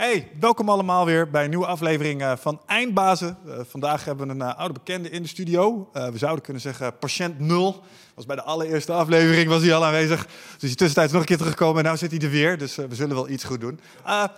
Hey, 0.00 0.28
welkom 0.38 0.68
allemaal 0.68 1.06
weer 1.06 1.30
bij 1.30 1.44
een 1.44 1.50
nieuwe 1.50 1.66
aflevering 1.66 2.22
uh, 2.22 2.32
van 2.36 2.60
Eindbazen. 2.66 3.36
Uh, 3.46 3.54
vandaag 3.62 4.04
hebben 4.04 4.26
we 4.26 4.32
een 4.32 4.40
uh, 4.40 4.58
oude 4.58 4.74
bekende 4.74 5.10
in 5.10 5.22
de 5.22 5.28
studio. 5.28 5.90
we 5.92 6.18
zouden 6.18 6.44
kunnen 6.44 6.62
zeggen 6.62 6.98
patiënt 6.98 7.38
nul. 7.38 7.82
Was 8.14 8.26
bij 8.26 8.36
de 8.36 8.42
allereerste 8.42 8.92
aflevering 8.92 9.48
was 9.48 9.62
hij 9.62 9.74
al 9.74 9.84
aanwezig. 9.84 10.26
Dus 10.26 10.60
hij 10.60 10.74
tussentijds 10.74 11.12
nog 11.12 11.20
een 11.20 11.26
keer 11.26 11.36
teruggekomen 11.36 11.84
en 11.84 11.90
nu 11.90 11.96
zit 11.96 12.10
hij 12.10 12.20
er 12.20 12.30
weer. 12.30 12.58
Dus 12.58 12.74
we 12.76 12.94
zullen 12.94 13.14
wel 13.14 13.28
iets 13.28 13.44
goed 13.44 13.60
doen. 13.60 13.80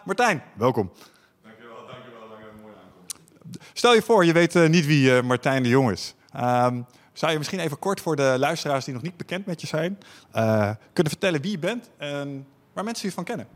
Martijn, 0.04 0.42
welkom. 0.54 0.92
Dankjewel, 1.42 1.86
dankjewel. 1.86 2.28
dankjewel. 2.28 2.52
Mooi 2.62 2.74
aankomst. 2.74 3.70
Stel 3.72 3.94
je 3.94 4.02
voor, 4.02 4.24
je 4.24 4.32
weet 4.32 4.68
niet 4.68 4.86
wie 4.86 5.22
Martijn 5.22 5.62
de 5.62 5.68
Jong 5.68 5.90
is. 5.90 6.14
Ehm, 6.32 6.80
zou 7.12 7.32
je 7.32 7.38
misschien 7.38 7.60
even 7.60 7.78
kort 7.78 8.00
voor 8.00 8.16
de 8.16 8.34
luisteraars 8.38 8.84
die 8.84 8.94
nog 8.94 9.02
niet 9.02 9.16
bekend 9.16 9.46
met 9.46 9.60
je 9.60 9.66
zijn... 9.66 9.98
kunnen 10.92 11.12
vertellen 11.12 11.40
wie 11.40 11.50
je 11.50 11.58
bent 11.58 11.90
en 11.96 12.46
waar 12.72 12.84
mensen 12.84 13.08
je 13.08 13.14
van 13.14 13.24
kennen? 13.24 13.46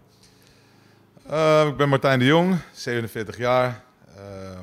Uh, 1.30 1.66
ik 1.66 1.76
ben 1.76 1.88
Martijn 1.88 2.18
de 2.18 2.24
Jong, 2.24 2.58
47 2.72 3.36
jaar. 3.36 3.82
Uh, 4.16 4.58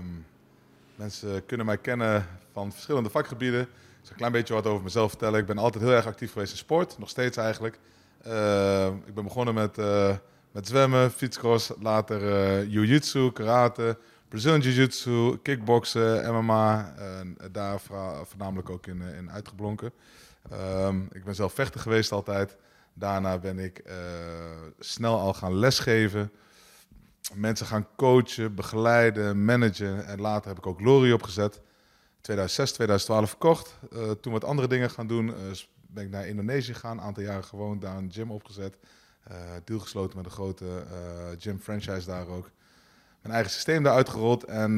mensen 0.95 1.45
kunnen 1.45 1.65
mij 1.65 1.77
kennen 1.77 2.27
van 2.51 2.71
verschillende 2.71 3.09
vakgebieden. 3.09 3.61
Ik 3.61 3.67
zal 4.01 4.11
een 4.11 4.17
klein 4.17 4.31
beetje 4.31 4.53
wat 4.53 4.65
over 4.65 4.83
mezelf 4.83 5.09
vertellen. 5.09 5.39
Ik 5.39 5.45
ben 5.45 5.57
altijd 5.57 5.83
heel 5.83 5.93
erg 5.93 6.05
actief 6.05 6.31
geweest 6.31 6.51
in 6.51 6.57
sport, 6.57 6.97
nog 6.97 7.09
steeds 7.09 7.37
eigenlijk. 7.37 7.79
Uh, 8.27 8.87
ik 8.87 9.13
ben 9.13 9.23
begonnen 9.23 9.53
met, 9.53 9.77
eh, 9.77 10.15
met 10.51 10.67
zwemmen, 10.67 11.11
fietscross, 11.11 11.71
later 11.79 12.21
uh, 12.21 12.71
jiu-jitsu, 12.71 13.31
karate, 13.31 13.97
Brazilian 14.29 14.59
jiu-jitsu, 14.59 15.37
kickboksen, 15.41 16.33
MMA. 16.33 16.93
daar 17.51 17.79
voornamelijk 18.23 18.69
ook 18.69 18.87
in, 18.87 19.01
in 19.01 19.31
uitgeblonken. 19.31 19.91
Ehm, 20.51 21.01
ik 21.11 21.23
ben 21.23 21.35
zelf 21.35 21.53
vechter 21.53 21.79
geweest 21.79 22.11
altijd. 22.11 22.57
Daarna 22.93 23.37
ben 23.37 23.59
ik 23.59 23.83
snel 24.79 25.19
al 25.19 25.33
gaan 25.33 25.55
lesgeven 25.55 26.31
mensen 27.33 27.65
gaan 27.65 27.87
coachen, 27.95 28.55
begeleiden, 28.55 29.45
managen. 29.45 30.05
En 30.05 30.21
later 30.21 30.47
heb 30.47 30.57
ik 30.57 30.67
ook 30.67 30.79
Glory 30.79 31.11
opgezet. 31.11 31.61
2006, 32.21 32.71
2012 32.71 33.29
verkocht. 33.29 33.79
Uh, 33.93 34.11
toen 34.11 34.33
wat 34.33 34.43
andere 34.43 34.67
dingen 34.67 34.89
gaan 34.89 35.07
doen, 35.07 35.27
uh, 35.27 35.33
ben 35.87 36.03
ik 36.03 36.09
naar 36.09 36.27
Indonesië 36.27 36.73
gegaan. 36.73 36.97
Een 36.97 37.03
aantal 37.03 37.23
jaren 37.23 37.43
gewoond, 37.43 37.81
daar 37.81 37.97
een 37.97 38.11
gym 38.11 38.31
opgezet. 38.31 38.77
Uh, 39.31 39.37
deal 39.63 39.79
gesloten 39.79 40.17
met 40.17 40.25
een 40.25 40.31
grote 40.31 40.65
gym 41.39 41.59
franchise 41.59 42.05
daar 42.05 42.27
ook. 42.27 42.49
Mijn 43.21 43.33
eigen 43.33 43.51
systeem 43.51 43.83
daar 43.83 43.93
uitgerold. 43.93 44.43
En 44.43 44.77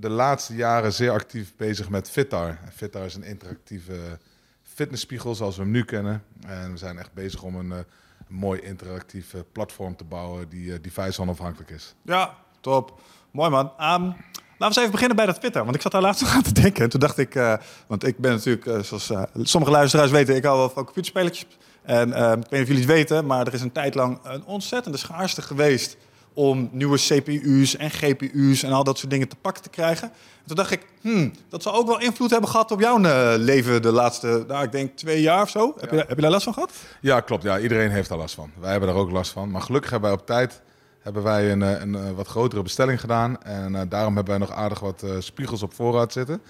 de 0.00 0.08
laatste 0.08 0.54
jaren 0.54 0.92
zeer 0.92 1.10
actief 1.10 1.56
bezig 1.56 1.88
met 1.88 2.10
Fitar. 2.10 2.58
Fitar 2.72 3.04
is 3.04 3.14
een 3.14 3.22
interactieve 3.22 4.18
fitnessspiegel 4.62 5.34
zoals 5.34 5.56
we 5.56 5.62
hem 5.62 5.70
nu 5.70 5.84
kennen. 5.84 6.22
En 6.46 6.70
we 6.70 6.76
zijn 6.76 6.98
echt 6.98 7.12
bezig 7.12 7.42
om 7.42 7.54
een 7.56 7.84
mooi 8.30 8.60
interactief 8.60 9.34
eh, 9.34 9.40
platform 9.52 9.96
te 9.96 10.04
bouwen 10.04 10.48
die 10.48 10.64
uh, 10.64 10.74
device 10.82 11.20
onafhankelijk 11.20 11.70
is. 11.70 11.94
Ja, 12.02 12.34
top. 12.60 13.00
Mooi 13.30 13.50
man. 13.50 13.64
Um, 13.64 13.76
laten 13.78 14.14
we 14.58 14.64
eens 14.64 14.76
even 14.76 14.90
beginnen 14.90 15.16
bij 15.16 15.26
dat 15.26 15.40
Twitter. 15.40 15.62
Want 15.64 15.74
ik 15.74 15.82
zat 15.82 15.92
daar 15.92 16.02
laatst 16.02 16.22
nog 16.24 16.34
aan 16.34 16.42
te 16.42 16.52
denken. 16.52 16.82
En 16.82 16.88
toen 16.88 17.00
dacht 17.00 17.18
ik, 17.18 17.34
uh, 17.34 17.54
want 17.86 18.06
ik 18.06 18.18
ben 18.18 18.32
natuurlijk, 18.32 18.66
uh, 18.66 18.78
zoals 18.78 19.12
sommige 19.34 19.72
luisteraars 19.72 20.10
weten, 20.10 20.36
ik 20.36 20.44
hou 20.44 20.58
wel 20.58 20.70
van 20.70 20.84
computerspelletjes. 20.84 21.46
En 21.82 22.12
ehm, 22.12 22.38
ik 22.38 22.46
weet 22.48 22.50
niet 22.50 22.60
of 22.60 22.66
jullie 22.66 22.82
het 22.82 22.92
weten, 22.92 23.26
maar 23.26 23.46
er 23.46 23.54
is 23.54 23.60
een 23.60 23.72
tijd 23.72 23.94
lang 23.94 24.18
een 24.22 24.44
ontzettende 24.44 24.98
schaarste 24.98 25.42
geweest 25.42 25.96
om 26.34 26.68
nieuwe 26.72 26.98
CPU's 26.98 27.76
en 27.76 27.90
GPU's 27.90 28.62
en 28.62 28.72
al 28.72 28.84
dat 28.84 28.98
soort 28.98 29.10
dingen 29.10 29.28
te 29.28 29.36
pakken 29.40 29.62
te 29.62 29.68
krijgen. 29.68 30.08
En 30.08 30.46
toen 30.46 30.56
dacht 30.56 30.70
ik, 30.70 30.86
hmm, 31.00 31.32
dat 31.48 31.62
zal 31.62 31.74
ook 31.74 31.86
wel 31.86 32.00
invloed 32.00 32.30
hebben 32.30 32.50
gehad 32.50 32.70
op 32.70 32.80
jouw 32.80 33.00
uh, 33.00 33.32
leven 33.36 33.82
de 33.82 33.92
laatste, 33.92 34.44
nou, 34.48 34.64
ik 34.64 34.72
denk 34.72 34.96
twee 34.96 35.20
jaar 35.20 35.42
of 35.42 35.50
zo. 35.50 35.74
Heb, 35.80 35.90
je, 35.90 35.96
heb 35.96 36.14
je 36.14 36.20
daar 36.22 36.30
last 36.30 36.44
van 36.44 36.54
gehad? 36.54 36.72
Ja, 37.00 37.20
klopt. 37.20 37.42
Ja, 37.42 37.58
iedereen 37.58 37.90
heeft 37.90 38.08
daar 38.08 38.18
last 38.18 38.34
van. 38.34 38.50
Wij 38.60 38.70
hebben 38.70 38.88
daar 38.88 38.98
ook 38.98 39.10
last 39.10 39.30
van. 39.30 39.50
Maar 39.50 39.62
gelukkig 39.62 39.90
hebben 39.90 40.10
wij 40.10 40.18
op 40.18 40.26
tijd 40.26 40.60
hebben 41.00 41.22
wij 41.22 41.52
een, 41.52 41.60
een, 41.60 41.94
een 41.94 42.14
wat 42.14 42.26
grotere 42.26 42.62
bestelling 42.62 43.00
gedaan. 43.00 43.42
En 43.42 43.72
uh, 43.72 43.80
daarom 43.88 44.14
hebben 44.14 44.38
wij 44.38 44.46
nog 44.46 44.56
aardig 44.56 44.80
wat 44.80 45.02
uh, 45.04 45.10
spiegels 45.18 45.62
op 45.62 45.74
voorraad 45.74 46.12
zitten. 46.12 46.42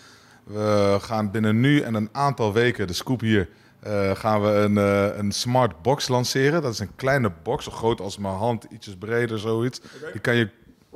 We 0.45 0.97
gaan 1.01 1.31
binnen 1.31 1.61
nu 1.61 1.81
en 1.81 1.95
een 1.95 2.09
aantal 2.13 2.53
weken, 2.53 2.87
de 2.87 2.93
scoop 2.93 3.21
hier, 3.21 3.49
uh, 3.87 4.11
gaan 4.15 4.43
we 4.43 4.49
een, 4.49 4.77
uh, 4.77 5.17
een 5.17 5.33
smart 5.33 5.83
box 5.83 6.09
lanceren. 6.09 6.63
Dat 6.63 6.73
is 6.73 6.79
een 6.79 6.95
kleine 6.97 7.33
box, 7.43 7.65
zo 7.65 7.71
groot 7.71 8.01
als 8.01 8.19
mijn 8.19 8.35
hand, 8.35 8.65
ietsjes 8.71 8.97
breder, 8.97 9.39
zoiets. 9.39 9.81
Okay. 9.97 10.13
Die 10.13 10.21
kan 10.21 10.37
je 10.37 10.51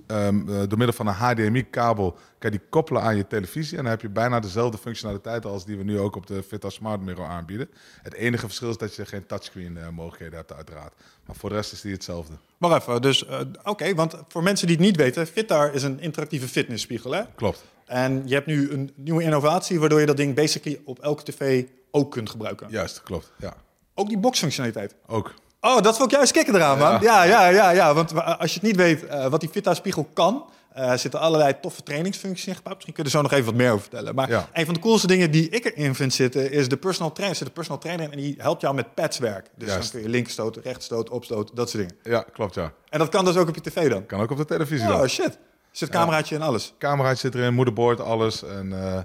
um, 0.07 0.49
uh, 0.49 0.63
door 0.69 0.79
middel 0.79 0.93
van 0.93 1.07
een 1.07 1.15
HDMI-kabel 1.15 2.17
kan 2.39 2.51
die 2.51 2.61
koppelen 2.69 3.03
aan 3.03 3.17
je 3.17 3.27
televisie. 3.27 3.77
En 3.77 3.83
dan 3.83 3.93
heb 3.93 4.01
je 4.01 4.09
bijna 4.09 4.41
dezelfde 4.41 4.79
functionaliteit 4.79 5.45
als 5.47 5.65
die 5.65 5.77
we 5.77 5.85
nu 5.85 5.99
ook 5.99 6.17
op 6.17 6.27
de 6.27 6.43
Vita 6.43 6.71
Smart 6.71 7.01
Mirror 7.01 7.27
aanbieden. 7.27 7.69
Het 8.03 8.15
enige 8.15 8.47
verschil 8.47 8.71
is 8.71 8.77
dat 8.77 8.95
je 8.95 9.07
geen 9.07 9.27
touchscreen 9.27 9.79
mogelijkheden 9.93 10.37
hebt, 10.37 10.53
uiteraard. 10.53 10.93
Maar 11.27 11.37
voor 11.37 11.49
de 11.49 11.55
rest 11.55 11.73
is 11.73 11.81
die 11.81 11.93
hetzelfde. 11.93 12.35
Wacht 12.59 12.81
even, 12.81 13.03
dus 13.03 13.25
oké, 13.27 13.47
okay, 13.65 13.95
want 13.95 14.15
voor 14.29 14.43
mensen 14.43 14.67
die 14.67 14.77
het 14.77 14.85
niet 14.85 14.97
weten, 14.97 15.27
Fitar 15.27 15.75
is 15.75 15.83
een 15.83 16.01
interactieve 16.01 16.49
fitnessspiegel, 16.49 17.13
hè? 17.13 17.23
Klopt. 17.35 17.65
En 17.85 18.23
je 18.27 18.35
hebt 18.35 18.47
nu 18.47 18.71
een 18.71 18.93
nieuwe 18.95 19.23
innovatie 19.23 19.81
waardoor 19.81 20.01
je 20.01 20.07
dat 20.07 20.17
ding 20.17 20.35
basically 20.35 20.81
op 20.85 20.99
elke 20.99 21.23
tv 21.23 21.65
ook 21.95 22.11
kunt 22.11 22.31
gebruiken. 22.31 22.67
Juist, 22.71 23.03
klopt. 23.03 23.33
Ja. 23.39 23.55
Ook 23.95 24.09
die 24.09 24.19
boxfunctionaliteit? 24.19 24.95
Ook. 25.07 25.35
Oh, 25.61 25.81
dat 25.81 25.97
vond 25.97 26.11
ik 26.11 26.17
juist 26.17 26.33
kicken 26.33 26.55
eraan, 26.55 26.79
man. 26.79 27.01
Ja, 27.01 27.23
ja, 27.23 27.49
ja, 27.49 27.71
ja. 27.71 27.95
Want 27.95 28.15
als 28.15 28.55
je 28.55 28.59
het 28.59 28.69
niet 28.69 28.77
weet 28.77 29.05
uh, 29.05 29.27
wat 29.27 29.41
die 29.41 29.51
Vita-spiegel 29.51 30.09
kan... 30.13 30.45
Uh, 30.79 30.95
zitten 30.95 31.21
allerlei 31.21 31.61
toffe 31.61 31.83
trainingsfuncties 31.83 32.47
in 32.47 32.55
gebouwd. 32.55 32.75
Misschien 32.75 32.95
kun 32.95 33.05
je 33.05 33.11
er 33.11 33.17
zo 33.17 33.23
nog 33.23 33.33
even 33.33 33.45
wat 33.45 33.55
meer 33.55 33.71
over 33.71 33.81
vertellen. 33.81 34.15
Maar 34.15 34.29
ja. 34.29 34.49
een 34.53 34.65
van 34.65 34.75
de 34.75 34.81
coolste 34.81 35.07
dingen 35.07 35.31
die 35.31 35.49
ik 35.49 35.65
erin 35.65 35.95
vind 35.95 36.13
zitten... 36.15 36.51
is 36.51 36.69
de 36.69 36.77
personal 36.77 37.13
trainer. 37.13 37.33
Er 37.33 37.39
zit 37.39 37.47
een 37.47 37.55
personal 37.55 37.81
trainer 37.81 38.11
en 38.11 38.19
die 38.19 38.35
helpt 38.39 38.61
jou 38.61 38.75
met 38.75 38.95
padswerk. 38.95 39.51
Dus 39.57 39.69
juist. 39.69 39.83
dan 39.83 39.91
kun 39.91 40.01
je 40.03 40.09
linkerstoot, 40.09 40.57
rechtstoot, 40.57 41.11
opstoot, 41.11 41.51
dat 41.57 41.71
soort 41.71 41.89
dingen. 41.89 42.01
Ja, 42.03 42.25
klopt, 42.33 42.55
ja. 42.55 42.73
En 42.89 42.99
dat 42.99 43.09
kan 43.09 43.25
dus 43.25 43.37
ook 43.37 43.49
op 43.49 43.55
je 43.55 43.61
tv 43.61 43.91
dan? 43.91 44.07
Kan 44.07 44.21
ook 44.21 44.31
op 44.31 44.37
de 44.37 44.45
televisie 44.45 44.89
Oh, 44.89 44.99
dan. 44.99 45.09
shit. 45.09 45.39
Zit 45.71 45.89
cameraatje 45.89 46.35
en 46.35 46.43
alles? 46.43 46.75
Cameraatje 46.79 47.19
zit 47.19 47.35
erin, 47.35 47.55
moederbord, 47.55 48.01
alles. 48.01 48.43
En... 48.43 48.67
Uh, 48.67 48.99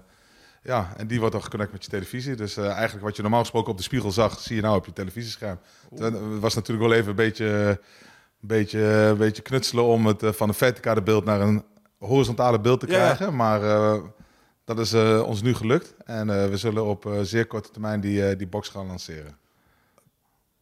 ja, 0.64 0.94
en 0.98 1.08
die 1.08 1.20
wordt 1.20 1.34
dan 1.34 1.44
geconnect 1.44 1.72
met 1.72 1.84
je 1.84 1.90
televisie. 1.90 2.36
Dus 2.36 2.58
uh, 2.58 2.72
eigenlijk 2.72 3.06
wat 3.06 3.16
je 3.16 3.22
normaal 3.22 3.40
gesproken 3.40 3.72
op 3.72 3.78
de 3.78 3.84
spiegel 3.84 4.12
zag, 4.12 4.40
zie 4.40 4.56
je 4.56 4.62
nou 4.62 4.78
op 4.78 4.86
je 4.86 4.94
televisiescherm. 4.94 5.60
Het 5.96 6.40
was 6.40 6.56
natuurlijk 6.56 6.88
wel 6.88 6.98
even 6.98 7.10
een 7.10 7.16
beetje, 7.16 7.46
een 8.42 8.48
beetje, 8.48 8.80
een 8.82 9.18
beetje 9.18 9.42
knutselen 9.42 9.84
om 9.84 10.06
het 10.06 10.24
uh, 10.24 10.32
van 10.32 10.48
een 10.48 10.54
verticale 10.54 11.02
beeld 11.02 11.26
naar 11.26 11.42
een 11.42 11.64
horizontale 11.98 12.60
beeld 12.60 12.80
te 12.80 12.86
krijgen. 12.86 13.26
Ja. 13.26 13.32
Maar 13.32 13.64
uh, 13.64 14.04
dat 14.64 14.80
is 14.80 14.94
ons 15.24 15.42
nu 15.42 15.54
gelukt. 15.54 15.96
En 16.06 16.50
we 16.50 16.58
zullen 16.58 16.86
op 16.86 17.12
zeer 17.22 17.48
korte 17.48 17.72
termijn 17.72 18.02
die, 18.02 18.36
die 18.36 18.48
box 18.48 18.70
gaan 18.70 18.88
lanceren 18.88 19.38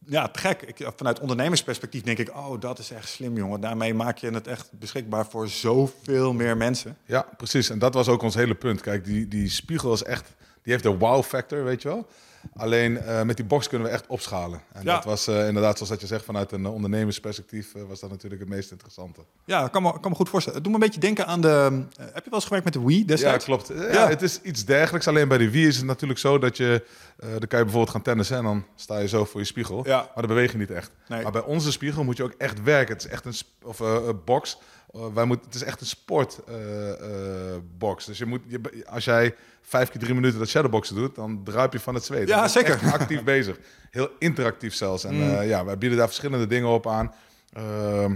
ja, 0.08 0.28
te 0.28 0.38
gek. 0.38 0.62
Ik, 0.62 0.90
vanuit 0.96 1.20
ondernemersperspectief 1.20 2.02
denk 2.02 2.18
ik, 2.18 2.28
oh, 2.36 2.60
dat 2.60 2.78
is 2.78 2.90
echt 2.90 3.08
slim, 3.08 3.36
jongen. 3.36 3.60
Daarmee 3.60 3.94
maak 3.94 4.18
je 4.18 4.30
het 4.30 4.46
echt 4.46 4.68
beschikbaar 4.70 5.26
voor 5.26 5.48
zoveel 5.48 6.32
meer 6.32 6.56
mensen. 6.56 6.96
Ja, 7.04 7.26
precies. 7.36 7.70
En 7.70 7.78
dat 7.78 7.94
was 7.94 8.08
ook 8.08 8.22
ons 8.22 8.34
hele 8.34 8.54
punt. 8.54 8.80
Kijk, 8.80 9.04
die, 9.04 9.28
die 9.28 9.48
spiegel 9.48 9.92
is 9.92 10.02
echt, 10.02 10.34
die 10.62 10.72
heeft 10.72 10.82
de 10.82 10.96
wow-factor, 10.96 11.64
weet 11.64 11.82
je 11.82 11.88
wel. 11.88 12.06
Alleen 12.56 12.92
uh, 12.92 13.22
met 13.22 13.36
die 13.36 13.44
box 13.44 13.68
kunnen 13.68 13.86
we 13.86 13.92
echt 13.92 14.06
opschalen. 14.06 14.60
En 14.72 14.84
ja. 14.84 14.94
dat 14.94 15.04
was 15.04 15.28
uh, 15.28 15.46
inderdaad, 15.46 15.74
zoals 15.74 15.90
dat 15.90 16.00
je 16.00 16.06
zegt, 16.06 16.24
vanuit 16.24 16.52
een 16.52 16.66
ondernemersperspectief 16.66 17.74
uh, 17.74 17.82
was 17.88 18.00
dat 18.00 18.10
natuurlijk 18.10 18.40
het 18.40 18.50
meest 18.50 18.70
interessante. 18.70 19.20
Ja, 19.44 19.64
ik 19.64 19.72
kan 19.72 19.82
me, 19.82 20.00
kan 20.00 20.10
me 20.10 20.16
goed 20.16 20.28
voorstellen. 20.28 20.62
Doe 20.62 20.72
me 20.72 20.78
een 20.78 20.84
beetje 20.84 21.00
denken 21.00 21.26
aan 21.26 21.40
de... 21.40 21.82
heb 21.96 22.24
je 22.24 22.30
wel 22.30 22.34
eens 22.34 22.44
gewerkt 22.44 22.64
met 22.64 22.72
de 22.72 22.84
Wii 22.84 23.04
destijds? 23.04 23.46
Ja, 23.46 23.54
klopt. 23.54 23.68
Ja, 23.74 23.92
ja, 23.92 24.08
het 24.08 24.22
is 24.22 24.40
iets 24.42 24.64
dergelijks. 24.64 25.08
Alleen 25.08 25.28
bij 25.28 25.38
de 25.38 25.50
Wii 25.50 25.66
is 25.66 25.76
het 25.76 25.86
natuurlijk 25.86 26.20
zo 26.20 26.38
dat 26.38 26.56
je... 26.56 26.84
dan 27.16 27.28
kan 27.28 27.58
je 27.58 27.64
bijvoorbeeld 27.64 27.90
gaan 27.90 28.02
tennissen 28.02 28.36
en 28.36 28.44
dan 28.44 28.64
sta 28.74 28.98
je 28.98 29.08
zo 29.08 29.24
voor 29.24 29.40
je 29.40 29.46
spiegel. 29.46 29.86
Ja. 29.86 29.96
Maar 29.96 30.10
dan 30.14 30.26
beweeg 30.26 30.52
je 30.52 30.58
niet 30.58 30.70
echt. 30.70 30.90
Nee. 31.08 31.22
Maar 31.22 31.32
bij 31.32 31.44
onze 31.44 31.72
spiegel 31.72 32.04
moet 32.04 32.16
je 32.16 32.22
ook 32.22 32.34
echt 32.38 32.62
werken. 32.62 32.94
Het 32.94 33.04
is 33.04 33.10
echt 33.10 33.24
een, 33.24 33.34
of, 33.62 33.78
een 33.78 34.20
box... 34.24 34.58
Uh, 34.94 35.06
wij 35.14 35.24
moeten, 35.24 35.46
het 35.46 35.54
is 35.54 35.64
echt 35.64 35.80
een 35.80 35.86
sportbox. 35.86 36.48
Uh, 36.52 37.98
uh, 37.98 38.06
dus 38.06 38.18
je 38.18 38.26
moet, 38.26 38.40
je, 38.46 38.60
als 38.86 39.04
jij 39.04 39.34
vijf 39.62 39.90
keer 39.90 40.00
drie 40.00 40.14
minuten 40.14 40.38
dat 40.38 40.48
shadowboxen 40.48 40.96
doet, 40.96 41.14
dan 41.14 41.40
druip 41.44 41.72
je 41.72 41.80
van 41.80 41.94
het 41.94 42.04
zweet. 42.04 42.28
Ja, 42.28 42.48
zeker. 42.48 42.92
actief 42.92 43.24
bezig. 43.34 43.58
Heel 43.90 44.08
interactief 44.18 44.74
zelfs. 44.74 45.04
En 45.04 45.14
mm. 45.14 45.42
ja, 45.42 45.64
wij 45.64 45.78
bieden 45.78 45.98
daar 45.98 46.06
verschillende 46.06 46.46
dingen 46.46 46.68
op 46.68 46.86
aan. 46.86 47.14
Ehm, 47.52 48.12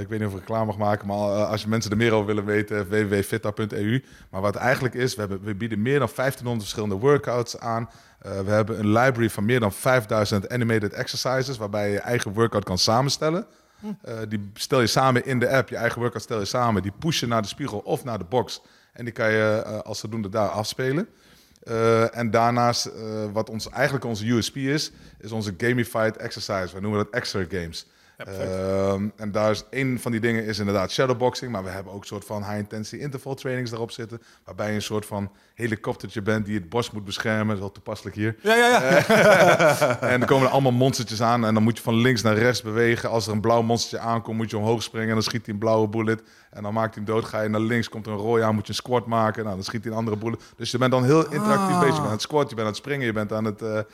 ik 0.00 0.08
weet 0.08 0.18
niet 0.18 0.28
of 0.28 0.32
ik 0.32 0.38
reclame 0.38 0.64
mag 0.64 0.76
maken, 0.76 1.06
maar 1.06 1.16
als 1.44 1.62
je 1.62 1.68
mensen 1.68 1.90
er 1.90 1.96
meer 1.96 2.12
over 2.12 2.26
willen 2.26 2.44
weten, 2.44 2.88
www.fitta.eu. 2.88 4.04
Maar 4.30 4.40
wat 4.40 4.56
eigenlijk 4.56 4.94
is, 4.94 5.14
we, 5.14 5.20
hebben, 5.20 5.42
we 5.42 5.54
bieden 5.54 5.82
meer 5.82 5.98
dan 5.98 6.08
1500 6.14 6.62
verschillende 6.62 7.06
workouts 7.06 7.58
aan. 7.58 7.90
we 8.18 8.50
hebben 8.50 8.78
een 8.78 8.92
library 8.92 9.30
van 9.30 9.44
meer 9.44 9.60
dan 9.60 9.72
5000 9.72 10.48
animated 10.48 10.92
exercises, 10.92 11.56
waarbij 11.56 11.86
je 11.86 11.92
je 11.92 12.00
eigen 12.00 12.32
workout 12.32 12.64
kan 12.64 12.78
samenstellen. 12.78 13.46
Uh, 13.82 14.18
die 14.28 14.50
stel 14.54 14.80
je 14.80 14.86
samen 14.86 15.26
in 15.26 15.38
de 15.38 15.48
app, 15.48 15.68
je 15.68 15.76
eigen 15.76 16.00
workout 16.00 16.22
stel 16.22 16.38
je 16.38 16.44
samen. 16.44 16.82
Die 16.82 16.92
push 16.98 17.20
je 17.20 17.26
naar 17.26 17.42
de 17.42 17.48
spiegel 17.48 17.78
of 17.78 18.04
naar 18.04 18.18
de 18.18 18.24
box. 18.24 18.60
En 18.92 19.04
die 19.04 19.12
kan 19.12 19.30
je 19.30 19.62
uh, 19.66 19.78
als 19.78 19.98
zodoende 19.98 20.28
daar 20.28 20.48
afspelen. 20.48 21.08
Uh, 21.64 22.16
en 22.16 22.30
daarnaast, 22.30 22.90
wat 23.32 23.50
ons, 23.50 23.68
eigenlijk 23.68 24.04
onze 24.04 24.26
USP 24.26 24.56
is, 24.56 24.92
is 25.18 25.32
onze 25.32 25.54
gamified 25.58 26.16
exercise. 26.16 26.74
We 26.74 26.80
noemen 26.80 27.04
dat 27.04 27.12
extra 27.12 27.44
games. 27.48 27.86
Ehm, 28.16 29.08
en 29.16 29.32
daar 29.32 29.50
is 29.50 29.64
een 29.70 30.00
van 30.00 30.10
die 30.12 30.20
dingen 30.20 30.44
is 30.44 30.58
inderdaad 30.58 30.90
shadowboxing. 30.90 31.52
Maar 31.52 31.64
we 31.64 31.70
hebben 31.70 31.92
ook 31.92 32.00
een 32.00 32.06
soort 32.06 32.24
van 32.24 32.42
high-intensity 32.44 33.02
interval 33.02 33.34
trainings 33.34 33.70
daarop 33.70 33.90
zitten. 33.90 34.22
Waarbij 34.44 34.68
je 34.68 34.74
een 34.74 34.82
soort 34.82 35.06
van 35.06 35.30
helikoptertje 35.54 36.22
bent 36.22 36.46
die 36.46 36.54
het 36.58 36.68
bos 36.68 36.90
moet 36.90 37.04
beschermen. 37.04 37.46
Dat 37.46 37.54
is 37.54 37.60
wel 37.60 37.72
toepasselijk 37.72 38.16
hier. 38.16 38.36
Ja, 38.42 38.54
ja, 38.54 38.68
ja. 38.68 40.00
En 40.12 40.20
er 40.20 40.26
komen 40.26 40.46
er 40.46 40.52
allemaal 40.52 40.72
monstertjes 40.72 41.22
aan. 41.22 41.44
En 41.46 41.54
dan 41.54 41.62
moet 41.62 41.76
je 41.76 41.82
van 41.82 41.94
links 41.96 42.22
naar 42.22 42.36
rechts 42.36 42.62
bewegen. 42.62 43.10
Als 43.10 43.26
er 43.26 43.32
een 43.32 43.40
blauw 43.40 43.62
monstertje 43.62 44.06
aankomt, 44.08 44.36
moet 44.36 44.50
je 44.50 44.58
omhoog 44.58 44.82
springen. 44.82 45.08
En 45.08 45.14
dan 45.14 45.22
schiet 45.22 45.44
hij 45.44 45.54
een 45.54 45.60
blauwe 45.60 45.88
bullet. 45.88 46.22
En 46.50 46.62
dan 46.62 46.72
maakt 46.74 46.94
hij 46.94 47.04
hem 47.04 47.14
dood. 47.14 47.24
Ga 47.24 47.40
je 47.40 47.48
naar 47.48 47.60
links, 47.60 47.88
komt 47.88 48.06
er 48.06 48.12
een 48.12 48.18
rooi 48.18 48.42
aan, 48.42 48.54
moet 48.54 48.66
je 48.66 48.68
een 48.72 48.78
squat 48.78 49.06
maken. 49.06 49.42
Nou, 49.44 49.54
dan 49.54 49.64
schiet 49.64 49.82
hij 49.84 49.92
een 49.92 49.98
andere 49.98 50.16
bullet. 50.16 50.40
Dus 50.56 50.70
je 50.70 50.78
bent 50.78 50.90
dan 50.90 51.04
heel 51.04 51.24
interactief 51.32 51.74
Ah. 51.74 51.80
bezig. 51.80 51.94
Je 51.94 52.00
bent 52.00 52.06
aan 52.06 52.10
het 52.12 52.22
squat, 52.22 52.48
je 52.48 52.54
bent 52.54 52.60
aan 52.66 52.72
het 52.72 52.82
springen, 52.82 53.06
je 53.06 53.12
bent 53.12 53.32
aan 53.32 53.44
het 53.44 53.62
eh, 53.62 53.78
eh, 53.78 53.84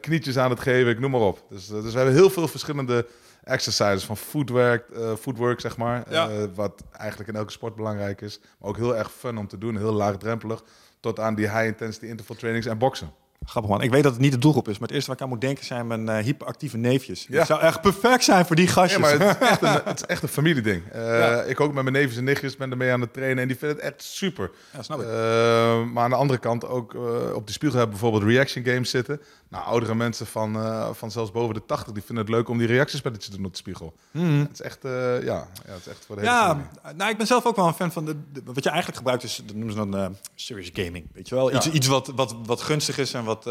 knietjes 0.00 0.38
aan 0.38 0.50
het 0.50 0.60
geven. 0.60 0.90
Ik 0.92 0.98
noem 1.00 1.10
maar 1.10 1.20
op. 1.20 1.44
Dus, 1.50 1.70
eh, 1.70 1.82
dus 1.82 1.90
we 1.92 1.96
hebben 1.96 2.14
heel 2.16 2.30
veel 2.30 2.48
verschillende 2.48 3.06
exercises. 3.50 4.04
Van 4.04 4.16
footwork, 4.16 4.88
eh, 4.94 5.12
footwork 5.20 5.60
zeg 5.60 5.76
maar. 5.76 6.02
Ja. 6.10 6.28
Eh, 6.28 6.36
wat 6.54 6.82
eigenlijk 6.92 7.30
in 7.30 7.36
elke 7.36 7.52
sport 7.52 7.74
belangrijk 7.76 8.20
is. 8.20 8.40
Maar 8.58 8.68
ook 8.68 8.76
heel 8.76 8.96
erg 8.96 9.10
fun 9.18 9.38
om 9.38 9.48
te 9.48 9.58
doen. 9.58 9.76
Heel 9.76 9.92
laagdrempelig. 9.92 10.62
Tot 11.00 11.20
aan 11.20 11.34
die 11.34 11.48
high-intensity 11.50 12.06
interval 12.06 12.36
trainings 12.36 12.66
en 12.68 12.78
boksen. 12.78 13.12
Grappig 13.46 13.70
man. 13.70 13.82
Ik 13.82 13.90
weet 13.90 14.02
dat 14.02 14.12
het 14.12 14.20
niet 14.20 14.32
de 14.32 14.38
doelgroep 14.38 14.68
is, 14.68 14.72
maar 14.78 14.82
het 14.88 14.90
eerste 14.96 15.06
waar 15.10 15.16
ik 15.18 15.22
aan 15.22 15.28
moet 15.30 15.40
denken 15.40 15.64
zijn 15.64 15.86
mijn 15.86 16.08
eh, 16.08 16.24
hyperactieve 16.24 16.76
neefjes. 16.76 17.26
Ja. 17.28 17.38
Het 17.38 17.46
zou 17.46 17.60
echt 17.60 17.80
perfect 17.80 18.24
zijn 18.24 18.46
voor 18.46 18.56
die 18.56 18.66
Ja, 18.66 18.72
gastjes. 18.72 19.00
maar 19.00 19.10
het 19.10 19.20
is 19.40 19.48
echt 19.48 19.62
een, 19.62 19.80
het 19.90 20.00
is 20.00 20.06
echt 20.06 20.22
een 20.22 20.28
familieding. 20.28 20.82
Eh, 20.92 21.18
Ja. 21.18 21.42
Ik 21.42 21.60
ook 21.60 21.72
met 21.72 21.82
mijn 21.82 21.94
neefjes 21.94 22.16
en 22.16 22.24
nichtjes 22.24 22.56
ben 22.56 22.70
ermee 22.70 22.92
aan 22.92 23.00
het 23.00 23.12
trainen 23.12 23.42
en 23.42 23.48
die 23.48 23.56
vinden 23.58 23.76
het 23.76 23.86
echt 23.86 24.02
super. 24.02 24.50
Ja, 24.72 24.82
snap 24.82 25.00
ik. 25.00 25.06
Maar 25.92 26.04
aan 26.04 26.10
de 26.10 26.16
andere 26.16 26.38
kant 26.38 26.66
ook 26.66 26.94
eh, 26.94 27.00
op 27.34 27.44
die 27.46 27.54
spiegel 27.54 27.78
hebben 27.78 27.98
bijvoorbeeld 27.98 28.30
reaction 28.32 28.64
games 28.64 28.90
zitten. 28.90 29.20
Nou, 29.50 29.64
oudere 29.64 29.94
mensen 29.94 30.26
van, 30.26 30.56
eh, 30.56 30.90
van 30.92 31.10
zelfs 31.10 31.30
boven 31.30 31.54
de 31.54 31.64
80, 31.66 31.92
die 31.92 32.02
vinden 32.02 32.24
het 32.24 32.34
leuk 32.34 32.48
om 32.48 32.58
die 32.58 32.66
reactiespelletjes 32.66 33.30
te 33.30 33.36
doen 33.36 33.44
op 33.44 33.50
de 33.52 33.58
spiegel. 33.58 33.94
Het 34.12 34.52
is 34.52 34.60
echt, 34.60 34.84
eh, 34.84 34.92
ja, 35.22 35.46
ja, 35.66 35.72
het 35.72 35.80
is 35.80 35.86
echt 35.88 36.04
voor 36.06 36.16
de 36.16 36.20
hele 36.22 36.32
Ja, 36.34 36.46
familie. 36.48 36.96
nou, 36.96 37.10
ik 37.10 37.16
ben 37.16 37.26
zelf 37.26 37.46
ook 37.46 37.56
wel 37.56 37.66
een 37.66 37.74
fan 37.74 37.92
van 37.92 38.04
de, 38.04 38.16
de- 38.32 38.42
wat 38.44 38.62
je 38.62 38.68
eigenlijk 38.68 38.98
gebruikt 38.98 39.22
is, 39.22 39.42
dat 39.46 39.56
noemen 39.56 39.72
ze 39.72 39.76
dan 39.78 39.96
eh, 39.96 40.06
serious 40.34 40.70
gaming, 40.72 41.06
weet 41.12 41.28
je 41.28 41.34
wel? 41.34 41.54
Iets, 41.54 41.66
Ja. 41.66 41.72
iets 41.72 41.86
wat, 41.86 42.06
wat, 42.06 42.34
wat 42.44 42.60
gunstig 42.60 42.98
is 42.98 43.14
en 43.14 43.24
wat 43.24 43.46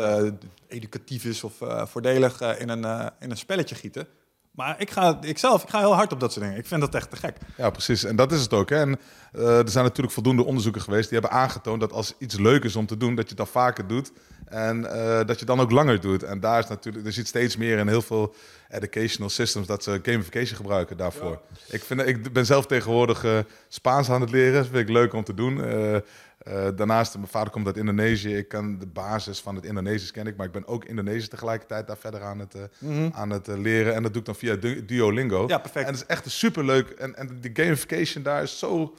educatief 0.67 1.23
is 1.25 1.43
of 1.43 1.53
voordelig 1.83 2.41
in, 2.41 2.69
een, 2.69 3.11
in 3.19 3.31
een 3.31 3.37
spelletje 3.37 3.75
gieten. 3.75 4.07
Maar 4.59 4.75
ik 4.77 4.91
ga, 4.91 5.17
ik 5.21 5.37
zelf, 5.37 5.63
ik 5.63 5.69
ga 5.69 5.79
heel 5.79 5.95
hard 5.95 6.11
op 6.11 6.19
dat 6.19 6.31
soort 6.33 6.45
dingen. 6.45 6.59
Ik 6.59 6.67
vind 6.67 6.81
dat 6.81 6.95
echt 6.95 7.09
te 7.09 7.15
gek. 7.15 7.37
Ja, 7.57 7.69
precies. 7.69 8.03
En 8.03 8.15
dat 8.15 8.31
is 8.31 8.41
het 8.41 8.53
ook. 8.53 8.69
Hè. 8.69 8.75
En, 8.75 8.99
eh, 9.31 9.57
er 9.57 9.69
zijn 9.69 9.83
natuurlijk 9.83 10.13
voldoende 10.13 10.45
onderzoeken 10.45 10.81
geweest 10.81 11.09
die 11.09 11.19
hebben 11.19 11.37
aangetoond 11.37 11.79
dat 11.79 11.91
als 11.91 12.13
iets 12.17 12.37
leuk 12.37 12.63
is 12.63 12.75
om 12.75 12.85
te 12.85 12.97
doen, 12.97 13.15
dat 13.15 13.29
je 13.29 13.35
dan 13.35 13.47
vaker 13.47 13.87
doet. 13.87 14.11
En 14.45 14.91
eh, 14.91 15.25
dat 15.25 15.39
je 15.39 15.45
dan 15.45 15.59
ook 15.59 15.71
langer 15.71 15.99
doet. 15.99 16.23
En 16.23 16.39
daar 16.39 16.59
is 16.59 16.67
natuurlijk, 16.67 17.05
er 17.05 17.13
zit 17.13 17.27
steeds 17.27 17.57
meer 17.57 17.77
in 17.77 17.87
heel 17.87 18.01
veel 18.01 18.35
educational 18.69 19.29
systems 19.29 19.67
dat 19.67 19.83
ze 19.83 19.99
gamification 20.03 20.57
gebruiken 20.57 20.97
daarvoor. 20.97 21.41
Ik, 21.69 21.83
vind, 21.83 22.07
ik 22.07 22.33
ben 22.33 22.45
zelf 22.45 22.65
tegenwoordig 22.65 23.23
eh, 23.23 23.37
Spaans 23.67 24.09
aan 24.09 24.21
het 24.21 24.31
leren. 24.31 24.53
Dat 24.53 24.65
vind 24.65 24.89
ik 24.89 24.89
leuk 24.89 25.13
om 25.13 25.23
te 25.23 25.33
doen. 25.33 25.61
Eh, 26.49 26.67
daarnaast, 26.75 27.15
mijn 27.15 27.27
vader 27.27 27.51
komt 27.51 27.65
uit 27.65 27.77
Indonesië. 27.77 28.35
Ik 28.35 28.47
kan 28.47 28.79
de 28.79 28.87
basis 28.87 29.39
van 29.39 29.55
het 29.55 29.65
Indonesisch 29.65 30.11
ken 30.11 30.27
ik, 30.27 30.35
maar 30.37 30.45
ik 30.45 30.51
ben 30.51 30.67
ook 30.67 30.85
Indonesisch 30.85 31.29
tegelijkertijd 31.29 31.87
daar 31.87 31.97
verder 31.97 32.21
aan 32.23 32.39
het, 32.39 32.55
eh, 32.55 33.05
aan 33.11 33.29
het 33.29 33.47
eh, 33.47 33.57
leren. 33.57 33.95
En 33.95 34.03
dat 34.03 34.11
doe 34.11 34.19
ik 34.21 34.25
dan 34.27 34.35
via 34.35 34.55
Du- 34.55 34.85
Duolingo. 34.85 35.47
Ja, 35.47 35.57
perfect. 35.57 35.85
En 35.85 35.91
dat 35.91 36.01
is 36.01 36.07
echt 36.07 36.29
superleuk. 36.31 36.89
En, 36.89 37.15
en 37.15 37.39
die 37.41 37.51
gamification 37.53 38.23
daar 38.23 38.43
is 38.43 38.59
zo. 38.59 38.95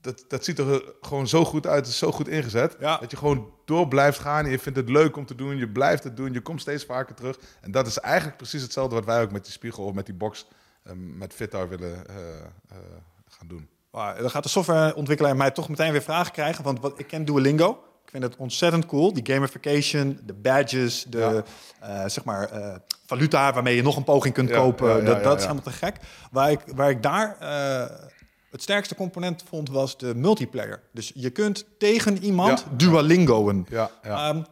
Dat, 0.00 0.24
dat 0.28 0.44
ziet 0.44 0.58
er 0.58 0.82
gewoon 1.00 1.28
zo 1.28 1.44
goed 1.44 1.66
uit. 1.66 1.76
Het 1.78 1.86
is 1.88 1.98
zo 1.98 2.12
goed 2.12 2.28
ingezet. 2.28 2.76
Ja. 2.80 2.96
Dat 2.98 3.10
je 3.10 3.16
gewoon 3.16 3.52
door 3.64 3.88
blijft 3.88 4.18
gaan. 4.18 4.44
En 4.44 4.50
je 4.50 4.58
vindt 4.58 4.78
het 4.78 4.88
leuk 4.88 5.16
om 5.16 5.26
te 5.26 5.34
doen. 5.34 5.56
Je 5.56 5.68
blijft 5.68 6.04
het 6.04 6.16
doen. 6.16 6.32
Je 6.32 6.40
komt 6.40 6.60
steeds 6.60 6.84
vaker 6.84 7.14
terug. 7.14 7.38
En 7.60 7.70
dat 7.70 7.86
is 7.86 7.98
eigenlijk 7.98 8.36
precies 8.36 8.62
hetzelfde 8.62 8.94
wat 8.94 9.04
wij 9.04 9.22
ook 9.22 9.32
met 9.32 9.42
die 9.44 9.52
spiegel 9.52 9.84
of 9.84 9.94
met 9.94 10.06
die 10.06 10.14
box 10.14 10.48
met 10.94 11.34
Fitar 11.34 11.68
willen 11.68 12.04
gaan 13.28 13.48
doen. 13.48 13.68
Maar 13.90 14.18
dan 14.20 14.30
gaat 14.30 14.42
de 14.42 14.48
softwareontwikkelaar 14.48 15.36
mij 15.36 15.50
toch 15.50 15.68
meteen 15.68 15.92
weer 15.92 16.02
vragen 16.02 16.32
krijgen. 16.32 16.64
Want 16.64 16.80
wat, 16.80 16.98
ik 16.98 17.06
ken 17.06 17.24
Duolingo. 17.24 17.70
Ik 18.04 18.10
vind 18.10 18.22
het 18.22 18.36
ontzettend 18.36 18.86
cool. 18.86 19.12
Die 19.12 19.26
gamification, 19.34 20.20
de 20.24 20.34
badges, 20.34 21.04
de 21.08 21.18
Ja. 21.18 21.42
eh, 22.02 22.08
zeg 22.08 22.24
maar, 22.24 22.50
eh, 22.50 22.74
valuta 23.06 23.52
waarmee 23.52 23.76
je 23.76 23.82
nog 23.82 23.96
een 23.96 24.04
poging 24.04 24.34
kunt 24.34 24.48
Ja, 24.48 24.56
kopen. 24.56 24.88
ja, 24.96 25.00
dat 25.00 25.22
dat 25.22 25.36
is 25.36 25.42
helemaal 25.42 25.62
te 25.62 25.70
gek. 25.70 25.96
Waar 26.30 26.50
ik, 26.50 26.60
waar 26.74 26.90
ik 26.90 27.02
daar 27.02 27.36
eh, 27.40 27.96
het 28.50 28.62
sterkste 28.62 28.94
component 28.94 29.44
vond, 29.48 29.70
was 29.70 29.98
de 29.98 30.14
multiplayer. 30.14 30.82
Dus 30.92 31.12
je 31.14 31.30
kunt 31.30 31.64
tegen 31.78 32.22
iemand. 32.24 32.64
Duolingoen. 32.76 33.66
Ja, 33.70 33.90
ja. 34.02 34.44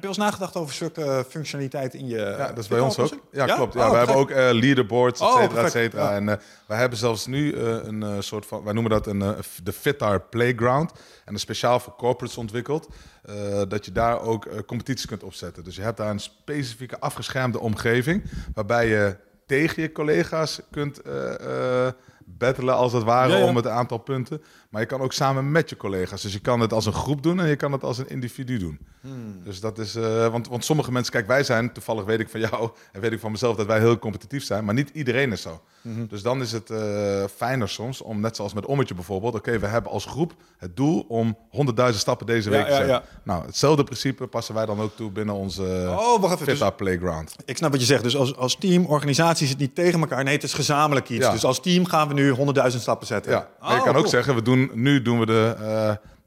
Heb 0.00 0.10
je 0.10 0.16
wel 0.16 0.26
eens 0.26 0.32
nagedacht 0.36 0.56
over 0.62 0.74
zulke 0.74 1.24
functionaliteit 1.28 1.94
in 1.94 2.06
je... 2.08 2.16
Ja, 2.18 2.46
dat 2.48 2.58
is 2.58 2.68
bij 2.68 2.80
ons 2.80 2.98
ook. 2.98 3.12
Ja, 3.32 3.44
klopt. 3.46 3.74
Ja, 3.74 3.84
Oh, 3.84 3.90
we 3.90 3.96
hebben 3.96 4.16
ook 4.16 4.30
eh, 4.30 4.48
leaderboards, 4.52 5.20
et 5.20 5.26
Oh, 5.26 5.40
cetera, 5.40 5.64
et 5.64 5.70
cetera. 5.70 6.10
Ja. 6.10 6.16
En 6.16 6.28
eh, 6.28 6.36
wij 6.66 6.78
hebben 6.78 6.98
zelfs 6.98 7.26
nu 7.26 7.52
eh, 7.52 7.62
een 7.82 8.02
eh, 8.02 8.14
soort 8.18 8.46
van, 8.46 8.64
wij 8.64 8.72
noemen 8.72 8.92
dat 8.92 9.06
een, 9.06 9.22
eh, 9.22 9.30
de 9.62 9.72
Fitar 9.72 10.20
Playground. 10.20 10.90
En 11.24 11.32
dat 11.32 11.40
speciaal 11.40 11.80
voor 11.80 11.94
corporates 11.96 12.36
ontwikkeld. 12.38 12.88
eh, 13.22 13.34
dat 13.68 13.84
je 13.84 13.92
daar 13.92 14.20
ook 14.20 14.44
eh, 14.46 14.58
competities 14.66 15.06
kunt 15.06 15.22
opzetten. 15.22 15.64
Dus 15.64 15.76
je 15.76 15.82
hebt 15.82 15.96
daar 15.96 16.10
een 16.10 16.20
specifieke 16.20 17.00
afgeschermde 17.00 17.60
omgeving. 17.60 18.22
Waarbij 18.54 18.88
je 18.88 19.16
tegen 19.46 19.82
je 19.82 19.92
collega's 19.92 20.60
kunt 20.70 21.02
eh, 21.02 21.86
eh, 21.86 21.92
battelen 22.24 22.74
als 22.74 22.92
het 22.92 23.02
ware 23.02 23.44
om 23.44 23.56
het 23.56 23.66
aantal 23.66 23.98
punten. 23.98 24.42
Maar 24.70 24.80
je 24.80 24.86
kan 24.86 25.00
ook 25.00 25.12
samen 25.12 25.50
met 25.50 25.70
je 25.70 25.76
collega's. 25.76 26.22
Dus 26.22 26.32
je 26.32 26.38
kan 26.38 26.60
het 26.60 26.72
als 26.72 26.86
een 26.86 26.92
groep 26.92 27.22
doen 27.22 27.40
en 27.40 27.48
je 27.48 27.56
kan 27.56 27.72
het 27.72 27.82
als 27.82 27.98
een 27.98 28.08
individu 28.08 28.58
doen. 28.58 28.78
Hmm. 29.00 29.40
Dus 29.44 29.60
dat 29.60 29.78
is, 29.78 29.94
eh, 29.94 30.26
want, 30.28 30.48
want 30.48 30.64
sommige 30.64 30.92
mensen, 30.92 31.12
kijk, 31.12 31.26
wij 31.26 31.42
zijn, 31.44 31.72
toevallig 31.72 32.04
weet 32.04 32.20
ik 32.20 32.28
van 32.28 32.40
jou 32.40 32.70
en 32.92 33.00
weet 33.00 33.12
ik 33.12 33.20
van 33.20 33.30
mezelf 33.30 33.56
dat 33.56 33.66
wij 33.66 33.78
heel 33.78 33.98
competitief 33.98 34.44
zijn, 34.44 34.64
maar 34.64 34.74
niet 34.74 34.90
iedereen 34.92 35.32
is 35.32 35.42
zo. 35.42 35.60
Mhm. 35.80 36.06
Dus 36.06 36.22
dan 36.22 36.40
is 36.40 36.52
het 36.52 36.70
eh, 36.70 37.24
fijner 37.36 37.68
soms 37.68 38.00
om, 38.00 38.20
net 38.20 38.36
zoals 38.36 38.52
met 38.54 38.66
Ommetje 38.66 38.94
bijvoorbeeld, 38.94 39.34
oké, 39.34 39.58
we 39.58 39.66
hebben 39.66 39.92
als 39.92 40.04
groep 40.04 40.34
het 40.58 40.76
doel 40.76 41.04
om 41.08 41.36
100.000 41.50 41.98
stappen 41.98 42.26
deze 42.26 42.50
Ja, 42.50 42.56
week 42.56 42.66
te 42.66 42.72
zetten. 42.72 42.88
ja. 42.92 43.02
Nou, 43.22 43.46
hetzelfde 43.46 43.84
principe 43.84 44.26
passen 44.26 44.54
wij 44.54 44.66
dan 44.66 44.80
ook 44.80 44.96
toe 44.96 45.10
binnen 45.10 45.34
onze 45.34 45.62
Oh, 45.98 46.20
wacht 46.20 46.40
even. 46.40 46.58
Dus, 46.58 46.70
Playground. 46.76 47.36
ik 47.44 47.56
snap 47.56 47.70
wat 47.70 47.80
je 47.80 47.86
zegt. 47.86 48.02
Dus 48.02 48.16
als, 48.16 48.36
als 48.36 48.56
team, 48.58 48.86
organisatie 48.86 49.44
is 49.44 49.50
het 49.50 49.58
niet 49.60 49.74
tegen 49.74 50.00
elkaar. 50.00 50.24
Nee, 50.24 50.34
het 50.34 50.42
is 50.42 50.52
gezamenlijk 50.54 51.08
iets. 51.08 51.30
Dus 51.30 51.44
als 51.44 51.60
team 51.60 51.84
gaan 51.86 52.08
we 52.08 52.14
nu 52.14 52.34
100.000 52.34 52.76
stappen 52.80 53.06
zetten. 53.06 53.32
Ja, 53.32 53.48
je 53.60 53.64
Oh, 53.64 53.78
kan 53.82 53.88
ook 53.88 53.94
cool. 53.94 54.08
zeggen, 54.08 54.34
we 54.34 54.42
doen, 54.42 54.59
nu 54.74 55.02
doen 55.02 55.18
we 55.18 55.26
de, 55.26 55.54
eh, 55.58 55.62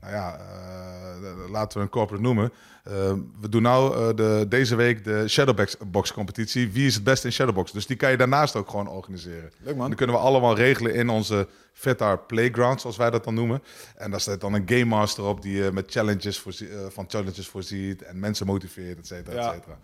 nou 0.01 0.13
ja, 0.13 0.37
eh, 0.37 1.49
laten 1.51 1.77
we 1.77 1.83
een 1.83 1.89
corporate 1.89 2.23
noemen. 2.23 2.51
Eh, 2.83 2.93
we 3.41 3.49
doen 3.49 3.61
nou 3.61 3.95
eh, 4.09 4.15
de, 4.15 4.45
deze 4.49 4.75
week 4.75 5.03
de 5.03 5.27
Shadowbox 5.27 5.77
box 5.87 6.13
competitie. 6.13 6.71
Wie 6.71 6.85
is 6.87 6.95
het 6.95 7.03
beste 7.03 7.27
in 7.27 7.33
Shadowbox? 7.33 7.71
Dus 7.71 7.87
die 7.87 7.97
kan 7.97 8.11
je 8.11 8.17
daarnaast 8.17 8.55
ook 8.55 8.69
gewoon 8.69 8.87
organiseren. 8.87 9.51
Leuk, 9.59 9.73
man. 9.73 9.81
En 9.81 9.87
die 9.87 9.95
kunnen 9.97 10.15
we 10.15 10.21
allemaal 10.21 10.55
regelen 10.55 10.93
in 10.93 11.09
onze 11.09 11.47
Vetar 11.73 12.19
Playground, 12.19 12.81
zoals 12.81 12.97
wij 12.97 13.09
dat 13.09 13.23
dan 13.23 13.33
noemen. 13.33 13.63
En 13.95 14.11
daar 14.11 14.19
staat 14.21 14.41
dan 14.41 14.53
een 14.53 14.63
Game 14.65 14.85
Master 14.85 15.23
op 15.23 15.41
die 15.41 15.71
met 15.71 15.91
challenges 15.91 16.39
voorzie- 16.39 16.69
van 16.89 17.05
challenges 17.07 17.47
voorziet 17.47 18.01
en 18.01 18.19
mensen 18.19 18.45
motiveert, 18.45 18.97
et 18.99 19.07
cetera, 19.07 19.47
et 19.47 19.53
cetera. 19.53 19.77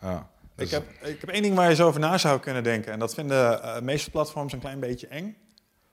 Ja. 0.00 0.28
Dus- 0.54 0.66
Ik 0.66 0.70
heb, 0.70 0.84
ik 1.08 1.20
heb 1.20 1.30
één 1.30 1.42
ding 1.42 1.54
waar 1.54 1.68
je 1.68 1.74
zo 1.74 1.86
over 1.86 2.00
na 2.00 2.18
zou 2.18 2.40
kunnen 2.40 2.62
denken. 2.62 2.92
En 2.92 2.98
dat 2.98 3.14
vinden 3.14 3.60
de 3.74 3.80
meeste 3.82 4.10
platforms 4.10 4.52
een 4.52 4.58
klein 4.60 4.80
beetje 4.80 5.06
eng. 5.06 5.36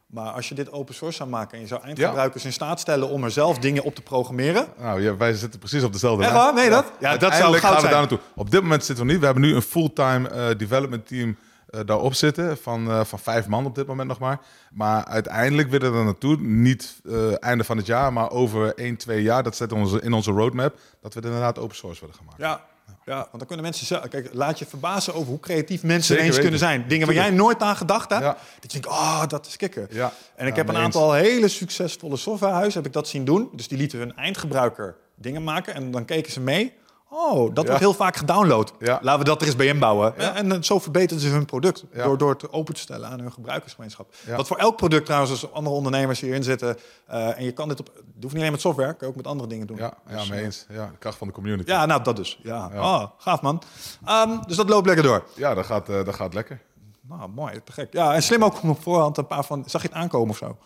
Maar 0.07 0.31
als 0.31 0.49
je 0.49 0.55
dit 0.55 0.71
open 0.71 0.95
source 0.95 1.17
zou 1.17 1.29
maken 1.29 1.53
en 1.53 1.61
je 1.61 1.67
zou 1.67 1.81
eindgebruikers 1.81 2.45
in 2.45 2.53
staat 2.53 2.79
stellen 2.79 3.09
om 3.09 3.23
er 3.23 3.31
zelf 3.31 3.57
dingen 3.57 3.83
op 3.83 3.95
te 3.95 4.01
programmeren. 4.01 4.67
Nou 4.77 5.01
ja, 5.01 5.17
wij 5.17 5.33
zitten 5.33 5.59
precies 5.59 5.83
op 5.83 5.93
dezelfde 5.93 6.23
Echt 6.23 6.31
lijn. 6.31 6.43
waar? 6.43 6.53
Meen 6.53 6.63
je 6.63 6.69
dat? 6.69 6.91
Ja, 6.99 7.17
dat 7.17 7.33
zou 7.35 7.57
goud 7.57 7.73
gaan 7.73 7.81
we 7.81 7.89
daar 7.89 7.99
naartoe. 7.99 8.19
Op 8.35 8.51
dit 8.51 8.61
moment 8.61 8.85
zitten 8.85 9.05
we 9.05 9.11
niet. 9.11 9.19
We 9.19 9.25
hebben 9.25 9.43
nu 9.43 9.55
een 9.55 9.61
fulltime 9.61 10.29
eh, 10.29 10.57
development 10.57 11.07
team 11.07 11.37
eh, 11.67 11.79
daarop 11.85 12.13
zitten. 12.13 12.57
Van, 12.57 12.91
eh, 12.91 13.03
van 13.03 13.19
vijf 13.19 13.47
man 13.47 13.65
op 13.65 13.75
dit 13.75 13.87
moment 13.87 14.07
nog 14.07 14.19
maar. 14.19 14.39
Maar 14.71 15.05
uiteindelijk 15.05 15.69
willen 15.69 15.91
we 15.91 15.97
er 15.97 16.03
naartoe. 16.03 16.37
Niet 16.37 17.01
einde 17.39 17.63
van 17.63 17.77
het 17.77 17.85
jaar, 17.85 18.13
maar 18.13 18.31
over 18.31 18.73
1, 18.75 18.97
2 18.97 19.21
jaar. 19.21 19.43
Dat 19.43 19.55
zit 19.55 19.71
onze, 19.71 20.01
in 20.01 20.13
onze 20.13 20.31
roadmap. 20.31 20.79
Dat 21.01 21.13
we 21.13 21.19
het 21.19 21.27
inderdaad 21.27 21.59
open 21.59 21.75
source 21.75 21.99
willen 21.99 22.15
gaan 22.15 22.25
maken. 22.25 22.43
Ja, 22.43 22.61
ja, 23.07 23.15
want 23.15 23.37
dan 23.37 23.45
kunnen 23.45 23.65
mensen 23.65 23.85
zelf... 23.85 24.07
Kijk, 24.07 24.29
laat 24.33 24.59
je 24.59 24.65
verbazen 24.65 25.13
over 25.13 25.29
hoe 25.29 25.39
creatief 25.39 25.83
mensen 25.83 26.03
Zeker 26.03 26.15
ineens 26.21 26.35
weten. 26.35 26.51
kunnen 26.51 26.59
zijn. 26.59 26.87
Dingen 26.87 27.05
waar 27.07 27.15
jij 27.15 27.29
nooit 27.29 27.61
aan 27.61 27.75
gedacht 27.75 28.09
hebt. 28.09 28.23
Ja. 28.23 28.37
Dat 28.59 28.71
je 28.71 28.79
denkt, 28.79 28.97
oh, 28.97 29.27
dat 29.27 29.45
is 29.45 29.55
kicken. 29.55 29.87
Ja. 29.91 30.11
En 30.35 30.47
ik 30.47 30.55
heb 30.55 30.67
een 30.67 30.75
eens. 30.75 30.83
aantal 30.83 31.13
hele 31.13 31.47
succesvolle 31.47 32.17
softwarehuizen, 32.17 32.73
heb 32.73 32.85
ik 32.85 32.93
dat 32.93 33.07
zien 33.07 33.25
doen. 33.25 33.49
Dus 33.53 33.67
die 33.67 33.77
lieten 33.77 33.99
hun 33.99 34.15
eindgebruiker 34.15 34.95
dingen 35.15 35.43
maken 35.43 35.73
en 35.73 35.91
dan 35.91 36.05
keken 36.05 36.31
ze 36.31 36.39
mee. 36.39 36.73
Oh, 37.09 37.37
dat 37.53 37.63
Ja. 37.63 37.63
wordt 37.63 37.79
heel 37.79 37.93
vaak 37.93 38.15
gedownload. 38.15 38.73
Ja. 38.79 38.99
Laten 39.01 39.19
we 39.19 39.25
dat 39.25 39.41
er 39.41 39.47
eens 39.47 39.55
bij 39.55 39.67
inbouwen. 39.67 40.13
Ja. 40.17 40.35
En, 40.35 40.51
en 40.51 40.63
zo 40.63 40.79
verbeteren 40.79 41.21
ze 41.23 41.27
hun 41.29 41.45
product 41.45 41.83
door, 41.93 42.17
door 42.17 42.29
het 42.29 42.51
open 42.51 42.73
te 42.73 42.79
stellen 42.79 43.09
aan 43.09 43.19
hun 43.19 43.31
gebruikersgemeenschap. 43.31 44.13
Wat 44.35 44.47
voor 44.47 44.57
elk 44.57 44.75
product 44.75 45.05
trouwens, 45.05 45.31
als 45.31 45.51
andere 45.53 45.75
ondernemers 45.75 46.19
hierin 46.19 46.43
zitten. 46.43 46.77
eh, 47.07 47.37
en 47.37 47.43
je 47.43 47.51
kan 47.51 47.67
dit 47.67 47.79
op, 47.79 47.85
het 47.85 48.03
hoeft 48.21 48.27
niet 48.27 48.35
alleen 48.37 48.51
met 48.51 48.61
software, 48.61 48.89
kan 48.89 48.97
je 48.99 49.07
ook 49.07 49.15
met 49.15 49.27
andere 49.27 49.49
dingen 49.49 49.67
doen. 49.67 49.77
Ja, 49.77 49.93
ja 50.09 50.17
Dus, 50.17 50.29
mee 50.29 50.39
eh, 50.39 50.45
eens. 50.45 50.65
Ja, 50.69 50.85
de 50.85 50.97
kracht 50.97 51.17
van 51.17 51.27
de 51.27 51.33
community. 51.33 51.69
Ja, 51.71 51.85
nou 51.85 52.03
dat 52.03 52.15
dus. 52.15 52.39
Ja. 52.43 52.69
Oh, 52.75 53.03
gaaf 53.17 53.41
man. 53.41 53.61
Ehm, 54.05 54.37
dus 54.47 54.55
dat 54.55 54.69
loopt 54.69 54.85
lekker 54.85 55.03
door. 55.05 55.23
Ja, 55.35 55.53
dat 55.53 55.65
gaat, 55.65 55.89
eh, 55.89 56.03
dat 56.05 56.15
gaat 56.15 56.33
lekker. 56.33 56.61
Nou, 57.01 57.29
mooi, 57.29 57.61
te 57.63 57.71
gek. 57.71 57.93
Ja, 57.93 58.13
en 58.13 58.23
slim 58.23 58.43
ook 58.43 58.61
om 58.61 58.69
op 58.69 58.81
voorhand 58.81 59.17
een 59.17 59.27
paar 59.27 59.43
van... 59.43 59.63
Zag 59.65 59.81
je 59.81 59.87
het 59.87 59.97
aankomen 59.97 60.29
of 60.29 60.37
zo? 60.37 60.57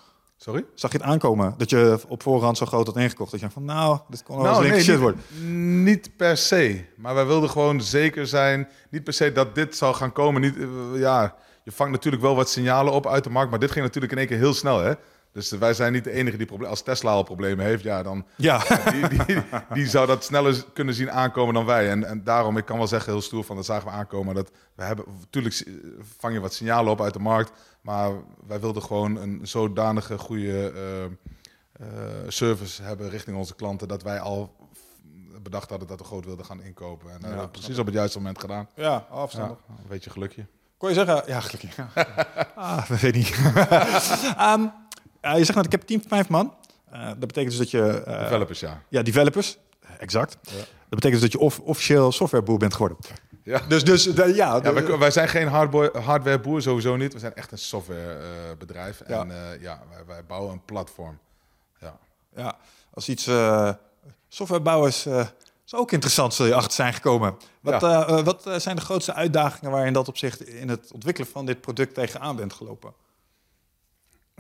Sorry? 0.44 0.66
Zag 0.74 0.92
je 0.92 0.98
het 0.98 1.06
aankomen? 1.06 1.54
Dat 1.58 1.70
je 1.70 2.00
op 2.08 2.24
voorhand 2.24 2.58
zo 2.58 2.66
groot 2.66 2.86
had 2.86 2.98
ingekocht. 2.98 3.32
Dat 3.32 3.40
je 3.40 3.50
van, 3.50 3.66
nou, 3.66 4.00
dit 4.10 4.24
kon 4.24 4.36
wel 4.38 4.46
eens 4.46 4.54
Nou, 4.54 4.64
links 4.70 4.86
nee, 4.86 4.96
shit 4.96 5.02
worden. 5.04 5.84
niet 5.84 6.16
per 6.18 6.38
se. 6.38 6.86
Maar 6.98 7.16
wij 7.16 7.26
wilden 7.26 7.50
gewoon 7.50 7.82
zeker 7.82 8.28
zijn. 8.28 8.68
Niet 8.90 9.04
per 9.04 9.14
se 9.14 9.32
dat 9.32 9.56
dit 9.56 9.76
zou 9.76 9.96
gaan 9.96 10.12
komen. 10.12 10.42
Niet, 10.42 10.58
eh, 10.58 11.00
ja, 11.00 11.36
je 11.64 11.72
vangt 11.72 11.92
natuurlijk 11.92 12.24
wel 12.24 12.36
wat 12.36 12.50
signalen 12.50 12.94
op 12.94 13.08
uit 13.08 13.24
de 13.24 13.30
markt, 13.30 13.50
maar 13.50 13.60
dit 13.60 13.72
ging 13.72 13.86
natuurlijk 13.86 14.12
in 14.12 14.18
één 14.18 14.28
keer 14.28 14.38
heel 14.38 14.54
snel, 14.54 14.80
hè? 14.80 14.94
Dus 15.34 15.52
wij 15.52 15.74
zijn 15.74 15.94
niet 15.94 16.04
de 16.04 16.12
enige 16.12 16.38
die 16.38 16.46
problemen. 16.46 16.76
Als 16.76 16.84
Tesla 16.84 17.12
al 17.12 17.24
problemen 17.24 17.66
heeft, 17.66 17.84
ja, 17.84 18.04
dan 18.04 18.26
Ja. 18.36 18.64
die, 18.92 19.26
die, 19.26 19.44
die 19.74 19.88
zou 19.88 20.08
dat 20.08 20.24
sneller 20.24 20.64
kunnen 20.74 20.94
zien 20.94 21.12
aankomen 21.12 21.54
dan 21.54 21.66
wij. 21.66 21.90
En, 21.90 22.04
en 22.04 22.24
daarom, 22.24 22.58
ik 22.58 22.66
kan 22.66 22.78
wel 22.78 22.88
zeggen, 22.88 23.12
heel 23.12 23.22
stoer 23.22 23.44
van 23.44 23.56
dat 23.56 23.66
zagen 23.66 23.88
we 23.88 23.94
aankomen. 23.94 24.36
Dat 24.36 24.52
we 24.76 24.84
hebben, 24.84 25.06
natuurlijk 25.20 25.68
vang 26.18 26.34
je 26.34 26.40
wat 26.40 26.54
signalen 26.54 26.92
op 26.92 27.02
uit 27.02 27.14
de 27.14 27.20
markt, 27.20 27.52
maar 27.82 28.12
wij 28.48 28.60
wilden 28.60 28.84
gewoon 28.84 29.16
een 29.16 29.40
zodanige 29.44 30.18
goede 30.18 30.72
eh, 30.76 31.04
eh, 31.06 31.10
service 32.28 32.84
hebben 32.84 33.10
richting 33.10 33.38
onze 33.38 33.56
klanten 33.56 33.88
dat 33.88 34.04
wij 34.04 34.20
al 34.20 34.56
bedacht 35.42 35.70
hadden 35.70 35.88
dat 35.88 36.00
we 36.00 36.06
groot 36.06 36.26
wilden 36.26 36.46
gaan 36.46 36.62
inkopen. 36.64 37.08
En 37.08 37.14
dat 37.20 37.24
hebben 37.30 37.46
we 37.46 37.52
precies 37.52 37.78
op 37.80 37.86
het 37.86 37.96
juiste 37.96 38.18
moment 38.18 38.40
gedaan. 38.40 38.68
Ja, 38.76 38.84
Ja, 38.84 39.06
afstandig. 39.10 39.58
een 39.68 39.76
beetje 39.88 40.10
gelukje. 40.10 40.46
Kon 40.78 40.90
je 40.90 40.96
zeggen? 40.96 41.24
Ja, 41.26 41.40
gelukkig. 41.40 41.76
Ja. 41.96 42.06
ah, 42.56 42.90
dat 42.90 43.00
weet 43.00 43.16
ik 43.16 43.16
niet. 43.16 43.36
Ehm, 44.38 44.66
je 45.22 45.44
zegt 45.44 45.56
net, 45.56 45.66
ik 45.66 45.72
heb 45.72 45.82
een 45.82 45.88
team 45.88 46.00
van 46.00 46.10
vijf 46.10 46.30
man. 46.30 46.54
Eh, 46.92 47.06
dat 47.08 47.20
betekent 47.20 47.50
dus 47.50 47.58
dat 47.58 47.72
je... 47.72 48.04
eh, 48.04 48.20
Developers, 48.22 48.60
ja. 48.60 48.82
ja, 48.90 49.02
developers. 49.02 49.58
Exact. 50.00 50.38
Ja. 50.42 50.52
Dat 50.58 51.00
betekent 51.00 51.12
dus 51.12 51.22
dat 51.22 51.32
je 51.32 51.40
of, 51.40 51.60
officieel 51.60 52.12
softwareboer 52.12 52.58
bent 52.58 52.74
geworden. 52.74 52.98
Ja. 53.44 53.62
Dus, 53.68 53.84
dus 53.84 54.04
de- 54.04 54.36
ja, 54.36 54.62
wij, 54.62 54.98
wij 54.98 55.12
zijn 55.12 55.28
geen 55.28 55.48
hardwareboer, 55.48 56.62
sowieso 56.62 56.96
niet. 56.96 57.14
We 57.14 57.20
zijn 57.20 57.36
echt 57.36 57.52
een 57.52 57.58
softwarebedrijf. 57.58 59.02
Ja. 59.08 59.20
En 59.22 59.32
eh, 59.32 59.62
ja, 59.62 59.82
wij, 59.90 60.06
wij 60.08 60.26
bouwen 60.26 60.52
een 60.54 60.66
platform. 60.66 61.18
Ja. 61.80 61.98
ja, 62.36 62.56
als 62.94 63.10
iets 63.10 63.28
eh 63.28 63.70
softwarebouwers 64.28 65.06
eh 65.06 65.26
is 65.66 65.76
ook 65.76 65.92
interessant, 65.92 66.34
zul 66.34 66.46
je 66.46 66.54
achter 66.56 66.72
zijn 66.74 66.94
gekomen. 66.94 67.36
Wat, 67.62 67.82
Ja. 67.82 68.06
eh, 68.08 68.18
eh, 68.18 68.26
wat 68.26 68.46
eh, 68.48 68.56
zijn 68.56 68.76
de 68.76 68.82
grootste 68.82 69.14
uitdagingen 69.14 69.72
waar 69.72 69.82
je 69.82 69.88
in 69.88 69.94
dat 69.94 70.08
opzicht 70.08 70.48
in 70.48 70.70
het 70.70 70.92
ontwikkelen 70.92 71.30
van 71.30 71.46
dit 71.46 71.62
product 71.62 71.94
tegenaan 71.94 72.36
bent 72.36 72.54
gelopen? 72.54 72.94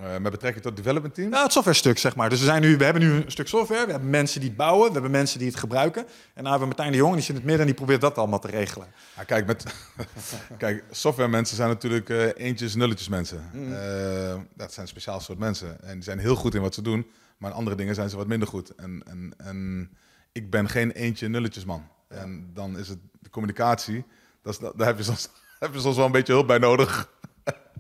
Eh, 0.02 0.18
met 0.18 0.32
betrekking 0.32 0.64
tot 0.64 0.76
development 0.76 1.14
team. 1.14 1.30
Nou, 1.30 1.44
het 1.44 1.52
software 1.52 1.78
stuk, 1.78 1.98
zeg 1.98 2.16
maar. 2.16 2.30
Dus 2.30 2.40
we, 2.40 2.46
zijn 2.46 2.62
nu, 2.62 2.78
we 2.78 2.84
hebben 2.84 3.02
nu 3.02 3.12
een 3.12 3.32
stuk 3.32 3.48
software, 3.48 3.86
we 3.86 3.92
hebben 3.92 4.10
mensen 4.10 4.40
die 4.40 4.50
het 4.50 4.58
bouwen, 4.58 4.88
we 4.88 4.94
hebben 4.94 5.12
mensen 5.12 5.40
die 5.40 5.48
het 5.48 5.58
gebruiken. 5.58 6.02
En 6.34 6.44
dan 6.44 6.46
hebben 6.46 6.60
we 6.62 6.66
Martijn 6.66 6.92
de 6.92 6.98
Jong, 6.98 7.14
die 7.14 7.22
zit 7.22 7.30
in 7.30 7.36
het 7.36 7.44
midden 7.44 7.62
en 7.62 7.68
die 7.68 7.76
probeert 7.76 8.02
dat 8.02 8.18
allemaal 8.18 8.40
te 8.40 8.48
regelen. 8.48 8.88
Ja, 9.16 9.24
kijk, 9.24 9.46
met, 9.46 9.66
kijk, 10.58 10.84
software 10.92 11.30
mensen 11.30 11.56
zijn 11.56 11.70
natuurlijk 11.70 12.10
eh, 12.10 12.28
eentjes, 12.36 12.76
nulletjes 12.76 13.08
mensen. 13.08 13.50
Mm. 13.54 13.74
Eh, 13.74 14.36
dat 14.56 14.74
zijn 14.74 14.88
speciaal 14.88 15.20
soort 15.20 15.40
mensen. 15.40 15.84
En 15.84 15.94
die 15.94 16.04
zijn 16.04 16.20
heel 16.20 16.36
goed 16.36 16.56
in 16.56 16.62
wat 16.62 16.74
ze 16.74 16.82
doen, 16.82 17.08
maar 17.38 17.52
in 17.52 17.58
andere 17.58 17.76
dingen 17.76 17.96
zijn 17.96 18.10
ze 18.10 18.18
wat 18.18 18.28
minder 18.28 18.48
goed. 18.48 18.76
En, 18.76 19.04
en, 19.08 19.34
en 19.38 19.90
ik 20.32 20.50
ben 20.50 20.70
geen 20.70 20.92
eentje, 20.92 21.28
nulletjes 21.28 21.66
man. 21.66 21.88
En 22.08 22.50
dan 22.54 22.78
is 22.78 22.88
het 22.88 23.00
de 23.20 23.30
communicatie, 23.30 24.06
dat 24.42 24.54
is, 24.54 24.60
daar 24.76 24.88
heb 24.88 24.98
je, 24.98 25.04
soms, 25.04 25.30
heb 25.60 25.74
je 25.74 25.80
soms 25.80 25.96
wel 25.96 26.06
een 26.06 26.12
beetje 26.12 26.34
hulp 26.34 26.48
bij 26.48 26.58
nodig. 26.58 27.10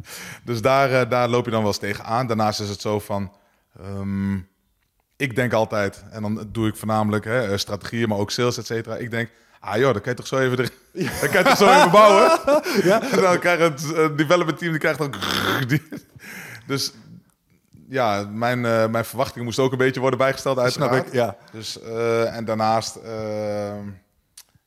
dus 0.45 0.61
daar, 0.61 0.91
eh, 0.91 1.09
daar 1.09 1.29
loop 1.29 1.45
je 1.45 1.51
dan 1.51 1.59
wel 1.59 1.69
eens 1.69 1.79
tegenaan. 1.79 2.27
Daarnaast 2.27 2.59
is 2.59 2.69
het 2.69 2.81
zo 2.81 2.99
van... 2.99 3.31
ehm, 3.79 4.35
ik 5.15 5.35
denk 5.35 5.53
altijd, 5.53 6.03
en 6.11 6.21
dan 6.21 6.47
doe 6.51 6.67
ik 6.67 6.75
voornamelijk 6.75 7.25
hè, 7.25 7.51
eh, 7.51 7.57
strategieën, 7.57 8.09
maar 8.09 8.17
ook 8.17 8.31
sales, 8.31 8.57
et 8.57 8.65
cetera. 8.65 8.95
Ik 8.95 9.11
denk, 9.11 9.29
ah 9.59 9.77
joh, 9.77 9.93
dan 9.93 10.01
kan 10.01 10.11
je 10.11 10.17
toch 10.17 10.27
zo 10.27 10.37
even, 10.37 10.57
er, 10.57 10.71
dan 11.21 11.29
kan 11.29 11.39
je 11.39 11.43
toch 11.43 11.57
zo 11.57 11.69
even 11.69 11.91
bouwen. 11.91 12.39
En 13.11 13.21
dan 13.21 13.39
krijg 13.39 13.57
je 13.57 13.63
het 13.63 13.93
eh, 13.93 14.17
development 14.17 14.57
team, 14.57 14.71
die 14.71 14.79
krijgt 14.79 14.99
dan... 14.99 15.13
Die, 15.67 15.83
dus 16.67 16.93
ja, 17.91 18.27
mijn, 18.31 18.65
eh, 18.65 18.87
mijn 18.87 19.05
verwachtingen 19.05 19.43
moesten 19.43 19.63
ook 19.63 19.71
een 19.71 19.77
beetje 19.77 19.99
worden 19.99 20.19
bijgesteld 20.19 20.59
uiteraard. 20.59 20.93
Snap 20.93 21.05
ik, 21.05 21.13
ja. 21.13 21.35
Dus, 21.51 21.81
eh, 21.81 22.35
en 22.35 22.45
daarnaast, 22.45 22.95
ehm, 22.95 23.87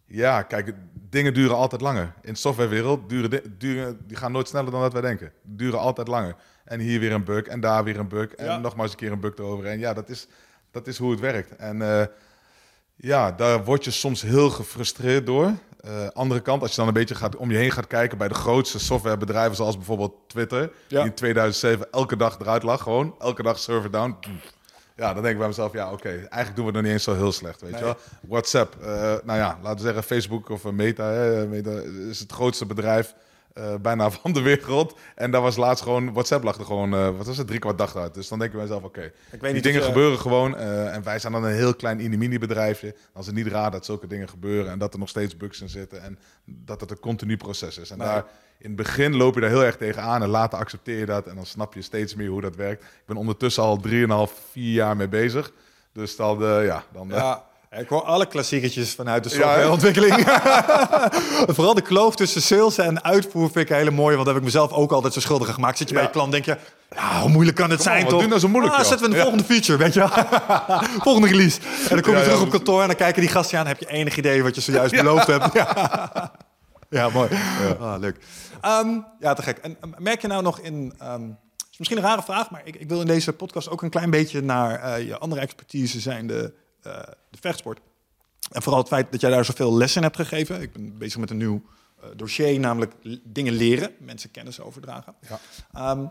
ja, 0.06 0.42
kijk, 0.42 0.72
dingen 1.10 1.34
duren 1.34 1.56
altijd 1.56 1.80
langer. 1.80 2.14
In 2.22 2.32
de 2.32 2.38
softwarewereld 2.38 3.08
duren, 3.08 3.30
di- 3.30 3.40
duren 3.58 3.98
die 4.06 4.16
gaan 4.16 4.32
nooit 4.32 4.48
sneller 4.48 4.70
dan 4.70 4.80
dat 4.80 4.92
wij 4.92 5.02
denken. 5.02 5.32
Duren 5.42 5.78
altijd 5.78 6.08
langer. 6.08 6.34
En 6.64 6.80
hier 6.80 7.00
weer 7.00 7.12
een 7.12 7.24
bug 7.24 7.42
en 7.46 7.60
daar 7.60 7.84
weer 7.84 7.98
een 7.98 8.08
bug 8.08 8.34
en 8.34 8.44
Ja. 8.44 8.58
nogmaals 8.58 8.90
een 8.90 8.96
keer 8.96 9.12
een 9.12 9.20
bug 9.20 9.36
eroverheen. 9.36 9.78
Ja, 9.78 9.92
dat 9.94 10.08
is, 10.08 10.26
dat 10.70 10.86
is 10.86 10.98
hoe 10.98 11.10
het 11.10 11.20
werkt. 11.20 11.56
En 11.56 11.82
eh, 12.00 12.06
ja, 12.96 13.32
daar 13.32 13.64
word 13.64 13.84
je 13.84 13.90
soms 13.90 14.22
heel 14.22 14.50
gefrustreerd 14.50 15.26
door. 15.26 15.52
Eh, 15.80 16.06
andere 16.08 16.40
kant, 16.40 16.62
als 16.62 16.70
je 16.70 16.76
dan 16.76 16.86
een 16.86 16.92
beetje 16.94 17.14
gaat, 17.14 17.36
om 17.36 17.50
je 17.50 17.56
heen 17.56 17.70
gaat 17.70 17.86
kijken 17.86 18.18
bij 18.18 18.28
de 18.28 18.34
grootste 18.34 18.78
softwarebedrijven, 18.78 19.56
zoals 19.56 19.76
bijvoorbeeld 19.76 20.14
Twitter, 20.28 20.60
Ja. 20.88 20.98
die 20.98 21.08
in 21.08 21.14
2007 21.14 21.86
elke 21.90 22.16
dag 22.16 22.38
eruit 22.40 22.62
lag, 22.62 22.82
gewoon 22.82 23.14
elke 23.18 23.42
dag 23.42 23.58
server 23.58 23.90
down. 23.90 24.16
Ja, 24.96 25.12
dan 25.14 25.22
denk 25.22 25.32
ik 25.34 25.38
bij 25.38 25.46
mezelf, 25.48 25.72
ja, 25.72 25.92
oké, 25.92 26.08
eigenlijk 26.08 26.56
doen 26.56 26.64
we 26.64 26.70
het 26.70 26.74
nog 26.74 26.82
niet 26.82 26.92
eens 26.92 27.02
zo 27.02 27.14
heel 27.14 27.32
slecht, 27.32 27.60
weet 27.60 27.70
Nee. 27.70 27.78
je 27.80 27.86
wel. 27.86 27.96
WhatsApp, 28.28 28.76
eh, 28.82 28.86
nou 29.24 29.38
ja, 29.38 29.58
laten 29.62 29.76
we 29.76 29.82
zeggen 29.82 30.02
Facebook 30.02 30.48
of 30.48 30.64
eh, 30.64 30.70
Meta, 30.72 31.04
hè, 31.10 31.46
Meta 31.46 31.70
is 32.10 32.20
het 32.20 32.32
grootste 32.32 32.66
bedrijf 32.66 33.14
eh, 33.52 33.74
bijna 33.82 34.10
van 34.20 34.32
de 34.32 34.40
wereld. 34.42 34.98
En 35.14 35.30
daar 35.30 35.40
was 35.40 35.56
laatst 35.56 35.82
gewoon, 35.82 36.12
WhatsApp 36.12 36.44
lag 36.44 36.58
er 36.58 36.64
gewoon, 36.64 37.16
wat 37.16 37.26
was 37.26 37.36
het, 37.36 37.46
drie 37.46 37.58
kwart 37.58 37.78
dag 37.78 37.96
uit. 37.96 38.14
Dus 38.14 38.28
dan 38.28 38.38
denk 38.38 38.50
ik 38.50 38.56
bij 38.56 38.66
mezelf, 38.66 38.84
oké, 38.84 39.12
die 39.40 39.52
niet 39.52 39.62
dingen 39.62 39.80
je- 39.80 39.86
gebeuren 39.86 40.18
gewoon. 40.18 40.56
en 40.56 41.02
wij 41.02 41.18
zijn 41.18 41.32
dan 41.32 41.44
een 41.44 41.54
heel 41.54 41.74
klein 41.74 42.18
mini 42.18 42.38
bedrijfje. 42.38 42.94
Dan 43.12 43.20
is 43.20 43.26
het 43.26 43.34
niet 43.36 43.46
raar 43.46 43.70
dat 43.70 43.84
zulke 43.84 44.06
dingen 44.06 44.28
gebeuren 44.28 44.70
en 44.72 44.78
dat 44.78 44.92
er 44.92 44.98
nog 44.98 45.08
steeds 45.08 45.36
bugs 45.36 45.60
in 45.60 45.68
zitten. 45.68 46.02
En 46.02 46.18
dat 46.44 46.80
het 46.80 46.90
een 46.90 46.98
continu 47.00 47.36
proces 47.36 47.78
is. 47.78 47.90
En 47.90 47.98
Nee. 47.98 48.06
daar, 48.06 48.24
in 48.64 48.70
het 48.70 48.76
begin 48.76 49.16
loop 49.16 49.34
je 49.34 49.40
daar 49.40 49.50
heel 49.50 49.64
erg 49.64 49.76
tegenaan 49.76 50.22
en 50.22 50.28
later 50.28 50.58
accepteer 50.58 50.98
je 50.98 51.06
dat. 51.06 51.26
En 51.26 51.34
dan 51.34 51.46
snap 51.46 51.74
je 51.74 51.82
steeds 51.82 52.14
meer 52.14 52.28
hoe 52.28 52.40
dat 52.40 52.56
werkt. 52.56 52.82
Ik 52.82 52.88
ben 53.06 53.16
ondertussen 53.16 53.62
al 53.62 53.80
3,5, 53.88 53.92
4 54.52 54.72
jaar 54.72 54.96
mee 54.96 55.08
bezig. 55.08 55.50
Dus 55.92 56.16
dan, 56.16 56.42
eh, 56.44 56.64
ja, 56.66 56.82
dan... 56.92 57.10
eh, 57.12 57.16
Ja, 57.16 57.42
ik 57.80 57.88
hoor 57.88 58.02
alle 58.02 58.26
klassieketjes 58.26 58.94
vanuit 58.94 59.24
de 59.24 59.28
Ja, 59.28 59.34
softwareontwikkeling. 59.34 60.14
Vooral 61.56 61.74
de 61.74 61.80
kloof 61.82 62.14
tussen 62.16 62.42
sales 62.42 62.78
en 62.78 63.04
uitvoer 63.04 63.42
vind 63.50 63.56
ik 63.64 63.70
een 63.70 63.76
hele 63.76 63.90
mooie, 63.90 64.14
want 64.14 64.24
daar 64.26 64.34
heb 64.34 64.44
ik 64.44 64.52
mezelf 64.52 64.72
ook 64.72 64.92
altijd 64.92 65.12
zo 65.12 65.20
schuldig 65.20 65.48
aan 65.48 65.54
gemaakt. 65.54 65.78
Zit 65.78 65.88
je 65.88 65.94
bij 65.94 66.02
Ja. 66.02 66.08
je 66.08 66.14
klant, 66.14 66.32
denk 66.32 66.44
je, 66.44 66.56
ja, 66.94 67.20
hoe 67.20 67.30
moeilijk 67.30 67.56
kan 67.56 67.70
het 67.70 67.78
Kom 67.82 67.86
zijn 67.92 68.06
toch? 68.08 68.18
doe 68.18 68.28
nou 68.28 68.40
zo 68.40 68.48
moeilijk, 68.48 68.74
ah, 68.74 68.80
joh? 68.80 68.88
zetten 68.88 69.06
we 69.06 69.12
de 69.12 69.18
Ja. 69.18 69.22
volgende 69.22 69.46
feature, 69.46 69.78
weet 69.78 69.94
je 69.94 70.00
wel. 70.00 70.08
volgende 71.06 71.28
release. 71.28 71.60
En 71.60 71.88
dan 71.88 72.00
kom 72.00 72.12
je 72.12 72.18
Ja, 72.18 72.18
ja, 72.18 72.24
terug 72.24 72.40
op 72.42 72.50
kantoor 72.50 72.80
en 72.80 72.86
dan 72.86 72.96
kijken 72.96 73.20
die 73.20 73.30
gasten 73.30 73.58
aan. 73.58 73.66
Heb 73.66 73.78
je 73.80 73.86
enig 73.88 74.16
idee 74.16 74.42
wat 74.42 74.54
je 74.54 74.60
zojuist 74.60 74.94
beloofd 75.02 75.26
hebt? 75.26 75.52
Ja, 75.52 76.32
ja 76.90 77.08
mooi. 77.08 77.28
Ah, 77.80 77.94
leuk. 78.00 78.16
Ehm, 78.64 79.00
ja, 79.20 79.34
te 79.34 79.42
gek. 79.42 79.58
En 79.58 79.76
eh, 79.80 79.90
merk 79.98 80.20
je 80.20 80.26
nou 80.28 80.42
nog 80.42 80.58
in... 80.58 80.94
ehm, 80.98 81.28
het 81.74 81.82
is 81.82 81.88
misschien 81.88 82.04
een 82.04 82.10
rare 82.10 82.32
vraag, 82.32 82.50
maar 82.50 82.62
ik, 82.64 82.76
ik 82.76 82.88
wil 82.88 83.00
in 83.00 83.06
deze 83.06 83.32
podcast 83.32 83.68
ook 83.68 83.82
een 83.82 83.90
klein 83.90 84.10
beetje 84.10 84.40
naar 84.40 84.80
eh, 84.80 85.06
je 85.06 85.18
andere 85.18 85.40
expertise 85.40 86.00
zijn, 86.00 86.26
de, 86.26 86.52
eh, 86.82 86.98
de 87.30 87.38
vechtsport. 87.40 87.80
En 88.50 88.62
vooral 88.62 88.80
het 88.80 88.88
feit 88.90 89.12
dat 89.12 89.20
jij 89.20 89.30
daar 89.30 89.44
zoveel 89.44 89.76
lessen 89.76 89.96
in 90.00 90.06
hebt 90.06 90.28
gegeven. 90.28 90.60
Ik 90.60 90.72
ben 90.72 90.98
bezig 90.98 91.20
met 91.20 91.30
een 91.30 91.36
nieuw 91.36 91.62
eh, 92.00 92.08
dossier, 92.16 92.60
namelijk 92.60 92.92
dingen 93.24 93.52
leren, 93.52 93.90
mensen 93.98 94.30
kennis 94.30 94.60
overdragen. 94.60 95.14
Ja. 95.28 95.40
Ehm, 95.72 96.06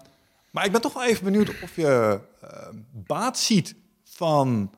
maar 0.51 0.65
ik 0.65 0.71
ben 0.71 0.81
toch 0.81 0.93
wel 0.93 1.03
even 1.03 1.23
benieuwd 1.23 1.61
of 1.61 1.75
je 1.75 2.19
baat 2.91 3.37
ziet 3.37 3.75
van 4.03 4.71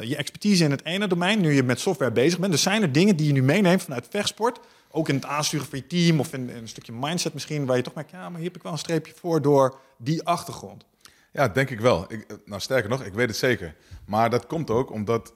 je 0.00 0.16
expertise 0.16 0.64
in 0.64 0.70
het 0.70 0.84
ene 0.84 1.06
domein, 1.06 1.40
nu 1.40 1.52
je 1.52 1.62
met 1.62 1.80
software 1.80 2.12
bezig 2.12 2.38
bent. 2.38 2.52
Dus 2.52 2.62
zijn 2.62 2.82
er 2.82 2.92
dingen 2.92 3.16
die 3.16 3.26
je 3.26 3.32
nu 3.32 3.42
meeneemt 3.42 3.82
vanuit 3.82 4.06
vechtsport, 4.10 4.60
ook 4.90 5.08
in 5.08 5.14
het 5.14 5.24
aansturen 5.24 5.66
van 5.66 5.78
je 5.78 5.86
team 5.86 6.20
of 6.20 6.32
in, 6.32 6.48
een 6.48 6.68
stukje 6.68 6.92
mindset 6.92 7.32
misschien, 7.32 7.66
waar 7.66 7.76
je 7.76 7.82
toch 7.82 7.94
merkt, 7.94 8.10
ja, 8.10 8.28
maar 8.28 8.38
hier 8.38 8.48
heb 8.48 8.56
ik 8.56 8.62
wel 8.62 8.72
een 8.72 8.78
streepje 8.78 9.12
voor 9.16 9.42
door 9.42 9.78
die 9.98 10.22
achtergrond. 10.22 10.84
Ja, 11.32 11.48
denk 11.48 11.70
ik 11.70 11.80
wel. 11.80 12.12
Ik, 12.12 12.26
nou, 12.44 12.60
sterker 12.60 12.90
nog, 12.90 13.04
ik 13.04 13.12
weet 13.12 13.28
het 13.28 13.36
zeker. 13.36 13.74
Maar 14.06 14.30
dat 14.30 14.46
komt 14.46 14.70
ook 14.70 14.90
omdat 14.90 15.34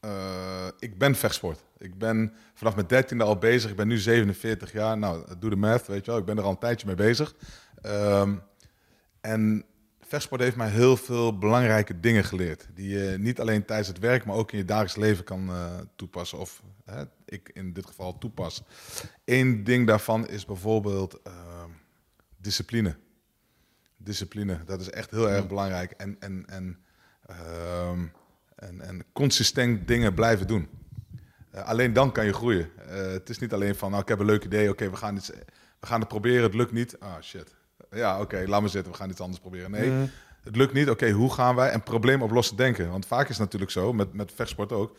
eh, 0.00 0.66
ik 0.78 0.98
ben 0.98 1.14
vechtsport. 1.14 1.64
Ik 1.78 1.98
ben 1.98 2.32
vanaf 2.54 2.74
mijn 2.74 2.86
dertiende 2.86 3.24
al 3.24 3.38
bezig. 3.38 3.70
Ik 3.70 3.76
ben 3.76 3.88
nu 3.88 3.98
47 3.98 4.72
jaar. 4.72 4.98
Nou, 4.98 5.24
doe 5.38 5.50
de 5.50 5.56
math, 5.56 5.86
weet 5.86 6.04
je 6.04 6.10
wel. 6.10 6.20
Ik 6.20 6.26
ben 6.26 6.38
er 6.38 6.44
al 6.44 6.50
een 6.50 6.58
tijdje 6.58 6.86
mee 6.86 6.96
bezig. 6.96 7.34
Ehm, 7.82 8.34
en 9.20 9.64
vechtsport 10.00 10.40
heeft 10.40 10.56
mij 10.56 10.68
heel 10.68 10.96
veel 10.96 11.38
belangrijke 11.38 12.00
dingen 12.00 12.24
geleerd. 12.24 12.68
Die 12.74 12.88
je 12.88 13.16
niet 13.18 13.40
alleen 13.40 13.64
tijdens 13.64 13.88
het 13.88 13.98
werk, 13.98 14.24
maar 14.24 14.36
ook 14.36 14.52
in 14.52 14.58
je 14.58 14.64
dagelijks 14.64 14.96
leven 14.96 15.24
kan 15.24 15.48
eh, 15.48 15.66
toepassen. 15.96 16.38
Of 16.38 16.62
hè, 16.84 17.02
ik 17.32 17.50
in 17.52 17.72
dit 17.72 17.86
geval 17.86 18.18
toepas. 18.18 18.62
Eén 19.24 19.64
ding 19.64 19.86
daarvan 19.86 20.28
is 20.28 20.44
bijvoorbeeld 20.44 21.22
ehm, 21.22 21.70
discipline 22.36 22.96
discipline. 24.04 24.58
Dat 24.64 24.80
is 24.80 24.90
echt 24.90 25.10
heel 25.10 25.30
erg 25.30 25.46
belangrijk. 25.46 25.90
En, 25.90 26.16
en, 26.20 26.44
en, 26.46 26.78
ehm, 27.26 28.06
en, 28.54 28.80
en 28.80 29.04
consistent 29.12 29.88
dingen 29.88 30.14
blijven 30.14 30.46
doen. 30.46 30.68
Eh, 31.50 31.64
alleen 31.64 31.92
dan 31.92 32.12
kan 32.12 32.24
je 32.24 32.32
groeien. 32.32 32.70
Eh, 32.88 32.96
het 32.96 33.28
is 33.28 33.38
niet 33.38 33.52
alleen 33.52 33.74
van, 33.74 33.90
nou, 33.90 34.02
ik 34.02 34.08
heb 34.08 34.18
een 34.18 34.26
leuk 34.26 34.44
idee. 34.44 34.70
Oké, 34.70 34.90
we 34.90 34.96
gaan 34.96 35.16
iets, 35.16 35.28
we 35.80 35.86
gaan 35.86 36.00
het 36.00 36.08
proberen. 36.08 36.42
Het 36.42 36.54
lukt 36.54 36.72
niet. 36.72 37.00
Ah, 37.00 37.20
shit. 37.20 37.54
Ja, 37.90 38.20
oké, 38.20 38.44
laat 38.46 38.60
maar 38.60 38.70
zitten. 38.70 38.92
We 38.92 38.98
gaan 38.98 39.10
iets 39.10 39.20
anders 39.20 39.40
proberen. 39.40 39.70
Nee, 39.70 40.10
het 40.42 40.56
lukt 40.56 40.72
niet. 40.72 40.90
Oké, 40.90 41.10
hoe 41.10 41.32
gaan 41.32 41.54
wij? 41.54 41.70
En 41.70 41.82
probleem 41.82 42.22
oplossen 42.22 42.56
denken. 42.56 42.90
Want 42.90 43.06
vaak 43.06 43.22
is 43.22 43.28
het 43.28 43.38
natuurlijk 43.38 43.70
zo, 43.70 43.92
met, 43.92 44.12
met 44.12 44.32
vechtsport 44.34 44.72
ook. 44.72 44.96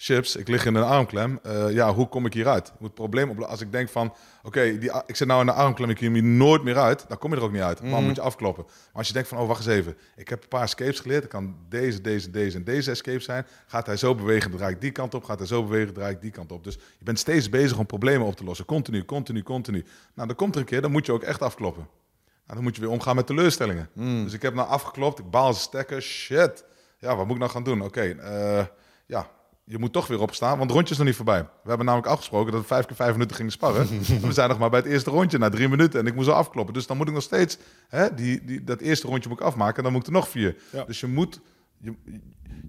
Chips, 0.00 0.36
ik 0.36 0.48
lig 0.48 0.66
in 0.66 0.74
een 0.74 0.82
armklem. 0.82 1.38
Eh, 1.42 1.70
ja, 1.70 1.94
hoe 1.94 2.08
kom 2.08 2.26
ik 2.26 2.32
hieruit? 2.32 2.72
Hoe 2.76 2.86
het 2.86 2.94
probleem 2.94 3.30
op, 3.30 3.40
als 3.40 3.60
ik 3.60 3.72
denk 3.72 3.88
van, 3.88 4.14
oké, 4.42 4.60
ik 5.06 5.16
zit 5.16 5.26
nou 5.26 5.40
in 5.40 5.48
een 5.48 5.54
armklem, 5.54 5.90
ik 5.90 5.96
kom 5.96 6.12
hier 6.14 6.22
nooit 6.22 6.62
meer 6.62 6.78
uit, 6.78 7.04
dan 7.08 7.18
kom 7.18 7.30
je 7.30 7.36
er 7.36 7.42
ook 7.42 7.52
niet 7.52 7.62
uit. 7.62 7.80
Dan 7.90 8.04
moet 8.04 8.14
je 8.14 8.20
afkloppen. 8.20 8.64
Maar 8.64 8.92
als 8.92 9.06
je 9.06 9.12
denkt 9.12 9.28
van, 9.28 9.38
oh, 9.38 9.46
wacht 9.46 9.66
eens 9.66 9.76
even, 9.76 9.96
ik 10.16 10.28
heb 10.28 10.42
een 10.42 10.48
paar 10.48 10.62
escapes 10.62 11.00
geleerd, 11.00 11.24
ik 11.24 11.30
kan 11.30 11.56
deze, 11.68 12.00
deze, 12.00 12.30
deze 12.30 12.56
en 12.56 12.64
deze 12.64 12.90
escape 12.90 13.20
zijn. 13.20 13.46
Gaat 13.66 13.86
hij 13.86 13.96
zo 13.96 14.14
bewegen, 14.14 14.50
draai 14.50 14.74
ik 14.74 14.80
die 14.80 14.90
kant 14.90 15.14
op. 15.14 15.24
Gaat 15.24 15.38
hij 15.38 15.46
zo 15.46 15.64
bewegen, 15.64 15.94
draai 15.94 16.14
ik 16.14 16.20
die 16.20 16.30
kant 16.30 16.52
op. 16.52 16.64
Dus 16.64 16.74
je 16.74 17.04
bent 17.04 17.18
steeds 17.18 17.48
bezig 17.48 17.78
om 17.78 17.86
problemen 17.86 18.26
op 18.26 18.36
te 18.36 18.44
lossen. 18.44 18.64
Continu, 18.64 19.04
continu, 19.04 19.42
continu. 19.42 19.84
Nou, 20.14 20.28
dan 20.28 20.36
komt 20.36 20.54
er 20.54 20.60
een 20.60 20.66
keer, 20.66 20.80
dan 20.80 20.90
moet 20.90 21.06
je 21.06 21.12
ook 21.12 21.22
echt 21.22 21.42
afkloppen. 21.42 21.88
Nou, 22.22 22.54
dan 22.54 22.62
moet 22.62 22.74
je 22.74 22.80
weer 22.80 22.90
omgaan 22.90 23.16
met 23.16 23.26
teleurstellingen. 23.26 23.90
Dus 23.94 24.32
ik 24.32 24.42
heb 24.42 24.54
nou 24.54 24.68
afgeklopt, 24.68 25.18
ik 25.18 25.30
baal 25.30 25.54
ze 25.54 25.60
stekken, 25.60 26.02
shit. 26.02 26.64
Ja, 26.98 27.16
wat 27.16 27.26
moet 27.26 27.34
ik 27.34 27.40
nou 27.40 27.50
gaan 27.50 27.64
doen? 27.64 27.82
Oké, 27.82 28.00
eh, 28.00 28.64
ja, 29.06 29.30
je 29.68 29.78
moet 29.78 29.92
toch 29.92 30.06
weer 30.06 30.20
opstaan, 30.20 30.50
want 30.50 30.62
het 30.62 30.70
rondje 30.70 30.92
is 30.92 30.98
nog 30.98 31.06
niet 31.06 31.16
voorbij. 31.16 31.40
We 31.42 31.68
hebben 31.68 31.86
namelijk 31.86 32.10
afgesproken 32.10 32.52
dat 32.52 32.60
we 32.60 32.66
vijf 32.66 32.86
keer 32.86 32.96
vijf 32.96 33.12
minuten 33.12 33.36
gingen 33.36 33.52
sparren. 33.52 33.88
we 34.20 34.32
zijn 34.32 34.48
nog 34.48 34.58
maar 34.58 34.70
bij 34.70 34.78
het 34.78 34.88
eerste 34.88 35.10
rondje, 35.10 35.38
na 35.38 35.48
drie 35.48 35.68
minuten. 35.68 36.00
En 36.00 36.06
ik 36.06 36.14
moest 36.14 36.28
al 36.28 36.34
afkloppen. 36.34 36.74
Dus 36.74 36.86
dan 36.86 36.96
moet 36.96 37.08
ik 37.08 37.14
nog 37.14 37.22
steeds, 37.22 37.58
hè, 37.88 38.14
die, 38.14 38.44
die, 38.44 38.64
dat 38.64 38.80
eerste 38.80 39.06
rondje 39.06 39.28
moet 39.28 39.40
ik 39.40 39.44
afmaken. 39.44 39.76
En 39.76 39.82
dan 39.82 39.92
moet 39.92 40.00
ik 40.00 40.06
er 40.06 40.12
nog 40.12 40.28
vier. 40.28 40.56
Ja. 40.72 40.84
Dus 40.84 41.00
je 41.00 41.06
moet, 41.06 41.40
je, 41.78 41.94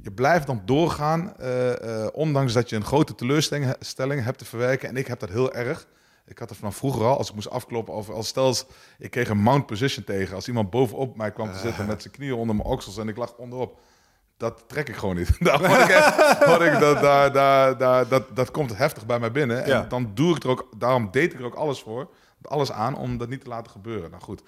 je 0.02 0.12
blijft 0.12 0.48
dan 0.48 0.62
doorgaan, 0.66 1.38
eh, 1.38 2.04
eh, 2.04 2.10
ondanks 2.14 2.54
dat 2.54 2.70
je 2.70 2.76
een 2.76 2.86
grote 2.86 3.16
teleurstelling 3.16 3.76
stelling 3.80 4.24
hebt 4.24 4.38
te 4.38 4.46
verwerken. 4.46 4.90
En 4.90 4.98
ik 4.98 5.08
heb 5.08 5.20
dat 5.20 5.30
heel 5.30 5.54
erg. 5.54 5.88
Ik 6.26 6.38
had 6.38 6.50
er 6.50 6.56
vanaf 6.56 6.76
vroeger 6.76 7.06
al, 7.06 7.18
als 7.18 7.30
ik 7.30 7.36
moest 7.36 7.50
afkloppen, 7.50 7.94
of 7.94 8.10
als 8.10 8.28
stel, 8.28 8.48
eens, 8.48 8.66
ik 8.98 9.12
kreeg 9.12 9.30
een 9.30 9.42
mount 9.42 9.66
position 9.66 10.04
tegen. 10.04 10.36
Als 10.36 10.48
iemand 10.48 10.70
bovenop 10.70 11.18
mij 11.18 11.32
kwam 11.32 11.52
te 11.52 11.60
zitten 11.60 11.86
met 11.86 12.02
zijn 12.02 12.14
knieën 12.14 12.34
onder 12.34 12.56
mijn 12.56 12.68
oksels 12.68 12.98
en 12.98 13.08
ik 13.08 13.18
lag 13.18 13.36
onderop. 13.36 13.80
Dat 14.40 14.64
trek 14.68 14.90
ik 14.90 14.96
gewoon 14.96 15.16
niet. 15.16 15.36
Daar 15.46 15.60
word 15.60 15.72
ik 15.82 15.88
echt, 15.90 16.46
word 16.46 16.62
ik, 16.62 16.80
dat, 16.80 17.02
daar, 17.02 17.32
daar, 17.34 17.78
daar, 17.78 18.08
dat, 18.08 18.36
dat 18.36 18.52
komt 18.52 18.78
heftig 18.78 19.06
bij 19.06 19.20
mij 19.20 19.32
binnen. 19.32 19.64
En 19.64 19.70
Ja. 19.70 19.86
dan 19.90 20.12
doe 20.14 20.36
ik 20.36 20.44
er 20.44 20.50
ook, 20.50 20.68
daarom 20.78 21.08
deed 21.12 21.34
ik 21.34 21.40
er 21.40 21.46
ook 21.46 21.56
alles 21.56 21.82
voor, 21.82 22.10
alles 22.42 22.72
aan 22.72 22.96
om 22.96 23.18
dat 23.18 23.30
niet 23.30 23.42
te 23.44 23.50
laten 23.50 23.72
gebeuren. 23.72 24.10
Nou 24.12 24.24
goed, 24.24 24.44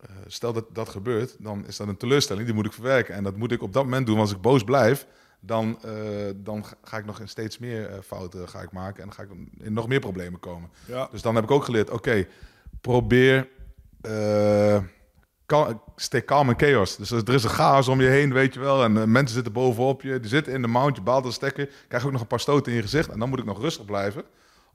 eh, 0.00 0.08
stel 0.26 0.52
dat 0.52 0.64
dat 0.74 0.88
gebeurt, 0.88 1.36
dan 1.38 1.66
is 1.66 1.76
dat 1.76 1.88
een 1.88 1.96
teleurstelling, 1.96 2.46
die 2.46 2.54
moet 2.54 2.66
ik 2.66 2.72
verwerken. 2.72 3.14
En 3.14 3.22
dat 3.24 3.36
moet 3.36 3.52
ik 3.52 3.62
op 3.62 3.72
dat 3.72 3.84
moment 3.84 4.06
doen, 4.06 4.16
want 4.16 4.28
als 4.28 4.36
ik 4.36 4.42
boos 4.42 4.64
blijf, 4.64 5.06
dan, 5.40 5.78
eh, 5.82 5.90
dan 6.36 6.64
ga- 6.82 6.98
ik 6.98 7.04
nog 7.04 7.20
steeds 7.24 7.58
meer 7.58 7.90
eh, 7.90 7.98
fouten 8.06 8.48
ga 8.48 8.60
ik 8.60 8.72
maken 8.72 9.02
en 9.02 9.08
dan 9.08 9.12
ga 9.16 9.22
ik 9.22 9.28
in 9.64 9.72
nog 9.72 9.88
meer 9.88 10.00
problemen 10.00 10.40
komen. 10.40 10.70
Ja. 10.86 11.08
Dus 11.10 11.22
dan 11.22 11.34
heb 11.34 11.44
ik 11.44 11.50
ook 11.50 11.64
geleerd, 11.64 11.90
oké, 11.90 12.26
probeer, 12.80 13.48
kal- 15.46 15.82
stay 15.96 16.24
calm 16.24 16.48
in 16.48 16.58
chaos. 16.58 16.96
Dus 16.96 17.10
er 17.10 17.34
is 17.34 17.44
een 17.44 17.50
chaos 17.50 17.88
om 17.88 18.00
je 18.00 18.08
heen, 18.08 18.32
weet 18.32 18.54
je 18.54 18.60
wel, 18.60 18.82
en 18.84 18.96
eh, 18.96 19.04
mensen 19.04 19.34
zitten 19.34 19.52
bovenop 19.52 20.02
je, 20.02 20.20
die 20.20 20.30
zitten 20.30 20.52
in 20.52 20.62
de 20.62 20.68
mount, 20.68 20.96
je 20.96 21.02
baalt 21.02 21.24
een 21.24 21.32
stekker, 21.32 21.68
krijg 21.88 22.04
ook 22.04 22.12
nog 22.12 22.20
een 22.20 22.26
paar 22.26 22.40
stoten 22.40 22.72
in 22.72 22.76
je 22.76 22.82
gezicht 22.84 23.08
en 23.08 23.18
dan 23.18 23.28
moet 23.28 23.38
ik 23.38 23.44
nog 23.44 23.60
rustig 23.60 23.84
blijven. 23.84 24.24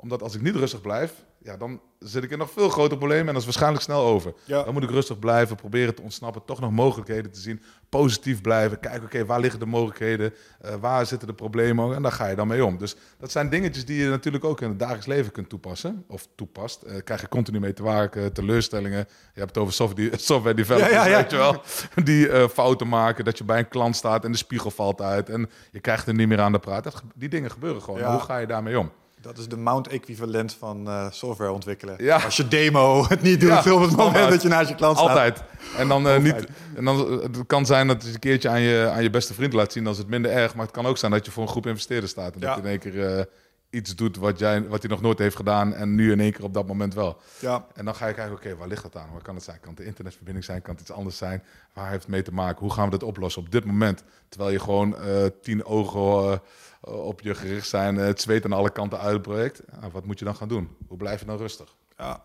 Omdat 0.02 0.22
als 0.22 0.36
ik 0.36 0.42
niet 0.42 0.56
rustig 0.56 0.82
blijf, 0.82 1.14
ja, 1.44 1.58
dan 1.58 1.82
zit 2.00 2.24
ik 2.24 2.32
in 2.32 2.38
nog 2.38 2.52
veel 2.52 2.70
groter 2.70 2.98
problemen 2.98 3.28
en 3.28 3.34
dat 3.34 3.38
is 3.42 3.44
waarschijnlijk 3.44 3.84
snel 3.84 4.02
over. 4.06 4.34
Ja. 4.44 4.64
Dan 4.64 4.74
moet 4.74 4.84
ik 4.84 4.90
rustig 4.90 5.20
blijven, 5.20 5.56
proberen 5.56 5.96
te 5.96 6.02
ontsnappen, 6.02 6.46
toch 6.46 6.60
nog 6.60 6.72
mogelijkheden 6.72 7.32
te 7.32 7.40
zien, 7.40 7.62
positief 7.90 8.42
blijven, 8.42 8.80
kijken, 8.80 9.04
oké, 9.04 9.26
waar 9.26 9.40
liggen 9.40 9.60
de 9.60 9.66
mogelijkheden, 9.66 10.34
Eh, 10.62 10.74
waar 10.80 11.06
zitten 11.06 11.28
de 11.28 11.34
problemen 11.34 11.96
en 11.96 12.02
daar 12.02 12.12
ga 12.12 12.28
je 12.28 12.36
dan 12.36 12.48
mee 12.48 12.66
om. 12.66 12.78
Dus 12.78 12.96
dat 13.20 13.32
zijn 13.32 13.50
dingetjes 13.50 13.86
die 13.86 14.04
je 14.04 14.10
natuurlijk 14.10 14.44
ook 14.44 14.62
in 14.62 14.70
het 14.70 14.80
dagelijks 14.80 15.08
leven 15.08 15.32
kunt 15.32 15.50
toepassen, 15.50 16.04
of 16.08 16.28
toepast. 16.36 16.82
Eh 16.82 16.96
krijg 17.04 17.22
je 17.22 17.28
continu 17.28 17.60
mee 17.60 17.74
te 17.74 17.84
maken, 17.84 18.34
teleurstellingen. 18.34 19.08
Je 19.34 19.40
hebt 19.40 19.50
het 19.56 19.58
over 19.58 19.74
software, 19.74 20.18
software 20.32 20.56
developers, 20.56 20.92
Ja, 20.92 21.06
ja, 21.06 21.10
ja. 21.12 21.18
weet 21.18 21.32
je 21.32 21.38
wel, 21.38 21.62
die 22.04 22.30
eh, 22.30 22.48
fouten 22.48 22.88
maken, 22.88 23.26
dat 23.26 23.38
je 23.38 23.44
bij 23.44 23.60
een 23.60 23.68
klant 23.68 23.96
staat 23.96 24.26
en 24.26 24.32
de 24.32 24.38
spiegel 24.38 24.72
valt 24.72 25.02
uit 25.02 25.30
en 25.30 25.50
je 25.72 25.80
krijgt 25.80 26.08
er 26.08 26.14
niet 26.14 26.28
meer 26.28 26.42
aan 26.42 26.52
de 26.52 26.60
praat. 26.60 26.84
Dat, 26.84 27.04
die 27.16 27.30
dingen 27.30 27.52
gebeuren 27.52 27.82
gewoon. 27.82 28.02
Hoe 28.04 28.20
ga 28.20 28.38
je 28.38 28.48
daarmee 28.48 28.80
om? 28.80 28.92
Dat 29.22 29.38
is 29.38 29.48
de 29.48 29.58
mount-equivalent 29.58 30.54
van 30.54 30.88
eh, 30.88 31.12
software 31.12 31.52
ontwikkelen. 31.52 31.96
Ja. 32.04 32.18
Als 32.24 32.38
je 32.38 32.48
demo 32.48 33.06
het 33.08 33.22
niet 33.22 33.40
doet 33.40 33.64
Ja, 33.64 33.74
op 33.74 33.82
het 33.82 33.96
moment 33.96 34.30
dat 34.30 34.42
je 34.42 34.48
naast 34.48 34.70
je 34.70 34.76
klant 34.76 34.98
staat. 34.98 35.10
Altijd. 35.10 35.44
En 35.78 35.88
dan 35.88 36.06
Altijd. 36.06 36.24
niet. 36.24 36.46
En 36.76 36.86
dan, 36.86 37.08
eh, 37.08 37.22
het 37.22 37.46
kan 37.48 37.66
zijn 37.66 37.88
dat 37.88 38.04
je 38.04 38.10
een 38.14 38.20
keertje 38.20 38.50
aan 38.50 38.62
je, 38.62 38.90
aan 38.94 39.04
je 39.04 39.10
beste 39.10 39.34
vriend 39.34 39.54
laat 39.54 39.72
zien, 39.72 39.84
dan 39.84 39.94
is 39.94 40.00
het 40.00 40.08
minder 40.08 40.32
erg. 40.32 40.56
Maar 40.56 40.66
het 40.66 40.74
kan 40.74 40.86
ook 40.86 40.98
zijn 40.98 41.12
dat 41.12 41.26
je 41.26 41.32
voor 41.32 41.44
een 41.44 41.50
groep 41.50 41.68
investeerders 41.68 42.12
staat. 42.12 42.34
En 42.34 42.40
Ja. 42.40 42.46
dat 42.48 42.56
je 42.56 42.62
in 42.62 42.70
één 42.70 42.80
keer 42.80 43.28
iets 43.70 43.96
doet 43.96 44.18
wat, 44.18 44.40
jij, 44.40 44.68
wat 44.68 44.82
hij 44.82 44.92
nog 44.92 45.02
nooit 45.02 45.20
heeft 45.20 45.36
gedaan. 45.36 45.74
En 45.74 45.96
nu 45.96 46.12
in 46.12 46.20
één 46.20 46.32
keer 46.32 46.44
op 46.44 46.54
dat 46.54 46.68
moment 46.68 46.94
wel. 46.94 47.18
Ja. 47.40 47.66
En 47.74 47.86
dan 47.86 47.96
ga 47.96 48.08
je 48.08 48.14
kijken, 48.14 48.34
oké, 48.36 48.56
waar 48.56 48.68
ligt 48.68 48.84
dat 48.84 48.96
aan? 48.96 49.08
Waar 49.12 49.22
kan 49.22 49.36
het 49.36 49.44
zijn? 49.44 49.60
Kan 49.60 49.70
het 49.70 49.78
de 49.78 49.86
internetverbinding 49.86 50.46
zijn? 50.46 50.62
Kan 50.62 50.72
het 50.74 50.82
iets 50.82 50.92
anders 50.92 51.18
zijn? 51.18 51.44
Waar 51.74 51.90
heeft 51.90 52.02
het 52.02 52.12
mee 52.12 52.22
te 52.22 52.34
maken? 52.34 52.60
Hoe 52.60 52.74
gaan 52.74 52.86
we 52.86 52.92
dit 52.92 53.04
oplossen 53.04 53.42
op 53.42 53.52
dit 53.52 53.66
moment? 53.66 54.04
Terwijl 54.30 54.52
je 54.52 54.60
gewoon 54.60 54.96
tien 55.42 55.66
ogen 55.66 56.42
op 56.82 57.22
je 57.22 57.36
gericht 57.36 57.68
zijn, 57.68 57.98
eh, 57.98 58.06
het 58.06 58.22
zweet 58.22 58.46
aan 58.46 58.54
alle 58.54 58.72
kanten 58.72 59.00
uitbreekt. 59.00 59.62
Wat 59.92 60.06
moet 60.06 60.20
je 60.20 60.26
dan 60.26 60.36
gaan 60.36 60.48
doen? 60.48 60.78
Hoe 60.88 60.98
blijf 60.98 61.20
je 61.20 61.26
dan 61.26 61.38
rustig? 61.38 61.76
Ja. 61.98 62.24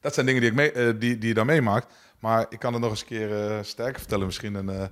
Dat 0.00 0.14
zijn 0.14 0.26
dingen 0.26 0.40
die, 0.40 0.50
ik 0.50 0.56
mee, 0.56 0.72
eh, 0.72 0.94
die, 0.98 1.18
die 1.18 1.28
je 1.28 1.34
dan 1.34 1.46
meemaakt. 1.46 1.94
Maar 2.18 2.46
ik 2.48 2.58
kan 2.58 2.72
het 2.72 2.82
nog 2.82 2.90
eens 2.90 3.00
een 3.00 3.06
keer 3.06 3.48
eh, 3.48 3.62
sterker 3.62 3.98
vertellen. 3.98 4.26
Misschien 4.26 4.54
een, 4.54 4.68
eh, 4.68 4.86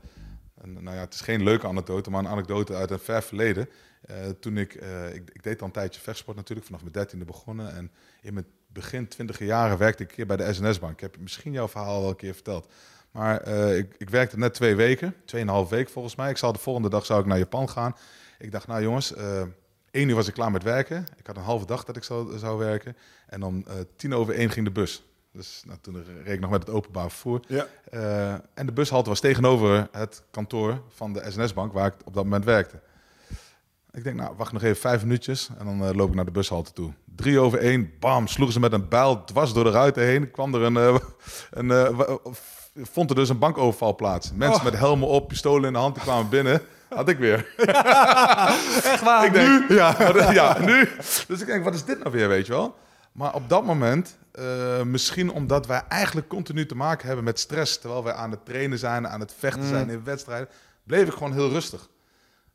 een, 0.60 0.72
nou 0.72 0.96
ja, 0.96 1.02
het 1.02 1.14
is 1.14 1.20
geen 1.20 1.42
leuke 1.42 1.66
anekdote, 1.66 2.10
maar 2.10 2.20
een 2.20 2.30
anekdote 2.30 2.74
uit 2.74 2.90
een 2.90 2.98
ver 2.98 3.22
verleden. 3.22 3.68
Eh, 4.06 4.16
toen 4.40 4.56
ik, 4.56 4.74
eh, 4.74 5.14
ik, 5.14 5.30
ik 5.32 5.42
deed 5.42 5.60
al 5.60 5.66
een 5.66 5.72
tijdje 5.72 6.00
vechtsport 6.00 6.36
natuurlijk, 6.36 6.66
vanaf 6.66 6.82
mijn 6.82 6.92
dertiende 6.92 7.24
begonnen. 7.24 7.74
En 7.74 7.90
in 8.22 8.34
mijn 8.34 8.46
begin 8.66 9.08
twintige 9.08 9.44
jaren 9.44 9.78
werkte 9.78 10.02
ik 10.02 10.08
een 10.08 10.14
keer 10.14 10.26
bij 10.26 10.36
de 10.36 10.52
SNS-bank. 10.52 10.92
Ik 10.92 11.00
heb 11.00 11.18
misschien 11.18 11.52
jouw 11.52 11.68
verhaal 11.68 12.02
al 12.02 12.08
een 12.08 12.16
keer 12.16 12.34
verteld. 12.34 12.72
Maar 13.10 13.40
eh, 13.40 13.76
ik, 13.76 13.94
ik 13.98 14.10
werkte 14.10 14.38
net 14.38 14.54
twee 14.54 14.74
weken, 14.74 15.14
tweeënhalf 15.24 15.68
week 15.68 15.88
volgens 15.88 16.16
mij. 16.16 16.30
Ik 16.30 16.36
zou 16.36 16.52
de 16.52 16.58
volgende 16.58 16.88
dag 16.88 17.06
zou 17.06 17.20
ik 17.20 17.26
naar 17.26 17.38
Japan 17.38 17.68
gaan. 17.68 17.96
Ik 18.38 18.52
dacht, 18.52 18.66
nou 18.66 18.82
jongens, 18.82 19.14
eh 19.14 19.42
één 19.90 20.08
uur 20.08 20.14
was 20.14 20.28
ik 20.28 20.34
klaar 20.34 20.50
met 20.50 20.62
werken. 20.62 21.06
Ik 21.16 21.26
had 21.26 21.36
een 21.36 21.42
halve 21.42 21.66
dag 21.66 21.84
dat 21.84 21.96
ik 21.96 22.04
zou, 22.04 22.38
zou 22.38 22.58
werken. 22.58 22.96
En 23.26 23.42
om 23.42 23.64
eh, 23.66 23.74
tien 23.96 24.14
over 24.14 24.34
één 24.34 24.50
ging 24.50 24.66
de 24.66 24.72
bus. 24.72 25.04
Dus 25.32 25.62
nou, 25.66 25.78
toen 25.82 26.04
reed 26.24 26.34
ik 26.34 26.40
nog 26.40 26.50
met 26.50 26.60
het 26.66 26.70
openbaar 26.74 27.10
vervoer. 27.10 27.40
Ja. 27.46 27.66
Eh, 27.90 28.32
en 28.54 28.66
de 28.66 28.72
bushalte 28.72 29.08
was 29.08 29.20
tegenover 29.20 29.88
het 29.92 30.22
kantoor 30.30 30.80
van 30.88 31.12
de 31.12 31.22
SNS-bank 31.30 31.72
waar 31.72 31.86
ik 31.86 31.94
op 32.04 32.14
dat 32.14 32.24
moment 32.24 32.44
werkte. 32.44 32.80
Ik 33.92 34.04
denk, 34.04 34.16
nou, 34.16 34.34
wacht 34.36 34.52
nog 34.52 34.62
even 34.62 34.76
vijf 34.80 35.02
minuutjes 35.02 35.50
en 35.58 35.64
dan 35.64 35.94
loop 35.96 36.08
ik 36.08 36.14
naar 36.14 36.24
de 36.24 36.30
bushalte 36.30 36.72
toe. 36.72 36.92
Drie 37.16 37.38
over 37.38 37.58
één, 37.58 37.90
bam, 38.00 38.26
sloegen 38.26 38.54
ze 38.54 38.60
met 38.60 38.72
een 38.72 38.88
bijl 38.88 39.24
dwars 39.24 39.52
door 39.52 39.64
de 39.64 39.70
ruiten 39.70 40.02
heen. 40.02 40.30
Kwam 40.30 40.54
er 40.54 40.62
een, 40.62 40.76
een 41.50 41.96
wa- 41.96 42.18
vond 42.74 43.10
er 43.10 43.16
dus 43.16 43.28
een 43.28 43.38
bankoverval 43.38 43.94
plaats. 43.94 44.32
Mensen 44.32 44.58
Oh. 44.58 44.64
met 44.64 44.76
helmen 44.78 45.08
op, 45.08 45.28
pistolen 45.28 45.66
in 45.66 45.72
de 45.72 45.78
hand, 45.78 45.94
die 45.94 46.02
kwamen 46.04 46.28
binnen. 46.30 46.60
Had 46.94 47.08
ik 47.08 47.18
weer. 47.18 47.54
Echt 48.92 49.00
waar? 49.02 49.24
Ik 49.26 49.32
denk, 49.32 49.68
nu? 49.68 49.74
Ja. 49.74 49.96
Ja, 50.32 50.58
nu. 50.60 50.88
Dus 51.28 51.40
ik 51.40 51.46
denk, 51.46 51.64
wat 51.64 51.74
is 51.74 51.84
dit 51.84 51.98
nou 51.98 52.10
weer, 52.12 52.28
weet 52.28 52.46
je 52.46 52.52
wel? 52.52 52.76
Maar 53.12 53.34
op 53.34 53.48
dat 53.48 53.64
moment, 53.64 54.18
eh, 54.32 54.82
misschien 54.82 55.30
omdat 55.30 55.66
wij 55.66 55.82
eigenlijk 55.88 56.28
continu 56.28 56.66
te 56.66 56.74
maken 56.76 57.06
hebben 57.06 57.24
met 57.24 57.38
stress, 57.38 57.78
terwijl 57.78 58.04
wij 58.04 58.12
aan 58.12 58.30
het 58.30 58.44
trainen 58.44 58.78
zijn, 58.78 59.08
aan 59.08 59.20
het 59.20 59.34
vechten 59.38 59.68
zijn 59.68 59.90
in 59.90 60.04
wedstrijden, 60.04 60.48
bleef 60.84 61.06
ik 61.06 61.12
gewoon 61.12 61.32
heel 61.32 61.48
rustig. 61.48 61.88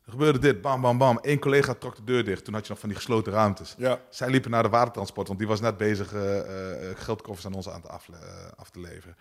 Er 0.04 0.10
gebeurde 0.16 0.38
dit, 0.38 0.60
bam, 0.60 0.80
bam, 0.80 0.98
bam. 0.98 1.18
Eén 1.22 1.38
collega 1.38 1.74
trok 1.74 1.96
de 1.96 2.04
deur 2.04 2.24
dicht. 2.24 2.44
Toen 2.44 2.54
had 2.54 2.62
je 2.62 2.70
nog 2.70 2.78
van 2.80 2.88
die 2.88 2.98
gesloten 2.98 3.32
ruimtes. 3.32 3.74
Ja. 3.78 3.98
Zij 4.08 4.30
liepen 4.30 4.50
naar 4.50 4.62
de 4.62 4.68
watertransport, 4.68 5.26
want 5.26 5.38
die 5.38 5.48
was 5.48 5.60
net 5.60 5.76
bezig 5.76 6.12
eh, 6.14 6.38
eh, 6.38 6.96
geldkoffers 6.96 7.46
aan 7.46 7.54
ons 7.54 7.68
aan 7.68 7.88
afle- 7.88 8.16
eh, 8.16 8.52
af 8.56 8.70
te 8.70 8.80
leveren. 8.80 9.16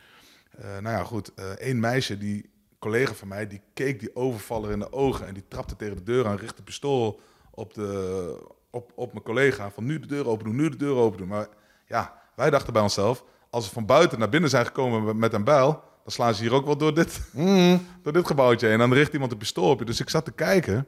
Nou 0.82 0.96
ja, 0.98 1.04
goed. 1.04 1.32
Eén 1.58 1.80
meisje, 1.80 2.18
die 2.18 2.50
collega 2.80 3.14
van 3.14 3.28
mij, 3.28 3.48
die 3.48 3.62
keek 3.74 4.00
die 4.00 4.16
overvaller 4.16 4.72
in 4.72 4.80
de 4.80 4.92
ogen 4.94 5.28
en 5.28 5.34
die 5.34 5.44
trapte 5.48 5.76
tegen 5.76 5.96
de 5.96 6.04
deur 6.04 6.28
aan, 6.28 6.38
richtte 6.38 6.64
pistool 6.64 7.20
op, 7.52 7.74
de, 7.74 8.48
op, 8.70 8.92
op 8.96 9.12
mijn 9.14 9.24
collega. 9.24 9.70
Van 9.72 9.86
nu 9.86 10.00
de 10.00 10.08
deur 10.08 10.28
open 10.28 10.46
doen, 10.46 10.56
nu 10.56 10.70
de 10.70 10.76
deur 10.78 10.96
open 10.96 11.18
doen. 11.18 11.28
Maar 11.28 11.48
ja, 11.86 12.22
wij 12.36 12.50
dachten 12.50 12.74
bij 12.74 12.82
onszelf, 12.82 13.24
als 13.50 13.66
ze 13.66 13.72
van 13.72 13.86
buiten 13.86 14.20
naar 14.20 14.30
binnen 14.30 14.50
zijn 14.50 14.66
gekomen 14.66 15.20
met- 15.20 15.34
een 15.34 15.44
bijl, 15.44 15.72
dan 16.04 16.12
slaan 16.12 16.34
ze 16.34 16.42
hier 16.42 16.54
ook 16.54 16.66
wel 16.66 16.78
door 16.78 16.94
dit, 16.94 17.22
door 18.04 18.14
dit 18.14 18.28
gebouwtje 18.28 18.66
heen. 18.66 18.74
En 18.82 18.90
dan 18.90 18.98
richt 18.98 19.14
iemand 19.14 19.32
een 19.32 19.38
pistool 19.38 19.70
op 19.70 19.80
je. 19.80 19.86
Dus 19.86 20.00
ik 20.00 20.10
zat 20.10 20.26
te 20.26 20.32
kijken 20.32 20.88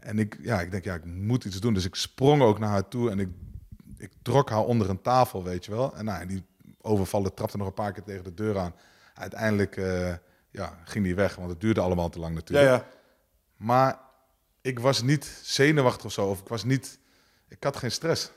en 0.00 0.18
ik, 0.18 0.38
ja, 0.40 0.60
ik 0.60 0.70
denk, 0.70 0.84
ja, 0.84 0.94
ik 0.94 1.04
moet 1.04 1.44
iets 1.44 1.60
doen. 1.60 1.74
Dus 1.74 1.84
ik 1.84 1.94
sprong 1.94 2.42
ook 2.42 2.58
naar 2.58 2.68
haar 2.70 2.88
toe 2.88 3.10
en 3.10 3.18
ik, 3.18 3.28
ik 3.98 4.10
trok 4.22 4.50
haar 4.50 4.64
onder 4.64 4.90
een 4.90 5.02
tafel, 5.02 5.42
weet 5.44 5.64
je 5.64 5.70
wel. 5.70 5.94
En 5.96 6.04
nou, 6.04 6.26
die 6.26 6.44
overvallen 6.80 7.34
trapte 7.34 7.56
nog 7.56 7.66
een 7.66 7.74
paar 7.74 7.92
keer 7.92 8.02
tegen 8.02 8.24
de 8.24 8.34
deur 8.34 8.58
aan. 8.58 8.74
Uiteindelijk 9.14 9.76
eh, 9.76 10.12
ja, 10.52 10.78
ging 10.84 11.04
die 11.04 11.14
weg, 11.14 11.34
want 11.36 11.50
het 11.50 11.60
duurde 11.60 11.80
allemaal 11.80 12.08
te 12.08 12.18
lang 12.18 12.32
Ja, 12.32 12.38
natuurlijk. 12.38 12.68
ja. 12.70 12.84
Maar 13.56 13.98
ik 14.60 14.78
was 14.78 15.02
niet 15.02 15.38
zenuwachtig 15.42 16.04
of 16.04 16.12
zo. 16.12 16.26
Of 16.26 16.40
ik 16.40 16.48
was 16.48 16.64
niet... 16.64 16.98
Ik 17.48 17.62
had 17.64 17.76
geen 17.76 17.90
stress. 17.92 18.30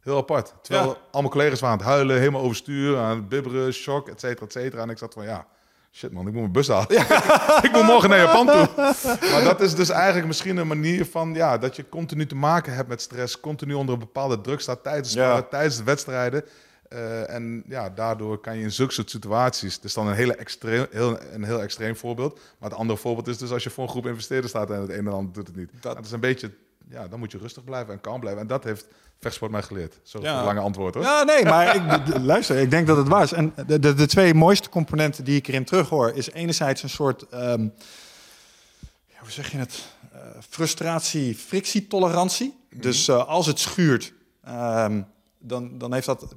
Heel 0.00 0.16
apart. 0.16 0.52
Terwijl 0.62 0.86
Ja. 0.88 0.96
al 1.10 1.20
mijn 1.20 1.32
collega's 1.32 1.60
waren 1.60 1.78
aan 1.78 1.84
het 1.84 1.92
huilen, 1.94 2.18
helemaal 2.18 2.40
overstuur, 2.42 2.98
aan 2.98 3.16
het 3.16 3.28
bibberen, 3.28 3.72
shock, 3.72 4.08
et 4.08 4.20
cetera, 4.20 4.46
et 4.46 4.52
cetera. 4.52 4.82
En 4.82 4.90
ik 4.90 4.98
zat 4.98 5.12
van, 5.14 5.24
ja, 5.24 5.46
shit 5.92 6.12
man, 6.12 6.26
ik 6.26 6.32
moet 6.32 6.40
mijn 6.40 6.52
bus 6.52 6.68
halen. 6.68 6.90
ik 7.66 7.70
moet 7.72 7.82
morgen 7.82 8.08
naar 8.10 8.18
Japan 8.18 8.46
toe. 8.46 8.68
maar 9.30 9.44
dat 9.44 9.60
is 9.60 9.74
dus 9.74 9.88
eigenlijk 9.88 10.26
misschien 10.26 10.56
een 10.56 10.66
manier 10.66 11.06
van, 11.06 11.34
ja, 11.34 11.58
dat 11.58 11.76
je 11.76 11.88
continu 11.88 12.26
te 12.26 12.34
maken 12.34 12.74
hebt 12.74 12.88
met 12.88 13.00
stress, 13.00 13.40
continu 13.40 13.74
onder 13.74 13.94
een 13.94 14.00
bepaalde 14.00 14.40
druk 14.40 14.60
staat 14.60 14.82
tijdens, 14.82 15.12
Ja. 15.12 15.42
tijdens 15.42 15.76
de 15.76 15.84
wedstrijden. 15.84 16.44
Eh, 16.88 17.30
en 17.34 17.64
ja, 17.68 17.90
daardoor 17.90 18.38
kan 18.38 18.56
je 18.56 18.62
in 18.62 18.72
zulke 18.72 18.92
soort 18.92 19.10
situaties. 19.10 19.74
Het 19.74 19.84
is 19.84 19.94
dan 19.94 20.06
een, 20.06 20.14
hele 20.14 20.34
extreem, 20.34 20.86
heel, 20.90 21.18
een 21.32 21.44
heel 21.44 21.62
extreem 21.62 21.96
voorbeeld. 21.96 22.34
Maar 22.58 22.70
het 22.70 22.78
andere 22.78 22.98
voorbeeld 22.98 23.26
is 23.28 23.38
dus 23.38 23.50
als 23.50 23.62
je 23.62 23.70
voor 23.70 23.84
een 23.84 23.90
groep 23.90 24.06
investeerders 24.06 24.48
staat 24.52 24.70
en 24.70 24.80
het 24.80 24.90
een 24.90 25.06
en 25.06 25.12
ander 25.12 25.32
doet 25.32 25.46
het 25.46 25.56
niet. 25.56 25.70
Dat, 25.80 26.04
is 26.04 26.12
een 26.12 26.20
beetje 26.20 26.50
ja, 26.88 27.08
dan 27.08 27.18
moet 27.18 27.32
je 27.32 27.38
rustig 27.38 27.64
blijven 27.64 27.92
en 27.92 28.00
kalm 28.00 28.20
blijven. 28.20 28.40
En 28.42 28.46
dat 28.46 28.64
heeft 28.64 28.86
vechtsport 29.20 29.50
mij 29.50 29.62
geleerd. 29.62 29.98
Zo 30.02 30.18
Ja. 30.22 30.38
een 30.38 30.44
lange 30.44 30.60
antwoord 30.60 30.94
hoor. 30.94 31.02
Ja, 31.02 31.22
nee, 31.22 31.44
maar 31.44 31.76
ik, 31.76 32.18
luister, 32.18 32.56
ik 32.56 32.70
denk 32.70 32.86
dat 32.86 32.96
het 32.96 33.08
waar 33.08 33.22
is. 33.22 33.32
En 33.32 33.52
de, 33.66 33.78
de, 33.78 33.94
de 33.94 34.06
twee 34.06 34.34
mooiste 34.34 34.68
componenten 34.68 35.24
die 35.24 35.36
ik 35.36 35.46
erin 35.46 35.64
terughoor, 35.64 36.12
is 36.14 36.30
enerzijds 36.30 36.82
een 36.82 36.88
soort, 36.88 37.28
ehm, 37.28 37.62
ja, 39.06 39.18
hoe 39.18 39.30
zeg 39.30 39.50
je 39.52 39.58
het, 39.58 39.84
Eh, 40.16 40.22
frustratie, 40.48 41.34
frictietolerantie. 41.34 42.56
Dus 42.74 43.08
eh, 43.08 43.26
als 43.26 43.46
het 43.46 43.58
schuurt, 43.58 44.12
ehm, 44.44 45.02
dan, 45.38 45.78
dan 45.78 45.92
heeft 45.92 46.06
dat, 46.06 46.34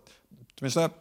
tenminste, 0.60 0.92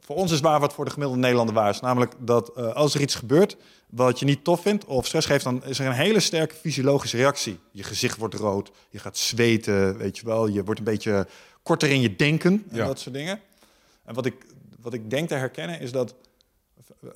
voor 0.00 0.16
ons 0.16 0.32
is 0.32 0.40
waar 0.40 0.60
wat 0.60 0.72
voor 0.72 0.84
de 0.84 0.90
gemiddelde 0.90 1.20
Nederlander 1.22 1.54
waar 1.54 1.70
is. 1.70 1.80
Namelijk 1.80 2.12
dat 2.18 2.48
eh, 2.56 2.72
als 2.74 2.94
er 2.94 3.00
iets 3.00 3.14
gebeurt 3.14 3.56
wat 3.90 4.18
je 4.18 4.24
niet 4.24 4.44
tof 4.44 4.60
vindt 4.60 4.84
of 4.84 5.06
stress 5.06 5.26
geeft, 5.26 5.44
dan 5.44 5.64
is 5.64 5.78
er 5.78 5.86
een 5.86 5.92
hele 5.92 6.20
sterke 6.20 6.54
fysiologische 6.54 7.16
reactie. 7.16 7.58
Je 7.70 7.82
gezicht 7.82 8.18
wordt 8.18 8.34
rood, 8.34 8.70
je 8.90 8.98
gaat 8.98 9.16
zweten, 9.16 9.96
weet 9.96 10.18
je 10.18 10.26
wel. 10.26 10.46
Je 10.46 10.64
wordt 10.64 10.80
een 10.80 10.84
beetje 10.86 11.26
korter 11.62 11.90
in 11.90 12.00
je 12.00 12.16
denken 12.16 12.64
en 12.70 12.76
Ja. 12.76 12.86
dat 12.86 12.98
soort 13.00 13.14
dingen. 13.14 13.40
En 14.04 14.14
wat 14.14 14.26
ik, 14.26 14.34
wat 14.80 14.92
ik 14.92 15.10
denk 15.10 15.28
te 15.28 15.34
herkennen 15.34 15.80
is 15.80 15.92
dat 15.92 16.14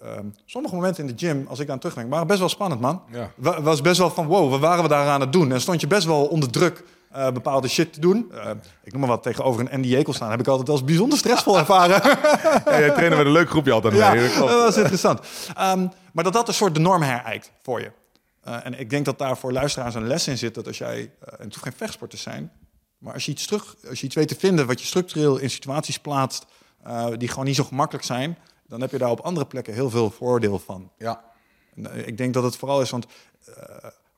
eh, 0.00 0.12
ehm, 0.16 0.26
sommige 0.44 0.74
momenten 0.74 1.06
in 1.08 1.14
de 1.16 1.26
gym, 1.26 1.46
als 1.48 1.58
ik 1.58 1.68
aan 1.68 1.78
terugdenk, 1.78 2.10
waren 2.10 2.26
best 2.26 2.38
wel 2.38 2.48
spannend, 2.48 2.80
man. 2.80 3.02
Ja. 3.12 3.32
Wa- 3.36 3.62
was 3.62 3.80
best 3.80 3.98
wel 3.98 4.10
van, 4.10 4.26
wow, 4.26 4.50
wat 4.50 4.60
waren 4.60 4.82
we 4.82 4.88
daar 4.88 5.08
aan 5.08 5.20
het 5.20 5.32
doen? 5.32 5.52
En 5.52 5.60
stond 5.60 5.80
je 5.80 5.86
best 5.86 6.06
wel 6.06 6.26
onder 6.26 6.50
druk 6.50 6.84
eh, 7.10 7.30
bepaalde 7.30 7.68
shit 7.68 7.92
te 7.92 8.00
doen. 8.00 8.32
Eh, 8.32 8.50
ik 8.84 8.92
noem 8.92 9.00
maar 9.00 9.10
wat, 9.10 9.22
tegenover 9.22 9.60
een 9.60 9.70
Andy 9.70 9.88
Jekel 9.88 10.12
staan 10.12 10.30
heb 10.30 10.40
ik 10.40 10.46
altijd 10.46 10.68
als 10.68 10.84
bijzonder 10.84 11.18
stressvol 11.18 11.58
ervaren. 11.58 12.02
Ja, 12.64 12.78
jij 12.78 12.90
trainde 12.90 13.16
met 13.16 13.26
een 13.26 13.32
leuk 13.32 13.50
groepje 13.50 13.72
altijd 13.72 13.92
mee. 13.92 14.02
Ja, 14.02 14.38
dat 14.38 14.48
was 14.48 14.76
interessant. 14.76 15.20
Ehm, 15.56 15.86
maar 16.12 16.24
dat 16.24 16.32
dat 16.32 16.48
een 16.48 16.54
soort 16.54 16.74
de 16.74 16.80
norm 16.80 17.02
herijkt 17.02 17.52
voor 17.62 17.80
je. 17.80 17.92
Eh, 18.42 18.66
en 18.66 18.80
ik 18.80 18.90
denk 18.90 19.04
dat 19.04 19.18
daar 19.18 19.36
voor 19.36 19.52
luisteraars 19.52 19.94
een 19.94 20.06
les 20.06 20.28
in 20.28 20.38
zit. 20.38 20.54
Dat 20.54 20.66
als 20.66 20.78
jij, 20.78 20.98
en 20.98 21.44
het 21.44 21.52
hoeft 21.52 21.62
geen 21.62 21.72
vechtsport 21.72 22.10
te 22.10 22.16
zijn, 22.16 22.52
maar 22.98 23.14
als 23.14 23.24
je 23.24 23.30
iets 23.30 23.46
terug, 23.46 23.76
als 23.88 24.00
je 24.00 24.06
iets 24.06 24.14
weet 24.14 24.28
te 24.28 24.36
vinden 24.36 24.66
wat 24.66 24.80
je 24.80 24.86
structureel 24.86 25.36
in 25.36 25.50
situaties 25.50 25.98
plaatst 25.98 26.46
die 27.16 27.28
gewoon 27.28 27.44
niet 27.44 27.56
zo 27.56 27.64
gemakkelijk 27.64 28.04
zijn, 28.04 28.38
dan 28.66 28.80
heb 28.80 28.90
je 28.90 28.98
daar 28.98 29.10
op 29.10 29.20
andere 29.20 29.46
plekken 29.46 29.74
heel 29.74 29.90
veel 29.90 30.10
voordeel 30.10 30.58
van. 30.58 30.90
Ja. 30.98 31.24
En, 31.76 32.06
ik 32.06 32.16
denk 32.16 32.34
dat 32.34 32.42
het 32.42 32.56
vooral 32.56 32.80
is, 32.80 32.90
want 32.90 33.06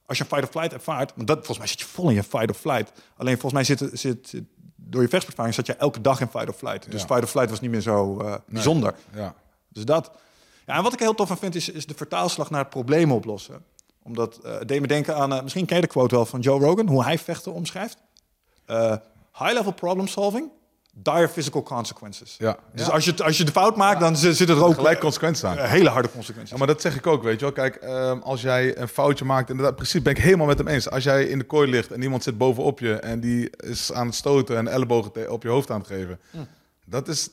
als 0.07 0.19
je 0.19 0.25
fight 0.25 0.43
of 0.43 0.51
flight 0.51 0.73
ervaart, 0.73 1.13
want 1.15 1.27
dat, 1.27 1.37
volgens 1.37 1.59
mij 1.59 1.67
zit 1.67 1.81
je 1.81 1.87
vol 1.87 2.09
in 2.09 2.15
je 2.15 2.23
fight 2.23 2.51
of 2.51 2.57
flight. 2.57 2.93
Alleen 3.17 3.39
volgens 3.39 3.53
mij 3.53 3.65
zit, 3.65 3.79
zit, 4.01 4.29
zit- 4.29 4.45
door 4.77 5.03
je 5.03 5.09
vechtsportervaring 5.09 5.55
zat 5.55 5.67
je 5.67 5.75
elke 5.75 6.01
dag 6.01 6.21
in 6.21 6.29
fight 6.29 6.49
of 6.49 6.57
flight. 6.57 6.91
Dus 6.91 7.01
Ja. 7.01 7.07
fight 7.07 7.23
of 7.23 7.31
flight 7.31 7.51
was 7.51 7.61
niet 7.61 7.71
meer 7.71 7.81
zo 7.81 8.19
eh, 8.21 8.35
bijzonder. 8.47 8.95
Ja. 9.15 9.35
Dus 9.69 9.85
dat. 9.85 10.11
Ja, 10.67 10.77
en 10.77 10.83
wat 10.83 10.93
ik 10.93 10.99
heel 10.99 11.15
tof 11.15 11.31
aan 11.31 11.39
vind, 11.39 11.55
is, 11.55 11.69
is 11.69 11.87
de 11.87 11.95
vertaalslag 11.95 12.51
naar 12.51 12.61
het 12.61 12.71
probleem 12.71 13.13
oplossen. 13.13 13.65
Omdat, 14.03 14.39
het 14.43 14.69
deed 14.69 14.81
me 14.81 14.87
denken 14.87 15.17
aan, 15.17 15.33
eh, 15.33 15.43
misschien 15.43 15.67
ken 15.67 15.77
je 15.77 15.83
de 15.83 15.89
quote 15.89 16.15
wel 16.15 16.27
van 16.27 16.41
Joe 16.41 16.61
Rogan, 16.61 16.89
hoe 16.89 17.05
hij 17.05 17.19
vechten 17.19 17.53
omschrijft. 17.53 17.97
Eh, 18.67 18.97
high-level 19.39 19.73
problem 19.73 20.07
solving, 20.07 20.51
dire 20.95 21.29
physical 21.29 21.63
consequences. 21.63 22.35
Ja. 22.39 22.57
Dus 22.75 22.87
Ja. 22.87 22.93
als, 22.93 23.05
je, 23.05 23.25
als 23.25 23.39
je 23.39 23.45
de 23.45 23.51
fout 23.53 23.77
maakt, 23.77 24.01
dan 24.01 24.17
zit 24.17 24.49
er 24.49 24.65
ook 24.65 24.75
Gelijk 24.75 25.01
consequenties 25.01 25.45
aan. 25.45 25.59
eh, 25.59 25.71
hele 25.71 25.89
harde 25.89 26.11
consequenties. 26.11 26.53
Ja, 26.53 26.59
maar 26.59 26.67
dat 26.67 26.81
zeg 26.81 26.97
ik 26.97 27.07
ook, 27.07 27.23
weet 27.23 27.35
je 27.39 27.45
wel. 27.45 27.53
Kijk, 27.55 27.75
ehm, 27.77 28.19
als 28.19 28.41
jij 28.43 28.79
een 28.79 28.89
foutje 28.89 29.25
maakt, 29.25 29.51
en 29.51 29.57
dat 29.57 29.69
in 29.69 29.75
principe 29.75 30.03
ben 30.05 30.13
ik 30.15 30.19
helemaal 30.23 30.47
met 30.47 30.59
hem 30.59 30.69
eens. 30.69 30.91
Als 30.91 31.05
jij 31.05 31.25
in 31.25 31.39
de 31.39 31.45
kooi 31.45 31.71
ligt 31.71 31.91
en 31.91 32.03
iemand 32.03 32.23
zit 32.23 32.39
bovenop 32.39 32.79
je 32.81 32.95
en 32.95 33.21
die 33.21 33.51
is 33.57 33.93
aan 33.93 34.07
het 34.07 34.15
stoten 34.15 34.57
en 34.57 34.69
ellebogen 34.69 35.31
op 35.31 35.43
je 35.43 35.49
hoofd 35.49 35.71
aan 35.71 35.79
het 35.79 35.87
geven. 35.89 36.21
Dat 36.87 37.09
is 37.09 37.29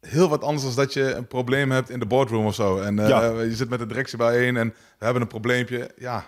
heel 0.00 0.28
wat 0.28 0.42
anders 0.42 0.64
dan 0.66 0.74
dat 0.84 0.92
je 0.92 1.14
een 1.14 1.26
probleem 1.26 1.70
hebt 1.70 1.90
in 1.90 1.98
de 1.98 2.06
boardroom 2.06 2.46
of 2.46 2.54
zo. 2.54 2.78
En 2.80 2.98
eh, 2.98 3.08
Ja. 3.08 3.40
je 3.40 3.54
zit 3.56 3.68
met 3.68 3.78
de 3.78 3.86
directie 3.86 4.18
bijeen 4.18 4.56
en 4.56 4.68
we 4.98 5.04
hebben 5.04 5.22
een 5.22 5.28
probleempje. 5.28 5.90
Ja. 5.98 6.26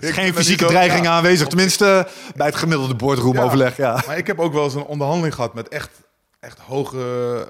Er 0.00 0.08
is 0.08 0.14
geen 0.14 0.34
fysieke 0.34 0.64
dreiging 0.66 1.04
ja. 1.04 1.10
aanwezig. 1.10 1.46
Tenminste, 1.48 2.08
bij 2.36 2.46
het 2.46 2.56
gemiddelde 2.56 2.94
boardroomoverleg, 2.94 3.76
ja. 3.76 4.02
Maar 4.06 4.16
ik 4.18 4.26
heb 4.26 4.38
ook 4.38 4.52
wel 4.52 4.64
eens 4.64 4.74
een 4.74 4.84
onderhandeling 4.84 5.34
gehad 5.34 5.54
met 5.54 5.68
echt, 5.68 5.90
echt 6.40 6.58
hoge, 6.58 7.00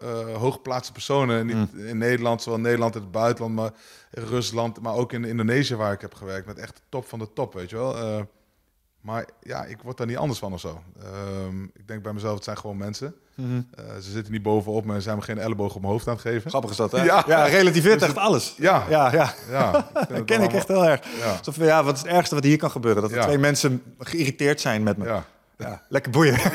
eh 0.03 0.37
hooggeplaatste 0.37 0.93
personen. 0.93 1.47
Niet 1.47 1.73
Mm. 1.73 1.87
in 1.87 1.99
Nederland, 1.99 2.43
zowel 2.43 2.59
in 2.59 2.65
Nederland 2.65 2.95
in 2.95 3.01
het 3.01 3.11
buitenland, 3.11 3.55
maar 3.55 3.71
in 4.13 4.23
Rusland, 4.23 4.81
maar 4.81 4.95
ook 4.95 5.13
in 5.13 5.25
Indonesië 5.25 5.75
waar 5.77 5.93
ik 5.93 6.01
heb 6.01 6.15
gewerkt. 6.15 6.47
Met 6.47 6.59
echt 6.59 6.77
de 6.77 6.83
top 6.89 7.09
van 7.09 7.19
de 7.19 7.33
top, 7.33 7.55
weet 7.55 7.71
je 7.71 7.77
wel. 7.77 7.97
Eh, 7.97 8.21
maar 9.01 9.25
ja, 9.43 9.65
ik 9.65 9.77
word 9.83 9.97
daar 9.97 10.07
niet 10.07 10.17
anders 10.17 10.39
van 10.39 10.53
of 10.53 10.61
zo. 10.61 10.83
Ehm, 11.03 11.63
ik 11.63 11.87
denk 11.89 12.03
bij 12.03 12.13
mezelf, 12.13 12.35
het 12.35 12.45
zijn 12.45 12.59
gewoon 12.59 12.77
mensen. 12.77 13.15
Mhm. 13.35 13.61
Eh, 13.75 13.85
ze 14.03 14.11
zitten 14.11 14.33
niet 14.33 14.43
bovenop 14.43 14.85
me 14.85 14.95
en 14.95 15.03
zijn 15.03 15.17
me 15.17 15.23
geen 15.23 15.39
elleboog 15.39 15.75
op 15.75 15.81
mijn 15.81 15.93
hoofd 15.93 16.07
aan 16.09 16.13
het 16.13 16.23
geven. 16.23 16.51
Grappig 16.51 16.71
is 16.71 16.77
dat, 16.77 16.93
hè? 16.93 17.03
Ja. 17.03 17.25
Ja, 17.27 17.45
relativeert 17.45 18.03
echt 18.03 18.17
alles. 18.17 18.55
Ja, 18.57 18.85
Ja, 18.89 19.13
ja. 19.13 19.35
Dat 20.09 20.25
ken 20.25 20.43
ik 20.43 20.53
echt 20.53 20.69
heel 20.69 20.85
erg. 20.87 21.01
Ja. 21.19 21.37
Alsof, 21.37 21.57
ja, 21.57 21.85
wat 21.85 21.95
is 21.95 22.03
het 22.03 22.11
ergste 22.11 22.35
wat 22.35 22.45
hier 22.45 22.57
kan 22.59 22.71
gebeuren? 22.71 23.03
Dat 23.03 23.11
er 23.11 23.17
Ja. 23.17 23.23
twee 23.25 23.39
mensen 23.39 23.83
geïrriteerd 23.99 24.61
zijn 24.61 24.83
met 24.83 24.97
me. 24.97 25.05
Ja, 25.05 25.25
Ja. 25.59 25.83
lekker 25.89 26.13
boeien. 26.13 26.35
En 26.35 26.51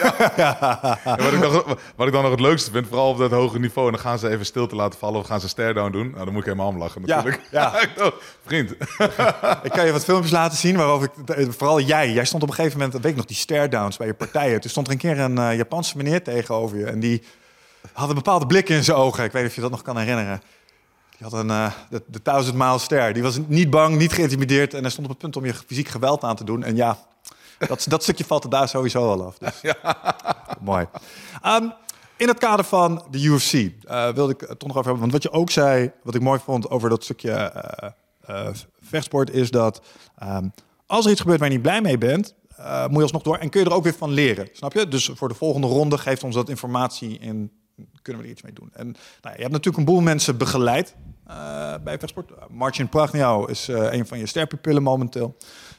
wat, 1.24 1.34
ik 1.34 1.40
nog, 1.40 1.78
wat 1.96 2.08
ik 2.08 2.14
dan 2.14 2.22
nog 2.22 2.32
het 2.32 2.40
leukste 2.40 2.72
vind, 2.72 2.88
vooral 2.88 3.10
op 3.10 3.18
dat 3.18 3.32
hoge 3.32 3.60
niveau, 3.60 3.88
en 3.88 3.94
dan 3.94 4.02
gaan 4.02 4.20
ze 4.20 4.30
even 4.30 4.46
stil 4.46 4.68
te 4.68 4.76
laten 4.76 5.00
vallen 5.00 5.20
of 5.20 5.26
gaan 5.26 5.40
ze 5.40 5.48
stare 5.48 5.74
down 5.74 5.92
doen. 5.92 6.12
Nou, 6.12 6.24
dan 6.24 6.34
moet 6.34 6.38
ik 6.42 6.46
helemaal 6.46 6.68
om 6.68 6.78
lachen 6.78 7.02
Ja, 7.06 7.16
natuurlijk. 7.16 7.44
ja. 7.52 7.74
Vriend, 8.46 8.72
Ik 9.64 9.72
kan 9.72 9.86
je 9.86 9.92
wat 9.92 10.04
filmpjes 10.04 10.32
laten 10.32 10.58
zien 10.58 10.78
waarover 10.78 11.10
ik, 11.36 11.52
vooral 11.52 11.80
jij, 11.80 12.12
jij 12.12 12.26
stond 12.26 12.44
op 12.44 12.50
een 12.50 12.56
gegeven 12.56 12.80
moment, 12.80 13.02
weet 13.02 13.12
ik 13.12 13.18
nog, 13.18 13.26
die 13.26 13.36
stare-downs 13.36 13.98
bij 13.98 14.08
je 14.08 14.14
partijen. 14.14 14.62
Toen 14.62 14.70
stond 14.70 14.88
er 14.88 14.94
een 14.94 15.00
keer 15.00 15.20
een 15.20 15.38
eh, 15.38 15.56
Japanse 15.56 15.98
meneer 15.98 16.24
tegenover 16.24 16.78
je 16.78 16.86
en 16.86 17.00
die 17.00 17.24
had 17.94 18.10
een 18.10 18.16
bepaalde 18.16 18.46
blik 18.46 18.70
in 18.70 18.84
zijn 18.84 18.98
ogen. 18.98 19.24
Ik 19.24 19.32
weet 19.32 19.42
niet 19.42 19.50
of 19.52 19.56
je 19.56 19.62
dat 19.62 19.72
nog 19.72 19.82
kan 19.82 19.98
herinneren. 19.98 20.42
Die 21.18 21.28
had 21.30 21.34
een, 21.34 21.50
eh, 21.50 21.72
de, 21.90 22.04
de 22.08 22.22
thousand 22.22 22.58
mile 22.58 22.80
stare. 22.80 23.14
Die 23.14 23.24
was 23.24 23.40
niet 23.48 23.70
bang, 23.70 23.98
niet 23.98 24.14
geïntimideerd 24.14 24.74
en 24.74 24.82
hij 24.82 24.90
stond 24.90 25.06
op 25.06 25.12
het 25.14 25.22
punt 25.22 25.36
om 25.36 25.46
je 25.46 25.54
fysiek 25.54 25.88
geweld 25.88 26.24
aan 26.24 26.36
te 26.36 26.44
doen. 26.44 26.64
En 26.64 26.76
ja, 26.76 26.98
dat, 27.68 27.86
dat 27.88 28.04
stukje 28.04 28.26
valt 28.26 28.44
er 28.44 28.50
daar 28.50 28.68
sowieso 28.68 29.12
al 29.12 29.26
af. 29.26 29.38
Dus. 29.38 29.74
Mooi. 30.62 30.88
Ehm, 31.42 31.70
in 32.18 32.28
het 32.28 32.38
kader 32.38 32.66
van 32.66 33.06
de 33.12 33.24
UFC 33.24 33.54
eh, 33.54 34.10
wilde 34.10 34.34
ik 34.34 34.40
het 34.40 34.60
toch 34.60 34.68
nog 34.68 34.78
over 34.78 34.92
hebben. 34.92 35.00
Want 35.00 35.12
wat 35.12 35.24
je 35.24 35.32
ook 35.32 35.50
zei, 35.50 35.92
wat 36.04 36.16
ik 36.16 36.22
mooi 36.22 36.40
vond 36.40 36.70
over 36.70 36.90
dat 36.90 37.04
stukje 37.04 37.32
eh, 37.32 37.90
eh, 38.26 38.54
vechtsport, 38.82 39.32
is 39.32 39.52
dat 39.52 39.82
ehm, 40.18 40.48
als 40.86 41.06
er 41.06 41.12
iets 41.12 41.22
gebeurt 41.22 41.40
waar 41.40 41.48
je 41.48 41.54
niet 41.54 41.64
blij 41.64 41.82
mee 41.82 41.98
bent, 41.98 42.36
moet 42.88 42.96
je 42.96 43.02
alsnog 43.02 43.22
door 43.22 43.38
en 43.38 43.50
kun 43.50 43.60
je 43.60 43.66
er 43.66 43.74
ook 43.74 43.84
weer 43.84 43.94
van 43.94 44.12
leren. 44.12 44.50
Snap 44.54 44.74
je? 44.74 44.88
Dus 44.88 45.10
voor 45.14 45.28
de 45.28 45.34
volgende 45.34 45.68
ronde 45.68 45.98
geeft 45.98 46.24
ons 46.24 46.36
dat 46.36 46.50
informatie 46.50 47.20
en 47.20 47.52
kunnen 48.02 48.22
we 48.22 48.28
er 48.28 48.34
iets 48.34 48.44
mee 48.44 48.54
doen. 48.54 48.70
En 48.74 48.86
nou, 48.86 48.98
ja, 49.22 49.34
je 49.34 49.42
hebt 49.42 49.52
natuurlijk 49.52 49.78
een 49.78 49.94
boel 49.94 50.02
mensen 50.02 50.38
begeleid 50.38 50.96
bij 51.84 52.00
vechtsport. 52.00 52.32
Marcin 52.50 52.90
Pragniau 52.90 53.52
is 53.52 53.68
eh, 53.68 53.94
een 53.94 54.08
van 54.08 54.20
je 54.20 54.26
sterpupillen 54.26 54.84
momenteel. 54.84 55.38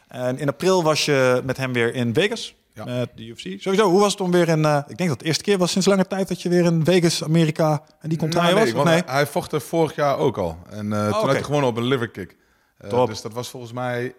En 0.09 0.39
in 0.39 0.49
april 0.49 0.83
was 0.83 1.05
je 1.05 1.43
met 1.45 1.57
hem 1.57 1.73
weer 1.73 1.95
in 1.95 2.15
Vegas. 2.15 2.55
Ja. 2.75 2.85
Met 2.85 3.11
de 3.15 3.27
UFC. 3.27 3.61
Sowieso, 3.61 3.91
hoe 3.91 4.01
was 4.01 4.13
het 4.13 4.21
om 4.21 4.31
weer 4.31 4.49
in... 4.49 4.65
eh, 4.65 4.77
ik 4.77 4.97
denk 4.97 4.99
dat 4.99 5.09
het 5.09 5.19
de 5.19 5.25
eerste 5.25 5.43
keer 5.43 5.59
was 5.59 5.71
sinds 5.71 5.87
lange 5.87 6.07
tijd 6.07 6.29
dat 6.29 6.43
je 6.43 6.49
weer 6.49 6.65
in 6.65 6.85
Vegas, 6.85 7.25
Amerika... 7.25 7.83
en 8.01 8.09
die 8.09 8.19
contraille 8.19 8.55
was, 8.55 8.63
nee, 8.63 8.73
of 8.73 8.83
want 8.85 8.89
nee? 8.89 9.03
Hij 9.15 9.27
vocht 9.27 9.53
er 9.53 9.61
vorig 9.61 9.95
jaar 9.95 10.19
ook 10.19 10.39
al. 10.39 10.59
En 10.71 10.93
eh, 10.93 10.99
toen 10.99 11.09
oké. 11.09 11.17
had 11.17 11.31
hij 11.31 11.43
gewonnen 11.43 11.71
op 11.71 11.77
een 11.77 11.85
liver 11.85 12.09
kick. 12.09 12.37
Eh, 12.79 13.07
dus 13.07 13.21
dat 13.21 13.33
was 13.33 13.49
volgens 13.49 13.73
mij 13.73 14.15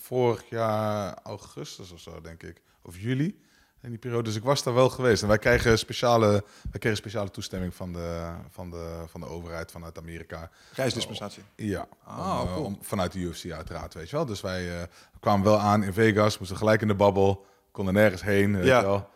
vorig 0.00 0.44
jaar 0.50 1.14
augustus 1.22 1.92
of 1.92 2.00
zo, 2.00 2.20
denk 2.20 2.42
ik. 2.42 2.60
Of 2.82 2.98
juli. 2.98 3.38
In 3.82 3.90
die 3.90 3.98
periode. 3.98 4.22
Dus 4.22 4.36
ik 4.36 4.42
was 4.42 4.62
daar 4.62 4.74
wel 4.74 4.88
geweest. 4.90 5.22
En 5.22 5.28
wij 5.28 5.38
kregen 5.38 5.78
speciale, 5.78 6.30
wij 6.70 6.78
kregen 6.80 6.98
speciale 6.98 7.30
toestemming 7.30 7.74
van 7.74 7.92
de, 7.92 8.30
van, 8.50 8.70
de, 8.70 9.02
van 9.06 9.20
de 9.20 9.26
overheid 9.26 9.70
vanuit 9.70 9.98
Amerika. 9.98 10.50
Reisdispensatie. 10.74 11.42
Ja, 11.56 11.86
Ah, 12.04 12.38
om, 12.40 12.46
eh, 12.46 12.52
cool. 12.54 12.64
om- 12.64 12.78
vanuit 12.80 13.12
de 13.12 13.18
UFC 13.18 13.50
uiteraard, 13.50 13.94
weet 13.94 14.10
je 14.10 14.16
wel. 14.16 14.26
Dus 14.26 14.40
wij 14.40 14.80
eh, 14.80 14.86
kwamen 15.20 15.44
wel 15.44 15.58
aan 15.58 15.82
in 15.82 15.92
Vegas, 15.92 16.38
moesten 16.38 16.56
gelijk 16.56 16.80
in 16.82 16.88
de 16.88 16.94
babbel, 16.94 17.46
konden 17.70 17.94
nergens 17.94 18.22
heen, 18.22 18.56
weet 18.56 18.64
Ja. 18.66 18.78
je 18.78 18.84
wel. 18.86 19.08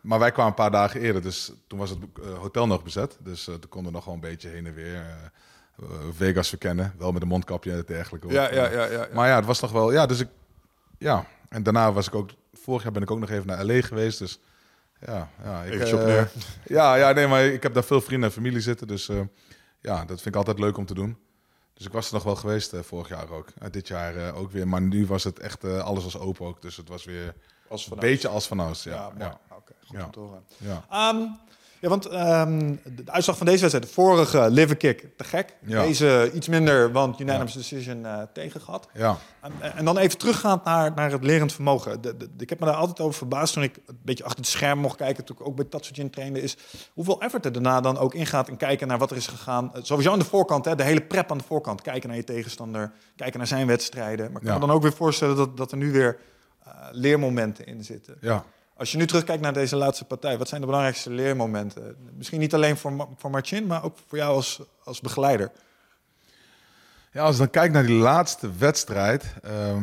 Maar 0.00 0.18
wij 0.18 0.30
kwamen 0.32 0.50
een 0.50 0.56
paar 0.56 0.70
dagen 0.70 1.00
eerder, 1.00 1.22
dus 1.22 1.52
toen 1.66 1.78
was 1.78 1.90
het 1.90 1.98
eh, 2.22 2.38
hotel 2.38 2.66
nog 2.66 2.82
bezet. 2.82 3.16
Dus 3.20 3.48
eh, 3.48 3.54
toen 3.54 3.70
konden 3.70 3.90
we 3.90 3.96
nog 3.96 4.04
wel 4.06 4.14
een 4.14 4.20
beetje 4.20 4.48
heen 4.48 4.66
en 4.66 4.74
weer 4.74 5.04
Vegas 6.12 6.48
verkennen. 6.48 6.94
Wel 6.98 7.12
met 7.12 7.22
een 7.22 7.28
mondkapje 7.28 7.72
en 7.72 7.82
dergelijke. 7.86 8.28
Ja, 8.28 8.52
ja, 8.52 8.64
ja, 8.70 8.84
ja, 8.84 8.84
ja. 8.84 9.08
Maar 9.14 9.28
ja, 9.28 9.36
het 9.36 9.44
was 9.44 9.60
nog 9.60 9.72
wel, 9.72 9.92
ja, 9.92 10.06
dus 10.06 10.20
ik, 10.20 10.28
ja. 10.98 11.26
En 11.48 11.62
daarna 11.62 11.92
was 11.92 12.06
ik 12.06 12.14
ook, 12.14 12.30
vorig 12.70 12.82
jaar 12.82 12.92
ben 12.92 13.02
ik 13.02 13.10
ook 13.10 13.18
nog 13.18 13.30
even 13.30 13.46
naar 13.46 13.64
LA 13.64 13.80
geweest, 13.80 14.18
dus 14.18 14.38
ja. 15.06 15.30
ja 15.44 15.62
ik, 15.62 15.80
eh, 15.80 16.22
ja, 16.76 16.94
ja, 16.94 17.12
nee, 17.12 17.26
maar 17.26 17.44
ik 17.44 17.62
heb 17.62 17.74
daar 17.74 17.84
veel 17.84 18.00
vrienden 18.00 18.28
en 18.28 18.34
familie 18.34 18.60
zitten, 18.60 18.86
dus 18.86 19.08
eh, 19.08 19.20
ja, 19.80 19.98
dat 19.98 20.20
vind 20.22 20.26
ik 20.26 20.36
altijd 20.36 20.58
leuk 20.58 20.76
om 20.76 20.86
te 20.86 20.94
doen. 20.94 21.18
Dus 21.74 21.86
ik 21.86 21.92
was 21.92 22.06
er 22.08 22.14
nog 22.14 22.22
wel 22.22 22.36
geweest 22.36 22.72
eh, 22.72 22.80
vorig 22.80 23.08
jaar 23.08 23.30
ook. 23.30 23.46
Dit 23.70 23.88
jaar 23.88 24.34
ook 24.34 24.50
weer. 24.50 24.68
Maar 24.68 24.80
nu 24.82 25.06
was 25.06 25.24
het 25.24 25.38
echt, 25.38 25.64
alles 25.64 26.04
was 26.04 26.18
open 26.18 26.46
ook. 26.46 26.62
Dus 26.62 26.76
het 26.76 26.88
was 26.88 27.04
weer 27.04 27.34
Als 27.68 27.90
een 27.90 27.98
beetje 27.98 28.28
als 28.28 28.46
vanouds. 28.46 28.82
Ja, 28.82 28.94
Ja, 28.94 29.12
ja. 29.18 29.40
Oké, 29.56 29.72
goed 29.86 29.96
Ja. 29.96 30.04
om 30.04 30.10
te 30.10 30.18
horen. 30.20 30.44
ja. 30.56 30.84
Ehm, 30.90 31.26
ja, 31.80 31.88
want 31.88 32.06
ehm, 32.06 32.74
de 32.84 33.02
uitslag 33.12 33.36
van 33.36 33.46
deze 33.46 33.60
wedstrijd, 33.60 33.86
de 33.88 33.92
vorige 33.94 34.50
liver 34.50 34.76
kick, 34.76 35.06
te 35.16 35.24
gek. 35.24 35.56
Ja. 35.66 35.82
Deze 35.82 36.30
iets 36.34 36.48
minder, 36.48 36.92
want 36.92 37.20
unanimous 37.20 37.52
decision 37.52 38.06
eh, 38.06 38.22
tegen 38.32 38.60
gehad. 38.60 38.88
ja. 38.94 39.16
En, 39.40 39.52
en 39.76 39.84
dan 39.84 39.98
even 39.98 40.18
teruggaand 40.18 40.64
naar, 40.64 40.92
naar 40.94 41.10
het 41.12 41.24
lerend 41.24 41.52
vermogen. 41.52 42.00
De, 42.00 42.16
de- 42.16 42.28
ik 42.38 42.48
heb 42.48 42.60
me 42.60 42.66
daar 42.66 42.74
altijd 42.74 43.00
over 43.00 43.14
verbaasd 43.18 43.52
toen 43.54 43.62
ik 43.62 43.76
een 43.86 43.98
beetje 44.02 44.24
achter 44.24 44.38
het 44.40 44.48
scherm 44.48 44.78
mocht 44.78 44.96
kijken, 44.96 45.24
toen 45.24 45.36
ik 45.40 45.46
ook 45.46 45.56
bij 45.56 45.64
Tatsujin 45.64 46.10
trainde, 46.10 46.42
is 46.42 46.56
hoeveel 46.92 47.20
effort 47.20 47.44
er 47.44 47.52
daarna 47.52 47.80
dan 47.80 47.98
ook 47.98 48.14
ingaat 48.14 48.48
en 48.48 48.56
kijken 48.56 48.88
naar 48.88 48.98
wat 48.98 49.10
er 49.10 49.16
is 49.16 49.26
gegaan. 49.26 49.74
Eh, 49.74 49.82
Sowieso 49.82 50.12
aan 50.12 50.18
de 50.18 50.24
voorkant, 50.24 50.64
hè, 50.64 50.74
de 50.74 50.82
hele 50.82 51.00
prep 51.02 51.30
aan 51.30 51.38
de 51.38 51.44
voorkant. 51.44 51.82
Kijken 51.82 52.08
naar 52.08 52.18
je 52.18 52.24
tegenstander, 52.24 52.92
kijken 53.16 53.38
naar 53.38 53.46
zijn 53.48 53.66
wedstrijden. 53.66 54.32
Maar 54.32 54.40
ik 54.40 54.46
kan 54.46 54.60
me 54.60 54.66
dan 54.66 54.76
ook 54.76 54.82
weer 54.82 54.92
voorstellen 54.92 55.36
dat, 55.36 55.56
dat 55.56 55.70
er 55.72 55.76
nu 55.78 55.92
weer 55.92 56.18
leermomenten 56.92 57.66
in 57.66 57.84
zitten. 57.84 58.16
Ja. 58.20 58.44
Als 58.80 58.92
je 58.92 58.96
nu 58.96 59.06
terugkijkt 59.06 59.42
naar 59.42 59.52
deze 59.52 59.76
laatste 59.76 60.04
partij, 60.04 60.38
wat 60.38 60.48
zijn 60.48 60.60
de 60.60 60.66
belangrijkste 60.66 61.10
leermomenten? 61.10 61.96
Misschien 62.16 62.40
niet 62.40 62.54
alleen 62.54 62.76
voor, 62.76 63.08
voor 63.16 63.30
Marcin, 63.30 63.66
maar 63.66 63.84
ook 63.84 63.96
voor 64.06 64.18
jou 64.18 64.34
als, 64.34 64.60
als 64.84 65.00
begeleider. 65.00 65.50
Ja, 67.12 67.22
als 67.22 67.32
je 67.34 67.42
dan 67.42 67.50
kijkt 67.50 67.72
naar 67.74 67.86
die 67.86 67.96
laatste 67.96 68.50
wedstrijd. 68.58 69.34
ehm, 69.42 69.82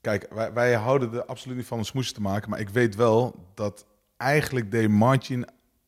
kijk, 0.00 0.26
wij, 0.32 0.52
wij 0.52 0.74
houden 0.74 1.14
er 1.14 1.24
absoluut 1.24 1.56
niet 1.56 1.66
van 1.66 1.78
een 1.78 1.84
smoesje 1.84 2.12
te 2.12 2.20
maken. 2.20 2.50
Maar 2.50 2.60
ik 2.60 2.68
weet 2.68 2.94
wel 2.94 3.46
dat 3.54 3.84
eigenlijk 4.16 4.70
deed 4.70 4.88
Martin 4.88 5.46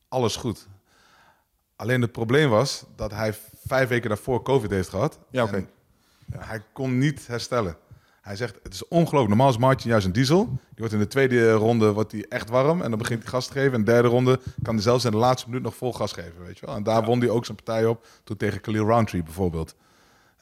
alles 0.08 0.36
goed. 0.36 0.68
Alleen 1.76 2.00
het 2.00 2.12
probleem 2.12 2.50
was 2.50 2.84
dat 2.96 3.10
hij 3.10 3.34
vijf 3.66 3.88
weken 3.88 4.08
daarvoor 4.08 4.42
COVID 4.42 4.70
heeft 4.70 4.88
gehad. 4.88 5.18
Ja, 5.30 5.42
oké. 5.42 5.56
En 5.56 5.68
Hij 6.38 6.62
kon 6.72 6.98
niet 6.98 7.26
herstellen. 7.26 7.76
Hij 8.22 8.36
zegt, 8.36 8.58
het 8.62 8.74
is 8.74 8.88
ongelooflijk. 8.88 9.28
Normaal 9.28 9.48
is 9.48 9.58
Martin 9.58 9.90
juist 9.90 10.06
een 10.06 10.12
diesel. 10.12 10.44
Die 10.46 10.58
wordt 10.76 10.92
in 10.92 10.98
de 10.98 11.06
tweede 11.06 11.52
ronde 11.52 11.92
wordt 11.92 12.12
hij 12.12 12.26
echt 12.28 12.48
warm. 12.50 12.82
En 12.82 12.88
dan 12.88 12.98
begint 12.98 13.22
hij 13.22 13.30
gas 13.30 13.46
te 13.46 13.52
geven. 13.52 13.72
En 13.72 13.84
de 13.84 13.90
derde 13.92 14.08
ronde 14.08 14.40
kan 14.62 14.74
hij 14.74 14.82
zelfs 14.82 15.04
in 15.04 15.10
de 15.10 15.16
laatste 15.16 15.48
minuut 15.48 15.62
nog 15.62 15.76
vol 15.76 15.92
gas 15.92 16.12
geven. 16.12 16.44
Weet 16.44 16.58
je 16.58 16.66
wel? 16.66 16.74
En 16.74 16.82
daar 16.82 17.04
won 17.04 17.20
hij 17.20 17.28
ook 17.28 17.44
zijn 17.44 17.56
partij 17.56 17.86
op. 17.86 18.06
Toen 18.24 18.36
tegen 18.36 18.60
Khalil 18.60 18.86
Roundtree 18.86 19.22
bijvoorbeeld. 19.22 19.74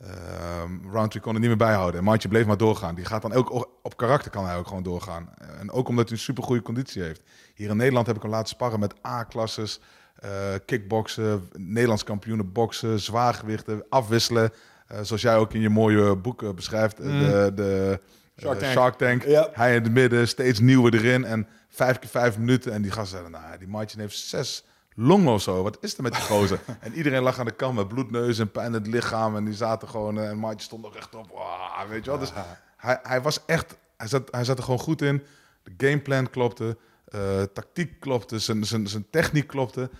Ehm 0.01 0.91
Roundtree 0.91 1.23
kon 1.23 1.33
het 1.33 1.41
niet 1.41 1.51
meer 1.51 1.67
bijhouden. 1.67 1.99
En 2.01 2.05
Martje 2.05 2.29
bleef 2.29 2.47
maar 2.47 2.57
doorgaan. 2.57 2.95
Die 2.95 3.05
gaat 3.05 3.23
dan 3.23 3.33
ook 3.33 3.69
op 3.83 3.97
karakter 3.97 4.31
kan 4.31 4.47
hij 4.47 4.57
ook 4.57 4.67
gewoon 4.67 4.83
doorgaan. 4.83 5.29
En 5.59 5.71
ook 5.71 5.89
omdat 5.89 6.09
hij 6.09 6.17
een 6.17 6.25
supergoeie 6.25 6.63
conditie 6.63 7.03
heeft. 7.03 7.23
Hier 7.55 7.71
in 7.71 7.77
Nederland 7.77 8.07
heb 8.07 8.17
ik 8.17 8.23
hem 8.23 8.31
laten 8.31 8.49
sparren 8.49 8.81
met 8.81 8.95
A-klasses, 9.07 9.81
eh 10.15 10.31
kickboksen, 10.67 11.49
Nederlands 11.57 12.05
kampioenen 12.05 12.53
boksen, 12.53 13.01
zwaargewichten, 13.01 13.85
afwisselen. 13.89 14.53
Eh, 14.91 14.99
zoals 15.03 15.23
jij 15.23 15.37
ook 15.37 15.53
in 15.55 15.61
je 15.61 15.69
mooie 15.69 16.17
boek 16.17 16.43
eh, 16.43 16.51
beschrijft. 16.51 17.01
eh, 17.01 17.07
De, 17.07 17.53
de 17.55 18.01
Mm. 18.01 18.47
Shark 18.47 18.59
Tank. 18.59 18.73
Shark 18.73 18.95
Tank. 18.95 19.23
Hij 19.53 19.75
in 19.77 19.83
het 19.83 19.93
midden, 19.93 20.29
steeds 20.29 20.59
nieuwe 20.61 20.95
erin. 20.95 21.25
En 21.25 21.47
vijf 21.69 21.99
keer 21.99 22.09
vijf 22.11 22.39
minuten. 22.39 22.73
En 22.73 22.83
die 22.83 22.91
gasten 22.91 23.19
zeiden, 23.19 23.41
nou, 23.41 23.59
die 23.59 23.69
Martin 23.69 24.01
heeft 24.01 24.17
zes 24.19 24.65
longen 24.95 25.33
of 25.33 25.43
zo. 25.43 25.63
Wat 25.63 25.79
is 25.81 25.97
er 25.97 26.03
met 26.03 26.13
die 26.13 26.23
gozer? 26.23 26.61
en 26.81 26.93
iedereen 26.95 27.23
lag 27.23 27.39
aan 27.39 27.45
de 27.45 27.51
kant 27.53 27.75
met 27.75 27.89
bloedneus 27.89 28.39
en 28.39 28.51
pijn 28.51 28.67
in 28.67 28.73
het 28.73 28.87
lichaam. 28.87 29.37
En 29.37 29.45
die 29.45 29.55
zaten 29.55 29.89
gewoon... 29.89 30.19
en 30.21 30.37
Martin 30.39 30.61
stond 30.61 30.83
nog 30.83 30.95
rechtop. 30.95 31.31
Wauw, 31.35 31.89
weet 31.89 32.05
je 32.05 32.11
wel? 32.11 32.19
Dus 32.21 32.33
hij, 32.77 32.99
hij 33.03 33.21
was 33.23 33.45
echt... 33.47 33.77
Hij 33.97 34.09
zat, 34.09 34.23
hij 34.31 34.45
zat 34.45 34.59
er 34.59 34.65
gewoon 34.65 34.79
goed 34.81 35.03
in. 35.03 35.23
De 35.63 35.87
gameplan 35.89 36.31
klopte. 36.31 36.77
eh, 37.05 37.43
tactiek 37.43 38.01
klopte. 38.01 38.39
Zijn, 38.39 38.65
zijn, 38.65 38.87
zijn 38.89 39.07
techniek 39.11 39.47
klopte. 39.47 39.91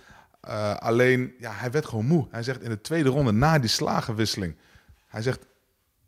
Alleen, 0.79 1.33
ja, 1.39 1.51
hij 1.53 1.71
werd 1.71 1.85
gewoon 1.85 2.05
moe. 2.05 2.27
Hij 2.31 2.43
zegt 2.43 2.61
in 2.61 2.69
de 2.69 2.81
tweede 2.81 3.09
ronde, 3.09 3.31
na 3.31 3.59
die 3.59 3.69
slagenwisseling... 3.69 4.55
Hij 5.11 5.21
zegt, 5.21 5.45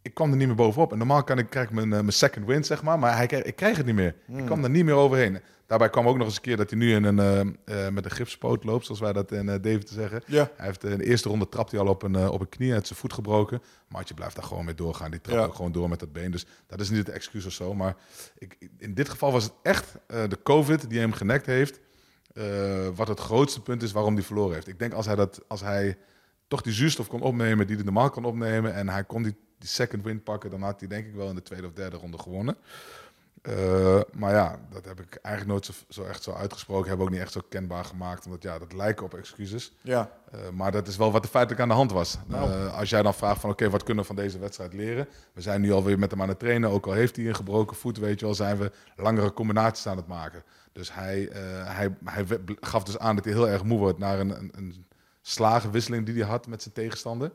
ik 0.02 0.14
kwam 0.14 0.32
er 0.32 0.38
niet 0.38 0.48
meer 0.48 0.56
bovenop. 0.56 0.92
En 0.92 0.98
normaal 0.98 1.24
kan 1.24 1.38
ik, 1.38 1.50
krijg 1.50 1.68
ik 1.68 1.74
mijn, 1.74 1.94
eh, 1.94 2.00
mijn 2.00 2.12
second 2.14 2.46
win, 2.46 2.64
zeg 2.64 2.84
maar. 2.84 3.00
Maar 3.00 3.16
hij, 3.16 3.26
ik 3.28 3.56
krijg 3.56 3.78
het 3.78 3.86
niet 3.86 3.96
meer. 3.96 4.16
Ik 4.28 4.46
kwam 4.46 4.64
er 4.64 4.70
niet 4.70 4.86
meer 4.86 4.94
overheen. 4.94 5.40
Daarbij 5.68 5.90
kwam 5.90 6.08
ook 6.08 6.18
nog 6.18 6.26
eens 6.28 6.36
een 6.36 6.42
keer 6.42 6.58
dat 6.58 6.70
hij 6.70 6.80
nu 6.80 6.94
in 6.96 7.04
een, 7.04 7.20
eh, 7.20 7.86
eh, 7.86 7.94
met 7.94 8.06
een 8.06 8.12
gipspoot 8.12 8.64
loopt, 8.64 8.86
zoals 8.86 9.00
wij 9.00 9.14
dat 9.14 9.32
in 9.32 9.48
uh, 9.48 9.56
Deventer 9.62 9.94
zeggen. 9.96 10.24
Ja. 10.26 10.52
Hij 10.56 10.66
heeft, 10.66 10.84
in 10.84 10.98
de 10.98 11.06
eerste 11.06 11.30
ronde 11.30 11.50
trapt 11.50 11.72
hij 11.72 11.80
al 11.80 11.88
op 11.88 12.04
een, 12.04 12.30
op 12.30 12.40
een 12.42 12.50
knie, 12.50 12.70
zijn 12.70 12.84
voet 12.86 13.14
gebroken. 13.14 13.62
Maatje 13.88 14.14
blijft 14.14 14.36
daar 14.36 14.46
gewoon 14.46 14.66
mee 14.66 14.76
doorgaan. 14.76 15.12
Die 15.12 15.22
trapt 15.22 15.40
Ja. 15.40 15.46
ook 15.46 15.56
gewoon 15.56 15.72
door 15.72 15.90
met 15.90 16.00
dat 16.00 16.12
been. 16.12 16.32
Dus 16.32 16.46
dat 16.68 16.80
is 16.80 16.90
niet 16.90 17.00
het 17.08 17.10
excuus 17.16 17.46
of 17.46 17.52
zo. 17.52 17.74
Maar 17.74 17.96
ik, 18.38 18.70
in 18.78 18.94
dit 18.94 19.10
geval 19.10 19.32
was 19.32 19.44
het 19.44 19.54
echt 19.62 19.94
de 20.08 20.40
COVID 20.44 20.90
die 20.90 21.00
hem 21.00 21.14
genekt 21.14 21.46
heeft. 21.46 21.80
wat 22.96 23.08
het 23.08 23.20
grootste 23.20 23.62
punt 23.62 23.84
is 23.84 23.92
waarom 23.92 24.14
hij 24.14 24.24
verloren 24.24 24.54
heeft. 24.54 24.68
Ik 24.68 24.80
denk 24.80 24.94
als 24.94 25.06
hij, 25.06 25.16
dat, 25.16 25.42
als 25.48 25.62
hij 25.62 25.98
toch 26.54 26.62
die 26.62 26.74
zuurstof 26.74 27.08
kon 27.08 27.22
opnemen 27.22 27.68
die 27.68 27.76
hij 27.76 27.86
normaal 27.86 28.10
kan 28.10 28.26
opnemen. 28.26 28.74
En 28.74 28.90
hij 28.90 29.04
kon 29.04 29.24
die, 29.24 29.36
die 29.58 29.70
second 29.70 30.04
win 30.04 30.24
pakken. 30.24 30.50
Dan 30.50 30.62
had 30.62 30.80
hij 30.80 30.90
denk 30.90 31.06
ik 31.06 31.14
wel 31.14 31.30
in 31.30 31.36
de 31.36 31.42
tweede 31.42 31.68
of 31.68 31.74
derde 31.74 31.98
ronde 31.98 32.18
gewonnen. 32.18 32.58
Eh, 33.42 34.00
maar 34.12 34.34
ja, 34.34 34.60
dat 34.70 34.86
heb 34.86 35.00
ik 35.00 35.16
eigenlijk 35.22 35.46
nooit 35.48 35.66
zo, 35.66 35.74
zo 35.90 36.04
echt 36.04 36.24
zo 36.24 36.32
uitgesproken. 36.32 36.88
Hebben 36.88 37.06
we 37.06 37.12
ook 37.12 37.18
niet 37.18 37.26
echt 37.26 37.34
zo 37.34 37.42
kenbaar 37.50 37.86
gemaakt. 37.86 38.26
Omdat 38.26 38.44
ja, 38.44 38.60
dat 38.60 38.74
lijken 38.74 39.06
op 39.06 39.14
excuses. 39.14 39.74
Ja. 39.82 40.12
Eh, 40.32 40.40
maar 40.54 40.72
dat 40.72 40.88
is 40.88 40.98
wel 40.98 41.12
wat 41.12 41.24
er 41.24 41.30
feitelijk 41.30 41.62
aan 41.62 41.68
de 41.68 41.74
hand 41.74 41.92
was. 41.92 42.18
Nou. 42.28 42.52
Eh, 42.52 42.78
als 42.78 42.90
jij 42.90 43.02
dan 43.02 43.14
vraagt 43.14 43.42
van 43.42 43.50
oké, 43.50 43.70
wat 43.70 43.84
kunnen 43.84 44.04
we 44.04 44.14
van 44.14 44.24
deze 44.24 44.40
wedstrijd 44.40 44.74
leren? 44.74 45.08
We 45.34 45.42
zijn 45.42 45.62
nu 45.62 45.72
alweer 45.72 46.00
met 46.00 46.12
hem 46.12 46.22
aan 46.22 46.30
het 46.30 46.40
trainen. 46.40 46.70
Ook 46.70 46.86
al 46.86 46.94
heeft 46.94 47.16
hij 47.16 47.28
een 47.28 47.36
gebroken 47.36 47.76
voet, 47.76 47.98
weet 47.98 48.20
je 48.20 48.26
wel, 48.26 48.36
zijn 48.36 48.58
we 48.58 48.72
langere 48.96 49.34
combinaties 49.34 49.88
aan 49.88 49.98
het 49.98 50.08
maken. 50.08 50.44
Dus 50.72 50.94
hij, 50.94 51.30
hij, 51.66 51.96
hij 52.04 52.26
gaf 52.60 52.84
dus 52.84 52.98
aan 52.98 53.16
dat 53.16 53.26
hij 53.26 53.34
heel 53.34 53.50
erg 53.50 53.64
moe 53.64 53.80
wordt 53.80 54.00
naar 54.00 54.20
een, 54.20 54.30
een, 54.30 54.52
een 54.56 54.86
slagenwisseling 55.24 56.06
die 56.06 56.16
hij 56.16 56.30
had 56.30 56.48
met 56.48 56.62
zijn 56.62 56.74
tegenstander. 56.74 57.32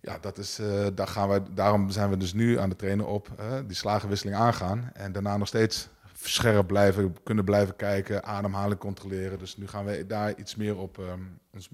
Ja, 0.00 0.18
dat 0.18 0.38
is, 0.38 0.58
eh, 0.58 0.86
daar 0.94 1.08
gaan 1.08 1.28
wij, 1.28 1.42
daarom 1.50 1.90
zijn 1.90 2.10
we 2.10 2.16
dus 2.16 2.32
nu 2.32 2.58
aan 2.58 2.68
het 2.68 2.78
trainen 2.78 3.06
op 3.06 3.28
eh, 3.38 3.58
die 3.66 3.76
slagenwisseling 3.76 4.36
aangaan. 4.36 4.90
En 4.92 5.12
daarna 5.12 5.36
nog 5.36 5.48
steeds 5.48 5.88
scherp 6.22 6.66
blijven, 6.66 7.16
kunnen 7.22 7.44
blijven 7.44 7.76
kijken, 7.76 8.24
ademhaling 8.24 8.80
controleren. 8.80 9.38
Dus 9.38 9.56
nu 9.56 9.66
gaan 9.66 9.84
we 9.84 10.06
daar 10.06 10.38
iets 10.38 10.54
meer 10.54 10.76
op, 10.76 10.98
ehm, 10.98 11.20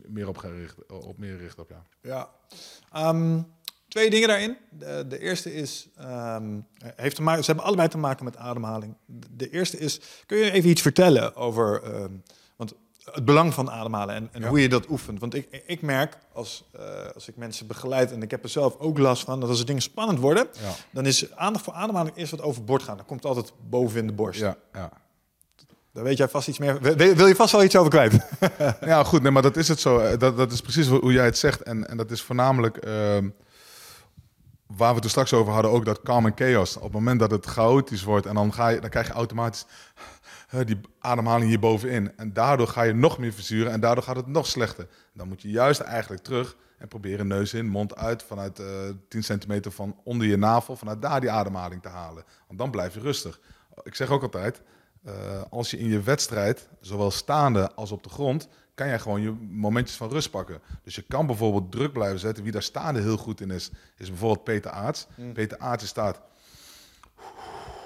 meer 0.06 0.28
op, 0.28 0.38
gaan 0.38 0.52
richten, 0.52 1.04
op 1.04 1.18
meer 1.18 1.36
richten 1.36 1.62
op, 1.62 1.70
ja. 1.70 1.82
Ja. 2.00 2.28
Ehm, 2.92 3.40
twee 3.88 4.10
dingen 4.10 4.28
daarin. 4.28 4.56
De, 4.70 5.04
de 5.08 5.18
eerste 5.18 5.54
is, 5.54 5.88
ehm, 5.96 6.60
heeft 6.78 7.16
ze 7.16 7.42
hebben 7.46 7.64
allebei 7.64 7.88
te 7.88 7.98
maken 7.98 8.24
met 8.24 8.36
ademhaling. 8.36 8.96
De, 9.06 9.26
de 9.30 9.50
eerste 9.50 9.78
is, 9.78 10.00
kun 10.26 10.38
je 10.38 10.50
even 10.50 10.70
iets 10.70 10.82
vertellen 10.82 11.36
over 11.36 11.82
het 13.12 13.24
belang 13.24 13.54
van 13.54 13.70
ademhalen 13.70 14.14
en, 14.14 14.28
en 14.32 14.40
Ja. 14.40 14.48
hoe 14.48 14.60
je 14.60 14.68
dat 14.68 14.88
oefent? 14.88 15.20
Want 15.20 15.34
ik, 15.34 15.62
ik 15.66 15.82
merk, 15.82 16.18
als, 16.32 16.64
eh, 16.72 16.82
als 17.14 17.28
ik 17.28 17.36
mensen 17.36 17.66
begeleid, 17.66 18.12
en 18.12 18.22
ik 18.22 18.30
heb 18.30 18.42
er 18.42 18.48
zelf 18.48 18.76
ook 18.78 18.98
last 18.98 19.24
van, 19.24 19.40
dat 19.40 19.48
als 19.48 19.64
dingen 19.64 19.82
spannend 19.82 20.18
worden, 20.18 20.46
Ja, 20.62 20.70
dan 20.90 21.06
is 21.06 21.32
aandacht 21.36 21.64
voor 21.64 21.72
ademhaling 21.74 22.16
eerst 22.16 22.30
wat 22.30 22.42
overboord 22.42 22.82
gaan. 22.82 22.96
Dan 22.96 23.06
komt 23.06 23.24
altijd 23.24 23.52
boven 23.68 24.00
in 24.00 24.06
de 24.06 24.12
borst. 24.12 24.40
ja, 24.40 24.56
ja. 24.72 24.90
Daar 25.92 26.04
weet 26.04 26.16
jij 26.16 26.28
vast 26.28 26.48
iets 26.48 26.58
meer. 26.58 26.80
Wil, 26.96 27.26
je 27.26 27.34
vast 27.34 27.52
wel 27.52 27.64
iets 27.64 27.76
over 27.76 27.90
kwijt? 27.90 28.18
Ja, 28.90 29.04
goed, 29.04 29.22
nee, 29.22 29.30
maar 29.30 29.42
dat 29.42 29.56
is 29.56 29.68
het 29.68 29.80
zo. 29.80 29.98
Eh, 29.98 30.18
Dat, 30.18 30.36
dat 30.36 30.52
is 30.52 30.60
precies 30.60 30.86
hoe 30.88 31.12
jij 31.12 31.24
het 31.24 31.38
zegt. 31.38 31.62
En, 31.62 31.88
en 31.88 31.96
dat 31.96 32.10
is 32.10 32.22
voornamelijk 32.22 32.76
ehm, 32.76 33.28
waar 34.66 34.88
we 34.88 34.94
het 34.94 35.04
er 35.04 35.10
straks 35.10 35.32
over 35.32 35.52
hadden, 35.52 35.70
ook 35.70 35.84
dat 35.84 36.02
calm 36.02 36.26
en 36.26 36.32
chaos. 36.34 36.76
Op 36.76 36.82
het 36.82 36.92
moment 36.92 37.20
dat 37.20 37.30
het 37.30 37.46
chaotisch 37.46 38.02
wordt 38.02 38.26
en 38.26 38.34
dan, 38.34 38.52
ga 38.52 38.68
je, 38.68 38.80
dan 38.80 38.90
krijg 38.90 39.06
je 39.06 39.12
automatisch 39.12 39.64
die 40.62 40.80
ademhaling 40.98 41.48
hier 41.48 41.58
bovenin. 41.58 42.16
En 42.16 42.32
daardoor 42.32 42.68
ga 42.68 42.82
je 42.82 42.92
nog 42.92 43.18
meer 43.18 43.32
verzuren 43.32 43.72
en 43.72 43.80
daardoor 43.80 44.04
gaat 44.04 44.16
het 44.16 44.26
nog 44.26 44.46
slechter. 44.46 44.88
Dan 45.12 45.28
moet 45.28 45.42
je 45.42 45.50
juist 45.50 45.80
eigenlijk 45.80 46.22
terug 46.22 46.56
en 46.78 46.88
proberen 46.88 47.26
neus 47.26 47.54
in, 47.54 47.66
mond 47.66 47.96
uit, 47.96 48.22
vanuit 48.22 48.58
eh 48.58 48.66
10 49.08 49.22
centimeter 49.22 49.72
van 49.72 50.00
onder 50.04 50.26
je 50.26 50.36
navel, 50.36 50.76
vanuit 50.76 51.02
daar 51.02 51.20
die 51.20 51.30
ademhaling 51.30 51.82
te 51.82 51.88
halen. 51.88 52.24
Want 52.46 52.58
dan 52.58 52.70
blijf 52.70 52.94
je 52.94 53.00
rustig. 53.00 53.40
Ik 53.82 53.94
zeg 53.94 54.10
ook 54.10 54.22
altijd, 54.22 54.62
eh, 55.04 55.42
als 55.50 55.70
je 55.70 55.78
in 55.78 55.88
je 55.88 56.00
wedstrijd, 56.00 56.68
zowel 56.80 57.10
staande 57.10 57.74
als 57.74 57.92
op 57.92 58.02
de 58.02 58.08
grond, 58.08 58.48
kan 58.74 58.86
jij 58.86 58.98
gewoon 58.98 59.22
je 59.22 59.30
momentjes 59.50 59.96
van 59.96 60.10
rust 60.10 60.30
pakken. 60.30 60.60
Dus 60.82 60.94
je 60.94 61.02
kan 61.02 61.26
bijvoorbeeld 61.26 61.72
druk 61.72 61.92
blijven 61.92 62.18
zetten. 62.18 62.42
Wie 62.42 62.52
daar 62.52 62.62
staande 62.62 63.00
heel 63.00 63.16
goed 63.16 63.40
in 63.40 63.50
is, 63.50 63.70
is 63.96 64.08
bijvoorbeeld 64.08 64.44
Peter 64.44 64.70
Aarts. 64.70 65.06
Peter 65.32 65.58
Aarts 65.58 65.86
staat 65.86 66.20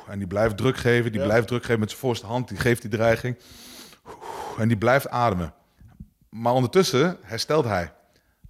en 0.08 0.18
die 0.18 0.26
blijft 0.26 0.56
druk 0.56 0.76
geven, 0.76 1.12
die 1.12 1.20
Ja. 1.20 1.26
blijft 1.26 1.46
druk 1.48 1.62
geven 1.64 1.80
met 1.80 1.88
zijn 1.88 2.00
voorste 2.00 2.26
hand, 2.26 2.48
die 2.48 2.58
geeft 2.58 2.80
die 2.82 2.90
dreiging 2.90 3.36
en 4.58 4.68
die 4.68 4.76
blijft 4.76 5.08
ademen. 5.08 5.52
Maar 6.28 6.52
ondertussen 6.52 7.16
herstelt 7.22 7.64
hij. 7.64 7.92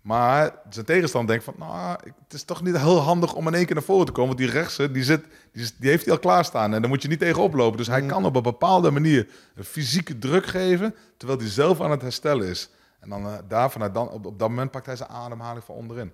Maar 0.00 0.54
zijn 0.70 0.84
tegenstander 0.86 1.30
denkt 1.30 1.44
van, 1.44 1.54
nou, 1.58 1.98
het 2.24 2.32
is 2.32 2.42
toch 2.42 2.62
niet 2.62 2.76
heel 2.76 2.98
handig 2.98 3.34
om 3.34 3.46
in 3.46 3.54
één 3.54 3.66
keer 3.66 3.74
naar 3.74 3.84
voren 3.84 4.06
te 4.06 4.12
komen. 4.12 4.36
Want 4.36 4.46
die 4.48 4.58
rechtse, 4.60 4.90
die, 4.90 5.04
zit, 5.04 5.24
die, 5.52 5.70
die 5.78 5.90
heeft 5.90 6.04
hij 6.04 6.12
al 6.14 6.18
klaarstaan. 6.20 6.74
En 6.74 6.80
daar 6.80 6.90
moet 6.90 7.02
je 7.02 7.08
niet 7.08 7.18
tegen 7.18 7.42
oplopen. 7.42 7.76
Dus 7.76 7.86
hij 7.86 8.02
kan 8.06 8.24
op 8.24 8.36
een 8.36 8.42
bepaalde 8.42 8.90
manier 8.90 9.28
een 9.54 9.64
fysieke 9.64 10.18
druk 10.18 10.46
geven, 10.46 10.94
terwijl 11.16 11.38
hij 11.40 11.48
zelf 11.48 11.80
aan 11.80 11.90
het 11.90 12.02
herstellen 12.02 12.46
is. 12.46 12.70
En 13.00 13.08
dan 13.08 13.26
eh, 13.26 13.32
daar 13.48 13.70
vanuit 13.70 13.94
dan, 13.94 14.08
op, 14.10 14.26
op 14.26 14.38
dat 14.38 14.48
moment 14.48 14.70
pakt 14.70 14.86
hij 14.86 14.96
zijn 14.96 15.08
ademhaling 15.08 15.64
van 15.64 15.74
onderin. 15.74 16.12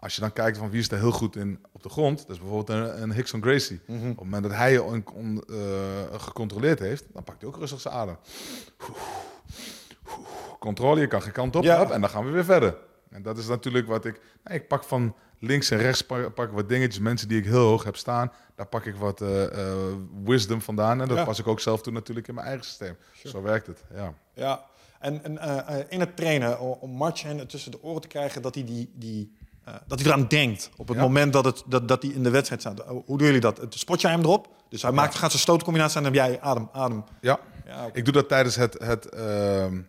Als 0.00 0.14
je 0.14 0.20
dan 0.20 0.32
kijkt 0.32 0.58
van 0.58 0.70
wie 0.70 0.80
is 0.80 0.90
er 0.90 0.98
heel 0.98 1.10
goed 1.12 1.36
in 1.36 1.64
op 1.72 1.82
de 1.82 1.88
grond, 1.88 2.18
dat 2.18 2.30
is 2.30 2.38
bijvoorbeeld 2.38 2.68
een, 2.78 3.02
een 3.02 3.12
Hickson 3.12 3.42
Gracie. 3.42 3.80
Op 3.88 3.94
het 3.98 4.16
moment 4.16 4.42
dat 4.42 4.52
hij 4.52 4.72
je 4.72 4.82
on- 4.82 5.04
on- 5.14 5.44
eh, 5.48 6.20
gecontroleerd 6.20 6.78
heeft, 6.78 7.04
dan 7.12 7.24
pakt 7.24 7.40
hij 7.40 7.50
ook 7.50 7.56
rustig 7.56 7.80
zijn 7.80 7.94
adem. 7.94 8.16
Controle, 10.58 11.00
je 11.00 11.06
kan 11.06 11.22
geen 11.22 11.32
kant 11.32 11.56
op, 11.56 11.62
Ja. 11.62 11.90
en 11.90 12.00
dan 12.00 12.10
gaan 12.10 12.24
we 12.24 12.30
weer 12.30 12.44
verder. 12.44 12.76
En 13.10 13.22
dat 13.22 13.38
is 13.38 13.46
natuurlijk 13.46 13.86
wat 13.86 14.04
ik... 14.04 14.20
nee, 14.44 14.58
ik 14.58 14.68
pak 14.68 14.84
van 14.84 15.14
links 15.38 15.70
en 15.70 15.78
rechts 15.78 16.02
pak, 16.34 16.50
wat 16.52 16.68
dingetjes. 16.68 16.98
Mensen 17.02 17.28
die 17.28 17.38
ik 17.38 17.44
heel 17.44 17.66
hoog 17.66 17.84
heb 17.84 17.96
staan, 17.96 18.32
daar 18.54 18.66
pak 18.66 18.84
ik 18.84 18.94
wat 18.94 19.20
eh, 19.20 19.44
eh, 19.44 19.76
wisdom 20.24 20.60
vandaan. 20.60 21.00
En 21.00 21.08
dat 21.08 21.16
Ja. 21.16 21.24
pas 21.24 21.38
ik 21.38 21.46
ook 21.46 21.60
zelf 21.60 21.82
toe 21.82 21.92
natuurlijk 21.92 22.28
in 22.28 22.34
mijn 22.34 22.46
eigen 22.46 22.64
systeem. 22.64 22.96
Zo 23.24 23.42
werkt 23.42 23.66
het, 23.66 23.84
ja. 23.94 24.14
Ja, 24.34 24.64
en, 24.98 25.24
en 25.24 25.38
in 25.88 26.00
het 26.00 26.16
trainen, 26.16 26.60
om 26.80 26.90
Marchen 26.90 27.46
tussen 27.48 27.70
de 27.70 27.82
oren 27.82 28.00
te 28.00 28.08
krijgen 28.08 28.42
dat 28.42 28.54
hij, 28.54 28.64
die, 28.64 28.90
die, 28.94 29.36
eh, 29.74 29.80
dat 29.86 30.00
hij 30.00 30.08
eraan 30.08 30.28
denkt. 30.28 30.70
Op 30.76 30.88
het 30.88 30.96
Ja. 30.96 31.02
moment 31.02 31.32
dat, 31.32 31.44
het, 31.44 31.62
dat, 31.66 31.88
dat 31.88 32.02
hij 32.02 32.12
in 32.12 32.22
de 32.22 32.30
wedstrijd 32.30 32.60
staat. 32.60 32.80
Hoe 32.80 33.18
doen 33.18 33.26
jullie 33.26 33.40
dat? 33.40 33.60
Spot 33.68 34.00
jij 34.00 34.10
hem 34.10 34.20
erop? 34.20 34.48
Dus 34.68 34.82
hij 34.82 34.92
maakt, 34.92 35.14
gaat 35.14 35.30
zijn 35.30 35.42
stootcombinatie 35.42 35.98
aan 35.98 36.04
en 36.04 36.12
dan 36.12 36.22
heb 36.22 36.30
jij 36.30 36.40
adem, 36.40 36.68
adem. 36.72 37.04
Ja, 37.20 37.40
ik 37.92 38.04
doe 38.04 38.12
dat 38.14 38.28
tijdens 38.28 38.56
het, 38.56 38.78
het, 38.82 39.08
ehm, 39.08 39.80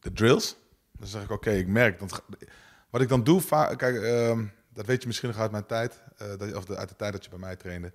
de 0.00 0.12
drills. 0.12 0.56
Dan 0.92 1.08
zeg 1.08 1.22
ik, 1.22 1.30
oké, 1.30 1.50
ik 1.50 1.66
merk. 1.66 1.98
Dat, 1.98 2.22
wat 2.90 3.00
ik 3.00 3.08
dan 3.08 3.24
doe, 3.24 3.42
kijk, 3.76 3.96
ehm, 4.02 4.44
dat 4.74 4.86
weet 4.86 5.00
je 5.00 5.06
misschien 5.06 5.28
nog 5.28 5.38
uit 5.38 5.50
mijn 5.50 5.66
tijd, 5.66 6.02
eh, 6.16 6.26
dat, 6.38 6.54
of 6.54 6.64
de, 6.64 6.76
uit 6.76 6.88
de 6.88 6.96
tijd 6.96 7.12
dat 7.12 7.24
je 7.24 7.30
bij 7.30 7.38
mij 7.38 7.56
trainde. 7.56 7.92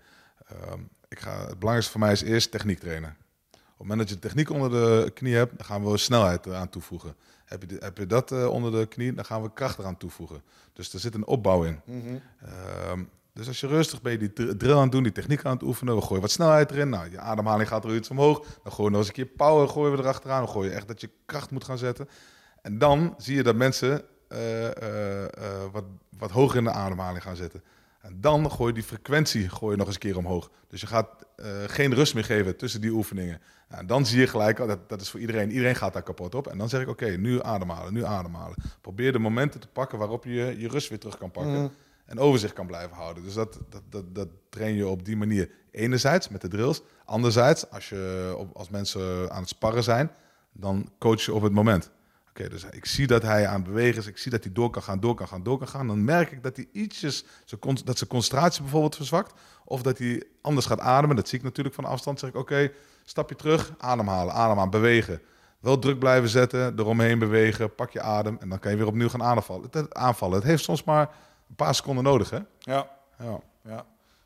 Ehm, 0.48 0.80
ik 1.08 1.20
ga, 1.20 1.32
het 1.40 1.60
belangrijkste 1.60 1.92
voor 1.92 2.00
mij 2.02 2.12
is 2.12 2.22
eerst 2.22 2.52
techniek 2.52 2.80
trainen. 2.80 3.18
Op 3.52 3.82
het 3.82 3.88
moment 3.88 4.00
dat 4.00 4.10
je 4.10 4.20
techniek 4.20 4.50
onder 4.50 4.70
de 4.70 5.12
knie 5.14 5.36
hebt, 5.36 5.58
dan 5.58 5.66
gaan 5.66 5.92
we 5.92 5.98
snelheid 5.98 6.46
eraan 6.46 6.70
toevoegen. 6.70 7.16
Heb 7.46 7.64
je, 7.70 7.76
heb 7.80 7.98
je 7.98 8.06
dat 8.06 8.32
uh, 8.32 8.48
onder 8.48 8.72
de 8.72 8.86
knie, 8.86 9.14
dan 9.14 9.26
gaan 9.26 9.42
we 9.42 9.54
kracht 9.54 9.80
eraan 9.80 9.98
toevoegen. 9.98 10.42
Dus 10.74 10.94
er 10.94 11.00
zit 11.00 11.14
een 11.14 11.26
opbouw 11.26 11.64
in. 11.64 11.80
Mm 11.86 12.02
-hmm. 12.02 13.10
dus 13.34 13.48
als 13.48 13.60
je 13.60 13.68
rustig 13.68 14.02
ben 14.02 14.12
je 14.12 14.18
die 14.18 14.58
drill 14.58 14.76
aan 14.76 14.82
het 14.82 14.92
doen, 14.92 15.04
die 15.04 15.12
techniek 15.12 15.46
aan 15.46 15.54
het 15.54 15.64
oefenen, 15.64 15.96
we 15.96 16.02
gooien 16.02 16.22
wat 16.22 16.32
snelheid 16.32 16.72
erin. 16.72 16.90
Nou, 16.90 17.12
je 17.12 17.20
ademhaling 17.20 17.70
gaat 17.70 17.84
er 17.84 17.96
iets 17.96 18.10
omhoog. 18.10 18.40
Dan 18.64 18.74
gooien 18.74 18.92
we 18.92 18.98
nog 18.98 19.00
eens 19.00 19.08
een 19.08 19.14
keer 19.14 19.26
power 19.26 19.68
gooien 19.68 19.92
we 19.92 19.98
erachteraan. 19.98 20.40
Dan 20.44 20.50
gooi 20.50 20.70
je 20.70 20.76
echt 20.76 20.88
dat 20.88 21.02
je 21.02 21.10
kracht 21.26 21.52
moet 21.52 21.64
gaan 21.64 21.78
zetten. 21.78 22.10
En 22.62 22.78
dan 22.78 23.14
zie 23.18 23.36
je 23.36 23.44
dat 23.44 23.56
mensen 23.56 24.04
uh, 24.30 24.70
wat, 25.72 25.84
wat 26.18 26.32
hoger 26.32 26.58
in 26.58 26.64
de 26.64 26.72
ademhaling 26.72 27.24
gaan 27.24 27.36
zitten. 27.36 27.64
En 28.06 28.22
dan 28.22 28.52
gooi 28.52 28.68
je 28.68 28.74
die 28.74 28.84
frequentie 28.84 29.50
gooi 29.50 29.72
je 29.72 29.78
nog 29.78 29.86
eens 29.86 29.96
een 29.96 30.02
keer 30.02 30.18
omhoog. 30.18 30.50
Dus 30.68 30.82
je 30.82 30.88
gaat 30.88 31.08
uh, 31.38 31.46
geen 31.68 31.94
rust 31.94 32.14
meer 32.14 32.24
geven 32.24 32.58
tussen 32.58 32.82
die 32.82 32.92
oefeningen. 32.92 33.42
En 33.68 33.88
dan 33.88 34.06
zie 34.06 34.20
je 34.20 34.28
gelijk, 34.28 34.60
oh, 34.60 34.68
dat, 34.68 34.90
dat 34.90 35.02
is 35.02 35.10
voor 35.10 35.20
iedereen, 35.20 35.52
iedereen 35.52 35.76
gaat 35.76 35.94
daar 35.94 36.04
kapot 36.04 36.36
op. 36.36 36.48
En 36.48 36.58
dan 36.58 36.70
zeg 36.70 36.82
ik, 36.82 36.88
oké, 36.88 37.06
nu 37.06 37.44
ademhalen, 37.44 37.94
nu 37.94 38.06
ademhalen. 38.06 38.58
Probeer 38.82 39.12
de 39.12 39.20
momenten 39.20 39.60
te 39.60 39.68
pakken 39.68 39.98
waarop 39.98 40.24
je 40.24 40.56
je 40.58 40.68
rust 40.68 40.90
weer 40.90 41.00
terug 41.00 41.18
kan 41.18 41.32
pakken. 41.32 41.62
Mm. 41.62 41.72
En 42.06 42.20
overzicht 42.20 42.54
kan 42.54 42.68
blijven 42.68 42.96
houden. 42.96 43.24
Dus 43.24 43.34
dat, 43.34 43.60
dat, 43.70 43.82
dat, 43.90 44.16
dat 44.16 44.28
train 44.50 44.76
je 44.76 44.88
op 44.88 45.06
die 45.06 45.18
manier. 45.18 45.50
Enerzijds 45.72 46.30
met 46.30 46.42
de 46.42 46.48
drills. 46.48 46.82
Anderzijds, 47.06 47.70
als, 47.70 47.90
je, 47.90 48.48
als 48.54 48.70
mensen 48.70 49.32
aan 49.32 49.40
het 49.40 49.50
sparren 49.50 49.84
zijn, 49.84 50.12
dan 50.52 50.90
coach 51.00 51.22
je 51.22 51.34
op 51.34 51.42
het 51.42 51.54
moment. 51.54 51.92
Oké, 52.40 52.50
dus 52.50 52.64
ik 52.64 52.86
zie 52.86 53.08
dat 53.08 53.22
hij 53.22 53.48
aan 53.48 53.56
het 53.56 53.64
bewegen 53.64 54.02
is. 54.02 54.08
Ik 54.08 54.18
zie 54.18 54.32
dat 54.32 54.44
hij 54.44 54.54
door 54.54 54.70
kan 54.70 54.84
gaan, 54.84 55.00
door 55.00 55.16
kan 55.16 55.28
gaan, 55.28 55.44
door 55.44 55.58
kan 55.58 55.68
gaan. 55.68 55.88
Dan 55.88 56.04
merk 56.04 56.32
ik 56.32 56.44
dat 56.44 56.56
hij 56.56 56.68
ietsjes, 56.72 57.26
dat 57.84 57.98
zijn 57.98 58.10
concentratie 58.10 58.62
bijvoorbeeld 58.62 58.96
verzwakt. 58.96 59.34
Of 59.66 59.82
dat 59.82 59.98
hij 59.98 60.24
anders 60.42 60.66
gaat 60.66 60.80
ademen. 60.80 61.16
Dat 61.16 61.28
zie 61.28 61.38
ik 61.38 61.44
natuurlijk 61.44 61.76
van 61.76 61.86
afstand. 61.86 62.20
zeg 62.20 62.30
ik, 62.30 62.36
oké, 62.36 62.72
stapje 63.04 63.36
terug, 63.36 63.74
ademhalen, 63.78 64.34
ademhalen, 64.34 64.72
bewegen. 64.72 65.22
Wel 65.60 65.80
druk 65.80 66.00
blijven 66.00 66.30
zetten, 66.30 66.80
eromheen 66.80 67.20
bewegen, 67.20 67.76
pak 67.76 67.92
je 67.92 68.02
adem. 68.02 68.38
En 68.40 68.50
dan 68.50 68.60
kan 68.60 68.72
je 68.72 68.78
weer 68.78 68.88
opnieuw 68.88 69.10
gaan 69.10 69.24
aanvallen. 69.24 69.68
Het, 69.72 69.94
aanvallen. 69.94 70.36
het 70.36 70.48
heeft 70.48 70.64
soms 70.64 70.84
maar 70.84 71.10
een 71.50 71.56
paar 71.56 71.76
seconden 71.76 72.04
nodig, 72.04 72.30
hè? 72.30 72.40
Ja. 72.60 72.90
Ja. 73.20 73.40
ja. 73.64 73.86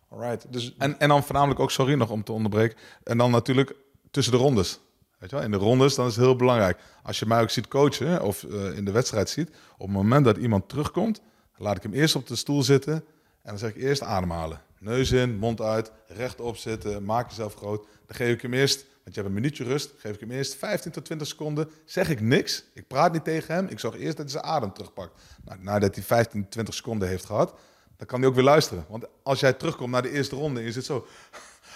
Alright. 0.10 0.54
Dus... 0.54 0.76
En, 0.78 1.00
en 1.00 1.10
dan 1.10 1.24
voornamelijk 1.24 1.60
ook, 1.60 1.72
sorry 1.72 1.93
nog 1.93 2.10
om 2.10 2.24
te 2.24 2.32
onderbreken. 2.32 2.78
En 3.04 3.17
dan 3.17 3.32
natuurlijk 3.32 3.76
tussen 4.12 4.34
de 4.34 4.39
rondes. 4.39 4.80
Weet 5.19 5.29
je 5.29 5.36
wel? 5.36 5.45
In 5.45 5.51
de 5.51 5.58
rondes 5.58 5.95
dan 5.95 6.08
is 6.08 6.15
het 6.15 6.25
heel 6.25 6.36
belangrijk. 6.36 6.79
Als 7.03 7.19
je 7.19 7.25
mij 7.25 7.41
ook 7.41 7.49
ziet 7.49 7.67
coachen 7.67 8.21
of 8.21 8.43
uh, 8.43 8.77
in 8.77 8.86
de 8.86 8.91
wedstrijd 8.91 9.29
ziet, 9.29 9.49
op 9.77 9.88
het 9.88 9.95
moment 9.95 10.25
dat 10.25 10.38
iemand 10.38 10.69
terugkomt, 10.69 11.21
laat 11.58 11.77
ik 11.77 11.84
hem 11.84 11.93
eerst 11.93 12.15
op 12.15 12.27
de 12.27 12.36
stoel 12.36 12.63
zitten 12.63 12.93
en 12.93 13.03
dan 13.41 13.58
zeg 13.58 13.69
ik 13.69 13.82
eerst 13.82 14.01
ademhalen. 14.01 14.62
Neus 14.79 15.12
in, 15.12 15.38
mond 15.38 15.62
uit, 15.62 15.91
rechtop 16.08 16.58
zitten, 16.58 17.03
maak 17.03 17.29
jezelf 17.29 17.55
groot. 17.55 17.86
Dan 18.05 18.15
geef 18.15 18.34
ik 18.34 18.41
hem 18.41 18.53
eerst, 18.53 18.86
want 19.03 19.15
je 19.15 19.21
hebt 19.21 19.25
een 19.25 19.41
minuutje 19.41 19.63
rust, 19.63 19.91
geef 19.97 20.13
ik 20.13 20.19
hem 20.19 20.32
eerst 20.32 20.55
15 20.55 20.91
tot 20.91 21.05
20 21.05 21.27
seconden. 21.27 21.69
Zeg 21.86 22.10
ik 22.10 22.21
niks, 22.21 22.63
ik 22.73 22.88
praat 22.88 23.13
niet 23.13 23.23
tegen 23.23 23.53
hem, 23.53 23.67
ik 23.67 23.79
zorg 23.79 23.95
eerst 23.95 24.17
dat 24.17 24.32
hij 24.32 24.41
zijn 24.41 24.53
adem 24.53 24.73
terugpakt. 24.73 25.21
Nou, 25.45 25.60
nadat 25.62 25.95
hij 25.95 26.03
15, 26.03 26.49
20 26.49 26.73
seconden 26.73 27.08
heeft 27.08 27.25
gehad, 27.25 27.53
dan 27.97 28.08
kan 28.08 28.19
hij 28.19 28.29
ook 28.29 28.36
weer 28.36 28.43
luisteren. 28.43 28.86
Want 28.89 29.05
als 29.23 29.39
jij 29.39 29.53
terugkomt 29.53 29.91
naar 29.91 30.01
de 30.01 30.12
eerste 30.12 30.36
ronde 30.36 30.62
je 30.62 30.71
zit 30.71 30.86
zo... 30.86 31.08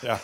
Ja. 0.01 0.19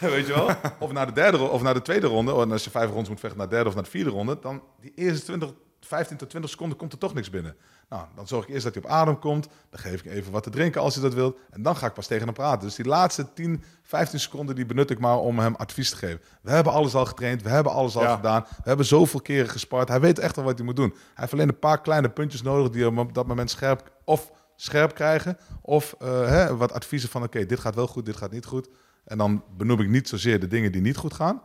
Weet 0.14 0.26
je 0.26 0.32
wel? 0.32 0.50
Of 0.78 0.92
naar 0.92 1.06
de 1.06 1.12
derde 1.12 1.38
of 1.38 1.62
naar 1.62 1.74
de 1.74 1.82
tweede 1.82 2.06
ronde. 2.06 2.32
Of 2.32 2.50
als 2.50 2.64
je 2.64 2.70
vijf 2.70 2.90
rondes 2.90 3.08
moet 3.08 3.20
vechten 3.20 3.38
naar 3.38 3.48
de 3.48 3.54
derde 3.54 3.68
of 3.68 3.74
naar 3.74 3.84
de 3.84 3.90
vierde 3.90 4.10
ronde. 4.10 4.38
Dan 4.40 4.62
die 4.80 4.92
eerste 4.94 5.24
20, 5.24 5.52
15 5.80 6.16
tot 6.16 6.28
20 6.28 6.50
seconden 6.50 6.78
komt 6.78 6.92
er 6.92 6.98
toch 6.98 7.14
niks 7.14 7.30
binnen. 7.30 7.56
Nou, 7.88 8.06
dan 8.14 8.26
zorg 8.26 8.44
ik 8.44 8.50
eerst 8.50 8.64
dat 8.64 8.74
hij 8.74 8.82
op 8.82 8.90
adem 8.90 9.18
komt. 9.18 9.48
Dan 9.70 9.80
geef 9.80 10.04
ik 10.04 10.12
even 10.12 10.32
wat 10.32 10.42
te 10.42 10.50
drinken 10.50 10.80
als 10.80 10.94
hij 10.94 11.02
dat 11.02 11.14
wil. 11.14 11.38
En 11.50 11.62
dan 11.62 11.76
ga 11.76 11.86
ik 11.86 11.92
pas 11.92 12.06
tegen 12.06 12.24
hem 12.24 12.34
praten. 12.34 12.66
Dus 12.66 12.74
die 12.74 12.86
laatste 12.86 13.32
10, 13.32 13.62
15 13.82 14.20
seconden 14.20 14.54
die 14.54 14.66
benut 14.66 14.90
ik 14.90 14.98
maar 14.98 15.18
om 15.18 15.38
hem 15.38 15.54
advies 15.54 15.90
te 15.90 15.96
geven. 15.96 16.20
We 16.42 16.50
hebben 16.50 16.72
alles 16.72 16.94
al 16.94 17.06
getraind. 17.06 17.42
We 17.42 17.48
hebben 17.48 17.72
alles 17.72 17.96
al 17.96 18.16
gedaan. 18.16 18.46
We 18.48 18.68
hebben 18.68 18.86
zoveel 18.86 19.20
keren 19.20 19.50
gespart. 19.50 19.88
Hij 19.88 20.00
weet 20.00 20.18
echt 20.18 20.36
wel 20.36 20.44
wat 20.44 20.56
hij 20.56 20.66
moet 20.66 20.76
doen. 20.76 20.90
Hij 20.90 21.14
heeft 21.14 21.32
alleen 21.32 21.48
een 21.48 21.58
paar 21.58 21.80
kleine 21.80 22.08
puntjes 22.08 22.42
nodig 22.42 22.70
die 22.70 22.84
hem 22.84 22.98
op 22.98 23.14
dat 23.14 23.26
moment 23.26 23.50
scherp 23.50 23.90
of 24.04 24.30
scherp 24.56 24.94
krijgen. 24.94 25.38
Of 25.62 25.94
uh, 26.02 26.08
hè, 26.08 26.56
wat 26.56 26.72
adviezen 26.72 27.08
van 27.08 27.22
oké, 27.22 27.46
dit 27.46 27.60
gaat 27.60 27.74
wel 27.74 27.86
goed, 27.86 28.06
dit 28.06 28.16
gaat 28.16 28.30
niet 28.30 28.46
goed. 28.46 28.68
En 29.04 29.18
dan 29.18 29.44
benoem 29.56 29.80
ik 29.80 29.88
niet 29.88 30.08
zozeer 30.08 30.40
de 30.40 30.46
dingen 30.46 30.72
die 30.72 30.80
niet 30.80 30.96
goed 30.96 31.14
gaan. 31.14 31.42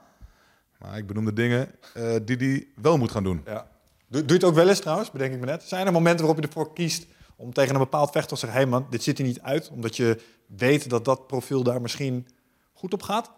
Maar 0.77 0.97
ik 0.97 1.07
benoem 1.07 1.25
de 1.25 1.33
dingen 1.33 1.71
uh, 1.97 2.15
die 2.25 2.37
hij 2.37 2.67
wel 2.75 2.97
moet 2.97 3.11
gaan 3.11 3.23
doen. 3.23 3.41
Ja. 3.45 3.67
Doe, 4.07 4.21
doe 4.21 4.27
je 4.27 4.33
het 4.33 4.43
ook 4.43 4.55
wel 4.55 4.69
eens 4.69 4.79
trouwens, 4.79 5.11
bedenk 5.11 5.33
ik 5.33 5.39
me 5.39 5.45
net. 5.45 5.63
Zijn 5.63 5.85
er 5.85 5.91
momenten 5.91 6.25
waarop 6.25 6.43
je 6.43 6.47
ervoor 6.47 6.73
kiest 6.73 7.07
om 7.35 7.53
tegen 7.53 7.73
een 7.73 7.79
bepaald 7.79 8.11
vechter 8.11 8.33
te 8.33 8.39
zeggen... 8.39 8.59
hé 8.59 8.65
hey 8.65 8.79
man, 8.79 8.87
dit 8.89 9.03
zit 9.03 9.17
er 9.17 9.25
niet 9.25 9.41
uit. 9.41 9.69
Omdat 9.69 9.95
je 9.95 10.21
weet 10.45 10.89
dat 10.89 11.05
dat 11.05 11.27
profiel 11.27 11.63
daar 11.63 11.81
misschien 11.81 12.27
goed 12.73 12.93
op 12.93 13.01
gaat? 13.01 13.31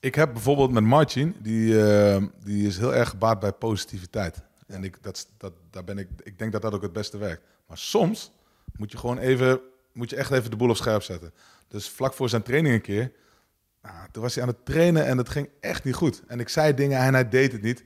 Ik 0.00 0.14
heb 0.14 0.32
bijvoorbeeld 0.32 0.70
met 0.70 0.84
Martin, 0.84 1.36
die, 1.38 1.72
uh, 1.72 2.16
die 2.44 2.66
is 2.66 2.78
heel 2.78 2.94
erg 2.94 3.08
gebaat 3.08 3.40
bij 3.40 3.52
positiviteit. 3.52 4.42
En 4.66 4.84
ik, 4.84 5.02
dat, 5.02 5.28
dat, 5.36 5.52
daar 5.70 5.84
ben 5.84 5.98
ik, 5.98 6.08
ik 6.22 6.38
denk 6.38 6.52
dat 6.52 6.62
dat 6.62 6.74
ook 6.74 6.82
het 6.82 6.92
beste 6.92 7.18
werkt. 7.18 7.42
Maar 7.66 7.78
soms 7.78 8.32
moet 8.76 8.92
je 8.92 8.98
gewoon 8.98 9.18
even, 9.18 9.60
moet 9.92 10.10
je 10.10 10.16
echt 10.16 10.30
even 10.30 10.50
de 10.50 10.56
boel 10.56 10.68
op 10.68 10.76
scherp 10.76 11.02
zetten. 11.02 11.32
Dus 11.68 11.88
vlak 11.88 12.14
voor 12.14 12.28
zijn 12.28 12.42
training 12.42 12.74
een 12.74 12.80
keer 12.80 13.12
nou, 13.82 13.94
toen 14.12 14.22
was 14.22 14.34
hij 14.34 14.42
aan 14.42 14.48
het 14.48 14.64
trainen 14.64 15.06
en 15.06 15.18
het 15.18 15.28
ging 15.28 15.48
echt 15.60 15.84
niet 15.84 15.94
goed. 15.94 16.22
En 16.26 16.40
ik 16.40 16.48
zei 16.48 16.74
dingen 16.74 16.98
en 16.98 17.14
hij 17.14 17.28
deed 17.28 17.52
het 17.52 17.62
niet. 17.62 17.84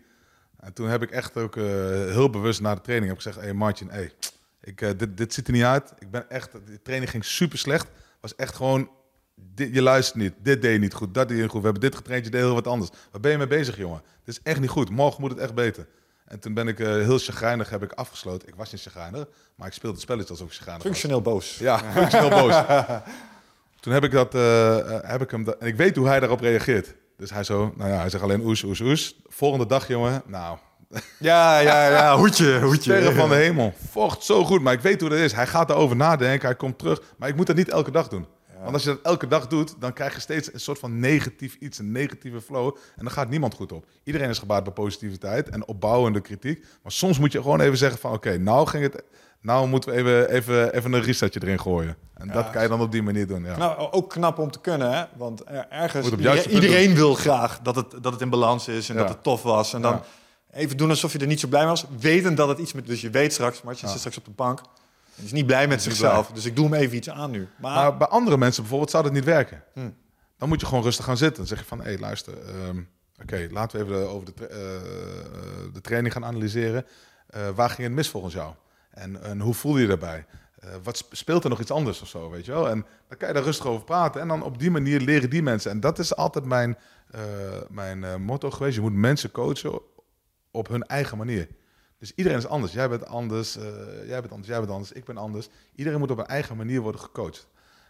En 0.65 0.73
toen 0.73 0.89
heb 0.89 1.03
ik 1.03 1.11
echt 1.11 1.37
ook 1.37 1.57
uh, 1.57 1.65
heel 2.11 2.31
bewust 2.31 2.61
na 2.61 2.75
de 2.75 2.81
training 2.81 3.09
heb 3.09 3.17
gezegd: 3.17 3.37
Hé 3.37 3.43
hey 3.43 3.53
Martin, 3.53 3.91
hey, 3.91 4.13
ik, 4.61 4.81
uh, 4.81 4.91
dit, 4.97 5.17
dit 5.17 5.35
ziet 5.35 5.47
er 5.47 5.53
niet 5.53 5.63
uit. 5.63 5.93
Ik 5.99 6.11
ben 6.11 6.31
echt, 6.31 6.53
de 6.53 6.83
training 6.83 7.11
ging 7.11 7.25
super 7.25 7.59
slecht. 7.59 7.89
Was 8.21 8.35
echt 8.35 8.55
gewoon, 8.55 8.91
dit, 9.35 9.75
je 9.75 9.83
luistert 9.83 10.23
niet. 10.23 10.35
Dit 10.39 10.63
deed 10.63 10.73
je 10.73 10.79
niet 10.79 10.95
goed, 10.95 11.15
dat 11.15 11.29
deed 11.29 11.37
je 11.37 11.43
niet 11.43 11.53
goed. 11.53 11.61
We 11.61 11.67
hebben 11.67 11.91
dit 11.91 11.97
getraind, 11.97 12.25
je 12.25 12.31
deed 12.31 12.41
heel 12.41 12.55
wat 12.55 12.67
anders. 12.67 12.91
Waar 13.11 13.21
ben 13.21 13.31
je 13.31 13.39
mee 13.39 13.47
bezig, 13.47 13.77
jongen? 13.77 14.03
Dit 14.25 14.35
is 14.35 14.41
echt 14.43 14.61
niet 14.61 14.71
goed. 14.71 14.91
Morgen 14.91 15.21
moet 15.21 15.31
het 15.31 15.41
echt 15.41 15.55
beter. 15.55 15.87
En 16.25 16.41
toen 16.41 16.55
ben 16.55 16.69
ik 16.69 16.79
uh, 16.79 16.89
heel 16.89 17.19
chagrijnig 17.19 17.71
heb 17.71 17.83
ik 17.83 17.93
afgesloten. 17.93 18.49
Ik 18.49 18.55
was 18.55 18.73
niet 18.73 18.83
chagrijnig, 18.83 19.27
maar 19.55 19.67
ik 19.67 19.73
speelde 19.73 19.95
het 19.95 20.05
spelletje 20.05 20.31
alsof 20.31 20.47
ik 20.47 20.55
chagrijnig 20.55 20.83
Functioneel 20.83 21.21
boos. 21.21 21.59
Ja, 21.59 21.79
functioneel 21.79 22.29
boos. 22.29 22.55
Toen 23.85 23.93
heb 23.93 24.05
ik, 24.05 24.11
dat, 24.11 24.35
uh, 24.35 24.77
heb 25.03 25.23
ik 25.23 25.31
hem... 25.31 25.49
en 25.59 25.67
ik 25.67 25.77
weet 25.77 25.97
hoe 25.97 26.07
hij 26.07 26.21
daarop 26.21 26.41
reageert. 26.41 26.95
Dus 27.17 27.31
hij 27.31 27.45
zo, 27.45 27.73
nou 27.77 27.91
ja, 27.91 27.99
hij 27.99 28.11
zegt 28.11 28.23
alleen 28.23 28.41
oes, 28.41 28.63
oes, 28.63 28.81
oes. 28.81 29.21
Volgende 29.27 29.67
dag, 29.67 29.89
jongen, 29.89 30.23
nou... 30.27 30.59
Ja, 31.19 31.59
ja, 31.59 31.89
ja, 31.89 32.17
hoedje, 32.17 32.61
hoedje. 32.61 32.81
Sterren 32.81 33.15
van 33.15 33.29
de 33.29 33.35
hemel. 33.35 33.75
Vocht 33.91 34.23
zo 34.23 34.45
goed, 34.45 34.61
maar 34.61 34.73
ik 34.73 34.81
weet 34.81 35.01
hoe 35.01 35.11
dat 35.11 35.19
is. 35.19 35.33
Hij 35.33 35.47
gaat 35.47 35.71
erover 35.71 35.97
nadenken, 35.97 36.47
hij 36.47 36.57
komt 36.57 36.79
terug. 36.79 37.03
Maar 37.19 37.29
ik 37.29 37.37
moet 37.37 37.47
dat 37.47 37.57
niet 37.57 37.69
elke 37.69 37.91
dag 37.91 38.09
doen. 38.09 38.27
Want 38.65 38.75
als 38.75 38.85
je 38.85 38.89
dat 38.89 39.01
elke 39.03 39.27
dag 39.27 39.47
doet, 39.47 39.75
dan 39.79 39.93
krijg 39.93 40.15
je 40.15 40.21
steeds 40.21 40.53
een 40.53 40.61
soort 40.61 40.79
van 40.79 40.99
negatief 40.99 41.57
iets, 41.61 41.79
een 41.79 41.93
negatieve 41.93 42.41
flow. 42.41 42.77
En 42.97 43.03
dan 43.05 43.11
gaat 43.11 43.29
niemand 43.29 43.55
goed 43.55 43.73
op. 43.73 43.87
Iedereen 44.05 44.29
is 44.29 44.39
gebaat 44.39 44.65
bij 44.65 44.73
positiviteit 44.73 45.49
en 45.49 45.67
opbouwende 45.67 46.21
kritiek. 46.21 46.65
Maar 46.83 46.93
soms 46.93 47.19
moet 47.19 47.33
je 47.33 47.43
gewoon 47.43 47.61
even 47.61 47.79
zeggen 47.79 47.99
van, 47.99 48.13
oké, 48.13 48.39
nou 48.39 48.67
ging 48.67 48.83
het 48.83 49.03
nou 49.45 49.69
moeten 49.69 49.93
we 49.93 49.97
even, 49.99 50.31
even, 50.31 50.75
even 50.75 50.93
een 50.93 51.03
resetje 51.03 51.41
erin 51.43 51.61
gooien. 51.61 51.97
En 52.15 52.29
dat 52.29 52.51
kan 52.51 52.63
je 52.63 52.69
dan 52.69 52.81
op 52.81 52.93
die 52.93 53.03
manier 53.03 53.27
doen. 53.27 53.45
Ja. 53.45 53.57
Nou, 53.57 53.93
ook 53.93 54.11
knap 54.11 54.39
om 54.39 54.51
te 54.51 54.61
kunnen, 54.61 54.93
hè? 54.93 55.05
Want 55.17 55.45
ergens, 55.71 56.11
iedereen, 56.47 56.95
wil 56.95 57.15
graag 57.15 57.61
dat 57.61 57.77
het, 57.77 57.91
dat 57.91 58.13
het 58.13 58.21
in 58.21 58.31
balans 58.31 58.69
is 58.69 58.89
en 58.89 58.97
dat 58.97 59.09
het 59.09 59.23
tof 59.23 59.43
was. 59.43 59.75
En 59.75 59.83
dan 59.83 60.01
even 60.53 60.77
doen 60.77 60.91
alsof 60.91 61.13
je 61.13 61.19
er 61.19 61.27
niet 61.27 61.41
zo 61.41 61.49
blij 61.49 61.67
was. 61.67 61.85
Weten 61.99 62.35
dat 62.35 62.49
het 62.49 62.59
iets 62.59 62.73
met... 62.73 62.87
Dus 62.87 63.01
je 63.01 63.11
weet 63.11 63.33
straks, 63.33 63.63
maar 63.63 63.75
je 63.81 63.89
zit 63.89 63.99
straks 63.99 64.19
op 64.19 64.25
de 64.25 64.31
bank. 64.31 64.61
Hij 65.15 65.25
is 65.25 65.33
niet 65.33 65.47
blij 65.47 65.69
met 65.69 65.83
zichzelf. 65.83 66.31
Dus 66.31 66.45
ik 66.45 66.57
doe 66.57 66.65
hem 66.65 66.75
even 66.75 66.97
iets 66.97 67.11
aan 67.11 67.31
nu. 67.31 67.49
Maar, 67.61 67.97
bij 67.97 68.07
andere 68.07 68.37
mensen 68.37 68.61
bijvoorbeeld 68.63 68.91
zou 68.91 69.03
dat 69.03 69.13
niet 69.13 69.25
werken. 69.25 69.63
Hm. 69.73 69.91
Dan 70.39 70.49
moet 70.49 70.61
je 70.61 70.67
gewoon 70.67 70.83
rustig 70.83 71.05
gaan 71.05 71.17
zitten. 71.17 71.37
Dan 71.37 71.47
zeg 71.47 71.59
je 71.59 71.65
van, 71.65 71.79
hé, 71.79 71.85
hey, 71.85 71.99
luister. 71.99 72.39
Ehm, 72.39 72.83
oké, 73.23 73.49
laten 73.51 73.79
we 73.79 73.85
even 73.85 74.09
over 74.09 74.35
de, 74.35 74.43
uh, 74.43 75.73
de 75.73 75.81
training 75.81 76.13
gaan 76.13 76.25
analyseren. 76.25 76.87
Uh, 77.37 77.49
waar 77.55 77.71
ging 77.71 77.87
het 77.87 77.97
mis 77.97 78.09
volgens 78.09 78.35
jou? 78.35 78.55
En, 78.91 79.23
en 79.23 79.41
hoe 79.41 79.55
voel 79.55 79.75
je 79.77 79.83
je 79.83 79.89
daarbij? 79.89 80.27
Uh, 80.65 80.71
wat 80.83 81.07
speelt 81.11 81.45
er 81.45 81.51
nog 81.51 81.61
iets 81.61 81.71
anders 81.71 82.01
of 82.01 82.09
zo, 82.09 82.31
weet 82.31 82.45
je 82.45 82.53
wel? 82.53 82.69
En 82.69 82.87
dan 83.09 83.19
kan 83.19 83.29
je 83.29 83.35
daar 83.35 83.43
rustig 83.43 83.67
over 83.67 83.85
praten. 83.85 84.21
En 84.21 84.29
dan 84.29 84.43
op 84.43 84.59
die 84.59 84.71
manier 84.71 85.01
leren 85.01 85.31
die 85.31 85.43
mensen. 85.43 85.71
En 85.71 85.81
dat 85.81 85.99
is 85.99 86.17
altijd 86.17 86.45
mijn, 86.45 86.79
mijn 87.69 88.23
motto 88.23 88.51
geweest. 88.51 88.75
Je 88.75 88.81
moet 88.81 88.93
mensen 88.93 89.31
coachen 89.31 89.81
op 90.51 90.69
hun 90.69 90.83
eigen 90.83 91.19
manier. 91.19 91.49
Dus 91.99 92.13
iedereen 92.15 92.39
is 92.39 92.47
anders. 92.47 92.73
Jij 92.73 92.89
bent 92.89 93.07
anders, 93.07 93.53
jij 94.07 94.21
bent 94.21 94.31
anders, 94.31 94.49
jij 94.49 94.59
bent 94.59 94.71
anders, 94.71 94.93
ik 94.93 95.05
ben 95.05 95.17
anders. 95.17 95.49
Iedereen 95.75 95.99
moet 95.99 96.11
op 96.11 96.19
een 96.19 96.27
eigen 96.27 96.57
manier 96.57 96.81
worden 96.81 97.01
gecoacht. 97.01 97.49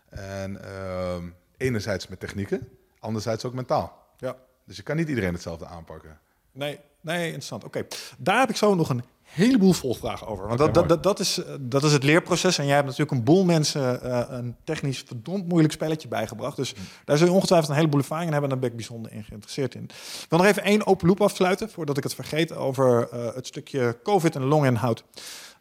En 0.08 0.64
ehm, 0.64 1.30
enerzijds 1.56 2.08
met 2.08 2.20
technieken, 2.20 2.68
anderzijds 2.98 3.44
ook 3.44 3.54
mentaal. 3.54 4.06
Ja. 4.18 4.36
Dus 4.64 4.76
je 4.76 4.82
kan 4.82 4.96
niet 4.96 5.08
iedereen 5.08 5.32
hetzelfde 5.32 5.66
aanpakken. 5.66 6.20
Nee, 6.52 6.80
nee 7.00 7.26
interessant. 7.26 7.64
Oké, 7.64 7.86
daar 8.18 8.40
heb 8.40 8.50
ik 8.50 8.56
zo 8.56 8.74
nog 8.74 8.88
een 8.88 9.04
heleboel 9.34 9.72
volvragen 9.72 10.26
over. 10.26 10.46
Want 10.46 10.58
dat, 10.58 10.88
dat, 10.88 11.02
dat, 11.02 11.20
is, 11.20 11.40
dat 11.60 11.84
is 11.84 11.92
het 11.92 12.02
leerproces. 12.02 12.58
En 12.58 12.64
jij 12.64 12.74
hebt 12.74 12.86
natuurlijk 12.86 13.16
een 13.16 13.24
boel 13.24 13.44
mensen 13.44 14.00
uh, 14.04 14.22
een 14.28 14.56
technisch 14.64 15.02
verdomd 15.06 15.48
moeilijk 15.48 15.72
spelletje 15.72 16.08
bijgebracht. 16.08 16.56
Dus 16.56 16.74
daar 17.04 17.18
zul 17.18 17.26
je 17.26 17.32
ongetwijfeld 17.32 17.70
een 17.70 17.76
heleboel 17.76 18.00
ervaring 18.00 18.26
in 18.26 18.32
hebben. 18.32 18.50
En 18.50 18.60
daar 18.60 18.70
ben 18.70 18.78
ik 18.78 18.86
bijzonder 18.86 19.12
in 19.12 19.24
geïnteresseerd 19.24 19.74
in. 19.74 19.82
Ik 19.82 20.26
wil 20.28 20.38
nog 20.38 20.48
even 20.48 20.62
één 20.62 20.86
open 20.86 21.08
loop 21.08 21.20
afsluiten, 21.20 21.70
voordat 21.70 21.96
ik 21.96 22.02
het 22.02 22.14
vergeet, 22.14 22.56
over 22.56 23.08
uh, 23.14 23.34
het 23.34 23.46
stukje 23.46 23.98
COVID 24.02 24.34
en 24.34 24.44
longinhoud. 24.44 25.04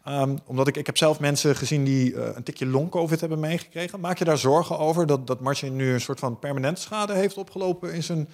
Ehm, 0.04 0.36
omdat 0.46 0.68
ik, 0.68 0.78
ik 0.78 0.86
heb 0.86 0.98
zelf 0.98 1.20
mensen 1.20 1.56
gezien 1.56 1.84
die 1.84 2.16
eh, 2.16 2.36
een 2.36 2.44
tikje 2.44 2.66
long-covid 2.66 3.20
hebben 3.20 3.40
meegekregen. 3.40 4.00
Maak 4.00 4.18
je 4.18 4.26
daar 4.26 4.38
zorgen 4.38 4.80
over 4.80 5.06
dat, 5.06 5.28
dat 5.28 5.40
Martin 5.40 5.76
nu 5.76 5.94
een 5.94 6.02
soort 6.02 6.20
van 6.20 6.40
permanent 6.40 6.80
schade 6.80 7.14
heeft 7.14 7.38
opgelopen 7.38 7.94
in 7.94 8.04
zijn 8.04 8.28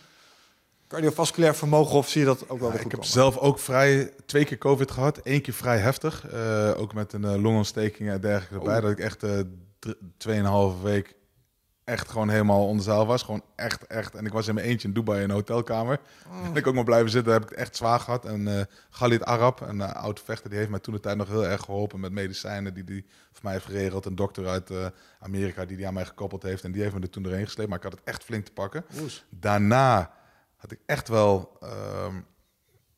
cardiovasculair 0.89 1.55
vermogen? 1.55 1.95
Of 1.97 2.09
zie 2.09 2.19
je 2.21 2.27
dat 2.27 2.49
ook 2.49 2.59
wel 2.59 2.67
weer 2.71 2.75
ik 2.77 2.81
heb 2.83 2.91
komen? 2.91 3.07
zelf 3.07 3.37
ook 3.37 3.59
vrij 3.59 4.13
twee 4.25 4.45
keer 4.45 4.57
COVID 4.57 4.91
gehad. 4.91 5.19
Eén 5.23 5.41
keer 5.41 5.53
vrij 5.53 5.77
heftig. 5.77 6.27
eh, 6.27 6.71
ook 6.77 6.93
met 6.93 7.13
een 7.13 7.23
eh, 7.25 7.41
longontsteking 7.41 8.09
en 8.09 8.21
dergelijke 8.21 8.55
erbij. 8.55 8.75
Oh. 8.77 8.81
Dat 8.81 8.91
ik 8.91 8.99
echt 8.99 9.19
dr- 9.79 9.89
tweeënhalve 10.17 10.83
week 10.83 11.15
echt 11.83 12.09
gewoon 12.09 12.29
helemaal 12.29 12.67
onder 12.67 13.05
was. 13.05 13.23
Gewoon 13.23 13.43
echt, 13.55 13.87
echt. 13.87 14.15
En 14.15 14.25
ik 14.25 14.31
was 14.31 14.47
in 14.47 14.53
mijn 14.53 14.67
eentje 14.67 14.87
in 14.87 14.93
Dubai 14.93 15.17
in 15.17 15.29
een 15.29 15.35
hotelkamer. 15.35 15.99
Oh. 16.27 16.45
En 16.45 16.55
ik 16.55 16.67
ook 16.67 16.73
maar 16.73 16.83
blijven 16.83 17.09
zitten. 17.09 17.33
Heb 17.33 17.43
ik 17.43 17.49
het 17.49 17.57
echt 17.57 17.75
zwaar 17.75 17.99
gehad. 17.99 18.25
En 18.25 18.57
eh 18.57 18.63
Khalid 18.91 19.25
Arab, 19.25 19.61
een 19.61 19.77
uh, 19.77 19.91
oud 19.93 20.21
vechter, 20.21 20.49
die 20.49 20.57
heeft 20.57 20.69
mij 20.71 20.79
toen 20.79 20.93
de 20.93 20.99
tijd 20.99 21.17
nog 21.17 21.27
heel 21.27 21.45
erg 21.45 21.61
geholpen 21.61 21.99
met 21.99 22.11
medicijnen 22.11 22.73
die 22.73 22.83
die 22.83 23.05
voor 23.31 23.43
mij 23.43 23.53
heeft 23.53 23.65
geregeld. 23.65 24.05
Een 24.05 24.15
dokter 24.15 24.47
uit 24.47 24.71
Amerika 25.19 25.65
die 25.65 25.77
die 25.77 25.87
aan 25.87 25.93
mij 25.93 26.05
gekoppeld 26.05 26.43
heeft. 26.43 26.63
En 26.63 26.71
die 26.71 26.81
heeft 26.81 26.93
me 26.95 27.01
er 27.01 27.09
toen 27.09 27.23
doorheen 27.23 27.45
gesleept. 27.45 27.69
Maar 27.69 27.77
ik 27.77 27.83
had 27.83 27.93
het 27.93 28.01
echt 28.03 28.23
flink 28.23 28.45
te 28.45 28.51
pakken. 28.51 28.85
Oes. 29.01 29.25
Daarna 29.29 30.11
had 30.59 30.71
ik 30.71 30.79
echt 30.85 31.07
wel 31.07 31.57
ehm, 31.61 32.21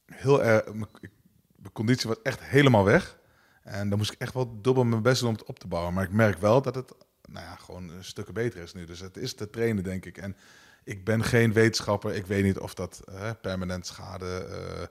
heel 0.05 0.43
erg. 0.43 0.74
Mijn 0.74 1.74
conditie 1.74 2.09
was 2.09 2.22
echt 2.24 2.41
helemaal 2.43 2.84
weg. 2.84 3.20
En 3.64 3.89
dan 3.89 3.97
moest 3.97 4.12
ik 4.12 4.20
echt 4.20 4.34
wel 4.34 4.62
dubbel 4.62 4.84
mijn 4.84 5.01
best 5.01 5.20
doen 5.20 5.30
om 5.30 5.36
het 5.36 5.43
op 5.45 5.59
te 5.59 5.68
bouwen. 5.68 5.93
Maar 5.93 6.03
ik 6.03 6.12
merk 6.12 6.38
wel 6.38 6.62
dat 6.62 6.76
het 6.76 6.93
nou 7.26 7.45
ja, 7.45 7.55
gewoon 7.55 7.89
een 7.89 8.03
stukken 8.03 8.34
beter 8.34 8.62
is 8.62 8.74
nu. 8.74 8.86
Dus 8.86 8.99
het 8.99 9.18
is 9.18 9.34
te 9.34 9.49
trainen, 9.49 9.84
denk 9.84 10.05
ik. 10.05 10.18
En 10.18 10.36
ik 10.84 11.05
ben 11.05 11.24
geen 11.24 11.53
wetenschapper. 11.53 12.16
Ik 12.16 12.26
weet 12.26 12.43
niet 12.43 12.59
of 12.59 12.74
dat 12.74 13.01
permanent 13.41 13.86
schade 13.88 14.45
eh, 14.45 14.88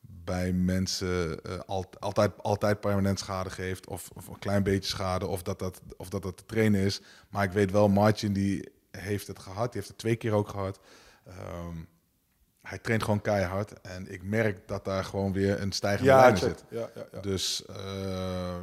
bij 0.00 0.52
mensen 0.52 1.42
eh, 1.44 1.58
al- 1.66 1.90
altijd, 1.98 2.32
altijd 2.42 2.80
permanent 2.80 3.18
schade 3.18 3.50
geeft. 3.50 3.86
Of, 3.86 4.10
of 4.14 4.26
een 4.28 4.38
klein 4.38 4.62
beetje 4.62 4.88
schade. 4.90 5.26
Of 5.26 5.42
dat 5.42 5.58
dat, 5.58 5.80
of 5.96 6.08
dat 6.08 6.22
dat 6.22 6.36
te 6.36 6.44
trainen 6.44 6.80
is. 6.80 7.00
Maar 7.30 7.44
ik 7.44 7.52
weet 7.52 7.70
wel, 7.70 7.88
Martin 7.88 8.32
die 8.32 8.68
heeft 8.90 9.26
het 9.26 9.38
gehad. 9.38 9.64
Die 9.72 9.74
heeft 9.80 9.88
het 9.88 9.98
twee 9.98 10.16
keer 10.16 10.32
ook 10.32 10.48
gehad. 10.48 10.80
Ehm, 11.24 11.76
hij 12.62 12.78
traint 12.78 13.02
gewoon 13.02 13.20
keihard. 13.20 13.80
En 13.80 14.12
ik 14.12 14.22
merk 14.22 14.68
dat 14.68 14.84
daar 14.84 15.04
gewoon 15.04 15.32
weer 15.32 15.60
een 15.60 15.72
stijgende 15.72 16.10
Ja, 16.10 16.20
lijn 16.20 16.32
in 16.32 16.38
zit. 16.38 16.64
Ja, 16.68 16.90
ja, 16.94 17.02
ja. 17.12 17.20
Dus 17.20 17.64
eh, 17.66 17.76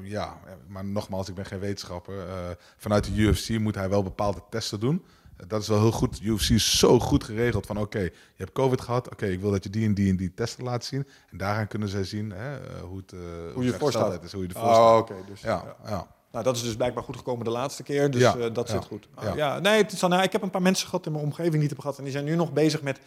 ja, 0.03 0.37
maar 0.67 0.85
nogmaals, 0.85 1.29
ik 1.29 1.35
ben 1.35 1.45
geen 1.45 1.59
wetenschapper. 1.59 2.27
Eh, 2.27 2.35
vanuit 2.77 3.03
de 3.03 3.11
UFC 3.15 3.49
moet 3.49 3.75
hij 3.75 3.89
wel 3.89 4.03
bepaalde 4.03 4.41
testen 4.49 4.79
doen. 4.79 5.05
Dat 5.47 5.61
is 5.61 5.67
wel 5.67 5.79
heel 5.79 5.91
goed. 5.91 6.19
UFC 6.21 6.49
is 6.49 6.79
zo 6.79 6.99
goed 6.99 7.23
geregeld 7.23 7.65
van 7.65 7.77
oké, 7.77 7.99
je 7.99 8.11
hebt 8.35 8.51
COVID 8.51 8.81
gehad. 8.81 9.11
Oké, 9.11 9.25
ik 9.25 9.39
wil 9.39 9.51
dat 9.51 9.63
je 9.63 9.69
die 9.69 9.85
en 9.85 9.93
die 9.93 10.09
en 10.09 10.17
die 10.17 10.33
testen 10.33 10.63
laat 10.63 10.85
zien. 10.85 11.07
En 11.31 11.37
daaraan 11.37 11.67
kunnen 11.67 11.89
zij 11.89 12.03
zien 12.03 12.31
hè, 12.31 12.55
eh, 12.57 12.81
hoe, 12.81 12.97
het, 12.97 13.11
Hoe 13.53 13.63
je 13.63 13.67
de 13.67 13.73
ervoor 13.73 13.91
staat. 13.91 14.23
is, 14.23 14.31
hoe 14.31 14.41
je 14.41 14.47
ervoor 14.47 14.73
staat. 14.73 14.91
Oh, 14.91 14.97
oké. 14.97 15.15
dus, 15.27 15.41
Ja, 15.41 15.75
ja. 15.85 16.07
Nou, 16.31 16.43
dat 16.43 16.55
is 16.55 16.63
dus 16.63 16.75
blijkbaar 16.75 17.03
goed 17.03 17.17
gekomen 17.17 17.45
de 17.45 17.51
laatste 17.51 17.83
keer. 17.83 18.11
Dus 18.11 18.33
dat 18.53 18.69
zit 18.69 18.85
goed. 18.85 19.07
Ah, 19.15 19.23
ja. 19.23 19.35
ja. 19.35 19.59
nee, 19.59 19.81
het 19.81 19.91
is 19.91 19.99
dan, 19.99 20.09
nou, 20.09 20.23
ik 20.23 20.31
heb 20.31 20.41
een 20.41 20.49
paar 20.49 20.61
mensen 20.61 20.87
gehad 20.87 21.05
in 21.05 21.11
mijn 21.11 21.23
omgeving 21.23 21.53
die 21.53 21.61
het 21.61 21.69
hebben 21.69 21.85
gehad. 21.85 21.97
En 21.97 22.03
die 22.03 22.13
zijn 22.13 22.25
nu 22.25 22.35
nog 22.35 22.53
bezig 22.53 22.81
met 22.81 22.99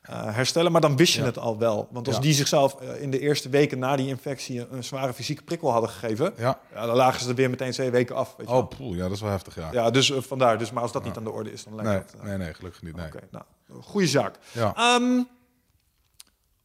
eh, 0.00 0.34
herstellen. 0.34 0.72
Maar 0.72 0.80
dan 0.80 0.96
wist 0.96 1.12
je 1.14 1.20
Ja. 1.20 1.26
het 1.26 1.38
al 1.38 1.58
wel. 1.58 1.88
Want 1.90 2.06
als 2.06 2.16
Ja. 2.16 2.22
die 2.22 2.32
zichzelf 2.32 2.80
eh, 2.80 3.02
in 3.02 3.10
de 3.10 3.18
eerste 3.18 3.48
weken 3.48 3.78
na 3.78 3.96
die 3.96 4.06
infectie 4.08 4.60
een, 4.60 4.66
een 4.70 4.84
zware 4.84 5.12
fysieke 5.12 5.42
prikkel 5.42 5.70
hadden 5.72 5.90
gegeven. 5.90 6.32
ja. 6.36 6.58
Ja, 6.74 6.86
dan 6.86 6.96
lagen 6.96 7.20
ze 7.20 7.28
er 7.28 7.34
weer 7.34 7.50
meteen 7.50 7.72
twee 7.72 7.90
weken 7.90 8.16
af. 8.16 8.34
Weet 8.36 8.48
je 8.48 8.54
Oh, 8.54 8.68
poeh, 8.68 8.96
ja, 8.96 9.02
dat 9.02 9.12
is 9.12 9.20
wel 9.20 9.30
heftig, 9.30 9.54
ja. 9.54 9.68
ja, 9.72 9.90
dus 9.90 10.10
eh, 10.10 10.20
vandaar. 10.20 10.58
Dus, 10.58 10.70
maar 10.72 10.82
als 10.82 10.92
dat 10.92 11.04
niet 11.04 11.16
aan 11.16 11.24
de 11.24 11.30
orde 11.30 11.52
is, 11.52 11.64
dan 11.64 11.74
lijkt 11.74 11.90
nee, 11.90 11.98
het... 11.98 12.22
nee, 12.22 12.36
nee, 12.36 12.54
gelukkig 12.54 12.82
niet. 12.82 12.96
Nee. 12.96 13.06
Oké, 13.06 13.20
nou, 13.30 13.44
goede 13.82 14.06
zaak. 14.06 14.34
Ja. 14.52 14.74
Ehm 14.76 15.22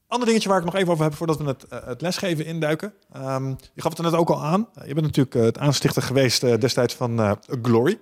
ander 0.07 0.27
dingetje 0.27 0.49
waar 0.49 0.59
ik 0.59 0.65
nog 0.65 0.75
even 0.75 0.91
over 0.91 1.03
heb 1.03 1.13
voordat 1.15 1.38
we 1.38 1.43
het, 1.43 1.65
het 1.86 2.01
lesgeven 2.01 2.45
induiken. 2.45 2.93
Ehm, 3.13 3.47
je 3.49 3.81
gaf 3.81 3.89
het 3.89 3.97
er 3.97 4.03
net 4.11 4.13
ook 4.19 4.29
al 4.29 4.43
aan. 4.43 4.67
Je 4.86 4.93
bent 4.93 5.05
natuurlijk 5.05 5.36
het 5.36 5.57
aanstichter 5.57 6.01
geweest 6.01 6.41
destijds 6.61 6.93
van 6.93 7.38
Glory. 7.61 7.99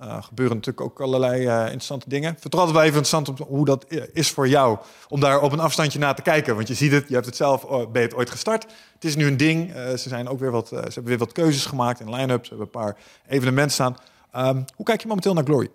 Eh 0.00 0.22
gebeuren 0.22 0.56
natuurlijk 0.56 0.86
ook 0.86 1.00
allerlei 1.00 1.46
eh, 1.46 1.62
interessante 1.62 2.08
dingen. 2.08 2.36
Vertrouw 2.38 2.64
het 2.64 2.72
wel 2.72 2.82
even 2.82 2.96
interessant 2.96 3.38
hoe 3.38 3.64
dat 3.64 3.84
eh, 3.84 4.02
is 4.12 4.30
voor 4.30 4.48
jou. 4.48 4.78
Om 5.08 5.20
daar 5.20 5.40
op 5.40 5.52
een 5.52 5.60
afstandje 5.60 5.98
naar 5.98 6.14
te 6.14 6.22
kijken. 6.22 6.54
Want 6.54 6.68
je 6.68 6.74
ziet 6.74 6.92
het, 6.92 7.08
je 7.08 7.14
hebt 7.14 7.26
het 7.26 7.36
zelf 7.36 7.64
oh, 7.64 7.90
ben 7.90 8.02
het 8.02 8.14
ooit 8.14 8.30
gestart. 8.30 8.66
Het 8.94 9.04
is 9.04 9.16
nu 9.16 9.26
een 9.26 9.36
ding. 9.36 9.72
Ze, 9.72 10.08
zijn 10.08 10.28
ook 10.28 10.38
weer 10.38 10.50
wat, 10.50 10.68
ze 10.68 10.74
hebben 10.74 11.04
weer 11.04 11.18
wat 11.18 11.32
keuzes 11.32 11.66
gemaakt 11.66 12.00
in 12.00 12.14
line-up. 12.14 12.44
Ze 12.44 12.48
hebben 12.48 12.66
een 12.66 12.80
paar 12.80 12.96
evenementen 13.26 13.72
staan. 13.72 13.96
Ehm, 14.32 14.62
hoe 14.76 14.86
kijk 14.86 15.00
je 15.00 15.06
momenteel 15.06 15.34
naar 15.34 15.44
Glory? 15.44 15.70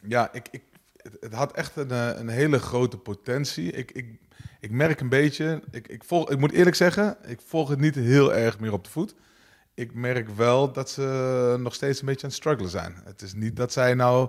Ja, 0.00 0.32
ik, 0.32 0.48
ik, 0.50 0.62
het, 1.20 1.32
had 1.32 1.52
echt 1.52 1.76
een, 1.76 1.90
een 2.20 2.28
hele 2.28 2.58
grote 2.58 2.96
potentie. 2.96 3.72
Ik, 3.72 3.90
ik, 3.90 4.06
ik 4.60 4.70
merk 4.70 5.00
een 5.00 5.08
beetje, 5.08 5.62
ik, 5.70 5.88
ik, 5.88 6.04
volg, 6.04 6.30
ik 6.30 6.38
moet 6.38 6.52
eerlijk 6.52 6.76
zeggen, 6.76 7.16
ik 7.26 7.40
volg 7.46 7.68
het 7.68 7.78
niet 7.78 7.94
heel 7.94 8.34
erg 8.34 8.60
meer 8.60 8.72
op 8.72 8.84
de 8.84 8.90
voet. 8.90 9.14
Ik 9.78 9.94
merk 9.94 10.28
wel 10.28 10.72
dat 10.72 10.90
ze 10.90 11.56
nog 11.58 11.74
steeds 11.74 12.00
een 12.00 12.06
beetje 12.06 12.22
aan 12.22 12.28
het 12.28 12.38
struggelen 12.38 12.70
zijn. 12.70 13.00
Het 13.04 13.22
is 13.22 13.34
niet 13.34 13.56
dat 13.56 13.72
zij 13.72 13.94
nou 13.94 14.28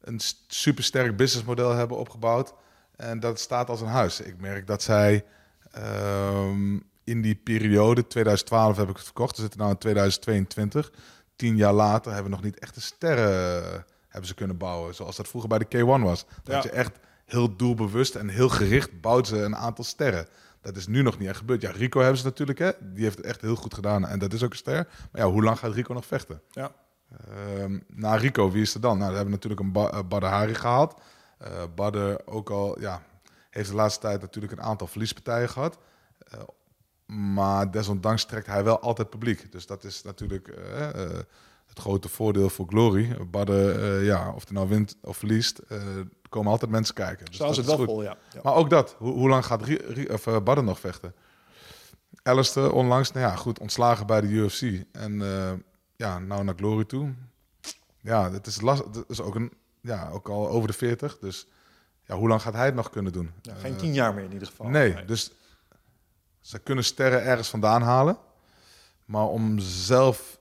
een 0.00 0.20
supersterk 0.46 1.16
businessmodel 1.16 1.70
hebben 1.70 1.96
opgebouwd 1.96 2.54
en 2.96 3.20
dat 3.20 3.40
staat 3.40 3.68
als 3.68 3.80
een 3.80 3.86
huis. 3.86 4.20
Ik 4.20 4.40
merk 4.40 4.66
dat 4.66 4.82
zij 4.82 5.24
ehm, 5.72 6.78
in 7.04 7.20
die 7.22 7.34
periode, 7.34 8.06
2012 8.06 8.76
heb 8.76 8.88
ik 8.88 8.96
het 8.96 9.04
verkocht, 9.04 9.36
we 9.36 9.42
zitten 9.42 9.60
nu 9.64 9.68
in 9.70 9.78
2022, 9.78 10.92
tien 11.36 11.56
jaar 11.56 11.72
later 11.72 12.12
hebben 12.12 12.30
we 12.30 12.36
nog 12.36 12.44
niet 12.44 12.58
echt 12.58 12.74
de 12.74 12.80
sterren 12.80 13.84
hebben 14.08 14.28
ze 14.28 14.34
kunnen 14.34 14.56
bouwen, 14.56 14.94
zoals 14.94 15.16
dat 15.16 15.28
vroeger 15.28 15.48
bij 15.48 15.58
de 15.58 15.76
K1 15.78 16.02
was. 16.02 16.24
Dat 16.42 16.54
Ja. 16.54 16.60
je 16.62 16.70
echt 16.70 16.98
heel 17.24 17.56
doelbewust 17.56 18.14
en 18.14 18.28
heel 18.28 18.48
gericht 18.48 19.00
bouwt 19.00 19.26
ze 19.26 19.36
een 19.42 19.56
aantal 19.56 19.84
sterren. 19.84 20.26
Dat 20.60 20.76
is 20.76 20.86
nu 20.86 21.02
nog 21.02 21.18
niet 21.18 21.28
echt 21.28 21.38
gebeurd. 21.38 21.60
Ja, 21.60 21.70
Rico 21.70 22.00
hebben 22.00 22.18
ze 22.18 22.24
natuurlijk, 22.24 22.58
hè. 22.58 22.70
Die 22.80 23.04
heeft 23.04 23.16
het 23.16 23.26
echt 23.26 23.40
heel 23.40 23.56
goed 23.56 23.74
gedaan 23.74 24.06
en 24.06 24.18
dat 24.18 24.32
is 24.32 24.42
ook 24.42 24.50
een 24.50 24.56
ster. 24.56 24.88
Maar 25.12 25.22
ja, 25.22 25.30
hoe 25.30 25.42
lang 25.42 25.58
gaat 25.58 25.74
Rico 25.74 25.92
nog 25.92 26.06
vechten? 26.06 26.42
Ja. 26.50 26.72
Ehm, 27.28 27.78
na 27.86 28.14
Rico, 28.14 28.50
wie 28.50 28.62
is 28.62 28.74
er 28.74 28.80
dan? 28.80 28.98
Nou, 28.98 29.10
we 29.10 29.16
hebben 29.16 29.34
natuurlijk 29.34 29.60
een 29.60 29.72
ba 29.72 29.92
uh, 29.94 30.00
Badr 30.08 30.26
Hari 30.26 30.54
gehaald. 30.54 31.00
Eh 31.38 31.62
Badr 31.74 32.16
ook 32.24 32.50
al, 32.50 32.80
ja, 32.80 33.02
heeft 33.50 33.68
de 33.68 33.74
laatste 33.74 34.00
tijd 34.00 34.20
natuurlijk 34.20 34.52
een 34.52 34.62
aantal 34.62 34.86
verliespartijen 34.86 35.48
gehad. 35.48 35.78
Eh, 36.18 36.40
maar 37.16 37.70
desondanks 37.70 38.24
trekt 38.24 38.46
hij 38.46 38.64
wel 38.64 38.80
altijd 38.80 39.10
publiek. 39.10 39.52
Dus 39.52 39.66
dat 39.66 39.84
is 39.84 40.02
natuurlijk 40.02 40.48
eh, 40.48 40.88
eh, 40.88 41.18
het 41.70 41.78
grote 41.78 42.08
voordeel 42.08 42.48
voor 42.50 42.66
Glory. 42.68 43.16
Badr, 43.30 43.52
eh, 43.52 44.04
ja, 44.04 44.32
of 44.32 44.44
hij 44.44 44.52
nou 44.56 44.68
wint 44.68 44.96
of 45.02 45.16
verliest, 45.16 45.58
eh, 45.58 45.82
komen 46.28 46.52
altijd 46.52 46.70
mensen 46.70 46.94
kijken. 46.94 47.26
Dus 47.26 47.34
Staan 47.34 47.54
ze 47.54 47.62
dat 47.62 47.70
het 47.70 47.78
is 47.80 47.86
wel 47.86 47.86
goed. 47.86 47.94
vol, 47.94 48.02
ja. 48.02 48.16
ja. 48.34 48.40
Maar 48.42 48.54
ook 48.54 48.70
dat. 48.70 48.94
Hoe, 48.98 49.12
hoe 49.12 49.28
lang 49.28 49.44
gaat 49.46 49.62
Ri- 49.62 49.82
Ri- 49.86 50.08
of, 50.08 50.26
eh, 50.26 50.40
Badr 50.40 50.62
nog 50.62 50.80
vechten? 50.80 51.14
Alistair 52.22 52.72
onlangs, 52.72 53.12
nou 53.12 53.26
ja, 53.26 53.36
goed, 53.36 53.58
ontslagen 53.58 54.06
bij 54.06 54.20
de 54.20 54.26
UFC. 54.26 54.62
En 54.92 55.22
ja, 55.96 56.18
nou 56.18 56.44
naar 56.44 56.54
Glory 56.56 56.84
toe. 56.84 57.12
Ja, 58.00 58.32
het 58.32 58.46
is, 58.46 58.60
last, 58.60 58.84
het 58.84 59.04
is 59.08 59.20
ook, 59.20 59.34
een, 59.34 59.52
ja, 59.80 60.10
ook 60.10 60.28
al 60.28 60.48
over 60.48 60.68
de 60.68 60.74
40. 60.74 61.18
Dus 61.18 61.46
ja, 62.04 62.16
hoe 62.16 62.28
lang 62.28 62.42
gaat 62.42 62.54
hij 62.54 62.64
het 62.66 62.74
nog 62.74 62.90
kunnen 62.90 63.12
doen? 63.12 63.30
Ja, 63.42 63.54
geen 63.54 63.76
tien 63.76 63.94
jaar 63.94 64.14
meer 64.14 64.24
in 64.24 64.32
ieder 64.32 64.48
geval. 64.48 64.66
Nee, 64.68 65.04
dus 65.04 65.30
ze 66.40 66.58
kunnen 66.58 66.84
sterren 66.84 67.22
ergens 67.24 67.48
vandaan 67.48 67.82
halen. 67.82 68.16
Maar 69.04 69.26
om 69.26 69.58
zelf 69.58 70.38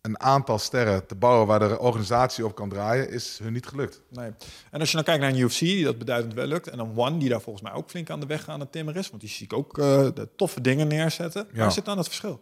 een 0.00 0.20
aantal 0.20 0.58
sterren 0.58 1.06
te 1.06 1.14
bouwen 1.14 1.46
waar 1.46 1.58
de 1.58 1.78
organisatie 1.78 2.44
op 2.44 2.54
kan 2.54 2.68
draaien, 2.68 3.10
is 3.10 3.38
hun 3.42 3.52
niet 3.52 3.66
gelukt. 3.66 4.02
Nee. 4.08 4.30
En 4.70 4.80
als 4.80 4.88
je 4.88 4.94
dan 4.94 5.04
kijkt 5.04 5.20
naar 5.20 5.30
een 5.30 5.38
UFC, 5.38 5.58
die 5.58 5.84
dat 5.84 5.98
beduidend 5.98 6.34
wel 6.34 6.46
lukt. 6.46 6.68
En 6.68 6.76
dan 6.76 6.92
One, 6.96 7.18
die 7.18 7.28
daar 7.28 7.40
volgens 7.40 7.64
mij 7.64 7.74
ook 7.74 7.90
flink 7.90 8.10
aan 8.10 8.20
de 8.20 8.26
weg 8.26 8.48
aan 8.48 8.60
het 8.60 8.72
timmeren 8.72 9.00
is. 9.00 9.10
Want 9.10 9.20
die 9.20 9.30
zie 9.30 9.44
ik 9.44 9.52
ook 9.52 9.78
eh, 9.78 10.08
de 10.14 10.28
toffe 10.36 10.60
dingen 10.60 10.86
neerzetten. 10.88 11.48
Ja. 11.52 11.58
Waar 11.58 11.72
zit 11.72 11.84
dan 11.84 11.96
het 11.96 12.06
verschil? 12.06 12.40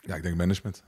Ja, 0.00 0.14
ik 0.14 0.22
denk 0.22 0.36
management. 0.36 0.82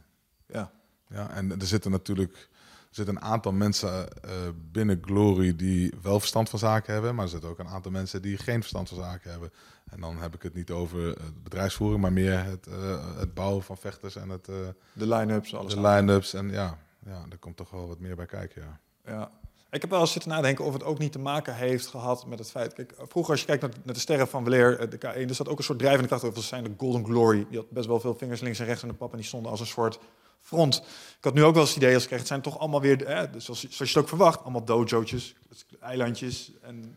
Ja. 0.46 0.72
Ja, 1.08 1.30
en 1.30 1.60
er 1.60 1.66
zitten 1.66 1.90
natuurlijk 1.90 2.48
zitten 2.92 3.16
een 3.16 3.22
aantal 3.22 3.52
mensen 3.52 4.22
eh, 4.22 4.30
binnen 4.72 5.02
Glory 5.04 5.56
die 5.56 5.92
wel 6.02 6.18
verstand 6.18 6.50
van 6.50 6.58
zaken 6.58 6.92
hebben, 6.92 7.14
maar 7.14 7.24
er 7.24 7.30
zitten 7.30 7.50
ook 7.50 7.58
een 7.58 7.68
aantal 7.68 7.90
mensen 7.90 8.22
die 8.22 8.36
geen 8.36 8.60
verstand 8.60 8.88
van 8.88 8.98
zaken 8.98 9.30
hebben. 9.30 9.52
En 9.90 10.00
dan 10.00 10.18
heb 10.18 10.34
ik 10.34 10.42
het 10.42 10.54
niet 10.54 10.70
over 10.70 11.06
het 11.06 11.42
bedrijfsvoering, 11.42 12.00
maar 12.00 12.12
meer 12.12 12.44
het, 12.44 12.66
eh, 12.66 13.18
het 13.18 13.34
bouwen 13.34 13.62
van 13.62 13.76
vechters 13.76 14.16
en 14.16 14.28
het, 14.28 14.48
eh, 14.48 14.56
De 14.92 15.06
line-ups, 15.06 15.54
alles. 15.54 15.74
de 15.74 15.80
line-ups. 15.80 16.34
En 16.34 16.50
ja, 16.50 16.78
ja, 17.06 17.24
daar 17.28 17.38
komt 17.38 17.56
toch 17.56 17.70
wel 17.70 17.88
wat 17.88 17.98
meer 17.98 18.16
bij 18.16 18.26
kijken. 18.26 18.62
Ja. 18.62 18.80
Ja. 19.12 19.30
Ik 19.70 19.80
heb 19.80 19.90
wel 19.90 20.00
eens 20.00 20.12
zitten 20.12 20.30
nadenken 20.30 20.64
of 20.64 20.72
het 20.72 20.84
ook 20.84 20.98
niet 20.98 21.12
te 21.12 21.18
maken 21.18 21.54
heeft 21.54 21.86
gehad 21.86 22.26
met 22.26 22.38
het 22.38 22.50
feit... 22.50 22.72
Kijk, 22.72 22.94
vroeger 22.96 23.30
als 23.30 23.40
je 23.40 23.46
kijkt 23.46 23.62
naar, 23.62 23.70
naar 23.82 23.94
de 23.94 24.00
sterren 24.00 24.28
van 24.28 24.44
Weleer, 24.44 24.90
de 24.90 24.96
K1... 24.96 25.28
er 25.28 25.34
zat 25.34 25.48
ook 25.48 25.58
een 25.58 25.64
soort 25.64 25.78
drijvende 25.78 26.08
kracht 26.08 26.22
over. 26.24 26.34
Dat 26.34 26.44
zijn 26.44 26.64
de 26.64 26.74
Golden 26.76 27.04
Glory. 27.04 27.46
Die 27.48 27.58
had 27.58 27.70
best 27.70 27.86
wel 27.86 28.00
veel 28.00 28.14
vingers 28.14 28.40
links 28.40 28.58
en 28.58 28.66
rechts 28.66 28.82
in 28.82 28.88
de 28.88 28.94
pap... 28.94 29.10
en 29.10 29.16
die 29.16 29.26
stonden 29.26 29.50
als 29.50 29.60
een 29.60 29.66
soort 29.66 29.98
front. 30.42 30.76
Ik 31.18 31.24
had 31.24 31.34
nu 31.34 31.44
ook 31.44 31.54
wel 31.54 31.62
eens 31.62 31.74
het 31.74 31.82
idee 31.82 31.94
als 31.94 32.02
ik 32.02 32.08
kreeg... 32.08 32.20
het 32.20 32.28
zijn 32.28 32.40
toch 32.42 32.58
allemaal 32.58 32.80
weer, 32.80 33.04
eh, 33.04 33.22
zoals, 33.36 33.60
zoals 33.60 33.76
je 33.78 33.84
het 33.84 33.96
ook 33.96 34.08
verwacht... 34.08 34.42
allemaal 34.42 34.64
dojo's, 34.64 35.34
eilandjes 35.80 36.52
en... 36.62 36.96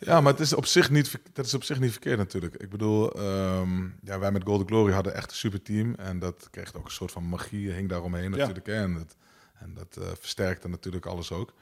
Ja, 0.00 0.20
maar 0.20 0.32
het 0.32 0.40
is 0.40 0.52
op 0.52 0.66
zich 0.66 0.90
niet, 0.90 1.18
dat 1.32 1.46
is 1.46 1.54
op 1.54 1.64
zich 1.64 1.80
niet 1.80 1.90
verkeerd 1.90 2.18
natuurlijk. 2.18 2.54
Ik 2.54 2.70
bedoel, 2.70 3.12
ehm, 3.12 3.88
ja, 4.02 4.18
wij 4.18 4.32
met 4.32 4.44
Golden 4.44 4.66
Glory 4.66 4.92
hadden 4.92 5.14
echt 5.14 5.30
een 5.30 5.36
super 5.36 5.62
team. 5.62 5.94
En 5.94 6.18
dat 6.18 6.48
kreeg 6.50 6.74
ook 6.74 6.84
een 6.84 6.90
soort 6.90 7.12
van 7.12 7.28
magie, 7.28 7.70
hing 7.70 7.88
daaromheen 7.88 8.30
natuurlijk. 8.30 8.66
Hè, 8.66 8.82
en 8.82 8.94
dat, 8.94 9.16
en 9.54 9.74
dat 9.74 9.96
eh, 9.96 10.08
versterkte 10.18 10.68
natuurlijk 10.68 11.06
alles 11.06 11.32
ook. 11.32 11.52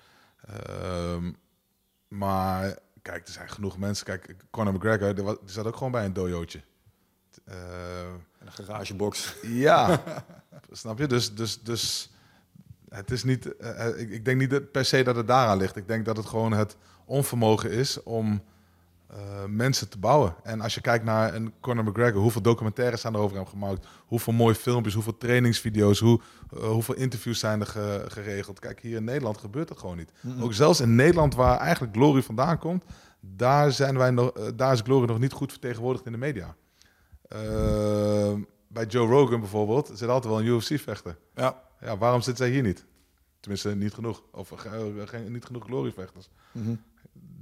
Ehm, 0.46 1.32
maar 2.08 2.78
kijk, 3.02 3.26
er 3.26 3.32
zijn 3.32 3.48
genoeg 3.48 3.78
mensen. 3.78 4.06
Kijk, 4.06 4.36
Conor 4.50 4.74
McGregor, 4.74 5.14
die, 5.14 5.24
die 5.24 5.36
zat 5.44 5.66
ook 5.66 5.76
gewoon 5.76 5.92
bij 5.92 6.04
een 6.04 6.12
dojootje. 6.12 6.60
Eh, 7.44 7.56
Een 8.46 8.64
garagebox. 8.64 9.34
ja, 9.42 10.02
snap 10.70 10.98
je? 10.98 11.06
Dus, 11.06 11.34
dus, 11.34 11.62
dus 11.62 12.10
het 12.88 13.10
is 13.10 13.24
niet, 13.24 13.56
eh, 13.56 13.86
eh, 13.88 14.00
ik, 14.00 14.10
ik 14.10 14.24
denk 14.24 14.40
niet 14.40 14.50
dat 14.50 14.70
per 14.70 14.84
se 14.84 15.02
dat 15.02 15.16
het 15.16 15.26
daaraan 15.26 15.58
ligt. 15.58 15.76
Ik 15.76 15.88
denk 15.88 16.04
dat 16.04 16.16
het 16.16 16.26
gewoon 16.26 16.52
het 16.52 16.76
onvermogen 17.04 17.70
is 17.70 18.02
om 18.02 18.42
eh, 19.06 19.16
mensen 19.48 19.88
te 19.88 19.98
bouwen. 19.98 20.34
En 20.42 20.60
als 20.60 20.74
je 20.74 20.80
kijkt 20.80 21.04
naar 21.04 21.34
een 21.34 21.52
Conor 21.60 21.84
McGregor, 21.84 22.20
hoeveel 22.20 22.42
documentaires 22.42 23.00
zijn 23.00 23.14
er 23.14 23.20
over 23.20 23.36
hem 23.36 23.46
gemaakt? 23.46 23.86
Hoeveel 24.06 24.32
mooie 24.32 24.54
filmpjes, 24.54 24.94
hoeveel 24.94 25.16
trainingsvideo's, 25.18 25.98
hoe, 26.00 26.20
hoeveel 26.48 26.94
interviews 26.94 27.38
zijn 27.38 27.60
er 27.60 27.66
ge- 27.66 28.04
geregeld? 28.08 28.58
Kijk, 28.58 28.80
hier 28.80 28.96
in 28.96 29.04
Nederland 29.04 29.38
gebeurt 29.38 29.68
dat 29.68 29.78
gewoon 29.78 29.96
niet. 29.96 30.12
Ook 30.40 30.52
zelfs 30.54 30.80
in 30.80 30.94
Nederland, 30.94 31.34
waar 31.34 31.58
eigenlijk 31.58 31.94
Glory 31.96 32.22
vandaan 32.22 32.58
komt, 32.58 32.84
daar, 33.20 33.72
zijn 33.72 33.98
wij 33.98 34.10
nog, 34.10 34.32
daar 34.54 34.72
is 34.72 34.80
Glory 34.80 35.06
nog 35.06 35.18
niet 35.18 35.32
goed 35.32 35.50
vertegenwoordigd 35.50 36.06
in 36.06 36.12
de 36.12 36.18
media. 36.18 36.54
Eh, 37.28 38.32
bij 38.68 38.86
Joe 38.86 39.08
Rogan 39.08 39.40
bijvoorbeeld 39.40 39.90
zit 39.94 40.08
altijd 40.08 40.32
wel 40.32 40.42
een 40.42 40.46
UFC-vechter. 40.46 41.18
Ja. 41.34 41.62
Ja, 41.80 41.96
waarom 41.96 42.20
zit 42.20 42.36
zij 42.36 42.50
hier 42.50 42.62
niet? 42.62 42.84
Tenminste, 43.40 43.74
niet 43.74 43.94
genoeg. 43.94 44.22
Of 44.32 44.52
eh, 44.52 44.72
geen, 45.04 45.32
niet 45.32 45.44
genoeg 45.44 45.64
Glory-vechters. 45.64 46.28
Mhm. 46.52 46.74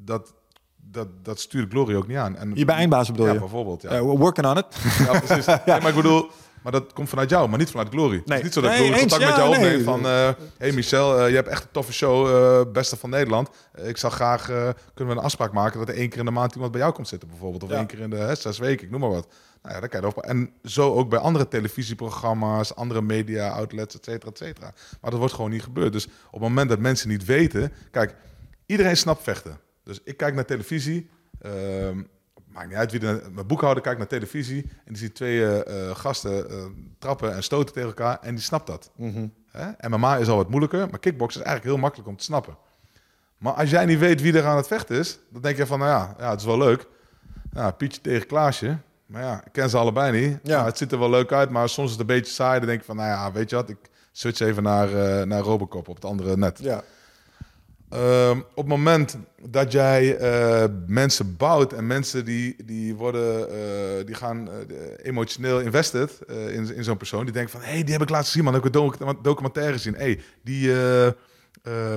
Dat, 0.05 0.35
dat, 0.77 1.09
dat 1.25 1.41
stuurt 1.41 1.71
Glory 1.71 1.95
ook 1.95 2.07
niet 2.07 2.17
aan. 2.17 2.37
En, 2.37 2.53
Hier 2.53 2.67
bij 2.67 2.75
Eindbazen 2.75 3.13
bedoel 3.13 3.29
ja, 3.29 3.35
je? 3.35 3.39
bijvoorbeeld. 3.39 3.83
Ja. 3.83 3.89
Eh, 3.89 4.01
working 4.01 4.47
on 4.47 4.59
it. 4.59 4.67
Ja, 4.99 5.21
precies. 5.21 5.47
Nee, 5.67 5.81
maar 5.81 5.89
ik 5.89 5.95
bedoel, 5.95 6.31
maar 6.65 6.73
dat 6.73 6.93
komt 6.93 7.09
vanuit 7.09 7.31
jou, 7.31 7.49
maar 7.49 7.59
niet 7.59 7.71
vanuit 7.71 7.89
Glory. 7.89 8.23
Het 8.25 8.37
is 8.37 8.43
niet 8.43 8.53
zo 8.53 8.61
dat 8.61 8.73
Glory 8.73 8.99
contact 8.99 9.25
met 9.25 9.37
jou 9.37 9.51
nee. 9.51 9.59
opneemt 9.59 9.85
van... 9.85 10.07
eh 10.07 10.31
hey 10.59 10.73
Michel, 10.73 11.19
eh, 11.19 11.29
je 11.29 11.35
hebt 11.35 11.49
echt 11.49 11.63
een 11.63 11.71
toffe 11.73 11.93
show, 11.93 12.29
eh, 12.29 12.73
beste 12.73 12.97
van 12.97 13.11
Nederland. 13.11 13.49
Ik 13.75 13.97
zou 13.97 14.13
graag, 14.13 14.45
kunnen 14.45 14.75
we 15.15 15.21
een 15.21 15.27
afspraak 15.27 15.53
maken 15.53 15.79
dat 15.79 15.89
er 15.89 15.95
één 15.95 16.09
keer 16.09 16.19
in 16.19 16.25
de 16.25 16.31
maand 16.31 16.55
iemand 16.55 16.73
bij 16.73 16.81
jou 16.81 16.93
komt 16.93 17.09
zitten 17.09 17.29
bijvoorbeeld. 17.29 17.63
Of 17.63 17.71
één 17.71 17.87
keer 17.87 17.99
in 17.99 18.11
de 18.11 18.17
hè, 18.17 18.35
zes 18.35 18.59
weken, 18.59 18.85
ik 18.85 18.91
noem 18.91 19.01
maar 19.01 19.11
wat. 19.11 19.27
Nou 19.63 19.75
ja, 19.75 19.81
dat 19.81 19.91
kan 19.91 20.01
je 20.01 20.07
erop. 20.07 20.25
En 20.25 20.53
zo 20.65 20.95
ook 20.95 21.09
bij 21.09 21.19
andere 21.19 21.49
televisieprogramma's, 21.49 22.75
andere 22.75 23.03
media 23.03 23.49
outlets, 23.49 23.95
et 23.95 24.05
cetera, 24.05 24.31
et 24.31 24.39
cetera. 24.39 24.73
Maar 25.01 25.11
dat 25.11 25.19
wordt 25.19 25.35
gewoon 25.35 25.51
niet 25.51 25.63
gebeurd. 25.63 25.93
Dus 25.93 26.05
op 26.07 26.33
het 26.33 26.41
moment 26.41 26.69
dat 26.69 26.79
mensen 26.79 27.09
niet 27.09 27.25
weten... 27.25 27.73
Kijk, 27.91 28.15
iedereen 28.67 28.97
snapt 28.97 29.23
vechten. 29.23 29.59
Dus 29.85 30.01
ik 30.05 30.17
kijk 30.17 30.35
naar 30.35 30.45
televisie... 30.45 31.11
ehm, 31.41 32.03
Maakt 32.55 32.69
niet 32.69 32.77
uit 32.77 32.93
wie 32.93 33.01
er... 33.01 33.23
Mijn 33.33 33.47
boekhouder 33.47 33.83
kijkt 33.83 33.99
naar 33.99 34.09
televisie 34.09 34.63
en 34.63 34.93
die 34.93 34.97
ziet 34.97 35.15
twee 35.15 35.45
eh, 35.45 35.89
eh, 35.89 35.97
gasten 35.97 36.51
eh, 36.51 36.57
trappen 36.99 37.35
en 37.35 37.43
stoten 37.43 37.75
tegen 37.75 37.89
elkaar 37.89 38.19
en 38.21 38.35
die 38.35 38.45
snapt 38.45 38.67
dat. 38.67 38.91
Hè? 39.51 39.89
MMA 39.89 40.17
is 40.17 40.29
al 40.29 40.37
wat 40.37 40.49
moeilijker, 40.49 40.89
maar 40.91 40.99
kickbox 40.99 41.37
is 41.37 41.43
eigenlijk 41.43 41.75
heel 41.75 41.83
makkelijk 41.83 42.09
om 42.09 42.17
te 42.17 42.25
snappen. 42.25 42.57
Maar 43.39 43.53
als 43.53 43.71
jij 43.71 43.85
niet 43.85 43.99
weet 43.99 44.21
wie 44.21 44.37
er 44.37 44.47
aan 44.47 44.57
het 44.57 44.67
vechten 44.67 44.99
is, 44.99 45.19
dan 45.31 45.43
denk 45.43 45.57
je 45.57 45.67
van, 45.67 45.79
nou 45.79 45.91
ja, 45.91 46.15
ja 46.19 46.31
het 46.31 46.41
is 46.41 46.47
wel 46.47 46.59
leuk. 46.59 46.87
Ja, 47.53 47.71
Pietje 47.71 48.01
tegen 48.01 48.27
Klaasje. 48.27 48.79
Maar 49.07 49.23
ja, 49.23 49.45
ik 49.45 49.53
ken 49.53 49.71
ze 49.71 49.77
allebei 49.77 50.21
niet. 50.21 50.39
Ja. 50.43 50.65
Het 50.65 50.79
ziet 50.79 50.93
er 50.93 50.99
wel 50.99 51.11
leuk 51.11 51.33
uit, 51.33 51.51
maar 51.51 51.69
soms 51.69 51.87
is 51.87 51.93
het 51.93 52.01
een 52.01 52.17
beetje 52.17 52.33
saai. 52.33 52.59
Dan 52.59 52.69
denk 52.69 52.81
ik 52.81 52.87
van, 52.87 52.97
nou 52.97 53.09
ja, 53.09 53.33
weet 53.33 53.51
je 53.51 53.57
wat, 53.57 53.69
ik 53.69 53.79
switch 54.13 54.41
even 54.41 54.63
naar, 54.63 54.89
eh, 54.89 55.27
naar 55.27 55.41
Robocop 55.41 55.89
op 55.89 55.95
het 55.95 56.05
andere 56.05 56.37
net. 56.37 56.59
Ja. 56.63 56.83
Ehm, 57.89 58.39
op 58.39 58.57
het 58.57 58.67
moment 58.67 59.19
dat 59.49 59.73
jij 59.73 60.17
eh, 60.17 60.65
mensen 60.87 61.37
bouwt 61.37 61.73
en 61.73 61.87
mensen 61.87 62.25
die, 62.25 62.65
die 62.65 62.95
worden, 62.95 63.49
eh, 63.51 64.07
die 64.07 64.15
gaan 64.15 64.49
eh, 64.49 64.57
emotioneel 65.03 65.61
invested 65.61 66.19
in, 66.29 66.75
in 66.75 66.85
zo'n 66.85 66.97
persoon, 66.97 67.25
die 67.25 67.33
denken 67.33 67.53
van, 67.53 67.61
hé, 67.61 67.73
hey, 67.73 67.83
die 67.85 67.93
heb 67.93 68.03
ik 68.03 68.09
laatst 68.09 68.27
gezien, 68.27 68.45
man, 68.45 68.55
heb 68.55 68.65
ik 68.65 68.75
een 68.75 68.81
docu- 68.81 69.23
documentaire 69.23 69.73
gezien. 69.73 69.95
hey, 69.95 70.21
die, 70.43 70.73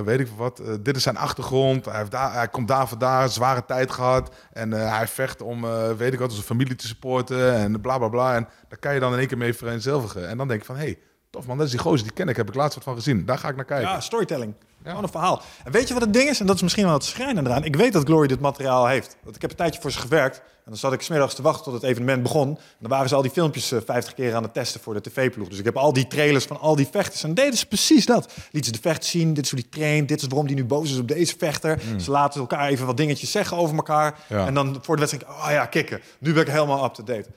weet 0.04 0.20
ik 0.20 0.28
wat, 0.36 0.62
dit 0.80 0.96
is 0.96 1.02
zijn 1.02 1.16
achtergrond, 1.16 1.84
hij, 1.84 1.98
heeft 1.98 2.10
daar, 2.10 2.32
hij 2.32 2.48
komt 2.48 2.68
daar 2.68 2.88
vandaan, 2.88 3.30
zware 3.30 3.64
tijd 3.64 3.90
gehad 3.90 4.34
en 4.52 4.70
hij 4.70 5.06
vecht 5.06 5.42
om, 5.42 5.66
weet 5.96 6.12
ik 6.12 6.18
wat, 6.18 6.32
zijn 6.32 6.44
familie 6.44 6.74
te 6.74 6.86
supporten 6.86 7.54
en 7.54 7.80
bla 7.80 7.98
bla 7.98 8.08
bla. 8.08 8.34
En 8.34 8.48
daar 8.68 8.78
kan 8.78 8.94
je 8.94 9.00
dan 9.00 9.12
in 9.12 9.18
één 9.18 9.28
keer 9.28 9.38
mee 9.38 9.54
vereenzelvigen. 9.54 10.28
En 10.28 10.36
dan 10.36 10.48
denk 10.48 10.60
je 10.60 10.66
van, 10.66 10.76
hé, 10.76 10.82
hey, 10.82 10.98
tof 11.30 11.46
man, 11.46 11.56
dat 11.56 11.66
is 11.66 11.72
die 11.72 11.80
gozer, 11.80 12.06
die 12.06 12.12
ken 12.16 12.28
ik, 12.28 12.36
heb 12.36 12.48
ik 12.48 12.54
laatst 12.54 12.74
wat 12.74 12.84
van 12.84 12.94
gezien. 12.94 13.24
Daar 13.24 13.38
ga 13.38 13.48
ik 13.48 13.56
naar 13.56 13.64
kijken. 13.64 13.88
Ja, 13.88 14.00
storytelling. 14.00 14.54
Ja. 14.84 14.88
Gewoon 14.88 15.02
een 15.02 15.10
verhaal. 15.10 15.42
En 15.64 15.72
weet 15.72 15.88
je 15.88 15.94
wat 15.94 16.02
het 16.02 16.12
ding 16.12 16.28
is? 16.28 16.40
En 16.40 16.46
dat 16.46 16.56
is 16.56 16.62
misschien 16.62 16.84
wel 16.84 16.92
het 16.92 17.04
schrijnende 17.04 17.50
eraan. 17.50 17.64
Ik 17.64 17.76
weet 17.76 17.92
dat 17.92 18.04
Glory 18.04 18.26
dit 18.26 18.40
materiaal 18.40 18.86
heeft. 18.86 19.16
Want 19.22 19.36
ik 19.36 19.42
heb 19.42 19.50
een 19.50 19.56
tijdje 19.56 19.80
voor 19.80 19.90
ze 19.90 19.98
gewerkt. 19.98 20.36
En 20.36 20.74
dan 20.74 20.76
zat 20.76 20.92
ik 20.92 21.02
smiddags 21.02 21.34
te 21.34 21.42
wachten 21.42 21.64
tot 21.64 21.72
het 21.72 21.82
evenement 21.82 22.22
begon. 22.22 22.48
En 22.48 22.76
dan 22.78 22.90
waren 22.90 23.08
ze 23.08 23.14
al 23.14 23.22
die 23.22 23.30
filmpjes 23.30 23.72
eh, 23.72 23.78
50 23.84 24.14
keer 24.14 24.34
aan 24.34 24.42
het 24.42 24.54
testen 24.54 24.80
voor 24.80 24.94
de 24.94 25.00
tv-ploeg. 25.00 25.48
Dus 25.48 25.58
ik 25.58 25.64
heb 25.64 25.76
al 25.76 25.92
die 25.92 26.06
trailers 26.06 26.44
van 26.44 26.60
al 26.60 26.76
die 26.76 26.88
vechters. 26.90 27.22
En 27.22 27.34
deden 27.34 27.58
ze 27.58 27.66
precies 27.66 28.06
dat. 28.06 28.32
Lieten 28.50 28.74
ze 28.74 28.80
de 28.80 28.88
vechters 28.88 29.10
zien. 29.10 29.34
Dit 29.34 29.44
is 29.44 29.50
hoe 29.50 29.60
die 29.60 29.68
traint. 29.68 30.08
Dit 30.08 30.22
is 30.22 30.26
waarom 30.26 30.46
die 30.46 30.56
nu 30.56 30.64
boos 30.64 30.90
is 30.90 30.98
op 30.98 31.08
deze 31.08 31.34
vechter. 31.38 31.80
Ze 31.96 32.10
laten 32.10 32.40
elkaar 32.40 32.68
even 32.68 32.86
wat 32.86 32.96
dingetjes 32.96 33.30
zeggen 33.30 33.56
over 33.56 33.76
elkaar. 33.76 34.18
Ja. 34.28 34.46
En 34.46 34.54
dan 34.54 34.78
voor 34.82 34.96
de 34.96 35.00
wedstrijd, 35.06 35.38
oh 35.38 35.50
ja, 35.50 35.66
kicken. 35.66 36.00
Nu 36.18 36.32
ben 36.32 36.42
ik 36.42 36.48
helemaal 36.48 36.84
up-to-date. 36.84 37.28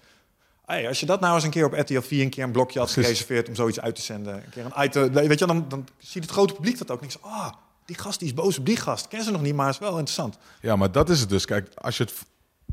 Hey, 0.72 0.88
als 0.88 0.99
je 0.99 1.05
dat 1.05 1.19
nou 1.19 1.36
eens 1.36 1.43
een 1.43 1.49
keer 1.49 1.65
op 1.65 1.74
RTL 1.74 1.99
4 1.99 2.24
een 2.24 2.30
keer 2.30 2.43
een 2.43 2.51
blokje 2.51 2.80
had 2.80 2.91
gereserveerd 2.91 3.47
om 3.47 3.55
zoiets 3.55 3.80
uit 3.80 3.95
te 3.95 4.01
zenden. 4.01 4.36
Een 4.36 4.49
keer 4.49 4.65
een 4.65 4.84
item, 4.84 5.11
weet 5.13 5.39
je, 5.39 5.45
dan, 5.45 5.65
dan 5.67 5.88
ziet 5.97 6.24
het 6.24 6.32
grote 6.32 6.53
publiek 6.53 6.78
dat 6.78 6.91
ook. 6.91 7.01
Zeg, 7.07 7.22
ah, 7.22 7.51
die 7.86 7.97
gast 7.97 8.19
die 8.19 8.28
is 8.28 8.34
boos 8.34 8.57
op 8.57 8.65
die 8.65 8.76
gast. 8.76 9.07
Ken 9.07 9.24
ze 9.24 9.32
nog 9.32 9.41
niet, 9.41 9.55
maar 9.55 9.69
is 9.69 9.78
wel 9.78 9.89
interessant. 9.89 10.38
Ja, 10.61 10.76
maar 10.76 10.91
dat 10.91 11.09
is 11.09 11.19
het 11.19 11.30
dus. 11.30 11.45
Kijk, 11.45 11.67
als 11.76 11.97
je 11.97 12.03
het, 12.03 12.13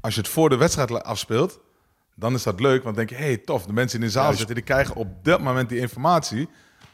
als 0.00 0.14
je 0.14 0.20
het 0.20 0.30
voor 0.30 0.48
de 0.48 0.56
wedstrijd 0.56 1.04
afspeelt, 1.04 1.60
dan 2.14 2.34
is 2.34 2.42
dat 2.42 2.60
leuk. 2.60 2.82
Want 2.82 2.96
dan 2.96 3.06
denk 3.06 3.08
je, 3.08 3.26
hé, 3.26 3.32
hey, 3.32 3.36
tof. 3.36 3.66
De 3.66 3.72
mensen 3.72 4.00
in 4.00 4.04
de 4.04 4.12
zaal 4.12 4.34
zitten, 4.34 4.54
die 4.54 4.64
krijgen 4.64 4.94
op 4.94 5.08
dat 5.24 5.40
moment 5.40 5.68
die 5.68 5.78
informatie. 5.78 6.48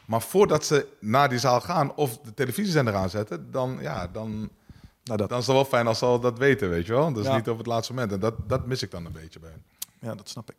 Maar 0.05 0.21
voordat 0.21 0.65
ze 0.65 0.87
naar 0.99 1.29
die 1.29 1.39
zaal 1.39 1.61
gaan 1.61 1.95
of 1.95 2.17
de 2.17 2.33
televisiezender 2.33 2.95
aanzetten, 2.95 3.51
dan, 3.51 3.77
ja, 3.81 4.07
dan, 4.07 4.49
Nou, 5.03 5.17
dat, 5.17 5.29
dan 5.29 5.39
is 5.39 5.47
het 5.47 5.55
wel 5.55 5.65
fijn 5.65 5.87
als 5.87 5.97
ze 5.97 6.05
al 6.05 6.19
dat 6.19 6.37
weten, 6.37 6.69
weet 6.69 6.85
je 6.85 6.93
wel. 6.93 7.13
Dus 7.13 7.25
Ja. 7.25 7.35
niet 7.35 7.49
op 7.49 7.57
het 7.57 7.67
laatste 7.67 7.93
moment. 7.93 8.11
En 8.11 8.19
dat, 8.19 8.33
dat 8.47 8.65
mis 8.65 8.81
ik 8.81 8.91
dan 8.91 9.05
een 9.05 9.11
beetje 9.11 9.39
bij 9.39 9.49
hen. 9.49 9.63
Ja, 10.05 10.15
dat 10.15 10.29
snap 10.29 10.49
ik. 10.49 10.55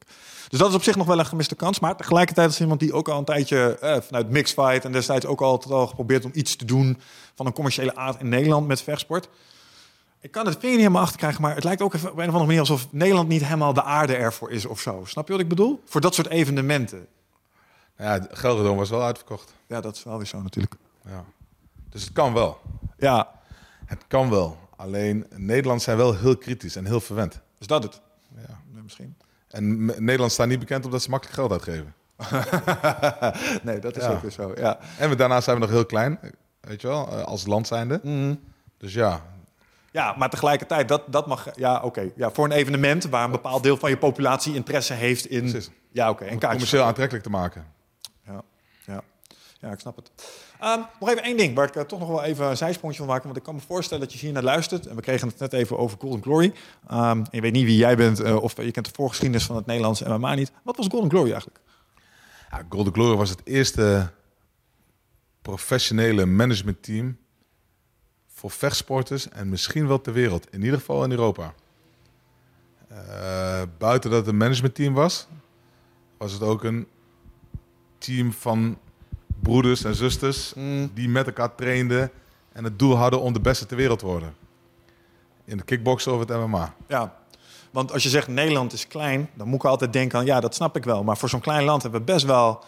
Dus 0.48 0.58
dat 0.58 0.68
is 0.68 0.74
op 0.74 0.82
zich 0.82 0.96
nog 0.96 1.06
wel 1.06 1.18
een 1.18 1.26
gemiste 1.26 1.54
kans. 1.54 1.80
Maar 1.80 1.96
tegelijkertijd 1.96 2.50
is 2.50 2.60
iemand 2.60 2.80
die 2.80 2.92
ook 2.92 3.08
al 3.08 3.18
een 3.18 3.24
tijdje 3.24 3.78
eh, 3.78 4.00
vanuit 4.00 4.30
Mixfight 4.30 4.84
en 4.84 4.92
destijds 4.92 5.26
ook 5.26 5.40
altijd 5.40 5.74
al 5.74 5.86
geprobeerd 5.86 6.24
om 6.24 6.30
iets 6.34 6.56
te 6.56 6.64
doen 6.64 6.98
van 7.34 7.46
een 7.46 7.52
commerciële 7.52 7.96
aard 7.96 8.20
in 8.20 8.28
Nederland 8.28 8.66
met 8.66 8.82
vechtsport. 8.82 9.28
Ik 10.20 10.30
kan 10.30 10.46
het 10.46 10.54
vinger 10.54 10.70
niet 10.70 10.78
helemaal 10.84 11.02
achter 11.02 11.18
krijgen, 11.18 11.42
maar 11.42 11.54
het 11.54 11.64
lijkt 11.64 11.82
ook 11.82 11.94
even 11.94 12.10
op 12.10 12.16
een 12.16 12.20
of 12.20 12.26
andere 12.28 12.44
manier 12.44 12.60
alsof 12.60 12.86
Nederland 12.90 13.28
niet 13.28 13.44
helemaal 13.44 13.72
de 13.72 13.82
aarde 13.82 14.16
ervoor 14.16 14.50
is 14.50 14.66
of 14.66 14.80
zo. 14.80 15.04
Snap 15.04 15.26
je 15.26 15.32
wat 15.32 15.42
ik 15.42 15.48
bedoel? 15.48 15.82
Voor 15.84 16.00
dat 16.00 16.14
soort 16.14 16.28
evenementen. 16.28 17.06
Nou 17.96 18.20
ja, 18.20 18.26
Gelredome 18.30 18.76
was 18.76 18.90
wel 18.90 19.02
uitverkocht. 19.02 19.54
Ja, 19.66 19.80
dat 19.80 19.96
is 19.96 20.02
wel 20.04 20.16
weer 20.16 20.26
zo 20.26 20.42
natuurlijk. 20.42 20.74
Ja. 21.04 21.24
Dus 21.90 22.02
het 22.02 22.12
kan 22.12 22.32
wel. 22.32 22.60
Ja, 22.98 23.34
Het 23.84 24.04
kan 24.08 24.30
wel. 24.30 24.58
Alleen 24.76 25.26
Nederland 25.34 25.82
zijn 25.82 25.96
wel 25.96 26.16
heel 26.16 26.36
kritisch 26.36 26.76
en 26.76 26.86
heel 26.86 27.00
verwend. 27.00 27.40
is 27.58 27.66
dat 27.66 27.82
het? 27.82 28.00
Ja. 28.48 28.60
Misschien. 28.82 29.16
En 29.56 29.84
Nederland 29.84 30.32
staat 30.32 30.46
niet 30.48 30.58
bekend 30.58 30.84
omdat 30.84 31.02
ze 31.02 31.10
makkelijk 31.10 31.36
geld 31.38 31.52
uitgeven. 31.52 31.94
nee, 33.62 33.78
dat 33.78 33.96
is 33.96 34.02
Ja. 34.02 34.10
ook 34.10 34.20
weer 34.22 34.30
zo. 34.30 34.52
Ja. 34.56 34.78
En 34.98 35.08
we, 35.08 35.16
daarna 35.16 35.40
zijn 35.40 35.56
we 35.56 35.62
nog 35.62 35.70
heel 35.70 35.86
klein, 35.86 36.18
weet 36.60 36.80
je 36.80 36.86
wel, 36.86 37.08
eh, 37.08 37.22
als 37.22 37.46
land 37.46 37.66
zijnde. 37.66 38.00
Mhm. 38.02 38.34
Dus 38.78 38.92
ja, 38.94 39.20
ja, 39.90 40.14
maar 40.18 40.30
tegelijkertijd, 40.30 40.88
dat, 40.88 41.02
dat 41.06 41.26
mag... 41.26 41.48
Ja, 41.54 41.80
oké. 41.82 42.10
Ja, 42.16 42.30
voor 42.30 42.44
een 42.44 42.52
evenement 42.52 43.04
waar 43.04 43.24
een 43.24 43.30
bepaald 43.30 43.62
deel 43.62 43.76
van 43.76 43.90
je 43.90 43.96
populatie 43.96 44.54
interesse 44.54 44.92
heeft 44.92 45.26
in... 45.26 45.40
Precies. 45.50 45.70
Ja, 45.90 46.10
oké. 46.10 46.24
En 46.24 46.28
kaartjes. 46.28 46.50
commercieel 46.50 46.84
aantrekkelijk 46.84 47.24
te 47.24 47.30
maken. 47.30 47.66
Ja, 48.26 48.42
ja. 48.84 49.02
ja, 49.60 49.70
ik 49.70 49.78
snap 49.80 49.96
het. 49.96 50.10
Ehm, 50.60 50.80
nog 51.00 51.08
even 51.08 51.22
één 51.22 51.36
ding 51.36 51.54
waar 51.54 51.68
ik 51.68 51.76
eh, 51.76 51.82
toch 51.82 51.98
nog 51.98 52.08
wel 52.08 52.22
even 52.22 52.46
een 52.46 52.56
zijsprongje 52.56 52.98
van 52.98 53.06
maken. 53.06 53.24
Want 53.24 53.36
ik 53.36 53.42
kan 53.42 53.54
me 53.54 53.60
voorstellen 53.60 54.02
dat 54.02 54.12
je 54.12 54.18
hier 54.18 54.32
naar 54.32 54.42
luistert. 54.42 54.86
En 54.86 54.96
we 54.96 55.02
kregen 55.02 55.28
het 55.28 55.38
net 55.38 55.52
even 55.52 55.78
over 55.78 55.98
Golden 56.00 56.22
Glory. 56.22 56.52
Ehm, 56.88 57.18
en 57.18 57.28
je 57.30 57.40
weet 57.40 57.52
niet 57.52 57.64
wie 57.64 57.76
jij 57.76 57.96
bent 57.96 58.20
eh, 58.20 58.42
of 58.42 58.56
je 58.62 58.70
kent 58.70 58.86
de 58.86 58.92
voorgeschiedenis 58.94 59.44
van 59.44 59.56
het 59.56 59.66
Nederlandse 59.66 60.08
MMA 60.08 60.34
niet. 60.34 60.52
Wat 60.62 60.76
was 60.76 60.86
Golden 60.90 61.10
Glory 61.10 61.30
eigenlijk? 61.30 61.60
Ja, 62.50 62.62
Golden 62.68 62.92
Glory 62.92 63.16
was 63.16 63.30
het 63.30 63.40
eerste 63.44 64.12
professionele 65.42 66.26
managementteam 66.26 67.16
voor 68.28 68.50
vechtsporters 68.50 69.28
en 69.28 69.48
misschien 69.48 69.86
wel 69.86 70.00
ter 70.00 70.12
wereld. 70.12 70.46
In 70.50 70.62
ieder 70.62 70.78
geval 70.78 71.04
in 71.04 71.10
Europa. 71.10 71.54
Eh, 72.88 73.62
buiten 73.78 74.10
dat 74.10 74.18
het 74.18 74.28
een 74.28 74.36
managementteam 74.36 74.94
was, 74.94 75.26
was 76.18 76.32
het 76.32 76.42
ook 76.42 76.64
een 76.64 76.86
team 77.98 78.32
van 78.32 78.78
broeders 79.46 79.84
en 79.84 79.94
zusters 79.94 80.52
die 80.94 81.08
met 81.08 81.26
elkaar 81.26 81.54
trainden 81.54 82.10
en 82.52 82.64
het 82.64 82.78
doel 82.78 82.96
hadden 82.96 83.20
om 83.20 83.32
de 83.32 83.40
beste 83.40 83.66
ter 83.66 83.76
wereld 83.76 83.98
te 83.98 84.06
worden. 84.06 84.34
In 85.44 85.56
de 85.56 85.62
kickboksen 85.64 86.12
of 86.12 86.18
het 86.18 86.28
MMA. 86.28 86.74
Ja, 86.88 87.14
want 87.70 87.92
als 87.92 88.02
je 88.02 88.08
zegt 88.08 88.28
Nederland 88.28 88.72
is 88.72 88.88
klein, 88.88 89.28
dan 89.34 89.48
moet 89.48 89.58
ik 89.58 89.64
altijd 89.64 89.92
denken 89.92 90.18
aan, 90.18 90.24
ja, 90.24 90.40
dat 90.40 90.54
snap 90.54 90.76
ik 90.76 90.84
wel. 90.84 91.04
Maar 91.04 91.16
voor 91.16 91.28
zo'n 91.28 91.40
klein 91.40 91.64
land 91.64 91.82
hebben 91.82 92.00
we 92.00 92.06
best 92.12 92.24
wel, 92.24 92.64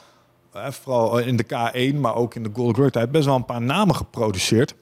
eh, 0.53 0.71
vooral 0.71 1.19
in 1.19 1.37
de 1.37 1.45
K1, 1.45 2.01
maar 2.01 2.15
ook 2.15 2.35
in 2.35 2.43
de 2.43 2.51
Golden 2.55 2.75
Glory 2.75 2.91
tijd, 2.91 3.11
best 3.11 3.25
wel 3.25 3.35
een 3.35 3.45
paar 3.45 3.63
namen 3.63 3.95
geproduceerd. 3.95 4.75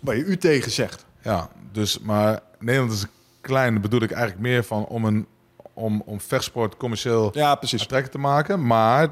Waar 0.00 0.16
je 0.16 0.24
u 0.24 0.36
tegen 0.36 0.70
zegt. 0.70 1.04
Ja, 1.22 1.48
dus, 1.72 1.98
maar 1.98 2.40
Nederland 2.58 2.92
is 2.92 3.06
klein, 3.40 3.80
bedoel 3.80 4.02
ik 4.02 4.10
eigenlijk 4.10 4.42
meer 4.42 4.64
van 4.64 4.84
om, 4.84 5.04
een, 5.04 5.26
om, 5.74 6.02
om 6.06 6.20
vechtsport 6.20 6.76
commercieel 6.76 7.30
Ja, 7.32 7.54
precies. 7.54 7.86
te 7.86 8.18
maken. 8.18 8.66
Maar 8.66 9.08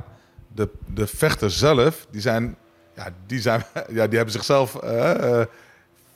de, 0.59 0.69
de 0.95 1.07
vechters 1.07 1.59
zelf, 1.59 2.07
die 2.11 2.21
zijn, 2.21 2.57
ja, 2.95 3.09
die 3.27 3.41
zijn, 3.41 3.65
ja, 3.99 4.07
die 4.07 4.17
hebben 4.17 4.31
zichzelf 4.31 4.75
eh, 4.75 5.41
eh, 5.41 5.47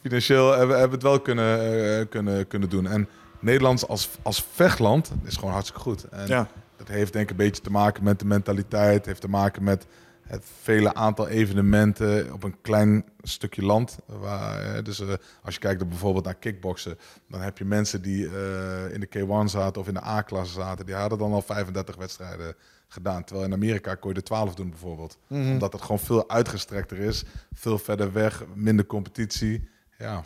financieel 0.01 0.51
hebben, 0.51 0.79
hebben 0.79 0.95
het 0.95 1.03
wel 1.03 1.21
kunnen, 1.21 1.61
eh, 1.61 2.09
kunnen, 2.09 2.47
kunnen 2.47 2.69
doen. 2.69 2.87
En 2.87 3.09
Nederland 3.41 3.89
als, 3.89 4.09
als 4.23 4.45
vechtland 4.53 5.13
is 5.25 5.37
gewoon 5.37 5.53
hartstikke 5.53 5.81
goed. 5.81 6.05
En 6.05 6.27
Ja. 6.27 6.49
Dat 6.77 6.89
heeft 6.89 7.13
denk 7.13 7.25
ik 7.25 7.31
een 7.31 7.37
beetje 7.45 7.63
te 7.63 7.71
maken 7.71 8.05
met 8.05 8.19
de 8.19 8.25
mentaliteit. 8.25 9.07
Heeft 9.07 9.21
te 9.21 9.29
maken 9.29 9.65
met 9.65 9.87
het 10.23 10.45
vele 10.63 10.95
aantal 10.95 11.29
evenementen 11.29 12.33
op 12.33 12.43
een 12.43 12.57
klein 12.61 13.05
stukje 13.23 13.65
land. 13.65 13.99
Waar, 14.07 14.83
dus 14.83 15.03
als 15.43 15.55
je 15.55 15.61
kijkt 15.61 15.89
bijvoorbeeld 15.89 16.25
naar 16.25 16.35
kickboksen, 16.35 16.99
dan 17.29 17.41
heb 17.41 17.59
je 17.59 17.65
mensen 17.65 18.03
die 18.03 18.25
in 18.93 19.01
de 19.01 19.09
K1 19.17 19.51
zaten 19.51 19.81
of 19.81 19.89
in 19.89 19.95
de 19.95 20.05
A-klasse 20.05 20.55
zaten. 20.55 20.87
Die 20.87 20.95
hadden 20.95 21.19
dan 21.19 21.33
al 21.33 21.43
35 21.43 21.97
wedstrijden 21.97 22.55
gedaan. 22.93 23.25
Terwijl 23.25 23.47
in 23.47 23.53
Amerika 23.55 23.95
kon 23.95 24.11
je 24.11 24.17
er 24.17 24.23
12 24.25 24.55
doen 24.55 24.71
bijvoorbeeld. 24.71 25.19
Omdat 25.29 25.73
het 25.73 25.83
gewoon 25.83 25.99
veel 25.99 26.31
uitgestrekter 26.31 26.99
is, 26.99 27.25
veel 27.55 27.79
verder 27.79 28.13
weg, 28.13 28.45
minder 28.55 28.87
competitie. 28.87 29.69
Ja, 29.99 30.25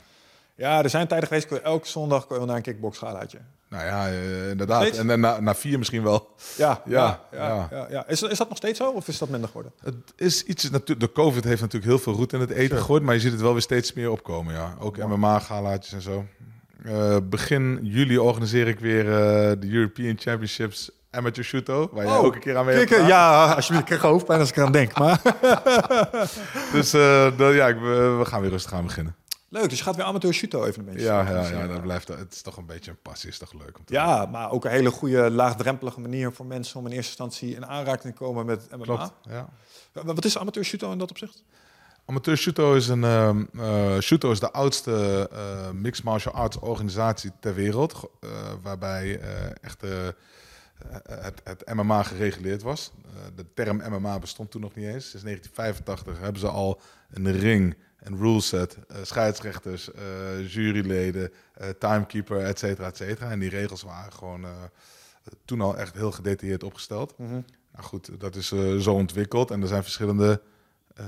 Ja, 0.54 0.82
er 0.82 0.90
zijn 0.90 1.06
tijden 1.08 1.28
geweest, 1.28 1.50
elke 1.52 1.88
zondag 1.88 2.26
kon 2.26 2.40
je 2.40 2.46
naar 2.46 2.56
een 2.56 2.62
kickboxgalaatje. 2.62 3.38
nou 3.68 3.84
ja, 3.84 4.08
eh, 4.08 4.50
inderdaad. 4.50 4.80
Steeds? 4.82 4.98
En 4.98 5.06
dan 5.06 5.20
na, 5.20 5.40
na 5.40 5.54
vier 5.54 5.78
misschien 5.78 6.02
wel. 6.02 6.28
Ja, 6.56 6.82
ja, 6.86 7.20
Ja, 7.32 7.38
ja. 7.38 7.48
ja. 7.48 7.68
ja, 7.70 7.86
ja. 7.90 8.06
Is, 8.08 8.22
is 8.22 8.38
dat 8.38 8.48
nog 8.48 8.56
steeds 8.56 8.78
zo 8.78 8.90
of 8.90 9.08
is 9.08 9.18
dat 9.18 9.28
minder 9.28 9.48
geworden? 9.48 9.72
Het 9.82 9.94
is 10.16 10.42
iets, 10.44 10.70
de 10.98 11.10
COVID 11.12 11.44
heeft 11.44 11.60
natuurlijk 11.60 11.90
heel 11.90 11.98
veel 11.98 12.12
roet 12.12 12.32
in 12.32 12.40
het 12.40 12.50
eten 12.50 12.64
Sure. 12.66 12.80
gegooid, 12.80 13.02
maar 13.02 13.14
je 13.14 13.20
ziet 13.20 13.32
het 13.32 13.40
wel 13.40 13.52
weer 13.52 13.60
steeds 13.62 13.92
meer 13.92 14.10
opkomen. 14.10 14.54
Ja. 14.54 14.76
Ook 14.78 14.96
MMA-galaatjes 14.96 15.92
en 15.92 16.00
zo. 16.02 16.24
Eh, 16.84 17.16
begin 17.22 17.78
juli 17.82 18.18
organiseer 18.18 18.68
ik 18.68 18.80
weer 18.80 19.04
eh, 19.12 19.60
de 19.60 19.68
European 19.70 20.16
Championships 20.18 20.90
Amateur 21.10 21.44
Shooto, 21.44 21.88
waar 21.92 22.04
je 22.04 22.10
Oh, 22.10 22.24
ook 22.24 22.34
een 22.34 22.40
keer 22.40 22.56
aan 22.56 22.64
mee 22.64 22.76
Kikken, 22.76 22.96
gedaan. 22.96 23.10
ja, 23.10 23.52
alsjeblieft. 23.54 23.80
Ik 23.90 23.96
krijg 23.98 24.02
hoofdpijn 24.12 24.40
als 24.40 24.48
ik 24.48 24.56
eraan 24.56 24.72
denk. 24.72 24.98
Maar 24.98 25.20
Dus 26.72 26.92
eh, 26.92 27.38
dan- 27.38 27.54
ja, 27.54 27.68
ik, 27.68 27.76
we, 27.80 28.20
gaan 28.26 28.40
weer 28.40 28.50
rustig 28.50 28.72
aan 28.72 28.84
beginnen. 28.84 29.16
leuk, 29.48 29.68
dus 29.68 29.78
je 29.78 29.84
gaat 29.84 29.96
weer 29.96 30.04
amateur 30.04 30.34
shooto 30.34 30.64
evenementjes. 30.64 31.06
Ja, 31.06 31.30
ja, 31.30 31.48
ja, 31.48 31.66
dat 31.66 31.82
blijft, 31.82 32.08
het 32.08 32.32
is 32.34 32.42
toch 32.42 32.56
een 32.56 32.66
beetje 32.66 32.90
een 32.90 32.98
passie, 33.02 33.28
is 33.30 33.38
toch 33.38 33.52
leuk 33.52 33.78
om 33.78 33.84
te 33.84 33.92
Ja, 33.92 34.26
maar 34.26 34.50
ook 34.50 34.64
een 34.64 34.70
hele 34.70 34.90
goede 34.90 35.30
laagdrempelige 35.30 36.00
manier 36.00 36.32
voor 36.32 36.46
mensen 36.46 36.78
om 36.80 36.86
in 36.86 36.92
eerste 36.92 37.08
instantie 37.08 37.54
in 37.54 37.66
aanraking 37.66 38.14
te 38.14 38.18
komen 38.24 38.46
met 38.46 38.66
MMA. 38.70 38.84
Klopt, 38.84 39.12
ja. 39.22 39.48
Wat 39.92 40.24
is 40.24 40.38
amateur 40.38 40.64
shooto 40.64 40.92
in 40.92 40.98
dat 40.98 41.10
opzicht? 41.10 41.42
Amateur 42.08 42.36
Shooto 42.36 42.74
is 42.74 42.88
een 42.88 43.04
ehm 43.04 43.44
eh, 43.58 43.98
Shooto 44.00 44.30
is 44.30 44.40
de 44.40 44.52
oudste 44.52 45.28
eh, 45.32 45.70
mixed 45.70 46.04
martial 46.04 46.34
arts 46.34 46.58
organisatie 46.58 47.30
ter 47.40 47.54
wereld, 47.54 48.00
waarbij 48.62 49.20
echt 49.60 49.82
eh, 49.82 49.90
het, 51.08 51.40
het 51.44 51.74
MMA 51.74 52.02
gereguleerd 52.02 52.62
was. 52.62 52.92
Eh, 53.04 53.20
de 53.36 53.46
term 53.54 53.76
MMA 53.76 54.18
bestond 54.18 54.50
toen 54.50 54.60
nog 54.60 54.74
niet 54.74 54.86
eens. 54.86 55.10
Sinds 55.10 55.24
1985 55.24 56.20
hebben 56.20 56.40
ze 56.40 56.48
al 56.48 56.80
een 57.10 57.32
ring, 57.32 57.76
een 57.98 58.16
ruleset, 58.16 58.78
eh 58.88 58.96
scheidsrechters, 59.02 59.92
eh, 59.92 60.52
juryleden, 60.52 61.32
eh, 61.54 61.68
timekeeper, 61.68 62.40
et 62.40 62.58
cetera, 62.58 62.86
et 62.86 62.96
cetera. 62.96 63.30
En 63.30 63.38
die 63.38 63.50
regels 63.50 63.82
waren 63.82 64.12
gewoon 64.12 64.44
eh, 64.44 64.50
toen 65.44 65.60
al 65.60 65.76
echt 65.76 65.94
heel 65.94 66.12
gedetailleerd 66.12 66.62
opgesteld. 66.62 67.14
Nou 67.76 67.88
goed, 67.88 68.20
dat 68.20 68.36
is 68.36 68.52
eh, 68.52 68.76
zo 68.76 68.92
ontwikkeld 68.92 69.50
en 69.50 69.62
er 69.62 69.68
zijn 69.68 69.82
verschillende 69.82 70.40
eh, 70.94 71.06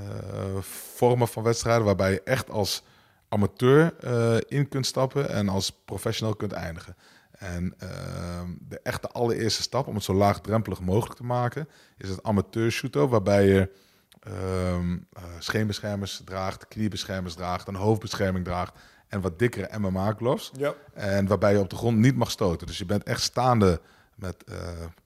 vormen 0.94 1.28
van 1.28 1.42
wedstrijden 1.42 1.84
waarbij 1.84 2.12
je 2.12 2.22
echt 2.22 2.50
als 2.50 2.82
amateur 3.28 3.94
eh, 4.00 4.36
in 4.46 4.68
kunt 4.68 4.86
stappen 4.86 5.28
en 5.28 5.48
als 5.48 5.72
professional 5.84 6.34
kunt 6.34 6.52
eindigen. 6.52 6.96
En 7.38 7.74
ehm, 7.78 8.50
de 8.60 8.80
echte 8.82 9.08
allereerste 9.08 9.62
stap 9.62 9.86
om 9.86 9.94
het 9.94 10.04
zo 10.04 10.14
laagdrempelig 10.14 10.80
mogelijk 10.80 11.16
te 11.16 11.24
maken 11.24 11.68
is 11.96 12.08
het 12.08 12.22
amateur 12.22 12.70
shooto, 12.70 13.08
waarbij 13.08 13.46
je 13.46 13.70
eh, 14.20 14.78
scheenbeschermers 15.38 16.22
draagt, 16.24 16.68
kniebeschermers 16.68 17.34
draagt, 17.34 17.68
een 17.68 17.74
hoofdbescherming 17.74 18.44
draagt 18.44 18.78
en 19.08 19.20
wat 19.20 19.38
dikkere 19.38 19.78
MMA 19.78 20.12
gloves. 20.12 20.50
Ja. 20.56 20.74
En 20.94 21.26
waarbij 21.26 21.52
je 21.52 21.58
op 21.58 21.70
de 21.70 21.76
grond 21.76 21.98
niet 21.98 22.16
mag 22.16 22.30
stoten. 22.30 22.66
Dus 22.66 22.78
je 22.78 22.84
bent 22.84 23.02
echt 23.02 23.22
staande 23.22 23.80
met 24.14 24.44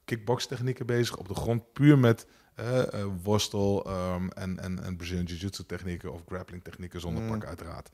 kickbox 0.05 0.47
technieken 0.47 0.87
bezig. 0.87 1.17
Op 1.17 1.29
de 1.29 1.35
grond 1.35 1.73
puur 1.73 1.99
met 1.99 2.27
eh, 2.55 3.05
worstel 3.23 3.85
ehm, 3.85 4.29
en, 4.29 4.59
en, 4.59 4.83
en 4.83 4.97
Brazilian 4.97 5.25
Jiu-Jitsu 5.25 5.67
technieken 5.67 6.13
of 6.13 6.21
grappling 6.27 6.65
technieken 6.65 7.01
zonder 7.01 7.23
pak 7.23 7.45
uiteraard. 7.45 7.91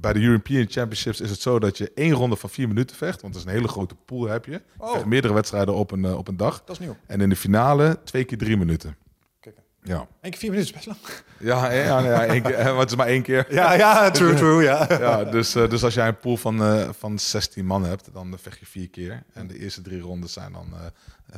Bij 0.00 0.12
de 0.12 0.20
European 0.20 0.66
Championships 0.68 1.20
is 1.20 1.30
het 1.30 1.40
zo 1.40 1.58
dat 1.58 1.78
je 1.78 1.92
één 1.94 2.12
ronde 2.12 2.36
van 2.36 2.50
vier 2.50 2.68
minuten 2.68 2.96
vecht. 2.96 3.20
Want 3.20 3.32
dat 3.34 3.42
is 3.42 3.48
een 3.48 3.54
hele 3.54 3.68
grote 3.68 3.94
pool 4.04 4.26
heb 4.28 4.44
je. 4.44 4.62
Oh. 4.78 5.04
meerdere 5.04 5.34
wedstrijden 5.34 5.74
op 5.74 5.90
een, 5.90 6.04
eh, 6.04 6.16
op 6.16 6.28
een 6.28 6.36
dag. 6.36 6.58
Dat 6.64 6.70
is 6.70 6.78
nieuw. 6.78 6.96
En 7.06 7.20
in 7.20 7.28
de 7.28 7.36
finale 7.36 7.98
twee 8.04 8.24
keer 8.24 8.38
drie 8.38 8.56
minuten. 8.56 8.96
Kijk. 9.40 9.56
Ja, 9.82 9.98
Eén 10.20 10.30
keer 10.30 10.38
vier 10.40 10.50
minuten 10.50 10.74
is 10.74 10.84
best 10.84 10.86
lang. 10.86 10.98
ja, 11.38 11.70
ja, 11.72 11.98
ja, 12.00 12.24
één 12.26 12.42
keer, 12.42 12.54
eh, 12.54 12.64
maar 12.64 12.78
het 12.80 12.90
is 12.90 12.96
maar 12.96 13.06
één 13.06 13.22
keer. 13.22 13.46
Ja, 13.54 13.72
ja, 13.72 14.10
true, 14.10 14.34
true, 14.34 14.62
ja. 14.62 14.86
Ja, 15.00 15.24
dus, 15.24 15.54
eh, 15.54 15.70
dus 15.70 15.84
als 15.84 15.94
jij 15.94 16.08
een 16.08 16.18
pool 16.18 16.36
van, 16.36 16.62
eh, 16.62 16.88
van 16.98 17.18
16 17.18 17.66
man 17.66 17.84
hebt, 17.84 18.08
dan 18.12 18.32
eh, 18.32 18.38
vecht 18.42 18.58
je 18.58 18.66
vier 18.66 18.88
keer. 18.90 19.22
En 19.32 19.46
de 19.46 19.58
eerste 19.58 19.82
drie 19.82 20.00
rondes 20.00 20.32
zijn 20.32 20.52
dan 20.52 20.66
eh, 20.74 20.86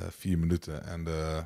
eh, 0.03 0.09
vier 0.19 0.39
minuten. 0.39 0.85
En 0.87 1.05
de, 1.05 1.43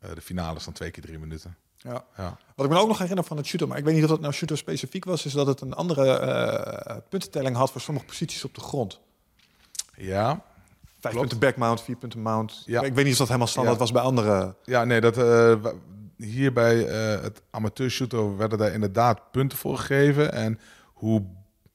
eh, 0.00 0.10
de 0.14 0.20
finale 0.20 0.56
is 0.56 0.64
dan 0.64 0.72
twee 0.72 0.90
keer 0.90 1.02
drie 1.02 1.18
minuten. 1.18 1.56
Ja. 1.82 2.04
Ja. 2.16 2.36
Wat 2.54 2.66
ik 2.66 2.72
me 2.72 2.78
ook 2.78 2.88
nog 2.88 2.98
herinner 2.98 3.24
van 3.24 3.36
het 3.36 3.46
shooter, 3.46 3.68
maar 3.68 3.78
ik 3.78 3.84
weet 3.84 3.94
niet 3.94 4.02
of 4.04 4.10
dat 4.10 4.20
nou 4.20 4.32
shooter 4.32 4.56
specifiek 4.58 5.04
was, 5.04 5.26
is 5.26 5.32
dat 5.32 5.46
het 5.46 5.60
een 5.60 5.72
andere 5.74 6.18
eh, 6.18 6.96
puntentelling 7.08 7.56
had 7.56 7.70
voor 7.70 7.80
sommige 7.80 8.06
posities 8.06 8.44
op 8.44 8.54
de 8.54 8.60
grond. 8.60 9.00
Ja, 9.96 10.42
Vijf 11.00 11.14
Klopt. 11.14 11.28
punten 11.28 11.48
backmount, 11.48 11.82
vier 11.82 11.96
punten 11.96 12.20
mount. 12.22 12.62
Ja. 12.66 12.82
Ik 12.82 12.94
weet 12.94 13.04
niet 13.04 13.12
of 13.12 13.18
dat 13.18 13.26
helemaal 13.26 13.48
standaard 13.48 13.76
Ja. 13.76 13.82
was 13.82 13.92
bij 13.92 14.02
andere. 14.02 14.54
ja 14.64 14.84
nee, 14.84 15.00
dat, 15.00 15.16
eh, 15.18 15.54
hier 16.16 16.52
bij 16.52 16.86
eh, 16.86 17.22
het 17.22 17.42
amateur 17.50 17.90
shooter 17.90 18.36
werden 18.36 18.58
daar 18.58 18.72
inderdaad 18.72 19.30
punten 19.30 19.58
voor 19.58 19.78
gegeven. 19.78 20.32
En 20.32 20.60
hoe 20.92 21.22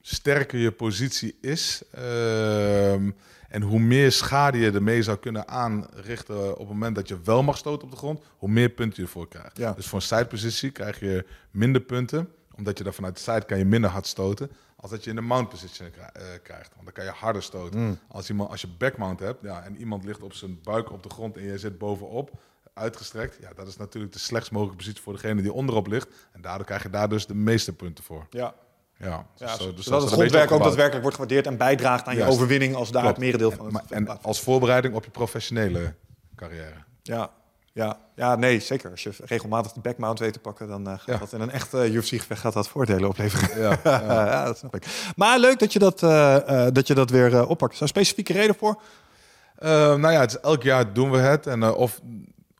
sterker 0.00 0.58
je 0.58 0.72
positie 0.72 1.38
is 1.40 1.82
ehm, 1.92 3.10
en 3.56 3.62
hoe 3.62 3.78
meer 3.78 4.12
schade 4.12 4.58
je 4.58 4.70
ermee 4.70 5.02
zou 5.02 5.18
kunnen 5.18 5.48
aanrichten 5.48 6.52
op 6.52 6.58
het 6.58 6.68
moment 6.68 6.94
dat 6.94 7.08
je 7.08 7.20
wel 7.24 7.42
mag 7.42 7.56
stoten 7.56 7.84
op 7.84 7.90
de 7.90 7.96
grond, 7.96 8.20
hoe 8.36 8.48
meer 8.48 8.68
punten 8.68 8.96
je 8.96 9.02
ervoor 9.02 9.28
krijgt. 9.28 9.56
Ja. 9.56 9.72
Dus 9.72 9.86
voor 9.86 9.98
een 9.98 10.04
sidepositie 10.04 10.70
krijg 10.70 11.00
je 11.00 11.26
minder 11.50 11.80
punten, 11.80 12.28
omdat 12.54 12.78
je 12.78 12.84
dan 12.84 12.94
vanuit 12.94 13.14
de 13.14 13.20
side 13.20 13.44
kan 13.44 13.58
je 13.58 13.64
minder 13.64 13.90
hard 13.90 14.06
stoten, 14.06 14.50
als 14.76 14.90
dat 14.90 15.04
je 15.04 15.10
in 15.10 15.16
de 15.16 15.22
mount 15.22 15.48
position 15.48 15.88
eh, 15.88 16.22
krijgt. 16.42 16.70
Want 16.74 16.84
dan 16.84 16.92
kan 16.92 17.04
je 17.04 17.10
harder 17.10 17.42
stoten. 17.42 18.00
Als, 18.08 18.28
iemand, 18.28 18.50
als 18.50 18.60
je 18.60 18.68
backmount 18.78 19.20
hebt 19.20 19.42
ja, 19.42 19.62
en 19.62 19.76
iemand 19.76 20.04
ligt 20.04 20.22
op 20.22 20.32
zijn 20.32 20.58
buik 20.62 20.92
op 20.92 21.02
de 21.02 21.10
grond 21.10 21.36
en 21.36 21.42
je 21.42 21.58
zit 21.58 21.78
bovenop, 21.78 22.30
uitgestrekt, 22.74 23.38
ja, 23.40 23.50
dat 23.54 23.66
is 23.66 23.76
natuurlijk 23.76 24.12
de 24.12 24.18
slechtst 24.18 24.50
mogelijke 24.50 24.78
positie 24.78 25.02
voor 25.02 25.12
degene 25.12 25.42
die 25.42 25.52
onderop 25.52 25.86
ligt. 25.86 26.08
En 26.32 26.40
daardoor 26.40 26.66
krijg 26.66 26.82
je 26.82 26.90
daar 26.90 27.08
dus 27.08 27.26
de 27.26 27.34
meeste 27.34 27.72
punten 27.72 28.04
voor. 28.04 28.26
Ja. 28.30 28.54
Ja, 28.98 29.26
dus 29.36 29.56
zo- 29.56 29.74
dus 29.74 29.84
dat 29.84 30.02
is 30.02 30.10
het 30.10 30.12
grondwerk 30.18 30.50
ook 30.50 30.62
daadwerkelijk 30.62 31.00
wordt 31.02 31.16
gewaardeerd 31.16 31.46
en 31.46 31.56
bijdraagt 31.56 32.06
aan 32.06 32.16
je 32.16 32.24
overwinning 32.24 32.74
als 32.74 32.90
daar 32.90 33.02
Klopt. 33.02 33.16
het 33.16 33.24
merendeel 33.24 33.50
van 33.50 33.64
het 33.64 33.72
Maar- 33.74 33.82
van 33.86 33.96
en 33.96 34.04
plaats- 34.04 34.24
als 34.24 34.40
voorbereiding 34.40 34.94
op 34.94 35.04
je 35.04 35.10
professionele 35.10 35.94
carrière. 36.36 36.84
Ja, 37.02 37.30
ja, 37.72 37.98
ja, 38.14 38.34
nee, 38.36 38.60
zeker. 38.60 38.90
Als 38.90 39.02
je 39.02 39.10
regelmatig 39.24 39.72
de 39.72 39.80
backmount 39.80 40.18
weet 40.18 40.32
te 40.32 40.38
pakken, 40.38 40.68
dan 40.68 40.86
eh, 40.86 40.92
gaat 40.92 41.06
Ja. 41.06 41.16
dat 41.18 41.32
in 41.32 41.40
een 41.40 41.50
echt 41.50 41.74
uh, 41.74 41.94
UFC-gevecht 41.94 42.40
gaat 42.40 42.52
dat 42.52 42.68
voordelen 42.68 43.08
opleveren. 43.08 43.60
Ja, 43.62 43.78
ja. 43.84 44.44
dat 44.44 44.58
snap 44.58 44.74
ik. 44.74 45.12
Maar 45.16 45.38
leuk 45.38 45.58
dat 45.58 45.72
je 45.72 45.78
dat, 45.78 46.02
eh, 46.02 46.66
eh, 46.66 46.72
dat, 46.72 46.86
je 46.86 46.94
dat 46.94 47.10
weer 47.10 47.34
eh, 47.34 47.50
oppakt. 47.50 47.72
Is 47.72 47.78
daar 47.78 47.88
een 47.88 47.94
specifieke 47.94 48.32
reden 48.32 48.54
voor? 48.54 48.80
Eh, 49.56 49.70
nou 49.70 50.12
ja, 50.12 50.20
het 50.20 50.30
is, 50.30 50.40
elk 50.40 50.62
jaar 50.62 50.92
doen 50.92 51.10
we 51.10 51.18
het. 51.18 51.46
En, 51.46 51.62
eh, 51.62 51.76
of, 51.76 52.00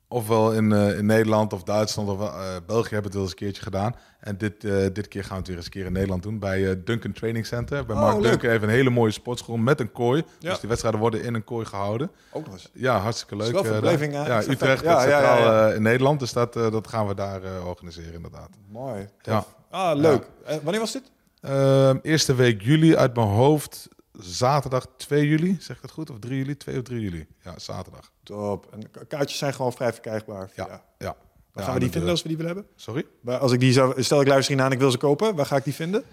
ofwel 0.09 0.53
in, 0.53 0.73
eh, 0.73 0.99
in 0.99 1.07
Nederland 1.07 1.53
of 1.53 1.63
Duitsland 1.63 2.09
of 2.09 2.21
eh, 2.21 2.57
België 2.67 2.95
hebben 2.95 3.05
het 3.05 3.13
wel 3.15 3.23
eens 3.23 3.31
een 3.31 3.37
keertje 3.39 3.63
gedaan. 3.63 3.95
En 4.21 4.39
dit, 4.39 4.65
eh, 4.65 4.87
dit 4.93 5.09
keer 5.09 5.23
gaan 5.25 5.33
we 5.33 5.39
het 5.39 5.47
weer 5.47 5.57
eens 5.57 5.65
een 5.65 5.71
keer 5.71 5.85
in 5.87 5.93
Nederland 5.93 6.23
doen. 6.23 6.39
Bij 6.39 6.71
eh, 6.71 6.77
Duncan 6.85 7.13
Training 7.13 7.47
Center. 7.47 7.85
Bij 7.87 7.97
Oh, 7.97 8.03
Mark 8.03 8.15
leuk. 8.21 8.31
Duncan 8.31 8.51
heeft 8.51 8.63
een 8.63 8.69
hele 8.69 8.91
mooie 8.91 9.11
sportschool 9.11 9.57
met 9.57 9.81
een 9.81 9.93
kooi. 9.93 10.25
Ja. 10.39 10.49
Dus 10.51 10.59
die 10.59 10.69
wedstrijden 10.69 11.01
worden 11.01 11.23
in 11.23 11.35
een 11.35 11.45
kooi 11.45 11.67
gehouden. 11.67 12.11
Ook 12.33 12.45
nog 12.45 12.53
eens. 12.55 12.71
Ja, 12.73 12.99
hartstikke 12.99 13.37
leuk. 13.37 13.53
ja, 13.53 13.59
Utrecht? 13.59 14.13
Ja, 14.13 14.69
het 14.69 14.81
ja, 14.83 14.93
ja, 14.93 15.01
centraal 15.01 15.39
ja. 15.39 15.69
eh, 15.69 15.75
in 15.77 15.83
Nederland. 15.83 16.21
Dus 16.21 16.33
dat, 16.33 16.57
eh, 16.57 16.71
dat 16.71 16.87
gaan 16.89 17.07
we 17.07 17.15
daar 17.15 17.43
eh, 17.43 17.67
organiseren 17.67 18.15
inderdaad. 18.15 18.49
Mooi. 18.71 19.09
Ja. 19.23 19.45
Ah, 19.71 19.97
leuk. 19.99 20.27
Wanneer 20.63 20.81
was 20.81 20.93
dit? 20.93 21.11
Ehm, 21.41 21.97
eerste 22.03 22.35
week 22.35 22.63
juli 22.63 22.97
uit 22.97 23.15
mijn 23.15 23.29
hoofd. 23.29 23.89
Zaterdag 24.19 24.87
2 24.97 25.29
juli, 25.29 25.57
zeg 25.61 25.77
ik 25.77 25.83
dat 25.83 25.91
goed? 25.91 26.11
Of 26.11 26.19
3 26.19 26.37
juli? 26.39 26.57
2 26.57 26.77
of 26.77 26.83
3 26.83 27.01
juli? 27.01 27.27
Ja, 27.45 27.59
zaterdag. 27.59 28.11
Top. 28.23 28.67
En 28.73 28.91
ka- 28.91 29.05
kaartjes 29.09 29.39
zijn 29.39 29.55
gewoon 29.55 29.73
vrij 29.73 29.93
verkrijgbaar. 29.93 30.51
Ja, 30.55 30.64
via- 30.67 30.83
ja. 30.99 31.07
Waar 31.07 31.14
Ja, 31.53 31.62
gaan 31.62 31.75
we 31.75 31.81
die 31.81 31.89
vinden 31.91 32.03
eh, 32.09 32.11
als 32.14 32.23
we 32.23 32.29
die 32.29 32.37
willen 32.37 32.53
hebben? 32.55 32.71
Sorry? 32.77 33.07
Waar- 33.21 33.39
Als 33.39 33.53
ik 33.53 33.61
die 33.61 33.73
zou, 33.73 34.03
stel 34.03 34.21
ik 34.21 34.27
luister 34.27 34.49
hiernaar 34.49 34.67
en 34.67 34.73
ik 34.73 34.79
wil 34.83 34.91
ze 34.91 34.99
kopen, 34.99 35.35
waar 35.35 35.47
ga 35.47 35.57
ik 35.57 35.64
die 35.64 35.75
vinden? 35.75 36.05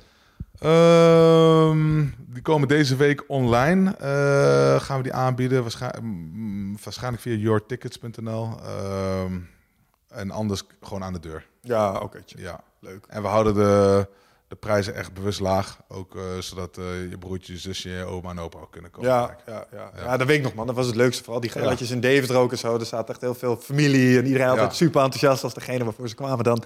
Ehm, 0.60 2.06
die 2.18 2.42
komen 2.42 2.68
deze 2.68 2.96
week 2.96 3.24
online. 3.28 3.96
Eh, 3.96 4.80
gaan 4.82 4.98
we 4.98 5.04
die 5.04 5.14
aanbieden? 5.14 5.62
Waarschijnlijk, 5.62 6.04
waarschijnlijk 6.84 7.22
via 7.24 7.34
yourtickets.nl. 7.36 8.60
Ehm, 8.64 9.40
en 10.08 10.32
anders 10.32 10.64
gewoon 10.82 11.04
aan 11.04 11.14
de 11.14 11.20
deur. 11.20 11.48
Ja, 11.62 11.98
oké. 12.00 12.20
Ja. 12.26 12.64
Leuk. 12.80 13.06
En 13.10 13.22
we 13.22 13.28
houden 13.28 13.54
de, 13.54 14.08
de 14.54 14.60
prijzen 14.60 14.96
echt 14.96 15.14
bewust 15.14 15.40
laag. 15.40 15.78
Ook 15.88 16.16
eh, 16.16 16.22
zodat 16.40 16.78
eh, 16.78 17.10
je 17.10 17.18
broertje, 17.18 17.54
je 17.54 17.60
zusje, 17.60 17.90
je 17.90 18.04
oma 18.04 18.30
en 18.30 18.40
opa 18.40 18.60
ook 18.60 18.72
kunnen 18.72 18.92
komen. 18.92 19.10
Ja, 19.10 19.38
ja, 19.46 19.66
ja. 19.72 19.92
ja, 19.96 20.18
dat 20.18 20.28
weet 20.28 20.38
ik 20.38 20.44
nog, 20.44 20.54
man. 20.54 20.68
Dat 20.68 20.76
was 20.76 20.86
het 20.86 20.96
leukste. 20.96 21.24
Vooral 21.24 21.42
die 21.42 21.50
galatjes 21.50 21.92
in 21.92 22.00
Deventer 22.00 22.36
ook 22.36 22.52
en 22.52 22.58
zo. 22.58 22.80
Er 22.80 22.86
staat 22.86 23.10
echt 23.10 23.22
heel 23.22 23.36
veel 23.36 23.58
familie 23.58 24.18
en 24.18 24.26
iedereen 24.26 24.48
altijd 24.48 24.76
super 24.76 25.02
enthousiast 25.02 25.44
als 25.44 25.54
degene 25.54 25.84
waarvoor 25.84 26.10
ze 26.10 26.16
kwamen 26.16 26.44
dan 26.44 26.64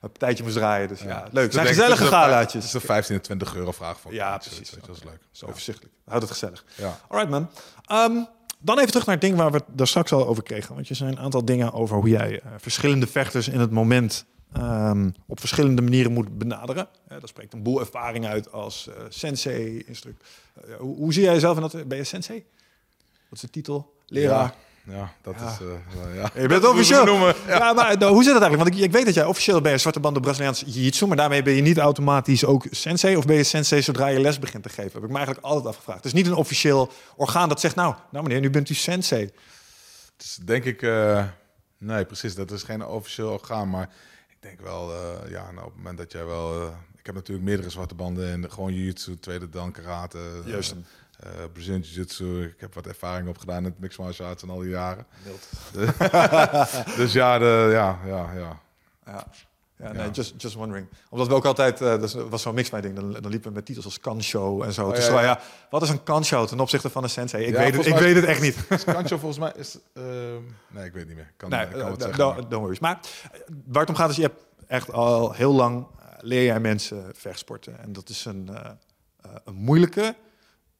een 0.00 0.10
partijtje 0.10 0.44
moest 0.44 0.56
draaien. 0.56 0.88
Dus 0.88 1.00
ja, 1.00 1.28
leuk. 1.30 1.44
Het 1.44 1.52
zijn 1.52 1.66
gezellige 1.66 2.04
galaatjes. 2.04 2.62
tussen 2.62 2.80
de 2.80 2.86
15 2.86 3.14
en 3.14 3.22
20 3.22 3.54
euro 3.54 3.72
vraag 3.72 4.00
voor. 4.00 4.14
Ja, 4.14 4.36
precies. 4.36 4.58
weet 4.58 4.80
je, 4.80 4.86
Dat 4.86 4.96
is 4.96 5.04
leuk. 5.04 5.20
Zo 5.30 5.46
overzichtelijk. 5.46 5.94
Houd 6.04 6.22
het 6.22 6.30
gezellig. 6.30 6.64
Ja. 6.74 6.98
Alright, 7.08 7.30
man. 7.30 7.50
Ehm, 7.86 8.24
dan 8.58 8.78
even 8.78 8.90
terug 8.90 9.06
naar 9.06 9.14
het 9.14 9.24
ding 9.24 9.36
waar 9.36 9.50
we 9.50 9.56
het 9.56 9.66
daar 9.72 9.86
straks 9.86 10.12
al 10.12 10.26
over 10.26 10.42
kregen. 10.42 10.74
Want 10.74 10.88
je 10.88 10.94
zei 10.94 11.10
een 11.10 11.18
aantal 11.18 11.44
dingen 11.44 11.72
over 11.72 11.96
hoe 11.96 12.08
jij 12.08 12.32
uh, 12.32 12.52
verschillende 12.56 13.06
vechters 13.06 13.48
in 13.48 13.60
het 13.60 13.70
moment 13.70 14.24
um, 14.56 15.14
op 15.26 15.40
verschillende 15.40 15.82
manieren 15.82 16.12
moet 16.12 16.38
benaderen. 16.38 16.88
Uh, 17.12 17.20
dat 17.20 17.28
spreekt 17.28 17.52
een 17.52 17.62
boel 17.62 17.80
ervaring 17.80 18.26
uit 18.26 18.52
als 18.52 18.88
uh, 18.88 18.94
sensei, 19.08 19.78
instructeur. 19.86 20.26
Hoe, 20.78 20.96
hoe, 20.96 21.12
zie 21.12 21.22
jij 21.22 21.32
jezelf 21.32 21.56
in 21.56 21.62
dat? 21.62 21.88
Ben 21.88 21.98
je 21.98 22.04
sensei? 22.04 22.44
Wat 23.28 23.32
is 23.32 23.40
de 23.40 23.50
titel? 23.50 23.94
Leraar? 24.06 24.44
Ja. 24.44 24.54
Ja, 24.88 25.12
dat 25.22 25.34
ja. 25.38 25.50
is... 25.50 25.60
Uh, 25.60 26.16
ja. 26.16 26.30
Je 26.40 26.48
bent 26.48 26.64
officieel. 26.72 27.06
Ja. 27.06 27.34
ja. 27.46 27.72
maar 27.72 27.98
nou, 27.98 28.12
hoe 28.12 28.22
zit 28.22 28.32
het 28.32 28.42
eigenlijk? 28.42 28.56
Want 28.56 28.74
ik, 28.74 28.88
ik 28.88 28.92
weet 28.92 29.04
dat 29.04 29.14
jij 29.14 29.24
officieel 29.24 29.60
bij 29.60 29.72
een 29.72 29.80
zwarte 29.80 30.00
banden 30.00 30.22
Braziliaans 30.22 30.62
jiu-jitsu, 30.66 31.06
maar 31.06 31.16
daarmee 31.16 31.42
ben 31.42 31.54
je 31.54 31.62
niet 31.62 31.78
automatisch 31.78 32.44
ook 32.44 32.66
sensei, 32.70 33.16
of 33.16 33.24
ben 33.24 33.36
je 33.36 33.42
sensei 33.42 33.82
zodra 33.82 34.06
je 34.06 34.20
les 34.20 34.38
begint 34.38 34.62
te 34.62 34.68
geven? 34.68 34.92
Heb 34.92 35.02
ik 35.02 35.08
me 35.08 35.16
eigenlijk 35.16 35.46
altijd 35.46 35.66
afgevraagd. 35.66 36.04
Het 36.04 36.06
is 36.06 36.12
niet 36.12 36.26
een 36.26 36.34
officieel 36.34 36.92
orgaan 37.16 37.48
dat 37.48 37.60
zegt, 37.60 37.74
nou, 37.74 37.94
nou 38.10 38.24
meneer, 38.24 38.40
nu 38.40 38.50
bent 38.50 38.68
u 38.68 38.74
sensei. 38.74 39.22
Het 39.22 40.24
is 40.24 40.38
denk 40.44 40.64
ik... 40.64 40.82
Uh, 40.82 41.24
nee, 41.78 42.04
precies. 42.04 42.34
Dat 42.34 42.50
is 42.50 42.62
geen 42.62 42.86
officieel 42.86 43.30
orgaan, 43.30 43.70
maar 43.70 43.88
denk 44.46 44.60
wel, 44.60 44.92
uh, 44.92 45.30
ja, 45.30 45.50
nou, 45.50 45.66
op 45.66 45.72
het 45.72 45.76
moment 45.76 45.98
dat 45.98 46.12
jij 46.12 46.24
wel... 46.24 46.66
ik 46.98 47.06
heb 47.06 47.14
natuurlijk 47.14 47.46
meerdere 47.46 47.70
zwarte 47.70 47.94
banden 47.94 48.30
en 48.30 48.50
gewoon 48.50 48.74
jiu-jitsu, 48.74 49.18
tweede 49.18 49.48
dan 49.48 49.72
karate. 49.72 50.42
Juist. 50.44 50.74
Uh, 51.24 51.30
Brazilian 51.52 51.80
Jiu-Jitsu. 51.80 52.42
Ik 52.42 52.60
heb 52.60 52.74
wat 52.74 52.86
ervaring 52.86 53.28
opgedaan 53.28 53.58
in 53.58 53.64
het 53.64 53.78
mixed 53.78 54.04
martial 54.04 54.28
arts 54.28 54.42
en 54.42 54.50
al 54.50 54.58
die 54.58 54.70
jaren. 54.70 55.06
dus 56.96 57.12
ja, 57.12 57.38
de, 57.38 57.68
ja, 57.72 57.98
ja, 58.06 58.32
ja. 58.32 58.60
Ja, 59.06 59.26
ja, 59.78 59.92
nee, 59.92 60.10
just, 60.10 60.34
just 60.36 60.54
wondering. 60.54 60.88
Omdat 61.08 61.26
we 61.26 61.34
ook 61.34 61.44
altijd, 61.44 61.80
uh, 61.80 61.88
dat 62.00 62.12
was 62.12 62.42
zo'n 62.42 62.54
mix 62.54 62.70
ding, 62.70 62.94
dan, 62.94 63.12
dan 63.12 63.30
liepen 63.30 63.48
we 63.48 63.54
met 63.54 63.66
titels 63.66 63.84
als 63.84 64.00
kanshow 64.00 64.62
en 64.62 64.72
zo. 64.72 64.86
Oh, 64.86 64.94
dus 64.94 65.06
ja, 65.06 65.22
ja. 65.22 65.40
wat 65.70 65.82
is 65.82 65.88
een 65.88 66.02
kanshow 66.02 66.46
ten 66.46 66.60
opzichte 66.60 66.90
van 66.90 67.02
een 67.02 67.10
sensei? 67.10 67.44
Ik, 67.44 67.54
weet, 67.54 67.76
het, 67.76 67.86
ik 67.86 67.94
weet 67.96 68.14
het 68.14 68.24
echt 68.24 68.40
niet. 68.40 68.66
Kanshow 68.84 69.18
volgens 69.18 69.38
mij 69.38 69.52
is, 69.56 69.78
uh, 69.94 70.04
nee, 70.68 70.84
ik 70.84 70.92
weet 70.92 71.06
niet 71.06 71.16
meer. 71.16 71.32
Kan, 71.36 71.50
nee, 71.50 71.68
kan 71.68 71.90
het 71.90 72.02
zeggen, 72.02 72.18
don't, 72.18 72.50
don't 72.50 72.62
worry. 72.62 72.76
Maar 72.80 73.00
waar 73.66 73.80
het 73.80 73.90
om 73.90 73.96
gaat 73.96 74.10
is, 74.10 74.16
je 74.16 74.22
hebt 74.22 74.44
echt 74.66 74.92
al 74.92 75.32
heel 75.32 75.52
lang 75.52 75.86
leer 76.20 76.44
jij 76.44 76.60
mensen 76.60 77.10
vechtsporten. 77.14 77.78
En 77.78 77.92
dat 77.92 78.08
is 78.08 78.24
een, 78.24 78.50
een 79.44 79.54
moeilijke, 79.54 80.14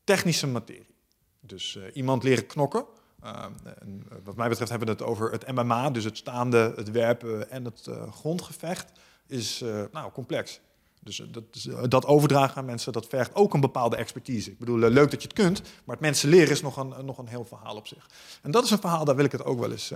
technische 0.04 0.46
materie. 0.46 0.94
Dus 1.40 1.74
uh, 1.74 1.84
iemand 1.92 2.22
leren 2.22 2.46
knokken. 2.46 2.84
Uh, 3.26 3.44
en 3.78 4.02
wat 4.24 4.36
mij 4.36 4.48
betreft 4.48 4.70
hebben 4.70 4.88
we 4.88 4.94
het 4.94 5.02
over 5.02 5.30
het 5.30 5.52
MMA, 5.52 5.90
dus 5.90 6.04
het 6.04 6.16
staande, 6.16 6.72
het 6.76 6.90
werpen 6.90 7.50
en 7.50 7.64
het 7.64 7.86
uh, 7.88 8.12
grondgevecht, 8.12 8.92
is 9.26 9.64
nou, 9.92 10.12
complex. 10.12 10.60
Dus 11.00 11.22
dat, 11.30 11.90
dat, 11.90 12.06
overdragen 12.06 12.56
aan 12.56 12.64
mensen, 12.64 12.92
dat 12.92 13.06
vergt 13.06 13.34
ook 13.34 13.54
een 13.54 13.60
bepaalde 13.60 13.96
expertise. 13.96 14.50
Ik 14.50 14.58
bedoel, 14.58 14.78
leuk 14.78 15.10
dat 15.10 15.22
je 15.22 15.28
het 15.28 15.36
kunt, 15.36 15.62
maar 15.84 15.94
het 15.96 16.04
mensen 16.04 16.28
leren 16.28 16.50
is 16.50 16.62
nog 16.62 16.76
een, 16.76 16.94
nog 17.04 17.18
een 17.18 17.26
heel 17.26 17.44
verhaal 17.44 17.76
op 17.76 17.86
zich. 17.86 18.08
En 18.42 18.50
dat 18.50 18.64
is 18.64 18.70
een 18.70 18.78
verhaal, 18.78 19.04
daar 19.04 19.16
wil 19.16 19.24
ik 19.24 19.32
het 19.32 19.44
ook 19.44 19.58
wel 19.58 19.70
eens 19.70 19.92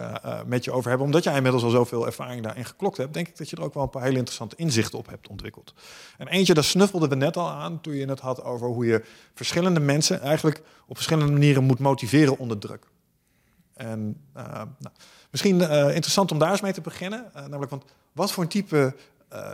met 0.46 0.64
je 0.64 0.72
over 0.72 0.88
hebben. 0.88 1.06
Omdat 1.06 1.24
jij 1.24 1.36
inmiddels 1.36 1.62
al 1.62 1.70
zoveel 1.70 2.06
ervaring 2.06 2.42
daarin 2.42 2.64
geklokt 2.64 2.96
hebt, 2.96 3.14
denk 3.14 3.28
ik 3.28 3.36
dat 3.36 3.50
je 3.50 3.56
er 3.56 3.62
ook 3.62 3.74
wel 3.74 3.82
een 3.82 3.90
paar 3.90 4.02
hele 4.02 4.16
interessante 4.16 4.56
inzichten 4.56 4.98
op 4.98 5.08
hebt 5.08 5.28
ontwikkeld. 5.28 5.74
En 6.18 6.28
eentje, 6.28 6.54
daar 6.54 6.64
snuffelden 6.64 7.08
we 7.08 7.14
net 7.14 7.36
al 7.36 7.48
aan 7.48 7.80
toen 7.80 7.94
je 7.94 8.06
het 8.06 8.20
had 8.20 8.44
over 8.44 8.66
hoe 8.68 8.86
je 8.86 9.02
verschillende 9.34 9.80
mensen 9.80 10.20
eigenlijk 10.20 10.62
op 10.86 10.96
verschillende 10.96 11.32
manieren 11.32 11.64
moet 11.64 11.78
motiveren 11.78 12.38
onder 12.38 12.58
druk. 12.58 12.86
En 13.80 14.20
uh, 14.36 14.44
nou, 14.78 14.94
misschien 15.30 15.60
interessant 15.70 16.32
om 16.32 16.38
daar 16.38 16.50
eens 16.50 16.60
mee 16.60 16.72
te 16.72 16.80
beginnen. 16.80 17.30
namelijk, 17.34 17.70
want 17.70 17.84
wat 18.12 18.32
voor 18.32 18.42
een 18.42 18.48
type 18.48 18.94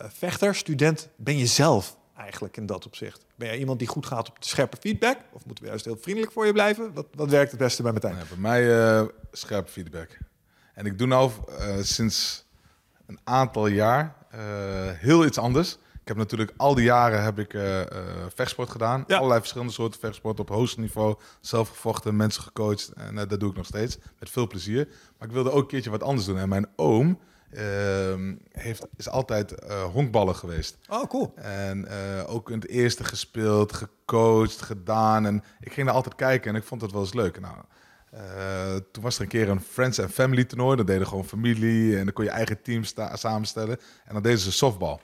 vechter, 0.09 0.55
student, 0.55 1.09
ben 1.17 1.39
je 1.39 1.47
zelf 1.47 1.97
eigenlijk 2.17 2.57
in 2.57 2.67
dat 2.67 2.87
opzicht? 2.87 3.25
Ben 3.35 3.49
jij 3.49 3.59
iemand 3.59 3.79
die 3.79 3.89
goed 3.89 4.07
gaat 4.07 4.29
op 4.29 4.37
scherpe 4.41 4.77
feedback? 4.81 5.19
Of 5.33 5.45
moeten 5.47 5.65
we 5.65 5.71
juist 5.71 5.85
heel 5.85 5.99
vriendelijk 6.01 6.33
voor 6.33 6.47
je 6.47 6.53
blijven? 6.53 6.93
Wat, 6.95 7.07
wat 7.15 7.31
werkt 7.31 7.51
het 7.51 7.61
beste 7.61 7.83
bij 7.83 7.93
Martijn? 7.93 8.15
Nee, 8.15 8.25
bij 8.25 8.39
mij 8.39 9.09
scherpe 9.33 9.71
feedback. 9.71 10.19
En 10.75 10.87
ik 10.87 10.99
doe 10.99 11.07
nou 11.07 11.31
uh, 11.49 11.77
sinds 11.81 12.45
een 13.07 13.19
aantal 13.25 13.67
jaar 13.67 14.15
heel 14.99 15.25
iets 15.25 15.39
anders. 15.39 15.79
Ik 16.07 16.13
heb 16.13 16.21
natuurlijk 16.21 16.53
al 16.57 16.75
die 16.75 16.85
jaren 16.85 17.23
heb 17.23 17.39
ik 17.39 17.59
vechtsport 18.35 18.71
gedaan. 18.71 19.05
Ja. 19.07 19.17
Allerlei 19.17 19.41
verschillende 19.41 19.73
soorten 19.73 20.01
vechtsport 20.01 20.41
op 20.41 20.49
hoogste 20.49 20.81
niveau. 20.81 21.17
Zelf 21.41 21.69
gevochten, 21.69 22.17
mensen 22.17 22.43
gecoacht. 22.43 22.93
En 22.93 23.15
dat 23.15 23.41
doe 23.41 23.51
ik 23.51 23.57
nog 23.57 23.67
steeds. 23.67 23.99
Met 24.19 24.31
veel 24.31 24.47
plezier. 24.47 24.89
Maar 25.19 25.29
ik 25.29 25.35
wilde 25.35 25.51
ook 25.51 25.61
een 25.61 25.67
keertje 25.67 25.91
wat 25.91 26.03
anders 26.03 26.27
doen. 26.27 26.39
En 26.39 26.49
mijn 26.49 26.67
oom, 26.77 27.19
uh, 27.53 27.61
heeft, 28.53 28.87
is 28.97 29.09
altijd 29.09 29.55
uh, 29.69 29.83
honkballen 29.83 30.35
geweest. 30.35 30.79
Oh, 30.89 31.05
cool. 31.05 31.33
En 31.37 31.89
uh, 31.89 32.35
ook 32.35 32.51
in 32.51 32.59
het 32.59 32.69
eerste 32.69 33.05
gespeeld, 33.05 33.73
gecoacht, 33.73 34.63
gedaan. 34.63 35.27
En 35.27 35.43
ik 35.61 35.73
ging 35.73 35.87
daar 35.87 35.97
altijd 35.97 36.15
kijken 36.15 36.51
en 36.51 36.57
ik 36.57 36.65
vond 36.65 36.81
het 36.81 36.93
wel 36.93 37.01
eens 37.01 37.15
leuk. 37.15 37.41
Nou, 37.41 37.57
uh, 38.15 38.75
toen 38.93 39.03
was 39.03 39.17
er 39.17 39.23
een 39.23 39.29
keer 39.29 39.49
een 39.49 39.61
Friends 39.61 40.01
and 40.01 40.11
Family 40.11 40.45
toernooi. 40.45 40.77
Dat 40.77 40.87
deden 40.87 41.07
gewoon 41.07 41.25
familie 41.25 41.99
en 41.99 42.05
dan 42.05 42.13
kon 42.13 42.25
je 42.25 42.31
eigen 42.31 42.63
team 42.63 42.83
samenstellen. 43.13 43.79
En 44.05 44.13
dan 44.13 44.23
deden 44.23 44.39
ze 44.39 44.53
softbal. 44.53 45.01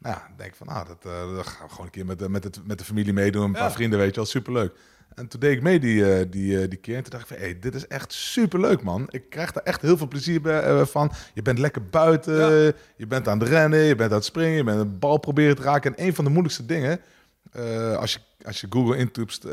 Nou 0.00 0.16
ja, 0.16 0.28
denk 0.36 0.54
van, 0.54 0.66
nou, 0.66 0.86
dat, 0.86 1.02
dat 1.02 1.46
gaan 1.46 1.66
we 1.66 1.70
gewoon 1.70 1.86
een 1.86 1.92
keer 1.92 2.06
met, 2.06 2.28
met, 2.28 2.44
het, 2.44 2.66
met 2.66 2.78
de 2.78 2.84
familie 2.84 3.12
meedoen. 3.12 3.44
Een 3.44 3.52
paar 3.52 3.72
vrienden, 3.72 3.98
weet 3.98 4.08
je 4.08 4.14
wel, 4.14 4.24
superleuk. 4.24 4.72
En 5.14 5.28
toen 5.28 5.40
deed 5.40 5.56
ik 5.56 5.62
mee 5.62 5.80
die, 5.80 5.94
uh, 5.94 6.30
die, 6.30 6.62
uh, 6.62 6.68
die 6.68 6.78
keer. 6.78 6.96
En 6.96 7.02
toen 7.02 7.10
dacht 7.10 7.30
ik 7.30 7.36
van, 7.36 7.46
hey, 7.46 7.58
dit 7.58 7.74
is 7.74 7.86
echt 7.86 8.12
super 8.12 8.60
leuk, 8.60 8.82
man. 8.82 9.06
Ik 9.10 9.30
krijg 9.30 9.52
daar 9.52 9.62
echt 9.62 9.80
heel 9.80 9.96
veel 9.96 10.08
plezier 10.08 10.40
bij, 10.40 10.70
uh, 10.70 10.84
van. 10.84 11.12
Je 11.34 11.42
bent 11.42 11.58
lekker 11.58 11.86
buiten, 11.86 12.34
ja. 12.34 12.72
je 12.96 13.06
bent 13.06 13.28
aan 13.28 13.38
het 13.38 13.48
rennen, 13.48 13.78
je 13.78 13.94
bent 13.94 14.10
aan 14.10 14.16
het 14.16 14.24
springen, 14.24 14.56
je 14.56 14.64
bent 14.64 14.80
een 14.80 14.98
bal 14.98 15.18
proberen 15.18 15.56
te 15.56 15.62
raken. 15.62 15.96
En 15.96 16.06
een 16.06 16.14
van 16.14 16.24
de 16.24 16.30
moeilijkste 16.30 16.66
dingen, 16.66 17.00
als, 17.96 18.12
je, 18.12 18.18
als 18.46 18.60
je 18.60 18.66
Google 18.70 18.96
intoetst, 18.96 19.46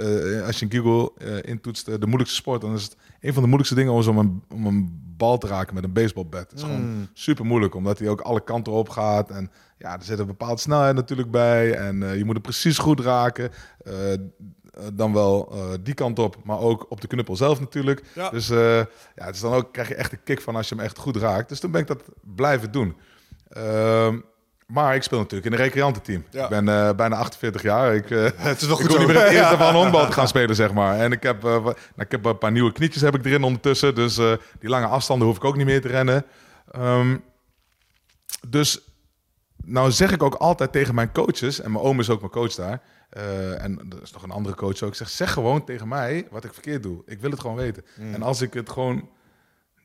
als 0.46 0.60
je 0.60 0.68
Google 0.70 1.42
intoetst 1.42 1.86
de 1.86 1.98
moeilijkste 2.00 2.36
sport, 2.36 2.62
dan 2.62 2.74
is 2.74 2.84
het 2.84 2.96
een 3.22 3.34
van 3.34 3.42
de 3.42 3.48
moeilijkste 3.48 3.76
dingen 3.76 3.94
om 3.94 4.18
een, 4.18 4.44
om 4.50 4.66
een 4.66 5.02
bal 5.18 5.38
te 5.38 5.48
raken 5.48 5.74
met 5.74 5.84
een 5.84 5.94
baseballbat. 5.94 6.52
Het 6.52 6.60
is 6.60 6.64
mm. 6.64 6.70
gewoon 6.70 7.08
super 7.14 7.46
moeilijk, 7.46 7.76
omdat 7.76 8.00
hij 8.00 8.10
ook 8.10 8.22
alle 8.22 8.44
kanten 8.44 8.74
op 8.74 8.90
gaat. 8.90 9.30
En 9.30 9.52
ja, 9.78 9.94
er 9.94 10.04
zit 10.04 10.20
een 10.20 10.26
bepaalde 10.26 10.62
snelheid 10.62 10.96
natuurlijk 10.96 11.32
bij. 11.32 11.74
En 11.74 12.18
je 12.18 12.26
moet 12.26 12.36
het 12.36 12.44
precies 12.44 12.78
goed 12.78 13.00
raken. 13.00 13.52
Eh, 14.78 14.90
dan 14.94 15.14
wel 15.14 15.50
uh, 15.54 15.74
die 15.84 15.94
kant 15.94 16.20
op, 16.20 16.38
maar 16.44 16.60
ook 16.60 16.86
op 16.90 17.02
de 17.02 17.08
knuppel 17.08 17.36
zelf 17.36 17.60
natuurlijk. 17.60 18.04
Ja. 18.16 18.30
Dus 18.30 18.50
uh, 18.50 18.78
ja, 19.16 19.26
het 19.26 19.36
is 19.36 19.42
dan 19.42 19.54
ook 19.54 19.74
krijg 19.74 19.88
je 19.88 19.96
echt 19.96 20.12
een 20.12 20.24
kick 20.24 20.42
van 20.42 20.56
als 20.56 20.70
je 20.70 20.76
hem 20.76 20.84
echt 20.84 20.98
goed 20.98 21.16
raakt. 21.16 21.50
Dus 21.50 21.60
toen 21.60 21.72
ben 21.72 21.82
ik 21.82 21.88
dat 21.88 22.04
blijven 22.36 22.72
doen. 22.72 22.96
Uh, 23.58 24.14
maar 24.68 24.96
ik 24.96 25.04
speel 25.04 25.18
natuurlijk 25.20 25.46
in 25.46 25.60
een 25.60 25.66
recreantenteam. 25.66 26.26
Ja. 26.30 26.44
Ik 26.44 26.50
ben 26.50 26.96
bijna 26.96 27.16
48 27.16 27.62
jaar. 27.62 27.96
Ik, 27.96 28.10
het 28.36 28.62
is 28.62 28.68
nog 28.68 28.82
goed 28.82 28.92
ik 28.92 28.98
niet 28.98 29.08
meer 29.08 29.22
het 29.22 29.32
eerste 29.38 29.58
van 29.58 29.76
honkbal 29.76 30.06
te 30.06 30.12
gaan 30.12 30.28
spelen, 30.28 30.56
zeg 30.56 30.74
maar. 30.74 31.00
En 31.00 31.12
ik 31.12 31.24
heb, 31.24 31.42
nou, 31.42 31.74
ik 31.98 32.12
heb 32.12 32.26
een 32.26 32.38
paar 32.38 32.52
nieuwe 32.52 32.72
knietjes 32.72 33.02
heb 33.02 33.16
ik 33.16 33.26
erin 33.26 33.44
ondertussen. 33.44 33.96
Dus 33.96 34.16
die 34.60 34.70
lange 34.70 34.88
afstanden 34.88 35.28
hoef 35.28 35.38
ik 35.38 35.44
ook 35.44 35.58
niet 35.58 35.66
meer 35.66 35.82
te 35.82 35.88
rennen. 35.88 36.26
Um, 36.76 37.24
dus 38.48 38.80
nou 39.66 39.92
zeg 39.92 40.12
ik 40.12 40.24
ook 40.24 40.36
altijd 40.36 40.72
tegen 40.72 40.96
mijn 40.96 41.12
coaches, 41.12 41.62
en 41.62 41.72
mijn 41.72 41.84
oom 41.84 42.00
is 42.00 42.10
ook 42.10 42.20
mijn 42.20 42.32
coach 42.32 42.56
daar... 42.56 42.82
Uh, 43.18 43.64
en 43.64 43.80
er 43.90 44.02
is 44.02 44.12
nog 44.12 44.24
een 44.24 44.32
andere 44.32 44.56
coach 44.56 44.82
ook. 44.82 44.90
Ik 44.90 44.96
zeg, 44.96 45.10
zeg 45.10 45.34
gewoon 45.34 45.66
tegen 45.66 45.88
mij 45.88 46.28
wat 46.32 46.44
ik 46.44 46.54
verkeerd 46.54 46.84
doe. 46.84 47.02
Ik 47.06 47.22
wil 47.22 47.32
het 47.32 47.40
gewoon 47.40 47.56
weten. 47.56 47.86
Mm. 47.96 48.14
En 48.14 48.24
als 48.24 48.42
ik 48.42 48.54
het 48.54 48.70
gewoon 48.70 49.10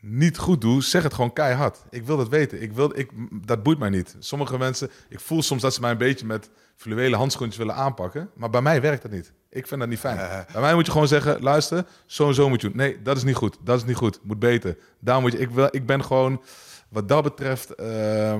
niet 0.04 0.38
goed 0.38 0.60
doe, 0.60 0.82
zeg 0.82 1.02
het 1.02 1.14
gewoon 1.14 1.32
keihard. 1.32 1.78
Ik 1.90 2.06
wil 2.06 2.16
dat 2.16 2.28
weten. 2.28 2.62
Ik 2.62 2.72
wil, 2.72 2.98
ik, 2.98 3.10
dat 3.46 3.62
boeit 3.62 3.78
mij 3.78 3.88
niet. 3.88 4.16
Sommige 4.18 4.58
mensen, 4.58 4.90
ik 5.08 5.20
voel 5.20 5.42
soms 5.42 5.62
dat 5.62 5.74
ze 5.74 5.80
mij 5.80 5.90
een 5.90 5.98
beetje 5.98 6.26
met 6.26 6.50
fluwelen 6.76 7.18
handschoentjes 7.18 7.58
willen 7.58 7.74
aanpakken. 7.74 8.30
Maar 8.34 8.50
bij 8.50 8.62
mij 8.62 8.80
werkt 8.80 9.02
dat 9.02 9.10
niet. 9.10 9.32
Ik 9.50 9.66
vind 9.66 9.80
dat 9.80 9.88
niet 9.88 9.98
fijn. 9.98 10.16
Uh. 10.16 10.52
Bij 10.52 10.60
mij 10.60 10.74
moet 10.74 10.86
je 10.86 10.92
gewoon 10.92 11.08
zeggen, 11.08 11.42
luister, 11.42 11.86
zo 12.06 12.28
en 12.28 12.34
zo 12.34 12.48
moet 12.48 12.60
je 12.60 12.68
doen. 12.68 12.76
Nee, 12.76 13.02
dat 13.02 13.16
is 13.16 13.24
niet 13.24 13.34
goed. 13.36 13.56
Dat 13.64 13.76
is 13.76 13.84
niet 13.84 13.96
goed. 13.96 14.20
Moet 14.22 14.38
beter. 14.38 14.76
Daar 14.98 15.20
moet 15.20 15.32
je, 15.32 15.38
ik, 15.38 15.50
wil, 15.50 15.68
ik 15.70 15.86
ben 15.86 16.04
gewoon, 16.04 16.42
wat 16.88 17.08
dat 17.08 17.22
betreft... 17.22 17.80
Uh, 17.80 18.34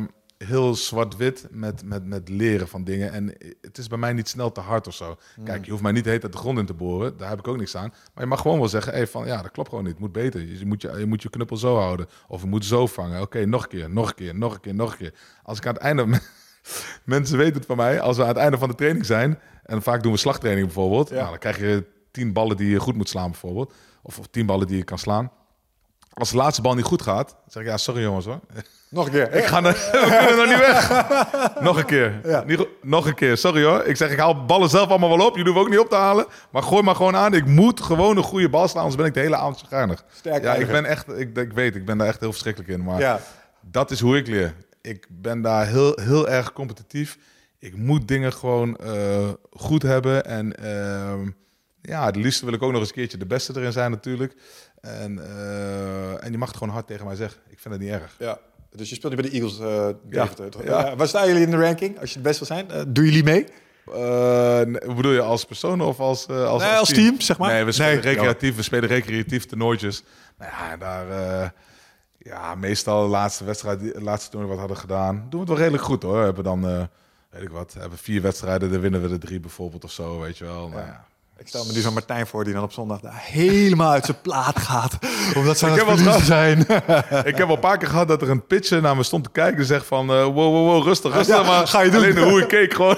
heel 0.45 0.75
zwart-wit 0.75 1.47
met, 1.51 1.85
met, 1.85 2.05
met 2.05 2.29
leren 2.29 2.69
van 2.69 2.85
dingen. 2.85 3.13
En 3.13 3.35
het 3.61 3.79
is 3.79 3.87
bij 3.89 3.99
mij 3.99 4.13
niet 4.13 4.29
snel 4.29 4.53
te 4.53 4.61
hard 4.61 4.87
of 4.87 4.95
zo. 4.95 5.17
Hmm. 5.35 5.45
Kijk, 5.45 5.65
je 5.65 5.71
hoeft 5.71 5.83
mij 5.83 5.93
niet 5.93 6.05
heet 6.05 6.33
de 6.33 6.39
grond 6.39 6.59
in 6.59 6.67
te 6.67 6.75
boren. 6.75 7.17
Daar 7.17 7.29
heb 7.29 7.39
ik 7.39 7.49
ook 7.49 7.57
niks 7.57 7.77
aan. 7.77 7.89
Maar 8.15 8.25
je 8.25 8.31
mag 8.31 8.41
gewoon 8.41 8.59
wel 8.59 8.69
zeggen, 8.69 8.93
hey, 8.93 9.07
van, 9.07 9.27
ja, 9.27 9.43
dat 9.43 9.51
klopt 9.51 9.69
gewoon 9.69 9.85
niet. 9.85 9.93
Het 9.93 10.03
moet 10.03 10.13
beter. 10.13 10.41
Je 10.41 10.67
moet 10.67 10.83
je, 10.83 10.99
je 10.99 11.07
moet 11.07 11.23
je 11.23 11.31
knuppel 11.31 11.57
zo 11.57 11.77
houden. 11.77 12.07
Of 12.29 12.41
je 12.41 12.47
moet 12.47 12.65
zo 12.65 12.87
vangen. 12.87 13.21
Oké, 13.21 13.47
nog 13.47 13.63
een 13.63 13.69
keer, 13.69 13.91
nog 13.91 14.09
een 14.09 14.15
keer, 14.15 14.35
nog 14.35 14.55
een 14.55 14.61
keer, 14.61 14.75
nog 14.75 14.93
een 14.93 14.99
keer. 14.99 15.15
Als 15.43 15.59
ik 15.59 15.67
aan 15.67 15.75
het 15.75 15.83
einde... 15.83 16.07
Mensen 17.05 17.39
weten 17.39 17.55
het 17.55 17.67
van 17.67 17.77
mij. 17.77 18.01
Als 18.01 18.17
we 18.17 18.23
aan 18.23 18.29
het 18.29 18.37
einde 18.37 18.59
van 18.59 18.69
de 18.69 18.75
training 18.75 19.07
zijn... 19.07 19.39
En 19.63 19.83
vaak 19.83 20.03
doen 20.03 20.13
we 20.13 20.19
slagtraining 20.19 20.67
bijvoorbeeld. 20.67 21.09
Ja. 21.09 21.15
Nou, 21.15 21.29
dan 21.29 21.39
krijg 21.39 21.59
je 21.59 21.87
tien 22.11 22.33
ballen 22.33 22.57
die 22.57 22.71
je 22.71 22.81
goed 22.81 22.97
moet 22.97 23.09
slaan 23.09 23.31
bijvoorbeeld. 23.31 23.75
Of, 24.03 24.19
of 24.19 24.27
tien 24.27 24.47
ballen 24.47 24.67
die 24.67 24.77
je 24.77 24.85
kan 24.85 24.99
slaan. 24.99 25.31
Als 26.15 26.31
de 26.31 26.37
laatste 26.37 26.63
bal 26.63 26.75
niet 26.75 26.85
goed 26.85 27.03
gaat, 27.03 27.37
zeg 27.47 27.63
ik 27.63 27.69
ja, 27.69 27.77
sorry 27.77 28.03
jongens 28.03 28.25
hoor. 28.25 28.41
Nog 28.89 29.07
een 29.07 29.13
keer. 29.13 29.35
Ik 29.39 29.45
ga 29.45 29.65
er, 29.65 29.73
we 29.93 30.17
kunnen 30.19 30.37
nog 30.37 30.47
niet 30.47 30.59
weg. 30.59 30.91
nog 31.69 31.77
een 31.79 31.85
keer. 31.85 32.21
Ja. 32.25 32.45
Niet, 32.47 32.67
nog 32.83 33.07
een 33.07 33.15
keer. 33.15 33.37
Sorry 33.37 33.65
hoor. 33.65 33.85
Ik 33.85 33.97
zeg, 33.97 34.11
ik 34.11 34.19
haal 34.19 34.45
ballen 34.45 34.69
zelf 34.69 34.89
allemaal 34.89 35.17
wel 35.17 35.27
op. 35.27 35.37
Jullie 35.37 35.53
hoeven 35.53 35.63
ook 35.63 35.71
niet 35.71 35.79
op 35.79 35.89
te 35.89 35.97
halen. 35.97 36.27
Maar 36.51 36.63
gooi 36.63 36.83
maar 36.83 36.95
gewoon 36.95 37.17
aan. 37.17 37.35
Ik 37.35 37.47
moet 37.47 37.81
gewoon 37.81 38.17
een 38.17 38.23
goede 38.23 38.49
bal 38.49 38.69
slaan, 38.69 38.83
anders 38.83 38.97
ben 38.97 39.07
ik 39.07 39.15
de 39.15 39.21
hele 39.21 39.37
avond 39.37 39.59
chagrijnig. 39.59 40.05
Sterk. 40.15 40.43
Ja, 40.43 40.55
ik 40.55 40.67
ben 40.67 40.85
echt, 40.85 41.09
ik, 41.09 41.37
ik 41.37 41.53
weet, 41.53 41.77
ik 41.77 41.85
ben 41.85 41.99
daar 41.99 42.07
echt 42.07 42.21
heel 42.21 42.31
verschrikkelijk 42.31 42.73
in. 42.73 42.83
Maar 42.83 43.01
ja. 43.01 43.21
dat 43.61 43.91
is 43.91 44.01
hoe 44.01 44.17
ik 44.17 44.27
leer. 44.27 44.55
Ik 44.81 45.07
ben 45.09 45.41
daar 45.41 45.67
heel, 45.67 45.99
heel 46.01 46.29
erg 46.29 46.53
competitief. 46.53 47.19
Ik 47.59 47.77
moet 47.77 48.09
dingen 48.09 48.33
gewoon 48.33 48.79
uh, 48.85 49.29
goed 49.53 49.83
hebben. 49.83 50.25
En 50.25 50.55
uh, 50.65 51.29
ja, 51.83 52.07
het 52.07 52.17
liefst 52.17 52.41
wil 52.41 52.53
ik 52.53 52.63
ook 52.63 52.71
nog 52.71 52.81
eens 52.81 52.89
een 52.89 52.95
keertje 52.95 53.19
de 53.19 53.27
beste 53.27 53.53
erin 53.57 53.73
zijn 53.73 53.91
natuurlijk. 53.91 54.35
En, 54.83 55.19
eh, 55.19 56.25
en 56.25 56.31
je 56.31 56.39
mag 56.39 56.49
het 56.49 56.57
gewoon 56.57 56.73
hard 56.73 56.87
tegen 56.87 57.07
mij 57.07 57.15
zeggen. 57.17 57.41
Ik 57.49 57.59
vind 57.59 57.75
het 57.75 57.83
niet 57.83 57.93
erg. 57.93 58.15
Ja. 58.19 58.39
Dus 58.77 58.89
je 58.89 58.95
speelt 58.95 59.15
nu 59.17 59.21
bij 59.23 59.31
de 59.31 59.37
Eagles, 59.37 59.59
eh 59.61 59.89
Ja. 60.11 60.27
Toch? 60.27 60.65
Ja. 60.65 60.87
Ja. 60.87 60.97
Waar 60.97 61.09
staan 61.09 61.27
jullie 61.29 61.43
in 61.43 61.51
de 61.51 61.57
ranking? 61.57 61.99
Als 62.01 62.09
je 62.09 62.15
het 62.15 62.25
best 62.25 62.39
wil 62.39 62.47
zijn. 62.47 62.71
Eh, 62.71 62.83
doen 62.89 63.05
jullie 63.05 63.25
mee? 63.25 63.45
Eh, 63.87 63.95
hoe 64.85 64.95
bedoel 64.97 65.13
je, 65.13 65.21
als 65.21 65.45
persoon 65.45 65.81
of 65.81 66.01
als, 66.01 66.27
eh, 66.27 66.45
als, 66.47 66.63
Nee, 66.63 66.73
als 66.73 66.89
team, 66.89 67.21
zeg 67.21 67.39
maar. 67.39 67.53
Nee, 67.53 67.65
we 67.65 67.73
spelen 67.73 67.91
Nee. 67.93 68.01
recreatief. 68.15 68.57
We 68.57 68.63
spelen 68.63 68.89
recreatief 68.89 69.45
toernooitjes. 69.47 70.03
Nou 70.39 70.51
ja, 70.51 70.77
daar... 70.77 71.11
eh, 71.43 71.49
ja, 72.19 72.55
meestal 72.55 73.03
de 73.03 73.09
laatste 73.09 73.45
wedstrijd, 73.45 73.81
die- 73.81 73.93
de 73.93 74.03
laatste 74.03 74.31
toernooi 74.31 74.51
wat 74.51 74.59
hadden 74.61 74.77
gedaan, 74.77 75.15
doen 75.17 75.31
we 75.31 75.39
het 75.39 75.49
wel 75.49 75.57
redelijk 75.57 75.83
goed 75.85 76.03
hoor. 76.03 76.19
We 76.19 76.25
hebben 76.25 76.45
dan, 76.45 76.69
eh, 76.69 76.83
weet 77.31 77.43
ik 77.43 77.51
wat, 77.51 77.75
hebben 77.79 77.99
vier 77.99 78.23
wedstrijden, 78.23 78.71
dan 78.73 78.81
winnen 78.81 79.03
we 79.03 79.09
de 79.09 79.19
drie 79.19 79.41
bijvoorbeeld 79.41 79.85
of 79.85 79.91
zo, 79.93 80.21
weet 80.21 80.39
je 80.39 80.45
wel. 80.45 80.69
Nou, 80.69 80.81
ja. 80.87 81.05
Ik 81.43 81.49
stel 81.49 81.65
me 81.65 81.73
nu 81.73 81.81
zo'n 81.81 81.93
Martijn 81.93 82.27
voor 82.27 82.45
die 82.45 82.53
dan 82.55 82.63
op 82.63 82.73
zondag 82.73 83.01
daar 83.01 83.23
helemaal 83.25 83.91
uit 83.91 84.05
zijn 84.05 84.21
plaat 84.23 84.59
gaat. 84.59 84.99
Omdat 85.37 85.59
ze 85.59 85.67
aan 85.67 85.79
het 85.89 86.03
wel 86.03 86.19
zijn. 86.21 86.59
Ik 87.31 87.37
heb 87.37 87.49
al 87.49 87.55
een 87.55 87.61
paar 87.61 87.79
keer 87.79 87.89
gehad 87.89 88.09
dat 88.09 88.23
er 88.23 88.31
een 88.31 88.47
pitcher 88.47 88.81
naar 88.83 88.97
me 88.97 89.03
stond 89.03 89.25
te 89.25 89.31
kijken 89.31 89.59
en 89.59 89.65
zegt 89.65 89.87
van, 89.87 90.11
eh, 90.11 90.25
wow, 90.25 90.35
wow, 90.35 90.67
wow, 90.67 90.85
rustig, 90.85 91.15
rustig. 91.15 91.37
Ja, 91.37 91.43
maar 91.43 91.67
ga 91.67 91.81
je 91.81 91.91
doen. 91.91 92.01
alleen 92.03 92.19
hoe 92.19 92.41
ik 92.41 92.49
keek 92.49 92.75
gewoon... 92.75 92.97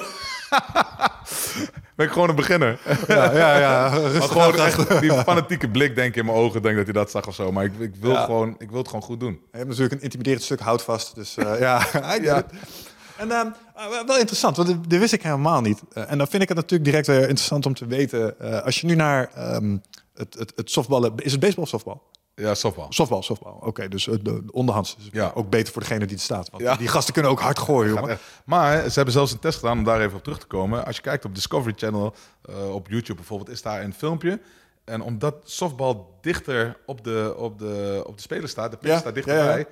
ben 1.96 2.06
ik 2.06 2.12
gewoon 2.12 2.28
een 2.28 2.34
beginner. 2.34 2.80
Ja, 3.08 3.32
ja, 3.32 3.58
ja. 3.58 3.88
Maar 3.90 4.00
Rustig 4.00 4.32
gewoon 4.32 4.60
aan. 4.60 4.66
echt 4.66 5.00
die 5.00 5.12
fanatieke 5.12 5.68
blik 5.68 5.94
denk 5.94 6.08
ik 6.08 6.16
in 6.16 6.24
mijn 6.24 6.36
ogen, 6.38 6.62
denk 6.62 6.76
dat 6.76 6.84
hij 6.84 6.92
dat 6.92 7.10
zag 7.10 7.26
of 7.26 7.34
zo. 7.34 7.52
Maar 7.52 7.64
ik, 7.64 7.72
ik, 7.78 7.94
wil, 8.00 8.12
Ja. 8.12 8.24
gewoon, 8.24 8.54
ik 8.58 8.68
wil 8.70 8.78
het 8.78 8.88
gewoon 8.88 9.02
goed 9.02 9.20
doen. 9.20 9.40
Je 9.52 9.56
hebt 9.56 9.68
natuurlijk 9.68 9.94
een 9.94 10.02
intimiderend 10.02 10.42
stuk 10.42 10.60
hout 10.60 10.82
vast. 10.82 11.14
Dus 11.14 11.36
eh, 11.36 11.60
ja. 11.60 11.86
En 13.16 13.30
eh, 13.30 13.40
wel 14.06 14.18
interessant, 14.18 14.56
want 14.56 14.90
dit 14.90 14.98
wist 15.00 15.12
ik 15.12 15.22
helemaal 15.22 15.60
niet. 15.60 15.82
Eh, 15.92 16.10
en 16.10 16.18
dan 16.18 16.26
vind 16.26 16.42
ik 16.42 16.48
het 16.48 16.56
natuurlijk 16.56 16.84
direct 16.90 17.06
weer 17.06 17.20
interessant 17.20 17.66
om 17.66 17.74
te 17.74 17.86
weten. 17.86 18.40
eh, 18.40 18.62
als 18.62 18.80
je 18.80 18.86
nu 18.86 18.94
naar 18.94 19.30
ehm, 19.34 19.76
het, 20.14 20.34
het, 20.34 20.52
het 20.56 20.70
softballen... 20.70 21.12
Is 21.16 21.30
het 21.32 21.40
baseball 21.40 21.64
of 21.64 21.68
softbal? 21.70 22.02
Ja, 22.34 22.54
softbal. 22.54 22.86
Softbal, 22.88 23.22
softbal. 23.22 23.58
Oké, 23.60 23.88
dus 23.88 24.08
eh, 24.08 24.14
de, 24.14 24.22
de 24.44 24.52
onderhands. 24.52 24.96
is 24.98 25.08
Ja. 25.12 25.30
ook 25.34 25.50
beter 25.50 25.72
voor 25.72 25.82
degene 25.82 26.06
die 26.06 26.16
er 26.16 26.22
staat. 26.22 26.50
Want 26.50 26.62
Ja. 26.62 26.76
die 26.76 26.88
gasten 26.88 27.12
kunnen 27.14 27.30
ook 27.32 27.40
hard 27.40 27.58
gooien, 27.58 27.94
jongen. 27.94 28.18
Maar 28.44 28.82
ze 28.88 28.92
hebben 28.94 29.12
zelfs 29.14 29.32
een 29.32 29.38
test 29.38 29.58
gedaan 29.58 29.78
om 29.78 29.84
daar 29.84 30.00
even 30.00 30.16
op 30.16 30.22
terug 30.22 30.38
te 30.38 30.46
komen. 30.46 30.86
Als 30.86 30.96
je 30.96 31.02
kijkt 31.02 31.24
op 31.24 31.34
Discovery 31.34 31.74
Channel, 31.76 32.14
op 32.72 32.88
YouTube 32.88 33.14
bijvoorbeeld, 33.14 33.50
is 33.50 33.62
daar 33.62 33.82
een 33.82 33.94
filmpje. 33.94 34.40
En 34.84 35.00
omdat 35.02 35.34
softbal 35.44 36.18
dichter 36.20 36.76
op 36.86 37.04
de, 37.04 37.34
op 37.36 37.58
de, 37.58 38.02
op 38.06 38.16
de 38.16 38.22
speler 38.22 38.48
staat, 38.48 38.70
de 38.70 38.76
pitch 38.76 38.92
Ja, 38.92 38.98
staat 38.98 39.14
ja, 39.16 39.22
dichterbij, 39.22 39.66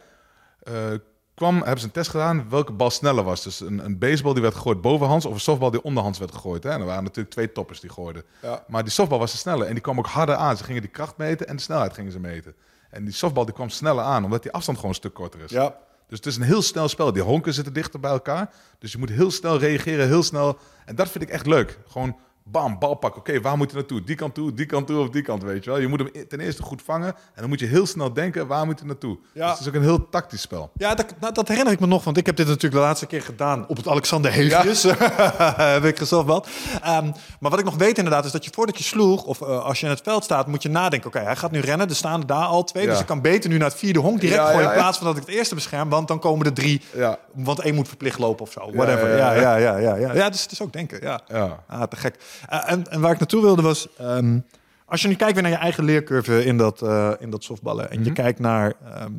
kwam, 1.34 1.56
hebben 1.56 1.78
ze 1.78 1.86
een 1.86 1.92
test 1.92 2.10
gedaan 2.10 2.48
welke 2.48 2.72
bal 2.72 2.90
sneller 2.90 3.24
was. 3.24 3.42
Dus 3.42 3.60
een, 3.60 3.84
een 3.84 3.98
baseball 3.98 4.32
die 4.32 4.42
werd 4.42 4.54
gegooid 4.54 4.80
bovenhands 4.80 5.26
of 5.26 5.34
een 5.34 5.40
softbal 5.40 5.70
die 5.70 5.82
onderhands 5.82 6.18
werd 6.18 6.32
gegooid. 6.32 6.62
Hè? 6.62 6.70
En 6.70 6.80
er 6.80 6.86
waren 6.86 7.02
natuurlijk 7.02 7.34
twee 7.34 7.52
toppers 7.52 7.80
die 7.80 7.90
gooiden. 7.90 8.22
Ja. 8.42 8.64
Maar 8.68 8.82
die 8.82 8.92
softbal 8.92 9.18
was 9.18 9.32
de 9.32 9.38
sneller 9.38 9.66
en 9.66 9.72
die 9.72 9.82
kwam 9.82 9.98
ook 9.98 10.06
harder 10.06 10.34
aan. 10.34 10.56
Ze 10.56 10.64
gingen 10.64 10.82
die 10.82 10.90
kracht 10.90 11.16
meten 11.16 11.46
en 11.46 11.56
de 11.56 11.62
snelheid 11.62 11.92
gingen 11.92 12.12
ze 12.12 12.20
meten. 12.20 12.54
En 12.90 13.04
die 13.04 13.14
softbal 13.14 13.44
die 13.44 13.54
kwam 13.54 13.68
sneller 13.68 14.04
aan, 14.04 14.24
omdat 14.24 14.42
die 14.42 14.52
afstand 14.52 14.76
gewoon 14.76 14.92
een 14.92 15.00
stuk 15.00 15.14
korter 15.14 15.40
is. 15.40 15.50
Ja, 15.50 15.76
Dus 16.08 16.18
het 16.18 16.26
is 16.26 16.36
een 16.36 16.42
heel 16.42 16.62
snel 16.62 16.88
spel. 16.88 17.12
Die 17.12 17.22
honken 17.22 17.54
zitten 17.54 17.72
dichter 17.72 18.00
bij 18.00 18.10
elkaar. 18.10 18.50
Dus 18.78 18.92
je 18.92 18.98
moet 18.98 19.10
heel 19.10 19.30
snel 19.30 19.58
reageren, 19.58 20.06
heel 20.06 20.22
snel. 20.22 20.58
En 20.84 20.94
dat 20.94 21.08
vind 21.08 21.24
ik 21.24 21.30
echt 21.30 21.46
leuk. 21.46 21.78
Gewoon 21.88 22.16
bam, 22.44 22.78
bal 22.78 22.94
pakken. 22.94 23.20
Oké, 23.20 23.40
waar 23.40 23.56
moet 23.56 23.70
hij 23.70 23.80
naartoe? 23.80 24.02
Die 24.04 24.16
kant 24.16 24.34
toe, 24.34 24.54
die 24.54 24.66
kant 24.66 24.86
toe 24.86 25.00
of 25.00 25.08
die 25.08 25.22
kant, 25.22 25.42
weet 25.42 25.64
je 25.64 25.70
wel. 25.70 25.78
Je 25.78 25.88
moet 25.88 25.98
hem 25.98 26.28
ten 26.28 26.40
eerste 26.40 26.62
goed 26.62 26.82
vangen. 26.84 27.08
En 27.08 27.40
dan 27.40 27.48
moet 27.48 27.60
je 27.60 27.66
heel 27.66 27.86
snel 27.86 28.12
denken, 28.12 28.46
waar 28.46 28.66
moet 28.66 28.78
hij 28.78 28.88
naartoe? 28.88 29.18
Ja. 29.32 29.40
Dus 29.40 29.50
het 29.50 29.60
is 29.60 29.68
ook 29.68 29.74
een 29.74 29.82
heel 29.82 30.08
tactisch 30.08 30.40
spel. 30.40 30.70
Ja, 30.74 30.94
dat, 30.94 31.14
nou, 31.20 31.32
dat 31.34 31.48
herinner 31.48 31.72
ik 31.72 31.80
me 31.80 31.86
nog, 31.86 32.04
want 32.04 32.16
ik 32.16 32.26
heb 32.26 32.36
dit 32.36 32.46
natuurlijk 32.46 32.74
de 32.74 32.80
laatste 32.80 33.06
keer 33.06 33.22
gedaan 33.22 33.68
op 33.68 33.76
het 33.76 33.88
Alexander 33.88 34.32
Heefjes. 34.32 34.82
heb 35.56 35.84
ik 35.84 35.98
gesoftbald. 35.98 36.48
Ehm 36.82 37.10
maar 37.40 37.50
wat 37.50 37.58
ik 37.58 37.64
nog 37.64 37.76
weet 37.76 37.98
inderdaad, 37.98 38.24
is 38.24 38.32
dat 38.32 38.44
je 38.44 38.50
voordat 38.54 38.78
je 38.78 38.84
sloeg, 38.84 39.24
of 39.24 39.40
eh, 39.40 39.64
als 39.64 39.80
je 39.80 39.86
in 39.86 39.92
het 39.92 40.00
veld 40.04 40.24
staat, 40.24 40.46
moet 40.46 40.62
je 40.62 40.68
nadenken. 40.68 41.08
Oké, 41.08 41.18
hij 41.18 41.36
gaat 41.36 41.50
nu 41.50 41.60
rennen, 41.60 41.88
er 41.88 41.94
staan 41.94 42.20
er 42.20 42.26
daar 42.26 42.44
al 42.44 42.64
twee. 42.64 42.84
Ja. 42.84 42.90
Dus 42.90 43.00
ik 43.00 43.06
kan 43.06 43.20
beter 43.20 43.50
nu 43.50 43.58
naar 43.58 43.68
het 43.68 43.78
vierde 43.78 43.98
honk 43.98 44.20
direct 44.20 44.40
Ja, 44.40 44.46
gooien, 44.46 44.62
ja, 44.62 44.68
in 44.68 44.74
ja. 44.74 44.80
plaats 44.82 44.98
van 44.98 45.06
dat 45.06 45.16
ik 45.16 45.26
het 45.26 45.34
eerste 45.34 45.54
bescherm, 45.54 45.88
want 45.88 46.08
dan 46.08 46.18
komen 46.18 46.46
er 46.46 46.52
drie. 46.52 46.82
Ja. 46.94 47.18
Want 47.34 47.60
één 47.60 47.74
moet 47.74 47.88
verplicht 47.88 48.18
lopen 48.18 48.44
of 48.44 48.52
zo. 48.52 48.70
Whatever. 48.72 49.16
ja, 49.16 49.32
Ja, 49.32 49.40
ja, 49.40 49.56
ja, 49.56 49.76
ja. 49.76 49.78
Ja, 49.78 49.96
ja, 49.96 50.14
ja. 50.14 50.30
dus 50.30 50.42
het 50.42 50.52
is 50.52 50.62
ook 50.62 50.72
denken, 50.72 51.00
ja. 51.02 51.20
Ja. 51.28 51.62
Ah, 51.66 51.82
te 51.82 51.96
gek. 51.96 52.16
Eh, 52.48 52.70
en, 52.70 52.90
en 52.90 53.00
waar 53.00 53.12
ik 53.12 53.18
naartoe 53.18 53.42
wilde 53.42 53.62
was... 53.62 53.88
ehm, 53.96 54.38
als 54.84 55.02
je 55.02 55.08
nu 55.08 55.14
kijkt 55.14 55.32
weer 55.34 55.42
naar 55.42 55.52
je 55.52 55.58
eigen 55.58 55.84
leercurve 55.84 56.44
in 56.44 56.56
dat, 56.56 56.82
eh, 56.82 57.12
in 57.18 57.30
dat 57.30 57.44
softballen... 57.44 57.90
en 57.90 58.04
je 58.04 58.12
kijkt 58.12 58.38
naar 58.38 58.74
ehm, 58.84 59.12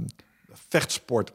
vechtsport... 0.70 1.34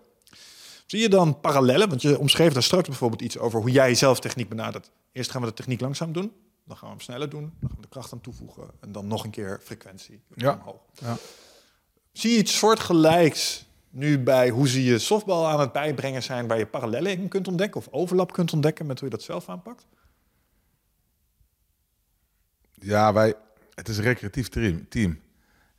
zie 0.87 1.01
je 1.01 1.09
dan 1.09 1.41
parallellen? 1.41 1.89
Want 1.89 2.03
je 2.03 2.19
omschreef 2.19 2.53
daar 2.53 2.63
straks 2.63 2.89
bijvoorbeeld 2.89 3.23
iets 3.23 3.39
over... 3.39 3.61
hoe 3.61 3.71
jij 3.71 3.95
zelf 3.95 4.21
techniek 4.21 4.49
benadert. 4.49 4.91
Eerst 5.13 5.31
gaan 5.31 5.41
we 5.41 5.47
de 5.47 5.55
techniek 5.55 5.81
langzaam 5.81 6.13
doen. 6.13 6.33
Dan 6.65 6.77
gaan 6.77 6.89
we 6.89 6.95
hem 6.95 7.05
sneller 7.05 7.29
doen. 7.31 7.53
Dan 7.61 7.69
gaan 7.69 7.77
we 7.77 7.83
de 7.83 7.89
kracht 7.89 8.13
aan 8.13 8.21
toevoegen. 8.21 8.71
En 8.81 8.93
dan 8.93 9.07
nog 9.07 9.25
een 9.25 9.31
keer 9.31 9.61
frequentie 9.65 10.21
Ja. 10.35 10.53
omhoog. 10.61 10.81
Ja. 10.93 11.17
Zie 12.13 12.31
je 12.33 12.39
iets 12.39 12.59
soortgelijks 12.59 13.65
nu 13.91 14.19
bij 14.19 14.49
hoe 14.49 14.69
ze 14.69 14.85
je 14.85 14.99
softbal 14.99 15.47
aan 15.49 15.61
het 15.61 15.73
bijbrengen 15.73 16.23
zijn... 16.23 16.47
waar 16.47 16.59
je 16.59 16.67
parallellen 16.67 17.13
in 17.13 17.29
kunt 17.29 17.49
ontdekken 17.49 17.81
of 17.81 17.89
overlap 17.91 18.33
kunt 18.33 18.53
ontdekken... 18.53 18.87
met 18.87 19.01
hoe 19.01 19.09
je 19.09 19.15
dat 19.17 19.25
zelf 19.25 19.49
aanpakt? 19.49 19.87
Ja, 22.81 23.13
wij... 23.13 23.35
Het 23.75 23.89
is 23.89 23.97
een 23.99 24.05
recreatief 24.05 24.49
team. 24.49 25.21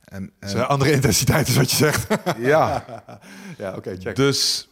En, 0.04 0.32
en 0.38 0.58
een 0.58 0.64
andere 0.64 0.92
intensiteit 0.92 1.48
is 1.48 1.56
wat 1.56 1.70
je 1.70 1.76
zegt. 1.76 2.06
ja, 2.38 2.84
ja, 3.58 3.74
oké, 3.76 3.96
check. 3.98 4.16
dus 4.16 4.68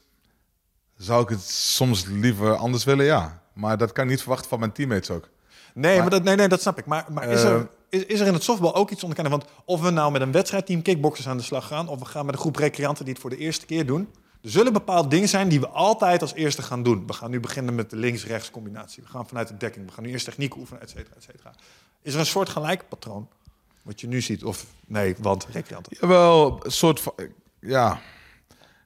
zou 0.96 1.22
ik 1.22 1.28
het 1.28 1.42
soms 1.50 2.04
liever 2.06 2.56
anders 2.56 2.84
willen, 2.84 3.04
ja. 3.04 3.42
Maar 3.52 3.78
dat 3.78 3.92
kan 3.92 4.04
ik 4.04 4.10
niet 4.10 4.20
verwachten 4.20 4.48
van 4.48 4.58
mijn 4.58 4.72
teammates 4.72 5.10
ook. 5.10 5.28
nee, 5.74 5.92
maar- 5.92 6.00
maar 6.00 6.10
dat, 6.10 6.22
nee, 6.22 6.36
nee, 6.36 6.48
dat 6.48 6.60
snap 6.60 6.78
ik. 6.78 6.86
Maar, 6.86 7.04
maar 7.10 7.28
is, 7.28 7.42
er, 7.42 7.68
is, 7.88 8.04
is 8.04 8.20
er 8.20 8.26
in 8.26 8.32
het 8.32 8.42
softbal 8.42 8.74
ook 8.74 8.90
iets 8.90 9.02
onderkennen? 9.02 9.38
Want 9.38 9.50
of 9.64 9.80
we 9.80 9.90
nou 9.90 10.12
met 10.12 10.20
een 10.20 10.32
wedstrijdteam 10.32 10.82
kickboxers 10.82 11.28
aan 11.28 11.36
de 11.36 11.42
slag 11.42 11.66
gaan... 11.66 11.88
of 11.88 11.98
we 11.98 12.04
gaan 12.04 12.24
met 12.26 12.34
een 12.34 12.40
groep 12.40 12.56
recreanten 12.56 13.04
die 13.04 13.12
het 13.12 13.22
voor 13.22 13.30
de 13.30 13.36
eerste 13.36 13.66
keer 13.66 13.86
doen... 13.86 14.08
er 14.42 14.50
zullen 14.50 14.72
bepaalde 14.72 15.08
dingen 15.08 15.28
zijn 15.28 15.48
die 15.48 15.60
we 15.60 15.68
altijd 15.68 16.22
als 16.22 16.34
eerste 16.34 16.62
gaan 16.62 16.82
doen. 16.82 17.06
We 17.06 17.12
gaan 17.12 17.30
nu 17.30 17.40
beginnen 17.40 17.74
met 17.74 17.90
de 17.90 17.96
links-rechts 17.96 18.50
combinatie. 18.50 19.02
We 19.02 19.08
gaan 19.08 19.28
vanuit 19.28 19.48
de 19.48 19.56
dekking. 19.56 19.86
We 19.86 19.92
gaan 19.92 20.04
nu 20.04 20.10
eerst 20.10 20.24
techniek 20.24 20.56
oefenen, 20.56 20.82
et 20.82 20.90
cetera, 20.90 21.16
et 21.16 21.22
cetera. 21.22 21.54
Is 22.02 22.14
er 22.14 22.20
een 22.20 22.26
soort 22.26 22.48
gelijk 22.48 22.88
patroon 22.88 23.28
wat 23.82 24.00
je 24.00 24.06
nu 24.06 24.20
ziet? 24.20 24.44
Of 24.44 24.66
nee, 24.86 25.16
want 25.18 25.46
recreanten. 25.52 25.96
Jawel, 26.00 26.64
een 26.64 26.70
soort 26.72 27.00
van... 27.00 27.12
Ja. 27.60 28.00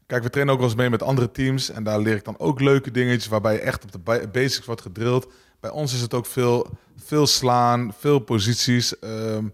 Kijk, 0.07 0.22
we 0.22 0.30
trainen 0.30 0.55
ook 0.55 0.61
wel 0.61 0.70
eens 0.70 0.78
mee 0.78 0.90
met 0.90 1.03
andere 1.03 1.30
teams. 1.30 1.70
En 1.70 1.84
daar 1.84 2.00
leer 2.00 2.16
ik 2.16 2.24
dan 2.24 2.38
ook 2.38 2.61
leuke 2.61 2.90
dingetjes... 2.90 3.26
waarbij 3.26 3.53
je 3.53 3.61
echt 3.61 3.84
op 3.84 3.92
de 3.92 3.98
ba- 3.98 4.26
basics 4.26 4.66
wordt 4.66 4.80
gedrild. 4.80 5.32
Bij 5.61 5.70
ons 5.70 5.94
is 5.94 6.00
het 6.00 6.14
ook 6.14 6.26
veel, 6.26 6.66
veel 6.96 7.26
slaan, 7.26 7.92
veel 7.98 8.18
posities. 8.18 8.98
ehm, 8.98 9.48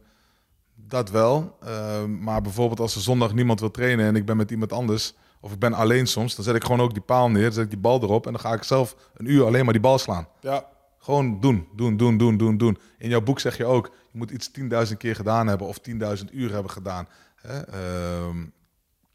dat 0.75 1.11
wel. 1.11 1.57
Ehm, 1.63 2.19
maar 2.19 2.43
bijvoorbeeld 2.43 2.81
als 2.81 2.95
er 2.95 3.01
zondag 3.01 3.35
niemand 3.35 3.61
wil 3.61 3.71
trainen... 3.71 4.07
en 4.07 4.17
ik 4.17 4.25
ben 4.25 4.37
met 4.37 4.51
iemand 4.51 4.73
anders... 4.73 5.15
of 5.41 5.53
ik 5.53 5.59
ben 5.59 5.73
alleen 5.73 6.07
soms... 6.07 6.35
dan 6.35 6.45
zet 6.45 6.55
ik 6.55 6.65
gewoon 6.65 6.81
ook 6.81 6.93
die 6.93 7.03
paal 7.03 7.31
neer. 7.31 7.43
Dan 7.43 7.53
zet 7.53 7.65
ik 7.65 7.71
die 7.71 7.79
bal 7.79 8.03
erop... 8.03 8.27
en 8.27 8.33
dan 8.33 8.41
ga 8.41 8.53
ik 8.53 8.63
zelf 8.63 8.97
een 9.15 9.31
uur 9.31 9.45
alleen 9.45 9.65
maar 9.65 9.73
die 9.73 9.83
bal 9.83 9.99
slaan. 9.99 10.29
Ja, 10.41 10.69
Gewoon 10.99 11.41
doen, 11.41 11.69
doen, 11.75 11.97
doen, 11.97 12.17
doen, 12.17 12.37
doen, 12.37 12.57
doen. 12.57 12.79
In 12.99 13.09
jouw 13.09 13.21
boek 13.21 13.41
zeg 13.41 13.57
je 13.57 13.65
ook, 13.65 13.91
je 14.13 14.19
moet 14.19 14.31
iets 14.31 14.51
10.000 14.91 14.97
keer 14.97 15.15
gedaan 15.15 15.47
hebben 15.47 15.67
of 15.67 15.79
10.000 15.91 16.25
uur 16.33 16.53
hebben 16.53 16.71
gedaan. 16.71 17.09
Hè? 17.37 17.61
Ehm, 17.61 18.47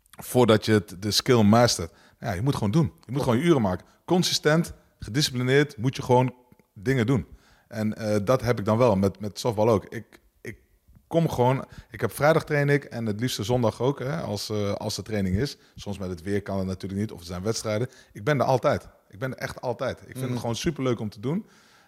voordat 0.10 0.66
je 0.66 0.72
het, 0.72 0.96
de 1.00 1.12
skill 1.12 1.44
mastert. 1.44 1.92
Ja, 2.20 2.32
je 2.32 2.42
moet 2.42 2.54
gewoon 2.54 2.72
doen. 2.72 2.94
Je 3.06 3.12
moet 3.12 3.22
gewoon 3.22 3.38
je 3.38 3.44
uren 3.44 3.62
maken. 3.62 3.86
Consistent, 4.06 4.74
gedisciplineerd, 5.00 5.78
moet 5.78 5.96
je 5.96 6.02
gewoon 6.02 6.34
dingen 6.74 7.06
doen. 7.06 7.26
En 7.68 7.94
eh, 7.94 8.18
dat 8.24 8.42
heb 8.42 8.60
ik 8.60 8.66
dan 8.66 8.78
wel 8.78 8.96
met, 8.96 9.20
met 9.20 9.40
softbal 9.40 9.70
ook. 9.70 9.86
Ik 9.86 10.20
kom 11.14 11.30
gewoon, 11.30 11.66
ik 11.92 12.02
heb 12.02 12.12
vrijdag 12.12 12.44
train 12.44 12.70
ik 12.70 12.84
en 12.84 13.06
het 13.06 13.20
liefste 13.20 13.44
zondag 13.44 13.82
ook, 13.82 14.00
hè, 14.00 14.22
als, 14.22 14.50
eh, 14.50 14.74
als 14.74 14.96
de 14.96 15.02
training 15.02 15.36
is. 15.36 15.58
Soms 15.76 15.98
met 15.98 16.10
het 16.10 16.22
weer 16.22 16.42
kan 16.42 16.58
het 16.58 16.68
natuurlijk 16.68 17.02
niet, 17.02 17.12
of 17.12 17.20
er 17.20 17.26
zijn 17.26 17.44
wedstrijden. 17.44 17.90
Ik 18.14 18.24
ben 18.24 18.40
er 18.40 18.46
altijd. 18.46 18.88
Ik 19.10 19.20
ben 19.20 19.32
er 19.32 19.38
echt 19.38 19.62
altijd. 19.62 20.00
Ik 20.08 20.18
vind 20.18 20.30
het 20.30 20.40
gewoon 20.40 20.56
superleuk 20.56 21.00
om 21.00 21.10
te 21.10 21.20
doen. 21.20 21.46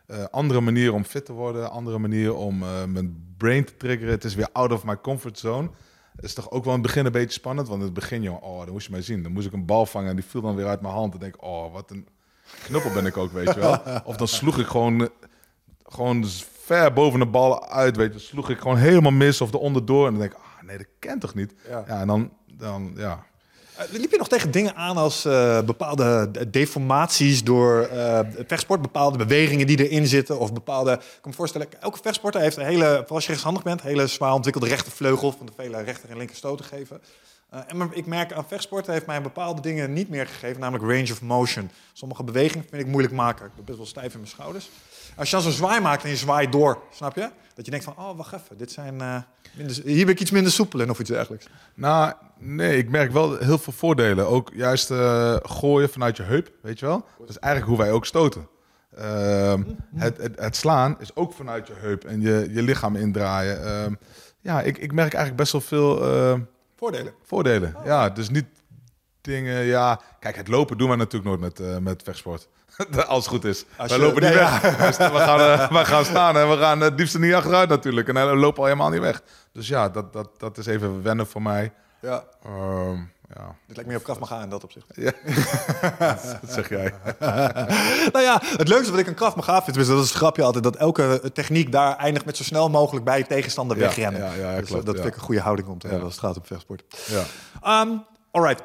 Eh, 0.08 0.24
andere 0.32 0.62
manier 0.62 0.94
om 0.94 1.04
fit 1.04 1.26
te 1.26 1.34
worden, 1.34 1.72
andere 1.72 1.98
manier 1.98 2.36
om 2.36 2.64
eh, 2.64 2.84
mijn 2.84 3.36
brain 3.38 3.66
te 3.66 3.78
triggeren. 3.78 4.14
Het 4.14 4.24
is 4.24 4.36
weer 4.36 4.50
out 4.52 4.72
of 4.72 4.84
my 4.84 5.02
comfort 5.02 5.40
zone. 5.40 5.70
Het 6.16 6.26
is 6.26 6.34
toch 6.34 6.52
ook 6.52 6.64
wel 6.64 6.74
in 6.74 6.80
het 6.80 6.88
begin 6.88 7.06
een 7.06 7.12
beetje 7.12 7.40
spannend, 7.40 7.68
want 7.68 7.80
in 7.80 7.86
het 7.86 7.96
begin, 7.96 8.22
joh, 8.22 8.44
oh, 8.44 8.60
dan 8.60 8.72
moest 8.72 8.86
je 8.86 8.92
mij 8.92 9.02
zien. 9.02 9.24
Dan 9.24 9.32
moest 9.32 9.48
ik 9.48 9.54
een 9.54 9.66
bal 9.66 9.86
vangen 9.86 10.10
en 10.10 10.16
die 10.16 10.26
viel 10.26 10.42
dan 10.42 10.56
weer 10.56 10.68
uit 10.68 10.82
mijn 10.82 10.94
hand. 10.94 11.14
En 11.14 11.20
denk 11.20 11.36
ik, 11.36 11.44
oh, 11.44 11.74
wat 11.74 11.92
een 11.92 12.08
knuppel 12.64 12.92
ben 12.92 13.06
ik 13.06 13.18
ook, 13.18 13.32
weet 13.32 13.54
je 13.54 13.60
wel. 13.60 13.82
Of 14.10 14.16
dan 14.18 14.28
sloeg 14.28 14.60
ik 14.60 14.68
gewoon, 14.68 15.10
gewoon 15.84 16.26
ver 16.66 16.94
boven 16.94 17.20
de 17.20 17.26
bal 17.26 17.68
uit, 17.68 17.96
weet 17.96 18.14
je. 18.14 18.20
Sloeg 18.20 18.50
ik 18.50 18.60
gewoon 18.60 18.78
helemaal 18.78 19.12
mis 19.12 19.42
of 19.42 19.54
eronder 19.54 19.86
door. 19.86 20.06
En 20.06 20.12
dan 20.12 20.22
denk 20.22 20.34
ik, 20.34 20.38
ah, 20.38 20.68
nee, 20.68 20.78
dat 20.78 20.88
kent 21.00 21.22
toch 21.22 21.34
niet? 21.34 21.54
Ja. 21.70 21.84
Ja, 21.88 22.00
en 22.00 22.08
dan, 22.08 22.32
dan 22.46 22.94
ja. 22.96 23.26
Eh, 23.78 23.86
liep 23.92 24.12
je 24.12 24.18
nog 24.18 24.28
tegen 24.28 24.52
dingen 24.52 24.76
aan 24.76 24.98
als 24.98 25.26
eh, 25.26 25.62
bepaalde 25.62 26.32
de- 26.32 26.50
deformaties 26.50 27.44
door 27.44 27.88
het 27.92 28.44
vechtsport, 28.48 28.82
bepaalde 28.82 29.18
bewegingen 29.18 29.68
die 29.68 29.90
erin 29.90 30.08
zitten 30.08 30.40
of 30.40 30.54
bepaalde... 30.54 30.92
Ik 30.92 31.00
kan 31.00 31.32
me 31.32 31.34
voorstellen, 31.34 31.68
elke 31.80 32.00
vechtsporter 32.02 32.42
heeft 32.42 32.58
een 32.58 32.66
hele, 32.66 32.86
vooral 32.86 33.16
als 33.16 33.24
je 33.24 33.30
rechtshandig 33.30 33.64
bent, 33.64 33.82
een 33.82 33.88
hele 33.88 34.08
zwaar 34.08 34.34
ontwikkelde 34.34 34.68
rechtervleugel 34.68 35.32
van 35.32 35.46
de 35.46 35.52
vele 35.56 35.82
rechter 35.82 36.10
en 36.10 36.18
linker 36.18 36.36
stoten 36.36 36.66
geven. 36.66 37.02
Eh, 37.50 37.60
en 37.68 37.78
maar 37.78 37.88
ik 37.92 38.06
merk 38.06 38.34
aan 38.34 38.48
vechtsport 38.48 38.88
heeft 38.88 39.06
mij 39.06 39.22
bepaalde 39.22 39.62
dingen 39.62 39.94
niet 39.94 40.10
meer 40.10 40.28
gegeven, 40.28 40.60
namelijk 40.62 40.92
range 40.92 41.12
of 41.12 41.22
motion. 41.22 41.70
Sommige 41.94 42.24
bewegingen 42.24 42.66
vind 42.70 42.82
ik 42.82 42.88
moeilijk 42.88 43.14
maken. 43.14 43.46
Ik 43.46 43.56
ben 43.56 43.66
best 43.66 43.78
wel 43.78 43.88
stijf 43.88 44.14
in 44.14 44.20
mijn 44.20 44.32
schouders. 44.32 44.70
Als 45.16 45.30
je 45.30 45.36
dan 45.36 45.44
zo'n 45.44 45.52
zwaai 45.52 45.82
maakt 45.82 46.04
en 46.04 46.10
je 46.10 46.16
zwaait 46.16 46.52
door, 46.52 46.82
snap 46.92 47.16
je? 47.16 47.30
Dat 47.56 47.66
je 47.66 47.72
denkt 47.72 47.86
van, 47.86 47.96
oh, 47.98 48.18
wacht 48.18 48.34
even, 48.34 48.58
dit 48.58 48.72
zijn, 48.72 49.02
eh, 49.02 49.18
minder, 49.54 49.82
hier 49.84 50.06
ben 50.06 50.14
ik 50.14 50.20
iets 50.20 50.32
minder 50.32 50.52
soepel 50.52 50.80
in 50.80 50.90
of 50.90 51.00
iets 51.00 51.10
dergelijks. 51.10 51.48
Nou, 51.76 52.14
nee, 52.40 52.78
ik 52.78 52.90
merk 52.90 53.12
wel 53.12 53.38
heel 53.38 53.58
veel 53.58 53.74
voordelen. 53.74 54.28
Ook 54.28 54.52
juist 54.54 54.92
eh, 54.92 55.36
gooien 55.42 55.90
vanuit 55.90 56.18
je 56.18 56.24
heup, 56.24 56.52
weet 56.62 56.80
je 56.80 56.86
wel? 56.86 57.06
Dat 57.20 57.30
is 57.30 57.38
eigenlijk 57.38 57.76
hoe 57.76 57.86
wij 57.86 57.94
ook 57.94 58.06
stoten. 58.06 58.48
Ehm, 58.96 59.64
het, 59.96 60.18
het, 60.18 60.40
het 60.40 60.56
slaan 60.56 60.96
is 61.00 61.16
ook 61.16 61.34
vanuit 61.34 61.68
je 61.68 61.74
heup 61.74 62.04
en 62.04 62.22
je, 62.22 62.48
je 62.52 62.62
lichaam 62.62 62.96
indraaien. 62.96 63.64
Ehm, 63.64 63.94
ja, 64.40 64.62
ik, 64.62 64.78
ik 64.78 64.92
merk 64.92 65.14
eigenlijk 65.14 65.36
best 65.36 65.52
wel 65.52 65.62
veel 65.62 66.04
ehm, 66.04 66.42
Voordelen. 66.76 67.14
voordelen. 67.24 67.76
Ja, 67.86 68.10
dus 68.10 68.30
niet 68.30 68.46
dingen, 69.22 69.64
ja... 69.64 70.02
Kijk, 70.20 70.36
het 70.36 70.48
lopen 70.48 70.78
doen 70.78 70.90
we 70.90 70.96
natuurlijk 70.96 71.40
nooit 71.40 71.58
met, 71.58 71.82
met 71.82 72.04
vechtsport. 72.04 72.48
Als 73.08 73.18
het 73.26 73.28
goed 73.34 73.44
is. 73.46 73.66
Als 73.78 73.90
wij 73.90 74.00
je- 74.00 74.06
lopen 74.06 74.22
niet 74.24 74.34
weg. 74.34 74.62
We 74.78 74.92
sta- 74.92 75.12
We 75.18 75.20
gaan, 75.20 75.40
eh, 75.40 75.70
we 75.72 75.86
gaan 75.86 76.06
staan 76.06 76.38
en 76.38 76.50
we 76.50 76.58
gaan 76.58 76.80
het 76.80 77.00
liefst 77.00 77.14
er 77.14 77.20
niet 77.20 77.34
achteruit 77.34 77.70
natuurlijk. 77.70 78.08
En 78.08 78.14
dan 78.14 78.38
lopen 78.38 78.62
we 78.64 78.68
helemaal 78.70 78.90
niet 78.90 79.02
weg. 79.02 79.22
Dus 79.52 79.68
ja, 79.68 79.90
dat, 79.90 80.14
dat, 80.14 80.30
dat 80.38 80.58
is 80.58 80.66
even 80.66 81.04
wennen 81.04 81.28
voor 81.28 81.42
mij. 81.42 81.72
Ja, 82.02 82.24
Ehm, 82.46 82.96
ja, 83.36 83.56
dit 83.68 83.76
lijkt 83.76 83.86
meer 83.90 83.98
op 83.98 84.04
kracht 84.04 84.28
gaan 84.28 84.42
in 84.42 84.50
dat 84.50 84.64
opzicht. 84.64 84.86
dat 86.42 86.52
zeg 86.54 86.70
jij. 86.70 86.94
nou 88.12 88.22
ja, 88.24 88.42
het 88.58 88.68
leukste 88.68 88.92
wat 88.92 89.00
ik 89.00 89.08
aan 89.08 89.14
Krav 89.14 89.36
Maga 89.36 89.64
vind, 89.64 89.78
is 89.78 89.88
dat 89.88 90.04
is 90.04 90.10
het 90.10 90.18
grapje 90.18 90.44
altijd, 90.44 90.64
dat 90.64 90.76
elke 90.76 91.32
techniek 91.34 91.72
daar 91.72 91.98
eindigt 91.98 92.26
met 92.26 92.38
zo 92.38 92.44
snel 92.44 92.70
mogelijk 92.70 93.06
bij 93.06 93.18
je 93.18 93.26
tegenstander 93.28 93.78
Ja, 93.78 93.84
wegrennen. 93.84 94.22
ja, 94.22 94.34
ja, 94.34 94.52
ja, 94.52 94.60
Dus, 94.60 94.68
klopt, 94.68 94.82
eh, 94.82 94.86
dat 94.88 94.96
ja. 94.96 95.02
vind 95.02 95.14
ik 95.14 95.20
een 95.20 95.26
goede 95.26 95.42
houding 95.42 95.68
om 95.68 95.78
te 95.80 95.86
Ja. 95.88 95.92
hebben 95.94 96.10
als 96.12 96.22
het 96.22 96.26
gaat 96.26 96.38
om 96.38 96.46
vechtsport. 96.46 96.84
Ja. 97.08 97.82
Um, 97.82 98.04
alright. 98.32 98.64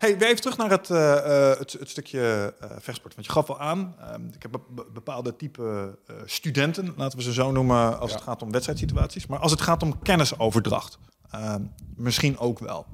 Hey, 0.00 0.18
weer 0.18 0.28
even 0.28 0.40
terug 0.40 0.56
naar 0.56 0.70
het, 0.70 0.90
eh, 0.90 1.50
eh, 1.52 1.58
het, 1.58 1.72
het 1.72 1.88
stukje 1.90 2.54
eh, 2.60 2.70
vechtsport. 2.78 3.14
Want 3.14 3.26
je 3.26 3.32
gaf 3.32 3.50
al 3.50 3.60
aan, 3.60 3.94
ehm, 4.00 4.26
ik 4.34 4.42
heb 4.42 4.50
be- 4.70 4.84
bepaalde 4.92 5.36
type 5.36 5.98
studenten, 6.24 6.92
laten 6.96 7.18
we 7.18 7.24
ze 7.24 7.32
zo 7.32 7.50
noemen, 7.50 7.98
als 7.98 8.10
Ja. 8.10 8.16
het 8.16 8.24
gaat 8.24 8.42
om 8.42 8.50
wedstrijdsituaties. 8.52 9.26
Maar 9.26 9.38
als 9.38 9.50
het 9.50 9.60
gaat 9.60 9.82
om 9.82 9.98
kennisoverdracht, 10.02 10.98
ehm, 11.30 11.62
misschien 11.96 12.38
ook 12.38 12.58
wel. 12.58 12.86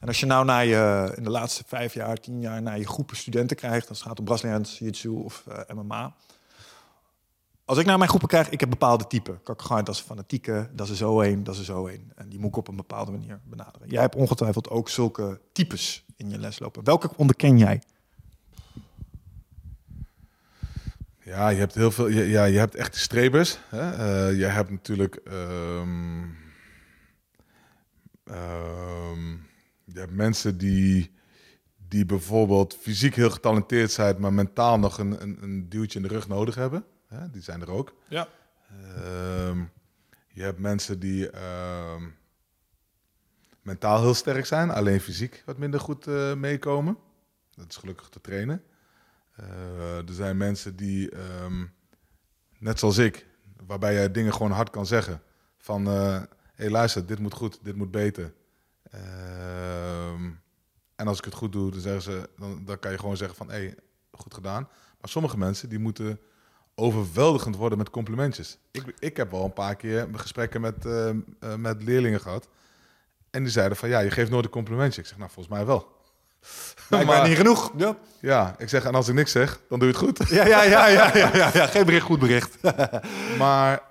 En 0.00 0.08
als 0.08 0.20
je 0.20 0.26
nou 0.26 0.44
naar 0.44 0.64
je, 0.66 1.12
in 1.16 1.22
de 1.24 1.30
laatste 1.30 1.62
vijf 1.66 1.94
jaar, 1.94 2.16
tien 2.16 2.40
jaar, 2.40 2.62
naar 2.62 2.78
je 2.78 2.86
groepen 2.86 3.16
studenten 3.16 3.56
krijgt, 3.56 3.88
als 3.88 3.98
het 3.98 4.06
gaat 4.08 4.18
om 4.18 4.24
Braziliaans 4.24 4.78
Jiu-Jitsu 4.78 5.08
of 5.08 5.44
MMA. 5.74 6.14
Als 7.64 7.78
ik 7.78 7.86
naar 7.86 7.96
mijn 7.96 8.08
groepen 8.08 8.28
krijg, 8.28 8.48
ik 8.48 8.60
heb 8.60 8.70
bepaalde 8.70 9.06
typen. 9.06 9.42
Kakagai, 9.42 9.82
dat 9.82 9.94
is 9.94 10.00
fanatieke, 10.00 10.70
dat 10.72 10.88
is 10.88 10.98
zo 10.98 11.20
een, 11.20 11.44
dat 11.44 11.54
is 11.56 11.64
zo 11.64 11.86
een. 11.86 12.12
En 12.14 12.28
die 12.28 12.38
moet 12.38 12.48
ik 12.48 12.56
op 12.56 12.68
een 12.68 12.76
bepaalde 12.76 13.10
manier 13.10 13.40
benaderen. 13.44 13.88
Jij 13.88 14.00
hebt 14.00 14.16
ongetwijfeld 14.16 14.68
ook 14.68 14.88
zulke 14.88 15.40
types 15.52 16.04
in 16.16 16.30
je 16.30 16.38
les 16.38 16.58
lopen. 16.58 16.84
Welke 16.84 17.10
onderken 17.16 17.58
jij? 17.58 17.82
Ja, 21.18 21.48
je 21.48 21.58
hebt 21.58 21.74
heel 21.74 21.90
veel. 21.90 22.08
Ja, 22.08 22.44
je 22.44 22.58
hebt 22.58 22.74
echt 22.74 22.96
strebers. 22.96 23.58
Hè? 23.68 23.90
Eh, 23.90 24.38
je 24.38 24.44
hebt 24.44 24.70
natuurlijk. 24.70 25.14
ehm, 25.14 26.22
je 29.84 30.00
hebt 30.00 30.12
mensen 30.12 30.58
die, 30.58 31.14
die 31.88 32.06
bijvoorbeeld 32.06 32.76
fysiek 32.80 33.14
heel 33.14 33.30
getalenteerd 33.30 33.90
zijn, 33.90 34.20
maar 34.20 34.32
mentaal 34.32 34.78
nog 34.78 34.98
een, 34.98 35.22
een, 35.22 35.38
een 35.42 35.68
duwtje 35.68 35.98
in 35.98 36.08
de 36.08 36.14
rug 36.14 36.28
nodig 36.28 36.54
hebben. 36.54 36.84
Hè? 37.06 37.30
Die 37.30 37.42
zijn 37.42 37.60
er 37.60 37.70
ook. 37.70 37.94
Ja. 38.08 38.28
Ehm, 38.68 39.64
je 40.28 40.42
hebt 40.42 40.58
mensen 40.58 40.98
die 40.98 41.30
ehm, 41.30 42.08
mentaal 43.62 44.00
heel 44.00 44.14
sterk 44.14 44.46
zijn, 44.46 44.70
alleen 44.70 45.00
fysiek 45.00 45.42
wat 45.46 45.58
minder 45.58 45.80
goed 45.80 46.06
eh, 46.06 46.34
meekomen. 46.34 46.98
Dat 47.54 47.66
is 47.68 47.76
gelukkig 47.76 48.08
te 48.08 48.20
trainen. 48.20 48.62
Eh, 49.34 50.08
er 50.08 50.14
zijn 50.14 50.36
mensen 50.36 50.76
die, 50.76 51.10
ehm, 51.10 51.66
net 52.58 52.78
zoals 52.78 52.98
ik, 52.98 53.26
waarbij 53.66 54.02
je 54.02 54.10
dingen 54.10 54.32
gewoon 54.32 54.52
hard 54.52 54.70
kan 54.70 54.86
zeggen. 54.86 55.22
Van, 55.58 55.86
hé 55.86 56.26
hey, 56.54 56.70
luister, 56.70 57.06
dit 57.06 57.18
moet 57.18 57.34
goed, 57.34 57.58
dit 57.62 57.76
moet 57.76 57.90
beter. 57.90 58.34
En 60.96 61.06
als 61.06 61.18
ik 61.18 61.24
het 61.24 61.34
goed 61.34 61.52
doe, 61.52 61.70
dan, 61.70 61.80
zeggen 61.80 62.02
ze, 62.02 62.30
dan, 62.36 62.64
dan 62.64 62.78
kan 62.78 62.90
je 62.90 62.98
gewoon 62.98 63.16
zeggen 63.16 63.36
van, 63.36 63.50
hé, 63.50 63.54
hey, 63.54 63.74
goed 64.10 64.34
gedaan. 64.34 64.68
Maar 65.00 65.10
sommige 65.10 65.38
mensen, 65.38 65.68
die 65.68 65.78
moeten 65.78 66.20
overweldigend 66.74 67.56
worden 67.56 67.78
met 67.78 67.90
complimentjes. 67.90 68.58
Ik, 68.70 68.94
ik 68.98 69.16
heb 69.16 69.30
wel 69.30 69.44
een 69.44 69.52
paar 69.52 69.76
keer 69.76 70.08
gesprekken 70.12 70.60
met, 70.60 70.86
eh, 70.86 71.08
eh, 71.08 71.14
met 71.56 71.82
leerlingen 71.82 72.20
gehad. 72.20 72.48
En 73.30 73.42
die 73.42 73.52
zeiden 73.52 73.76
van, 73.76 73.88
ja, 73.88 73.98
je 74.00 74.10
geeft 74.10 74.30
nooit 74.30 74.44
een 74.44 74.50
complimentje. 74.50 75.00
Ik 75.00 75.06
zeg, 75.06 75.18
nou, 75.18 75.30
volgens 75.30 75.54
mij 75.56 75.66
wel. 75.66 75.88
Blijkbaar 76.88 77.18
Maar- 77.18 77.28
niet 77.28 77.36
genoeg. 77.36 77.72
Ja. 77.76 77.96
Ja, 78.20 78.54
ik 78.58 78.68
zeg, 78.68 78.84
en 78.84 78.94
als 78.94 79.08
ik 79.08 79.14
niks 79.14 79.32
zeg, 79.32 79.60
dan 79.68 79.78
doe 79.78 79.88
je 79.88 79.94
het 79.94 80.02
goed. 80.04 80.28
Ja, 80.28 80.46
ja, 80.46 80.62
ja, 80.62 80.86
ja, 80.88 81.16
ja, 81.16 81.36
ja, 81.36 81.50
ja. 81.54 81.66
Geen 81.74 81.84
bericht, 81.84 82.04
goed 82.04 82.18
bericht. 82.18 82.56
Maar 83.38 83.82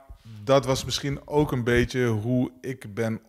dat 0.43 0.65
was 0.65 0.85
misschien 0.85 1.27
ook 1.27 1.51
een 1.51 1.63
beetje 1.63 2.07
hoe 2.07 2.51
ik 2.61 2.93
ben 2.93 3.21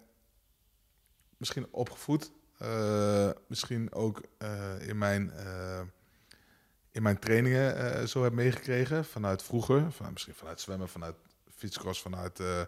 misschien 1.37 1.67
opgevoed. 1.71 2.31
Eh, 2.59 3.29
misschien 3.47 3.93
ook 3.93 4.21
in, 4.79 4.99
mijn, 4.99 5.33
in 6.95 7.03
mijn 7.03 7.18
trainingen 7.18 7.76
eh, 7.95 8.05
zo 8.07 8.22
heb 8.22 8.32
meegekregen. 8.32 9.05
Vanuit 9.05 9.42
vroeger. 9.42 9.92
Van, 9.92 10.12
misschien 10.12 10.34
vanuit 10.34 10.61
zwemmen, 10.61 10.88
vanuit 10.88 11.14
fietscross, 11.57 12.03
vanuit, 12.03 12.40
eh, 12.40 12.61
eh, 12.61 12.66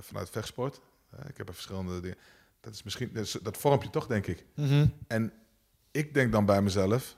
vanuit 0.00 0.30
vechtsport. 0.30 0.80
Ik 1.28 1.36
heb 1.36 1.48
er 1.48 1.54
verschillende 1.54 2.00
dingen. 2.00 2.16
Dat, 2.60 2.74
is 2.74 2.82
misschien, 2.82 3.10
dat, 3.12 3.24
is- 3.24 3.38
dat 3.42 3.56
vormt 3.56 3.82
je 3.82 3.90
toch, 3.90 4.06
denk 4.06 4.26
ik. 4.26 4.44
En 5.06 5.32
ik 5.90 6.14
denk 6.14 6.32
dan 6.32 6.44
bij 6.44 6.62
mezelf 6.62 7.16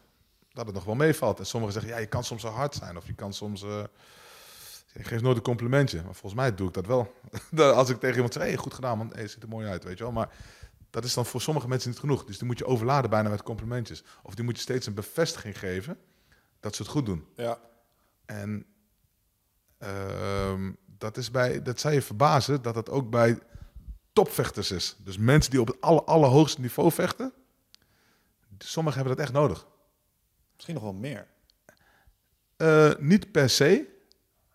dat 0.52 0.66
het 0.66 0.74
nog 0.74 0.84
wel 0.84 0.94
meevalt. 0.94 1.38
En 1.38 1.46
sommigen 1.46 1.74
zeggen, 1.74 1.92
ja, 1.92 1.98
je 1.98 2.06
kan 2.06 2.24
soms 2.24 2.40
zo 2.42 2.48
hard 2.48 2.74
zijn. 2.74 2.96
Of 2.96 3.06
je 3.06 3.14
kan 3.14 3.32
soms... 3.32 3.60
je 3.60 3.88
geeft 4.92 5.22
nooit 5.22 5.36
een 5.36 5.42
complimentje. 5.42 5.96
Maar 6.02 6.14
volgens 6.14 6.34
mij 6.34 6.54
doe 6.54 6.68
ik 6.68 6.74
dat 6.74 6.86
wel. 6.86 7.14
Als 7.74 7.88
ik 7.88 8.00
tegen 8.00 8.14
iemand 8.14 8.32
zeg, 8.32 8.42
hey, 8.42 8.56
goed 8.56 8.74
gedaan 8.74 8.98
man. 8.98 9.10
Hey, 9.14 9.28
ziet 9.28 9.42
er 9.42 9.48
mooi 9.48 9.66
uit, 9.68 9.84
weet 9.84 9.98
je 9.98 10.04
wel. 10.04 10.12
Maar 10.12 10.28
dat 10.92 11.04
is 11.04 11.14
dan 11.14 11.26
voor 11.26 11.40
sommige 11.40 11.68
mensen 11.68 11.90
niet 11.90 11.98
genoeg. 11.98 12.24
Dus 12.24 12.38
die 12.38 12.46
moet 12.46 12.58
je 12.58 12.66
overladen 12.66 13.10
bijna 13.10 13.28
met 13.28 13.42
complimentjes. 13.42 14.04
Of 14.22 14.34
die 14.34 14.44
moet 14.44 14.56
je 14.56 14.62
steeds 14.62 14.86
een 14.86 14.94
bevestiging 14.94 15.58
geven 15.58 15.98
dat 16.60 16.74
ze 16.74 16.82
het 16.82 16.90
goed 16.90 17.06
doen. 17.06 17.26
Ja. 17.36 17.58
En 18.24 18.66
ehm, 19.78 20.72
dat, 20.86 21.16
is 21.16 21.30
bij, 21.30 21.62
dat 21.62 21.80
zou 21.80 21.94
je 21.94 22.02
verbazen 22.02 22.62
dat 22.62 22.74
dat 22.74 22.90
ook 22.90 23.10
bij 23.10 23.38
topvechters 24.12 24.70
is. 24.70 24.96
Dus 24.98 25.18
mensen 25.18 25.50
die 25.50 25.60
op 25.60 25.66
het 25.66 25.80
aller, 25.80 26.04
allerhoogste 26.04 26.60
niveau 26.60 26.92
vechten. 26.92 27.32
Sommigen 28.58 28.98
hebben 28.98 29.16
dat 29.16 29.26
echt 29.26 29.34
nodig. 29.34 29.66
Misschien 30.54 30.74
nog 30.74 30.82
wel 30.82 30.92
meer. 30.92 31.26
Eh, 32.56 32.92
niet 32.98 33.32
per 33.32 33.50
se. 33.50 33.88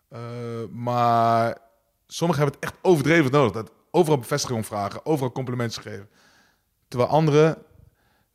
eh, 0.08 0.20
maar 0.70 1.58
sommigen 2.06 2.42
hebben 2.42 2.60
het 2.60 2.70
echt 2.70 2.82
overdreven 2.82 3.30
nodig. 3.30 3.52
Dat 3.52 3.72
overal 3.90 4.18
bevestiging 4.18 4.58
om 4.58 4.64
vragen, 4.64 5.06
overal 5.06 5.32
complimentjes 5.32 5.84
geven. 5.84 6.08
Terwijl 6.88 7.10
anderen, 7.10 7.62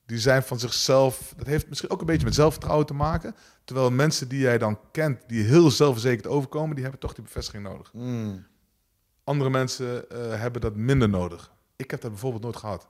die 0.05 0.19
zijn 0.19 0.43
van 0.43 0.59
zichzelf... 0.59 1.33
Dat 1.37 1.47
heeft 1.47 1.69
misschien 1.69 1.89
ook 1.89 1.99
een 1.99 2.05
beetje 2.05 2.25
met 2.25 2.35
zelfvertrouwen 2.35 2.85
te 2.85 2.93
maken. 2.93 3.35
Terwijl 3.63 3.91
mensen 3.91 4.27
die 4.27 4.39
jij 4.39 4.57
dan 4.57 4.79
kent, 4.91 5.21
die 5.27 5.43
heel 5.43 5.71
zelfverzekerd 5.71 6.27
overkomen... 6.27 6.73
die 6.73 6.83
hebben 6.83 7.01
toch 7.01 7.13
die 7.13 7.23
bevestiging 7.23 7.63
nodig. 7.63 7.91
Andere 9.23 9.49
mensen 9.49 10.09
eh, 10.09 10.39
hebben 10.39 10.61
dat 10.61 10.75
minder 10.75 11.09
nodig. 11.09 11.51
Ik 11.75 11.91
heb 11.91 12.01
dat 12.01 12.11
bijvoorbeeld 12.11 12.43
nooit 12.43 12.55
gehad. 12.55 12.87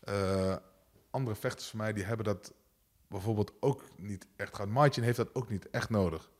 Eh, 0.00 0.56
andere 1.10 1.36
vechters 1.36 1.68
van 1.68 1.78
mij, 1.78 1.92
die 1.92 2.04
hebben 2.04 2.24
dat 2.24 2.52
bijvoorbeeld 3.08 3.52
ook 3.60 3.82
niet 3.96 4.26
echt 4.36 4.54
gehad. 4.54 4.70
Martin 4.70 5.02
heeft 5.02 5.16
dat 5.16 5.34
ook 5.34 5.48
niet 5.48 5.70
echt 5.70 5.90
nodig. 5.90 6.30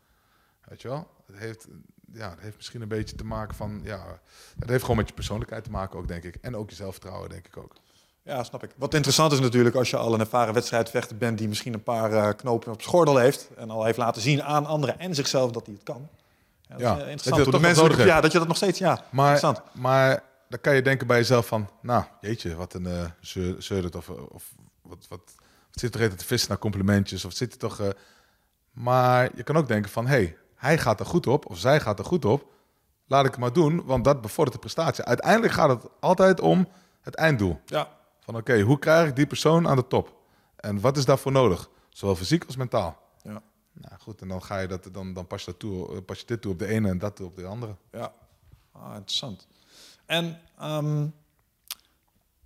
Weet 0.64 0.82
je 0.82 0.88
wel? 0.88 1.10
Het 1.26 1.36
heeft, 1.36 1.66
ja, 2.12 2.30
het 2.30 2.40
heeft 2.40 2.56
misschien 2.56 2.82
een 2.82 2.88
beetje 2.88 3.16
te 3.16 3.24
maken 3.24 3.56
van... 3.56 3.80
Ja, 3.82 4.20
het 4.58 4.68
heeft 4.68 4.82
gewoon 4.82 4.96
met 4.96 5.08
je 5.08 5.14
persoonlijkheid 5.14 5.64
te 5.64 5.70
maken 5.70 5.98
ook, 5.98 6.08
denk 6.08 6.24
ik. 6.24 6.36
En 6.40 6.56
ook 6.56 6.70
je 6.70 6.76
zelfvertrouwen, 6.76 7.28
denk 7.28 7.46
ik 7.46 7.56
ook. 7.56 7.74
Ja, 8.24 8.42
snap 8.44 8.62
ik. 8.62 8.70
Wat 8.76 8.94
interessant 8.94 9.32
is 9.32 9.40
natuurlijk 9.40 9.76
als 9.76 9.90
je 9.90 9.96
al 9.96 10.14
een 10.14 10.20
ervaren 10.20 10.54
wedstrijdvechter 10.54 11.16
bent 11.16 11.38
die 11.38 11.48
misschien 11.48 11.74
een 11.74 11.82
paar 11.82 12.12
eh, 12.12 12.28
knopen 12.36 12.72
op 12.72 12.82
schordel 12.82 13.16
heeft 13.16 13.48
en 13.56 13.70
al 13.70 13.84
heeft 13.84 13.98
laten 13.98 14.22
zien 14.22 14.42
aan 14.42 14.66
anderen 14.66 14.98
en 14.98 15.14
zichzelf 15.14 15.50
dat 15.50 15.66
hij 15.66 15.74
het 15.74 15.84
kan. 15.84 16.08
Ja, 16.62 16.76
dat 16.76 16.80
Ja, 16.80 16.86
is, 16.86 16.92
eh, 16.92 16.96
dat 16.96 17.04
je 17.04 17.10
interessant. 17.10 17.52
dat 17.52 17.60
mensen, 17.60 17.82
nog 17.82 17.92
nodig 17.92 18.06
ja, 18.06 18.20
dat 18.20 18.32
je 18.32 18.38
dat 18.38 18.46
nog 18.48 18.56
steeds, 18.56 18.78
ja, 18.78 19.04
interessant. 19.12 19.60
Maar, 19.72 19.82
maar 19.82 20.22
dan 20.48 20.60
kan 20.60 20.74
je 20.74 20.82
denken 20.82 21.06
bij 21.06 21.16
jezelf 21.16 21.46
van... 21.46 21.68
Nou, 21.80 22.04
jeetje, 22.20 22.54
wat 22.54 22.74
een 22.74 22.86
uh, 22.86 23.54
zeurd 23.58 23.96
of, 23.96 24.08
of 24.08 24.44
wat, 24.82 25.06
wat, 25.08 25.20
wat 25.70 25.80
zit 25.80 25.94
er 25.94 26.16
te 26.16 26.24
vissen 26.24 26.48
naar 26.48 26.58
complimentjes? 26.58 27.24
Of 27.24 27.32
zit 27.32 27.52
er 27.52 27.58
toch... 27.58 27.80
Uh, 27.80 27.86
maar 28.72 29.30
je 29.34 29.42
kan 29.42 29.56
ook 29.56 29.68
denken 29.68 29.90
van... 29.90 30.06
Hey, 30.06 30.36
hij 30.56 30.78
gaat 30.78 31.00
er 31.00 31.06
goed 31.06 31.26
op 31.26 31.50
of 31.50 31.58
zij 31.58 31.80
gaat 31.80 31.98
er 31.98 32.04
goed 32.04 32.24
op. 32.24 32.52
Laat 33.06 33.24
ik 33.24 33.30
het 33.30 33.40
maar 33.40 33.52
doen, 33.52 33.84
want 33.84 34.04
dat 34.04 34.20
bevordert 34.20 34.52
de 34.56 34.62
prestatie. 34.62 35.04
Uiteindelijk 35.04 35.52
gaat 35.52 35.68
het 35.68 35.82
altijd 36.00 36.40
om 36.40 36.68
het 37.00 37.14
einddoel. 37.14 37.60
Ja. 37.66 37.88
Van 38.24 38.36
oké, 38.36 38.50
okay, 38.50 38.62
hoe 38.62 38.78
krijg 38.78 39.08
ik 39.08 39.16
die 39.16 39.26
persoon 39.26 39.68
aan 39.68 39.76
de 39.76 39.86
top? 39.86 40.16
En 40.56 40.80
wat 40.80 40.96
is 40.96 41.04
daarvoor 41.04 41.32
nodig? 41.32 41.68
Zowel 41.88 42.16
fysiek 42.16 42.44
als 42.44 42.56
mentaal. 42.56 42.98
Ja. 43.22 43.42
Nou 43.72 43.94
goed, 44.00 44.20
en 44.20 44.28
dan 44.28 44.42
ga 44.42 44.58
je 44.58 44.68
dat, 44.68 44.88
dan, 44.92 45.12
dan 45.12 45.26
pas 45.26 45.44
je, 45.44 45.50
dat 45.50 45.58
toe, 45.60 46.02
pas 46.02 46.18
je 46.20 46.26
dit 46.26 46.40
toe 46.40 46.52
op 46.52 46.58
de 46.58 46.66
ene 46.66 46.88
en 46.88 46.98
dat 46.98 47.16
toe 47.16 47.26
op 47.26 47.36
de 47.36 47.46
andere. 47.46 47.74
Ja, 47.92 48.12
ah, 48.72 48.94
interessant. 48.94 49.46
En 50.06 50.40
um, 50.62 51.14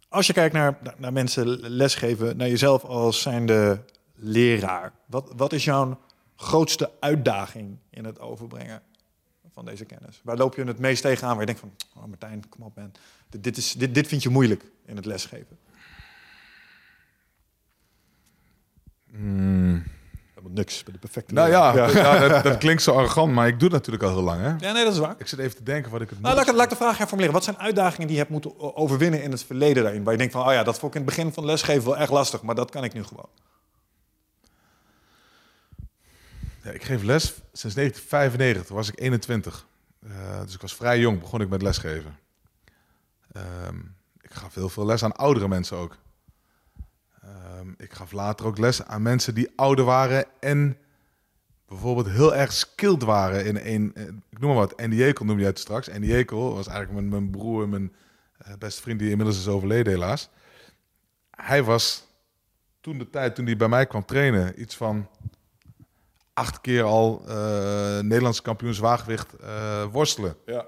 Als 0.08 0.26
je 0.26 0.32
kijkt 0.32 0.54
naar, 0.54 0.78
naar- 0.96 1.12
mensen 1.12 1.46
lesgeven, 1.60 2.36
naar 2.36 2.48
jezelf 2.48 2.84
als 2.84 3.22
zijnde 3.22 3.84
leraar. 4.14 4.92
Wat, 5.06 5.32
wat 5.36 5.52
is 5.52 5.64
jouw 5.64 6.00
grootste 6.36 6.90
uitdaging 7.00 7.78
in 7.90 8.04
het 8.04 8.20
overbrengen 8.20 8.82
van 9.52 9.64
deze 9.64 9.84
kennis? 9.84 10.20
Waar 10.24 10.36
loop 10.36 10.54
je 10.54 10.64
het 10.64 10.78
meest 10.78 11.02
tegenaan? 11.02 11.36
Waar 11.36 11.46
je 11.46 11.54
denkt 11.54 11.60
van, 11.60 12.02
oh 12.02 12.08
Martijn, 12.08 12.48
kom 12.48 12.62
op 12.62 12.76
man. 12.76 12.92
Dit, 13.28 13.44
dit, 13.44 13.56
is, 13.56 13.72
dit, 13.72 13.94
dit 13.94 14.06
vind 14.06 14.22
je 14.22 14.28
moeilijk 14.28 14.64
in 14.84 14.96
het 14.96 15.06
lesgeven. 15.06 15.58
Helemaal 19.12 20.56
niks, 20.56 20.82
bij 20.82 20.92
de 20.92 20.98
perfecte 20.98 21.34
Nou 21.34 21.50
ja, 21.50 21.74
ja. 21.88 22.28
dat, 22.28 22.44
dat 22.44 22.58
klinkt 22.58 22.82
zo 22.82 22.92
arrogant, 22.92 23.32
maar 23.32 23.46
ik 23.46 23.60
doe 23.60 23.68
het 23.68 23.76
natuurlijk 23.76 24.04
al 24.04 24.10
heel 24.10 24.22
lang. 24.22 24.40
Hè? 24.40 24.66
Ja, 24.66 24.72
nee, 24.72 24.84
dat 24.84 24.92
is 24.92 24.98
waar. 24.98 25.14
Ik 25.18 25.26
zit 25.26 25.38
even 25.38 25.56
te 25.56 25.62
denken 25.62 25.90
wat 25.90 26.00
ik 26.00 26.10
het 26.10 26.20
Nou, 26.20 26.34
laat, 26.34 26.48
ik, 26.48 26.54
laat 26.54 26.64
ik 26.64 26.70
de 26.70 26.76
vraag 26.76 26.98
herformuleren. 26.98 27.34
Wat 27.34 27.44
zijn 27.44 27.58
uitdagingen 27.58 28.06
die 28.06 28.16
je 28.16 28.22
hebt 28.22 28.32
moeten 28.32 28.76
overwinnen 28.76 29.22
in 29.22 29.30
het 29.30 29.44
verleden 29.44 29.82
daarin? 29.82 30.02
Waar 30.02 30.12
je 30.12 30.18
denkt 30.18 30.32
van, 30.32 30.46
oh 30.46 30.52
ja, 30.52 30.62
dat 30.62 30.78
vond 30.78 30.94
ik 30.94 31.00
in 31.00 31.06
het 31.06 31.16
begin 31.16 31.32
van 31.32 31.44
lesgeven 31.44 31.84
wel 31.84 31.96
echt 31.96 32.10
lastig, 32.10 32.42
maar 32.42 32.54
dat 32.54 32.70
kan 32.70 32.84
ik 32.84 32.92
nu 32.92 33.04
gewoon. 33.04 33.28
Ja, 36.62 36.70
ik 36.70 36.82
geef 36.82 37.02
les 37.02 37.24
sinds 37.52 37.76
1995, 37.76 38.64
toen 38.64 38.76
was 38.76 38.88
ik 38.88 39.00
21. 39.00 39.66
Eh, 40.02 40.40
dus 40.44 40.54
ik 40.54 40.60
was 40.60 40.74
vrij 40.74 40.98
jong, 40.98 41.20
begon 41.20 41.40
ik 41.40 41.48
met 41.48 41.62
lesgeven. 41.62 42.18
Ehm, 43.32 43.76
ik 44.20 44.34
gaf 44.34 44.54
heel 44.54 44.68
veel 44.68 44.86
les 44.86 45.02
aan 45.02 45.16
oudere 45.16 45.48
mensen 45.48 45.76
ook. 45.76 45.96
Ehm, 47.28 47.68
ik 47.76 47.92
gaf 47.92 48.12
later 48.12 48.46
ook 48.46 48.58
les 48.58 48.84
aan 48.84 49.02
mensen 49.02 49.34
die 49.34 49.52
ouder 49.56 49.84
waren 49.84 50.24
en 50.40 50.76
bijvoorbeeld 51.66 52.08
heel 52.08 52.34
erg 52.34 52.52
skilled 52.52 53.02
waren 53.02 53.44
in 53.44 53.56
een, 53.56 53.94
eh, 53.94 54.02
ik 54.30 54.38
noem 54.38 54.48
maar 54.48 54.58
wat, 54.58 54.76
Andy 54.76 54.96
Jekel 54.96 55.24
noemde 55.24 55.42
je 55.42 55.48
het 55.48 55.58
straks. 55.58 55.90
Andy 55.90 56.06
Jekel 56.06 56.54
was 56.54 56.66
eigenlijk 56.66 56.98
mijn, 56.98 57.08
mijn 57.08 57.30
broer, 57.30 57.68
mijn 57.68 57.94
eh, 58.38 58.52
beste 58.58 58.82
vriend 58.82 58.98
die 58.98 59.10
inmiddels 59.10 59.38
is 59.38 59.48
overleden 59.48 59.92
helaas. 59.92 60.28
Hij 61.30 61.62
was 61.62 62.06
toen 62.80 62.98
de 62.98 63.10
tijd, 63.10 63.34
toen 63.34 63.46
hij 63.46 63.56
bij 63.56 63.68
mij 63.68 63.86
kwam 63.86 64.04
trainen, 64.04 64.60
iets 64.60 64.76
van 64.76 65.08
acht 66.32 66.60
keer 66.60 66.82
al 66.82 67.22
eh 67.28 67.98
Nederlands 68.00 68.42
kampioen 68.42 68.74
zwaargewicht 68.74 69.32
worstelen. 69.90 70.36
Ja. 70.46 70.66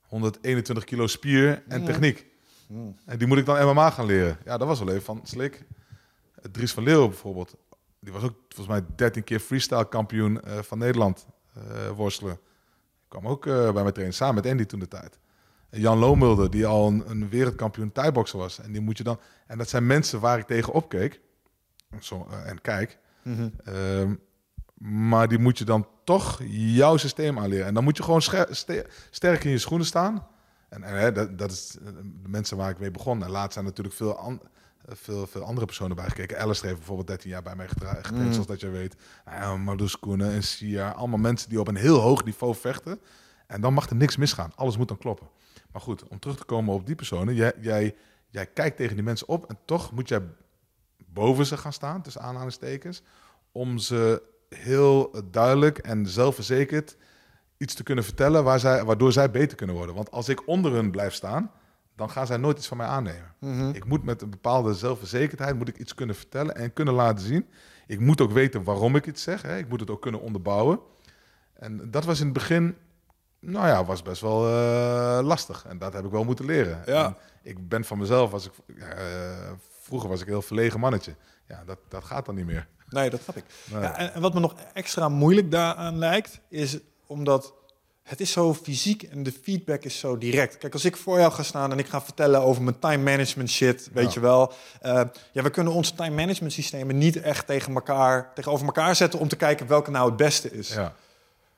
121 0.00 0.84
kilo 0.84 1.06
spier 1.06 1.62
en 1.68 1.84
techniek. 1.84 2.26
En 3.04 3.18
die 3.18 3.26
moet 3.26 3.38
ik 3.38 3.46
dan 3.46 3.66
MMA 3.66 3.90
gaan 3.90 4.06
leren. 4.06 4.38
Ja, 4.44 4.56
dat 4.56 4.68
was 4.68 4.78
wel 4.78 4.88
even 4.88 5.02
van 5.02 5.20
slik. 5.24 5.64
Dries 6.52 6.72
van 6.72 6.82
Leeuwen 6.82 7.08
bijvoorbeeld. 7.08 7.56
Die 8.00 8.12
was 8.12 8.22
ook 8.22 8.34
volgens 8.48 8.78
mij 8.78 8.86
13 8.96 9.24
keer 9.24 9.40
freestyle 9.40 9.88
kampioen 9.88 10.40
eh, 10.42 10.58
van 10.58 10.78
Nederland 10.78 11.26
eh, 11.54 11.90
worstelen. 11.96 12.38
Kwam 13.08 13.26
ook 13.28 13.46
eh, 13.46 13.72
bij 13.72 13.82
mij 13.82 13.92
trainen, 13.92 14.14
samen 14.16 14.34
met 14.34 14.46
Andy 14.46 14.64
toen 14.64 14.80
de 14.80 14.88
tijd. 14.88 15.18
En 15.70 15.80
Jan 15.80 15.98
Loomulder, 15.98 16.50
die 16.50 16.66
al 16.66 16.86
een, 16.86 17.10
een 17.10 17.28
wereldkampioen 17.28 17.92
thai-bokser 17.92 18.38
was. 18.38 18.58
En 18.60 18.72
die 18.72 18.80
moet 18.80 18.98
je 18.98 19.04
dan... 19.04 19.18
En 19.46 19.58
dat 19.58 19.68
zijn 19.68 19.86
mensen 19.86 20.20
waar 20.20 20.38
ik 20.38 20.46
tegen 20.46 20.72
opkeek. 20.72 21.20
Zo, 22.00 22.26
en 22.44 22.60
kijk. 22.60 22.98
Ehm, 23.64 24.14
maar 25.08 25.28
die 25.28 25.38
moet 25.38 25.58
je 25.58 25.64
dan 25.64 25.86
toch 26.04 26.40
jouw 26.48 26.96
systeem 26.96 27.38
aanleren. 27.38 27.66
En 27.66 27.74
dan 27.74 27.84
moet 27.84 27.96
je 27.96 28.02
gewoon 28.02 28.22
sterk 29.10 29.44
in 29.44 29.50
je 29.50 29.58
schoenen 29.58 29.86
staan. 29.86 30.26
En, 30.68 30.82
en 30.82 30.98
hè, 30.98 31.12
dat, 31.12 31.38
dat 31.38 31.50
is 31.50 31.76
de 32.22 32.28
mensen 32.28 32.56
waar 32.56 32.70
ik 32.70 32.78
mee 32.78 32.90
begon. 32.90 33.22
En 33.24 33.30
later 33.30 33.52
zijn 33.52 33.64
natuurlijk 33.64 33.94
veel, 33.96 34.16
an- 34.18 34.40
eh, 34.42 34.48
veel, 34.86 35.26
veel 35.26 35.42
andere 35.42 35.66
personen 35.66 35.96
bijgekeken. 35.96 36.40
Alice 36.40 36.66
heeft 36.66 36.78
bijvoorbeeld 36.78 37.06
13 37.06 37.30
jaar 37.30 37.42
bij 37.42 37.56
mij 37.56 37.68
getra- 37.68 37.94
getraind, 38.02 38.32
zoals 38.32 38.46
dat 38.48 38.60
je 38.60 38.68
weet. 38.68 38.96
Uh, 39.28 39.92
Koenen 40.00 40.32
en 40.32 40.42
Sia. 40.42 40.90
Allemaal 40.90 41.18
mensen 41.18 41.48
die 41.48 41.60
op 41.60 41.68
een 41.68 41.76
heel 41.76 41.98
hoog 41.98 42.24
niveau 42.24 42.54
vechten. 42.54 43.00
En 43.46 43.60
dan 43.60 43.74
mag 43.74 43.90
er 43.90 43.96
niks 43.96 44.16
misgaan. 44.16 44.52
Alles 44.54 44.76
moet 44.76 44.88
dan 44.88 44.98
kloppen. 44.98 45.28
Maar 45.72 45.82
goed, 45.82 46.08
om 46.08 46.18
terug 46.18 46.36
te 46.36 46.44
komen 46.44 46.74
op 46.74 46.86
die 46.86 46.94
personen. 46.94 47.34
Jij, 47.34 47.52
jij, 47.60 47.94
jij 48.28 48.46
kijkt 48.46 48.76
tegen 48.76 48.94
die 48.94 49.04
mensen 49.04 49.28
op 49.28 49.48
en 49.48 49.58
toch 49.64 49.92
moet 49.92 50.08
jij 50.08 50.20
boven 50.96 51.46
ze 51.46 51.56
gaan 51.56 51.72
staan, 51.72 52.02
tussen 52.02 52.22
aanhalingstekens, 52.22 53.02
om 53.52 53.78
ze 53.78 54.22
heel 54.48 55.10
duidelijk 55.30 55.78
en 55.78 56.06
zelfverzekerd 56.06 56.96
iets 57.56 57.74
te 57.74 57.82
kunnen 57.82 58.04
vertellen 58.04 58.44
waar 58.44 58.60
zij, 58.60 58.84
waardoor 58.84 59.12
zij 59.12 59.30
beter 59.30 59.56
kunnen 59.56 59.76
worden. 59.76 59.94
Want 59.94 60.10
als 60.10 60.28
ik 60.28 60.48
onder 60.48 60.72
hun 60.72 60.90
blijf 60.90 61.14
staan, 61.14 61.50
dan 61.96 62.10
gaan 62.10 62.26
zij 62.26 62.36
nooit 62.36 62.58
iets 62.58 62.66
van 62.66 62.76
mij 62.76 62.86
aannemen. 62.86 63.34
Ik 63.74 63.84
moet 63.84 64.04
met 64.04 64.22
een 64.22 64.30
bepaalde 64.30 64.74
zelfverzekerdheid 64.74 65.56
moet 65.56 65.68
ik 65.68 65.78
iets 65.78 65.94
kunnen 65.94 66.16
vertellen 66.16 66.54
en 66.54 66.72
kunnen 66.72 66.94
laten 66.94 67.26
zien. 67.26 67.46
Ik 67.86 68.00
moet 68.00 68.20
ook 68.20 68.32
weten 68.32 68.64
waarom 68.64 68.96
ik 68.96 69.06
iets 69.06 69.22
zeg. 69.22 69.42
Hè. 69.42 69.58
Ik 69.58 69.68
moet 69.68 69.80
het 69.80 69.90
ook 69.90 70.02
kunnen 70.02 70.20
onderbouwen. 70.20 70.80
En 71.54 71.90
dat 71.90 72.04
was 72.04 72.18
in 72.18 72.24
het 72.24 72.34
begin, 72.34 72.76
nou 73.40 73.66
ja, 73.66 73.84
was 73.84 74.02
best 74.02 74.20
wel 74.20 74.46
eh, 74.46 75.18
lastig. 75.22 75.64
En 75.68 75.78
dat 75.78 75.92
heb 75.92 76.04
ik 76.04 76.10
wel 76.10 76.24
moeten 76.24 76.44
leren. 76.44 76.82
Ja. 76.86 77.16
Ik 77.42 77.68
ben 77.68 77.84
van 77.84 77.98
mezelf, 77.98 78.30
was 78.30 78.46
ik, 78.46 78.52
eh, 78.78 79.52
vroeger 79.80 80.08
was 80.08 80.20
ik 80.20 80.26
een 80.26 80.32
heel 80.32 80.42
verlegen 80.42 80.80
mannetje. 80.80 81.14
Ja, 81.48 81.64
dat, 81.64 81.78
dat 81.88 82.04
gaat 82.04 82.26
dan 82.26 82.34
niet 82.34 82.46
meer. 82.46 82.68
Nee, 82.88 83.10
dat 83.10 83.22
snap 83.22 83.36
ik. 83.36 83.44
Nee. 83.70 83.80
Ja, 83.80 83.96
en, 83.96 84.14
en 84.14 84.20
wat 84.20 84.34
me 84.34 84.40
nog 84.40 84.54
extra 84.72 85.08
moeilijk 85.08 85.50
daaraan 85.50 85.98
lijkt, 85.98 86.40
is 86.48 86.78
omdat 87.06 87.54
het 88.04 88.20
is 88.20 88.32
zo 88.32 88.54
fysiek 88.54 89.02
en 89.02 89.22
de 89.22 89.32
feedback 89.42 89.82
is 89.84 89.98
zo 89.98 90.18
direct. 90.18 90.58
Kijk, 90.58 90.72
als 90.72 90.84
ik 90.84 90.96
voor 90.96 91.18
jou 91.18 91.32
ga 91.32 91.42
staan 91.42 91.72
en 91.72 91.78
ik 91.78 91.86
ga 91.86 92.00
vertellen 92.02 92.40
over 92.42 92.62
mijn 92.62 92.78
time 92.78 93.02
management 93.02 93.50
shit, 93.50 93.90
weet 93.92 94.04
Ja. 94.04 94.10
je 94.14 94.20
wel. 94.20 94.52
eh, 94.80 95.00
ja, 95.32 95.42
we 95.42 95.50
kunnen 95.50 95.72
onze 95.72 95.94
time 95.94 96.14
management 96.14 96.52
systemen 96.52 96.98
niet 96.98 97.20
echt 97.20 97.46
tegen 97.46 97.74
elkaar, 97.74 98.30
tegenover 98.34 98.66
elkaar 98.66 98.96
zetten 98.96 99.18
om 99.20 99.28
te 99.28 99.36
kijken 99.36 99.66
welke 99.66 99.90
nou 99.90 100.06
het 100.08 100.16
beste 100.16 100.50
is. 100.50 100.68
Ja. 100.74 100.94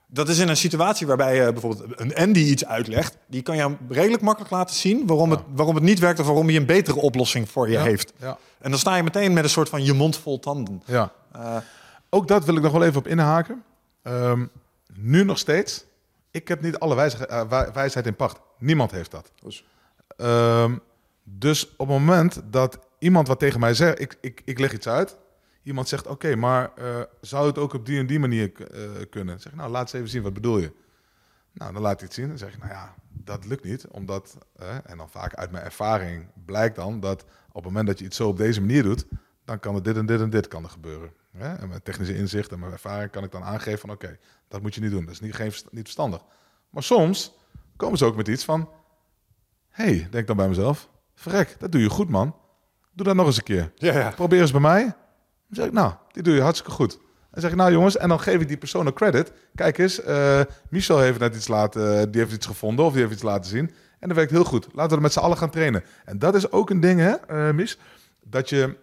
Dat 0.08 0.28
is 0.28 0.38
in 0.38 0.48
een 0.48 0.56
situatie 0.56 1.06
waarbij 1.06 1.36
je 1.36 1.52
bijvoorbeeld 1.52 2.00
een 2.00 2.14
Andy 2.14 2.38
iets 2.40 2.64
uitlegt, 2.66 3.16
die 3.26 3.42
kan 3.42 3.56
je 3.56 3.74
redelijk 3.88 4.22
makkelijk 4.22 4.52
laten 4.52 4.74
zien 4.76 5.06
waarom, 5.06 5.30
het, 5.30 5.40
waarom 5.54 5.74
het 5.74 5.84
niet 5.84 5.98
werkt 5.98 6.20
of 6.20 6.26
waarom 6.26 6.46
hij 6.46 6.56
een 6.56 6.66
betere 6.66 7.00
oplossing 7.00 7.48
voor 7.50 7.70
je 7.70 7.78
heeft. 7.78 8.12
Ja. 8.18 8.38
En 8.58 8.70
dan 8.70 8.78
sta 8.78 8.96
je 8.96 9.02
meteen 9.02 9.32
met 9.32 9.44
een 9.44 9.50
soort 9.50 9.68
van 9.68 9.84
je 9.84 9.92
mond 9.92 10.16
vol 10.16 10.38
tanden. 10.38 10.82
ja. 10.86 11.12
Eh, 11.32 11.56
Ook 12.10 12.28
dat 12.28 12.44
wil 12.44 12.56
ik 12.56 12.62
nog 12.62 12.72
wel 12.72 12.82
even 12.84 12.98
op 12.98 13.06
inhaken. 13.06 13.62
Ehm, 14.02 14.46
nu 14.94 15.24
nog 15.24 15.38
steeds. 15.38 15.84
Ik 16.36 16.48
heb 16.48 16.60
niet 16.62 16.78
alle 16.78 16.94
wijze, 16.94 17.26
eh, 17.26 17.48
wij- 17.48 17.72
wijsheid 17.72 18.06
in 18.06 18.16
pacht. 18.16 18.40
Niemand 18.58 18.90
heeft 18.90 19.10
dat. 19.10 19.32
Dus- 19.42 19.64
dus 21.24 21.68
op 21.76 21.88
het 21.88 21.98
moment 21.98 22.40
dat 22.50 22.78
iemand 22.98 23.28
wat 23.28 23.38
tegen 23.38 23.60
mij 23.60 23.74
zegt, 23.74 24.00
ik, 24.00 24.18
ik, 24.20 24.42
ik 24.44 24.58
leg 24.58 24.72
iets 24.72 24.88
uit. 24.88 25.16
Iemand 25.62 25.88
zegt, 25.88 26.06
oké, 26.06 26.34
maar 26.36 26.70
eh, 26.74 27.00
zou 27.20 27.46
het 27.46 27.58
ook 27.58 27.72
op 27.72 27.86
die 27.86 27.98
en 27.98 28.06
die 28.06 28.18
manier 28.18 28.52
eh, 28.70 28.80
kunnen? 29.10 29.34
Dan 29.34 29.40
zeg 29.40 29.52
ik, 29.52 29.58
nou, 29.58 29.70
laat 29.70 29.82
eens 29.82 29.92
even 29.92 30.08
zien, 30.08 30.22
wat 30.22 30.32
bedoel 30.34 30.58
je? 30.58 30.72
Nou, 31.52 31.72
dan 31.72 31.82
laat 31.82 31.96
hij 31.98 32.04
het 32.06 32.14
zien. 32.14 32.28
Dan 32.28 32.38
zeg 32.38 32.52
ik, 32.52 32.58
nou 32.58 32.70
ja, 32.70 32.94
dat 33.08 33.44
lukt 33.44 33.64
niet. 33.64 33.86
Omdat, 33.86 34.38
eh, 34.56 34.74
en 34.84 34.96
dan 34.98 35.10
vaak 35.10 35.34
uit 35.34 35.50
mijn 35.50 35.64
ervaring 35.64 36.26
blijkt 36.44 36.76
dan 36.76 37.00
dat 37.00 37.22
op 37.48 37.54
het 37.54 37.64
moment 37.64 37.86
dat 37.86 37.98
je 37.98 38.04
iets 38.04 38.16
zo 38.16 38.28
op 38.28 38.36
deze 38.36 38.60
manier 38.60 38.82
doet, 38.82 39.06
dan 39.44 39.60
kan 39.60 39.74
er 39.74 39.82
dit 39.82 39.96
en 39.96 40.06
dit 40.06 40.20
en 40.20 40.30
dit 40.30 40.48
kan 40.48 40.62
er 40.64 40.70
gebeuren. 40.70 41.12
Hè? 41.38 41.54
En 41.54 41.68
met 41.68 41.84
technische 41.84 42.16
inzicht 42.16 42.52
en 42.52 42.58
mijn 42.58 42.72
ervaring 42.72 43.10
kan 43.10 43.24
ik 43.24 43.30
dan 43.30 43.42
aangeven 43.42 43.78
van, 43.78 43.90
oké, 43.90 44.18
dat 44.48 44.62
moet 44.62 44.74
je 44.74 44.80
niet 44.80 44.90
doen. 44.90 45.04
Dat 45.04 45.14
is 45.14 45.20
niet, 45.20 45.34
geen, 45.34 45.52
niet 45.70 45.82
verstandig. 45.82 46.24
Maar 46.70 46.82
soms 46.82 47.36
komen 47.76 47.98
ze 47.98 48.04
ook 48.04 48.16
met 48.16 48.28
iets 48.28 48.44
van, 48.44 48.68
hey, 49.68 50.08
denk 50.10 50.26
dan 50.26 50.36
bij 50.36 50.48
mezelf, 50.48 50.88
verrek, 51.14 51.56
dat 51.58 51.72
doe 51.72 51.80
je 51.80 51.90
goed 51.90 52.08
man. 52.08 52.36
Doe 52.92 53.06
dat 53.06 53.14
nog 53.14 53.26
eens 53.26 53.36
een 53.36 53.42
keer. 53.42 53.72
Ja, 53.74 53.98
ja. 53.98 54.10
Probeer 54.10 54.40
eens 54.40 54.50
bij 54.50 54.60
mij. 54.60 54.82
Dan 54.82 54.94
zeg 55.48 55.66
ik, 55.66 55.72
nou, 55.72 55.92
die 56.12 56.22
doe 56.22 56.34
je 56.34 56.40
hartstikke 56.40 56.72
goed. 56.72 56.98
Dan 57.30 57.40
zeg 57.40 57.50
ik, 57.50 57.56
nou 57.56 57.72
jongens, 57.72 57.96
en 57.96 58.08
dan 58.08 58.20
geef 58.20 58.40
ik 58.40 58.48
die 58.48 58.56
persoon 58.56 58.86
een 58.86 58.92
credit. 58.92 59.32
Kijk 59.54 59.78
eens, 59.78 60.02
eh, 60.02 60.40
Michel 60.70 60.98
heeft 60.98 61.18
net 61.18 61.34
iets 61.34 61.48
laten, 61.48 62.10
die 62.10 62.20
heeft 62.20 62.32
iets 62.32 62.46
gevonden 62.46 62.84
of 62.84 62.92
die 62.92 63.00
heeft 63.00 63.12
iets 63.12 63.22
laten 63.22 63.50
zien. 63.50 63.70
En 63.98 64.08
dat 64.08 64.16
werkt 64.16 64.30
heel 64.30 64.44
goed. 64.44 64.68
Laten 64.72 64.90
we 64.90 64.96
er 64.96 65.02
met 65.02 65.12
z'n 65.12 65.18
allen 65.18 65.36
gaan 65.36 65.50
trainen. 65.50 65.84
En 66.04 66.18
dat 66.18 66.34
is 66.34 66.50
ook 66.50 66.70
een 66.70 66.80
ding, 66.80 67.00
hè, 67.00 67.12
eh 67.12 67.54
Mich, 67.54 67.78
dat 68.20 68.48
je, 68.48 68.76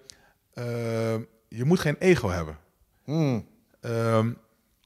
eh, 0.54 1.16
je 1.58 1.66
moet 1.66 1.80
geen 1.80 1.96
ego 2.00 2.30
hebben. 2.30 2.58
Hmm. 3.04 3.48
Ehm, 3.82 4.32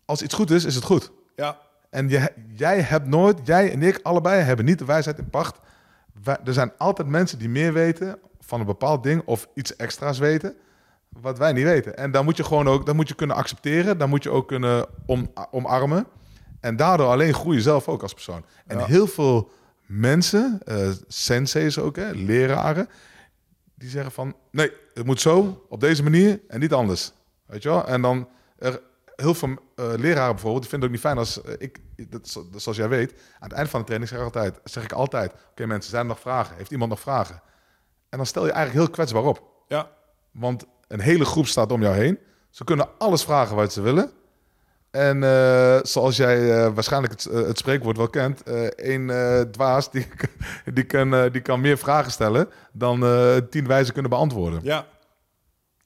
als 0.06 0.22
iets 0.22 0.34
goed 0.34 0.52
is, 0.52 0.66
is 0.66 0.76
het 0.76 0.84
goed. 0.84 1.12
Ja. 1.36 1.58
En 1.90 2.10
je, 2.10 2.32
jij 2.56 2.82
hebt 2.82 3.08
nooit, 3.08 3.40
jij 3.44 3.72
en 3.72 3.82
ik 3.84 4.00
allebei 4.04 4.42
hebben 4.42 4.66
niet 4.66 4.80
de 4.80 4.86
wijsheid 4.86 5.18
in 5.18 5.30
pacht. 5.30 5.60
Wij- 6.24 6.38
er 6.46 6.54
zijn 6.54 6.72
altijd 6.78 7.08
mensen 7.08 7.40
die 7.40 7.50
meer 7.50 7.74
weten 7.74 8.20
van 8.40 8.60
een 8.60 8.66
bepaald 8.66 9.04
ding 9.04 9.22
of 9.26 9.48
iets 9.54 9.76
extra's 9.76 10.18
weten, 10.20 10.56
wat 11.10 11.38
wij 11.38 11.54
niet 11.54 11.64
weten. 11.64 11.98
En 11.98 12.12
dan 12.12 12.26
moet 12.26 12.38
je 12.38 12.44
gewoon 12.44 12.68
ook, 12.68 12.86
dan 12.86 12.96
moet 12.96 13.08
je 13.08 13.16
kunnen 13.16 13.36
accepteren, 13.36 13.98
dan 13.98 14.10
moet 14.10 14.24
je 14.24 14.30
ook 14.32 14.48
kunnen 14.48 14.86
om, 15.06 15.32
omarmen. 15.52 16.06
En 16.60 16.76
daardoor 16.76 17.08
alleen 17.08 17.34
groei 17.34 17.56
je 17.56 17.62
zelf 17.62 17.88
ook 17.88 18.02
als 18.02 18.14
persoon. 18.14 18.46
En 18.68 18.78
Ja. 18.78 18.86
heel 18.86 19.08
veel 19.08 19.52
mensen, 19.86 20.60
eh 20.66 20.90
senseis 21.08 21.80
ook, 21.80 21.96
hè, 21.96 22.12
leraren, 22.12 22.90
die 23.78 23.90
zeggen 23.90 24.12
van, 24.12 24.36
nee, 24.52 24.72
het 24.94 25.06
moet 25.06 25.22
zo, 25.22 25.66
op 25.70 25.80
deze 25.80 26.04
manier 26.04 26.40
en 26.48 26.60
niet 26.60 26.74
anders. 26.74 27.12
Weet 27.46 27.64
je 27.64 27.70
wel? 27.70 27.88
En 27.88 28.02
dan, 28.02 28.30
er, 28.58 28.82
heel 29.16 29.34
veel 29.34 29.50
eh, 29.76 29.94
leraren 29.98 30.34
bijvoorbeeld, 30.34 30.62
die 30.62 30.70
vinden 30.70 30.80
het 30.80 30.84
ook 30.84 30.90
niet 30.90 31.00
fijn 31.00 31.18
als 31.18 31.42
eh, 31.42 31.54
ik, 31.58 31.80
dat, 32.12 32.44
zoals 32.56 32.78
jij 32.78 32.90
weet, 32.90 33.12
aan 33.12 33.50
het 33.50 33.58
eind 33.58 33.70
van 33.70 33.80
de 33.80 33.86
training 33.86 34.12
zeg 34.12 34.20
ik 34.20 34.26
altijd, 34.26 34.60
zeg 34.64 34.84
ik 34.84 34.92
altijd, 34.92 35.34
oké 35.50 35.66
mensen, 35.66 35.90
zijn 35.90 36.02
er 36.02 36.08
nog 36.08 36.20
vragen? 36.20 36.56
Heeft 36.56 36.72
iemand 36.72 36.90
nog 36.90 37.00
vragen? 37.00 37.42
En 38.10 38.18
dan 38.18 38.26
stel 38.26 38.46
je 38.46 38.52
eigenlijk 38.52 38.86
heel 38.86 38.96
kwetsbaar 38.96 39.24
op. 39.24 39.64
Ja. 39.68 39.92
Want 40.32 40.66
een 40.88 41.00
hele 41.00 41.26
groep 41.26 41.48
staat 41.48 41.72
om 41.72 41.82
jou 41.82 41.96
heen. 41.96 42.20
Ze 42.50 42.64
kunnen 42.64 42.90
alles 42.98 43.24
vragen 43.24 43.56
wat 43.56 43.74
ze 43.74 43.82
willen. 43.82 44.12
En 44.98 45.24
eh, 45.24 45.80
zoals 45.84 46.18
jij 46.18 46.52
eh, 46.52 46.74
waarschijnlijk 46.74 47.14
het, 47.14 47.26
eh, 47.26 47.42
het 47.42 47.58
spreekwoord 47.58 47.98
wel 47.98 48.10
kent, 48.10 48.44
één 48.76 49.08
dwaas 49.52 49.92
die, 49.92 50.08
die, 50.74 50.84
kan, 50.84 51.30
die 51.32 51.42
kan 51.42 51.62
meer 51.62 51.78
vragen 51.78 52.12
stellen 52.12 52.50
dan 52.72 53.00
tien 53.50 53.68
wijzen 53.68 53.94
kunnen 53.94 54.12
beantwoorden. 54.12 54.60
Ja. 54.64 54.86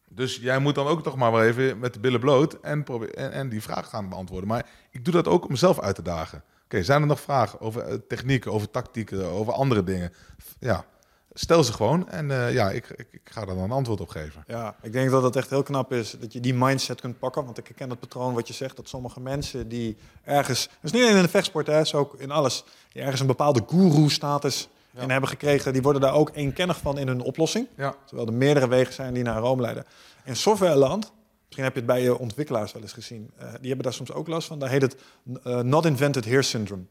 Dus 0.09 0.35
jij 0.35 0.59
moet 0.59 0.75
dan 0.75 0.87
ook 0.87 1.03
toch 1.03 1.15
maar 1.15 1.31
wel 1.31 1.43
even 1.43 1.79
met 1.79 1.93
de 1.93 1.99
billen 1.99 2.19
bloot 2.19 2.53
en, 2.61 2.85
en, 3.13 3.31
en 3.31 3.49
die 3.49 3.61
vraag 3.61 3.89
gaan 3.89 4.09
beantwoorden. 4.09 4.47
Maar 4.47 4.65
ik 4.91 5.05
doe 5.05 5.13
dat 5.13 5.27
ook 5.27 5.43
om 5.43 5.51
mezelf 5.51 5.79
uit 5.79 5.95
te 5.95 6.01
dagen. 6.01 6.43
Oké, 6.63 6.83
zijn 6.83 7.01
er 7.01 7.07
nog 7.07 7.19
vragen 7.19 7.61
over 7.61 8.07
technieken, 8.07 8.51
over 8.51 8.69
tactieken, 8.69 9.25
over 9.25 9.53
andere 9.53 9.83
dingen? 9.83 10.13
Ja, 10.59 10.85
stel 11.33 11.63
ze 11.63 11.73
gewoon 11.73 12.09
en 12.09 12.31
eh, 12.31 12.53
ja, 12.53 12.71
ik, 12.71 12.89
ik, 12.89 13.07
ik 13.11 13.21
ga 13.23 13.45
daar 13.45 13.55
dan 13.55 13.63
een 13.63 13.71
antwoord 13.71 14.01
op 14.01 14.09
geven. 14.09 14.43
Ja, 14.47 14.75
ik 14.81 14.91
denk 14.91 15.09
dat 15.09 15.23
het 15.23 15.35
echt 15.35 15.49
heel 15.49 15.63
knap 15.63 15.91
is 15.93 16.15
dat 16.19 16.33
je 16.33 16.39
die 16.39 16.53
mindset 16.53 17.01
kunt 17.01 17.19
pakken. 17.19 17.45
Want 17.45 17.57
ik 17.57 17.67
herken 17.67 17.89
het 17.89 17.99
patroon 17.99 18.33
wat 18.33 18.47
je 18.47 18.53
zegt, 18.53 18.75
dat 18.75 18.89
sommige 18.89 19.19
mensen 19.19 19.67
die 19.67 19.97
ergens, 20.23 20.69
dus 20.81 20.91
niet 20.91 21.03
alleen 21.03 21.15
in 21.15 21.21
de 21.21 21.29
vechtsport, 21.29 21.67
hè, 21.67 21.79
is 21.79 21.93
ook 21.93 22.15
in 22.17 22.31
alles, 22.31 22.63
die 22.91 23.01
ergens 23.01 23.21
een 23.21 23.27
bepaalde 23.27 23.63
guru-status 23.67 24.69
in 24.99 25.09
hebben 25.09 25.29
gekregen, 25.29 25.73
die 25.73 25.81
worden 25.81 26.01
daar 26.01 26.13
ook 26.13 26.31
eenkennig 26.33 26.77
van 26.77 26.97
in 26.97 27.07
hun 27.07 27.21
oplossing. 27.21 27.67
Ja, 27.77 27.95
Terwijl 28.05 28.27
er 28.27 28.33
meerdere 28.33 28.67
wegen 28.67 28.93
zijn 28.93 29.13
die 29.13 29.23
naar 29.23 29.39
Rome 29.39 29.61
leiden. 29.61 29.85
In 30.23 30.35
softwareland, 30.35 31.11
misschien 31.45 31.63
heb 31.63 31.73
je 31.73 31.79
het 31.79 31.87
bij 31.87 32.01
je 32.01 32.17
ontwikkelaars 32.17 32.71
wel 32.71 32.81
eens 32.81 32.93
gezien, 32.93 33.31
eh, 33.37 33.47
die 33.47 33.67
hebben 33.67 33.83
daar 33.83 33.93
soms 33.93 34.11
ook 34.11 34.27
last 34.27 34.47
van. 34.47 34.59
Daar 34.59 34.69
heet 34.69 34.81
het 34.81 34.95
eh, 35.43 35.59
not 35.59 35.85
invented 35.85 36.25
here 36.25 36.41
syndrome. 36.41 36.83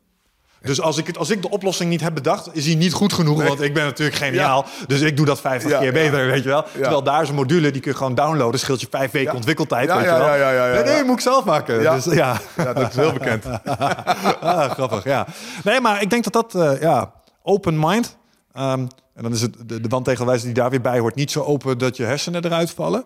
Dus 0.63 0.81
als 0.81 0.97
ik, 0.99 1.07
het, 1.07 1.19
als 1.19 1.31
ik 1.31 1.43
de 1.43 1.51
oplossing 1.51 1.91
niet 1.91 2.01
heb 2.01 2.15
bedacht, 2.15 2.49
is 2.55 2.65
die 2.65 2.77
niet 2.77 2.93
goed 2.93 3.13
genoeg. 3.13 3.43
Want 3.43 3.61
ik 3.61 3.75
ben 3.75 3.85
natuurlijk 3.85 4.19
geniaal. 4.19 4.65
Dus 4.87 5.01
ik 5.01 5.17
doe 5.17 5.27
dat 5.27 5.41
50 5.41 5.71
Ja, 5.71 5.79
keer 5.79 5.87
ja. 5.87 5.93
beter, 5.93 6.27
weet 6.27 6.43
je 6.43 6.49
wel. 6.49 6.65
Terwijl 6.73 7.03
daar 7.03 7.23
is 7.23 7.29
een 7.29 7.35
module, 7.35 7.71
die 7.71 7.81
kun 7.81 7.91
je 7.91 7.97
gewoon 7.97 8.15
downloaden. 8.15 8.61
Scheelt 8.61 8.81
je 8.81 8.87
vijf 8.91 9.11
weken 9.11 9.35
ontwikkeltijd, 9.35 9.89
Ja, 9.89 9.97
weet 9.97 10.05
ja, 10.05 10.35
je 10.35 10.73
wel. 10.73 10.85
Nee, 10.85 10.95
nee, 10.95 11.05
moet 11.05 11.15
ik 11.15 11.21
zelf 11.21 11.45
maken. 11.45 11.83
Ja. 11.83 11.95
Dus, 11.95 12.05
ja. 12.05 12.41
ja 12.57 12.73
dat 12.73 12.89
is 12.89 12.97
heel 12.97 13.13
bekend. 13.13 13.45
ah, 14.41 14.71
grappig, 14.71 15.05
ja. 15.05 15.27
Nee, 15.65 15.81
maar 15.81 16.03
ik 16.03 16.11
denk 16.11 16.25
dat 16.25 16.33
dat, 16.33 16.55
eh, 16.55 16.81
ja, 16.81 17.13
open 17.43 17.79
mind. 17.79 18.17
Ehm, 18.53 18.87
en 19.15 19.23
dan 19.23 19.33
is 19.33 19.41
het 19.41 19.57
de, 19.67 19.81
de 19.81 19.89
wandtegelwijze 19.89 20.45
die 20.45 20.55
daar 20.55 20.71
weer 20.71 20.81
bij 20.81 20.99
hoort. 20.99 21.15
Niet 21.15 21.31
zo 21.31 21.43
open 21.43 21.79
dat 21.79 21.97
je 21.97 22.05
hersenen 22.05 22.45
eruit 22.45 22.71
vallen. 22.71 23.05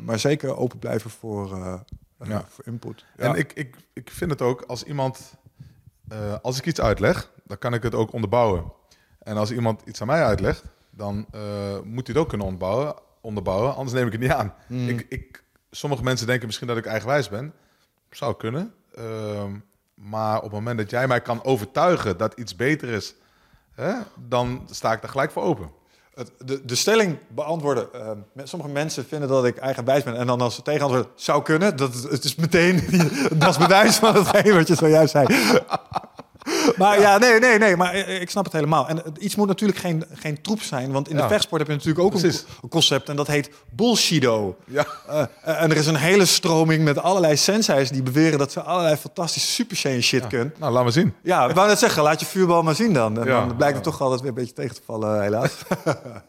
Maar 0.00 0.18
zeker 0.18 0.56
open 0.56 0.78
blijven 0.78 1.10
voor, 1.10 1.58
Ja. 2.24 2.44
voor 2.48 2.64
input. 2.66 3.04
En 3.16 3.34
ik, 3.34 3.52
ik, 3.54 3.76
ik 3.92 4.10
vind 4.12 4.30
het 4.30 4.42
ook 4.42 4.62
als 4.66 4.82
iemand, 4.82 5.34
eh, 6.08 6.34
als 6.42 6.58
ik 6.58 6.66
iets 6.66 6.80
uitleg, 6.80 7.30
dan 7.44 7.58
kan 7.58 7.74
ik 7.74 7.82
het 7.82 7.94
ook 7.94 8.12
onderbouwen. 8.12 8.72
En 9.18 9.36
als 9.36 9.50
iemand 9.50 9.82
iets 9.84 10.00
aan 10.00 10.06
mij 10.06 10.24
uitlegt, 10.24 10.64
dan 10.90 11.26
eh, 11.30 11.40
moet 11.84 12.06
hij 12.06 12.14
het 12.14 12.16
ook 12.16 12.28
kunnen 12.28 12.46
onderbouwen, 12.46 12.94
onderbouwen 13.20 13.74
anders 13.74 13.92
neem 13.92 14.06
ik 14.06 14.12
het 14.12 14.20
niet 14.20 14.30
aan. 14.30 14.54
Ik, 14.68 15.06
ik, 15.08 15.44
sommige 15.70 16.02
mensen 16.02 16.26
denken 16.26 16.46
misschien 16.46 16.68
dat 16.68 16.76
ik 16.76 16.86
eigenwijs 16.86 17.28
ben. 17.28 17.54
Zou 18.10 18.36
kunnen. 18.36 18.74
Ehm, 18.94 19.52
maar 19.94 20.36
op 20.36 20.42
het 20.42 20.52
moment 20.52 20.78
dat 20.78 20.90
jij 20.90 21.06
mij 21.06 21.20
kan 21.20 21.44
overtuigen 21.44 22.16
dat 22.16 22.34
iets 22.34 22.56
beter 22.56 22.88
is, 22.88 23.14
hè, 23.72 23.94
dan 24.28 24.66
sta 24.70 24.92
ik 24.92 25.00
daar 25.00 25.10
gelijk 25.10 25.30
voor 25.30 25.42
open. 25.42 25.70
De, 26.44 26.64
de 26.64 26.74
stelling 26.74 27.18
beantwoorden. 27.28 27.92
eh, 27.92 28.10
sommige 28.44 28.70
mensen 28.70 29.04
vinden 29.06 29.28
dat 29.28 29.44
ik 29.44 29.56
eigenwijs 29.56 30.02
ben. 30.02 30.16
En 30.16 30.26
dan 30.26 30.40
als 30.40 30.54
ze 30.54 30.62
tegenantwoorden, 30.62 31.10
zou 31.14 31.42
kunnen. 31.42 31.76
Dat, 31.76 31.94
het 32.10 32.24
is 32.24 32.34
meteen, 32.34 32.82
dat 33.34 33.48
is 33.50 33.56
bewijs 33.58 33.96
van 33.96 34.14
hetgeen 34.14 34.54
wat 34.54 34.68
je 34.68 34.74
zojuist 34.74 35.10
zei. 35.10 35.26
Maar 36.76 37.00
ja, 37.00 37.18
nee, 37.18 37.38
nee, 37.38 37.58
nee. 37.58 37.76
Maar 37.76 37.92
eh, 37.94 38.20
ik 38.20 38.30
snap 38.30 38.44
het 38.44 38.52
helemaal. 38.52 38.88
En 38.88 38.96
het- 38.96 39.18
iets 39.18 39.34
moet 39.34 39.46
natuurlijk 39.46 39.78
geen, 39.78 40.04
geen 40.14 40.42
troep 40.42 40.62
zijn. 40.62 40.92
Want 40.92 41.08
in 41.08 41.16
de 41.16 41.28
vechtsport 41.28 41.60
heb 41.60 41.70
je 41.70 41.76
natuurlijk 41.76 42.04
ook 42.04 42.14
een, 42.14 42.20
Precies. 42.20 42.44
een 42.62 42.68
concept. 42.68 43.08
En 43.08 43.16
dat 43.16 43.26
heet 43.26 43.50
bullshido. 43.70 44.56
Ja. 44.66 44.86
Eh, 45.08 45.20
eh, 45.20 45.62
en 45.62 45.70
er 45.70 45.76
is 45.76 45.86
een 45.86 45.96
hele 45.96 46.24
stroming 46.24 46.84
met 46.84 46.98
allerlei 46.98 47.36
sensei's 47.36 47.90
die 47.90 48.02
beweren 48.02 48.38
dat 48.38 48.52
ze 48.52 48.60
allerlei 48.62 48.96
fantastische 48.96 49.48
super 49.48 49.76
Saiyan 49.76 50.02
shit 50.02 50.26
kunnen. 50.26 50.54
Nou, 50.58 50.72
laat 50.72 50.82
maar 50.82 50.92
zien. 50.92 51.14
Ja, 51.22 51.48
ik 51.48 51.54
wou 51.54 51.68
net 51.68 51.78
zeggen, 51.78 52.02
laat 52.02 52.20
je 52.20 52.26
vuurbal 52.26 52.62
maar 52.62 52.74
zien 52.74 52.92
dan. 52.92 53.18
En 53.20 53.26
dan 53.26 53.56
blijkt 53.56 53.74
het 53.74 53.84
toch 53.84 54.00
altijd 54.00 54.20
weer 54.20 54.28
een 54.28 54.34
beetje 54.34 54.52
tegen 54.54 54.74
te 54.74 54.82
vallen, 54.84 55.22
helaas. 55.22 55.52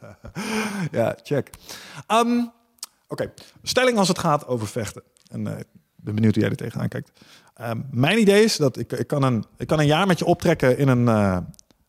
ja, 0.92 1.16
check. 1.24 1.50
Ehm, 2.08 2.44
Oké, 3.08 3.34
stelling 3.64 3.98
als 3.98 4.08
het 4.08 4.20
gaat 4.20 4.48
over 4.48 4.68
vechten. 4.68 5.04
En 5.32 5.48
eh, 5.48 5.60
ik 5.60 5.66
ben 5.96 6.16
benieuwd 6.16 6.34
hoe 6.34 6.42
jij 6.44 6.52
er 6.52 6.58
tegenaan 6.58 6.88
kijkt. 6.88 7.12
Ehm, 7.56 7.82
mijn 7.92 8.20
idee 8.20 8.44
is 8.44 8.58
dat 8.58 8.78
ik, 8.78 8.92
ik, 8.92 9.08
kan 9.08 9.24
een, 9.24 9.46
ik 9.58 9.68
kan 9.68 9.80
een 9.80 9.86
jaar 9.86 10.08
met 10.08 10.20
je 10.20 10.26
optrekken 10.26 10.78
in 10.78 10.88
een, 10.88 11.08
eh 11.08 11.38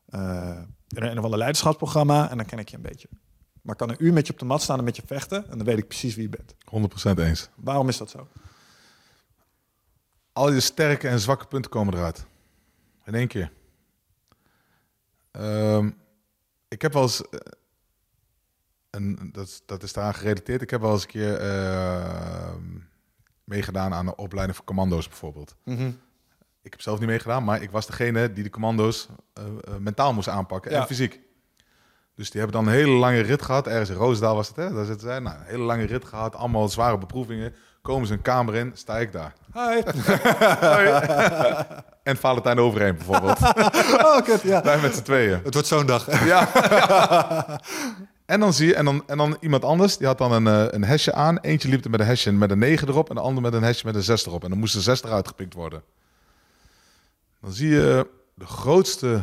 eh, 0.07 0.63
in 0.89 1.03
een, 1.03 1.19
of 1.19 1.25
ander 1.25 1.39
leiderschapsprogramma 1.39 2.31
en 2.31 2.37
dan 2.37 2.47
ken 2.47 2.59
ik 2.59 2.69
je 2.69 2.77
een 2.77 2.83
beetje. 2.83 3.09
Maar 3.63 3.73
ik 3.75 3.81
kan 3.81 3.91
een 3.91 4.05
uur 4.05 4.13
met 4.13 4.27
je 4.27 4.33
op 4.33 4.39
de 4.39 4.45
mat 4.45 4.63
staan 4.63 4.79
en 4.79 4.85
met 4.85 4.97
je 4.97 5.03
vechten 5.07 5.51
en 5.51 5.57
dan 5.57 5.67
weet 5.67 5.79
ik 5.79 5.89
precies 5.89 6.15
wie 6.15 6.31
je 6.31 6.37
bent. 6.37 6.55
100% 7.19 7.19
eens. 7.25 7.49
Waarom 7.55 7.89
is 7.89 7.97
dat 7.97 8.11
zo? 8.11 8.29
Al 10.33 10.53
je 10.53 10.61
sterke 10.61 11.09
en 11.09 11.21
zwakke 11.21 11.47
punten 11.47 11.71
komen 11.71 11.95
eruit. 11.95 12.27
In 13.05 13.15
één 13.15 13.29
keer. 13.29 13.53
Ehm, 15.31 15.91
ik 16.69 16.83
heb 16.83 16.93
wel 16.93 17.03
eens... 17.03 17.21
eh, 17.29 17.39
Een, 18.91 19.31
dat, 19.33 19.47
is- 19.47 19.63
dat 19.67 19.83
is 19.83 19.93
daaraan 19.93 20.15
gerelateerd. 20.15 20.63
Ik 20.63 20.71
heb 20.71 20.81
wel 20.81 20.93
eens 20.93 21.03
een 21.03 21.09
keer 21.09 21.37
ehm, 21.41 22.63
meegedaan 23.47 23.95
aan 23.95 24.07
een 24.07 24.17
opleiding 24.19 24.57
voor 24.57 24.67
commando's 24.67 25.09
bijvoorbeeld. 25.09 25.55
Ik 26.63 26.73
heb 26.73 26.81
zelf 26.81 26.99
niet 26.99 27.09
meegedaan, 27.09 27.45
maar 27.45 27.63
ik 27.63 27.71
was 27.71 27.87
degene 27.87 28.33
die 28.33 28.43
de 28.43 28.51
commando's 28.51 29.09
eh, 29.33 29.45
eh, 29.45 29.51
mentaal 29.81 30.13
moest 30.13 30.29
aanpakken 30.29 30.71
Ja. 30.71 30.81
en 30.81 30.87
fysiek. 30.87 31.21
Dus 32.15 32.31
die 32.31 32.41
hebben 32.41 32.61
dan 32.65 32.73
een 32.73 32.79
hele 32.79 32.91
lange 32.93 33.21
rit 33.21 33.43
gehad. 33.43 33.67
Ergens 33.67 33.91
in 33.91 33.97
Roosendaal 33.97 34.35
was 34.35 34.49
het, 34.49 34.57
hè? 34.57 34.73
Daar 34.75 34.85
zitten 34.85 35.09
zij. 35.09 35.19
Nou, 35.19 35.37
een 35.39 35.45
hele 35.45 35.63
lange 35.63 35.85
rit 35.85 36.05
gehad. 36.05 36.37
Allemaal 36.37 36.69
zware 36.69 36.99
beproevingen. 36.99 37.55
Komen 37.83 38.07
ze 38.07 38.13
een 38.13 38.23
kamer 38.23 38.55
in, 38.55 38.71
sta 38.75 38.99
ik 38.99 39.13
daar. 39.13 39.33
Hi. 39.53 39.83
En 42.03 42.17
Valentijn 42.17 42.59
overheen 42.59 42.97
bijvoorbeeld. 42.97 43.41
oh, 44.07 44.23
kut, 44.23 44.43
ja. 44.43 44.63
Wij 44.63 44.81
met 44.81 44.95
z'n 44.95 45.03
tweeën. 45.03 45.41
Het 45.45 45.53
wordt 45.53 45.69
zo'n 45.69 45.87
dag. 45.87 46.25
Ja. 46.25 46.49
En 48.27 48.41
dan 48.41 48.53
zie 48.53 48.67
je, 48.67 48.75
en 48.75 48.85
dan, 48.85 49.03
en 49.07 49.17
dan 49.17 49.37
iemand 49.41 49.65
anders, 49.65 49.97
die 49.97 50.07
had 50.07 50.19
dan 50.19 50.33
een, 50.33 50.47
eh, 50.47 50.73
een 50.73 50.85
hesje 50.85 51.13
aan. 51.13 51.39
Eentje 51.39 51.69
liep 51.69 51.85
er 51.85 51.91
met 51.91 52.01
een 52.01 52.07
hesje 52.07 52.33
met 52.33 52.51
een 52.51 52.59
9 52.59 52.89
erop 52.89 53.09
en 53.09 53.15
de 53.15 53.21
ander 53.21 53.43
met 53.43 53.53
een 53.53 53.63
hesje 53.63 53.87
met 53.87 53.95
een 53.95 54.03
6 54.03 54.27
erop. 54.27 54.45
En 54.45 54.51
dan 54.51 54.59
moest 54.59 54.75
de 54.75 54.81
6 54.81 55.03
eruit 55.03 55.29
gepikt 55.29 55.55
worden. 55.55 55.83
Dan 57.41 57.53
zie 57.53 57.69
je 57.69 58.07
de 58.35 58.47
grootste, 58.47 59.23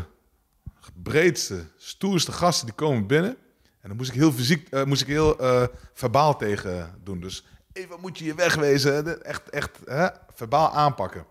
breedste, 1.03 1.65
stoerste 1.77 2.31
gasten 2.31 2.65
die 2.65 2.75
komen 2.75 3.07
binnen. 3.07 3.37
En 3.81 3.89
dan 3.89 3.97
moest 3.97 4.09
ik 4.09 4.15
heel 4.15 4.31
fysiek, 4.31 4.69
eh, 4.69 4.83
moest 4.83 5.01
ik 5.01 5.07
heel 5.07 5.39
eh, 5.39 5.63
verbaal 5.93 6.37
tegen 6.37 6.99
doen. 7.03 7.19
Dus 7.19 7.45
even 7.73 7.99
moet 7.99 8.17
je 8.17 8.25
je 8.25 8.35
wegwezen. 8.35 9.23
Echt, 9.23 9.49
echt 9.49 9.79
hè, 9.85 10.07
verbaal 10.33 10.71
aanpakken. 10.71 11.25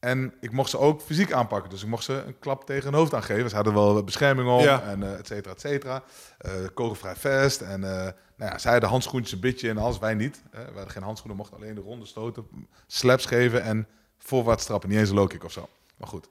En 0.00 0.34
ik 0.40 0.52
mocht 0.52 0.70
ze 0.70 0.78
ook 0.78 1.00
fysiek 1.00 1.32
aanpakken. 1.32 1.70
Dus 1.70 1.82
ik 1.82 1.88
mocht 1.88 2.04
ze 2.04 2.22
een 2.26 2.38
klap 2.38 2.64
tegen 2.66 2.84
hun 2.84 2.94
hoofd 2.94 3.14
aangeven. 3.14 3.48
Ze 3.50 3.54
hadden 3.54 3.74
wel 3.74 4.04
bescherming 4.04 4.48
om, 4.48 4.60
Ja. 4.60 4.82
en 4.82 5.02
eh 5.02 5.18
et 5.18 5.26
cetera, 5.26 5.54
et 5.54 5.60
cetera. 5.60 6.02
Eh, 6.38 6.50
kogelvrij 6.74 7.16
vest. 7.16 7.60
En 7.60 7.84
eh, 7.84 8.12
nou 8.36 8.50
ja, 8.52 8.58
zij 8.58 8.72
hadden 8.72 8.90
handschoentjes 8.90 9.32
een 9.32 9.40
beetje 9.40 9.68
en 9.68 9.78
alles. 9.78 9.98
Wij 9.98 10.14
niet. 10.14 10.42
Wij 10.50 10.64
hadden 10.64 10.90
geen 10.90 11.02
handschoenen, 11.02 11.36
mochten 11.38 11.56
alleen 11.56 11.74
de 11.74 11.80
ronde 11.80 12.06
stoten. 12.06 12.46
Slaps 12.86 13.26
geven 13.26 13.62
en 13.62 13.86
voorwaarts 14.18 14.64
trappen. 14.64 14.88
Niet 14.88 14.98
eens 14.98 15.08
een 15.08 15.14
low 15.14 15.28
kick 15.28 15.44
of 15.44 15.52
zo. 15.52 15.68
Maar 15.96 16.08
goed. 16.08 16.28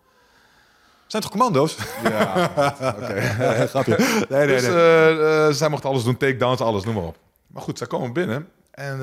Zijn 1.07 1.22
toch 1.22 1.31
commando's? 1.31 1.77
Ja, 2.03 2.52
oké. 2.98 3.22
Grapje. 3.69 3.98
Nee, 4.30 4.45
nee, 4.45 4.60
Dus 4.60 4.64
nee. 4.68 5.53
zij 5.53 5.69
mochten 5.69 5.89
alles 5.89 6.03
doen, 6.03 6.18
takedowns, 6.18 6.60
alles, 6.61 6.84
noem 6.84 6.95
maar 6.95 7.03
op. 7.03 7.18
Maar 7.48 7.61
goed, 7.61 7.77
zij 7.77 7.88
komen 7.88 8.14
binnen. 8.14 8.49
En 8.72 8.98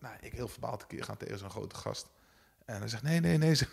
nou, 0.00 0.14
ik 0.20 0.32
heel 0.32 0.48
verbaald 0.48 0.82
een 0.82 0.88
keer 0.88 1.04
gaan 1.04 1.16
tegen 1.16 1.38
zo'n 1.38 1.50
grote 1.50 1.76
gast. 1.76 2.06
En 2.68 2.78
hij 2.78 2.88
zegt, 2.88 3.02
nee, 3.02 3.20
nee, 3.20 3.38
nee. 3.38 3.54
zegt- 3.54 3.70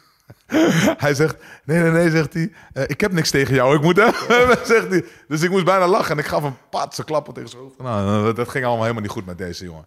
hij 1.01 1.13
zegt, 1.13 1.35
nee, 1.63 1.79
nee, 1.79 1.91
nee, 1.91 2.09
zegt 2.09 2.33
hij. 2.33 2.51
eh, 2.73 2.83
ik 2.87 3.01
heb 3.01 3.11
niks 3.11 3.29
tegen 3.29 3.53
jou, 3.55 3.75
ik 3.75 3.81
moet 3.81 3.95
zegt 4.73 4.89
hij. 4.89 5.05
Dus 5.27 5.41
ik 5.41 5.49
moest 5.49 5.65
bijna 5.65 5.87
lachen 5.87 6.11
en 6.11 6.17
ik 6.17 6.25
gaf 6.25 6.43
een 6.43 6.57
patse 6.69 7.03
klappen 7.03 7.33
tegen 7.33 7.49
zijn 7.49 7.61
hoofd. 7.61 7.77
Nou, 7.77 8.33
dat 8.33 8.49
ging 8.49 8.63
allemaal 8.63 8.81
helemaal 8.81 9.03
niet 9.03 9.11
goed 9.11 9.25
met 9.25 9.37
deze 9.37 9.63
jongen. 9.63 9.85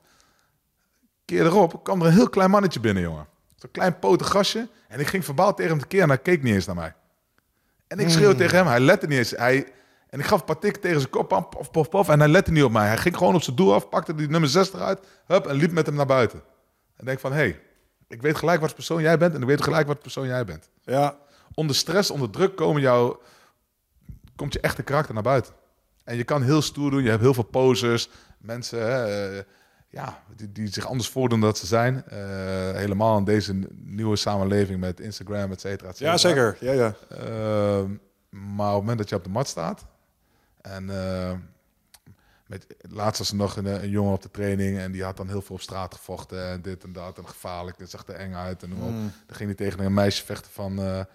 Keer 1.25 1.45
erop 1.45 1.85
kwam 1.85 2.01
er 2.01 2.07
een 2.07 2.13
heel 2.13 2.29
klein 2.29 2.51
mannetje 2.51 2.81
binnen, 2.81 3.03
jongen. 3.03 3.27
Zo'n 3.57 3.71
klein 3.71 3.99
potig 3.99 4.29
gastje. 4.29 4.69
En 4.89 5.01
ik 5.01 5.07
ging 5.07 5.25
verbaald 5.25 5.57
tegen 5.57 5.71
hem 5.73 5.81
tekeer 5.81 6.03
en 6.03 6.09
hij 6.09 6.19
keek 6.19 6.43
niet 6.43 6.55
eens 6.55 6.67
naar 6.67 6.75
mij. 6.77 6.95
En 7.87 7.99
ik 7.99 8.09
schreeuwde 8.11 8.35
tegen 8.39 8.57
hem, 8.57 8.67
hij 8.67 8.81
lette 8.81 9.07
niet 9.07 9.19
eens. 9.19 9.31
Hij, 9.31 9.73
en 10.11 10.19
ik 10.21 10.27
gaf 10.27 10.39
een 10.41 10.45
paar 10.47 10.59
tikken 10.59 10.81
tegen 10.83 10.99
zijn 10.99 11.11
kop, 11.11 11.29
pam, 11.29 11.49
pof, 11.49 11.71
pof, 11.71 11.89
pof, 11.89 12.09
en 12.09 12.19
hij 12.19 12.29
lette 12.29 12.51
niet 12.53 12.63
op 12.65 12.73
mij. 12.73 12.87
Hij 12.87 12.99
ging 12.99 13.17
gewoon 13.17 13.35
op 13.35 13.43
zijn 13.43 13.57
doel 13.57 13.75
af, 13.75 13.89
pakte 13.89 14.15
die 14.15 14.29
nummer 14.29 14.49
6 14.51 14.73
eruit, 14.73 15.01
hup, 15.27 15.47
en 15.47 15.55
liep 15.55 15.73
met 15.73 15.87
hem 15.87 15.95
naar 15.95 16.07
buiten. 16.07 16.43
En 16.97 17.05
denk 17.05 17.21
van, 17.21 17.33
hé, 17.33 17.39
hey, 17.39 17.61
ik 18.09 18.23
weet 18.23 18.37
gelijk 18.37 18.61
wat 18.61 18.75
persoon 18.75 19.03
jij 19.03 19.19
bent 19.19 19.35
en 19.35 19.41
ik 19.41 19.47
weet 19.47 19.63
gelijk 19.63 19.87
wat 19.87 20.01
persoon 20.01 20.27
jij 20.27 20.45
bent. 20.45 20.69
Ja, 20.83 21.19
Onder 21.59 21.77
stress, 21.77 22.11
onder 22.11 22.31
druk 22.31 22.57
komen 22.57 22.83
jou, 22.83 23.17
komt 24.37 24.53
je 24.53 24.61
echte 24.61 24.83
karakter 24.83 25.15
naar 25.15 25.23
buiten. 25.23 25.53
En 26.05 26.17
je 26.17 26.25
kan 26.25 26.43
heel 26.43 26.63
stoer 26.63 26.91
doen, 26.91 27.03
je 27.03 27.09
hebt 27.11 27.23
heel 27.23 27.35
veel 27.35 27.43
posers, 27.43 28.09
mensen 28.39 28.83
hè, 28.83 29.05
eh, 29.37 29.45
ja, 29.89 30.23
die, 30.37 30.53
die 30.53 30.73
zich 30.73 30.87
anders 30.87 31.09
voordoen 31.09 31.41
dan 31.41 31.49
dat 31.49 31.59
ze 31.59 31.67
zijn. 31.67 32.05
Eh, 32.07 32.19
helemaal 32.73 33.19
in 33.19 33.25
deze 33.25 33.59
nieuwe 33.71 34.17
samenleving 34.17 34.81
met 34.81 35.01
Instagram, 35.01 35.53
et 35.53 35.61
cetera, 35.61 35.89
et 35.89 35.97
cetera. 35.97 36.13
ja 36.13 36.19
zeker. 36.19 36.57
Ja, 36.61 36.73
ja. 36.73 36.95
Ehm, 37.09 37.91
maar 38.31 38.69
op 38.69 38.75
het 38.75 38.81
moment 38.81 38.99
dat 38.99 39.09
je 39.09 39.15
op 39.15 39.25
de 39.25 39.31
mat 39.31 39.49
staat 39.49 39.87
en 40.61 40.91
eh, 40.91 41.33
met, 42.49 42.67
laatst 42.81 43.19
was 43.19 43.31
er 43.31 43.37
nog 43.37 43.57
een, 43.57 43.67
een 43.83 43.91
jongen 43.91 44.13
op 44.13 44.23
de 44.23 44.31
training 44.31 44.79
en 44.79 44.93
die 44.93 45.05
had 45.05 45.17
dan 45.17 45.29
heel 45.29 45.43
veel 45.43 45.55
op 45.55 45.61
straat 45.61 45.95
gevochten 45.95 46.49
en 46.51 46.63
dit 46.63 46.85
en 46.85 46.93
dat 46.93 47.19
en 47.19 47.29
gevaarlijk. 47.29 47.79
Dat 47.79 47.91
zag 47.91 48.07
er 48.07 48.15
eng 48.15 48.35
uit 48.35 48.63
en. 48.63 48.71
Mm. 48.71 49.13
Dan 49.27 49.37
ging 49.37 49.49
hij 49.57 49.67
tegen 49.67 49.85
een 49.85 49.95
meisje 49.95 50.25
vechten 50.25 50.53
van 50.53 50.79
eh, 50.79 50.99
eh, 51.01 51.07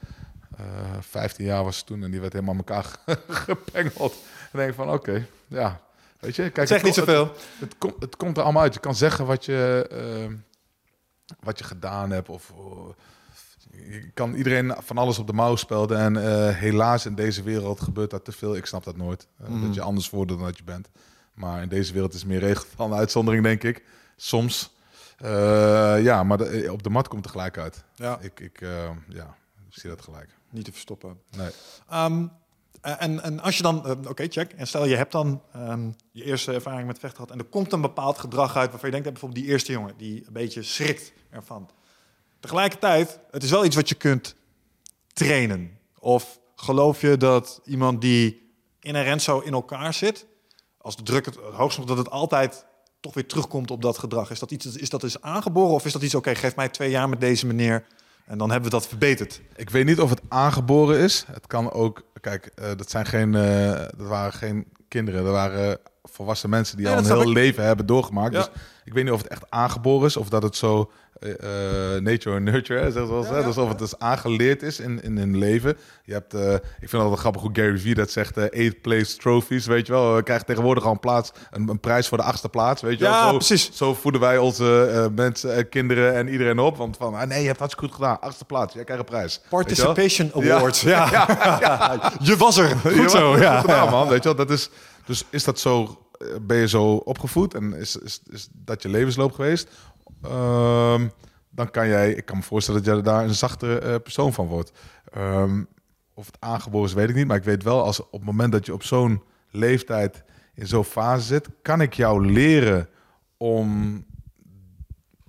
15 1.00 1.46
jaar 1.46 1.64
was 1.64 1.78
ze 1.78 1.84
toen 1.84 2.04
en 2.04 2.12
die 2.12 2.20
werd 2.22 2.34
helemaal 2.34 2.56
elkaar 2.56 2.86
gepengeld. 3.48 4.14
En 4.52 4.60
denk 4.60 4.74
van 4.74 4.90
oké, 4.92 5.28
ja. 5.48 5.82
Weet 6.20 6.36
je, 6.36 6.50
kijk, 6.50 6.68
Zeg 6.68 6.78
het, 6.78 6.86
niet 6.86 6.96
het, 6.96 7.06
zoveel. 7.06 7.34
het, 7.60 7.78
komt, 7.78 7.96
het 8.00 8.16
komt 8.16 8.38
er 8.38 8.44
allemaal 8.44 8.62
uit. 8.62 8.74
Je 8.74 8.80
kan 8.80 8.96
zeggen 8.96 9.26
wat 9.26 9.46
je, 9.46 9.88
eh, 9.92 10.34
wat 11.40 11.58
je 11.60 11.64
gedaan 11.64 12.12
hebt 12.12 12.30
of... 12.30 12.54
je 13.72 14.12
kan 14.14 14.34
iedereen 14.34 14.76
van 14.80 14.98
alles 14.98 15.20
op 15.20 15.28
de 15.28 15.34
mouw 15.34 15.56
spelden. 15.56 15.98
En 15.98 16.18
eh, 16.18 16.56
helaas 16.56 17.06
in 17.06 17.16
deze 17.16 17.44
wereld 17.44 17.82
gebeurt 17.82 18.10
dat 18.10 18.26
te 18.26 18.32
veel. 18.32 18.56
Ik 18.56 18.66
snap 18.66 18.84
dat 18.84 18.98
nooit. 18.98 19.28
Eh, 19.40 19.48
Mhm. 19.48 19.66
Dat 19.66 19.74
je 19.76 19.82
anders 19.82 20.10
wordt 20.10 20.32
dan 20.32 20.40
dat 20.40 20.58
je 20.58 20.64
bent. 20.64 20.90
Maar 21.34 21.62
in 21.62 21.70
deze 21.70 21.94
wereld 21.94 22.14
is 22.14 22.26
meer 22.26 22.40
regel 22.40 22.66
dan 22.78 22.94
uitzondering, 22.94 23.44
denk 23.44 23.64
ik. 23.64 23.84
Soms. 24.16 24.72
Eh, 25.18 26.04
ja, 26.04 26.24
maar 26.24 26.38
de- 26.38 26.68
op 26.72 26.84
de 26.84 26.90
mat 26.90 27.08
komt 27.08 27.26
er 27.26 27.32
gelijk 27.32 27.58
uit. 27.58 27.84
Ja, 27.96 28.18
Ik, 28.22 28.40
ik 28.40 28.62
eh, 28.62 28.90
ja, 29.10 29.36
ik 29.70 29.80
zie 29.80 29.90
dat 29.90 30.02
gelijk. 30.02 30.30
niet 30.50 30.66
te 30.66 30.72
verstoppen. 30.72 31.20
Nee. 31.38 31.50
Ehm, 31.90 32.28
en, 32.82 33.24
en 33.24 33.40
als 33.40 33.58
je 33.58 33.64
dan, 33.64 33.86
eh, 33.86 34.10
oké, 34.10 34.28
check. 34.28 34.52
En 34.54 34.68
stel 34.68 34.86
je 34.86 34.96
hebt 34.96 35.12
dan 35.12 35.42
ehm, 35.54 35.90
je 36.12 36.24
eerste 36.24 36.54
ervaring 36.54 36.88
met 36.88 37.00
vechten 37.00 37.20
gehad 37.20 37.32
en 37.32 37.40
er 37.40 37.50
komt 37.50 37.72
een 37.72 37.82
bepaald 37.82 38.18
gedrag 38.20 38.56
uit 38.56 38.70
waarvan 38.72 38.90
je 38.90 38.92
denkt, 39.02 39.06
eh, 39.08 39.12
bijvoorbeeld 39.14 39.44
die 39.44 39.52
eerste 39.52 39.72
jongen 39.72 39.94
die 39.98 40.24
een 40.28 40.34
beetje 40.34 40.64
schrikt 40.64 41.14
ervan. 41.30 41.70
Tegelijkertijd, 42.40 43.20
het 43.32 43.44
is 43.44 43.50
wel 43.50 43.66
iets 43.66 43.76
wat 43.76 43.90
je 43.90 43.96
kunt 43.96 44.36
trainen. 45.14 45.78
Of 46.00 46.40
geloof 46.56 47.02
je 47.02 47.18
dat 47.18 47.62
iemand 47.66 48.02
die 48.02 48.52
inherent 48.80 49.22
zo 49.22 49.40
in 49.40 49.54
elkaar 49.54 49.94
zit, 49.94 50.26
als 50.84 50.96
de 50.96 51.04
druk 51.04 51.26
het 51.26 51.36
hoogst 51.54 51.76
wordt, 51.78 51.92
dat 51.96 52.00
het 52.06 52.10
altijd 52.10 52.66
toch 53.00 53.14
weer 53.14 53.28
terugkomt 53.28 53.72
op 53.72 53.82
dat 53.82 53.98
gedrag? 53.98 54.32
Is 54.32 54.40
dat 54.40 54.52
iets, 54.52 54.66
is 54.66 54.90
dat 54.90 55.04
eens 55.04 55.22
aangeboren 55.22 55.74
of 55.74 55.86
is 55.86 55.94
dat 55.94 56.02
iets, 56.02 56.16
oké, 56.16 56.36
geef 56.36 56.56
mij 56.56 56.70
twee 56.70 56.90
jaar 56.90 57.10
met 57.10 57.20
deze 57.22 57.46
meneer 57.48 57.86
en 58.26 58.38
dan 58.38 58.52
hebben 58.52 58.70
we 58.70 58.76
dat 58.76 58.88
verbeterd? 58.88 59.42
Ik 59.56 59.70
weet 59.70 59.86
niet 59.86 60.00
of 60.00 60.10
het 60.10 60.22
aangeboren 60.28 61.00
is. 61.00 61.26
Het 61.32 61.48
kan 61.48 61.72
ook. 61.72 62.02
Kijk, 62.22 62.46
eh, 62.46 62.66
dat 62.78 62.90
zijn 62.90 63.06
geen. 63.06 63.36
eh, 63.36 63.72
dat 63.98 64.08
waren 64.08 64.34
geen 64.34 64.68
kinderen. 64.88 65.24
Dat 65.24 65.34
waren 65.34 65.78
volwassen 66.04 66.50
mensen 66.50 66.78
die 66.78 66.86
Nee, 66.86 66.96
al 66.96 67.00
een 67.02 67.06
heel 67.08 67.22
ik. 67.22 67.28
leven 67.28 67.64
hebben 67.64 67.86
doorgemaakt. 67.86 68.34
Ja. 68.34 68.40
Dus 68.40 68.50
ik 68.84 68.94
weet 68.94 69.04
niet 69.04 69.14
of 69.14 69.22
het 69.22 69.32
echt 69.32 69.44
aangeboren 69.50 70.08
is 70.08 70.18
of 70.18 70.30
dat 70.30 70.44
het 70.44 70.56
zo 70.56 70.92
eh, 71.20 71.96
eh, 71.96 72.02
nature 72.02 72.36
and 72.36 72.44
nurture, 72.46 72.80
hè, 72.80 72.92
zegt 72.92 73.08
wel 73.08 73.26
hè? 73.26 73.38
ja, 73.38 73.44
Dus 73.44 73.58
of 73.58 73.70
het 73.70 73.80
dus 73.80 74.00
aangeleerd 74.00 74.62
is 74.64 74.80
in, 74.80 75.04
in 75.04 75.18
hun 75.18 75.38
leven. 75.38 75.78
Je 76.04 76.14
hebt, 76.14 76.34
eh, 76.34 76.54
ik 76.54 76.60
vind 76.80 76.92
het 76.92 77.02
altijd 77.02 77.20
grappig 77.20 77.42
hoe 77.42 77.52
Gary 77.54 77.78
Vee 77.78 77.94
dat 77.94 78.12
zegt, 78.12 78.38
eh, 78.38 78.44
eighth 78.60 78.82
place 78.82 79.18
trophies, 79.18 79.66
weet 79.66 79.86
je 79.88 79.94
wel. 79.94 80.16
We 80.16 80.24
krijgen 80.24 80.46
tegenwoordig 80.46 80.84
al 80.86 80.92
een 80.92 81.00
plaats, 81.00 81.32
een, 81.52 81.70
een 81.70 81.80
prijs 81.80 82.08
voor 82.08 82.18
de 82.18 82.24
achtste 82.24 82.50
plaats, 82.50 82.82
weet 82.82 83.00
je 83.00 83.06
Ja, 83.06 83.22
wel. 83.24 83.32
Zo, 83.32 83.38
precies. 83.38 83.70
Zo 83.74 83.94
voeden 83.94 84.22
wij 84.22 84.38
onze 84.38 85.12
mensen, 85.16 85.70
kinderen 85.70 86.14
en 86.14 86.28
iedereen 86.28 86.60
op. 86.60 86.78
Want 86.78 86.98
van, 86.98 87.16
ah, 87.16 87.28
nee, 87.28 87.42
je 87.42 87.48
hebt 87.48 87.60
hartstikke 87.60 87.90
goed 87.92 88.02
gedaan. 88.04 88.20
Achtste 88.22 88.46
plaats, 88.46 88.74
jij 88.74 88.84
krijgt 88.84 89.04
een 89.04 89.10
prijs. 89.10 89.42
Participation 89.50 90.32
Ja. 90.36 90.56
Awards. 90.56 90.82
Ja. 90.94 92.14
Je 92.22 92.36
was 92.38 92.58
er. 92.58 92.76
Goed 92.78 92.94
Ja, 92.96 93.08
zo. 93.08 93.38
Ja. 93.38 93.60
goed 93.60 93.70
gedaan, 93.72 93.90
man. 93.90 94.08
Weet 94.08 94.24
je 94.24 94.24
wel, 94.24 94.36
dat 94.46 94.50
is, 94.50 94.70
dus 95.06 95.26
is 95.30 95.44
dat 95.44 95.60
zo, 95.60 95.98
ben 96.42 96.58
je 96.58 96.68
zo 96.68 96.86
opgevoed 96.96 97.54
en 97.54 97.74
is, 97.74 97.96
is, 97.98 98.22
is 98.32 98.48
dat 98.52 98.82
je 98.82 98.90
levensloop 98.90 99.32
geweest? 99.34 99.68
Ehm, 100.24 101.08
dan 101.50 101.72
kan 101.72 101.88
jij, 101.88 102.12
ik 102.14 102.26
kan 102.26 102.38
me 102.38 102.44
voorstellen 102.44 102.84
dat 102.84 102.94
jij 102.94 103.04
daar 103.04 103.24
een 103.24 103.34
zachtere 103.36 103.80
eh, 103.80 103.96
persoon 104.04 104.34
van 104.34 104.48
wordt. 104.48 104.72
Ehm, 105.12 105.64
of 106.14 106.26
het 106.26 106.38
aangeboren 106.40 106.88
is, 106.88 106.94
weet 106.94 107.10
ik 107.10 107.16
niet. 107.16 107.28
Maar 107.28 107.38
ik 107.38 107.44
weet 107.44 107.64
wel, 107.64 107.84
als 107.84 108.00
op 108.00 108.12
het 108.12 108.24
moment 108.24 108.52
dat 108.52 108.66
je 108.66 108.74
op 108.74 108.84
zo'n 108.84 109.24
leeftijd 109.50 110.24
in 110.54 110.68
zo'n 110.68 110.84
fase 110.84 111.26
zit, 111.26 111.50
kan 111.62 111.82
ik 111.82 111.94
jou 111.94 112.32
leren 112.32 112.90
om 113.38 114.06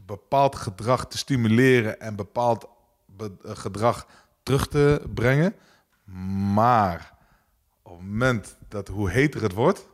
bepaald 0.06 0.56
gedrag 0.56 1.06
te 1.06 1.18
stimuleren 1.18 2.00
en 2.00 2.16
bepaald 2.16 2.68
be- 3.06 3.36
eh, 3.44 3.50
gedrag 3.54 4.06
terug 4.42 4.68
te 4.68 5.02
brengen. 5.14 5.54
Maar 6.54 7.12
op 7.82 7.92
het 7.98 8.06
moment 8.08 8.56
dat 8.68 8.88
hoe 8.88 9.10
heter 9.10 9.42
het 9.42 9.52
wordt, 9.52 9.88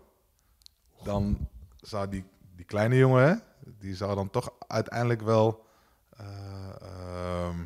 dan 1.02 1.48
zou 1.76 2.08
die, 2.08 2.24
die 2.56 2.64
kleine 2.64 2.96
jongen, 2.96 3.28
hè, 3.28 3.34
die 3.80 3.94
zou 3.96 4.14
dan 4.14 4.30
toch 4.30 4.52
uiteindelijk 4.66 5.22
wel, 5.22 5.64
ehm, 6.16 7.56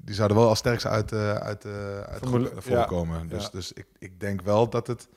die 0.00 0.14
zou 0.14 0.28
er 0.28 0.34
wel 0.34 0.48
als 0.48 0.58
sterkste 0.58 0.88
uit, 0.88 1.12
eh, 1.12 1.34
uit, 1.34 1.64
eh, 1.64 2.00
uit 2.00 2.18
Vermoedelijk, 2.18 2.54
naar 2.54 2.62
voren 2.62 2.78
ja. 2.78 2.84
komen. 2.86 3.28
Dus, 3.28 3.42
Ja. 3.42 3.48
dus 3.52 3.72
ik, 3.72 3.86
ik 3.98 4.20
denk 4.20 4.42
wel 4.42 4.68
dat 4.68 4.86
het, 4.86 5.08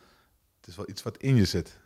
het 0.60 0.68
is 0.68 0.76
wel 0.76 0.90
iets 0.90 1.04
wat 1.04 1.18
in 1.18 1.36
je 1.36 1.46
zit. 1.46 1.80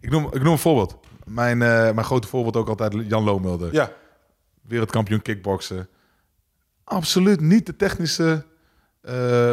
Ik 0.00 0.10
noem, 0.10 0.24
ik 0.26 0.42
noem 0.42 0.52
een 0.52 0.58
voorbeeld. 0.58 0.96
Mijn, 1.24 1.58
mijn 1.58 2.04
grote 2.04 2.28
voorbeeld 2.28 2.56
ook 2.56 2.68
altijd 2.68 2.92
Jan 3.08 3.24
Loomulder 3.24 3.72
Ja. 3.72 3.92
wereldkampioen 4.62 5.22
kickboksen. 5.22 5.88
Absoluut 6.84 7.40
niet 7.40 7.66
de 7.66 7.76
technische 7.76 8.44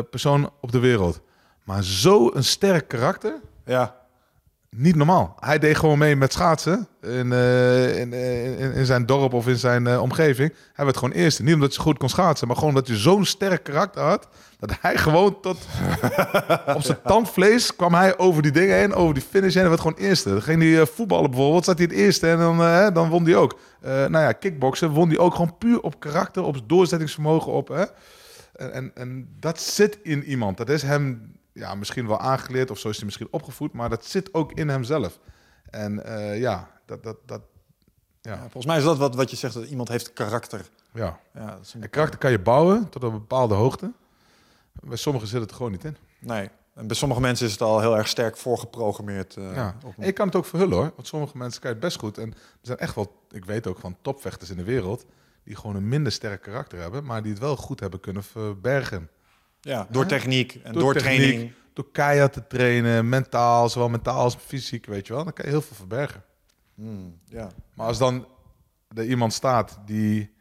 persoon 0.10 0.52
op 0.62 0.72
de 0.72 0.80
wereld. 0.80 1.22
Maar 1.64 1.84
zo 1.84 2.32
een 2.34 2.44
sterk 2.44 2.88
karakter, 2.88 3.40
Ja. 3.66 4.03
Niet 4.76 4.96
normaal. 4.96 5.36
Hij 5.40 5.60
deed 5.60 5.78
gewoon 5.78 5.98
mee 5.98 6.16
met 6.16 6.34
schaatsen 6.34 6.88
in, 7.02 7.32
eh, 7.32 8.00
in, 8.00 8.14
eh, 8.14 8.60
in, 8.60 8.74
in 8.74 8.86
zijn 8.86 9.06
dorp 9.06 9.34
of 9.34 9.48
in 9.48 9.58
zijn 9.58 9.88
eh, 9.88 10.02
omgeving. 10.02 10.54
Hij 10.74 10.86
werd 10.86 10.98
gewoon 10.98 11.14
eerste. 11.14 11.44
Niet 11.44 11.54
omdat 11.54 11.76
hij 11.76 11.84
goed 11.84 11.98
kon 11.98 12.10
schaatsen, 12.10 12.48
maar 12.48 12.56
gewoon 12.56 12.72
omdat 12.72 12.88
hij 12.88 12.98
zo'n 12.98 13.26
sterk 13.26 13.64
karakter 13.64 14.02
had. 14.02 14.28
Dat 14.60 14.72
hij 14.82 14.98
gewoon 14.98 15.40
tot 15.42 15.58
op 16.76 16.82
zijn 16.82 16.98
tandvlees 17.04 17.76
kwam 17.76 17.94
hij 17.94 18.18
over 18.18 18.42
die 18.42 18.52
dingen 18.52 18.76
heen, 18.76 18.94
over 18.94 19.14
die 19.14 19.24
finish 19.24 19.54
heen. 19.54 19.64
En 19.64 19.70
werd 19.70 19.82
gewoon 19.82 19.98
eerste. 19.98 20.30
Dan 20.30 20.42
ging 20.42 20.62
hij 20.62 20.80
eh, 20.80 20.86
voetballen 20.86 21.30
bijvoorbeeld, 21.30 21.66
zat 21.66 21.78
hij 21.78 21.88
het 21.90 21.96
eerste 21.96 22.30
en 22.30 22.38
dan, 22.38 22.58
dan 22.94 23.10
won 23.10 23.24
hij 23.24 23.36
ook. 23.36 23.60
Nou 23.82 24.18
ja, 24.18 24.32
kickboksen 24.32 24.90
won 24.90 25.08
hij 25.08 25.18
ook 25.18 25.34
gewoon 25.34 25.58
puur 25.58 25.82
op 25.82 26.00
karakter, 26.00 26.44
op 26.44 26.70
doorzettingsvermogen, 26.70 27.52
op. 27.52 27.68
Hè? 27.68 27.84
En, 28.54 28.74
en, 28.74 28.92
en 28.94 29.28
dat 29.40 29.62
zit 29.62 30.00
in 30.04 30.24
iemand. 30.24 30.58
Dat 30.58 30.70
is 30.70 30.82
hem 30.82 31.34
ja, 31.54 31.76
misschien 31.76 32.08
wel 32.08 32.20
aangeleerd 32.20 32.72
of 32.72 32.80
zo 32.80 32.90
is 32.90 32.96
hij 32.96 33.06
misschien 33.06 33.28
opgevoed, 33.32 33.74
maar 33.74 33.90
dat 33.90 34.06
zit 34.06 34.34
ook 34.34 34.52
in 34.52 34.70
hemzelf. 34.70 35.20
En 35.70 36.06
eh, 36.06 36.40
ja, 36.40 36.70
dat, 36.86 37.04
dat, 37.04 37.18
dat, 37.26 37.42
Ja, 38.22 38.32
ja, 38.34 38.40
Volgens 38.40 38.66
mij 38.66 38.78
is 38.78 38.84
dat 38.84 38.98
wat, 38.98 39.16
wat 39.16 39.30
je 39.30 39.36
zegt, 39.36 39.54
dat 39.54 39.66
iemand 39.66 39.88
heeft 39.90 40.14
karakter. 40.14 40.70
ja. 40.94 41.20
Ja, 41.34 41.46
dat 41.52 41.60
is 41.62 41.74
een- 41.74 41.82
En 41.84 41.90
karakter 41.90 42.20
kan 42.20 42.32
je 42.32 42.40
bouwen 42.40 42.90
tot 42.90 43.04
een 43.04 43.12
bepaalde 43.12 43.54
hoogte. 43.54 43.92
Bij 44.72 44.98
sommigen 44.98 45.28
zit 45.28 45.42
het 45.42 45.50
er 45.50 45.56
gewoon 45.56 45.72
niet 45.72 45.84
in. 45.84 45.98
Nee. 46.20 46.50
En 46.74 46.88
bij 46.88 46.96
sommige 46.96 47.22
mensen 47.22 47.46
is 47.46 47.52
het 47.52 47.62
al 47.62 47.80
heel 47.80 47.98
erg 47.98 48.08
sterk 48.08 48.38
voorgeprogrammeerd. 48.38 49.38
eh, 49.38 49.56
Ja. 49.56 49.76
je 49.98 50.12
kan 50.12 50.26
het 50.28 50.36
ook 50.36 50.46
verhullen 50.46 50.78
hoor. 50.78 50.92
Want 50.96 51.08
sommige 51.08 51.38
mensen 51.38 51.62
kan 51.62 51.70
je 51.70 51.76
het 51.76 51.86
best 51.86 52.00
goed. 52.00 52.18
En 52.18 52.32
er 52.32 52.38
zijn 52.62 52.78
echt 52.78 52.96
wel, 52.96 53.22
ik 53.32 53.46
weet 53.46 53.68
ook 53.68 53.80
van 53.80 53.98
topvechters 54.02 54.50
in 54.50 54.58
de 54.58 54.64
wereld. 54.64 55.06
die 55.44 55.56
gewoon 55.56 55.76
een 55.76 55.88
minder 55.88 56.12
sterk 56.12 56.42
karakter 56.42 56.80
hebben. 56.80 57.04
maar 57.06 57.22
die 57.22 57.32
het 57.32 57.42
wel 57.42 57.56
goed 57.56 57.80
hebben 57.80 58.00
kunnen 58.00 58.24
verbergen. 58.24 59.10
Ja, 59.64 59.88
door 59.90 60.06
techniek 60.06 60.60
en 60.64 60.74
door, 60.74 60.82
Door 60.82 60.94
techniek. 60.94 61.20
training. 61.20 61.52
Door 61.74 61.92
keihard 61.92 62.34
te 62.34 62.48
trainen, 62.48 63.10
mentaal, 63.10 63.70
zowel 63.70 63.90
mentaal 63.90 64.20
als 64.20 64.36
fysiek, 64.36 64.86
weet 64.86 65.08
je 65.08 65.14
wel. 65.14 65.24
Dan 65.24 65.34
kan 65.34 65.46
je 65.46 65.52
heel 65.52 65.62
veel 65.62 65.76
verbergen. 65.76 66.24
Hmm, 66.76 67.20
ja. 67.26 67.50
Maar 67.74 67.88
als 67.88 67.98
dan 67.98 68.28
er 68.96 69.06
iemand 69.06 69.34
staat 69.34 69.80
die 69.86 70.32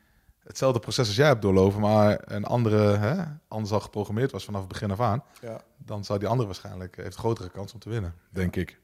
hetzelfde 0.45 0.79
proces 0.81 1.07
als 1.07 1.17
jij 1.17 1.27
hebt 1.27 1.43
doorlopen. 1.43 1.81
maar 1.81 2.21
een 2.25 2.45
andere, 2.45 2.97
hè, 2.97 3.25
anders 3.49 3.73
al 3.73 3.81
geprogrammeerd 3.81 4.31
was 4.33 4.45
vanaf 4.45 4.61
het 4.61 4.69
begin 4.69 4.91
af 4.91 5.01
aan. 5.01 5.23
ja, 5.41 5.61
dan 5.77 6.05
zou 6.05 6.19
die 6.19 6.29
andere 6.29 6.47
waarschijnlijk 6.47 6.97
heeft 6.97 7.15
een 7.15 7.19
grotere 7.21 7.49
kans 7.51 7.73
om 7.73 7.79
te 7.79 7.89
winnen, 7.89 8.15
denk 8.31 8.57
ik. 8.57 8.81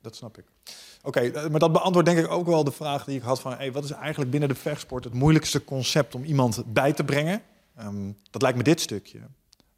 dat 0.00 0.16
snap 0.16 0.38
ik. 0.38 0.44
Oké, 1.02 1.20
eh, 1.20 1.48
maar 1.48 1.60
dat 1.60 1.72
beantwoordt 1.72 2.08
denk 2.08 2.20
ik 2.20 2.30
ook 2.30 2.46
wel 2.46 2.64
de 2.64 2.72
vraag 2.72 3.04
die 3.04 3.16
ik 3.16 3.22
had 3.22 3.40
van... 3.40 3.52
Hey, 3.52 3.72
wat 3.72 3.84
is 3.84 3.90
eigenlijk 3.90 4.30
binnen 4.30 4.48
de 4.48 4.54
vechtsport 4.54 5.04
het 5.04 5.14
moeilijkste 5.14 5.64
concept 5.64 6.14
om 6.14 6.24
iemand 6.24 6.62
bij 6.66 6.92
te 6.92 7.04
brengen? 7.04 7.42
Ehm, 7.76 8.12
dat 8.30 8.42
lijkt 8.42 8.56
me 8.56 8.62
dit 8.64 8.80
stukje. 8.80 9.18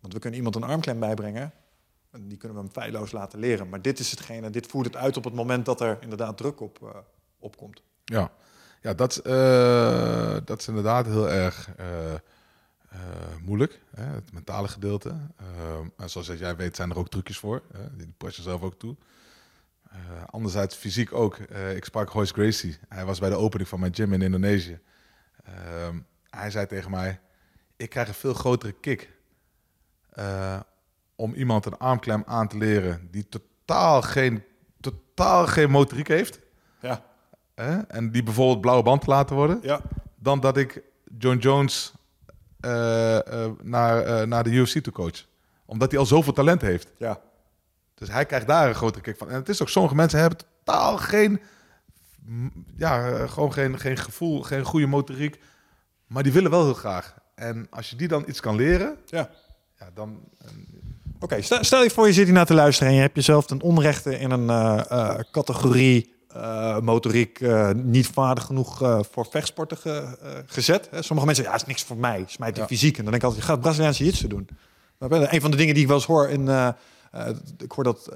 Want 0.02 0.14
we 0.14 0.20
kunnen 0.20 0.38
iemand 0.38 0.56
een 0.56 0.62
armklem 0.62 1.00
bijbrengen. 1.00 1.52
En 2.10 2.28
die 2.28 2.38
kunnen 2.38 2.58
we 2.58 2.64
hem 2.64 2.72
feilloos 2.72 3.12
laten 3.12 3.38
leren. 3.38 3.68
Maar 3.68 3.82
dit 3.82 3.98
is 3.98 4.10
hetgene, 4.10 4.50
dit 4.50 4.66
voert 4.66 4.86
het 4.86 4.96
uit 4.96 5.16
op 5.16 5.24
het 5.24 5.34
moment 5.34 5.64
dat 5.64 5.80
er 5.80 5.98
inderdaad 6.00 6.36
druk 6.36 6.60
op, 6.60 6.82
eh, 6.82 6.98
opkomt. 7.38 7.82
Ja, 8.04 8.30
ja 8.80 8.94
dat, 8.94 9.16
eh, 9.16 10.36
dat 10.44 10.60
is 10.60 10.68
inderdaad 10.68 11.06
heel 11.06 11.30
erg 11.30 11.70
eh, 11.76 12.14
moeilijk, 13.44 13.80
hè, 13.94 14.04
het 14.04 14.32
mentale 14.32 14.68
gedeelte. 14.68 15.16
En 15.96 16.10
zoals 16.10 16.26
jij 16.26 16.56
weet 16.56 16.76
zijn 16.76 16.90
er 16.90 16.98
ook 16.98 17.08
trucjes 17.08 17.38
voor, 17.38 17.62
hè, 17.72 17.96
die 17.96 18.14
pas 18.16 18.36
je 18.36 18.42
zelf 18.42 18.62
ook 18.62 18.78
toe. 18.78 18.96
Anderzijds 20.26 20.76
fysiek 20.76 21.12
ook. 21.12 21.38
Ik 21.74 21.84
sprak 21.84 22.10
Royce 22.10 22.32
Gracie. 22.32 22.78
Hij 22.88 23.04
was 23.04 23.18
bij 23.18 23.28
de 23.28 23.36
opening 23.36 23.68
van 23.68 23.80
mijn 23.80 23.94
gym 23.94 24.12
in 24.12 24.22
Indonesië. 24.22 24.80
Hij 26.30 26.50
zei 26.50 26.66
tegen 26.66 26.90
mij, 26.90 27.20
ik 27.76 27.90
krijg 27.90 28.08
een 28.08 28.14
veel 28.14 28.34
grotere 28.34 28.72
kick 28.72 29.10
eh, 30.12 30.60
om 31.16 31.34
iemand 31.34 31.66
een 31.66 31.78
armklem 31.78 32.22
aan 32.26 32.48
te 32.48 32.56
leren 32.56 33.08
die 33.10 33.28
totaal 33.28 34.02
geen, 34.02 34.44
totaal 34.80 35.46
geen 35.46 35.70
motoriek 35.70 36.08
heeft. 36.08 36.40
Ja? 36.80 37.04
En 37.88 38.10
die 38.10 38.22
bijvoorbeeld 38.22 38.60
blauwe 38.60 38.82
band 38.82 39.00
te 39.00 39.10
laten 39.10 39.36
worden. 39.36 39.58
ja. 39.62 39.80
Dan 40.18 40.40
dat 40.40 40.56
ik 40.56 40.82
John 41.18 41.36
Jones 41.36 41.92
eh, 42.60 43.44
eh, 43.44 43.50
naar, 43.62 44.28
naar 44.28 44.44
de 44.44 44.50
UFC 44.50 44.78
toe 44.78 44.92
coach. 44.92 45.26
Omdat 45.66 45.90
hij 45.90 46.00
al 46.00 46.06
zoveel 46.06 46.32
talent 46.32 46.60
heeft. 46.60 46.92
ja. 46.98 47.20
Dus 47.94 48.10
hij 48.10 48.26
krijgt 48.26 48.46
daar 48.46 48.68
een 48.68 48.74
grotere 48.74 49.02
kick 49.02 49.16
van. 49.16 49.28
En 49.28 49.34
het 49.34 49.48
is 49.48 49.62
ook, 49.62 49.68
sommige 49.68 49.94
mensen 49.94 50.20
hebben 50.20 50.38
totaal 50.38 50.96
geen, 50.96 51.40
ja, 52.76 53.26
gewoon 53.26 53.52
geen, 53.52 53.78
geen 53.78 53.96
gevoel, 53.96 54.42
geen 54.42 54.64
goede 54.64 54.86
motoriek. 54.86 55.40
Maar 56.06 56.22
die 56.22 56.32
willen 56.32 56.50
wel 56.50 56.64
heel 56.64 56.74
graag. 56.74 57.14
En 57.34 57.66
als 57.70 57.90
je 57.90 57.96
die 57.96 58.08
dan 58.08 58.24
iets 58.26 58.40
kan 58.40 58.56
leren, 58.56 58.96
Ja. 59.06 59.30
Ja, 59.84 59.90
dan... 59.94 60.20
Oké, 61.20 61.42
stel, 61.42 61.64
stel 61.64 61.82
je 61.82 61.90
voor 61.90 62.06
je 62.06 62.12
zit 62.12 62.24
hier 62.24 62.34
naar 62.34 62.46
te 62.46 62.54
luisteren 62.54 62.88
en 62.88 62.94
je 62.94 63.02
hebt 63.02 63.14
jezelf 63.14 63.46
ten 63.46 63.60
onrechte 63.60 64.18
in 64.18 64.30
een 64.30 64.50
eh, 64.50 64.80
eh, 64.90 65.18
categorie 65.32 66.14
eh, 66.28 66.78
motoriek 66.78 67.40
niet 67.74 68.06
vaardig 68.06 68.44
genoeg 68.44 68.76
voor 69.10 69.26
vechtsporten 69.30 69.76
ge- 69.76 70.42
gezet. 70.46 70.88
Hè? 70.90 71.02
Sommige 71.02 71.26
mensen 71.26 71.44
zeggen, 71.44 71.52
ja, 71.52 71.60
is 71.60 71.64
niks 71.66 71.82
voor 71.82 71.96
mij, 71.96 72.24
is 72.26 72.36
mij 72.36 72.52
te 72.52 72.60
Ja. 72.60 72.66
fysiek. 72.66 72.96
En 72.98 73.02
dan 73.02 73.10
denk 73.12 73.16
ik 73.16 73.28
altijd, 73.28 73.44
je 73.46 73.50
gaat 73.50 73.60
Braziliaanse 73.60 74.02
jiu-jitsu 74.04 74.28
doen. 74.28 74.48
Een 74.98 75.40
van 75.40 75.50
de 75.50 75.56
dingen 75.56 75.74
die 75.74 75.82
ik 75.82 75.88
wel 75.88 75.96
eens 75.98 76.06
hoor 76.06 76.28
in, 76.28 76.48
ik 77.58 77.72
hoor 77.72 77.84
dat 77.84 78.08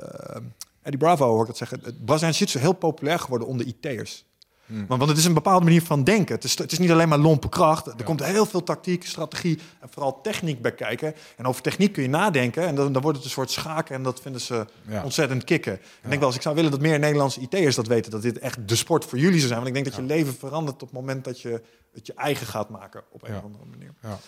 Eddie 0.83 0.99
Bravo 1.01 1.27
hoor 1.29 1.41
ik 1.41 1.47
dat 1.47 1.57
zeggen, 1.57 1.79
het 1.85 2.05
Braziliaanse 2.05 2.39
jiu-jitsu 2.39 2.59
is 2.59 2.65
heel 2.65 2.73
populair 2.73 3.19
geworden 3.19 3.49
onder 3.49 3.67
IT'ers. 3.67 4.25
Want, 4.67 4.89
want 4.89 5.09
het 5.09 5.19
is 5.19 5.25
een 5.25 5.35
bepaalde 5.35 5.65
manier 5.65 5.83
van 5.83 6.05
denken. 6.05 6.35
Het 6.35 6.45
is, 6.45 6.59
het 6.59 6.73
is 6.73 6.79
niet 6.79 6.91
alleen 6.91 7.09
maar 7.09 7.19
lompe 7.19 7.49
kracht. 7.49 7.87
Er 7.87 8.05
komt 8.05 8.25
heel 8.25 8.47
veel 8.47 8.63
tactiek, 8.63 9.07
strategie 9.07 9.59
en 9.81 9.89
vooral 9.91 10.21
techniek 10.21 10.63
bij 10.63 10.73
kijken. 10.75 11.15
En 11.37 11.47
over 11.47 11.63
techniek 11.63 11.93
kun 11.93 12.03
je 12.03 12.09
nadenken. 12.09 12.67
En 12.67 12.75
dan, 12.75 12.93
dan 12.93 13.03
wordt 13.03 13.17
het 13.17 13.27
een 13.27 13.33
soort 13.33 13.51
schaken. 13.51 13.95
En 13.95 14.03
dat 14.03 14.21
vinden 14.21 14.41
ze 14.41 14.67
Ja. 14.89 15.03
ontzettend 15.05 15.45
kicken. 15.45 15.73
Ik 15.75 15.81
denk 16.03 16.19
wel 16.19 16.27
eens, 16.27 16.37
ik 16.37 16.43
zou 16.43 16.55
willen 16.55 16.71
dat 16.71 16.81
meer 16.81 16.99
Nederlandse 16.99 17.41
IT'ers 17.41 17.75
dat 17.77 17.87
weten. 17.87 18.11
Dat 18.11 18.23
dit 18.23 18.39
echt 18.39 18.69
de 18.69 18.77
sport 18.77 19.05
voor 19.05 19.19
jullie 19.19 19.37
zou 19.39 19.49
zijn. 19.49 19.63
Want 19.63 19.69
ik 19.69 19.75
denk 19.75 19.87
dat 19.87 19.95
je 19.95 20.15
leven 20.15 20.35
verandert 20.35 20.83
op 20.83 20.89
het 20.89 20.99
moment 20.99 21.25
dat 21.25 21.41
je 21.41 21.63
het 21.93 22.07
je 22.07 22.15
eigen 22.15 22.47
gaat 22.47 22.69
maken. 22.69 23.03
Op 23.11 23.29
een 23.29 23.37
of 23.37 23.43
andere 23.43 23.65
manier. 23.65 23.95
Ja. 24.03 24.19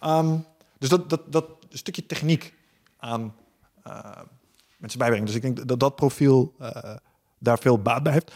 Ehm, 0.00 0.36
dus 0.78 0.88
dat, 0.88 1.10
dat, 1.10 1.32
dat 1.32 1.46
stukje 1.68 2.06
techniek 2.06 2.54
aan 2.96 3.34
eh, 3.82 4.00
mensen 4.76 4.98
bijbrengen. 4.98 5.26
Dus 5.26 5.34
ik 5.34 5.42
denk 5.42 5.68
dat 5.68 5.80
dat 5.80 5.96
profiel 5.96 6.54
eh, 6.58 6.94
daar 7.38 7.58
veel 7.58 7.78
baat 7.82 8.02
bij 8.02 8.12
heeft. 8.12 8.32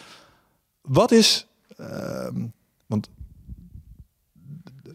Wat 0.84 1.10
is, 1.10 1.46
ehm, 1.76 2.46
want 2.86 3.10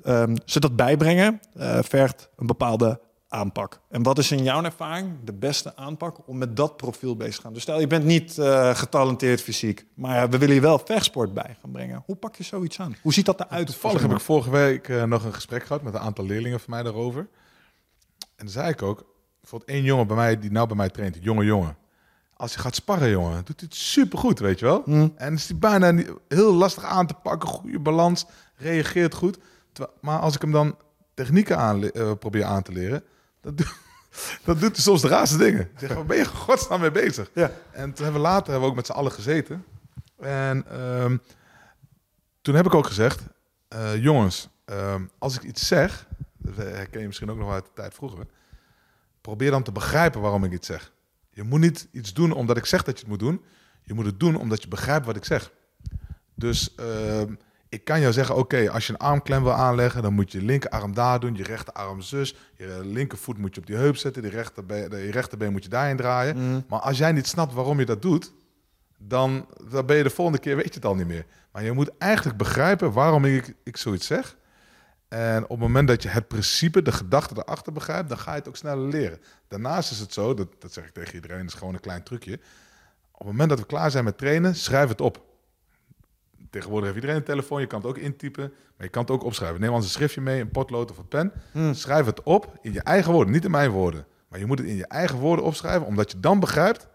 ehm, 0.03 0.35
ze 0.45 0.59
dat 0.59 0.75
bijbrengen 0.75 1.39
eh, 1.53 1.79
vergt 1.81 2.29
een 2.35 2.47
bepaalde 2.47 2.99
aanpak. 3.27 3.81
En 3.89 4.03
wat 4.03 4.17
is 4.17 4.31
in 4.31 4.43
jouw 4.43 4.63
ervaring 4.63 5.23
de 5.23 5.33
beste 5.33 5.75
aanpak 5.75 6.27
om 6.27 6.37
met 6.37 6.55
dat 6.55 6.77
profiel 6.77 7.15
bezig 7.15 7.35
te 7.35 7.41
gaan? 7.41 7.53
Dus 7.53 7.61
stel 7.61 7.79
je 7.79 7.87
bent 7.87 8.05
niet 8.05 8.37
eh, 8.37 8.75
getalenteerd 8.75 9.41
fysiek, 9.41 9.85
maar 9.93 10.29
we 10.29 10.37
willen 10.37 10.55
je 10.55 10.61
wel 10.61 10.79
vechtsport 10.79 11.33
bij 11.33 11.57
gaan 11.61 11.71
brengen. 11.71 12.03
Hoe 12.05 12.15
pak 12.15 12.35
je 12.35 12.43
zoiets 12.43 12.79
aan? 12.79 12.95
Hoe 13.01 13.13
ziet 13.13 13.25
dat 13.25 13.39
eruit? 13.39 13.67
Toevallig 13.67 14.01
heb 14.01 14.11
ik 14.11 14.19
vorige 14.19 14.49
week 14.49 14.89
eh, 14.89 15.03
nog 15.03 15.23
een 15.23 15.33
gesprek 15.33 15.63
gehad 15.63 15.81
met 15.81 15.93
een 15.93 15.99
aantal 15.99 16.25
leerlingen 16.25 16.59
van 16.59 16.69
mij 16.69 16.83
daarover. 16.83 17.27
En 18.19 18.45
dan 18.45 18.49
zei 18.49 18.69
ik 18.69 18.81
ook, 18.81 19.05
bijvoorbeeld 19.39 19.71
één 19.71 19.83
jongen 19.83 20.07
bij 20.07 20.15
mij 20.15 20.39
die 20.39 20.51
nou 20.51 20.67
bij 20.67 20.75
mij 20.75 20.89
traint, 20.89 21.15
een 21.15 21.21
jonge 21.21 21.45
jongen. 21.45 21.77
Als 22.39 22.53
je 22.53 22.59
gaat 22.59 22.75
sparren, 22.75 23.09
jongen, 23.09 23.35
doet 23.45 23.59
hij 23.59 23.69
het 23.69 23.75
supergoed, 23.75 24.39
weet 24.39 24.59
je 24.59 24.65
wel. 24.65 24.81
Mm. 24.85 25.13
En 25.15 25.33
is 25.33 25.47
hij 25.47 25.57
bijna 25.57 25.91
niet, 25.91 26.11
heel 26.27 26.53
lastig 26.53 26.83
aan 26.83 27.07
te 27.07 27.13
pakken, 27.13 27.49
goede 27.49 27.79
balans, 27.79 28.25
reageert 28.55 29.13
goed. 29.13 29.37
Terwijl- 29.71 29.97
maar 30.01 30.19
als 30.19 30.35
ik 30.35 30.41
hem 30.41 30.51
dan 30.51 30.77
technieken 31.13 31.57
aan, 31.57 31.91
probeer 32.19 32.43
aan 32.43 32.61
te 32.63 32.71
leren, 32.71 33.03
doe- 33.41 33.53
dan 34.45 34.57
doet 34.57 34.71
hij 34.75 34.81
soms 34.83 35.01
de 35.01 35.07
raarste 35.07 35.37
dingen. 35.37 35.61
Ik 35.61 35.79
zeg, 35.79 35.93
waar 35.93 36.05
ben 36.05 36.17
je 36.17 36.25
godsnaam 36.25 36.79
mee 36.79 36.91
bezig? 36.91 37.29
Ja. 37.33 37.51
En 37.71 37.93
toen 37.93 38.03
hebben 38.03 38.21
we 38.21 38.27
later 38.27 38.43
hebben 38.51 38.61
we 38.61 38.69
ook 38.69 38.75
met 38.75 38.85
z'n 38.85 38.91
allen 38.91 39.11
gezeten. 39.11 39.65
En 40.19 40.65
ehm, 40.69 41.17
toen 42.41 42.55
heb 42.55 42.65
ik 42.65 42.73
ook 42.73 42.85
gezegd, 42.87 43.21
eh, 43.67 44.03
jongens, 44.03 44.49
ehm, 44.65 45.03
als 45.17 45.35
ik 45.35 45.43
iets 45.43 45.67
zeg, 45.67 46.05
dat 46.37 46.55
herken 46.55 46.99
je 47.01 47.07
misschien 47.07 47.31
ook 47.31 47.37
nog 47.37 47.51
uit 47.51 47.65
de 47.65 47.71
tijd 47.73 47.93
vroeger, 47.93 48.25
probeer 49.21 49.51
dan 49.51 49.63
te 49.63 49.71
begrijpen 49.71 50.21
waarom 50.21 50.43
ik 50.43 50.51
iets 50.51 50.67
zeg. 50.67 50.91
Je 51.39 51.45
moet 51.45 51.59
niet 51.59 51.87
iets 51.91 52.13
doen 52.13 52.31
omdat 52.31 52.57
ik 52.57 52.65
zeg 52.65 52.83
dat 52.83 52.93
je 52.93 52.99
het 52.99 53.09
moet 53.09 53.19
doen. 53.19 53.41
Je 53.81 53.93
moet 53.93 54.05
het 54.05 54.19
doen 54.19 54.35
omdat 54.35 54.61
je 54.61 54.67
begrijpt 54.67 55.05
wat 55.05 55.15
ik 55.15 55.25
zeg. 55.25 55.51
Dus 56.35 56.75
ehm, 56.75 57.33
ik 57.69 57.83
kan 57.83 57.99
jou 57.99 58.13
zeggen, 58.13 58.35
oké, 58.35 58.71
als 58.71 58.87
je 58.87 58.93
een 58.93 58.99
armklem 58.99 59.43
wil 59.43 59.53
aanleggen, 59.53 60.01
dan 60.01 60.13
moet 60.13 60.31
je 60.31 60.39
je 60.39 60.45
linkerarm 60.45 60.93
daar 60.93 61.19
doen, 61.19 61.35
je 61.35 61.43
rechterarm 61.43 62.01
zus, 62.01 62.35
je 62.55 62.79
linkervoet 62.83 63.37
moet 63.37 63.55
je 63.55 63.61
op 63.61 63.67
die 63.67 63.75
heup 63.75 63.95
zetten, 63.95 64.21
die 64.21 64.31
rechterbeen, 64.31 64.89
je 64.89 65.11
rechterbeen 65.11 65.51
moet 65.51 65.63
je 65.63 65.69
daarin 65.69 65.97
draaien. 65.97 66.37
Mm. 66.37 66.63
Maar 66.67 66.79
als 66.79 66.97
jij 66.97 67.11
niet 67.11 67.27
snapt 67.27 67.53
waarom 67.53 67.79
je 67.79 67.85
dat 67.85 68.01
doet, 68.01 68.33
dan, 68.97 69.45
dan 69.71 69.85
ben 69.85 69.97
je 69.97 70.03
de 70.03 70.09
volgende 70.09 70.39
keer, 70.39 70.55
weet 70.55 70.67
je 70.67 70.73
het 70.73 70.85
al 70.85 70.95
niet 70.95 71.07
meer. 71.07 71.25
Maar 71.51 71.63
je 71.63 71.71
moet 71.71 71.91
eigenlijk 71.97 72.37
begrijpen 72.37 72.91
waarom 72.91 73.25
ik, 73.25 73.55
ik 73.63 73.77
zoiets 73.77 74.07
zeg. 74.07 74.37
En 75.09 75.43
op 75.43 75.49
het 75.49 75.59
moment 75.59 75.87
dat 75.87 76.03
je 76.03 76.09
het 76.09 76.27
principe, 76.27 76.81
de 76.81 76.91
gedachte 76.91 77.33
erachter 77.37 77.73
begrijpt, 77.73 78.09
dan 78.09 78.17
ga 78.17 78.31
je 78.31 78.37
het 78.37 78.47
ook 78.47 78.55
sneller 78.55 78.87
leren. 78.87 79.19
Daarnaast 79.47 79.91
is 79.91 79.99
het 79.99 80.13
zo, 80.13 80.33
dat, 80.33 80.47
dat 80.59 80.73
zeg 80.73 80.85
ik 80.85 80.93
tegen 80.93 81.15
iedereen, 81.15 81.37
dat 81.39 81.47
is 81.47 81.53
gewoon 81.53 81.73
een 81.73 81.79
klein 81.79 82.03
trucje. 82.03 82.33
Op 83.11 83.17
het 83.19 83.27
moment 83.27 83.49
dat 83.49 83.59
we 83.59 83.65
klaar 83.65 83.91
zijn 83.91 84.03
met 84.03 84.17
trainen, 84.17 84.55
schrijf 84.55 84.89
het 84.89 85.01
op. 85.01 85.27
Tegenwoordig 86.49 86.85
heeft 86.85 86.95
iedereen 87.01 87.15
een 87.21 87.27
telefoon, 87.27 87.61
je 87.61 87.67
kan 87.67 87.79
het 87.79 87.89
ook 87.89 87.97
intypen, 87.97 88.53
maar 88.77 88.85
je 88.85 88.89
kan 88.89 89.01
het 89.01 89.11
ook 89.11 89.23
opschrijven. 89.23 89.59
Neem 89.59 89.69
anders 89.69 89.87
een 89.87 89.93
schriftje 89.93 90.21
mee, 90.21 90.41
een 90.41 90.51
potlood 90.51 90.91
of 90.91 90.97
een 90.97 91.07
pen. 91.07 91.31
Hmm. 91.51 91.73
Schrijf 91.73 92.05
het 92.05 92.23
op 92.23 92.57
in 92.61 92.73
je 92.73 92.81
eigen 92.81 93.11
woorden, 93.11 93.33
niet 93.33 93.43
in 93.45 93.51
mijn 93.51 93.71
woorden. 93.71 94.05
Maar 94.27 94.39
je 94.39 94.45
moet 94.45 94.59
het 94.59 94.67
in 94.67 94.75
je 94.75 94.87
eigen 94.87 95.17
woorden 95.17 95.45
opschrijven, 95.45 95.87
omdat 95.87 96.11
je 96.11 96.19
dan 96.19 96.39
begrijpt 96.39 96.87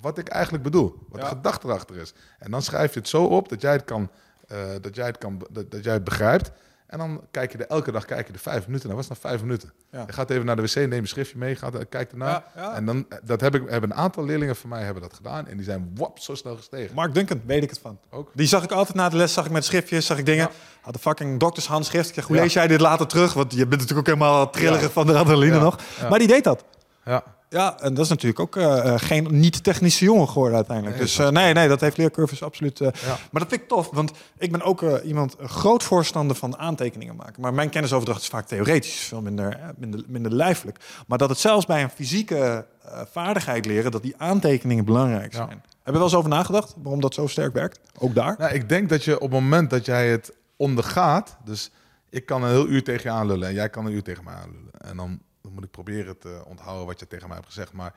wat 0.00 0.18
ik 0.18 0.28
eigenlijk 0.28 0.64
bedoel. 0.64 1.06
Wat 1.08 1.20
Ja. 1.20 1.28
de 1.28 1.34
gedachte 1.34 1.66
erachter 1.66 1.96
is. 1.96 2.14
En 2.38 2.50
dan 2.50 2.62
schrijf 2.62 2.92
je 2.94 2.98
het 2.98 3.08
zo 3.08 3.24
op 3.24 3.48
dat 3.48 3.60
jij 3.60 3.72
het, 3.72 3.84
kan, 3.84 4.10
eh, 4.46 4.58
dat 4.80 4.94
jij 4.94 5.06
het, 5.06 5.18
kan, 5.18 5.46
dat, 5.50 5.70
dat 5.70 5.84
jij 5.84 5.92
het 5.92 6.04
begrijpt. 6.04 6.50
En 6.90 6.98
dan 6.98 7.20
kijk 7.30 7.52
je 7.52 7.58
er 7.58 7.66
elke 7.66 7.92
dag 7.92 8.04
kijk 8.04 8.26
je 8.26 8.32
er 8.32 8.38
vijf 8.38 8.66
minuten 8.66 8.86
naar. 8.86 8.96
Wat 8.96 9.04
is 9.04 9.10
nou 9.10 9.20
vijf 9.30 9.40
minuten? 9.42 9.72
Ja. 9.90 10.04
Je 10.06 10.12
gaat 10.12 10.30
even 10.30 10.46
naar 10.46 10.56
de 10.56 10.62
wc, 10.62 10.74
neem 10.74 10.92
een 10.92 11.06
schriftje 11.08 11.38
mee, 11.38 11.56
gaat, 11.56 11.74
er- 11.74 11.86
kijkt 11.86 12.12
ernaar. 12.12 12.30
Ja, 12.54 12.62
ja. 12.62 12.74
En 12.74 12.84
dan, 12.86 13.06
dat 13.22 13.40
heb 13.40 13.54
ik, 13.54 13.62
hebben 13.68 13.90
een 13.90 13.96
aantal 13.96 14.24
leerlingen 14.24 14.56
van 14.56 14.68
mij 14.70 14.82
hebben 14.82 15.02
dat 15.02 15.14
gedaan. 15.14 15.46
En 15.48 15.56
die 15.56 15.64
zijn 15.64 15.90
wap, 15.94 16.18
zo 16.18 16.34
snel 16.34 16.56
gestegen. 16.56 16.94
Mark 16.94 17.14
Duncan, 17.14 17.42
weet 17.46 17.62
ik 17.62 17.70
het 17.70 17.78
van. 17.78 17.98
Ook. 18.10 18.30
Die 18.34 18.46
zag 18.46 18.62
ik 18.64 18.72
altijd 18.72 18.96
na 18.96 19.08
de 19.08 19.16
les, 19.16 19.32
zag 19.32 19.44
ik 19.44 19.50
met 19.50 19.64
schriftjes, 19.64 20.06
zag 20.06 20.18
ik 20.18 20.26
dingen. 20.26 20.48
Had 20.80 20.94
een 20.94 21.00
fucking 21.00 21.40
doktershandschrift. 21.40 22.16
Ik 22.16 22.24
hoe 22.24 22.36
lees 22.36 22.52
jij 22.52 22.66
dit 22.66 22.80
later 22.80 23.06
terug? 23.06 23.32
Want 23.32 23.52
je 23.52 23.66
bent 23.66 23.80
natuurlijk 23.80 24.08
ook 24.08 24.14
helemaal 24.14 24.50
trillerig 24.50 24.80
Ja. 24.80 24.88
van 24.88 25.06
de 25.06 25.18
adrenaline 25.18 25.58
nog. 25.60 25.78
Maar 26.08 26.18
die 26.18 26.28
deed 26.28 26.44
dat. 26.44 26.64
Ja. 27.04 27.22
Ja, 27.52 27.80
en 27.80 27.94
dat 27.94 28.04
is 28.04 28.10
natuurlijk 28.10 28.40
ook 28.40 28.56
eh, 28.56 28.78
eh, 28.94 29.00
geen 29.00 29.26
niet-technische 29.30 30.04
jongen 30.04 30.28
geworden 30.28 30.56
uiteindelijk. 30.56 30.96
Nee, 30.96 31.04
dus 31.06 31.18
eh, 31.18 31.28
nee, 31.28 31.52
nee, 31.52 31.68
dat 31.68 31.80
heeft 31.80 31.96
leercurves 31.96 32.42
absoluut. 32.42 32.78
Ja. 32.78 32.92
Maar 33.30 33.40
dat 33.40 33.48
vind 33.48 33.60
ik 33.60 33.68
tof, 33.68 33.90
want 33.92 34.12
ik 34.38 34.52
ben 34.52 34.62
ook 34.62 34.82
iemand, 35.04 35.36
groot 35.40 35.82
voorstander 35.82 36.36
van 36.36 36.58
aantekeningen 36.58 37.16
maken. 37.16 37.40
Maar 37.42 37.54
mijn 37.54 37.68
kennisoverdracht 37.68 38.20
is 38.20 38.28
vaak 38.28 38.46
theoretisch, 38.46 38.94
veel 39.00 39.20
minder, 39.22 39.58
minder, 39.76 40.04
minder 40.06 40.32
lijfelijk. 40.32 40.78
Maar 41.06 41.18
dat 41.18 41.28
het 41.28 41.38
zelfs 41.38 41.66
bij 41.66 41.82
een 41.82 41.90
fysieke 41.90 42.66
vaardigheid 43.10 43.66
leren, 43.66 43.90
dat 43.90 44.02
die 44.02 44.14
aantekeningen 44.16 44.84
belangrijk 44.84 45.32
Ja. 45.32 45.46
zijn. 45.46 45.62
Heb 45.82 45.84
je 45.84 45.92
wel 45.92 46.02
eens 46.02 46.14
over 46.14 46.30
nagedacht 46.30 46.74
waarom 46.82 47.00
dat 47.00 47.14
zo 47.14 47.26
sterk 47.26 47.52
werkt? 47.54 47.80
Ook 47.98 48.14
daar? 48.14 48.34
Nou, 48.38 48.52
ik 48.54 48.68
denk 48.68 48.88
dat 48.88 49.04
je 49.04 49.14
op 49.14 49.30
het 49.30 49.40
moment 49.40 49.70
dat 49.70 49.84
jij 49.84 50.08
het 50.10 50.32
ondergaat, 50.56 51.36
dus 51.44 51.70
ik 52.10 52.26
kan 52.26 52.42
een 52.42 52.50
heel 52.50 52.66
uur 52.66 52.84
tegen 52.84 53.10
je 53.10 53.16
aanlullen 53.16 53.48
en 53.48 53.54
jij 53.54 53.68
kan 53.68 53.86
een 53.86 53.92
uur 53.92 54.02
tegen 54.02 54.24
mij 54.24 54.34
aanlullen. 54.34 54.70
En 54.78 54.96
dan, 54.96 55.20
dan 55.50 55.58
moet 55.58 55.68
ik 55.68 55.70
proberen 55.70 56.18
te 56.18 56.42
onthouden 56.46 56.86
wat 56.86 57.00
je 57.00 57.06
tegen 57.06 57.26
mij 57.26 57.36
hebt 57.36 57.48
gezegd. 57.48 57.72
Maar 57.72 57.94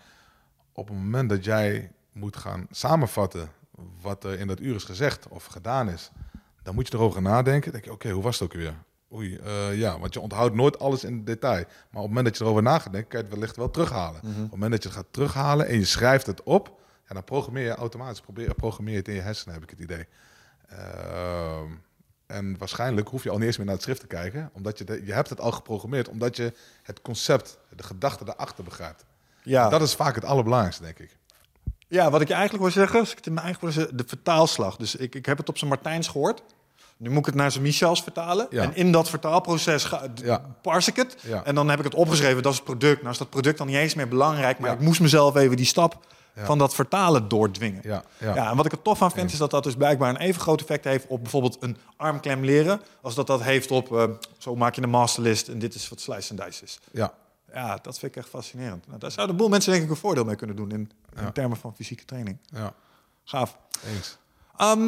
op 0.72 0.88
het 0.88 0.98
moment 0.98 1.30
dat 1.30 1.44
jij 1.44 1.92
moet 2.12 2.38
gaan 2.38 2.68
samenvatten 2.72 3.50
wat 4.02 4.24
er 4.24 4.40
in 4.40 4.48
dat 4.48 4.60
uur 4.60 4.76
is 4.76 4.84
gezegd 4.84 5.28
of 5.28 5.46
gedaan 5.46 5.90
is, 5.90 6.12
dan 6.64 6.76
moet 6.76 6.88
je 6.88 6.94
erover 6.94 7.22
nadenken. 7.22 7.72
Dan 7.72 7.72
denk 7.72 7.86
je, 7.86 7.92
oké, 7.92 8.10
hoe 8.10 8.24
was 8.24 8.40
het 8.40 8.50
ook 8.50 8.58
weer? 8.58 8.76
Oei, 9.14 9.38
eh, 9.38 9.78
ja, 9.78 10.00
want 10.00 10.14
je 10.14 10.20
onthoudt 10.20 10.56
nooit 10.56 10.80
alles 10.80 11.04
in 11.04 11.24
detail. 11.24 11.64
Maar 11.64 12.02
op 12.02 12.08
het 12.08 12.08
moment 12.08 12.26
dat 12.26 12.38
je 12.38 12.44
erover 12.44 12.64
na 12.64 12.80
gaat 12.80 12.92
denken, 12.92 13.10
kan 13.10 13.20
je 13.20 13.26
het 13.26 13.36
wellicht 13.36 13.56
wel 13.56 13.72
terughalen. 13.72 14.22
Op 14.22 14.42
het 14.42 14.52
moment 14.52 14.72
dat 14.72 14.84
je 14.84 14.90
het 14.90 14.98
gaat 14.98 15.08
terughalen 15.12 15.68
en 15.68 15.78
je 15.78 15.86
schrijft 15.86 16.26
het 16.26 16.44
op, 16.44 16.82
ja, 17.08 17.14
dan 17.14 17.24
programmeer 17.24 17.66
je 17.66 17.76
automatisch, 17.76 18.22
probeer, 18.22 18.56
programmeer 18.56 18.94
je 18.94 19.00
het 19.00 19.08
in 19.08 19.14
je 19.14 19.22
hersenen, 19.22 19.54
heb 19.54 19.64
ik 19.64 19.70
het 19.70 19.80
idee. 19.80 20.08
Ehm, 20.68 21.72
en 22.28 22.58
waarschijnlijk 22.58 23.08
hoef 23.08 23.24
je 23.24 23.30
al 23.30 23.38
niet 23.38 23.46
eens 23.48 23.58
meer 23.58 23.66
naar 23.66 23.76
het 23.76 23.84
schrift 23.84 24.00
te 24.00 24.08
kijken, 24.08 24.50
omdat 24.54 24.78
je, 24.78 24.84
de, 24.84 25.06
je 25.06 25.14
hebt 25.14 25.30
het 25.30 25.40
al 25.40 25.52
geprogrammeerd, 25.52 26.10
omdat 26.10 26.36
je 26.36 26.54
het 26.84 27.02
concept, 27.02 27.58
de 27.76 27.84
gedachte 27.84 28.26
daarachter 28.26 28.64
begrijpt. 28.64 29.06
Ja. 29.44 29.70
Dat 29.70 29.82
is 29.82 29.94
vaak 29.96 30.16
het 30.16 30.26
allerbelangrijkste, 30.26 30.84
denk 30.84 31.00
ik. 31.00 31.18
Ja, 31.88 32.10
wat 32.10 32.22
ik 32.22 32.28
je 32.28 32.34
eigenlijk 32.34 32.64
wil 32.64 32.74
zeggen, 32.74 33.00
als 33.00 33.12
ik 33.12 33.18
het 33.18 33.26
in 33.26 33.34
mijn 33.34 33.46
eigen 33.46 33.64
woorden 33.64 33.98
de 33.98 34.04
vertaalslag. 34.08 34.76
Dus 34.76 34.96
ik, 34.96 35.16
ik 35.16 35.26
heb 35.26 35.38
het 35.38 35.50
op 35.50 35.58
zijn 35.58 35.70
Martijns 35.70 36.08
gehoord. 36.08 36.44
Nu 36.98 37.10
moet 37.10 37.20
ik 37.20 37.26
het 37.26 37.36
naar 37.36 37.52
zijn 37.52 37.64
Michels 37.64 38.04
vertalen. 38.04 38.48
Ja. 38.50 38.62
En 38.62 38.76
in 38.76 38.92
dat 38.92 39.10
vertaalproces 39.10 39.84
ga, 39.84 40.08
Ja. 40.16 40.42
parse 40.62 40.90
ik 40.90 40.96
het. 40.96 41.16
Ja. 41.22 41.44
En 41.44 41.56
dan 41.56 41.70
heb 41.70 41.80
ik 41.80 41.86
het 41.86 41.96
opgeschreven, 41.96 42.44
dat 42.44 42.52
is 42.52 42.58
het 42.58 42.68
product. 42.68 43.00
Nou 43.00 43.12
is 43.12 43.18
dat 43.18 43.30
product 43.30 43.58
dan 43.58 43.68
niet 43.68 43.76
eens 43.76 43.94
meer 43.94 44.08
belangrijk. 44.08 44.60
Maar 44.60 44.74
ik 44.74 44.80
moest 44.80 45.00
mezelf 45.02 45.36
even 45.36 45.58
die 45.58 45.66
stap 45.66 46.06
Ja. 46.36 46.46
van 46.46 46.58
dat 46.58 46.76
vertalen 46.76 47.28
doordwingen. 47.28 47.82
Ja, 47.84 48.04
Ja. 48.18 48.36
ja. 48.36 48.50
en 48.50 48.56
wat 48.58 48.66
ik 48.66 48.72
er 48.72 48.82
tof 48.82 49.02
aan 49.02 49.12
vind, 49.12 49.32
is 49.32 49.38
dat 49.38 49.52
dat 49.52 49.64
dus 49.64 49.76
blijkbaar 49.76 50.10
een 50.10 50.18
even 50.18 50.42
groot 50.42 50.60
effect 50.62 50.84
heeft 50.84 51.08
op 51.08 51.22
bijvoorbeeld 51.22 51.58
een 51.60 51.78
armklem 51.98 52.44
leren. 52.44 52.82
Als 53.02 53.16
dat 53.16 53.28
dat 53.28 53.42
heeft 53.44 53.72
op, 53.72 53.96
eh, 53.96 54.10
zo 54.38 54.56
maak 54.56 54.76
je 54.76 54.82
een 54.82 54.90
masterlist 54.90 55.48
en 55.48 55.60
dit 55.60 55.76
is 55.76 55.90
wat 55.90 56.00
slice 56.00 56.30
en 56.30 56.46
dice 56.46 56.64
is. 56.64 56.80
ja. 56.92 57.14
Ja, 57.54 57.80
dat 57.82 58.00
vind 58.00 58.16
ik 58.16 58.22
echt 58.22 58.30
fascinerend. 58.30 58.88
Nou, 58.88 59.00
daar 59.00 59.12
zouden 59.12 59.36
een 59.36 59.42
boel 59.42 59.50
mensen 59.52 59.72
denk 59.72 59.84
ik 59.84 59.90
een 59.90 59.96
voordeel 59.96 60.24
mee 60.24 60.36
kunnen 60.36 60.56
doen 60.56 60.72
in, 60.72 60.92
in 61.20 61.32
termen 61.34 61.58
van 61.58 61.76
fysieke 61.76 62.06
training. 62.06 62.38
ja. 62.46 62.74
Gaaf. 63.24 63.58
Eens. 63.86 64.18
Ehm, 64.58 64.80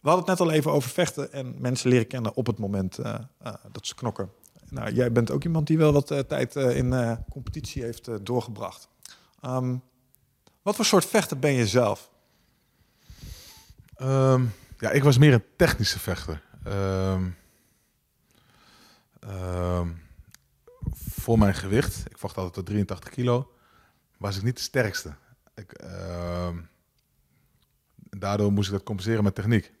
we 0.00 0.08
hadden 0.10 0.28
het 0.30 0.38
net 0.38 0.48
al 0.48 0.54
even 0.54 0.72
over 0.72 0.90
vechten 0.90 1.32
en 1.32 1.54
mensen 1.58 1.90
leren 1.90 2.06
kennen 2.06 2.34
op 2.34 2.46
het 2.46 2.58
moment 2.58 2.98
eh, 2.98 3.14
eh, 3.38 3.54
dat 3.72 3.86
ze 3.86 3.94
knokken. 3.94 4.30
Nou, 4.68 4.92
jij 4.92 5.12
bent 5.12 5.30
ook 5.30 5.44
iemand 5.44 5.66
die 5.66 5.78
wel 5.78 5.92
wat 5.92 6.06
tijd 6.28 6.56
in 6.56 7.18
competitie 7.30 7.82
heeft 7.82 8.26
doorgebracht. 8.26 8.88
Ehm, 9.40 9.76
wat 10.64 10.76
voor 10.76 10.84
soort 10.84 11.04
vechter 11.04 11.38
ben 11.38 11.52
je 11.52 11.66
zelf? 11.66 12.10
Ehm, 13.96 14.44
ja, 14.78 14.90
ik 14.90 15.02
was 15.02 15.18
meer 15.18 15.32
een 15.32 15.44
technische 15.56 15.98
vechter. 15.98 16.42
Ehm, 16.64 17.24
ehm, 19.20 19.88
voor 21.10 21.38
mijn 21.38 21.54
gewicht, 21.54 22.02
ik 22.10 22.18
vocht 22.18 22.36
altijd 22.36 22.54
tot 22.54 22.66
83 22.66 23.08
kilo, 23.10 23.50
was 24.16 24.36
ik 24.36 24.42
niet 24.42 24.56
de 24.56 24.62
sterkste. 24.62 25.14
Ik, 25.54 25.72
daardoor 28.10 28.52
moest 28.52 28.66
ik 28.68 28.74
dat 28.74 28.82
compenseren 28.84 29.24
met 29.24 29.34
techniek. 29.34 29.72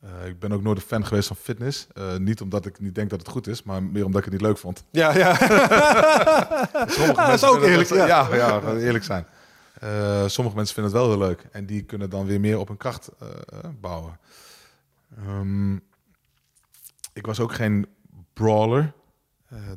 Eh, 0.00 0.26
ik 0.26 0.38
ben 0.38 0.52
ook 0.52 0.62
nooit 0.62 0.76
een 0.76 0.82
fan 0.86 1.06
geweest 1.06 1.26
van 1.26 1.36
fitness. 1.36 1.86
Eh, 1.94 2.16
niet 2.16 2.40
omdat 2.40 2.66
ik 2.66 2.80
niet 2.80 2.94
denk 2.94 3.10
dat 3.10 3.18
het 3.18 3.28
goed 3.28 3.46
is, 3.46 3.62
maar 3.62 3.82
meer 3.82 4.04
omdat 4.04 4.18
ik 4.18 4.24
het 4.24 4.32
niet 4.32 4.42
leuk 4.42 4.58
vond. 4.58 4.84
Ja, 4.90 5.16
ja. 5.16 5.34
Sommige 6.88 7.14
dat 7.14 7.32
is 7.32 7.44
ook 7.44 7.62
eerlijk, 7.62 7.88
dat- 7.88 8.06
ja. 8.08 8.34
ja, 8.34 8.60
eerlijk 8.76 9.04
zijn. 9.04 9.26
Eh, 9.80 10.26
sommige 10.26 10.56
mensen 10.56 10.74
vinden 10.74 10.92
het 10.92 11.02
wel 11.02 11.10
heel 11.10 11.26
leuk. 11.26 11.46
En 11.52 11.66
die 11.66 11.82
kunnen 11.82 12.10
dan 12.10 12.26
weer 12.26 12.40
meer 12.40 12.58
op 12.58 12.68
hun 12.68 12.76
kracht 12.76 13.10
eh, 13.18 13.28
eh, 13.28 13.70
bouwen. 13.80 14.18
Ehm, 15.16 15.74
ik 17.12 17.26
was 17.26 17.40
ook 17.40 17.52
geen 17.52 17.86
brawler. 18.32 18.92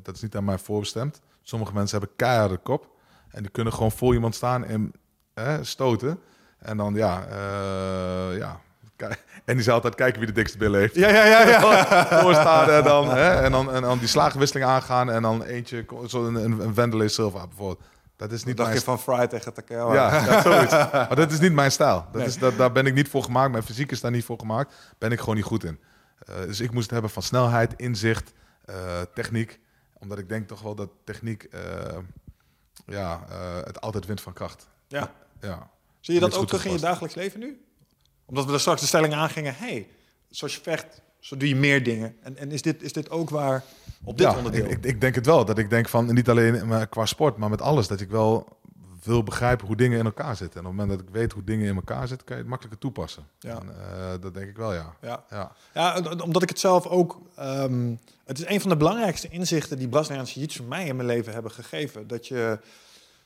Dat 0.01 0.15
is 0.15 0.21
niet 0.21 0.35
aan 0.35 0.43
mij 0.43 0.57
voorbestemd. 0.57 1.21
Sommige 1.41 1.73
mensen 1.73 1.99
hebben 1.99 2.15
keiharde 2.15 2.57
kop. 2.57 2.89
En 3.30 3.41
die 3.41 3.51
kunnen 3.51 3.73
gewoon 3.73 3.91
voor 3.91 4.13
iemand 4.13 4.35
staan 4.35 4.65
en 4.65 4.93
stoten. 5.61 6.19
En 6.57 6.77
dan, 6.77 6.93
ja, 6.93 7.27
ja. 8.35 8.61
En 9.45 9.55
die 9.55 9.63
zal 9.63 9.73
altijd 9.73 9.95
kijken 9.95 10.19
wie 10.19 10.27
de 10.27 10.34
dikste 10.34 10.57
billen 10.57 10.80
heeft 10.80 10.95
ja, 10.95 11.09
ja, 11.09 11.25
ja, 11.25 11.47
ja. 11.47 11.59
voorstaan 12.21 12.69
en 12.69 12.84
dan, 12.84 13.09
hè, 13.09 13.41
en 13.41 13.51
dan, 13.51 13.71
en 13.71 13.81
dan 13.81 13.97
die 13.97 14.07
slagenwisseling 14.07 14.65
aangaan 14.65 15.11
en 15.11 15.21
dan 15.21 15.43
eentje, 15.43 15.85
zo 16.07 16.25
een, 16.25 16.81
een, 16.91 17.09
Silva 17.09 17.47
bijvoorbeeld. 17.47 17.81
Dat 18.15 18.31
is 18.31 18.44
niet 18.44 18.57
dacht 18.57 18.69
mijn 18.69 18.80
je 18.80 18.85
van 18.85 18.99
Fry 18.99 19.27
tegen 19.27 19.53
Takeo. 19.53 19.94
ja, 19.94 20.14
ja, 20.26 20.41
zoiets. 20.41 20.72
Maar 20.91 21.15
dat 21.15 21.31
is 21.31 21.40
niet 21.40 21.52
mijn 21.53 21.72
stijl. 21.72 21.95
Dat 22.11 22.14
Nee. 22.14 22.26
is, 22.26 22.38
dat, 22.38 22.57
daar 22.57 22.72
ben 22.72 22.85
ik 22.85 22.94
niet 22.94 23.10
voor 23.10 23.23
gemaakt. 23.23 23.52
Mijn 23.52 23.64
fysiek 23.64 23.91
is 23.91 24.02
daar 24.02 24.11
niet 24.11 24.23
voor 24.26 24.40
gemaakt. 24.40 24.73
Ben 24.98 25.11
ik 25.11 25.19
gewoon 25.19 25.35
niet 25.35 25.44
goed 25.45 25.64
in. 25.64 25.80
Eh, 26.19 26.35
dus 26.35 26.60
ik 26.60 26.72
moest 26.72 26.84
het 26.84 26.91
hebben 26.91 27.10
van 27.11 27.22
snelheid, 27.23 27.73
inzicht, 27.76 28.31
eh, 28.65 29.02
techniek. 29.14 29.60
Omdat 29.94 30.18
ik 30.18 30.30
denk 30.30 30.48
toch 30.48 30.61
wel 30.61 30.76
dat 30.76 30.90
techniek 31.03 31.44
eh, 31.44 31.98
ja, 32.85 33.23
het 33.65 33.81
altijd 33.81 34.06
wint 34.06 34.22
van 34.22 34.34
kracht. 34.34 34.68
Ja. 34.88 35.11
Ja. 35.41 35.69
Zie 35.99 36.14
je 36.14 36.19
dat 36.19 36.35
ook 36.35 36.48
terug 36.48 36.65
in 36.65 36.72
je 36.72 36.80
dagelijks 36.80 37.15
leven 37.15 37.40
nu? 37.40 37.65
Omdat 38.26 38.45
we 38.45 38.53
er 38.53 38.60
straks 38.60 38.81
de 38.81 38.88
stelling 38.88 39.14
aangingen. 39.14 39.56
hey, 39.56 39.88
zoals 40.30 40.56
je 40.56 40.61
vecht, 40.61 41.02
zo 41.23 41.37
doe 41.37 41.47
je 41.47 41.55
meer 41.55 41.83
dingen. 41.83 42.15
En, 42.21 42.37
en 42.37 42.51
is, 42.51 42.61
dit, 42.61 42.81
is 42.81 42.93
dit 42.93 43.09
ook 43.09 43.29
waar 43.29 43.63
op 44.03 44.17
dit 44.17 44.27
ja, 44.27 44.37
onderdeel? 44.37 44.65
Ik, 44.65 44.85
ik, 44.85 45.01
denk 45.01 45.15
het 45.15 45.25
wel. 45.25 45.45
Dat 45.45 45.57
ik 45.57 45.69
denk 45.69 45.89
van, 45.89 46.13
niet 46.13 46.29
alleen 46.29 46.67
maar 46.67 46.87
qua 46.87 47.05
sport, 47.05 47.37
maar 47.37 47.49
met 47.49 47.61
alles. 47.61 47.87
Dat 47.87 48.01
ik 48.01 48.09
wel 48.09 48.57
wil 49.03 49.23
begrijpen 49.23 49.67
hoe 49.67 49.75
dingen 49.75 49.99
in 49.99 50.05
elkaar 50.05 50.35
zitten. 50.35 50.59
En 50.59 50.65
op 50.65 50.71
het 50.71 50.81
moment 50.81 50.99
dat 50.99 51.07
ik 51.07 51.13
weet 51.13 51.31
hoe 51.31 51.43
dingen 51.43 51.67
in 51.67 51.75
elkaar 51.75 52.07
zitten, 52.07 52.27
kan 52.27 52.35
je 52.35 52.41
het 52.41 52.51
makkelijker 52.51 52.81
toepassen. 52.81 53.27
Ja. 53.39 53.59
En, 53.59 53.69
eh, 53.69 54.21
dat 54.21 54.33
denk 54.33 54.49
ik 54.49 54.57
wel, 54.57 54.73
ja. 54.73 54.95
ja. 55.01 55.23
ja. 55.29 55.51
Ja, 55.73 56.01
omdat 56.23 56.41
ik 56.41 56.49
het 56.49 56.59
zelf 56.59 56.87
ook... 56.87 57.21
ehm, 57.35 57.95
het 58.25 58.39
is 58.39 58.45
een 58.47 58.61
van 58.61 58.69
de 58.69 58.77
belangrijkste 58.77 59.29
inzichten 59.29 59.77
die 59.77 59.87
Braziliaanse 59.87 60.33
Jiu-Jitsu 60.33 60.63
mij 60.63 60.85
in 60.85 60.95
mijn 60.95 61.07
leven 61.07 61.33
hebben 61.33 61.51
gegeven. 61.51 62.07
Dat 62.07 62.27
je, 62.27 62.59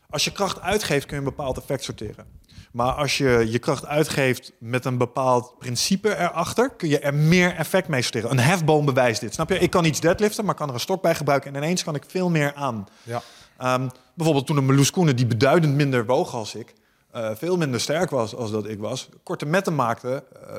als 0.10 0.24
je 0.24 0.32
kracht 0.32 0.62
uitgeeft, 0.62 1.06
kun 1.06 1.20
je 1.20 1.24
een 1.24 1.30
bepaald 1.30 1.58
effect 1.58 1.84
sorteren. 1.84 2.26
Maar 2.72 2.92
als 2.92 3.18
je 3.18 3.46
je 3.50 3.60
kracht 3.60 3.86
uitgeeft 3.86 4.52
met 4.60 4.86
een 4.86 4.98
bepaald 4.98 5.56
principe 5.60 6.16
erachter, 6.18 6.70
kun 6.70 6.90
je 6.90 7.00
er 7.00 7.14
meer 7.14 7.56
effect 7.56 7.88
mee 7.88 8.02
sorteren. 8.02 8.32
Een 8.32 8.40
hefboom 8.40 8.86
bewijst 8.86 9.22
dit, 9.22 9.34
snap 9.34 9.50
je? 9.50 9.60
Ik 9.60 9.70
kan 9.70 9.86
iets 9.86 10.00
deadliften, 10.00 10.46
maar 10.46 10.56
kan 10.56 10.68
er 10.68 10.74
een 10.74 10.80
stok 10.80 11.02
bij 11.02 11.16
gebruiken 11.16 11.52
en 11.56 11.58
ineens 11.64 11.84
kan 11.84 11.96
ik 11.96 12.04
veel 12.08 12.30
meer 12.30 12.54
aan. 12.54 12.88
ja. 13.04 13.22
Ehm, 13.58 13.88
bijvoorbeeld 14.14 14.48
toen 14.48 14.58
een 14.58 14.66
Meloes 14.66 14.92
Koenen, 14.92 15.16
die 15.16 15.26
beduidend 15.26 15.76
minder 15.76 16.06
woog 16.06 16.34
als 16.34 16.56
ik, 16.56 16.74
eh, 17.12 17.30
veel 17.36 17.58
minder 17.58 17.80
sterk 17.80 18.10
was 18.10 18.36
als 18.36 18.52
dat 18.52 18.68
ik 18.68 18.80
was, 18.80 19.10
korte 19.24 19.46
metten 19.46 19.76
maakte 19.76 20.24
eh, 20.48 20.58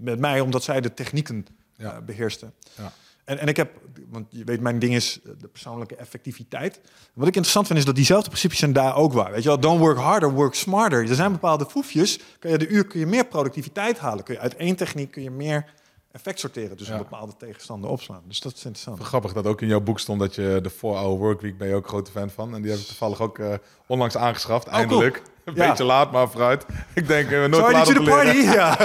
met 0.00 0.18
mij, 0.18 0.40
omdat 0.40 0.62
zij 0.62 0.80
de 0.80 0.94
technieken 0.94 1.46
Ja. 1.74 1.92
eh, 1.92 1.98
beheerste. 2.02 2.50
Ja. 2.76 2.92
En, 3.28 3.38
en 3.38 3.48
ik 3.48 3.56
heb, 3.56 3.70
want 4.10 4.26
je 4.30 4.44
weet, 4.44 4.60
mijn 4.60 4.78
ding 4.78 4.94
is 4.94 5.20
eh, 5.24 5.32
de 5.38 5.48
persoonlijke 5.48 5.96
effectiviteit. 5.96 6.80
Wat 7.14 7.28
ik 7.28 7.34
interessant 7.34 7.66
vind, 7.66 7.78
is 7.78 7.84
dat 7.84 7.94
diezelfde 7.94 8.28
principes 8.28 8.58
zijn 8.58 8.72
daar 8.72 8.96
ook 8.96 9.12
waar. 9.12 9.30
Weet 9.32 9.42
je 9.42 9.48
wel, 9.48 9.60
don't 9.60 9.80
work 9.80 9.98
harder, 9.98 10.30
work 10.32 10.54
smarter. 10.54 11.08
Er 11.08 11.14
zijn 11.14 11.32
bepaalde 11.32 11.66
foefjes, 11.66 12.18
kun 12.38 12.50
je 12.50 12.58
de 12.58 12.68
uur 12.68 12.86
kun 12.86 13.00
je 13.00 13.06
meer 13.06 13.26
productiviteit 13.26 13.98
halen. 13.98 14.24
Kun 14.24 14.34
je 14.34 14.40
uit 14.40 14.56
één 14.56 14.76
techniek 14.76 15.10
kun 15.10 15.22
je 15.22 15.30
meer 15.30 15.64
effect 16.12 16.38
sorteren, 16.40 16.76
dus 16.76 16.86
Ja. 16.86 16.92
een 16.92 16.98
bepaalde 16.98 17.32
tegenstander 17.38 17.90
opslaan. 17.90 18.22
Dus 18.26 18.40
dat 18.40 18.52
is 18.52 18.64
interessant. 18.64 19.02
Grappig 19.08 19.32
dat 19.32 19.46
ook 19.46 19.60
in 19.62 19.68
jouw 19.68 19.80
boek 19.80 19.98
stond 20.00 20.20
dat 20.20 20.34
je 20.34 20.58
de 20.62 20.70
4-hour 20.70 21.18
workweek 21.18 21.58
ben 21.58 21.68
je 21.68 21.74
ook 21.74 21.82
een 21.82 21.88
grote 21.88 22.10
fan 22.10 22.30
van. 22.30 22.54
En 22.54 22.62
die 22.62 22.70
heb 22.70 22.80
ik 22.80 22.86
toevallig 22.86 23.20
ook 23.20 23.38
eh, 23.38 23.54
onlangs 23.86 24.16
aangeschaft, 24.16 24.66
Oh, 24.68 24.80
cool. 24.86 25.10
Een 25.48 25.54
Ja. 25.54 25.68
beetje 25.68 25.84
laat, 25.84 26.12
maar 26.12 26.28
vooruit. 26.28 26.66
Ik 26.94 27.06
denk, 27.08 27.30
eh, 27.30 27.38
nooit 27.38 27.52
te 27.52 27.58
Sorry 27.58 27.82
to 27.84 27.92
the 27.92 28.10
party. 28.10 28.36
Ja. 28.58 28.76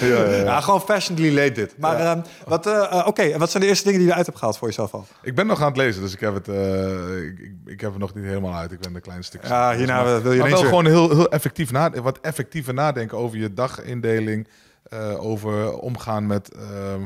Ja, 0.00 0.34
ja, 0.44 0.60
gewoon 0.60 0.80
fashionably 0.80 1.34
late 1.34 1.52
dit. 1.52 1.74
Maar 1.78 1.96
ehm, 2.00 2.20
wat, 2.46 2.66
eh, 2.66 2.92
eh, 2.98 3.06
oké, 3.06 3.38
wat 3.38 3.50
zijn 3.50 3.62
de 3.62 3.68
eerste 3.68 3.84
dingen 3.84 3.98
die 3.98 4.06
je 4.06 4.12
eruit 4.12 4.26
hebt 4.26 4.38
gehaald 4.38 4.58
voor 4.58 4.68
jezelf 4.68 4.94
al? 4.94 5.06
Ik 5.22 5.34
ben 5.34 5.46
nog 5.46 5.60
aan 5.60 5.66
het 5.68 5.76
lezen, 5.76 6.02
dus 6.02 6.12
ik 6.12 6.20
heb 6.20 6.34
het, 6.34 6.48
ik, 7.22 7.50
ik, 7.64 7.80
heb 7.80 7.90
het 7.90 7.98
nog 8.00 8.14
niet 8.14 8.24
helemaal 8.24 8.54
uit. 8.54 8.72
Ik 8.72 8.80
ben 8.80 8.94
een 8.94 9.00
klein 9.00 9.24
stukje. 9.24 9.48
Ja, 9.48 9.74
hierna 9.76 10.02
maar, 10.02 10.22
wil 10.22 10.32
je 10.32 10.38
maar 10.38 10.48
wel 10.50 10.58
weer- 10.60 10.68
gewoon 10.68 10.86
heel, 10.86 11.10
heel 11.10 11.28
effectief 11.30 11.72
nadenken. 11.72 12.02
Wat 12.02 12.18
effectiever 12.20 12.74
nadenken 12.74 13.18
over 13.18 13.38
je 13.38 13.54
dagindeling. 13.54 14.48
over 15.18 15.78
omgaan 15.78 16.26
met. 16.26 16.52
ehm, 16.54 17.00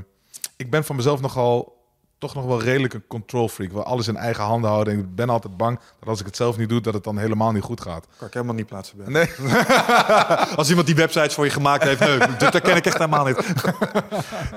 ik 0.57 0.70
ben 0.70 0.85
van 0.85 0.97
mezelf 0.97 1.20
nogal 1.20 1.76
toch 2.18 2.34
nog 2.34 2.44
wel 2.44 2.62
redelijk 2.62 2.94
een 2.94 3.06
control 3.06 3.48
freak. 3.48 3.72
Wil 3.72 3.84
alles 3.84 4.09
in 4.09 4.16
eigen 4.16 4.44
handen 4.44 4.70
houden. 4.70 4.93
En 4.94 4.98
ik 4.98 5.14
ben 5.14 5.28
altijd 5.28 5.56
bang 5.56 5.78
dat 5.98 6.09
als 6.09 6.20
ik 6.20 6.26
het 6.26 6.36
zelf 6.36 6.56
niet 6.56 6.68
doe, 6.68 6.80
dat 6.80 6.94
het 6.94 7.05
dan 7.05 7.18
helemaal 7.18 7.52
niet 7.52 7.62
goed 7.62 7.80
gaat. 7.80 8.06
Kan 8.18 8.26
ik 8.26 8.32
helemaal 8.34 8.55
niet 8.55 8.66
plaatsen. 8.66 8.97
Ben. 8.97 9.12
Nee. 9.12 9.30
Als 10.56 10.68
iemand 10.68 10.86
die 10.86 10.97
websites 10.97 11.34
voor 11.34 11.44
je 11.44 11.51
gemaakt 11.51 11.82
heeft, 11.82 12.01
nee, 12.01 12.18
dit 12.18 12.52
herken 12.52 12.76
ik 12.76 12.86
echt 12.86 12.98
helemaal 12.98 13.24
niet. 13.24 13.38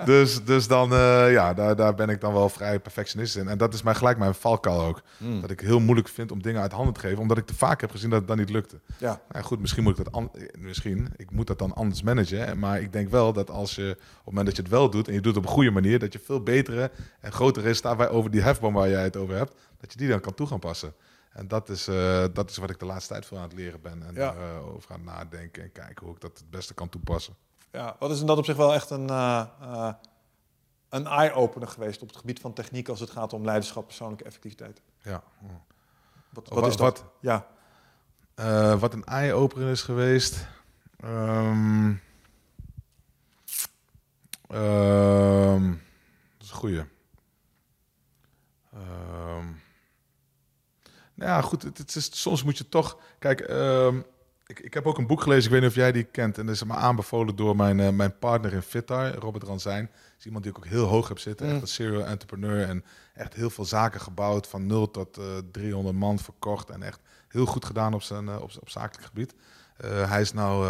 Dus, 0.05 0.43
dus 0.43 0.67
dan, 0.67 0.93
eh, 0.93 1.31
ja, 1.31 1.53
daar, 1.53 1.75
daar 1.75 1.95
ben 1.95 2.09
ik 2.09 2.21
dan 2.21 2.33
wel 2.33 2.49
vrij 2.49 2.79
perfectionistisch 2.79 3.41
in. 3.41 3.47
En 3.47 3.57
dat 3.57 3.73
is 3.73 3.81
mij 3.81 3.95
gelijk 3.95 4.17
mijn 4.17 4.33
valkuil 4.33 4.81
ook. 4.81 5.01
Hmm. 5.17 5.41
Dat 5.41 5.49
ik 5.49 5.59
heel 5.59 5.79
moeilijk 5.79 6.07
vind 6.07 6.31
om 6.31 6.41
dingen 6.41 6.61
uit 6.61 6.71
handen 6.71 6.93
te 6.93 6.99
geven, 6.99 7.17
omdat 7.17 7.37
ik 7.37 7.45
te 7.45 7.55
vaak 7.55 7.81
heb 7.81 7.91
gezien 7.91 8.09
dat 8.09 8.19
het 8.19 8.27
dan 8.27 8.37
niet 8.37 8.49
lukte. 8.49 8.79
Ja, 8.97 9.21
Nou 9.31 9.45
goed, 9.45 9.59
misschien 9.59 9.83
moet 9.83 9.99
ik 9.99 10.05
dat 10.11 10.29
misschien, 10.57 11.13
ik 11.15 11.31
moet 11.31 11.47
dat 11.47 11.59
dan 11.59 11.73
anders 11.73 12.01
managen. 12.01 12.59
Maar 12.59 12.81
ik 12.81 12.93
denk 12.93 13.09
wel 13.09 13.33
dat 13.33 13.49
als 13.49 13.75
je 13.75 13.89
op 13.91 13.97
het 13.97 14.25
moment 14.25 14.45
dat 14.45 14.55
je 14.55 14.61
het 14.61 14.71
wel 14.71 14.89
doet 14.89 15.07
en 15.07 15.13
je 15.13 15.21
doet 15.21 15.35
het 15.35 15.43
op 15.43 15.49
een 15.49 15.55
goede 15.55 15.71
manier, 15.71 15.99
dat 15.99 16.13
je 16.13 16.19
veel 16.25 16.43
betere 16.43 16.91
en 17.19 17.31
grotere 17.31 17.48
resultaten 17.57 17.97
waar- 17.97 18.09
over 18.09 18.31
die 18.31 18.41
hefboom 18.41 18.73
waar 18.73 18.89
jij 18.89 19.03
het 19.03 19.15
over 19.17 19.35
hebt, 19.35 19.53
dat 19.77 19.91
je 19.91 19.97
die 19.97 20.09
dan 20.09 20.19
kan 20.19 20.33
toe 20.33 20.47
gaan 20.47 20.59
passen. 20.59 20.93
En 21.29 21.47
dat 21.47 21.69
is, 21.69 21.87
eh, 21.87 22.25
dat 22.33 22.49
is 22.49 22.57
wat 22.57 22.69
ik 22.69 22.79
de 22.79 22.85
laatste 22.85 23.13
tijd 23.13 23.25
veel 23.25 23.37
aan 23.37 23.43
het 23.43 23.53
leren 23.53 23.81
ben. 23.81 24.03
En 24.07 24.13
Ja. 24.13 24.31
daarover 24.33 24.91
aan 24.93 25.03
nadenken 25.03 25.63
en 25.63 25.71
kijken 25.71 26.05
hoe 26.05 26.15
ik 26.15 26.21
dat 26.21 26.37
het 26.37 26.49
beste 26.49 26.73
kan 26.73 26.89
toepassen. 26.89 27.35
ja, 27.71 27.95
wat 27.99 28.11
is 28.11 28.19
in 28.19 28.25
dat 28.25 28.37
op 28.37 28.45
zich 28.45 28.55
wel 28.57 28.73
echt 28.73 28.89
een, 28.89 29.09
eh, 29.09 29.45
eh, 29.61 29.93
een 30.89 31.05
eye-opener 31.07 31.67
geweest 31.67 32.01
op 32.01 32.07
het 32.07 32.17
gebied 32.17 32.39
van 32.39 32.53
techniek 32.53 32.89
als 32.89 32.99
het 32.99 33.09
gaat 33.09 33.33
om 33.33 33.45
leiderschap, 33.45 33.85
persoonlijke 33.85 34.23
effectiviteit. 34.23 34.81
Ja. 35.01 35.23
Wat, 36.29 36.49
Wat- 36.49 36.59
wat 36.59 36.67
is 36.69 36.75
dat? 36.77 36.99
wat? 36.99 37.11
Ja, 37.21 37.47
Eh, 38.35 38.79
wat 38.79 38.93
een 38.93 39.03
eye-opener 39.05 39.69
is 39.69 39.81
geweest. 39.81 40.47
Ehm, 40.99 41.93
dat 46.37 46.43
is 46.43 46.49
een 46.49 46.55
goeie. 46.55 46.81
Ehm, 48.79 49.45
nou 51.13 51.31
ja, 51.31 51.41
goed. 51.41 51.63
Het, 51.63 51.77
het 51.77 51.95
is, 51.95 52.21
soms 52.21 52.43
moet 52.43 52.57
je 52.57 52.69
toch... 52.69 52.97
Kijk, 53.19 53.39
ehm, 53.39 54.01
ik, 54.45 54.59
ik 54.59 54.73
heb 54.73 54.85
ook 54.85 54.97
een 54.97 55.07
boek 55.07 55.21
gelezen. 55.21 55.43
Ik 55.43 55.51
weet 55.51 55.61
niet 55.61 55.69
of 55.69 55.75
jij 55.75 55.91
die 55.91 56.03
kent. 56.03 56.37
En 56.37 56.45
dat 56.45 56.55
is 56.55 56.63
me 56.63 56.73
aanbevolen 56.73 57.35
door 57.35 57.55
mijn, 57.55 57.79
eh, 57.79 57.89
mijn 57.89 58.17
partner 58.17 58.53
in 58.53 58.61
Fitar, 58.61 59.13
Robert 59.13 59.43
Ranzijn. 59.43 59.91
is 60.17 60.25
iemand 60.25 60.43
die 60.43 60.51
ik 60.53 60.57
ook 60.57 60.65
heel 60.65 60.85
hoog 60.85 61.07
heb 61.07 61.19
zitten. 61.19 61.45
Mm. 61.45 61.51
Echt 61.51 61.61
een 61.61 61.67
serial 61.67 62.05
entrepreneur. 62.05 62.67
En 62.67 62.83
echt 63.13 63.33
heel 63.33 63.49
veel 63.49 63.65
zaken 63.65 64.01
gebouwd. 64.01 64.47
Van 64.47 64.65
0 64.65 64.91
tot 64.91 65.17
eh 65.17 65.37
300 65.51 65.95
man 65.95 66.19
verkocht. 66.19 66.69
En 66.69 66.83
echt 66.83 66.99
heel 67.27 67.45
goed 67.45 67.65
gedaan 67.65 67.93
op 67.93 68.01
zijn 68.01 68.27
eh, 68.27 68.41
op, 68.41 68.51
op 68.59 68.69
zakelijk 68.69 69.05
gebied. 69.07 69.35
Hij 69.83 70.21
is 70.21 70.33
nou 70.33 70.65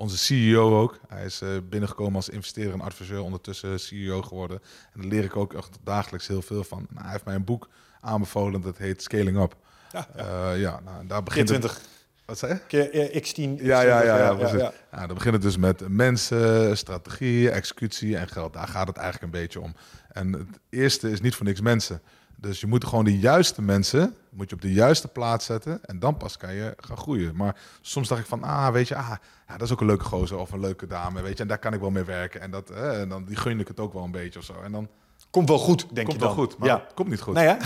onze 0.00 0.18
CEO 0.18 0.80
ook. 0.80 0.98
Hij 1.08 1.24
is 1.24 1.40
eh, 1.40 1.48
binnengekomen 1.68 2.14
als 2.14 2.28
investeerder 2.28 2.74
en 2.74 2.80
adviseur, 2.80 3.22
ondertussen 3.22 3.80
CEO 3.80 4.22
geworden. 4.22 4.60
En 4.92 5.00
daar 5.00 5.10
leer 5.10 5.24
ik 5.24 5.36
ook 5.36 5.54
echt 5.54 5.78
dagelijks 5.84 6.26
heel 6.26 6.42
veel 6.42 6.64
van. 6.64 6.86
Nou, 6.90 7.02
hij 7.02 7.12
heeft 7.12 7.24
mij 7.24 7.34
een 7.34 7.44
boek 7.44 7.68
aanbevolen 8.00 8.60
dat 8.60 8.78
heet 8.78 9.02
Scaling 9.02 9.38
Up. 9.40 9.56
ja, 9.92 10.08
ja. 10.16 10.24
Ja, 10.24 10.52
ja 10.52 10.80
nou, 10.84 11.06
daar 11.06 11.22
begint 11.22 11.48
het. 11.48 11.60
20, 11.60 11.80
Wat 12.24 12.38
zei 12.38 12.52
je? 12.52 12.60
keer 12.66 12.90
eh, 12.90 13.22
x10. 13.22 13.62
Ja, 13.62 13.80
ja, 13.80 14.02
ja, 14.02 14.18
ja, 14.18 14.34
X20, 14.34 14.38
precies. 14.38 14.60
Ja, 14.92 15.06
dan 15.06 15.14
begint 15.14 15.34
het 15.34 15.42
dus 15.42 15.56
met 15.56 15.88
mensen, 15.88 16.76
strategie, 16.76 17.50
executie 17.50 18.16
en 18.16 18.28
geld. 18.28 18.52
Daar 18.52 18.68
gaat 18.68 18.86
het 18.86 18.96
eigenlijk 18.96 19.34
een 19.34 19.40
beetje 19.40 19.60
om. 19.60 19.74
En 20.12 20.32
het 20.32 20.60
eerste 20.68 21.10
is 21.10 21.20
niet 21.20 21.34
voor 21.34 21.46
niks 21.46 21.60
mensen. 21.60 22.02
Dus 22.40 22.60
je 22.60 22.66
moet 22.66 22.84
gewoon 22.84 23.04
de 23.04 23.18
juiste 23.18 23.62
mensen 23.62 24.16
moet 24.30 24.48
je 24.48 24.54
op 24.54 24.62
de 24.62 24.72
juiste 24.72 25.08
plaats 25.08 25.46
zetten 25.46 25.84
en 25.84 25.98
dan 25.98 26.16
pas 26.16 26.36
kan 26.36 26.54
je 26.54 26.74
gaan 26.76 26.96
groeien. 26.96 27.36
Maar 27.36 27.56
soms 27.80 28.08
dacht 28.08 28.20
ik 28.20 28.26
van, 28.26 28.42
ah, 28.42 28.72
weet 28.72 28.88
je, 28.88 28.96
ah, 28.96 29.14
ja, 29.48 29.56
dat 29.56 29.62
is 29.62 29.72
ook 29.72 29.80
een 29.80 29.86
leuke 29.86 30.04
gozer 30.04 30.38
of 30.38 30.52
een 30.52 30.60
leuke 30.60 30.86
dame, 30.86 31.22
weet 31.22 31.36
je, 31.36 31.42
en 31.42 31.48
daar 31.48 31.58
kan 31.58 31.72
ik 31.72 31.80
wel 31.80 31.90
mee 31.90 32.04
werken. 32.04 32.40
En, 32.40 32.50
dat, 32.50 32.70
eh, 32.70 33.00
en 33.00 33.08
dan 33.08 33.24
die 33.24 33.36
gun 33.36 33.60
ik 33.60 33.68
het 33.68 33.80
ook 33.80 33.92
wel 33.92 34.04
een 34.04 34.10
beetje 34.10 34.38
of 34.38 34.44
zo. 34.44 34.54
En 34.64 34.72
dan 34.72 34.88
Komt 35.30 35.48
wel 35.48 35.58
goed, 35.58 35.86
denk 35.94 36.06
Komt 36.06 36.12
je 36.20 36.26
wel 36.26 36.36
dan. 36.36 36.44
goed, 36.44 36.58
maar 36.58 36.68
ja. 36.68 36.86
komt 36.94 37.08
niet 37.08 37.20
goed. 37.20 37.34
Nee? 37.34 37.56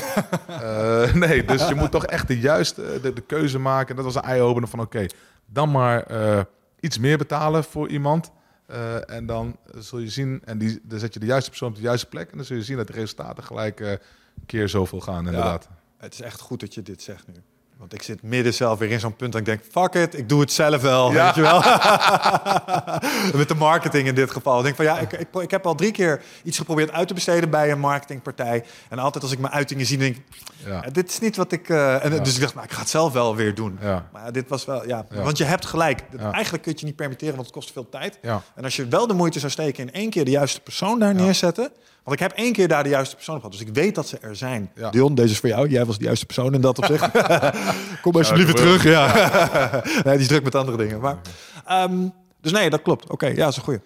Eh, 0.46 1.14
nee, 1.14 1.44
dus 1.44 1.68
je 1.68 1.74
moet 1.74 1.90
toch 1.90 2.06
echt 2.06 2.28
de 2.28 2.38
juiste 2.38 3.00
de, 3.02 3.12
de 3.12 3.20
keuze 3.20 3.58
maken. 3.58 3.96
Dat 3.96 4.04
was 4.04 4.14
een 4.14 4.22
eye-opener 4.22 4.68
van 4.68 4.80
oké, 4.80 5.06
dan 5.46 5.70
maar 5.70 6.02
eh, 6.02 6.40
iets 6.80 6.98
meer 6.98 7.18
betalen 7.18 7.64
voor 7.64 7.88
iemand. 7.88 8.30
Eh, 8.66 9.10
en 9.10 9.26
dan 9.26 9.56
zul 9.78 9.98
je 9.98 10.08
zien, 10.08 10.42
en 10.44 10.58
die, 10.58 10.80
dan 10.82 10.98
zet 10.98 11.14
je 11.14 11.20
de 11.20 11.26
juiste 11.26 11.50
persoon 11.50 11.68
op 11.68 11.74
de 11.74 11.80
juiste 11.80 12.06
plek. 12.06 12.30
En 12.30 12.36
dan 12.36 12.46
zul 12.46 12.56
je 12.56 12.62
zien 12.62 12.76
dat 12.76 12.86
de 12.86 12.92
resultaten 12.92 13.44
gelijk 13.44 13.98
keer 14.46 14.68
zoveel 14.68 15.00
gaan, 15.00 15.26
inderdaad. 15.26 15.68
Het 15.98 16.12
is 16.12 16.20
echt 16.20 16.40
goed 16.40 16.60
dat 16.60 16.74
je 16.74 16.82
dit 16.82 17.02
zegt 17.02 17.26
nu. 17.26 17.34
Want 17.78 17.94
ik 17.94 18.02
zit 18.02 18.22
midden 18.22 18.54
zelf 18.54 18.78
weer 18.78 18.90
in 18.90 19.00
zo'n 19.00 19.16
punt 19.16 19.32
dat 19.32 19.40
ik 19.40 19.46
denk, 19.46 19.60
fuck 19.70 19.94
it, 19.94 20.18
ik 20.18 20.28
doe 20.28 20.40
het 20.40 20.52
zelf 20.52 20.82
wel, 20.82 21.12
Ja. 21.12 21.24
weet 21.24 21.34
je 21.34 21.40
wel. 21.40 21.58
Met 23.40 23.48
de 23.48 23.54
marketing 23.54 24.06
in 24.08 24.14
dit 24.14 24.30
geval. 24.30 24.58
Ik 24.58 24.64
denk 24.64 24.76
van 24.76 24.84
ja, 24.84 24.98
ik, 24.98 25.12
ik, 25.12 25.28
ik 25.42 25.50
heb 25.50 25.66
al 25.66 25.74
drie 25.74 25.90
keer 25.92 26.22
iets 26.42 26.58
geprobeerd 26.58 26.90
uit 26.90 27.08
te 27.08 27.14
besteden 27.14 27.50
bij 27.50 27.70
een 27.70 27.78
marketingpartij. 27.80 28.64
En 28.88 28.98
altijd 28.98 29.22
als 29.24 29.32
ik 29.32 29.38
mijn 29.38 29.52
uitingen 29.52 29.86
zie, 29.86 29.98
denk 29.98 30.16
ik, 30.16 30.22
Ja. 30.66 30.80
dit 30.80 31.08
is 31.10 31.18
niet 31.18 31.36
wat 31.36 31.52
ik... 31.52 31.68
eh, 31.68 32.04
en, 32.04 32.12
Ja. 32.14 32.18
Dus 32.18 32.34
ik 32.34 32.40
dacht, 32.40 32.54
nou, 32.54 32.66
ik 32.66 32.72
ga 32.72 32.80
het 32.80 32.88
zelf 32.88 33.12
wel 33.12 33.36
weer 33.36 33.54
doen. 33.54 33.78
Ja. 33.80 34.08
Maar 34.12 34.32
dit 34.32 34.48
was 34.48 34.64
wel, 34.64 34.86
ja, 34.86 35.06
want 35.14 35.38
je 35.38 35.44
hebt 35.44 35.64
gelijk. 35.66 36.02
Eigenlijk 36.18 36.62
kun 36.62 36.72
je 36.72 36.78
je 36.80 36.86
niet 36.86 36.96
permitteren, 36.96 37.34
want 37.34 37.46
het 37.46 37.54
kost 37.56 37.72
veel 37.72 37.88
tijd. 37.88 38.18
En 38.54 38.64
als 38.64 38.76
je 38.76 38.86
wel 38.88 39.06
de 39.06 39.14
moeite 39.14 39.38
zou 39.38 39.52
steken 39.52 39.86
in 39.86 39.92
één 39.92 40.10
keer 40.10 40.24
de 40.24 40.30
juiste 40.30 40.60
persoon 40.60 40.98
daar 40.98 41.14
neerzetten. 41.14 41.70
Want 42.04 42.20
ik 42.20 42.22
heb 42.28 42.32
één 42.32 42.52
keer 42.52 42.68
daar 42.68 42.82
de 42.82 42.88
juiste 42.88 43.14
persoon 43.14 43.34
op 43.34 43.42
gehad. 43.42 43.58
Dus 43.58 43.68
ik 43.68 43.74
weet 43.74 43.94
dat 43.94 44.08
ze 44.08 44.18
er 44.18 44.36
zijn. 44.36 44.70
Ja. 44.74 44.90
Dion, 44.90 45.14
deze 45.14 45.32
is 45.32 45.38
voor 45.38 45.48
jou. 45.48 45.68
Jij 45.68 45.84
was 45.84 45.98
de 45.98 46.04
juiste 46.04 46.26
persoon 46.26 46.54
in 46.54 46.60
dat 46.60 46.78
opzicht. 46.78 47.10
Kom 48.02 48.14
alsjeblieft 48.14 48.46
weer 48.46 48.56
terug. 48.56 48.84
Ja. 48.84 49.12
nee, 50.04 50.12
die 50.12 50.22
is 50.22 50.26
druk 50.26 50.44
met 50.44 50.54
andere 50.54 50.76
dingen. 50.76 51.00
Maar, 51.00 51.18
ehm, 51.66 52.08
dus 52.40 52.52
nee, 52.52 52.70
dat 52.70 52.82
klopt. 52.82 53.10
Oké, 53.10 53.26
ja, 53.26 53.34
dat 53.34 53.48
is 53.48 53.56
een 53.56 53.62
goeie. 53.62 53.80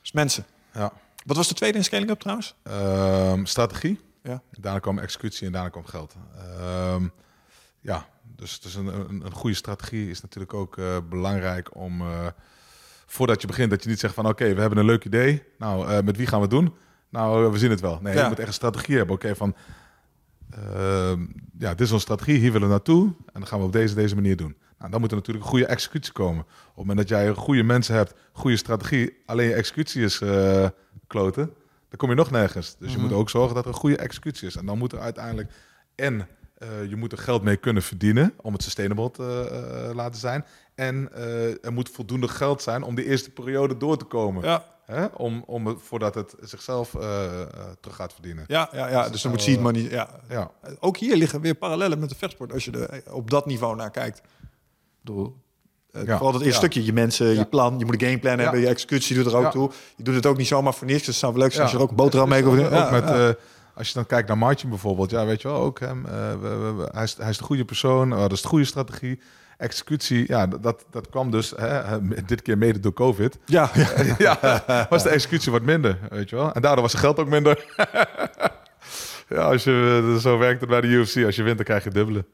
Dus 0.00 0.12
mensen. 0.12 0.44
Ja. 0.72 0.92
Wat 1.24 1.36
was 1.36 1.48
de 1.48 1.54
tweede 1.54 1.78
in 1.78 1.84
Scaling 1.84 2.10
Up 2.10 2.20
trouwens? 2.20 2.54
Ehm, 2.62 3.44
strategie. 3.44 4.00
Ja. 4.22 4.42
Daarna 4.50 4.78
kwam 4.78 4.98
executie 4.98 5.46
en 5.46 5.52
daarna 5.52 5.68
kwam 5.68 5.86
geld. 5.86 6.14
Ehm, 6.58 7.08
ja, 7.80 8.06
dus, 8.36 8.60
dus 8.60 8.74
een, 8.74 8.86
een, 8.86 9.22
een 9.24 9.32
goede 9.32 9.56
strategie 9.56 10.10
is 10.10 10.20
natuurlijk 10.20 10.54
ook 10.54 10.78
eh, 10.78 10.96
belangrijk 11.08 11.76
om... 11.76 12.00
eh, 12.00 12.26
voordat 13.06 13.40
je 13.40 13.46
begint, 13.46 13.70
dat 13.70 13.82
je 13.82 13.88
niet 13.88 14.00
zegt 14.00 14.14
van... 14.14 14.26
oké, 14.26 14.54
we 14.54 14.60
hebben 14.60 14.78
een 14.78 14.84
leuk 14.84 15.04
idee. 15.04 15.42
Nou, 15.58 15.88
eh, 15.88 16.02
met 16.02 16.16
wie 16.16 16.26
gaan 16.26 16.38
we 16.38 16.44
het 16.44 16.54
doen? 16.54 16.74
Nou, 17.14 17.50
we 17.52 17.58
zien 17.58 17.70
het 17.70 17.80
wel. 17.80 17.98
Nee, 18.02 18.14
Ja. 18.14 18.22
je 18.22 18.28
moet 18.28 18.38
echt 18.38 18.48
een 18.48 18.54
strategie 18.54 18.96
hebben. 18.96 19.14
Oké, 19.14 19.36
van... 19.36 19.54
ehm, 20.50 21.20
ja, 21.58 21.70
dit 21.70 21.80
is 21.80 21.90
onze 21.92 22.04
strategie, 22.04 22.38
hier 22.38 22.52
willen 22.52 22.66
we 22.68 22.72
naartoe. 22.74 23.04
En 23.06 23.40
dan 23.40 23.46
gaan 23.46 23.58
we 23.58 23.64
op 23.64 23.72
deze, 23.72 23.94
deze 23.94 24.14
manier 24.14 24.36
doen. 24.36 24.56
Nou, 24.78 24.90
dan 24.90 25.00
moet 25.00 25.10
er 25.10 25.16
natuurlijk 25.16 25.44
een 25.44 25.50
goede 25.50 25.66
executie 25.66 26.12
komen. 26.12 26.40
Op 26.42 26.46
het 26.66 26.76
moment 26.76 26.98
dat 26.98 27.08
jij 27.08 27.34
goede 27.34 27.62
mensen 27.62 27.94
hebt, 27.94 28.14
goede 28.32 28.56
strategie... 28.56 29.16
alleen 29.26 29.48
je 29.48 29.54
executie 29.54 30.02
is 30.02 30.20
eh, 30.20 30.68
kloten... 31.06 31.44
dan 31.88 31.96
kom 31.96 32.08
je 32.08 32.14
nog 32.14 32.30
nergens. 32.30 32.76
Dus 32.78 32.90
je 32.92 32.98
Mhm. 32.98 33.06
moet 33.06 33.16
ook 33.16 33.30
zorgen 33.30 33.54
dat 33.54 33.64
er 33.64 33.70
een 33.70 33.76
goede 33.76 33.96
executie 33.96 34.46
is. 34.48 34.56
En 34.56 34.66
dan 34.66 34.78
moet 34.78 34.92
er 34.92 35.00
uiteindelijk... 35.00 35.50
en 35.94 36.28
eh, 36.58 36.68
je 36.88 36.96
moet 36.96 37.12
er 37.12 37.18
geld 37.18 37.42
mee 37.42 37.56
kunnen 37.56 37.82
verdienen... 37.82 38.32
om 38.36 38.52
het 38.52 38.62
sustainable 38.62 39.10
te 39.10 39.48
eh, 39.88 39.94
laten 39.94 40.20
zijn... 40.20 40.44
En 40.74 41.12
er 41.62 41.72
moet 41.72 41.88
voldoende 41.88 42.28
geld 42.28 42.62
zijn 42.62 42.82
om 42.82 42.94
de 42.94 43.04
eerste 43.04 43.30
periode 43.30 43.76
door 43.76 43.96
te 43.96 44.04
komen. 44.04 44.42
Ja, 44.44 44.64
Hè? 44.86 45.04
Om, 45.04 45.42
om 45.46 45.78
voordat 45.80 46.14
het 46.14 46.34
zichzelf 46.40 46.94
eh, 46.94 47.24
eh, 47.42 47.48
terug 47.80 47.96
gaat 47.96 48.12
verdienen. 48.12 48.44
ja, 48.46 48.68
ja, 48.72 48.88
ja. 48.88 49.02
Dus 49.02 49.10
dus 49.12 49.22
dan 49.22 49.30
moet 49.30 49.42
seed 49.42 49.60
money. 49.60 49.82
Ja. 49.90 50.08
Ja, 50.28 50.50
Ook 50.80 50.96
hier 50.96 51.16
liggen 51.16 51.40
weer 51.40 51.54
parallellen 51.54 51.98
met 51.98 52.08
de 52.08 52.14
vechtsport. 52.14 52.52
Als 52.52 52.64
je 52.64 52.70
er 52.70 53.12
op 53.12 53.30
dat 53.30 53.46
niveau 53.46 53.76
naar 53.76 53.90
kijkt. 53.90 54.20
Bedoel, 55.00 55.36
eh, 55.92 56.04
Ja. 56.04 56.12
Vooral 56.16 56.32
dat 56.32 56.40
eerste 56.42 56.60
Ja. 56.60 56.70
stukje, 56.70 56.84
je 56.84 56.92
mensen, 56.92 57.26
Ja. 57.26 57.32
je 57.38 57.44
plan, 57.46 57.78
je 57.78 57.84
moet 57.84 58.02
een 58.02 58.08
gameplan 58.08 58.38
hebben, 58.38 58.60
je 58.60 58.66
executie 58.68 59.16
doet 59.16 59.26
er 59.26 59.36
ook 59.36 59.50
toe. 59.50 59.70
Je 59.96 60.02
doet 60.02 60.14
het 60.14 60.26
ook 60.26 60.36
niet 60.36 60.46
zomaar 60.46 60.74
voor 60.74 60.86
niks, 60.86 60.98
dus 60.98 61.06
het 61.06 61.16
zou 61.16 61.32
wel 61.32 61.42
leuk 61.42 61.50
zijn 61.50 61.62
als 61.62 61.70
je 61.70 61.76
er 61.76 61.82
ook 61.82 61.90
een 61.90 61.96
boterham 61.96 62.28
mee 62.28 62.42
kan 62.42 62.52
ook, 62.64 62.90
met, 62.90 63.10
eh, 63.10 63.28
als 63.74 63.88
je 63.88 63.94
dan 63.94 64.06
kijkt 64.06 64.28
naar 64.28 64.38
Martin 64.38 64.68
bijvoorbeeld, 64.68 65.10
ja, 65.10 65.26
weet 65.26 65.42
je 65.42 65.48
wel, 65.48 65.56
ook 65.60 65.80
hem. 65.80 66.06
eh, 66.06 66.12
we- 66.40 66.48
we- 66.56 66.72
we- 66.72 66.88
hij, 66.92 67.02
is, 67.02 67.16
hij 67.16 67.28
is 67.30 67.38
de 67.38 67.44
goede 67.44 67.64
persoon, 67.64 68.12
oh, 68.12 68.18
dat 68.20 68.32
is 68.32 68.42
de 68.42 68.48
goede 68.48 68.64
strategie. 68.64 69.20
Executie, 69.58 70.24
ja, 70.26 70.46
dat- 70.46 70.84
dat, 70.90 71.08
kwam 71.10 71.30
dus 71.30 71.50
hè, 71.56 72.00
dit 72.26 72.42
keer 72.42 72.58
mede 72.58 72.80
door 72.80 72.92
COVID. 72.92 73.38
ja, 73.46 73.70
ja. 74.18 74.86
was 74.90 75.02
de 75.02 75.08
executie 75.08 75.52
wat 75.52 75.62
minder, 75.62 75.98
weet 76.10 76.30
je 76.30 76.36
wel. 76.36 76.52
En 76.52 76.62
daardoor 76.62 76.82
was 76.82 76.92
het 76.92 77.00
geld 77.00 77.18
ook 77.18 77.28
minder. 77.28 77.64
ja, 79.28 79.36
als 79.42 79.64
je, 79.64 80.02
eh, 80.14 80.20
zo 80.20 80.38
werkt 80.38 80.60
het 80.60 80.68
bij 80.70 80.80
de 80.80 80.86
UFC. 80.86 81.24
Als 81.24 81.36
je 81.36 81.42
wint, 81.42 81.56
dan 81.56 81.64
krijg 81.66 81.84
je 81.84 81.90
dubbele. 81.90 82.24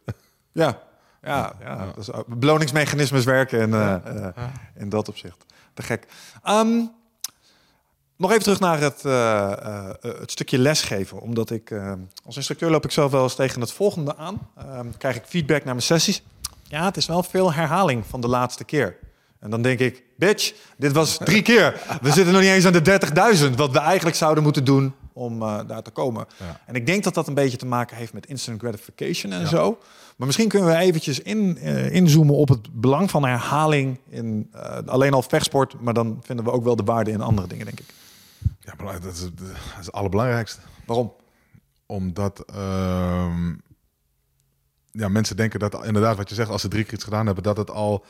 Ja, 0.52 0.78
ja, 1.22 1.52
ja. 1.60 1.92
Beloningsmechanismes 2.26 3.24
werken 3.24 3.60
in, 3.60 3.74
eh, 3.74 3.94
eh, 4.05 4.44
in 4.76 4.88
dat 4.88 5.09
opzicht. 5.09 5.44
Te 5.74 5.82
gek. 5.82 6.06
Ehm, 6.42 6.80
nog 8.16 8.30
even 8.30 8.42
terug 8.42 8.60
naar 8.60 8.80
het, 8.80 9.02
het 10.20 10.30
stukje 10.30 10.59
lesgeven. 10.59 11.20
Omdat 11.20 11.51
ik 11.51 11.72
als 12.24 12.36
instructeur 12.36 12.70
loop 12.70 12.84
ik 12.84 12.90
zelf 12.90 13.10
wel 13.10 13.22
eens 13.22 13.34
tegen 13.34 13.60
het 13.60 13.72
volgende 13.72 14.16
aan. 14.16 14.51
Ehm, 14.56 14.86
krijg 14.98 15.16
ik 15.16 15.24
feedback 15.26 15.64
naar 15.64 15.74
mijn 15.74 15.82
sessies. 15.86 16.22
Ja, 16.70 16.84
het 16.84 16.97
is 16.97 17.06
wel 17.06 17.22
veel 17.22 17.52
herhaling 17.52 18.06
van 18.06 18.20
de 18.20 18.28
laatste 18.28 18.64
keer. 18.64 18.97
En 19.38 19.51
dan 19.51 19.62
denk 19.62 19.78
ik, 19.78 20.02
bitch, 20.16 20.52
dit 20.76 20.92
was 20.92 21.16
drie 21.16 21.42
keer. 21.42 21.80
We 22.02 22.12
zitten 22.12 22.32
nog 22.32 22.42
niet 22.42 22.51
eens 22.51 22.66
aan 22.66 22.72
de 22.72 23.01
30.000, 23.51 23.55
wat 23.56 23.70
we 23.70 23.78
eigenlijk 23.78 24.16
zouden 24.16 24.42
moeten 24.42 24.64
doen 24.64 24.94
om 25.12 25.42
eh, 25.42 25.59
daar 25.66 25.82
te 25.82 25.90
komen. 25.90 26.26
Ja. 26.36 26.60
En 26.66 26.74
ik 26.74 26.86
denk 26.86 27.05
dat 27.05 27.14
dat 27.14 27.28
een 27.28 27.34
beetje 27.34 27.56
te 27.56 27.66
maken 27.66 27.97
heeft 27.97 28.12
met 28.12 28.26
instant 28.26 28.60
gratification 28.60 29.32
en 29.32 29.40
Ja. 29.40 29.47
zo. 29.47 29.78
Maar 30.16 30.26
misschien 30.26 30.48
kunnen 30.48 30.68
we 30.68 30.74
eventjes 30.76 31.20
in, 31.20 31.59
eh, 31.59 31.94
inzoomen 31.94 32.34
op 32.34 32.48
het 32.48 32.80
belang 32.80 33.10
van 33.10 33.24
herhaling 33.24 33.98
in 34.09 34.48
eh, 34.52 34.78
alleen 34.86 35.12
al 35.12 35.22
vechtsport, 35.22 35.80
maar 35.80 35.94
dan 35.94 36.18
vinden 36.22 36.44
we 36.44 36.51
ook 36.51 36.64
wel 36.64 36.76
de 36.76 36.82
waarde 36.84 37.10
in 37.10 37.20
andere 37.20 37.48
dingen, 37.48 37.66
denk 37.66 37.80
ik. 37.80 37.94
Ja, 38.60 38.98
dat 38.98 39.12
is, 39.12 39.20
dat 39.20 39.30
is 39.80 39.86
het 39.86 39.92
allerbelangrijkste. 39.92 40.60
Waarom? 40.86 41.12
Omdat 41.86 42.44
ehm, 42.55 43.52
ja, 44.92 45.08
mensen 45.08 45.36
denken 45.36 45.60
dat 45.60 45.84
inderdaad 45.84 46.16
wat 46.16 46.28
je 46.28 46.34
zegt, 46.34 46.50
als 46.50 46.60
ze 46.60 46.68
drie 46.68 46.84
keer 46.84 46.94
iets 46.94 47.04
gedaan 47.04 47.26
hebben, 47.26 47.44
dat 47.44 47.56
het 47.56 47.70
al 47.70 48.04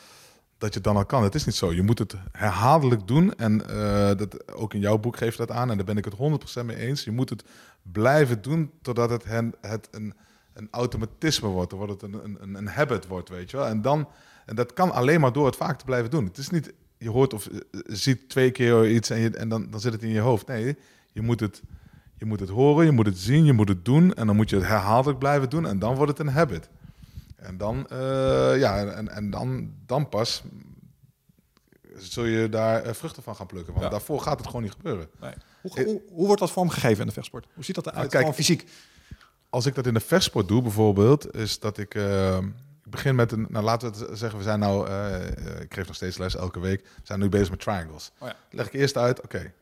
dat 0.60 0.74
je 0.74 0.80
dan 0.80 0.96
al 0.96 1.06
kan. 1.06 1.22
Het 1.22 1.34
is 1.34 1.44
niet 1.44 1.54
zo. 1.54 1.72
Je 1.72 1.82
moet 1.82 1.98
het 1.98 2.14
herhaaldelijk 2.32 3.06
doen. 3.06 3.34
En 3.34 3.68
eh, 3.68 4.16
dat, 4.16 4.54
ook 4.54 4.74
in 4.74 4.80
jouw 4.80 4.98
boek 4.98 5.16
geef 5.16 5.32
je 5.32 5.46
dat 5.46 5.50
aan. 5.50 5.70
En 5.70 5.76
daar 5.76 5.86
ben 5.86 5.96
ik 5.96 6.04
het 6.04 6.14
100% 6.62 6.64
mee 6.64 6.76
eens. 6.76 7.04
Je 7.04 7.10
moet 7.10 7.30
het 7.30 7.44
blijven 7.82 8.42
doen 8.42 8.70
totdat 8.82 9.10
het, 9.10 9.24
hen, 9.24 9.54
het 9.60 9.88
een, 9.90 10.14
een 10.52 10.68
automatisme 10.70 11.48
wordt. 11.48 11.70
Totdat 11.70 11.88
het 11.88 12.02
een, 12.02 12.38
een, 12.40 12.54
een 12.54 12.68
habit 12.68 13.06
wordt, 13.06 13.28
weet 13.28 13.50
je 13.50 13.56
wel. 13.56 13.66
En, 13.66 13.82
dan, 13.82 14.08
en 14.46 14.56
dat 14.56 14.72
kan 14.72 14.90
alleen 14.90 15.20
maar 15.20 15.32
door 15.32 15.46
het 15.46 15.56
vaak 15.56 15.78
te 15.78 15.84
blijven 15.84 16.10
doen. 16.10 16.24
Het 16.24 16.38
is 16.38 16.50
niet, 16.50 16.72
je 16.98 17.10
hoort 17.10 17.34
of 17.34 17.46
eh, 17.46 17.60
ziet 17.86 18.28
twee 18.28 18.50
keer 18.50 18.90
iets 18.90 19.10
en, 19.10 19.18
je, 19.18 19.30
en 19.30 19.48
dan, 19.48 19.70
dan 19.70 19.80
zit 19.80 19.92
het 19.92 20.02
in 20.02 20.12
je 20.12 20.20
hoofd. 20.20 20.46
Nee, 20.46 20.76
je 21.12 21.22
moet 21.22 21.40
het... 21.40 21.62
Je 22.20 22.26
moet 22.26 22.40
het 22.40 22.48
horen, 22.48 22.84
je 22.84 22.90
moet 22.92 23.06
het 23.06 23.18
zien, 23.18 23.44
je 23.44 23.52
moet 23.52 23.68
het 23.68 23.84
doen. 23.84 24.14
En 24.14 24.26
dan 24.26 24.36
moet 24.36 24.50
je 24.50 24.56
het 24.56 24.66
herhaaldelijk 24.66 25.18
blijven 25.18 25.50
doen. 25.50 25.66
En 25.66 25.78
dan 25.78 25.94
wordt 25.94 26.10
het 26.18 26.26
een 26.26 26.32
habit. 26.34 26.68
En 27.36 27.56
dan, 27.56 27.86
eh, 27.88 28.58
ja, 28.58 28.84
en, 28.84 29.08
en 29.08 29.30
dan, 29.30 29.72
dan 29.86 30.08
pas 30.08 30.42
zul 31.96 32.24
je 32.24 32.48
daar 32.48 32.82
eh, 32.82 32.92
vruchten 32.94 33.22
van 33.22 33.36
gaan 33.36 33.46
plukken. 33.46 33.72
Want 33.72 33.84
Ja. 33.84 33.90
daarvoor 33.90 34.20
gaat 34.20 34.38
het 34.38 34.46
gewoon 34.46 34.62
niet 34.62 34.72
gebeuren. 34.72 35.08
Nee. 35.20 35.32
Hoe, 35.60 35.82
hoe, 35.84 36.02
hoe 36.12 36.26
wordt 36.26 36.40
dat 36.40 36.50
vormgegeven 36.50 37.00
in 37.00 37.06
de 37.06 37.12
vechtsport? 37.12 37.46
Hoe 37.54 37.64
ziet 37.64 37.74
dat 37.74 37.84
eruit? 37.86 37.98
Nou, 37.98 38.08
kijk, 38.10 38.22
Gewoon 38.22 38.44
fysiek. 38.44 38.70
Als 39.50 39.66
ik 39.66 39.74
dat 39.74 39.86
in 39.86 39.94
de 39.94 40.00
vechtsport 40.00 40.48
doe 40.48 40.62
bijvoorbeeld, 40.62 41.34
is 41.34 41.58
dat 41.58 41.78
ik... 41.78 41.94
eh, 41.94 42.36
ik 42.84 42.90
begin 42.90 43.14
met 43.14 43.32
een... 43.32 43.46
Nou, 43.48 43.64
laten 43.64 43.92
we 43.92 43.98
het 44.06 44.18
zeggen, 44.18 44.38
we 44.38 44.44
zijn 44.44 44.58
nou... 44.58 44.88
ik 45.60 45.74
geef 45.74 45.86
nog 45.86 45.96
steeds 45.96 46.18
les 46.18 46.36
elke 46.36 46.60
week. 46.60 46.80
We 46.82 46.88
zijn 47.02 47.20
nu 47.20 47.28
bezig 47.28 47.50
met 47.50 47.60
triangles. 47.60 48.10
Oh 48.18 48.28
ja. 48.28 48.34
Leg 48.50 48.66
ik 48.66 48.72
eerst 48.72 48.96
uit, 48.96 49.20
oké, 49.22 49.52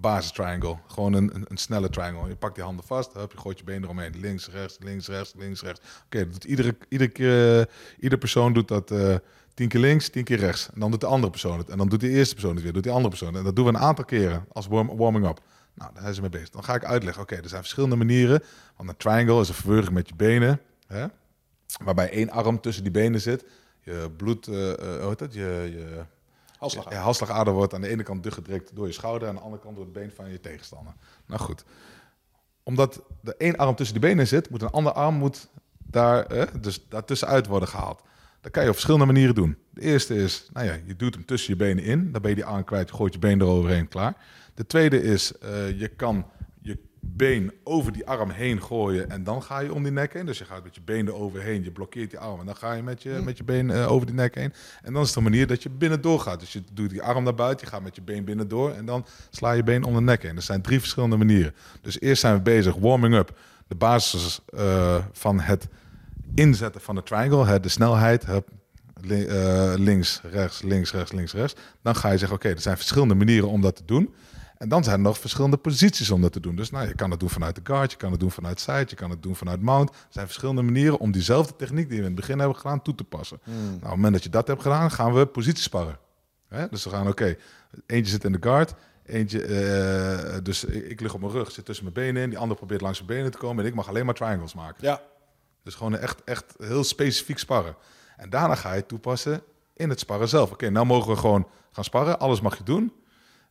basis 0.00 0.32
triangle. 0.32 0.76
Gewoon 0.86 1.12
een, 1.12 1.44
een, 1.48 1.56
snelle 1.56 1.90
triangle. 1.90 2.28
Je 2.28 2.36
pakt 2.36 2.54
die 2.54 2.64
handen 2.64 2.84
vast, 2.84 3.12
hup, 3.12 3.32
je 3.32 3.38
gooit 3.38 3.58
je 3.58 3.64
benen 3.64 3.82
eromheen. 3.82 4.20
Links, 4.20 4.48
rechts, 4.48 4.76
links, 4.80 5.08
rechts, 5.08 5.34
links, 5.36 5.62
rechts. 5.62 5.80
Oké, 6.04 6.28
iedere, 6.46 6.76
iedere, 6.88 7.10
keer, 7.10 7.68
eh, 8.00 8.18
persoon 8.18 8.52
doet 8.52 8.68
dat 8.68 8.90
eh, 8.90 9.14
tien 9.54 9.68
keer 9.68 9.80
links, 9.80 10.08
tien 10.08 10.24
keer 10.24 10.38
rechts. 10.38 10.68
En 10.74 10.80
dan 10.80 10.90
doet 10.90 11.00
de 11.00 11.06
andere 11.06 11.30
persoon 11.30 11.58
het. 11.58 11.68
En 11.68 11.78
dan 11.78 11.88
doet 11.88 12.00
de 12.00 12.08
eerste 12.08 12.34
persoon 12.34 12.54
het 12.54 12.62
weer, 12.62 12.72
doet 12.72 12.82
die 12.82 12.92
andere 12.92 13.08
persoon. 13.08 13.36
En 13.36 13.44
dat 13.44 13.56
doen 13.56 13.64
we 13.64 13.70
een 13.70 13.78
aantal 13.78 14.04
keren 14.04 14.44
als 14.52 14.66
warm, 14.66 14.96
warming 14.96 15.28
up. 15.28 15.40
Nou, 15.74 15.90
daar 15.92 16.02
zijn 16.02 16.14
ze 16.14 16.20
mee 16.20 16.30
bezig. 16.30 16.50
Dan 16.50 16.64
ga 16.64 16.74
ik 16.74 16.84
uitleggen, 16.84 17.22
oké, 17.22 17.34
er 17.34 17.48
zijn 17.48 17.60
verschillende 17.60 17.96
manieren. 17.96 18.42
Want 18.76 18.88
een 18.88 18.96
triangle 18.96 19.40
is 19.40 19.48
een 19.48 19.54
verwurging 19.54 19.94
met 19.94 20.08
je 20.08 20.14
benen. 20.14 20.60
Hè? 20.86 21.06
Waarbij 21.84 22.10
één 22.10 22.30
arm 22.30 22.60
tussen 22.60 22.82
die 22.82 22.92
benen 22.92 23.20
zit. 23.20 23.44
Je 23.80 24.10
bloed, 24.16 24.46
eh, 24.46 24.54
hoe 24.54 25.08
heet 25.08 25.18
dat? 25.18 25.34
Je, 25.34 25.70
je, 25.72 26.04
Halsslagader 26.94 27.52
wordt 27.52 27.74
aan 27.74 27.80
de 27.80 27.88
ene 27.88 28.02
kant 28.02 28.22
dichtgedrukt 28.22 28.76
door 28.76 28.86
je 28.86 28.92
schouder... 28.92 29.28
en 29.28 29.28
aan 29.28 29.34
de 29.34 29.44
andere 29.44 29.62
kant 29.62 29.76
door 29.76 29.84
het 29.84 29.94
been 29.94 30.12
van 30.14 30.30
je 30.30 30.40
tegenstander. 30.40 30.94
Nou 31.26 31.40
goed. 31.40 31.64
Omdat 32.62 33.02
er 33.24 33.34
één 33.38 33.56
arm 33.56 33.74
tussen 33.74 34.00
die 34.00 34.08
benen 34.08 34.26
zit... 34.26 34.50
moet 34.50 34.62
een 34.62 34.70
andere 34.70 34.96
arm 34.96 35.14
moet 35.14 35.48
daar, 35.78 36.26
eh, 36.26 36.46
dus 36.60 36.88
daartussenuit 36.88 37.46
worden 37.46 37.68
gehaald. 37.68 38.02
Dat 38.40 38.52
kan 38.52 38.62
je 38.62 38.68
op 38.68 38.74
verschillende 38.74 39.06
manieren 39.06 39.34
doen. 39.34 39.58
De 39.70 39.80
eerste 39.80 40.14
is, 40.14 40.48
nou 40.52 40.66
ja, 40.66 40.76
je 40.86 40.96
doet 40.96 41.14
hem 41.14 41.24
tussen 41.24 41.52
je 41.52 41.58
benen 41.58 41.84
in. 41.84 42.12
Dan 42.12 42.20
ben 42.20 42.30
je 42.30 42.36
die 42.36 42.44
arm 42.44 42.64
kwijt, 42.64 42.92
gooit 42.92 43.12
je 43.12 43.18
been 43.18 43.40
eroverheen, 43.40 43.88
klaar. 43.88 44.16
De 44.54 44.66
tweede 44.66 45.02
is, 45.02 45.38
eh, 45.38 45.80
je 45.80 45.88
kan 45.88 46.26
been 47.06 47.52
over 47.64 47.92
die 47.92 48.06
arm 48.06 48.30
heen 48.30 48.62
gooien 48.62 49.10
en 49.10 49.24
dan 49.24 49.42
ga 49.42 49.58
je 49.58 49.74
om 49.74 49.82
die 49.82 49.92
nek 49.92 50.12
heen. 50.12 50.26
Dus 50.26 50.38
je 50.38 50.44
gaat 50.44 50.64
met 50.64 50.74
je 50.74 50.80
been 50.84 51.06
eroverheen, 51.08 51.64
je 51.64 51.70
blokkeert 51.70 52.10
die 52.10 52.18
arm 52.18 52.40
en 52.40 52.46
dan 52.46 52.56
ga 52.56 52.72
je 52.72 52.82
met 52.82 53.02
je, 53.02 53.20
met 53.24 53.36
je 53.36 53.44
been 53.44 53.70
eh, 53.70 53.92
over 53.92 54.06
die 54.06 54.14
nek 54.14 54.34
heen. 54.34 54.52
En 54.82 54.92
dan 54.92 55.02
is 55.02 55.14
een 55.14 55.22
manier 55.22 55.46
dat 55.46 55.62
je 55.62 55.70
binnendoor 55.70 56.20
gaat. 56.20 56.40
Dus 56.40 56.52
je 56.52 56.62
doet 56.72 56.90
die 56.90 57.02
arm 57.02 57.24
naar 57.24 57.34
buiten, 57.34 57.66
je 57.66 57.72
gaat 57.72 57.82
met 57.82 57.94
je 57.94 58.02
been 58.02 58.24
binnendoor 58.24 58.70
en 58.72 58.84
dan 58.84 59.06
sla 59.30 59.52
je 59.52 59.62
been 59.62 59.84
om 59.84 59.94
de 59.94 60.00
nek 60.00 60.22
heen. 60.22 60.36
Er 60.36 60.42
zijn 60.42 60.62
drie 60.62 60.80
verschillende 60.80 61.16
manieren. 61.16 61.54
Dus 61.80 62.00
eerst 62.00 62.20
zijn 62.20 62.34
we 62.36 62.42
bezig, 62.42 62.74
warming 62.74 63.14
up, 63.14 63.38
de 63.66 63.74
basis 63.74 64.40
eh, 64.46 65.04
van 65.12 65.40
het 65.40 65.68
inzetten 66.34 66.80
van 66.80 66.94
de 66.94 67.02
triangle, 67.02 67.46
hè, 67.46 67.60
de 67.60 67.68
snelheid, 67.68 68.24
li- 69.00 69.24
eh, 69.26 69.72
links, 69.76 70.20
rechts, 70.30 70.62
links, 70.62 70.92
rechts, 70.92 71.12
links, 71.12 71.32
rechts. 71.32 71.54
Dan 71.82 71.96
ga 71.96 72.10
je 72.10 72.18
zeggen, 72.18 72.36
oké, 72.36 72.48
er 72.48 72.60
zijn 72.60 72.76
verschillende 72.76 73.14
manieren 73.14 73.48
om 73.48 73.60
dat 73.60 73.76
te 73.76 73.82
doen. 73.84 74.14
En 74.58 74.68
dan 74.68 74.84
zijn 74.84 74.96
er 74.96 75.02
nog 75.02 75.18
verschillende 75.18 75.56
posities 75.56 76.10
om 76.10 76.20
dat 76.20 76.32
te 76.32 76.40
doen. 76.40 76.56
Dus 76.56 76.70
nou, 76.70 76.88
je 76.88 76.94
kan 76.94 77.10
het 77.10 77.20
doen 77.20 77.30
vanuit 77.30 77.54
de 77.54 77.60
guard, 77.64 77.90
je 77.90 77.96
kan 77.96 78.10
het 78.10 78.20
doen 78.20 78.30
vanuit 78.30 78.60
side, 78.60 78.86
je 78.88 78.94
kan 78.94 79.10
het 79.10 79.22
doen 79.22 79.36
vanuit 79.36 79.60
mount. 79.60 79.90
Er 79.90 79.96
zijn 80.08 80.26
verschillende 80.26 80.62
manieren 80.62 80.98
om 80.98 81.12
diezelfde 81.12 81.56
techniek 81.56 81.88
die 81.88 81.98
we 81.98 82.04
in 82.04 82.10
het 82.10 82.20
begin 82.20 82.38
hebben 82.38 82.56
gedaan 82.56 82.82
toe 82.82 82.94
te 82.94 83.04
passen. 83.04 83.40
Nou, 83.44 83.74
op 83.74 83.80
het 83.80 83.90
moment 83.90 84.12
dat 84.12 84.22
je 84.22 84.28
dat 84.28 84.46
hebt 84.46 84.62
gedaan, 84.62 84.90
gaan 84.90 85.14
we 85.14 85.26
positiesparren. 85.26 85.98
Hè? 86.48 86.68
Dus 86.68 86.84
we 86.84 86.90
gaan, 86.90 87.08
oké, 87.08 87.36
eentje 87.86 88.12
zit 88.12 88.24
in 88.24 88.32
de 88.32 88.38
guard, 88.40 88.74
eentje, 89.04 89.42
eh, 89.42 90.36
dus 90.42 90.64
ik, 90.64 90.84
ik 90.84 91.00
lig 91.00 91.14
op 91.14 91.20
mijn 91.20 91.32
rug, 91.32 91.50
zit 91.50 91.64
tussen 91.64 91.84
mijn 91.84 91.96
benen 91.96 92.22
in, 92.22 92.28
die 92.28 92.38
ander 92.38 92.56
probeert 92.56 92.80
langs 92.80 92.98
mijn 92.98 93.18
benen 93.18 93.32
te 93.32 93.38
komen 93.38 93.64
en 93.64 93.70
ik 93.70 93.76
mag 93.76 93.88
alleen 93.88 94.04
maar 94.04 94.14
triangles 94.14 94.54
maken. 94.54 94.76
Ja. 94.80 95.00
Dus 95.62 95.74
gewoon 95.74 95.96
echt, 95.96 96.24
echt 96.24 96.54
heel 96.58 96.84
specifiek 96.84 97.38
sparren. 97.38 97.76
En 98.16 98.30
daarna 98.30 98.54
ga 98.54 98.70
je 98.70 98.78
het 98.78 98.88
toepassen 98.88 99.42
in 99.74 99.88
het 99.88 100.00
sparren 100.00 100.28
zelf. 100.28 100.52
Oké, 100.52 100.70
nou 100.70 100.86
mogen 100.86 101.10
we 101.10 101.16
gewoon 101.16 101.48
gaan 101.72 101.84
sparren. 101.84 102.18
Alles 102.18 102.40
mag 102.40 102.56
je 102.56 102.64
doen. 102.64 102.92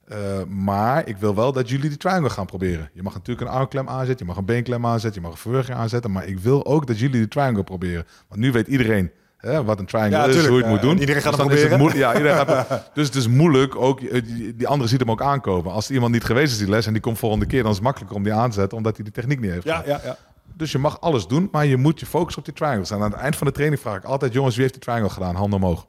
Eh, 0.08 0.18
maar 0.50 1.08
ik 1.08 1.18
wil 1.18 1.36
wel 1.36 1.52
dat 1.52 1.70
jullie 1.70 1.90
die 1.90 1.98
triangle 1.98 2.30
gaan 2.30 2.46
proberen. 2.46 2.90
Je 2.94 3.04
mag 3.04 3.14
natuurlijk 3.14 3.48
een 3.48 3.54
armklem 3.56 3.90
aanzetten, 3.90 4.18
je 4.26 4.26
mag 4.32 4.38
een 4.38 4.46
beenklem 4.46 4.86
aanzetten, 4.86 5.22
je 5.22 5.28
mag 5.28 5.36
een 5.36 5.42
verwerking 5.42 5.78
aanzetten. 5.78 6.12
Maar 6.12 6.26
ik 6.28 6.40
wil 6.40 6.66
ook 6.66 6.88
dat 6.88 7.00
jullie 7.00 7.18
die 7.18 7.28
triangle 7.28 7.64
proberen. 7.64 8.06
Want 8.28 8.42
nu 8.42 8.52
weet 8.52 8.68
iedereen 8.68 9.12
hè, 9.38 9.64
wat 9.64 9.80
een 9.80 9.86
triangle 9.86 10.18
Ja, 10.18 10.24
is, 10.26 10.32
tuurlijk. 10.32 10.48
hoe 10.50 10.58
je 10.58 10.64
het 10.64 10.74
moet 10.74 10.82
doen. 10.82 11.00
iedereen 11.00 11.22
gaat 11.22 11.32
Dus 11.50 11.62
het 11.62 11.68
proberen. 11.70 11.98
ja, 11.98 12.14
iedereen 12.18 12.36
gaat 12.38 12.68
het- 12.70 12.90
Dus 12.94 13.06
het 13.08 13.16
is 13.16 13.28
moeilijk. 13.28 13.76
Ook, 13.76 14.02
eh, 14.02 14.22
die, 14.56 14.68
andere 14.68 14.90
ziet 14.90 15.00
hem 15.00 15.12
ook 15.12 15.22
aankomen. 15.22 15.72
Als 15.72 15.92
iemand 15.92 16.14
niet 16.14 16.24
geweest 16.24 16.52
is 16.52 16.58
die 16.58 16.70
les 16.70 16.86
en 16.86 16.94
die 16.94 17.02
komt 17.02 17.20
volgende 17.20 17.46
keer, 17.46 17.62
dan 17.62 17.70
is 17.70 17.76
het 17.76 17.86
makkelijker 17.86 18.18
om 18.18 18.24
die 18.24 18.34
aan 18.34 18.50
te 18.50 18.56
zetten, 18.56 18.78
omdat 18.78 18.96
hij 18.96 19.04
die 19.04 19.14
techniek 19.14 19.40
niet 19.40 19.52
heeft. 19.52 19.64
Ja, 19.66 19.84
ja. 19.86 20.18
Dus 20.56 20.72
je 20.72 20.78
mag 20.78 21.02
alles 21.02 21.28
doen, 21.28 21.50
maar 21.52 21.66
je 21.66 21.78
moet 21.78 22.00
je 22.00 22.06
focussen 22.06 22.40
op 22.40 22.46
die 22.46 22.54
triangles. 22.54 22.92
En 22.92 22.98
aan 22.98 23.12
het 23.12 23.20
eind 23.20 23.36
van 23.36 23.48
de 23.48 23.54
training 23.54 23.82
vraag 23.82 23.98
ik 23.98 24.04
altijd, 24.04 24.34
jongens, 24.34 24.54
wie 24.54 24.62
heeft 24.64 24.74
die 24.76 24.84
triangle 24.84 25.10
gedaan? 25.10 25.36
Handen 25.36 25.60
omhoog. 25.64 25.88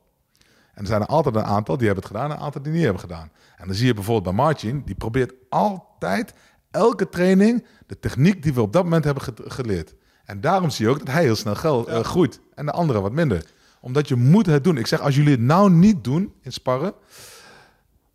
En 0.74 0.80
er 0.80 0.86
zijn 0.86 1.00
er 1.00 1.06
altijd 1.06 1.34
een 1.34 1.44
aantal 1.44 1.76
die 1.76 1.86
hebben 1.86 2.04
het 2.04 2.12
gedaan 2.12 2.30
en 2.30 2.36
een 2.36 2.42
aantal 2.42 2.62
die 2.62 2.72
niet 2.72 2.82
hebben 2.82 3.00
gedaan. 3.00 3.30
En 3.56 3.66
dan 3.66 3.76
zie 3.76 3.86
je 3.86 3.94
bijvoorbeeld 3.94 4.36
bij 4.36 4.44
Martin, 4.44 4.82
die 4.84 4.94
probeert 4.94 5.32
altijd 5.48 6.34
elke 6.70 7.08
training 7.08 7.66
de 7.86 7.98
techniek 8.00 8.42
die 8.42 8.54
we 8.54 8.60
op 8.60 8.72
dat 8.72 8.82
moment 8.84 9.04
hebben 9.04 9.22
ge- 9.22 9.34
geleerd. 9.44 9.94
En 10.24 10.40
daarom 10.40 10.70
zie 10.70 10.84
je 10.84 10.90
ook 10.90 10.98
dat 10.98 11.08
hij 11.14 11.22
heel 11.22 11.36
snel 11.36 11.54
gel- 11.54 11.88
eh, 11.88 12.00
groeit 12.04 12.40
en 12.54 12.66
de 12.66 12.72
anderen 12.72 13.02
wat 13.02 13.12
minder. 13.12 13.44
Omdat 13.80 14.08
je 14.08 14.14
moet 14.14 14.46
het 14.46 14.64
doen. 14.64 14.76
Ik 14.76 14.86
zeg, 14.86 15.00
als 15.00 15.14
jullie 15.16 15.30
het 15.30 15.40
nou 15.40 15.70
niet 15.70 16.04
doen 16.04 16.34
in 16.40 16.52
sparren, 16.52 16.94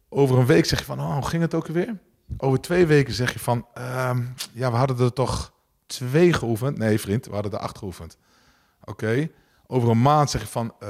over 0.10 0.38
een 0.38 0.45
week 0.45 0.65
zeg 0.65 0.80
je 0.80 0.86
van, 0.86 0.99
oh, 0.99 1.14
hoe 1.14 1.26
ging 1.26 1.41
het 1.41 1.53
ook 1.53 1.68
weer? 1.68 1.98
Over 2.38 2.61
twee 2.61 2.86
weken 2.86 3.14
zeg 3.14 3.34
je 3.34 3.40
van, 3.40 3.65
ehm, 3.73 4.22
ja, 4.52 4.72
we 4.72 4.77
hadden 4.77 4.99
er 4.99 5.14
toch 5.14 5.53
twee 5.86 6.34
geoefend. 6.34 6.77
Nee, 6.77 6.99
vriend, 6.99 7.26
we 7.26 7.34
hadden 7.34 7.52
er 7.52 7.57
acht 7.60 7.77
geoefend. 7.77 8.18
Oké. 8.84 9.30
Over 9.71 9.89
een 9.89 10.01
maand 10.01 10.29
zeg 10.29 10.41
je 10.41 10.47
van, 10.47 10.73
eh, 10.79 10.89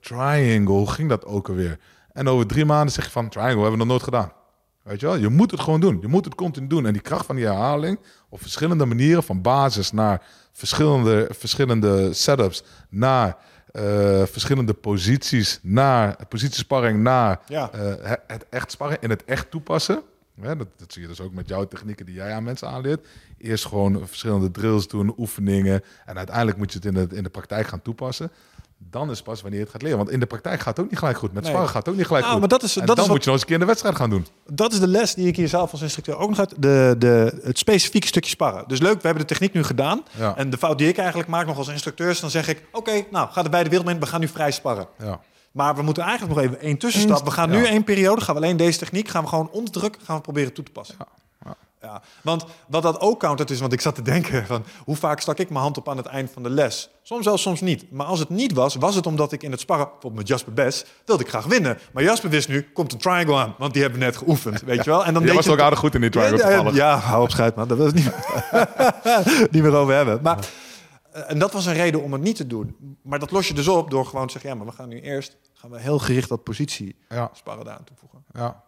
triangle, 0.00 0.74
hoe 0.74 0.90
ging 0.90 1.08
dat 1.08 1.24
ook 1.24 1.48
alweer? 1.48 1.78
En 2.12 2.28
over 2.28 2.46
drie 2.46 2.64
maanden 2.64 2.92
zeg 2.92 3.04
je 3.04 3.10
van, 3.10 3.28
triangle 3.28 3.52
hebben 3.60 3.70
we 3.72 3.78
nog 3.78 3.86
nooit 3.86 4.02
gedaan. 4.02 4.32
Weet 4.82 5.00
je 5.00 5.06
wel? 5.06 5.16
Je 5.16 5.28
moet 5.28 5.50
het 5.50 5.60
gewoon 5.60 5.80
doen. 5.80 5.98
Je 6.00 6.08
moet 6.08 6.24
het 6.24 6.34
continu 6.34 6.66
doen. 6.66 6.86
En 6.86 6.92
die 6.92 7.02
kracht 7.02 7.26
van 7.26 7.36
die 7.36 7.44
herhaling, 7.44 7.98
op 8.28 8.40
verschillende 8.40 8.86
manieren, 8.86 9.22
van 9.22 9.42
basis 9.42 9.92
naar 9.92 10.22
verschillende, 10.52 11.28
verschillende 11.32 12.12
setups, 12.12 12.62
naar 12.88 13.36
eh, 13.70 13.82
verschillende 14.24 14.74
posities, 14.74 15.58
naar 15.62 16.16
positiesparring, 16.28 17.02
naar 17.02 17.40
Ja. 17.46 17.70
eh, 17.72 18.10
het- 18.26 18.46
echt 18.50 18.70
sparren, 18.70 18.96
in 19.00 19.10
het 19.10 19.24
echt 19.24 19.50
toepassen. 19.50 20.02
Hè, 20.40 20.56
dat, 20.56 20.66
dat 20.76 20.92
zie 20.92 21.02
je 21.02 21.08
dus 21.08 21.20
ook 21.20 21.32
met 21.32 21.48
jouw 21.48 21.64
technieken 21.64 22.06
die 22.06 22.14
jij 22.14 22.32
aan 22.32 22.42
mensen 22.42 22.68
aanleert. 22.68 23.06
Eerst 23.40 23.66
gewoon 23.66 24.02
verschillende 24.06 24.50
drills 24.50 24.88
doen, 24.88 25.14
oefeningen. 25.18 25.82
En 26.06 26.16
uiteindelijk 26.16 26.56
moet 26.58 26.72
je 26.72 26.78
het 26.78 26.86
in 26.86 26.94
de, 26.94 27.16
in 27.16 27.22
de 27.22 27.28
praktijk 27.30 27.66
gaan 27.66 27.82
toepassen. 27.82 28.30
Dan 28.90 29.10
is 29.10 29.22
pas 29.22 29.40
wanneer 29.40 29.58
je 29.58 29.64
het 29.64 29.72
gaat 29.74 29.82
leren. 29.82 29.98
Want 29.98 30.10
in 30.10 30.20
de 30.20 30.26
praktijk 30.26 30.60
gaat 30.60 30.76
het 30.76 30.84
ook 30.84 30.90
niet 30.90 30.98
gelijk 30.98 31.18
goed. 31.18 31.32
Met 31.32 31.42
Nee. 31.42 31.50
sparren 31.52 31.70
gaat 31.70 31.78
het 31.84 31.88
ook 31.88 31.96
niet 31.98 32.06
gelijk 32.06 32.24
Nou, 32.24 32.38
goed. 32.40 32.48
maar 32.50 32.58
dat 32.58 32.68
is- 32.68 32.76
en 32.76 32.86
dat 32.86 32.96
dan 32.96 33.04
is 33.04 33.10
moet 33.10 33.16
wat- 33.16 33.24
je 33.24 33.30
nog 33.30 33.40
eens 33.40 33.40
een 33.40 33.46
keer 33.46 33.54
in 33.56 33.60
de 33.60 33.66
wedstrijd 33.66 33.96
gaan 33.96 34.10
doen. 34.10 34.26
Dat 34.56 34.72
is 34.72 34.80
de 34.80 34.86
les 34.86 35.14
die 35.14 35.26
ik 35.26 35.36
hier 35.36 35.48
zelf 35.48 35.72
als 35.72 35.82
instructeur 35.82 36.16
ook 36.16 36.28
nog 36.28 36.38
uit. 36.38 36.54
De, 36.58 36.94
de, 36.98 37.40
het 37.42 37.58
specifieke 37.58 38.06
stukje 38.06 38.30
sparren. 38.30 38.64
Dus 38.66 38.78
leuk, 38.80 38.94
we 38.94 39.00
hebben 39.06 39.22
de 39.26 39.28
techniek 39.28 39.52
nu 39.52 39.62
gedaan. 39.64 40.02
Ja. 40.18 40.36
En 40.36 40.50
de 40.50 40.58
fout 40.58 40.78
die 40.78 40.88
ik 40.88 40.98
eigenlijk 40.98 41.28
maak 41.28 41.46
nog 41.46 41.56
als 41.58 41.68
instructeur 41.68 42.10
is... 42.10 42.20
dan 42.20 42.30
zeg 42.30 42.48
ik, 42.48 42.62
oké, 42.72 43.04
nou, 43.10 43.28
ga 43.30 43.44
er 43.44 43.50
bij 43.50 43.62
de 43.64 43.70
wereld 43.70 43.88
in. 43.88 44.00
We 44.00 44.06
gaan 44.06 44.20
nu 44.20 44.28
vrij 44.28 44.50
sparren. 44.50 44.86
Ja. 44.98 45.20
Maar 45.52 45.74
we 45.76 45.82
moeten 45.82 46.02
eigenlijk 46.02 46.34
nog 46.34 46.44
even 46.44 46.60
één 46.60 46.76
tussenstap. 46.78 47.24
We 47.24 47.30
gaan 47.30 47.50
nu 47.50 47.58
Ja. 47.62 47.68
één 47.68 47.84
periode, 47.84 48.20
gaan 48.20 48.34
we 48.34 48.40
alleen 48.40 48.56
deze 48.56 48.78
techniek... 48.78 49.08
gaan 49.08 49.22
we 49.22 49.28
gewoon 49.28 49.50
onder 49.50 49.72
druk 49.72 49.96
gaan 50.02 50.16
we 50.16 50.22
proberen 50.22 50.52
toe 50.52 50.64
te 50.64 50.70
passen. 50.70 50.96
Ja. 51.80 52.02
Want 52.22 52.44
wat 52.66 52.82
dat 52.82 53.00
ook 53.00 53.18
countert 53.18 53.50
is, 53.50 53.60
want 53.60 53.72
ik 53.72 53.80
zat 53.80 53.94
te 53.94 54.02
denken 54.02 54.46
van 54.46 54.64
hoe 54.84 54.96
vaak 54.96 55.20
stak 55.20 55.38
ik 55.38 55.48
mijn 55.50 55.60
hand 55.60 55.78
op 55.78 55.88
aan 55.88 55.96
het 55.96 56.06
eind 56.06 56.30
van 56.30 56.42
de 56.42 56.50
les? 56.50 56.90
Soms 57.02 57.24
wel, 57.24 57.38
soms 57.38 57.60
niet. 57.60 57.90
Maar 57.90 58.06
als 58.06 58.18
het 58.18 58.28
niet 58.28 58.52
was, 58.52 58.74
was 58.74 58.94
het 58.94 59.06
omdat 59.06 59.32
ik 59.32 59.42
in 59.42 59.50
het 59.50 59.60
sparren, 59.60 59.84
bijvoorbeeld 59.84 60.14
met 60.14 60.28
Jasper 60.28 60.52
Bes, 60.52 60.84
wilde 61.04 61.22
ik 61.22 61.28
graag 61.28 61.44
winnen. 61.44 61.78
Maar 61.92 62.02
Jasper 62.02 62.30
wist 62.30 62.48
nu, 62.48 62.62
komt 62.62 62.92
een 62.92 62.98
triangle 62.98 63.36
aan, 63.36 63.54
want 63.58 63.72
die 63.72 63.82
hebben 63.82 64.00
we 64.00 64.06
net 64.06 64.16
geoefend, 64.16 64.60
weet 64.60 64.84
je 64.84 64.90
wel? 64.90 65.04
En 65.04 65.12
dan 65.12 65.22
Jij 65.22 65.26
deed 65.26 65.34
was 65.36 65.44
je 65.44 65.52
ook 65.52 65.60
aardig 65.60 65.78
goed 65.78 65.94
in 65.94 66.00
die 66.00 66.10
triangle 66.10 66.38
ja, 66.38 66.70
ja, 66.72 66.96
hou 66.96 67.22
op 67.22 67.30
schuit 67.30 67.54
man, 67.54 67.68
daar 67.68 67.76
wil 67.76 67.86
ik 67.88 67.94
niet, 67.94 68.12
niet 69.52 69.62
meer 69.62 69.74
over 69.74 69.94
hebben. 69.94 70.20
Maar, 70.22 70.38
eh, 71.12 71.30
en 71.30 71.38
dat 71.38 71.52
was 71.52 71.66
een 71.66 71.74
reden 71.74 72.02
om 72.02 72.12
het 72.12 72.22
niet 72.22 72.36
te 72.36 72.46
doen. 72.46 72.96
Maar 73.02 73.18
dat 73.18 73.30
los 73.30 73.48
je 73.48 73.54
dus 73.54 73.68
op 73.68 73.90
door 73.90 74.06
gewoon 74.06 74.26
te 74.26 74.32
zeggen, 74.32 74.50
ja, 74.50 74.56
maar 74.56 74.66
we 74.66 74.72
gaan 74.72 74.88
nu 74.88 75.00
eerst, 75.00 75.36
gaan 75.54 75.70
we 75.70 75.80
heel 75.80 75.98
gericht 75.98 76.28
dat 76.28 76.42
positie 76.42 76.96
sparren 77.32 77.64
daar 77.64 77.76
aan 77.76 77.84
toevoegen. 77.84 78.24
Ja. 78.32 78.62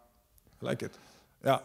Like 0.59 0.84
it. 0.84 0.98
Ja, 1.43 1.62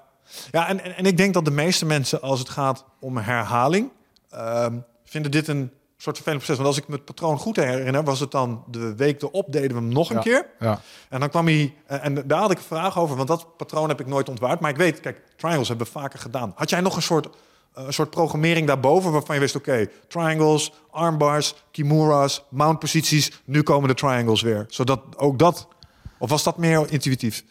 ja 0.51 0.67
en, 0.67 0.83
en, 0.83 0.95
en 0.95 1.05
ik 1.05 1.17
denk 1.17 1.33
dat 1.33 1.45
de 1.45 1.51
meeste 1.51 1.85
mensen, 1.85 2.21
als 2.21 2.39
het 2.39 2.49
gaat 2.49 2.85
om 2.99 3.17
herhaling, 3.17 3.91
ehm, 4.29 4.77
vinden 5.05 5.31
dit 5.31 5.47
een 5.47 5.71
soort 5.97 6.15
vervelend 6.15 6.43
proces. 6.43 6.63
Want 6.63 6.75
als 6.75 6.83
ik 6.83 6.87
me 6.89 6.95
het 6.95 7.05
patroon 7.05 7.37
goed 7.37 7.55
herinner, 7.55 8.03
was 8.03 8.19
het 8.19 8.31
dan 8.31 8.63
de 8.67 8.95
week 8.95 9.21
erop 9.21 9.51
deden 9.51 9.69
we 9.69 9.75
hem 9.75 9.87
nog 9.87 10.09
een 10.09 10.15
Ja. 10.15 10.21
keer. 10.21 10.45
Ja. 10.59 10.81
En 11.09 11.19
dan 11.19 11.29
kwam 11.29 11.45
hij, 11.45 11.73
eh, 11.87 12.05
en 12.05 12.27
daar 12.27 12.39
had 12.39 12.51
ik 12.51 12.57
een 12.57 12.63
vraag 12.63 12.97
over, 12.99 13.15
want 13.15 13.27
dat 13.27 13.57
patroon 13.57 13.89
heb 13.89 13.99
ik 13.99 14.07
nooit 14.07 14.29
ontwaard. 14.29 14.59
Maar 14.59 14.69
ik 14.69 14.77
weet, 14.77 14.99
kijk, 14.99 15.21
triangles 15.37 15.67
hebben 15.67 15.85
we 15.85 15.91
vaker 15.91 16.19
gedaan. 16.19 16.51
Had 16.55 16.69
jij 16.69 16.81
nog 16.81 16.95
een 16.95 17.01
soort, 17.01 17.25
eh, 17.73 17.83
een 17.85 17.93
soort 17.93 18.09
programmering 18.09 18.67
daarboven 18.67 19.11
waarvan 19.11 19.35
je 19.35 19.41
wist, 19.41 19.55
oké, 19.55 19.87
triangles, 20.07 20.73
armbars, 20.91 21.55
kimura's, 21.71 22.43
mountposities, 22.49 23.41
nu 23.45 23.61
komen 23.63 23.87
de 23.87 23.95
triangles 23.95 24.41
weer. 24.41 24.65
Zodat 24.67 25.01
ook 25.15 25.39
dat, 25.39 25.67
of 26.19 26.29
was 26.29 26.43
dat 26.43 26.57
meer 26.57 26.91
intuïtief? 26.91 27.43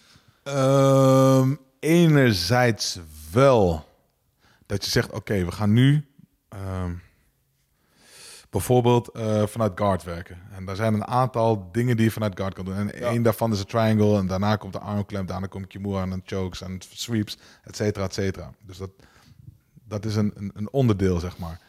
Ehm, 0.42 1.54
enerzijds 1.86 2.98
wel 3.32 3.84
dat 4.66 4.84
je 4.84 4.90
zegt, 4.90 5.12
oké, 5.12 5.44
we 5.44 5.52
gaan 5.52 5.72
nu 5.72 6.06
ehm, 6.48 6.92
bijvoorbeeld 8.50 9.08
eh, 9.08 9.46
vanuit 9.46 9.72
guard 9.74 10.02
werken. 10.02 10.38
En 10.52 10.64
daar 10.64 10.76
zijn 10.76 10.94
een 10.94 11.06
aantal 11.06 11.68
dingen 11.72 11.96
die 11.96 12.04
je 12.04 12.10
vanuit 12.10 12.38
guard 12.38 12.54
kan 12.54 12.64
doen. 12.64 12.74
En 12.74 12.94
één 12.94 13.22
daarvan 13.22 13.52
is 13.52 13.58
een 13.58 13.66
triangle 13.66 14.18
en 14.18 14.26
daarna 14.26 14.56
komt 14.56 14.72
de 14.72 14.78
armklem, 14.78 15.26
daarna 15.26 15.46
komt 15.46 15.66
Kimura 15.66 16.02
en 16.02 16.10
dan 16.10 16.22
chokes 16.24 16.60
en 16.60 16.78
sweeps, 16.88 17.38
et 17.64 17.76
cetera, 17.76 18.04
et 18.04 18.14
cetera. 18.14 18.52
Dus 18.60 18.76
dat, 18.76 18.90
dat 19.84 20.04
is 20.04 20.16
een, 20.16 20.32
een, 20.34 20.50
een 20.54 20.72
onderdeel, 20.72 21.20
zeg 21.20 21.38
maar. 21.38 21.60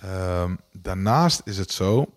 Ehm, 0.00 0.54
daarnaast 0.72 1.40
is 1.44 1.58
het 1.58 1.70
zo 1.70 2.14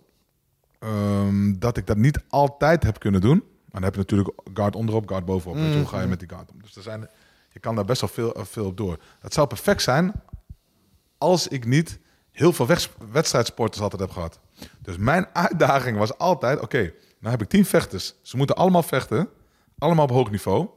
ehm, 0.80 1.53
dat 1.59 1.77
ik 1.77 1.85
dat 1.85 1.97
niet 1.97 2.19
altijd 2.30 2.84
heb 2.84 2.99
kunnen 2.99 3.22
doen. 3.22 3.38
Maar 3.38 3.81
dan 3.81 3.84
heb 3.84 3.93
je 3.93 3.99
natuurlijk 3.99 4.30
guard 4.53 4.76
onderop, 4.76 5.07
guard 5.07 5.26
bovenop. 5.26 5.57
Je, 5.57 5.77
hoe 5.77 5.88
ga 5.88 6.01
je 6.01 6.07
met 6.07 6.19
die 6.19 6.30
guard 6.30 6.51
om? 6.51 6.61
Dus 6.61 6.76
er 6.76 6.81
zijn, 6.81 7.09
je 7.57 7.63
kan 7.63 7.75
daar 7.75 7.85
best 7.85 8.01
wel 8.01 8.09
veel, 8.09 8.34
eh, 8.34 8.43
veel 8.45 8.65
op 8.65 8.77
door. 8.77 8.97
Het 9.19 9.34
zou 9.34 9.47
perfect 9.47 9.81
zijn 9.81 10.11
als 11.17 11.47
ik 11.47 11.65
niet 11.65 11.99
heel 12.31 12.53
veel 12.53 12.67
wedstrijdsporters 13.11 13.81
altijd 13.81 14.01
heb 14.01 14.11
gehad. 14.11 14.39
Dus 14.79 14.97
mijn 14.97 15.27
uitdaging 15.45 15.97
was 15.97 16.17
altijd, 16.17 16.59
oké, 16.59 16.93
nou 17.19 17.31
heb 17.31 17.41
ik 17.41 17.49
tien 17.49 17.65
vechters. 17.65 18.13
Ze 18.21 18.38
moeten 18.38 18.55
allemaal 18.55 18.84
vechten, 18.84 19.29
allemaal 19.77 20.03
op 20.03 20.11
hoog 20.11 20.31
niveau. 20.31 20.67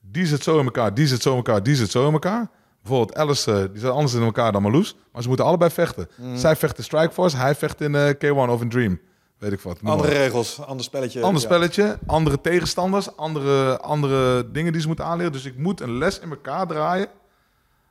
Die 0.00 0.26
zit 0.26 0.42
zo 0.42 0.58
in 0.58 0.64
elkaar, 0.64 0.94
die 0.94 1.06
zit 1.06 1.22
zo 1.22 1.30
in 1.30 1.36
elkaar, 1.36 1.62
die 1.62 1.76
zit 1.76 1.90
zo 1.90 2.06
in 2.06 2.12
elkaar. 2.12 2.50
Bijvoorbeeld 2.82 3.18
Alice, 3.18 3.52
eh, 3.52 3.58
die 3.72 3.80
zit 3.80 3.90
anders 3.90 4.14
in 4.14 4.22
elkaar 4.22 4.52
dan 4.52 4.62
Marloes. 4.62 4.96
Maar 5.12 5.22
ze 5.22 5.28
moeten 5.28 5.46
allebei 5.46 5.70
vechten. 5.70 6.08
Zij 6.34 6.56
vecht 6.56 6.78
in 6.78 6.84
Strikeforce, 6.84 7.36
hij 7.36 7.54
vecht 7.54 7.80
in 7.80 7.94
eh, 7.94 8.08
K1 8.08 8.50
of 8.50 8.60
in 8.60 8.68
Dream. 8.68 9.00
Weet 9.42 9.52
ik 9.52 9.60
wat. 9.60 9.78
Andere 9.82 10.12
regels, 10.12 10.60
ander 10.60 10.84
spelletje. 10.84 11.22
Ander 11.22 11.40
ja. 11.40 11.46
spelletje, 11.48 11.98
andere 12.06 12.40
tegenstanders, 12.40 13.16
andere, 13.16 13.80
andere 13.80 14.50
dingen 14.50 14.72
die 14.72 14.80
ze 14.80 14.86
moeten 14.86 15.04
aanleren. 15.04 15.32
Dus 15.32 15.44
ik 15.44 15.58
moet 15.58 15.80
een 15.80 15.98
les 15.98 16.18
in 16.18 16.30
elkaar 16.30 16.66
draaien 16.66 17.08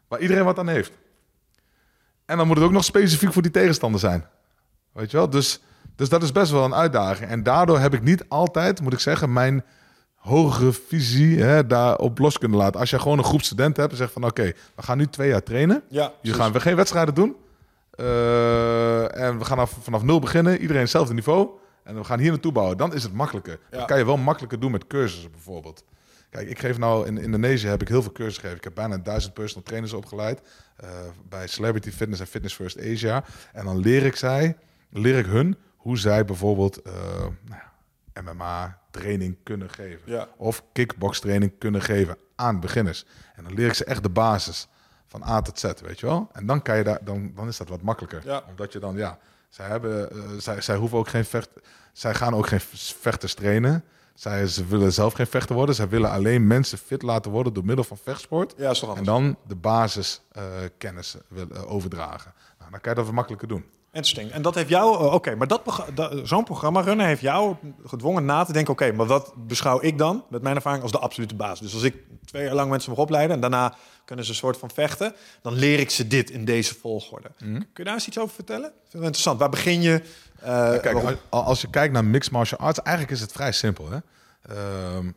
waar 0.07 0.19
iedereen 0.19 0.44
wat 0.44 0.60
aan 0.60 0.68
heeft. 0.68 0.91
En 2.26 2.38
dan 2.38 2.48
moet 2.48 2.56
het 2.56 2.65
ook 2.65 2.72
nog 2.72 2.84
specifiek 2.84 3.34
voor 3.34 3.41
die 3.41 3.52
tegenstander 3.52 3.99
zijn. 3.99 4.26
Weet 4.91 5.11
je 5.11 5.18
wel? 5.18 5.30
Dus, 5.30 5.61
dus 5.95 6.10
dat 6.10 6.23
is 6.23 6.32
best 6.32 6.52
wel 6.52 6.64
een 6.64 6.76
uitdaging. 6.76 7.30
En 7.30 7.44
daardoor 7.44 7.80
heb 7.80 7.94
ik 7.94 8.02
niet 8.02 8.23
altijd, 8.28 8.82
moet 8.82 8.94
ik 8.94 8.99
zeggen, 8.99 9.34
mijn 9.34 9.64
hogere 10.15 10.73
visie 10.73 11.44
hè, 11.44 11.68
daarop 11.68 12.19
los 12.19 12.38
kunnen 12.38 12.57
laten. 12.57 12.80
Als 12.80 12.90
je 12.90 12.99
gewoon 12.99 13.18
een 13.18 13.23
groep 13.23 13.41
studenten 13.41 13.82
hebt 13.82 13.91
en 13.94 13.99
zegt 13.99 14.14
van 14.14 14.26
oké, 14.26 14.53
we 14.76 14.82
gaan 14.82 14.98
nu 14.98 15.07
twee 15.07 15.30
jaar 15.30 15.44
trainen. 15.44 15.84
Ja, 15.90 16.14
Je 16.22 16.34
gaan 16.34 16.52
we 16.52 16.60
geen 16.60 16.76
wedstrijden 16.76 17.14
doen. 17.14 17.36
Eh, 17.91 19.18
en 19.22 19.38
we 19.38 19.45
gaan 19.45 19.59
af, 19.59 19.77
vanaf 19.81 20.03
nul 20.03 20.19
beginnen. 20.19 20.59
Iedereen 20.59 20.81
hetzelfde 20.81 21.13
niveau. 21.13 21.49
En 21.84 21.95
we 21.95 22.03
gaan 22.03 22.19
hier 22.19 22.30
naartoe 22.31 22.51
bouwen. 22.51 22.77
Dan 22.77 22.93
is 22.93 23.03
het 23.03 23.13
makkelijker. 23.13 23.59
Ja. 23.72 23.77
Dat 23.77 23.88
kan 23.88 23.97
je 23.97 24.05
wel 24.05 24.18
makkelijker 24.18 24.59
doen 24.59 24.72
met 24.72 24.88
cursussen 24.88 25.31
bijvoorbeeld. 25.31 25.84
Kijk, 26.30 26.49
ik 26.49 26.59
geef 26.59 26.77
nou 26.77 27.07
in 27.07 27.18
Indonesië 27.18 27.68
heb 27.68 27.81
ik 27.81 27.88
heel 27.88 28.01
veel 28.01 28.11
cursussen 28.11 28.41
gegeven. 28.41 28.57
Ik 28.57 28.76
heb 28.76 28.88
bijna 28.88 28.97
duizend 29.03 29.34
personal 29.34 29.63
trainers 29.63 29.93
opgeleid. 29.93 30.41
eh, 30.76 30.89
bij 31.30 31.47
Celebrity 31.47 31.91
Fitness 31.91 32.22
en 32.22 32.27
Fitness 32.27 32.55
First 32.55 32.80
Asia. 32.80 33.23
En 33.53 33.65
dan 33.65 33.77
leer 33.77 34.05
ik 34.05 34.15
zij, 34.15 34.57
leer 34.89 35.18
ik 35.18 35.26
hun 35.26 35.57
hoe 35.77 35.97
zij 35.97 36.26
bijvoorbeeld 36.26 36.81
eh, 36.81 36.93
nou 37.22 37.61
ja, 38.13 38.22
MMA 38.22 38.80
training 38.91 39.38
kunnen 39.43 39.69
geven. 39.69 40.01
Ja. 40.05 40.27
Of 40.38 40.63
kickbox 40.72 41.19
training 41.19 41.51
kunnen 41.57 41.81
geven 41.81 42.18
aan 42.35 42.59
beginners. 42.59 43.05
En 43.35 43.43
dan 43.43 43.53
leer 43.53 43.68
ik 43.68 43.73
ze 43.73 43.85
echt 43.85 44.03
de 44.03 44.09
basis 44.09 44.68
van 45.12 45.24
A 45.24 45.42
tot 45.42 45.60
Z, 45.60 45.64
weet 45.86 46.00
je 46.00 46.06
wel? 46.06 46.30
En 46.32 46.46
dan, 46.46 46.62
kan 46.62 46.78
je 46.78 46.84
daar, 46.84 47.00
dan, 47.04 47.32
dan 47.36 47.48
is 47.48 47.58
dat 47.58 47.70
wat 47.70 47.82
makkelijker. 47.82 48.22
Ja. 48.26 48.44
Omdat 48.50 48.74
je 48.74 48.80
dan, 48.80 48.96
ja, 48.96 49.18
zij, 49.50 49.68
hebben, 49.68 50.12
eh, 50.12 50.18
zij, 50.38 50.62
zij 50.62 50.76
hoeven 50.76 50.98
ook 50.98 51.08
geen 51.08 51.26
vecht, 51.26 51.50
zij 51.94 52.14
gaan 52.14 52.36
ook 52.36 52.48
geen 52.48 52.60
vechters 53.00 53.34
trainen. 53.34 53.84
Zij, 54.14 54.48
ze 54.48 54.66
willen 54.66 54.94
zelf 54.94 55.14
geen 55.14 55.28
vechter 55.28 55.56
worden. 55.56 55.76
Zij 55.76 55.90
willen 55.90 56.12
alleen 56.12 56.48
mensen 56.48 56.78
fit 56.78 57.02
laten 57.02 57.32
worden 57.32 57.54
door 57.54 57.66
middel 57.66 57.84
van 57.86 57.98
vechtsport. 57.98 58.54
Ja, 58.58 58.70
is 58.70 58.82
En 58.82 59.04
dan 59.04 59.38
de 59.48 59.56
basiskennis 59.56 61.16
willen 61.28 61.68
overdragen. 61.68 62.34
Nou, 62.60 62.72
dan 62.72 62.80
kan 62.80 62.92
je 62.92 62.98
dat 62.98 63.06
wat 63.06 63.14
makkelijker 63.16 63.48
doen. 63.48 63.66
Interesting. 63.94 64.32
En 64.32 64.42
dat 64.42 64.56
heeft 64.56 64.70
jou, 64.70 64.96
eh, 65.06 65.14
oké, 65.14 65.36
maar 65.36 65.48
dat, 65.48 65.64
progra- 65.64 65.92
da- 65.94 66.26
zo'n 66.26 66.44
programma 66.44 66.82
runnen 66.82 67.06
heeft 67.06 67.22
jou 67.22 67.56
gedwongen 67.86 68.26
na 68.26 68.44
te 68.44 68.54
denken, 68.54 68.74
oké, 68.74 68.92
maar 68.92 69.06
wat 69.06 69.34
beschouw 69.36 69.82
ik 69.82 69.98
dan 69.98 70.24
met 70.30 70.42
mijn 70.42 70.56
ervaring 70.56 70.84
als 70.84 70.92
de 70.92 71.00
absolute 71.00 71.36
basis? 71.36 71.60
Dus 71.60 71.74
als 71.74 71.84
ik 71.84 71.96
twee 72.26 72.44
jaar 72.44 72.54
lang 72.56 72.70
mensen 72.70 72.90
mag 72.92 73.00
opleiden 73.00 73.36
en 73.36 73.42
daarna 73.42 73.76
kunnen 74.06 74.26
ze 74.26 74.32
een 74.32 74.38
soort 74.38 74.57
van 74.57 74.72
vechten, 74.72 75.14
dan 75.41 75.53
leer 75.53 75.80
ik 75.80 75.90
ze 75.90 76.07
dit 76.07 76.30
in 76.30 76.45
deze 76.45 76.76
volgorde. 76.76 77.32
Mhm. 77.40 77.53
Kun 77.53 77.68
je 77.73 77.84
daar 77.84 77.94
eens 77.94 78.07
iets 78.07 78.19
over 78.19 78.36
vertellen? 78.36 78.68
Ik 78.68 78.73
vind 78.76 78.91
het 78.94 79.02
interessant. 79.03 79.40
Waar 79.40 79.49
begin 79.49 79.82
je? 79.82 80.02
Eh, 80.40 80.69
Kijk, 80.80 80.94
als- 80.95 81.15
als 81.30 81.61
je 81.61 81.69
kijkt 81.69 81.94
naar 81.94 82.06
mixed 82.06 82.32
martial 82.32 82.60
arts, 82.60 82.80
eigenlijk 82.82 83.15
is 83.15 83.22
het 83.22 83.32
vrij 83.32 83.52
simpel. 83.52 83.90
Hè? 83.91 83.98
Ehm, 84.49 85.11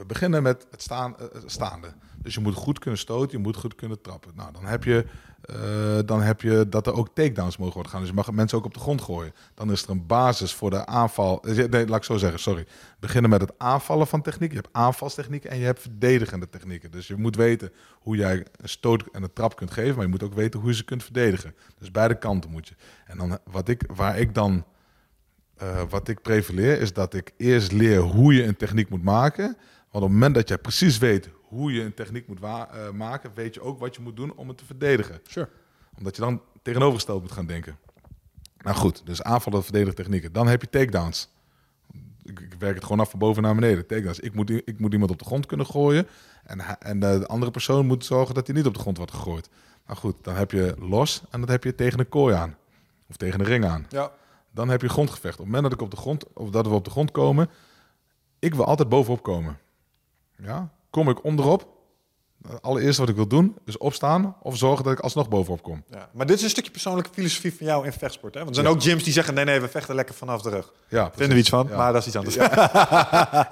we 0.00 0.06
beginnen 0.06 0.42
met 0.42 0.66
het 0.70 0.82
staan, 0.82 1.16
eh, 1.18 1.26
staande. 1.46 1.92
Dus 2.22 2.34
je 2.34 2.40
moet 2.40 2.54
goed 2.54 2.78
kunnen 2.78 3.00
stoten, 3.00 3.36
je 3.38 3.42
moet 3.44 3.56
goed 3.56 3.74
kunnen 3.74 4.00
trappen. 4.00 4.32
Nou, 4.34 4.52
dan 4.52 4.64
heb 4.64 4.84
je, 4.84 5.06
eh, 5.42 5.98
dan 6.04 6.22
heb 6.22 6.40
je 6.40 6.68
dat 6.68 6.86
er 6.86 6.92
ook 6.94 7.08
takedowns 7.14 7.56
mogen 7.56 7.74
worden 7.74 7.92
gaan. 7.92 8.00
Dus 8.00 8.10
je 8.10 8.14
mag 8.16 8.30
mensen 8.32 8.58
ook 8.58 8.64
op 8.64 8.74
de 8.74 8.80
grond 8.80 9.00
gooien. 9.02 9.32
Dan 9.54 9.70
is 9.72 9.82
er 9.82 9.90
een 9.90 10.06
basis 10.06 10.54
voor 10.54 10.70
de 10.70 10.86
aanval. 10.86 11.42
eh, 11.42 11.68
Nee, 11.68 11.86
laat 11.86 11.98
ik 11.98 12.04
zo 12.04 12.16
zeggen, 12.16 12.40
sorry. 12.40 12.66
Beginnen 13.00 13.30
met 13.30 13.40
het 13.40 13.52
aanvallen 13.58 14.06
van 14.06 14.22
techniek. 14.22 14.50
Je 14.50 14.56
hebt 14.56 14.68
aanvalstechnieken 14.72 15.50
en 15.50 15.58
je 15.58 15.64
hebt 15.64 15.80
verdedigende 15.80 16.48
technieken. 16.48 16.90
Dus 16.90 17.06
je 17.06 17.16
moet 17.16 17.36
weten 17.36 17.72
hoe 18.00 18.16
jij 18.16 18.46
een 18.56 18.68
stoot 18.68 19.04
en 19.12 19.22
een 19.22 19.32
trap 19.32 19.56
kunt 19.56 19.70
geven, 19.70 19.94
maar 19.94 20.04
je 20.04 20.10
moet 20.10 20.22
ook 20.22 20.34
weten 20.34 20.60
hoe 20.60 20.68
je 20.68 20.74
ze 20.74 20.84
kunt 20.84 21.02
verdedigen. 21.02 21.54
Dus 21.78 21.90
beide 21.90 22.18
kanten 22.18 22.50
moet 22.50 22.68
je. 22.68 22.74
En 23.06 23.18
dan 23.18 23.38
wat 23.44 23.68
ik, 23.68 23.84
waar 23.94 24.18
ik 24.18 24.34
dan 24.34 24.64
eh, 25.56 25.82
wat 25.88 26.08
ik 26.08 26.22
prevaleer 26.22 26.80
is 26.80 26.92
dat 26.92 27.14
ik 27.14 27.32
eerst 27.36 27.72
leer 27.72 27.98
hoe 27.98 28.34
je 28.34 28.44
een 28.44 28.56
techniek 28.56 28.88
moet 28.88 29.02
maken. 29.02 29.56
Want 29.90 30.04
op 30.04 30.10
het 30.10 30.18
moment 30.18 30.34
dat 30.34 30.48
jij 30.48 30.58
precies 30.58 30.98
weet 30.98 31.28
hoe 31.42 31.72
je 31.72 31.82
een 31.82 31.94
techniek 31.94 32.28
moet 32.28 32.42
eh, 32.42 32.90
maken, 32.90 33.30
weet 33.34 33.54
je 33.54 33.60
ook 33.60 33.78
wat 33.78 33.94
je 33.94 34.02
moet 34.02 34.16
doen 34.16 34.34
om 34.34 34.48
het 34.48 34.58
te 34.58 34.64
verdedigen. 34.64 35.20
Sure. 35.26 35.48
Omdat 35.98 36.16
je 36.16 36.22
dan 36.22 36.42
tegenovergesteld 36.62 37.22
moet 37.22 37.32
gaan 37.32 37.46
denken. 37.46 37.78
Nou 38.58 38.76
goed, 38.76 39.06
dus 39.06 39.22
aanvallen, 39.22 39.62
verdedigen 39.62 39.94
technieken. 39.94 40.32
Dan 40.32 40.46
heb 40.46 40.60
je 40.60 40.68
takedowns. 40.68 41.28
Ik, 42.22 42.40
ik 42.40 42.54
werk 42.58 42.74
het 42.74 42.84
gewoon 42.84 43.00
af 43.00 43.10
van 43.10 43.18
boven 43.18 43.42
naar 43.42 43.54
beneden. 43.54 43.86
Takedowns. 43.86 44.20
Ik 44.20 44.34
moet, 44.34 44.50
ik 44.50 44.78
moet 44.78 44.92
iemand 44.92 45.10
op 45.10 45.18
de 45.18 45.24
grond 45.24 45.46
kunnen 45.46 45.66
gooien. 45.66 46.06
En, 46.44 46.80
en 46.80 47.00
de 47.00 47.26
andere 47.26 47.50
persoon 47.50 47.86
moet 47.86 48.04
zorgen 48.04 48.34
dat 48.34 48.46
hij 48.46 48.56
niet 48.56 48.66
op 48.66 48.74
de 48.74 48.80
grond 48.80 48.96
wordt 48.96 49.12
gegooid. 49.12 49.48
Nou 49.86 49.98
goed, 49.98 50.16
dan 50.22 50.34
heb 50.34 50.50
je 50.50 50.74
los 50.78 51.22
en 51.30 51.40
dan 51.40 51.50
heb 51.50 51.64
je 51.64 51.74
tegen 51.74 51.98
een 51.98 52.08
kooi 52.08 52.34
aan. 52.34 52.56
Of 53.08 53.16
tegen 53.16 53.40
een 53.40 53.46
ring 53.46 53.64
aan. 53.64 53.86
Ja. 53.88 54.12
Dan 54.50 54.68
heb 54.68 54.82
je 54.82 54.88
grondgevecht. 54.88 55.38
Op 55.38 55.44
het 55.44 55.54
moment 55.54 55.62
dat 55.62 55.72
ik 55.72 55.80
op 55.80 55.90
de 55.90 55.96
grond, 55.96 56.32
of 56.32 56.50
dat 56.50 56.66
we 56.66 56.74
op 56.74 56.84
de 56.84 56.90
grond 56.90 57.10
komen, 57.10 57.50
ik 58.38 58.54
wil 58.54 58.64
altijd 58.64 58.88
bovenop 58.88 59.22
komen. 59.22 59.58
Ja? 60.42 60.70
Kom 60.90 61.08
ik 61.08 61.24
onderop, 61.24 61.68
het 62.48 62.62
allereerste 62.62 63.00
wat 63.00 63.10
ik 63.10 63.16
wil 63.16 63.26
doen 63.26 63.56
is 63.64 63.78
opstaan 63.78 64.36
of 64.42 64.56
zorgen 64.56 64.84
dat 64.84 64.92
ik 64.92 65.00
alsnog 65.00 65.28
bovenop 65.28 65.62
kom. 65.62 65.84
Ja. 65.90 66.08
Maar 66.12 66.26
dit 66.26 66.36
is 66.36 66.42
een 66.42 66.50
stukje 66.50 66.70
persoonlijke 66.70 67.10
filosofie 67.12 67.54
van 67.56 67.66
jou 67.66 67.86
in 67.86 67.92
vechtsport. 67.92 68.34
Hè? 68.34 68.40
Want 68.44 68.56
er 68.56 68.62
zijn 68.62 68.74
ook 68.74 68.82
gyms 68.82 69.04
die 69.04 69.12
zeggen, 69.12 69.34
nee, 69.34 69.44
nee, 69.44 69.60
we 69.60 69.68
vechten 69.68 69.94
lekker 69.94 70.14
vanaf 70.14 70.42
de 70.42 70.50
rug. 70.50 70.72
Ja, 70.88 71.10
Vinden 71.14 71.34
we 71.34 71.40
iets 71.40 71.48
van, 71.48 71.66
Ja. 71.70 71.76
maar 71.76 71.92
dat 71.92 72.00
is 72.00 72.06
iets 72.06 72.16
anders. 72.16 72.36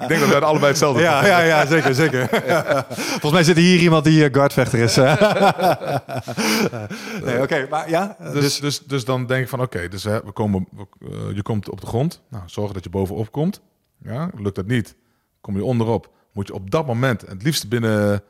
Ik 0.03 0.09
denk 0.09 0.21
dat 0.21 0.29
we 0.29 0.35
het 0.35 0.43
allebei 0.43 0.69
hetzelfde 0.71 1.03
Ja, 1.03 1.27
ja, 1.27 1.39
ja, 1.41 1.67
zeker, 1.67 1.95
zeker. 1.95 2.29
Volgens 3.11 3.33
mij 3.33 3.45
zit 3.45 3.57
hier 3.57 3.81
iemand 3.81 4.05
die 4.05 4.25
eh, 4.25 4.33
guardvechter 4.35 4.79
is. 4.79 4.97
nee, 7.25 7.43
oké, 7.43 7.67
maar 7.71 7.91
ja. 7.91 8.17
eh, 8.19 8.33
Dus, 8.33 8.61
dus, 8.61 8.79
dus 8.87 9.05
dan 9.05 9.27
denk 9.27 9.43
ik 9.43 9.49
van 9.49 9.61
oké, 9.61 9.89
dus 9.89 10.05
hè, 10.05 10.21
we 10.25 10.33
komen, 10.33 10.67
we- 10.71 10.87
eh, 11.11 11.35
je 11.35 11.43
komt 11.43 11.69
op 11.71 11.81
de 11.81 11.87
grond. 11.87 12.23
Nou, 12.29 12.43
zorg 12.47 12.73
dat 12.73 12.85
je 12.85 12.91
bovenop 12.91 13.33
komt. 13.33 13.61
Ja, 14.03 14.31
lukt 14.37 14.57
dat 14.57 14.67
niet, 14.67 14.97
kom 15.41 15.57
je 15.57 15.65
onderop. 15.65 16.11
Moet 16.33 16.47
je 16.47 16.55
op 16.55 16.71
dat 16.71 16.87
moment, 16.87 17.21
het 17.21 17.43
liefst 17.43 17.69
binnen 17.69 18.23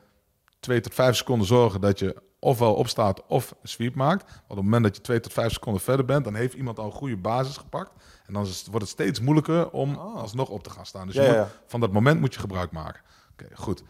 twee 0.59 0.79
tot 0.81 0.93
vijf 0.93 1.15
seconden 1.15 1.47
zorgen 1.47 1.81
dat 1.81 1.99
je 1.99 2.15
ofwel 2.39 2.73
opstaat 2.75 3.25
of 3.27 3.51
een 3.61 3.67
sweep 3.69 3.95
maakt. 3.95 4.23
Want 4.23 4.41
op 4.47 4.55
het 4.55 4.65
moment 4.65 4.83
dat 4.83 4.95
je 4.95 5.01
twee 5.01 5.19
tot 5.19 5.33
vijf 5.33 5.51
seconden 5.51 5.81
verder 5.81 6.05
bent, 6.05 6.23
dan 6.23 6.35
heeft 6.35 6.53
iemand 6.53 6.79
al 6.79 6.85
een 6.85 6.91
goede 6.91 7.17
basis 7.17 7.57
gepakt. 7.57 7.91
En 8.27 8.33
dan 8.33 8.43
is 8.43 8.63
wordt 8.65 8.81
het 8.81 8.89
steeds 8.89 9.19
moeilijker 9.19 9.69
om 9.69 9.95
alsnog 9.95 10.49
op 10.49 10.63
te 10.63 10.69
gaan 10.69 10.85
staan. 10.85 11.05
Dus 11.05 11.15
je 11.15 11.21
Ja, 11.21 11.27
ja, 11.27 11.39
moet- 11.41 11.47
ja. 11.51 11.55
van 11.65 11.79
dat 11.79 11.91
moment 11.91 12.19
moet 12.19 12.33
je 12.33 12.39
gebruik 12.39 12.71
maken. 12.71 13.01
Oké, 13.31 13.47
goed. 13.55 13.83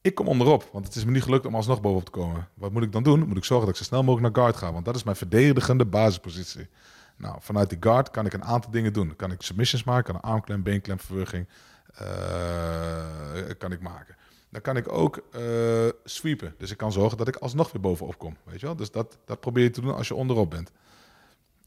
Ik 0.00 0.14
kom 0.14 0.28
onderop, 0.28 0.68
want 0.72 0.84
het 0.86 0.96
is 0.96 1.04
me 1.04 1.10
niet 1.10 1.22
gelukt 1.22 1.46
om 1.46 1.54
alsnog 1.54 1.80
bovenop 1.80 2.04
te 2.04 2.10
komen. 2.10 2.48
Wat 2.54 2.72
moet 2.72 2.82
ik 2.82 2.92
dan 2.92 3.02
doen? 3.02 3.26
Moet 3.28 3.36
ik 3.36 3.44
zorgen 3.44 3.66
dat 3.66 3.74
ik 3.76 3.82
zo 3.82 3.88
snel 3.88 4.02
mogelijk 4.04 4.34
naar 4.34 4.44
guard 4.44 4.56
ga, 4.56 4.72
want 4.72 4.84
dat 4.84 4.94
is 4.96 5.02
mijn 5.02 5.16
verdedigende 5.16 5.86
basispositie. 5.86 6.68
Nou, 7.16 7.36
vanuit 7.40 7.68
die 7.68 7.78
guard 7.80 8.10
kan 8.10 8.26
ik 8.26 8.32
een 8.32 8.44
aantal 8.44 8.70
dingen 8.70 8.92
doen. 8.92 9.16
Kan 9.16 9.30
ik 9.32 9.42
submissions 9.42 9.84
maken, 9.84 10.04
kan 10.04 10.14
een 10.14 10.20
armklem, 10.30 10.62
beenklem, 10.62 10.98
verwurging 11.00 11.48
kan 13.58 13.72
ik 13.72 13.80
maken. 13.80 14.16
Dan 14.50 14.60
kan 14.60 14.76
ik 14.76 14.92
ook 14.92 15.22
eh, 15.30 15.42
sweepen. 16.04 16.54
Dus 16.58 16.70
ik 16.70 16.76
kan 16.76 16.92
zorgen 16.92 17.18
dat 17.18 17.28
ik 17.28 17.36
alsnog 17.36 17.72
weer 17.72 17.82
bovenop 17.82 18.18
kom. 18.18 18.36
Weet 18.44 18.60
je 18.60 18.66
wel? 18.66 18.76
Dus 18.76 18.90
dat, 18.90 19.18
dat 19.24 19.40
probeer 19.40 19.62
je 19.62 19.70
te 19.70 19.80
doen 19.80 19.94
als 19.94 20.08
je 20.08 20.14
onderop 20.14 20.50
bent. 20.50 20.70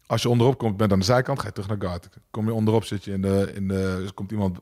Als 0.06 0.22
je 0.22 0.30
onderop 0.30 0.58
komt, 0.58 0.78
bent 0.78 0.92
aan 0.92 1.00
de 1.00 1.06
zijkant, 1.06 1.40
ga 1.40 1.46
je 1.46 1.52
terug 1.52 1.70
naar 1.70 1.90
guard. 1.90 2.10
Kom 2.32 2.46
je 2.46 2.54
onderop, 2.54 2.84
zit 2.84 3.04
je 3.04 3.12
in 3.12 3.22
de, 3.22 3.52
in 3.56 3.68
de, 3.68 3.96
dus 4.00 4.14
komt 4.14 4.32
iemand 4.32 4.60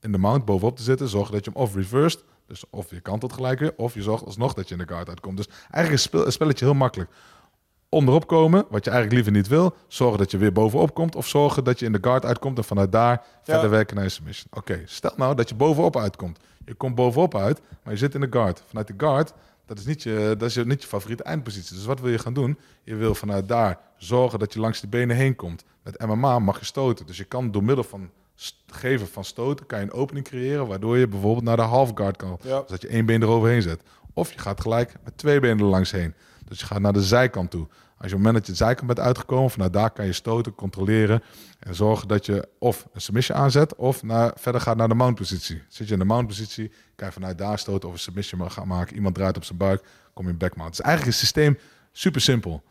in 0.00 0.12
de 0.12 0.18
mount 0.18 0.44
bovenop 0.44 0.76
te 0.76 0.82
zitten, 0.82 1.08
zorg 1.08 1.30
dat 1.30 1.44
je 1.44 1.50
hem 1.50 1.62
of 1.62 1.74
reversed, 1.74 2.24
dus 2.46 2.64
of 2.70 2.90
je 2.90 3.00
kantelt 3.00 3.32
gelijk 3.32 3.58
weer, 3.58 3.72
of 3.76 3.94
je 3.94 4.02
zorgt 4.02 4.24
alsnog 4.24 4.54
dat 4.54 4.68
je 4.68 4.74
in 4.74 4.80
de 4.80 4.92
guard 4.92 5.08
uitkomt. 5.08 5.36
Dus 5.36 5.48
eigenlijk 5.70 5.92
is 5.92 6.24
een 6.24 6.32
spelletje 6.32 6.64
heel 6.64 6.74
makkelijk. 6.74 7.10
Onderop 7.90 8.26
komen, 8.26 8.66
wat 8.70 8.84
je 8.84 8.90
eigenlijk 8.90 9.12
liever 9.12 9.42
niet 9.42 9.48
wil, 9.48 9.74
zorgen 9.86 10.18
dat 10.18 10.30
je 10.30 10.38
weer 10.38 10.52
bovenop 10.52 10.94
komt, 10.94 11.14
of 11.14 11.26
zorgen 11.26 11.64
dat 11.64 11.78
je 11.78 11.86
in 11.86 11.92
de 11.92 11.98
guard 12.00 12.24
uitkomt 12.24 12.58
en 12.58 12.64
vanuit 12.64 12.92
daar 12.92 13.24
verder 13.42 13.70
werken 13.70 13.94
naar 13.94 14.04
je 14.04 14.10
submission. 14.10 14.46
Oké, 14.50 14.82
stel 14.84 15.12
nou 15.16 15.34
dat 15.34 15.48
je 15.48 15.54
bovenop 15.54 15.96
uitkomt. 15.96 16.38
Je 16.64 16.74
komt 16.74 16.94
bovenop 16.94 17.34
uit, 17.34 17.60
maar 17.82 17.92
je 17.92 17.98
zit 17.98 18.14
in 18.14 18.20
de 18.20 18.26
guard. 18.30 18.62
Vanuit 18.66 18.86
de 18.86 18.94
guard, 18.96 19.32
dat 19.66 19.78
is 19.78 19.86
niet 19.86 20.02
je, 20.02 20.34
dat 20.38 20.48
is 20.48 20.64
niet 20.64 20.82
je 20.82 20.88
favoriete 20.88 21.22
eindpositie. 21.22 21.74
Dus 21.74 21.84
wat 21.84 22.00
wil 22.00 22.10
je 22.10 22.18
gaan 22.18 22.32
doen? 22.34 22.58
Je 22.82 22.94
wil 22.94 23.14
vanuit 23.14 23.48
daar 23.48 23.78
zorgen 23.96 24.38
dat 24.38 24.52
je 24.52 24.60
langs 24.60 24.80
de 24.80 24.88
benen 24.88 25.16
heen 25.16 25.36
komt. 25.36 25.64
Met 25.82 26.06
MMA 26.06 26.38
mag 26.38 26.58
je 26.58 26.64
stoten. 26.64 27.06
Dus 27.06 27.16
je 27.16 27.24
kan 27.24 27.50
door 27.50 27.64
middel 27.64 27.84
van 27.84 28.10
geven 28.66 29.06
van 29.08 29.24
stoten, 29.24 29.66
kan 29.66 29.78
je 29.78 29.84
een 29.84 29.92
opening 29.92 30.24
creëren, 30.26 30.66
waardoor 30.66 30.98
je 30.98 31.08
bijvoorbeeld 31.08 31.44
naar 31.44 31.56
de 31.56 31.62
half 31.62 31.90
guard 31.94 32.16
kan. 32.16 32.38
Ja. 32.42 32.60
Dus 32.60 32.70
dat 32.70 32.82
je 32.82 32.88
één 32.88 33.06
been 33.06 33.22
eroverheen 33.22 33.62
zet. 33.62 33.82
Of 34.12 34.32
je 34.32 34.38
gaat 34.38 34.60
gelijk 34.60 34.94
met 35.04 35.18
twee 35.18 35.40
benen 35.40 35.58
er 35.58 35.64
langs 35.64 35.90
heen. 35.90 36.14
Dus 36.48 36.60
je 36.60 36.66
gaat 36.66 36.80
naar 36.80 36.92
de 36.92 37.02
zijkant 37.02 37.50
toe. 37.50 37.66
Als 37.98 38.10
je 38.10 38.16
op 38.16 38.22
het 38.22 38.26
moment 38.32 38.46
je 38.46 38.52
de 38.52 38.58
zijkant 38.58 38.86
bent 38.86 39.00
uitgekomen, 39.00 39.50
vanuit 39.50 39.72
daar 39.72 39.90
kan 39.90 40.06
je 40.06 40.12
stoten, 40.12 40.54
controleren 40.54 41.22
en 41.58 41.74
zorgen 41.74 42.08
dat 42.08 42.26
je 42.26 42.48
of 42.58 42.86
een 42.92 43.00
submission 43.00 43.38
aanzet 43.38 43.74
of 43.76 44.02
naar, 44.02 44.32
verder 44.34 44.60
gaat 44.60 44.76
naar 44.76 44.88
de 44.88 44.94
mount 44.94 45.14
positie. 45.14 45.62
Zit 45.68 45.86
je 45.86 45.92
in 45.92 45.98
de 45.98 46.04
mount 46.04 46.26
positie, 46.26 46.72
kan 46.94 47.06
je 47.06 47.12
vanuit 47.12 47.38
daar 47.38 47.58
stoten 47.58 47.88
of 47.88 47.94
een 47.94 48.00
submission 48.00 48.50
gaan 48.50 48.68
maken. 48.68 48.94
Iemand 48.94 49.14
draait 49.14 49.36
op 49.36 49.44
zijn 49.44 49.58
buik, 49.58 49.84
kom 50.14 50.24
je 50.24 50.30
in 50.30 50.38
back 50.38 50.56
mount. 50.56 50.76
Dus 50.76 50.84
eigenlijk 50.84 51.14
is 51.14 51.20
het 51.20 51.30
systeem 51.30 51.58
super 51.92 52.20
simpel. 52.20 52.62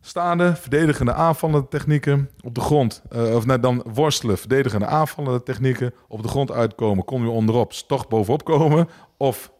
Staande, 0.00 0.56
verdedigende, 0.56 1.12
aanvallende 1.12 1.68
technieken. 1.68 2.30
Op 2.40 2.54
de 2.54 2.60
grond, 2.60 3.02
eh, 3.10 3.34
of 3.34 3.46
net 3.46 3.62
dan 3.62 3.82
worstelen, 3.92 4.38
verdedigende, 4.38 4.86
aanvallende 4.86 5.42
technieken. 5.42 5.94
Op 6.08 6.22
de 6.22 6.28
grond 6.28 6.50
uitkomen, 6.50 7.04
kom 7.04 7.22
je 7.22 7.30
onderop, 7.30 7.72
toch 7.72 8.08
bovenop 8.08 8.44
komen. 8.44 8.88
Of 9.16 9.52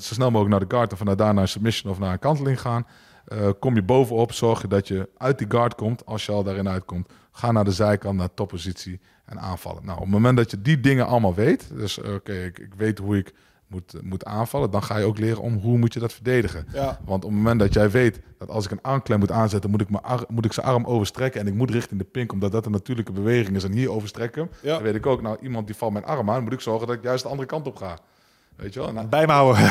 zo 0.00 0.14
snel 0.14 0.30
mogelijk 0.30 0.50
naar 0.50 0.68
de 0.68 0.74
guard 0.74 0.90
en 0.90 0.96
vanuit 0.96 1.18
daar 1.18 1.34
naar 1.34 1.42
een 1.42 1.48
submission 1.48 1.92
of 1.92 1.98
naar 1.98 2.12
een 2.12 2.18
kanteling 2.18 2.60
gaan. 2.60 2.86
Eh, 3.24 3.48
kom 3.58 3.74
je 3.74 3.82
bovenop, 3.82 4.32
zorg 4.32 4.62
je 4.62 4.68
dat 4.68 4.88
je 4.88 5.08
uit 5.16 5.38
die 5.38 5.50
guard 5.50 5.74
komt. 5.74 6.06
Als 6.06 6.26
je 6.26 6.32
al 6.32 6.42
daarin 6.42 6.68
uitkomt, 6.68 7.08
ga 7.32 7.52
naar 7.52 7.64
de 7.64 7.72
zijkant, 7.72 8.16
naar 8.16 8.34
toppositie 8.34 9.00
en 9.24 9.40
aanvallen. 9.40 9.84
Nou, 9.84 9.96
op 9.96 10.02
het 10.02 10.12
moment 10.12 10.36
dat 10.36 10.50
je 10.50 10.62
die 10.62 10.80
dingen 10.80 11.06
allemaal 11.06 11.34
weet, 11.34 11.70
dus 11.74 12.00
eh, 12.00 12.14
oké, 12.14 12.32
ik, 12.32 12.58
ik 12.58 12.74
weet 12.76 12.98
hoe 12.98 13.16
ik 13.16 13.34
moet, 13.66 13.94
moet 14.02 14.24
aanvallen, 14.24 14.70
dan 14.70 14.82
ga 14.82 14.96
je 14.96 15.04
ook 15.04 15.18
leren 15.18 15.42
om 15.42 15.56
hoe 15.56 15.78
moet 15.78 15.92
je 15.92 16.00
dat 16.00 16.12
verdedigen. 16.12 16.66
Ja. 16.72 16.98
Want 17.04 17.24
op 17.24 17.30
het 17.30 17.38
moment 17.38 17.60
dat 17.60 17.72
jij 17.74 17.90
weet 17.90 18.20
dat 18.38 18.48
als 18.50 18.64
ik 18.64 18.70
een 18.70 18.82
armklem 18.82 19.18
moet 19.18 19.30
aanzetten, 19.30 19.70
moet 19.70 19.80
ik, 19.80 19.90
mijn 19.90 20.02
ar- 20.02 20.24
moet 20.28 20.44
ik 20.44 20.52
zijn 20.52 20.66
arm 20.66 20.84
overstrekken 20.84 21.40
en 21.40 21.46
ik 21.46 21.54
moet 21.54 21.70
richting 21.70 22.00
de 22.00 22.06
pink, 22.06 22.32
omdat 22.32 22.52
dat 22.52 22.66
een 22.66 22.72
natuurlijke 22.72 23.12
beweging 23.12 23.56
is 23.56 23.64
en 23.64 23.72
hier 23.72 23.90
overstrek 23.90 24.28
ik 24.28 24.34
hem. 24.34 24.50
Ja. 24.62 24.74
Dan 24.74 24.82
weet 24.82 24.94
ik 24.94 25.06
ook, 25.06 25.22
nou 25.22 25.36
iemand 25.42 25.66
die 25.66 25.76
valt 25.76 25.92
mijn 25.92 26.04
arm 26.04 26.30
aan, 26.30 26.42
moet 26.42 26.52
ik 26.52 26.60
zorgen 26.60 26.86
dat 26.86 26.96
ik 26.96 27.02
juist 27.02 27.22
de 27.22 27.28
andere 27.28 27.48
kant 27.48 27.66
op 27.66 27.76
ga. 27.76 27.98
Weet 28.56 28.74
je 28.74 28.80
wel? 28.80 28.92
Nou, 28.92 29.06
Bij 29.06 29.26
me 29.26 29.32
houden. 29.32 29.64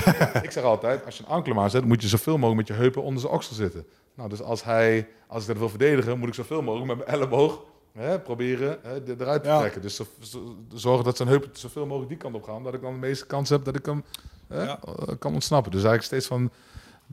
ik 0.44 0.52
zeg 0.52 0.64
altijd, 0.64 1.06
als 1.06 1.18
je 1.18 1.24
een 1.24 1.30
armklem 1.30 1.60
aanzet, 1.60 1.86
moet 1.86 2.02
je 2.02 2.08
zoveel 2.08 2.38
mogelijk 2.38 2.68
met 2.68 2.78
je 2.78 2.84
heupen 2.84 3.04
onder 3.04 3.22
zijn 3.22 3.34
oksel 3.34 3.56
zitten. 3.56 3.86
Nou, 4.16 4.30
dus 4.30 4.42
als 4.42 4.64
hij, 4.64 5.08
als 5.28 5.42
ik 5.42 5.48
dat 5.48 5.58
wil 5.58 5.70
verdedigen, 5.70 6.20
moet 6.20 6.28
ik 6.28 6.34
zoveel 6.34 6.62
mogelijk 6.62 6.88
met 6.88 6.98
mijn 6.98 7.10
elleboog 7.18 7.62
hè, 7.94 8.20
proberen 8.20 8.80
hè, 8.84 9.16
eruit 9.20 9.44
te 9.44 9.50
Ja. 9.50 9.60
trekken. 9.60 9.82
Dus 9.82 9.96
zo- 9.96 10.06
zo- 10.20 10.56
zorgen 10.74 11.04
dat 11.06 11.18
zijn 11.18 11.30
heupen 11.30 11.50
zoveel 11.54 11.86
mogelijk 11.86 12.10
die 12.10 12.18
kant 12.18 12.36
op 12.36 12.44
gaan, 12.44 12.64
dat 12.64 12.74
ik 12.74 12.82
dan 12.82 12.94
de 12.94 13.00
meeste 13.00 13.26
kans 13.26 13.50
heb 13.50 13.64
dat 13.64 13.76
ik 13.76 13.86
hem 13.86 14.04
hè, 14.48 14.64
Ja. 14.64 14.80
eh, 14.84 15.16
kan 15.20 15.34
ontsnappen. 15.34 15.72
Dus 15.72 15.84
eigenlijk 15.84 16.12
steeds 16.14 16.28
van 16.28 16.52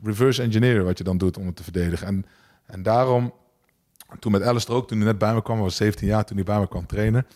reverse 0.03 0.41
engineeren 0.41 0.85
wat 0.85 0.97
je 0.97 1.03
dan 1.03 1.17
doet 1.17 1.37
om 1.37 1.45
het 1.45 1.55
te 1.55 1.63
verdedigen. 1.63 2.07
En, 2.07 2.25
en 2.65 2.83
daarom, 2.83 3.33
toen 4.19 4.31
met 4.31 4.43
Alistair 4.43 4.77
ook, 4.77 4.87
toen 4.87 4.97
hij 4.97 5.07
net 5.07 5.17
bij 5.17 5.33
me 5.33 5.41
kwam, 5.41 5.59
was 5.59 5.75
17 5.75 6.07
jaar 6.07 6.25
toen 6.25 6.35
hij 6.35 6.45
bij 6.45 6.59
me 6.59 6.67
kwam 6.67 6.85
trainen. 6.85 7.27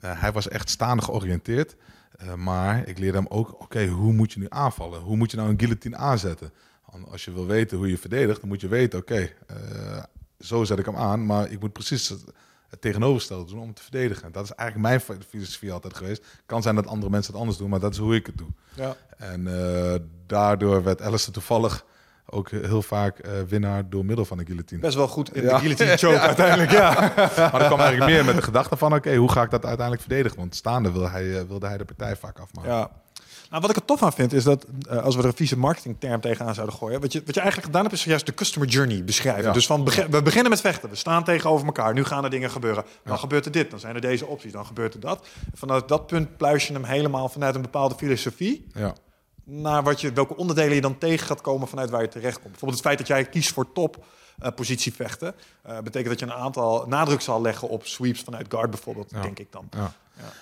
eh, 0.00 0.20
hij 0.20 0.32
was 0.32 0.48
echt 0.48 0.70
staande 0.70 1.02
georiënteerd. 1.02 1.76
Eh, 2.16 2.34
maar 2.34 2.88
ik 2.88 2.98
leerde 2.98 3.18
hem 3.18 3.26
ook, 3.28 3.62
oké, 3.62 3.86
hoe 3.86 4.12
moet 4.12 4.32
je 4.32 4.38
nu 4.38 4.46
aanvallen? 4.48 5.00
Hoe 5.00 5.16
moet 5.16 5.30
je 5.30 5.36
nou 5.36 5.48
een 5.48 5.58
guillotine 5.58 5.96
aanzetten? 5.96 6.52
Als 7.10 7.24
je 7.24 7.32
wil 7.32 7.46
weten 7.46 7.76
hoe 7.76 7.88
je 7.88 7.98
verdedigt, 7.98 8.40
dan 8.40 8.48
moet 8.48 8.60
je 8.60 8.68
weten, 8.68 8.98
oké, 8.98 9.30
eh, 9.46 10.02
zo 10.38 10.64
zet 10.64 10.78
ik 10.78 10.84
hem 10.84 10.96
aan, 10.96 11.26
maar 11.26 11.50
ik 11.50 11.60
moet 11.60 11.72
precies 11.72 12.08
het, 12.08 12.24
het 12.68 12.80
tegenovergestelde 12.80 13.50
doen 13.50 13.60
om 13.60 13.74
te 13.74 13.82
verdedigen. 13.82 14.32
Dat 14.32 14.44
is 14.44 14.50
eigenlijk 14.50 15.06
mijn 15.08 15.20
filosofie 15.28 15.72
altijd 15.72 15.96
geweest. 15.96 16.24
Kan 16.46 16.62
zijn 16.62 16.74
dat 16.74 16.86
andere 16.86 17.10
mensen 17.10 17.32
het 17.32 17.40
anders 17.40 17.58
doen, 17.58 17.70
maar 17.70 17.80
dat 17.80 17.92
is 17.92 17.98
hoe 17.98 18.14
ik 18.14 18.26
het 18.26 18.38
doe. 18.38 18.48
Ja. 18.74 18.96
En 19.16 19.46
eh, 19.46 19.94
daardoor 20.26 20.82
werd 20.82 21.02
Alistair 21.02 21.32
toevallig 21.32 21.84
ook 22.26 22.50
heel 22.50 22.82
vaak 22.82 23.18
eh, 23.18 23.32
winnaar 23.48 23.88
door 23.88 24.04
middel 24.04 24.24
van 24.24 24.36
de 24.38 24.44
guillotine. 24.46 24.80
Best 24.80 24.94
wel 24.96 25.08
goed 25.08 25.34
in 25.34 25.42
Ja. 25.42 25.48
de 25.52 25.58
guillotine 25.58 25.96
choke 26.06 26.18
uiteindelijk, 26.18 26.70
ja. 26.70 26.90
Maar 27.36 27.50
dat 27.58 27.66
kwam 27.66 27.80
eigenlijk 27.80 28.10
meer 28.10 28.24
met 28.24 28.36
de 28.36 28.42
gedachte 28.42 28.76
van, 28.76 28.94
oké, 28.94 29.14
hoe 29.16 29.30
ga 29.32 29.42
ik 29.42 29.50
dat 29.50 29.64
uiteindelijk 29.64 30.06
verdedigen? 30.06 30.38
Want 30.38 30.54
staande 30.54 30.92
wilde 30.92 31.08
hij, 31.08 31.38
eh, 31.38 31.42
wilde 31.48 31.66
hij 31.66 31.76
de 31.78 31.84
partij 31.84 32.16
vaak 32.16 32.38
afmaken. 32.38 32.70
Ja. 32.70 32.90
Nou, 33.50 33.60
wat 33.62 33.70
ik 33.70 33.76
er 33.76 33.84
tof 33.84 34.02
aan 34.02 34.12
vind, 34.12 34.32
is 34.32 34.44
dat 34.44 34.66
eh, 34.88 35.02
als 35.02 35.14
we 35.16 35.22
er 35.22 35.26
een 35.28 35.34
vieze 35.36 35.58
marketingterm 35.58 36.20
tegenaan 36.20 36.54
zouden 36.54 36.76
gooien, 36.76 37.00
wat 37.00 37.12
je, 37.12 37.22
wat 37.26 37.34
je 37.34 37.40
eigenlijk 37.40 37.70
gedaan 37.70 37.86
hebt, 37.86 37.94
is 37.98 38.04
juist 38.04 38.26
de 38.26 38.34
customer 38.34 38.68
journey 38.68 39.04
beschrijven. 39.04 39.42
Ja. 39.44 39.52
Dus 39.52 39.66
van 39.66 39.84
beg- 39.84 40.06
we 40.06 40.22
beginnen 40.22 40.50
met 40.50 40.60
vechten, 40.60 40.88
we 40.90 40.96
staan 40.96 41.24
tegenover 41.24 41.66
elkaar, 41.66 41.94
nu 41.94 42.04
gaan 42.04 42.24
er 42.24 42.30
dingen 42.30 42.50
gebeuren. 42.50 42.84
Dan 43.04 43.18
gebeurt 43.18 43.44
er 43.44 43.50
dit, 43.52 43.70
dan 43.70 43.78
zijn 43.80 43.94
er 43.94 44.00
deze 44.00 44.26
opties, 44.26 44.52
dan 44.52 44.66
gebeurt 44.66 44.94
er 44.94 45.00
dat. 45.00 45.26
Vanuit 45.54 45.88
dat 45.88 46.06
punt 46.06 46.36
pluis 46.36 46.66
je 46.66 46.72
hem 46.72 46.84
helemaal 46.84 47.28
vanuit 47.28 47.54
een 47.54 47.62
bepaalde 47.62 47.94
filosofie 47.94 48.66
Ja. 48.74 48.94
Naar 49.48 49.82
wat 49.82 50.00
je, 50.00 50.12
welke 50.12 50.36
onderdelen 50.36 50.74
je 50.74 50.80
dan 50.80 50.98
tegen 50.98 51.26
gaat 51.26 51.40
komen 51.40 51.68
vanuit 51.68 51.90
waar 51.90 52.02
je 52.02 52.08
terecht 52.08 52.34
komt. 52.40 52.50
Bijvoorbeeld 52.50 52.78
het 52.78 52.88
feit 52.88 52.98
dat 52.98 53.06
jij 53.06 53.24
kiest 53.24 53.52
voor 53.52 53.72
top 53.72 54.04
eh, 54.38 54.52
positie 54.54 54.92
vechten, 54.94 55.34
eh, 55.62 55.78
betekent 55.78 56.08
dat 56.08 56.18
je 56.18 56.26
een 56.34 56.42
aantal 56.42 56.86
nadruk 56.86 57.20
zal 57.20 57.40
leggen 57.42 57.68
op 57.68 57.86
sweeps 57.86 58.20
vanuit 58.22 58.46
guard 58.48 58.70
bijvoorbeeld, 58.70 59.10
Ja. 59.10 59.22
denk 59.22 59.38
ik 59.38 59.52
dan. 59.52 59.68
Ja, 59.70 59.92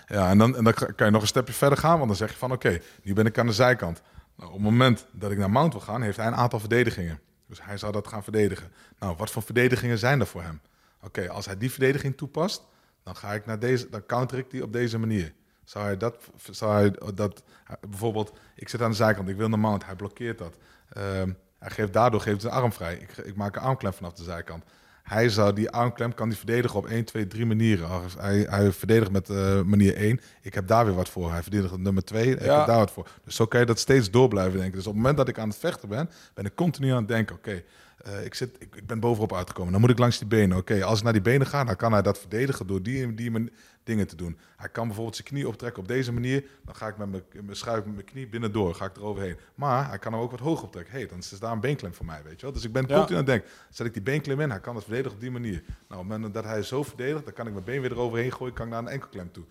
ja. 0.09 0.29
en, 0.31 0.39
dan, 0.39 0.57
en 0.57 0.65
dan 0.65 0.75
kan 0.75 1.07
je 1.07 1.11
nog 1.11 1.21
een 1.23 1.27
stapje 1.29 1.53
verder 1.53 1.79
gaan, 1.79 1.97
want 1.97 2.09
dan 2.09 2.17
zeg 2.17 2.31
je 2.31 2.37
van 2.37 2.53
oké, 2.53 2.81
nu 3.03 3.13
ben 3.13 3.27
ik 3.27 3.39
aan 3.39 3.47
de 3.47 3.53
zijkant. 3.53 4.03
Nou, 4.37 4.49
op 4.49 4.55
het 4.55 4.65
moment 4.65 5.07
dat 5.13 5.31
ik 5.31 5.39
naar 5.39 5.51
Mount 5.51 5.73
wil 5.73 5.83
gaan, 5.83 6.03
heeft 6.03 6.17
hij 6.17 6.27
een 6.27 6.35
aantal 6.35 6.61
verdedigingen. 6.61 7.21
Dus 7.49 7.59
hij 7.63 7.77
zou 7.79 7.93
dat 7.93 8.09
gaan 8.09 8.23
verdedigen. 8.23 8.73
Nou, 8.99 9.17
wat 9.17 9.31
voor 9.31 9.43
verdedigingen 9.43 9.99
zijn 9.99 10.21
er 10.21 10.27
voor 10.27 10.43
hem? 10.43 10.61
Oké, 11.03 11.29
als 11.31 11.47
hij 11.47 11.59
die 11.59 11.71
verdediging 11.71 12.17
toepast, 12.17 12.63
dan 13.03 13.17
ga 13.17 13.33
ik 13.33 13.47
naar 13.47 13.59
deze, 13.59 13.89
dan 13.89 14.07
counter 14.07 14.39
ik 14.39 14.51
die 14.51 14.63
op 14.63 14.73
deze 14.73 14.99
manier. 14.99 15.33
Zou 15.65 15.85
hij 15.85 15.97
dat, 15.97 16.17
zou 16.51 16.73
hij 16.73 17.15
dat 17.15 17.43
bijvoorbeeld, 17.89 18.33
ik 18.55 18.69
zit 18.69 18.83
aan 18.83 18.91
de 18.91 18.97
zijkant, 18.97 19.29
ik 19.29 19.37
wil 19.37 19.49
naar 19.49 19.59
Mount, 19.59 19.85
hij 19.87 19.97
blokkeert 19.97 20.39
dat. 20.39 20.57
Ehm, 20.89 21.33
hij 21.59 21.71
geeft, 21.71 21.93
daardoor 21.93 22.21
geeft 22.21 22.41
zijn 22.41 22.53
arm 22.53 22.73
vrij. 22.73 22.95
Ik, 22.95 23.17
ik 23.17 23.37
maak 23.37 23.57
een 23.57 23.63
armklem 23.63 23.93
vanaf 23.93 24.13
de 24.13 24.23
zijkant. 24.23 24.65
Hij 25.05 25.29
zou 25.29 25.53
die 25.53 25.71
armklem 25.71 26.15
kan 26.15 26.29
die 26.29 26.39
verdedigen 26.39 26.79
op 26.79 26.87
1, 26.87 27.05
2, 27.05 27.27
3 27.27 27.47
manieren. 27.47 27.89
Hij, 28.19 28.47
hij 28.51 28.73
verdedigt 28.73 29.11
met 29.11 29.31
eh, 29.31 29.63
manier 29.63 29.97
1. 29.97 30.21
Ik 30.43 30.55
heb 30.55 30.67
daar 30.67 30.85
weer 30.85 30.95
wat 30.95 31.09
voor. 31.09 31.33
Hij 31.33 31.43
verdedigt 31.43 31.73
met 31.73 31.81
nummer 31.81 32.05
2. 32.05 32.31
Ik 32.31 32.39
heb 32.39 32.67
daar 32.67 32.79
wat 32.79 32.91
voor. 32.91 33.09
Dus 33.25 33.37
zo 33.37 33.47
kan 33.47 33.61
je 33.61 33.67
dat 33.67 33.79
steeds 33.79 34.11
door 34.11 34.29
blijven 34.29 34.59
denken. 34.59 34.77
Dus 34.77 34.87
op 34.87 34.93
het 34.93 34.97
moment 35.01 35.17
dat 35.17 35.29
ik 35.29 35.39
aan 35.39 35.49
het 35.49 35.59
vechten 35.59 35.89
ben, 35.89 36.11
ben 36.35 36.45
ik 36.45 36.55
continu 36.55 36.91
aan 36.91 36.97
het 36.97 37.09
denken: 37.09 37.37
oké, 37.37 37.63
eh, 38.05 38.25
ik, 38.25 38.35
zit, 38.35 38.57
ik, 38.59 38.77
ik 38.77 38.87
ben 38.87 39.01
bovenop 39.01 39.35
uitgekomen. 39.35 39.73
Dan 39.73 39.81
moet 39.81 39.91
ik 39.91 39.99
langs 39.99 40.19
die 40.19 40.27
benen. 40.29 40.57
Oké, 40.57 40.85
als 40.85 40.99
ik 40.99 41.05
naar 41.05 41.13
die 41.13 41.23
benen 41.23 41.47
ga, 41.47 41.65
dan 41.65 41.77
kan 41.77 41.93
hij 41.93 42.03
dat 42.03 42.19
verdedigen 42.19 42.67
door 42.67 42.83
die 42.83 43.15
die 43.15 43.31
man- 43.31 43.51
dingen 43.85 44.07
te 44.07 44.17
doen. 44.17 44.39
Hij 44.57 44.69
kan 44.69 44.87
bijvoorbeeld 44.87 45.17
zijn 45.17 45.29
knie 45.29 45.49
optrekken 45.49 45.83
op 45.83 45.89
deze 45.89 46.13
manier. 46.13 46.45
Dan 46.65 46.75
ga 46.75 46.89
ik 46.89 46.97
met 46.97 47.11
mijn, 47.11 47.23
mijn 47.33 47.57
schuif 47.57 47.85
met 47.85 47.95
mijn 47.95 48.07
knie 48.07 48.29
binnendoor. 48.29 48.75
Ga 48.75 48.85
ik 48.85 48.97
eroverheen. 48.97 49.37
Maar 49.55 49.89
hij 49.89 49.99
kan 49.99 50.13
hem 50.13 50.21
ook 50.23 50.31
wat 50.31 50.41
hoger 50.41 50.65
optrekken. 50.65 50.95
hey, 50.95 51.07
dan 51.07 51.19
is 51.19 51.29
daar 51.39 51.53
een 51.53 51.61
beenklem 51.61 51.95
voor 51.95 52.07
mij, 52.07 52.21
weet 52.25 52.37
je 52.41 52.47
wel. 52.47 52.53
Dus 52.55 52.65
ik 52.65 52.73
ben 52.73 52.85
Ja. 52.89 52.97
continu 52.97 53.19
aan 53.19 53.25
het 53.25 53.33
denken: 53.33 53.51
zet 53.71 53.87
ik 53.87 53.93
die 53.93 54.03
beenklem 54.03 54.41
in, 54.41 54.51
hij 54.51 54.61
kan 54.61 54.75
het 54.75 54.85
verdedigen 54.85 55.15
op 55.15 55.21
die 55.21 55.31
manier. 55.31 55.63
Nou, 55.67 55.73
op 55.89 55.89
het 55.89 56.07
moment 56.09 56.35
dat 56.35 56.45
hij 56.45 56.63
zo 56.63 56.83
verdedigt, 56.83 57.25
dan 57.25 57.35
kan 57.35 57.47
ik 57.47 57.53
mijn 57.53 57.65
been 57.65 57.81
weer 57.81 57.93
eroverheen 57.93 58.33
gooien, 58.33 58.55
kan 58.55 58.67
ik 58.67 58.73
naar 58.73 58.83
een 58.83 58.89
enkelklem 58.89 59.33
toe. 59.33 59.45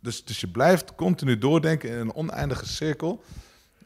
Dus, 0.00 0.24
dus 0.24 0.40
je 0.40 0.48
blijft 0.48 0.94
continu 0.94 1.38
doordenken 1.38 1.90
in 1.90 1.96
een 1.98 2.14
oneindige 2.14 2.66
cirkel. 2.66 3.22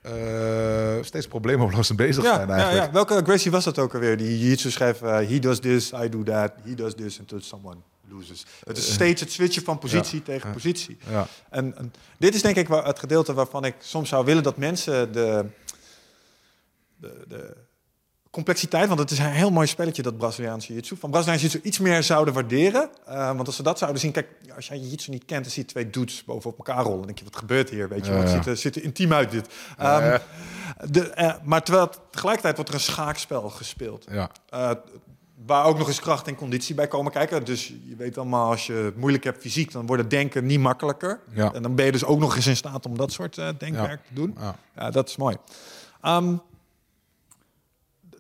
Eh, 0.05 0.97
steeds 1.01 1.27
probleemoplossend 1.27 1.99
bezig 1.99 2.25
Ja, 2.25 2.35
zijn 2.35 2.49
ja, 2.49 2.55
eigenlijk. 2.55 2.87
ja. 2.87 2.93
Welke 2.93 3.23
Gracie 3.25 3.51
was 3.51 3.65
dat 3.65 3.79
ook 3.79 3.95
alweer? 3.95 4.17
Die 4.17 4.39
jiu-jitsu 4.39 4.71
schrijft, 4.71 5.03
eh, 5.03 5.17
he 5.17 5.39
does 5.39 5.61
this, 5.61 5.93
I 5.93 6.09
do 6.09 6.23
that, 6.23 6.53
he 6.65 6.75
does 6.75 6.95
this 6.95 7.19
until 7.19 7.41
someone 7.41 7.77
loses. 8.09 8.47
Het 8.65 8.77
is 8.77 8.93
steeds 8.93 9.21
het 9.21 9.33
switchen 9.33 9.63
van 9.63 9.79
positie 9.79 10.23
tegen 10.23 10.53
positie. 10.53 10.99
Ja. 11.11 11.27
En, 11.51 11.77
en 11.77 11.93
dit 12.19 12.35
is 12.35 12.43
denk 12.43 12.57
ik 12.57 12.69
het 12.69 12.99
gedeelte 12.99 13.35
waarvan 13.35 13.65
ik 13.65 13.75
soms 13.79 14.09
zou 14.09 14.25
willen 14.25 14.43
dat 14.43 14.57
mensen 14.57 15.13
de, 15.13 15.45
de, 16.97 17.25
de 17.29 17.57
complexiteit, 18.35 18.89
want 18.89 19.01
het 19.01 19.11
is 19.11 19.19
een 19.19 19.31
heel 19.31 19.51
mooi 19.51 19.67
spelletje 19.67 20.03
dat 20.03 20.17
Braziliaanse 20.17 20.67
jiu-jitsu, 20.67 20.97
van 20.97 21.11
Braziliaanse 21.11 21.47
jiu-jitsu 21.47 21.69
iets 21.69 21.79
meer 21.79 22.03
zouden 22.03 22.35
waarderen. 22.35 22.91
Eh, 23.07 23.27
want 23.27 23.47
als 23.47 23.57
ze 23.57 23.63
dat 23.63 23.79
zouden 23.79 24.01
zien, 24.01 24.13
kijk, 24.13 24.29
als 24.55 24.67
jij 24.67 24.79
jiu-jitsu 24.79 25.11
niet 25.11 25.25
kent, 25.25 25.43
dan 25.43 25.53
zie 25.53 25.63
je 25.63 25.69
twee 25.69 25.91
dudes 25.91 26.25
bovenop 26.25 26.59
elkaar 26.59 26.83
rollen. 26.83 26.97
Dan 26.97 27.07
denk 27.07 27.19
je, 27.19 27.25
wat 27.25 27.37
gebeurt 27.37 27.71
hier? 27.71 27.89
Weet 27.89 28.07
je, 28.07 28.13
Ja, 28.13 28.19
het 28.19 28.29
ja. 28.29 28.37
ziet, 28.37 28.47
er, 28.47 28.57
ziet 28.57 28.77
er 28.77 28.83
intiem 28.83 29.13
uit 29.13 29.31
dit. 29.31 29.49
Ehm, 29.79 30.05
ja. 30.05 30.21
de, 30.91 31.11
eh, 31.11 31.35
maar 31.43 31.63
terwijl 31.63 31.91
tegelijkertijd 32.11 32.55
wordt 32.55 32.71
er 32.71 32.77
een 32.77 32.83
schaakspel 32.83 33.51
gespeeld. 33.51 34.07
Ja. 34.11 34.31
Eh, 34.49 34.71
waar 35.47 35.65
ook 35.65 35.79
nog 35.79 35.89
eens 35.89 36.01
kracht 36.01 36.27
en 36.27 36.35
conditie 36.35 36.75
bij 36.75 36.89
komen 36.89 37.13
kijken. 37.13 37.45
Dus 37.45 37.67
je 37.67 37.97
weet 37.97 38.19
allemaal, 38.19 38.51
als 38.51 38.67
je 38.67 38.73
het 38.73 38.97
moeilijk 38.97 39.25
hebt 39.25 39.41
fysiek, 39.41 39.73
dan 39.73 39.87
wordt 39.87 40.03
het 40.03 40.11
denken 40.11 40.47
niet 40.47 40.61
makkelijker. 40.61 41.21
Ja. 41.35 41.53
En 41.53 41.63
dan 41.63 41.75
ben 41.75 41.85
je 41.85 41.93
dus 41.93 42.05
ook 42.05 42.19
nog 42.19 42.37
eens 42.37 42.47
in 42.47 42.57
staat 42.57 42.87
om 42.87 42.97
dat 42.97 43.13
soort 43.13 43.35
denkwerk 43.35 44.07
te 44.07 44.15
doen. 44.15 44.37
Ja. 44.41 44.57
Ja, 44.77 44.91
dat 44.91 45.09
is 45.09 45.17
mooi. 45.17 45.37
Ehm, 46.01 46.35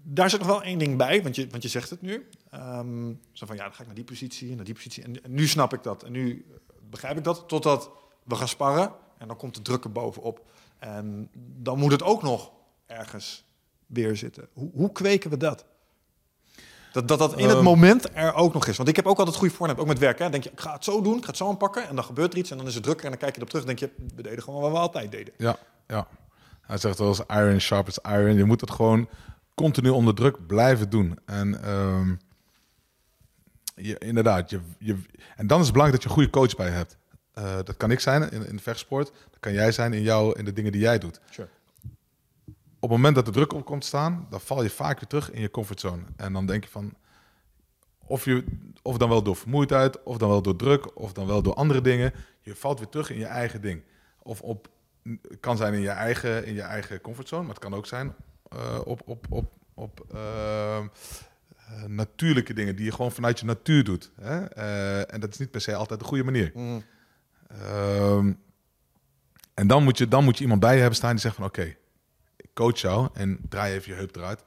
daar 0.06 0.30
zit 0.30 0.38
nog 0.38 0.48
wel 0.48 0.62
één 0.62 0.78
ding 0.78 0.96
bij, 0.96 1.22
want 1.22 1.36
je, 1.36 1.48
want 1.50 1.62
je 1.62 1.68
zegt 1.68 1.90
het 1.90 2.02
nu. 2.02 2.28
Ehm, 2.50 3.12
zo 3.32 3.46
van, 3.46 3.56
ja, 3.56 3.62
dan 3.62 3.72
ga 3.72 3.80
ik 3.80 3.86
naar 3.86 3.94
die 3.94 4.04
positie 4.04 4.50
en 4.50 4.56
naar 4.56 4.64
die 4.64 4.74
positie. 4.74 5.02
En, 5.02 5.24
en 5.24 5.34
nu 5.34 5.46
snap 5.46 5.72
ik 5.72 5.82
dat. 5.82 6.02
En 6.02 6.12
nu 6.12 6.46
begrijp 6.90 7.16
ik 7.16 7.24
dat, 7.24 7.44
totdat 7.48 7.90
we 8.24 8.34
gaan 8.34 8.48
sparren. 8.48 8.92
En 9.18 9.26
dan 9.26 9.36
komt 9.36 9.54
de 9.54 9.62
druk 9.62 9.84
er 9.84 9.92
bovenop. 9.92 10.44
En 10.78 11.30
dan 11.34 11.78
moet 11.78 11.92
het 11.92 12.02
ook 12.02 12.22
nog 12.22 12.50
ergens 12.86 13.44
weer 13.86 14.16
zitten. 14.16 14.48
Hoe, 14.52 14.70
hoe 14.74 14.92
kweken 14.92 15.30
we 15.30 15.36
dat? 15.36 15.64
Dat 16.92 17.08
dat, 17.08 17.18
dat 17.18 17.38
in 17.38 17.46
het 17.46 17.54
Ehm. 17.54 17.64
moment 17.64 18.08
er 18.16 18.34
ook 18.34 18.52
nog 18.54 18.66
is. 18.66 18.76
Want 18.76 18.88
ik 18.88 18.96
heb 18.96 19.06
ook 19.06 19.18
altijd 19.18 19.36
goede 19.36 19.54
voornemen, 19.54 19.82
ook 19.82 19.88
met 19.88 19.98
werk. 19.98 20.18
Hè. 20.18 20.30
denk 20.30 20.44
je, 20.44 20.50
ik 20.50 20.60
ga 20.60 20.72
het 20.72 20.84
zo 20.84 21.02
doen, 21.02 21.16
ik 21.16 21.22
ga 21.22 21.28
het 21.28 21.36
zo 21.36 21.48
aanpakken. 21.48 21.88
En 21.88 21.94
dan 21.94 22.04
gebeurt 22.04 22.32
er 22.32 22.38
iets 22.38 22.50
en 22.50 22.56
dan 22.56 22.66
is 22.66 22.74
het 22.74 22.82
drukker. 22.82 23.04
En 23.04 23.10
dan 23.10 23.20
kijk 23.20 23.30
je 23.32 23.36
erop 23.36 23.48
terug 23.50 23.64
en 23.66 23.76
denk 23.76 23.92
je, 23.92 24.14
we 24.16 24.22
deden 24.22 24.42
gewoon 24.42 24.60
wat 24.60 24.70
we 24.70 24.78
altijd 24.78 25.10
deden. 25.10 25.34
Ja, 25.36 25.56
ja. 25.86 26.06
Hij 26.60 26.78
zegt 26.78 26.98
wel 26.98 27.08
eens 27.08 27.22
iron 27.28 27.60
sharp 27.60 27.86
as 27.86 27.98
iron. 27.98 28.36
Je 28.36 28.44
moet 28.44 28.60
het 28.60 28.70
gewoon 28.70 29.08
continu 29.54 29.88
onder 29.88 30.14
druk 30.14 30.46
blijven 30.46 30.90
doen. 30.90 31.18
En 31.24 31.62
ehm, 31.62 32.14
je, 33.74 33.98
inderdaad, 33.98 34.50
je, 34.50 34.60
je, 34.78 34.96
en 35.36 35.46
dan 35.46 35.58
is 35.58 35.64
het 35.64 35.72
belangrijk 35.72 35.92
dat 35.92 36.02
je 36.02 36.08
een 36.08 36.14
goede 36.14 36.30
coach 36.30 36.56
bij 36.56 36.66
je 36.66 36.72
hebt. 36.72 36.96
Eh, 37.32 37.56
dat 37.64 37.76
kan 37.76 37.90
ik 37.90 38.00
zijn 38.00 38.30
in, 38.30 38.46
in 38.46 38.60
vechtsport. 38.60 39.12
Dat 39.30 39.40
kan 39.40 39.52
jij 39.52 39.72
zijn 39.72 39.92
in, 39.92 40.02
jou, 40.02 40.38
in 40.38 40.44
de 40.44 40.52
dingen 40.52 40.72
die 40.72 40.80
jij 40.80 40.98
doet. 40.98 41.20
Sure. 41.30 41.48
Op 42.54 42.90
het 42.90 42.98
moment 42.98 43.14
dat 43.14 43.24
de 43.24 43.30
druk 43.30 43.52
op 43.52 43.64
komt 43.64 43.84
staan, 43.84 44.26
dan 44.30 44.40
val 44.40 44.62
je 44.62 44.70
vaak 44.70 45.00
weer 45.00 45.08
terug 45.08 45.30
in 45.30 45.40
je 45.40 45.50
comfortzone. 45.50 46.02
En 46.16 46.32
dan 46.32 46.46
denk 46.46 46.64
je 46.64 46.70
van, 46.70 46.94
of, 47.98 48.24
je, 48.24 48.44
of 48.82 48.96
dan 48.96 49.08
wel 49.08 49.22
door 49.22 49.36
vermoeidheid, 49.36 50.02
of 50.02 50.18
dan 50.18 50.28
wel 50.28 50.42
door 50.42 50.56
druk, 50.56 50.98
of 50.98 51.12
dan 51.12 51.26
wel 51.26 51.42
door 51.42 51.54
andere 51.54 51.80
dingen. 51.80 52.12
Je 52.40 52.54
valt 52.54 52.78
weer 52.78 52.88
terug 52.88 53.10
in 53.10 53.18
je 53.18 53.26
eigen 53.26 53.60
ding. 53.60 53.82
Of 54.22 54.40
op, 54.40 54.68
het 55.02 55.40
kan 55.40 55.56
zijn 55.56 55.74
in 55.74 55.80
je 55.80 55.88
eigen, 55.88 56.46
in 56.46 56.54
je 56.54 56.62
eigen 56.62 57.00
comfortzone, 57.00 57.42
maar 57.42 57.54
het 57.54 57.64
kan 57.64 57.74
ook 57.74 57.86
zijn 57.86 58.14
op, 58.84 59.02
op, 59.04 59.26
op, 59.28 59.52
op 59.74 60.06
eh, 60.12 60.76
eh, 60.76 60.84
natuurlijke 61.86 62.54
dingen 62.54 62.76
die 62.76 62.84
je 62.84 62.92
gewoon 62.92 63.12
vanuit 63.12 63.40
je 63.40 63.46
natuur 63.46 63.84
doet. 63.84 64.10
Hè? 64.20 64.44
Eh, 64.44 65.14
en 65.14 65.20
dat 65.20 65.30
is 65.30 65.38
niet 65.38 65.50
per 65.50 65.60
se 65.60 65.74
altijd 65.74 66.00
de 66.00 66.06
goede 66.06 66.24
manier. 66.24 66.50
Mhm. 66.54 66.80
Ehm, 67.48 68.32
en 69.54 69.66
dan 69.66 69.84
moet, 69.84 69.98
je, 69.98 70.08
dan 70.08 70.24
moet 70.24 70.36
je 70.36 70.42
iemand 70.42 70.60
bij 70.60 70.72
je 70.72 70.78
hebben 70.78 70.96
staan 70.96 71.10
die 71.10 71.20
zegt 71.20 71.34
van 71.34 71.44
oké, 71.44 71.76
ik 72.36 72.50
coach 72.54 72.78
jou 72.78 73.08
en 73.12 73.38
draai 73.48 73.74
even 73.74 73.92
je 73.92 73.98
heup 73.98 74.16
eruit. 74.16 74.44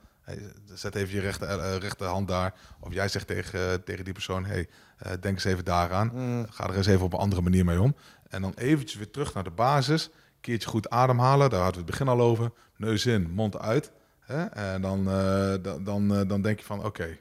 Zet 0.74 0.96
even 0.96 1.14
je 1.14 1.20
rechter, 1.20 1.60
eh, 1.60 1.76
rechterhand 1.78 2.28
daar. 2.28 2.54
Of 2.80 2.94
jij 2.94 3.08
zegt 3.08 3.28
tegen, 3.28 3.84
tegen 3.84 4.04
die 4.04 4.14
persoon, 4.14 4.46
hey, 4.46 4.68
eh, 4.98 5.12
denk 5.20 5.36
eens 5.36 5.44
even 5.44 5.66
daaraan. 5.66 6.08
Mhm. 6.14 6.46
Ga 6.50 6.68
er 6.68 6.76
eens 6.76 6.88
even 6.88 7.06
op 7.06 7.14
een 7.14 7.20
andere 7.20 7.42
manier 7.42 7.66
mee 7.66 7.82
om. 7.82 7.96
En 8.30 8.42
dan 8.42 8.54
eventjes 8.56 8.98
weer 8.98 9.12
terug 9.12 9.34
naar 9.34 9.44
de 9.44 9.52
basis. 9.52 10.10
Keertje 10.42 10.70
goed 10.70 10.90
ademhalen, 10.90 11.50
daar 11.50 11.62
hadden 11.64 11.82
we 11.82 11.88
het 11.88 11.98
begin 11.98 12.08
al 12.08 12.22
over. 12.22 12.52
Neus 12.76 13.06
in, 13.06 13.32
mond 13.32 13.60
uit. 13.60 13.92
Hè? 14.20 14.46
En 14.46 14.82
dan, 14.82 15.10
eh, 15.10 15.54
dan, 15.62 15.84
dan, 15.84 16.16
eh, 16.16 16.28
dan 16.28 16.42
denk 16.42 16.60
je 16.60 16.66
van, 16.66 16.86
oké, 16.86 17.18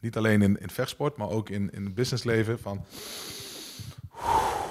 niet 0.00 0.16
alleen 0.16 0.42
in, 0.42 0.60
in 0.60 0.70
vechtsport, 0.70 1.16
maar 1.16 1.28
ook 1.28 1.48
in, 1.48 1.70
in 1.72 1.84
het 1.84 1.94
businessleven. 1.94 2.58
Van 2.58 2.84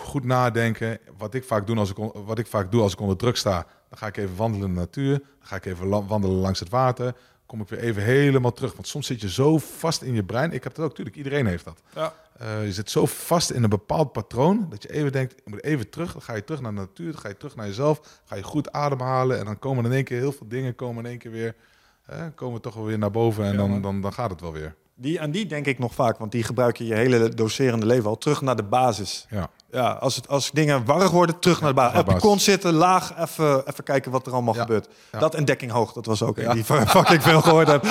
goed 0.04 0.24
nadenken. 0.24 1.00
Wat 1.18 1.34
ik, 1.34 1.44
vaak 1.44 1.68
doe 1.68 1.78
als 1.78 1.90
ik, 1.90 1.98
wat 2.14 2.40
ik 2.40 2.48
vaak 2.48 2.72
doe 2.72 2.82
als 2.82 2.94
ik 2.94 3.00
onder 3.00 3.18
druk 3.18 3.36
sta, 3.36 3.66
dan 3.90 3.98
ga 3.98 4.08
ik 4.08 4.18
even 4.18 4.36
wandelen 4.36 4.68
in 4.68 4.74
de 4.74 4.80
natuur. 4.80 5.20
Dan 5.20 5.48
ga 5.48 5.56
ik 5.56 5.66
even 5.66 6.08
wandelen 6.08 6.38
langs 6.38 6.60
het 6.60 6.70
water. 6.70 7.16
Kom 7.46 7.62
ik 7.62 7.68
weer 7.70 7.80
even 7.80 8.04
helemaal 8.04 8.54
terug. 8.54 8.74
Want 8.74 8.88
soms 8.88 9.08
zit 9.08 9.22
je 9.22 9.30
zo 9.30 9.58
vast 9.58 10.02
in 10.02 10.14
je 10.14 10.24
brein. 10.24 10.52
Ik 10.52 10.64
heb 10.64 10.76
dat 10.76 10.84
ook, 10.86 10.90
natuurlijk. 10.90 11.18
Iedereen 11.18 11.46
heeft 11.46 11.66
dat. 11.66 11.82
Ja. 11.96 12.14
Eh, 12.40 12.66
je 12.66 12.74
zit 12.74 12.90
zo 12.90 13.06
vast 13.06 13.52
in 13.52 13.64
een 13.64 13.70
bepaald 13.70 14.12
patroon 14.12 14.66
dat 14.70 14.84
je 14.84 14.92
even 14.94 15.12
denkt, 15.12 15.34
ik 15.34 15.46
moet 15.46 15.64
even 15.64 15.90
terug. 15.90 16.12
Dan 16.12 16.22
ga 16.22 16.36
je 16.36 16.44
terug 16.44 16.62
naar 16.62 16.74
de 16.74 16.80
natuur, 16.80 17.12
dan 17.12 17.22
ga 17.22 17.28
je 17.28 17.38
terug 17.38 17.56
naar 17.56 17.68
jezelf. 17.68 18.22
Ga 18.26 18.36
je 18.36 18.44
goed 18.44 18.72
ademhalen 18.72 19.40
en 19.40 19.46
dan 19.46 19.60
komen 19.60 19.86
in 19.86 19.92
één 19.92 20.04
keer 20.04 20.20
heel 20.20 20.32
veel 20.32 20.48
dingen 20.48 20.76
komen 20.76 21.04
in 21.04 21.10
één 21.10 21.20
keer 21.20 21.32
weer, 21.32 21.56
hè, 22.02 22.32
komen 22.32 22.62
toch 22.62 22.74
wel 22.74 22.86
weer 22.86 22.98
naar 22.98 23.12
boven 23.12 23.44
en 23.44 23.52
Ja, 23.52 23.58
dan, 23.58 23.82
dan, 23.82 24.02
dan 24.02 24.14
gaat 24.14 24.30
het 24.30 24.42
wel 24.42 24.52
weer. 24.52 24.76
Die, 25.02 25.22
aan 25.22 25.32
die 25.32 25.46
denk 25.46 25.66
ik 25.66 25.80
nog 25.80 25.94
vaak, 25.94 26.18
want 26.18 26.32
die 26.32 26.44
gebruik 26.44 26.78
je 26.78 26.86
je 26.86 26.94
hele 26.94 27.30
docerende 27.30 27.86
leven 27.86 28.10
al. 28.10 28.18
Terug 28.18 28.42
naar 28.42 28.56
de 28.56 28.64
basis. 28.64 29.26
Ja, 29.30 29.50
Ja, 29.72 29.92
als, 29.92 30.16
het, 30.16 30.28
als 30.28 30.52
dingen 30.52 30.86
warrig 30.86 31.12
worden, 31.12 31.40
terug 31.40 31.60
naar 31.62 31.70
de 31.70 31.76
basis. 31.76 31.94
de 31.94 32.00
Op 32.00 32.06
basis. 32.06 32.22
kont 32.22 32.42
zitten, 32.42 32.74
laag, 32.74 33.18
even, 33.18 33.68
even 33.68 33.84
kijken 33.84 34.12
wat 34.12 34.28
er 34.28 34.34
allemaal 34.34 34.54
Ja, 34.56 34.62
gebeurt. 34.62 34.88
ja. 35.12 35.20
Dat 35.20 35.36
en 35.36 35.46
dekking 35.46 35.72
hoog, 35.72 35.94
dat 35.94 36.06
was 36.06 36.24
ook 36.24 36.38
een 36.38 36.54
die 36.54 36.64
fucking 36.64 37.24
veel 37.24 37.42
gehoord 37.42 37.68
heb. 37.68 37.84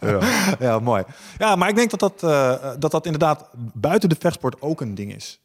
ja. 0.00 0.18
ja, 0.58 0.78
mooi. 0.78 1.04
Ja, 1.38 1.56
maar 1.56 1.68
ik 1.68 1.76
denk 1.76 1.90
dat 1.90 2.00
dat, 2.00 2.22
eh, 2.22 2.70
dat 2.78 2.90
dat 2.90 3.04
inderdaad 3.04 3.48
buiten 3.74 4.08
de 4.08 4.16
vechtsport 4.18 4.60
ook 4.60 4.80
een 4.80 4.94
ding 4.94 5.14
is. 5.14 5.40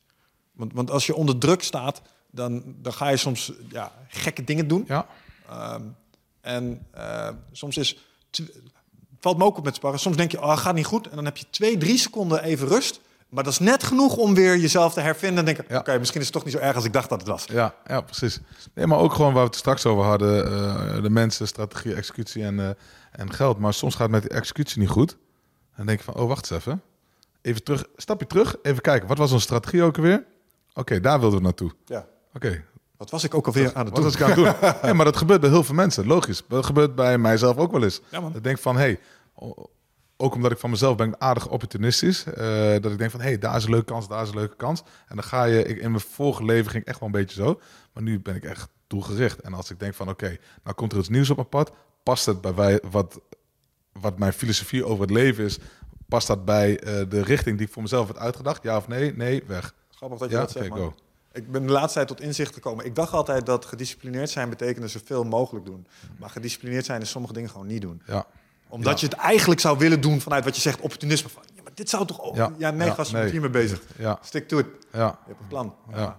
Want, 0.52 0.74
want 0.74 0.92
als 0.92 1.06
je 1.06 1.16
onder 1.16 1.38
druk 1.38 1.64
staat, 1.64 2.02
dan, 2.32 2.64
dan 2.66 2.94
ga 2.94 3.10
je 3.10 3.18
soms 3.18 3.52
ja, 3.70 3.92
gekke 4.08 4.44
dingen 4.44 4.68
doen. 4.68 4.84
ja. 4.88 5.06
Ehm, 5.50 5.82
en 6.42 6.86
eh, 6.92 7.30
soms 7.52 7.78
is... 7.78 7.98
valt 9.22 9.38
me 9.38 9.44
ook 9.44 9.58
op 9.58 9.64
met 9.64 9.76
sparren. 9.76 10.00
Soms 10.00 10.18
denk 10.18 10.32
je, 10.32 10.42
oh, 10.42 10.58
gaat 10.58 10.76
niet 10.76 10.86
goed. 10.86 11.10
En 11.10 11.16
dan 11.16 11.26
heb 11.26 11.38
je 11.38 11.46
twee, 11.50 11.78
drie 11.78 11.98
seconden 11.98 12.44
even 12.44 12.68
rust. 12.68 13.00
Maar 13.30 13.44
dat 13.44 13.54
is 13.54 13.60
net 13.60 13.84
genoeg 13.84 14.16
om 14.18 14.34
weer 14.36 14.58
jezelf 14.58 14.94
te 14.94 15.00
hervinden. 15.02 15.40
En 15.40 15.46
denken, 15.46 15.66
Ja. 15.70 15.80
oké, 15.80 15.98
misschien 16.00 16.20
is 16.20 16.26
het 16.26 16.36
toch 16.36 16.44
niet 16.46 16.54
zo 16.54 16.60
erg 16.60 16.76
als 16.76 16.86
ik 16.86 16.94
dacht 16.94 17.10
dat 17.10 17.20
het 17.20 17.28
was. 17.28 17.46
Ja, 17.46 17.76
ja, 17.88 18.02
precies. 18.02 18.40
Nee, 18.74 18.88
maar 18.88 18.98
ook 18.98 19.14
gewoon 19.14 19.34
waar 19.34 19.44
we 19.44 19.48
het 19.50 19.56
straks 19.58 19.86
over 19.86 20.04
hadden. 20.04 20.46
eh, 20.46 21.02
de 21.02 21.10
mensen, 21.10 21.48
strategie, 21.48 21.94
executie 21.96 22.44
en, 22.44 22.60
eh, 22.60 22.70
en 23.12 23.34
geld. 23.34 23.58
Maar 23.60 23.74
soms 23.74 23.94
gaat 23.96 24.12
het 24.12 24.22
met 24.22 24.24
de 24.32 24.38
executie 24.38 24.80
niet 24.80 24.90
goed. 24.90 25.18
Dan 25.78 25.86
denk 25.86 25.98
je 26.00 26.06
van, 26.06 26.16
oh, 26.16 26.28
wacht 26.28 26.52
eens 26.52 26.60
even. 26.66 26.82
Even 27.42 27.64
terug, 27.64 27.86
stapje 27.96 28.28
terug. 28.28 28.56
Even 28.62 28.82
kijken, 28.82 29.08
wat 29.08 29.18
was 29.18 29.32
onze 29.32 29.44
strategie 29.44 29.84
ook 29.84 29.98
alweer? 29.98 30.24
Oké, 30.74 31.00
daar 31.00 31.20
wilden 31.20 31.38
we 31.40 31.44
naartoe. 31.46 31.72
Ja. 31.86 32.06
Oké, 32.34 32.64
Wat 33.02 33.10
was 33.10 33.24
ik 33.24 33.34
ook 33.34 33.46
alweer 33.46 33.74
aan 33.74 33.86
het 33.86 33.96
doen? 33.96 34.04
was 34.04 34.14
ik 34.14 34.22
aan 34.22 34.30
het 34.30 34.36
doen? 34.36 34.46
ja, 34.90 34.94
maar 34.94 35.06
dat 35.06 35.18
gebeurt 35.18 35.42
bij 35.42 35.50
heel 35.50 35.64
veel 35.64 35.76
mensen, 35.76 36.08
logisch. 36.08 36.44
Dat 36.48 36.66
gebeurt 36.66 36.96
bij 36.96 37.18
mijzelf 37.18 37.58
ook 37.58 37.72
wel 37.72 37.84
eens. 37.84 38.02
Ja, 38.10 38.20
man. 38.20 38.28
Dat 38.30 38.38
ik 38.38 38.44
denk 38.44 38.58
van, 38.58 38.76
hé, 38.76 38.82
hey, 38.82 39.00
ook 40.18 40.36
omdat 40.36 40.52
ik 40.52 40.58
van 40.58 40.70
mezelf 40.70 40.96
ben 40.96 41.22
aardig 41.22 41.50
opportunistisch. 41.50 42.24
eh, 42.24 42.72
dat 42.82 42.92
ik 42.92 42.98
denk 42.98 43.12
van, 43.12 43.20
hé, 43.20 43.28
hey, 43.28 43.38
daar 43.38 43.56
is 43.56 43.64
een 43.64 43.70
leuke 43.70 43.86
kans, 43.86 44.08
daar 44.08 44.22
is 44.24 44.30
een 44.30 44.36
leuke 44.36 44.56
kans. 44.56 44.84
En 45.08 45.16
dan 45.16 45.24
ga 45.24 45.44
je, 45.44 45.64
ik, 45.64 45.78
in 45.78 45.92
mijn 45.92 46.04
vorige 46.04 46.46
leven 46.46 46.72
ging 46.72 46.84
ik 46.84 46.90
echt 46.90 47.00
wel 47.00 47.10
een 47.10 47.16
beetje 47.16 47.44
zo. 47.44 47.60
Maar 47.94 48.04
nu 48.04 48.20
ben 48.20 48.36
ik 48.36 48.44
echt 48.44 48.70
doelgericht. 48.88 49.42
En 49.42 49.54
als 49.54 49.72
ik 49.72 49.80
denk 49.80 49.94
van, 49.94 50.10
oké, 50.10 50.38
nou 50.64 50.76
komt 50.76 50.92
er 50.92 51.00
iets 51.00 51.10
nieuws 51.10 51.30
op 51.30 51.36
mijn 51.36 51.50
pad. 51.50 51.72
Past 52.04 52.26
het 52.26 52.42
bij 52.42 52.56
wij, 52.56 52.82
wat, 52.92 53.20
wat 53.92 54.20
mijn 54.20 54.34
filosofie 54.34 54.86
over 54.86 55.02
het 55.02 55.12
leven 55.12 55.44
is? 55.44 55.60
Past 56.08 56.28
dat 56.28 56.46
bij 56.46 56.80
eh, 56.80 57.10
de 57.10 57.24
richting 57.24 57.58
die 57.58 57.68
ik 57.68 57.74
voor 57.74 57.82
mezelf 57.82 58.08
heb 58.08 58.18
uitgedacht? 58.18 58.64
Ja 58.64 58.78
of 58.78 58.88
nee? 58.88 59.14
Nee, 59.16 59.44
weg. 59.48 59.74
Grappig 59.90 60.20
dat 60.20 60.30
je 60.30 60.36
Ja, 60.36 60.42
dat 60.42 60.52
zegt. 60.52 60.70
Ik 61.34 61.52
ben 61.52 61.66
de 61.68 61.72
laatste 61.72 61.94
tijd 61.94 62.08
tot 62.08 62.22
inzicht 62.22 62.54
gekomen. 62.54 62.86
Ik 62.86 62.96
dacht 62.96 63.14
altijd 63.14 63.46
dat 63.46 63.66
gedisciplineerd 63.66 64.30
zijn 64.30 64.50
betekende 64.50 64.88
zoveel 64.88 65.24
mogelijk 65.24 65.66
doen. 65.66 65.88
Maar 66.20 66.30
gedisciplineerd 66.30 66.86
zijn 66.86 67.02
is 67.02 67.10
sommige 67.10 67.34
dingen 67.34 67.50
gewoon 67.50 67.68
niet 67.68 67.82
doen. 67.82 68.02
Ja, 68.06 68.26
Omdat 68.68 69.00
je 69.00 69.06
het 69.06 69.16
eigenlijk 69.16 69.60
zou 69.60 69.78
willen 69.78 70.02
doen 70.02 70.22
vanuit 70.22 70.44
wat 70.44 70.56
je 70.56 70.62
zegt, 70.62 70.82
opportunisme. 70.82 71.30
Van, 71.30 71.44
ja, 71.56 71.62
maar 71.64 71.72
dit 71.74 71.90
zou 71.90 72.06
toch 72.06 72.22
ook... 72.22 72.36
Ja, 72.36 72.52
Ja, 72.58 72.72
nee, 72.72 72.88
ja, 72.88 72.94
gast, 72.94 73.12
je 73.12 73.18
nee. 73.18 73.32
hiermee 73.32 73.50
bezig. 73.50 73.82
ja, 73.98 74.20
Stick 74.22 74.48
to 74.48 74.58
it. 74.58 74.68
ja. 74.92 75.08
Je 75.08 75.28
hebt 75.28 75.40
een 75.40 75.48
plan. 75.48 75.76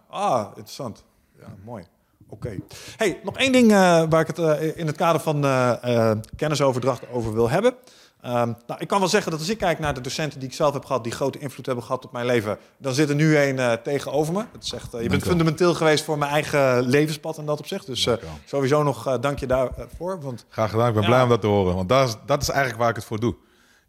Ah, 0.09 0.47
interessant. 0.49 1.05
Ja, 1.39 1.55
mooi. 1.65 1.85
Oké. 2.33 2.57
Hey, 2.97 3.21
nog 3.25 3.37
één 3.37 3.53
ding 3.53 3.73
eh, 3.73 4.03
waar 4.09 4.21
ik 4.21 4.27
het 4.27 4.39
eh, 4.39 4.77
in 4.77 4.87
het 4.87 4.97
kader 4.97 5.21
van 5.21 5.45
eh, 5.45 6.13
kennisoverdracht 6.37 7.09
over 7.09 7.35
wil 7.35 7.51
hebben. 7.51 7.75
Ehm, 8.23 8.53
nou, 8.67 8.81
ik 8.81 8.89
kan 8.89 8.99
wel 8.99 9.09
zeggen 9.09 9.31
dat 9.31 9.41
als 9.41 9.49
ik 9.49 9.59
kijk 9.59 9.79
naar 9.79 9.95
de 9.95 10.01
docenten 10.01 10.39
die 10.41 10.49
ik 10.49 10.55
zelf 10.55 10.73
heb 10.73 10.85
gehad, 10.85 11.05
die 11.05 11.13
grote 11.13 11.39
invloed 11.39 11.67
hebben 11.67 11.85
gehad 11.85 12.05
op 12.05 12.13
mijn 12.13 12.27
leven, 12.27 12.59
dan 12.79 12.95
zit 12.95 13.09
er 13.09 13.15
nu 13.15 13.37
een 13.39 13.59
eh, 13.59 13.73
tegenover 13.73 14.33
me. 14.33 14.45
Het 14.53 14.67
zegt, 14.67 14.95
eh, 14.95 15.03
je 15.03 15.09
bent 15.09 15.11
Dank 15.11 15.23
u 15.23 15.25
wel. 15.25 15.29
fundamenteel 15.37 15.75
geweest 15.75 16.05
voor 16.05 16.19
mijn 16.19 16.31
eigen 16.31 16.83
levenspad 16.83 17.39
en 17.39 17.45
dat 17.47 17.59
opzicht. 17.59 17.87
Dus 17.87 18.07
eh, 18.07 18.15
sowieso 18.45 18.83
nog 18.83 19.19
dank 19.21 19.39
je 19.39 19.47
daarvoor. 19.47 20.21
Want 20.21 20.47
Graag 20.49 20.71
gedaan. 20.71 20.89
Ik 20.89 20.93
ben 20.95 21.03
Ja. 21.03 21.09
blij 21.09 21.23
om 21.23 21.29
dat 21.29 21.41
te 21.41 21.47
horen. 21.47 21.75
Want 21.75 21.89
dat 21.89 22.09
is, 22.09 22.17
dat 22.27 22.43
is 22.43 22.49
eigenlijk 22.49 22.81
waar 22.81 22.91
ik 22.91 22.97
het 22.97 23.05
voor 23.05 23.21
doe. 23.21 23.35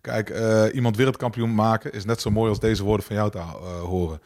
Kijk, 0.02 0.34
iemand 0.74 0.98
wereldkampioen 0.98 1.56
maken 1.56 1.92
is 1.94 2.06
net 2.06 2.22
zo 2.22 2.30
mooi 2.32 2.50
als 2.50 2.60
deze 2.60 2.84
woorden 2.84 3.06
van 3.06 3.16
jou 3.16 3.32
te 3.32 3.40
horen. 3.88 4.22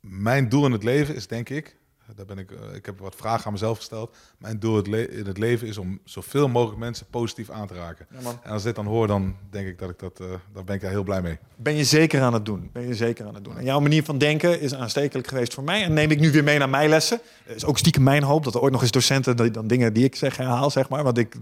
Mijn 0.00 0.48
doel 0.48 0.64
in 0.66 0.72
het 0.72 0.84
leven 0.84 1.14
is, 1.14 1.26
denk 1.26 1.48
ik, 1.48 1.76
daar 2.16 2.26
ben 2.26 2.38
ik, 2.38 2.50
eh, 2.50 2.74
ik 2.74 2.86
heb 2.86 2.98
wat 2.98 3.14
vragen 3.16 3.46
aan 3.46 3.52
mezelf 3.52 3.76
gesteld. 3.76 4.16
Mijn 4.38 4.58
doel 4.58 4.82
in 4.84 4.92
het 4.92 5.10
in 5.10 5.26
het 5.26 5.38
leven 5.38 5.66
is 5.68 5.78
om 5.78 6.00
zoveel 6.04 6.48
mogelijk 6.48 6.78
mensen 6.78 7.06
positief 7.10 7.50
aan 7.50 7.66
te 7.66 7.74
raken. 7.74 8.06
Ja. 8.10 8.30
En 8.42 8.50
als 8.50 8.58
ik 8.60 8.66
dit 8.66 8.74
dan 8.74 8.86
hoor, 8.86 9.06
dan 9.06 9.36
denk 9.50 9.66
ik 9.66 9.78
dat 9.78 9.90
ik 9.90 9.98
dat, 9.98 10.16
daar 10.52 10.64
ben 10.64 10.74
ik 10.74 10.80
daar 10.80 10.90
heel 10.90 11.02
blij 11.02 11.22
mee. 11.22 11.38
ben 11.56 11.74
je 11.76 11.84
zeker 11.84 12.22
aan 12.22 12.32
het 12.34 12.44
doen. 12.44 12.70
Ben 12.72 12.86
je 12.86 12.94
zeker 12.94 13.26
aan 13.26 13.34
het 13.34 13.44
doen. 13.44 13.58
En 13.58 13.64
jouw 13.64 13.80
manier 13.80 14.04
van 14.04 14.18
denken 14.18 14.60
is 14.60 14.74
aanstekelijk 14.74 15.28
geweest 15.28 15.54
voor 15.54 15.64
mij. 15.64 15.82
En 15.82 15.92
neem 15.92 16.10
ik 16.10 16.20
nu 16.20 16.30
weer 16.30 16.44
mee 16.44 16.58
naar 16.58 16.68
mijn 16.68 16.88
lessen. 16.88 17.20
Het 17.44 17.56
is 17.56 17.64
ook 17.64 17.78
stiekem 17.78 18.02
mijn 18.02 18.22
hoop 18.22 18.44
dat 18.44 18.54
er 18.54 18.60
ooit 18.60 18.72
nog 18.72 18.82
eens 18.82 18.90
docenten 18.90 19.36
die 19.36 19.50
dan 19.50 19.66
dingen 19.66 19.92
die 19.92 20.04
ik 20.04 20.16
zeg 20.16 20.36
herhaal, 20.36 20.70
zeg 20.70 20.88
maar. 20.88 21.02
Want 21.02 21.18
ik 21.18 21.36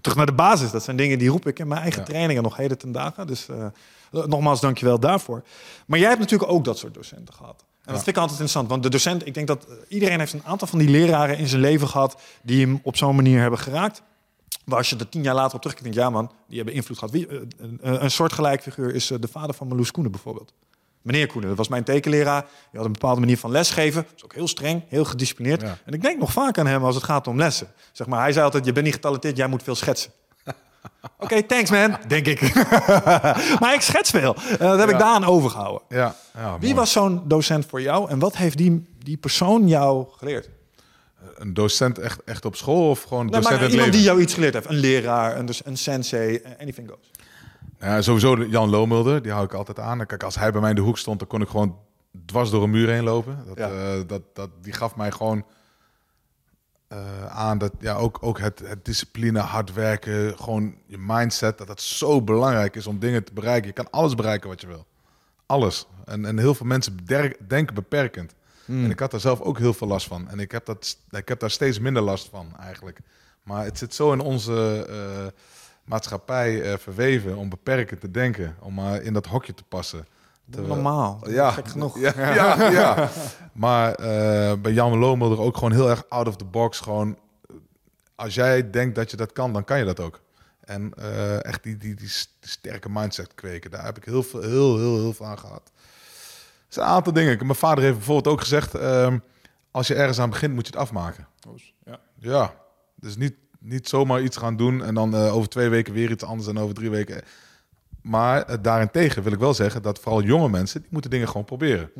terug 0.00 0.16
naar 0.16 0.26
de 0.26 0.32
basis. 0.32 0.70
Dat 0.70 0.82
zijn 0.82 0.96
dingen 0.96 1.18
die 1.18 1.28
roep 1.28 1.46
ik 1.46 1.58
in 1.58 1.68
mijn 1.68 1.80
eigen 1.80 2.00
Ja. 2.00 2.06
trainingen 2.06 2.42
nog 2.42 2.56
heden 2.56 2.78
ten 2.78 2.92
dagen. 2.92 3.26
Dus 3.26 3.48
eh, 3.48 3.66
nogmaals, 4.26 4.60
dankjewel 4.60 5.00
daarvoor. 5.00 5.42
Maar 5.86 5.98
jij 5.98 6.08
hebt 6.08 6.20
natuurlijk 6.20 6.50
ook 6.50 6.64
dat 6.64 6.78
soort 6.78 6.94
docenten 6.94 7.34
gehad. 7.34 7.64
En 7.84 7.92
dat 7.92 8.02
vind 8.02 8.16
ik 8.16 8.22
altijd 8.22 8.40
interessant. 8.40 8.68
Want 8.68 8.82
de 8.82 8.88
docent, 8.88 9.26
ik 9.26 9.34
denk 9.34 9.46
dat 9.46 9.66
eh, 9.66 9.74
iedereen 9.88 10.18
heeft 10.18 10.32
een 10.32 10.44
aantal 10.44 10.68
van 10.68 10.78
die 10.78 10.88
leraren 10.88 11.38
in 11.38 11.46
zijn 11.46 11.60
leven 11.60 11.88
gehad 11.88 12.20
die 12.42 12.60
hem 12.60 12.80
op 12.82 12.96
zo'n 12.96 13.16
manier 13.16 13.40
hebben 13.40 13.58
geraakt. 13.58 14.02
Maar 14.64 14.78
als 14.78 14.90
je 14.90 14.96
er 14.96 15.08
tien 15.08 15.22
jaar 15.22 15.34
later 15.34 15.54
op 15.54 15.60
terugkijkt, 15.60 15.94
denk 15.94 16.06
ja 16.06 16.10
man, 16.10 16.32
die 16.48 16.56
hebben 16.56 16.74
invloed 16.74 16.98
gehad. 16.98 17.14
Wie, 17.14 17.26
eh, 17.26 17.38
een, 17.58 18.04
een, 18.04 18.10
soortgelijk 18.10 18.62
figuur 18.62 18.94
is 18.94 19.10
eh, 19.10 19.18
de 19.20 19.28
vader 19.28 19.54
van 19.54 19.68
Marloes 19.68 19.90
Koenen 19.90 20.12
bijvoorbeeld. 20.12 20.52
Meneer 21.02 21.26
Koenen, 21.26 21.48
dat 21.48 21.58
was 21.58 21.68
mijn 21.68 21.84
tekenleraar. 21.84 22.40
Die 22.40 22.80
had 22.80 22.84
een 22.84 22.92
bepaalde 22.92 23.20
manier 23.20 23.38
van 23.38 23.50
lesgeven. 23.50 24.06
Was 24.12 24.24
ook 24.24 24.34
heel 24.34 24.48
streng, 24.48 24.82
heel 24.88 25.04
gedisciplineerd. 25.04 25.60
Ja. 25.60 25.78
En 25.84 25.92
ik 25.92 26.02
denk 26.02 26.18
nog 26.18 26.32
vaak 26.32 26.58
aan 26.58 26.66
hem 26.66 26.84
als 26.84 26.94
het 26.94 27.04
gaat 27.04 27.26
om 27.26 27.36
lessen. 27.36 27.68
Zeg 27.92 28.06
maar, 28.06 28.20
hij 28.20 28.32
zei 28.32 28.44
altijd, 28.44 28.64
je 28.64 28.72
bent 28.72 28.84
niet 28.84 28.94
getalenteerd, 28.94 29.36
jij 29.36 29.46
moet 29.46 29.62
veel 29.62 29.74
schetsen. 29.74 30.12
Oké, 31.18 31.42
thanks 31.42 31.70
man, 31.70 31.96
denk 32.08 32.26
ik. 32.26 32.54
maar 33.60 33.74
ik 33.74 33.80
schets 33.80 34.10
veel. 34.10 34.34
En 34.48 34.58
dat 34.58 34.78
heb 34.78 34.86
ik 34.88 34.92
Ja. 34.94 34.98
daaraan 34.98 35.24
overgehouden. 35.24 35.82
Ja, 35.88 36.14
ja 36.34 36.58
Wie 36.58 36.74
was 36.74 36.92
zo'n 36.92 37.22
docent 37.24 37.66
voor 37.66 37.80
jou 37.82 38.10
en 38.10 38.18
wat 38.18 38.36
heeft 38.36 38.56
die, 38.56 38.86
die 38.98 39.16
persoon 39.16 39.68
jou 39.68 40.06
geleerd? 40.16 40.50
Een 41.36 41.54
docent 41.54 41.98
echt, 41.98 42.24
echt 42.24 42.44
op 42.44 42.56
school 42.56 42.90
of 42.90 43.02
gewoon 43.02 43.24
Nee, 43.26 43.34
docent 43.40 43.50
maar 43.60 43.60
iemand 43.70 43.74
leven? 43.78 43.92
die 43.92 44.02
jou 44.02 44.20
iets 44.20 44.34
geleerd 44.34 44.54
heeft. 44.54 44.68
Een 44.68 44.76
leraar, 44.76 45.36
een, 45.38 45.46
dus 45.46 45.64
een 45.66 45.76
sensei, 45.76 46.42
anything 46.60 46.88
goes. 46.90 47.10
Ja, 47.80 48.02
sowieso 48.02 48.44
Jan 48.44 48.70
Loomulder, 48.70 49.22
die 49.22 49.32
hou 49.32 49.44
ik 49.44 49.52
altijd 49.54 49.78
aan. 49.78 50.06
Kijk, 50.06 50.22
als 50.22 50.34
hij 50.34 50.52
bij 50.52 50.60
mij 50.60 50.70
in 50.70 50.76
de 50.76 50.82
hoek 50.82 50.98
stond, 50.98 51.18
dan 51.18 51.28
kon 51.28 51.40
ik 51.40 51.48
gewoon 51.48 51.76
dwars 52.26 52.50
door 52.50 52.62
een 52.62 52.70
muur 52.70 52.88
heen 52.88 53.02
lopen. 53.04 53.38
Dat, 53.46 53.58
Ja. 53.58 53.68
eh, 53.70 54.00
dat, 54.06 54.22
dat, 54.34 54.48
die 54.62 54.72
gaf 54.72 54.96
mij 54.96 55.10
gewoon 55.10 55.44
eh, 56.92 57.26
aan 57.26 57.58
dat 57.58 57.72
ja, 57.78 57.94
ook, 57.94 58.18
ook 58.20 58.38
het, 58.38 58.58
het 58.64 58.84
discipline, 58.84 59.38
hard 59.38 59.72
werken, 59.72 60.38
gewoon 60.38 60.74
je 60.86 60.98
mindset, 60.98 61.58
dat 61.58 61.66
dat 61.66 61.80
zo 61.80 62.22
belangrijk 62.22 62.76
is 62.76 62.86
om 62.86 62.98
dingen 62.98 63.24
te 63.24 63.32
bereiken. 63.32 63.66
Je 63.66 63.72
kan 63.72 63.90
alles 63.90 64.14
bereiken 64.14 64.48
wat 64.48 64.60
je 64.60 64.66
wil. 64.66 64.86
Alles. 65.46 65.86
En, 66.04 66.24
en 66.24 66.38
heel 66.38 66.54
veel 66.54 66.66
mensen 66.66 66.96
denken 67.46 67.74
beperkend. 67.74 68.34
En 68.66 68.90
ik 68.90 68.98
had 68.98 69.10
daar 69.10 69.20
zelf 69.20 69.40
ook 69.40 69.58
heel 69.58 69.74
veel 69.74 69.86
last 69.86 70.06
van. 70.06 70.28
En 70.28 70.38
ik 70.38 70.52
heb, 70.52 70.64
dat, 70.64 70.98
ik 71.10 71.28
heb 71.28 71.40
daar 71.40 71.50
steeds 71.50 71.78
minder 71.78 72.02
last 72.02 72.28
van 72.28 72.56
eigenlijk. 72.58 72.98
Maar 73.42 73.64
het 73.64 73.78
zit 73.78 73.94
zo 73.94 74.12
in 74.12 74.20
onze 74.20 74.86
eh, 74.88 75.26
maatschappij 75.84 76.62
eh, 76.62 76.78
verweven 76.78 77.36
om 77.36 77.48
beperkend 77.48 78.00
te 78.00 78.10
denken. 78.10 78.56
Om 78.60 78.74
maar 78.74 79.02
in 79.02 79.12
dat 79.12 79.26
hokje 79.26 79.54
te 79.54 79.64
passen. 79.68 80.06
Terwijl- 80.52 80.74
Normaal, 80.74 81.30
Ja, 81.30 81.50
gek 81.50 81.68
genoeg. 81.68 81.98
Ja, 81.98 82.12
ja, 82.16 82.70
ja. 82.70 83.08
Maar 83.52 83.94
eh, 83.94 84.52
bij 84.58 84.72
Jan 84.72 84.98
Loomulder 84.98 85.40
ook 85.40 85.54
gewoon 85.54 85.72
heel 85.72 85.90
erg 85.90 86.04
out 86.08 86.28
of 86.28 86.36
the 86.36 86.44
box. 86.44 86.80
Gewoon, 86.80 87.18
eh, 87.48 87.56
als 88.14 88.34
jij 88.34 88.70
denkt 88.70 88.94
dat 88.94 89.10
je 89.10 89.16
dat 89.16 89.32
kan, 89.32 89.52
dan 89.52 89.64
kan 89.64 89.78
je 89.78 89.84
dat 89.84 90.00
ook. 90.00 90.20
En 90.64 90.92
eh, 90.96 91.44
echt 91.44 91.62
die, 91.62 91.76
die, 91.76 91.94
die, 91.94 92.08
sterke 92.40 92.88
mindset 92.90 93.34
kweken, 93.34 93.70
daar 93.70 93.84
heb 93.84 93.96
ik 93.96 94.04
heel 94.04 94.22
veel, 94.22 94.40
heel, 94.42 94.78
heel, 94.78 94.98
heel 94.98 95.12
veel 95.12 95.26
aan 95.26 95.38
gehad. 95.38 95.62
Er 95.74 96.78
zijn 96.78 96.86
een 96.86 96.92
aantal 96.92 97.12
dingen. 97.12 97.36
Mijn 97.38 97.54
vader 97.58 97.84
heeft 97.84 97.96
bijvoorbeeld 97.96 98.34
ook 98.34 98.40
gezegd, 98.40 98.74
ehm, 98.74 99.18
als 99.70 99.86
je 99.86 99.94
ergens 99.94 100.18
aan 100.20 100.30
begint, 100.30 100.54
moet 100.54 100.66
je 100.66 100.72
het 100.72 100.80
afmaken. 100.80 101.26
Ja. 101.84 102.00
Ja, 102.18 102.54
dus 102.94 103.16
niet, 103.16 103.34
niet 103.58 103.88
zomaar 103.88 104.22
iets 104.22 104.36
gaan 104.36 104.56
doen 104.56 104.84
en 104.84 104.94
dan 104.94 105.14
eh, 105.14 105.34
over 105.34 105.48
twee 105.48 105.68
weken 105.68 105.92
weer 105.92 106.10
iets 106.10 106.24
anders 106.24 106.48
en 106.48 106.58
over 106.58 106.74
drie 106.74 106.90
weken. 106.90 107.22
Maar 108.02 108.42
eh, 108.42 108.56
daarentegen 108.62 109.22
wil 109.22 109.32
ik 109.32 109.38
wel 109.38 109.54
zeggen 109.54 109.82
dat 109.82 109.98
vooral 109.98 110.22
jonge 110.22 110.48
mensen, 110.48 110.80
die 110.80 110.90
moeten 110.92 111.10
dingen 111.10 111.28
gewoon 111.28 111.44
proberen. 111.44 111.90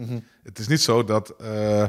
Het 0.43 0.59
is 0.59 0.69
niet 0.69 0.81
zo 0.81 1.05
dat 1.05 1.35
eh, 1.37 1.85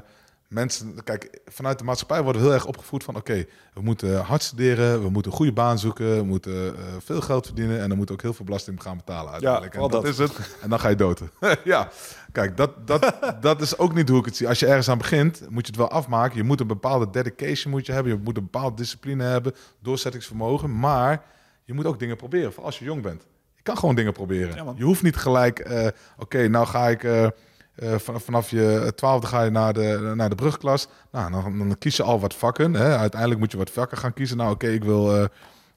mensen, 0.53 1.03
kijk, 1.03 1.39
vanuit 1.45 1.77
de 1.77 1.83
maatschappij 1.83 2.21
worden 2.21 2.41
we 2.41 2.47
heel 2.47 2.55
erg 2.55 2.65
opgevoed 2.65 3.03
van, 3.03 3.15
oké, 3.15 3.45
we 3.73 3.81
moeten 3.81 4.19
hard 4.19 4.43
studeren, 4.43 5.01
we 5.01 5.09
moeten 5.09 5.31
een 5.31 5.37
goede 5.37 5.53
baan 5.53 5.79
zoeken, 5.79 6.15
we 6.15 6.23
moeten 6.23 6.75
eh, 6.75 6.83
veel 6.99 7.21
geld 7.21 7.45
verdienen 7.45 7.81
en 7.81 7.87
dan 7.87 7.97
moeten 7.97 8.07
we 8.07 8.21
ook 8.21 8.21
heel 8.21 8.33
veel 8.33 8.45
belasting 8.45 8.81
gaan 8.81 8.97
betalen 8.97 9.31
uiteindelijk. 9.31 9.73
vooral 9.73 9.89
en 9.89 9.95
dat, 9.95 10.17
dat. 10.17 10.27
is 10.27 10.35
het. 10.35 10.55
En 10.61 10.69
dan 10.69 10.79
ga 10.79 10.89
je 10.89 10.95
dood. 10.95 11.21
ja, 11.63 11.89
kijk, 12.31 12.57
dat, 12.57 12.87
dat, 12.87 13.15
dat 13.41 13.61
is 13.61 13.77
ook 13.77 13.93
niet 13.93 14.09
hoe 14.09 14.19
ik 14.19 14.25
het 14.25 14.35
zie. 14.35 14.47
Als 14.47 14.59
je 14.59 14.67
ergens 14.67 14.89
aan 14.89 14.97
begint, 14.97 15.41
moet 15.49 15.65
je 15.65 15.71
het 15.71 15.81
wel 15.81 15.89
afmaken. 15.89 16.37
Je 16.37 16.43
moet 16.43 16.59
een 16.59 16.67
bepaalde 16.67 17.09
dedication 17.09 17.71
moet 17.71 17.85
je 17.85 17.91
hebben, 17.91 18.11
je 18.11 18.19
moet 18.23 18.37
een 18.37 18.43
bepaalde 18.43 18.75
discipline 18.75 19.23
hebben, 19.23 19.53
doorzettingsvermogen, 19.79 20.79
maar 20.79 21.23
je 21.63 21.73
moet 21.73 21.85
ook 21.85 21.99
dingen 21.99 22.17
proberen, 22.17 22.49
vooral 22.49 22.65
als 22.65 22.79
je 22.79 22.85
jong 22.85 23.01
bent. 23.01 23.25
Je 23.63 23.69
kan 23.69 23.77
gewoon 23.77 23.95
dingen 23.95 24.13
proberen. 24.13 24.55
Ja, 24.55 24.73
je 24.75 24.83
hoeft 24.83 25.03
niet 25.03 25.15
gelijk, 25.15 25.59
eh, 25.59 25.87
oké, 26.17 26.47
nou 26.47 26.65
ga 26.65 26.87
ik... 26.87 27.31
van- 27.75 28.21
vanaf 28.21 28.49
je 28.49 28.91
twaalfde 28.95 29.27
ga 29.27 29.43
je 29.43 29.49
naar 29.49 29.73
de, 29.73 30.11
naar 30.15 30.29
de 30.29 30.35
brugklas. 30.35 30.87
Nou, 31.11 31.31
dan, 31.31 31.57
dan 31.57 31.77
kies 31.77 31.95
je 31.97 32.03
al 32.03 32.19
wat 32.19 32.33
vakken. 32.35 32.73
Hè. 32.73 32.97
Uiteindelijk 32.97 33.39
moet 33.39 33.51
je 33.51 33.57
wat 33.57 33.69
vakken 33.69 33.97
gaan 33.97 34.13
kiezen. 34.13 34.37
Nou, 34.37 34.51
oké, 34.51 34.67
ik 34.67 34.83
wil... 34.83 35.23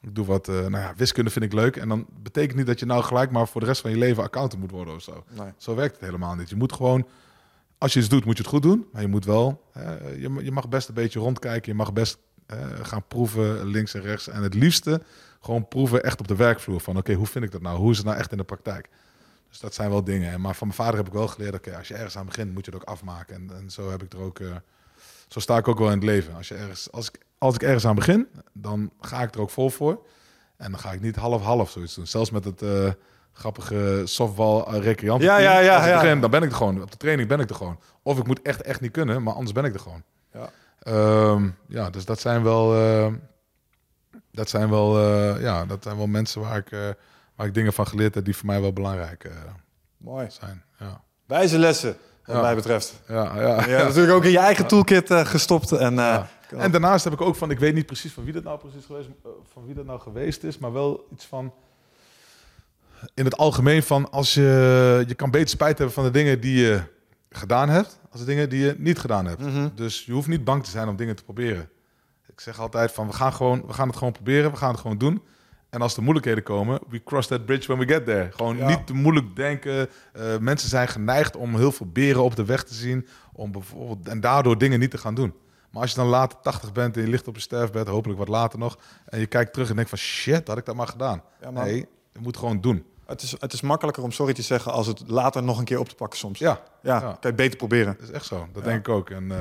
ik 0.00 0.14
doe 0.14 0.24
wat... 0.26 0.48
eh, 0.48 0.54
nou 0.54 0.76
ja, 0.78 0.92
wiskunde 0.96 1.30
vind 1.30 1.44
ik 1.44 1.52
leuk. 1.52 1.76
En 1.76 1.88
dan 1.88 2.06
betekent 2.22 2.56
niet 2.56 2.66
dat 2.66 2.78
je 2.78 2.86
nou 2.86 3.02
gelijk 3.02 3.30
maar 3.30 3.48
voor 3.48 3.60
de 3.60 3.66
rest 3.66 3.80
van 3.80 3.90
je 3.90 3.96
leven 3.96 4.22
accountant 4.22 4.60
moet 4.62 4.70
worden 4.70 4.94
of 4.94 5.02
zo. 5.02 5.24
Nee. 5.30 5.48
Zo 5.56 5.74
werkt 5.74 5.94
het 5.94 6.04
helemaal 6.04 6.34
niet. 6.34 6.48
Je 6.48 6.56
moet 6.56 6.72
gewoon... 6.72 7.06
Als 7.78 7.92
je 7.92 7.98
iets 8.00 8.08
doet, 8.08 8.24
moet 8.24 8.36
je 8.36 8.42
het 8.42 8.52
goed 8.52 8.62
doen. 8.62 8.86
Maar 8.92 9.02
je 9.02 9.08
moet 9.08 9.24
wel... 9.24 9.62
je, 10.18 10.38
je 10.42 10.52
mag 10.52 10.68
best 10.68 10.88
een 10.88 10.94
beetje 10.94 11.20
rondkijken. 11.20 11.72
Je 11.72 11.78
mag 11.78 11.92
best 11.92 12.18
gaan 12.82 13.06
proeven 13.08 13.64
links 13.66 13.94
en 13.94 14.00
rechts. 14.00 14.28
En 14.28 14.42
het 14.42 14.54
liefste 14.54 15.02
gewoon 15.40 15.68
proeven 15.68 16.02
echt 16.02 16.20
op 16.20 16.28
de 16.28 16.36
werkvloer. 16.36 16.80
Van 16.80 16.96
oké, 16.96 17.12
hoe 17.12 17.26
vind 17.26 17.44
ik 17.44 17.50
dat 17.50 17.62
nou? 17.62 17.78
Hoe 17.78 17.90
is 17.90 17.96
het 17.96 18.06
nou 18.06 18.18
echt 18.18 18.30
in 18.30 18.38
de 18.38 18.44
praktijk? 18.44 18.88
Dus 19.48 19.60
dat 19.60 19.74
zijn 19.74 19.90
wel 19.90 20.04
dingen. 20.04 20.32
En 20.32 20.40
Maar 20.40 20.54
van 20.54 20.66
mijn 20.66 20.78
vader 20.78 20.96
heb 20.96 21.06
ik 21.06 21.12
wel 21.12 21.28
geleerd, 21.28 21.54
oké, 21.54 21.76
als 21.76 21.88
je 21.88 21.94
ergens 21.94 22.16
aan 22.16 22.26
begint, 22.26 22.54
moet 22.54 22.64
je 22.64 22.70
het 22.70 22.80
ook 22.80 22.88
afmaken. 22.88 23.34
En, 23.34 23.56
en 23.56 23.70
zo 23.70 23.90
heb 23.90 24.02
ik 24.02 24.12
er 24.12 24.18
ook, 24.18 24.40
eh, 24.40 24.56
zo 25.28 25.40
sta 25.40 25.56
ik 25.56 25.68
ook 25.68 25.78
wel 25.78 25.90
in 25.90 25.94
het 25.94 26.04
leven. 26.04 26.34
Als, 26.34 26.48
je 26.48 26.54
ergens, 26.54 26.92
als, 26.92 27.08
ik, 27.08 27.18
als 27.38 27.54
ik 27.54 27.62
ergens 27.62 27.86
aan 27.86 27.94
begin, 27.94 28.28
dan 28.52 28.90
ga 29.00 29.22
ik 29.22 29.34
er 29.34 29.40
ook 29.40 29.50
vol 29.50 29.70
voor. 29.70 30.06
En 30.56 30.70
dan 30.70 30.80
ga 30.80 30.92
ik 30.92 31.00
niet 31.00 31.16
half-half 31.16 31.70
zoiets 31.70 31.94
doen. 31.94 32.06
Zelfs 32.06 32.30
met 32.30 32.44
het 32.44 32.62
eh, 32.62 32.90
grappige 33.32 34.02
softball 34.04 34.78
recreant. 34.80 35.22
Ja, 35.22 35.38
ja, 35.38 35.58
ja, 35.58 35.86
ja. 35.86 36.00
begin, 36.00 36.20
dan 36.20 36.30
ben 36.30 36.42
ik 36.42 36.50
er 36.50 36.56
gewoon. 36.56 36.82
Op 36.82 36.90
de 36.90 36.96
training 36.96 37.28
ben 37.28 37.40
ik 37.40 37.50
er 37.50 37.56
gewoon. 37.56 37.80
Of 38.02 38.18
ik 38.18 38.26
moet 38.26 38.42
echt, 38.42 38.62
echt 38.62 38.80
niet 38.80 38.92
kunnen, 38.92 39.22
maar 39.22 39.34
anders 39.34 39.52
ben 39.52 39.64
ik 39.64 39.74
er 39.74 39.80
gewoon. 39.80 40.02
Ja. 40.32 40.50
Ehm, 40.86 41.48
ja, 41.68 41.90
dus 41.90 42.04
dat 42.04 42.20
zijn 42.20 42.42
wel, 42.42 42.74
eh, 42.74 43.12
dat 44.32 44.48
zijn 44.48 44.70
wel, 44.70 44.98
eh, 44.98 45.40
ja, 45.42 45.64
dat 45.64 45.82
zijn 45.82 45.96
wel 45.96 46.06
mensen 46.06 46.40
waar 46.40 46.56
ik, 46.56 46.70
eh, 46.72 46.88
waar 47.36 47.46
ik 47.46 47.54
dingen 47.54 47.72
van 47.72 47.86
geleerd 47.86 48.14
heb 48.14 48.24
die 48.24 48.36
voor 48.36 48.46
mij 48.46 48.60
wel 48.60 48.72
belangrijk 48.72 49.30
Mooi. 49.96 50.26
zijn. 50.30 50.62
Ja, 50.78 51.00
Wijze 51.26 51.58
lessen, 51.58 51.96
wat 52.24 52.36
Ja. 52.36 52.42
mij 52.42 52.54
betreft. 52.54 53.00
ja, 53.08 53.40
ja. 53.40 53.66
Ja, 53.68 53.82
natuurlijk 53.84 54.14
ook 54.14 54.24
in 54.24 54.30
je 54.30 54.38
eigen 54.38 54.66
toolkit 54.66 55.12
gestopt. 55.12 55.72
En. 55.72 55.98
En 56.56 56.70
daarnaast 56.70 57.04
heb 57.04 57.12
ik 57.12 57.20
ook 57.20 57.36
van, 57.36 57.50
ik 57.50 57.58
weet 57.58 57.74
niet 57.74 57.86
precies 57.86 58.12
van 58.12 58.24
wie 58.24 58.32
dat 58.32 58.42
nou 58.44 58.58
precies 58.58 58.84
geweest, 58.84 59.08
van 59.52 59.66
wie 59.66 59.74
dat 59.74 59.84
nou 59.84 60.00
geweest 60.00 60.42
is, 60.44 60.58
maar 60.58 60.72
wel 60.72 61.06
iets 61.12 61.26
van 61.26 61.52
in 63.14 63.24
het 63.24 63.36
algemeen 63.36 63.82
van 63.82 64.10
als 64.10 64.34
je 64.34 65.04
je 65.06 65.14
kan 65.14 65.30
beter 65.30 65.48
spijt 65.48 65.76
hebben 65.78 65.94
van 65.94 66.04
de 66.04 66.10
dingen 66.10 66.40
die 66.40 66.64
je 66.64 66.80
gedaan 67.30 67.68
hebt, 67.68 67.98
als 68.16 68.24
de 68.24 68.30
dingen 68.32 68.48
die 68.48 68.64
je 68.64 68.74
niet 68.78 68.98
gedaan 68.98 69.26
hebt. 69.26 69.40
Mhm. 69.40 69.68
Dus 69.74 70.04
je 70.04 70.12
hoeft 70.12 70.28
niet 70.28 70.44
bang 70.44 70.64
te 70.64 70.70
zijn 70.70 70.88
om 70.88 70.96
dingen 70.96 71.16
te 71.16 71.24
proberen. 71.24 71.68
Ik 72.26 72.40
zeg 72.40 72.60
altijd 72.60 72.92
van 72.92 73.06
we 73.06 73.12
gaan 73.12 73.32
gewoon, 73.32 73.62
we 73.66 73.72
gaan 73.72 73.88
het 73.88 73.96
gewoon 73.96 74.12
proberen, 74.12 74.50
we 74.50 74.56
gaan 74.56 74.70
het 74.70 74.80
gewoon 74.80 74.98
doen. 74.98 75.22
En 75.70 75.82
als 75.82 75.96
er 75.96 76.02
moeilijkheden 76.02 76.42
komen, 76.42 76.80
we 76.88 77.02
cross 77.02 77.28
that 77.28 77.44
bridge 77.46 77.66
when 77.66 77.86
we 77.86 77.92
get 77.94 78.04
there. 78.04 78.32
Gewoon 78.32 78.56
Ja. 78.56 78.68
niet 78.68 78.86
te 78.86 78.94
moeilijk 78.94 79.36
denken. 79.36 79.88
Eh, 80.12 80.38
mensen 80.38 80.68
zijn 80.68 80.88
geneigd 80.88 81.36
om 81.36 81.56
heel 81.56 81.72
veel 81.72 81.86
beren 81.86 82.22
op 82.22 82.36
de 82.36 82.44
weg 82.44 82.64
te 82.64 82.74
zien, 82.74 83.06
om 83.32 83.52
bijvoorbeeld 83.52 84.08
en 84.08 84.20
daardoor 84.20 84.58
dingen 84.58 84.78
niet 84.80 84.90
te 84.90 84.98
gaan 84.98 85.14
doen. 85.14 85.34
Maar 85.70 85.82
als 85.82 85.90
je 85.90 85.96
dan 85.96 86.06
later 86.08 86.38
80 86.40 86.72
bent 86.72 86.96
en 86.96 87.02
je 87.02 87.08
ligt 87.08 87.28
op 87.28 87.34
je 87.34 87.40
sterfbed, 87.40 87.88
hopelijk 87.88 88.18
wat 88.18 88.28
later 88.28 88.58
nog, 88.58 88.78
en 89.04 89.20
je 89.20 89.26
kijkt 89.26 89.52
terug 89.52 89.68
en 89.68 89.74
denkt 89.74 89.90
van 89.90 89.98
shit, 89.98 90.48
had 90.48 90.58
ik 90.58 90.64
dat 90.64 90.74
maar 90.74 90.86
gedaan. 90.88 91.22
Ja, 91.40 91.50
nee, 91.50 91.76
je 92.12 92.20
moet 92.20 92.36
gewoon 92.36 92.60
doen. 92.60 92.84
Het, 93.06 93.22
is, 93.22 93.34
het 93.38 93.52
is 93.52 93.60
makkelijker 93.60 94.02
om 94.02 94.12
sorry 94.12 94.32
te 94.34 94.42
zeggen 94.42 94.72
als 94.72 94.86
het 94.86 95.02
later 95.06 95.42
nog 95.42 95.58
een 95.58 95.64
keer 95.64 95.78
op 95.78 95.88
te 95.88 95.94
pakken 95.94 96.18
soms. 96.18 96.38
Ja, 96.38 96.60
Ja, 96.82 96.94
Ja. 96.94 97.00
kan 97.20 97.30
je 97.30 97.34
beter 97.36 97.56
proberen. 97.56 97.96
dat 97.98 98.08
is 98.08 98.14
echt 98.14 98.24
zo. 98.26 98.46
Dat 98.52 98.64
denk 98.64 98.78
ik 98.78 98.88
ook. 98.88 99.10
En 99.10 99.30
eh, 99.30 99.36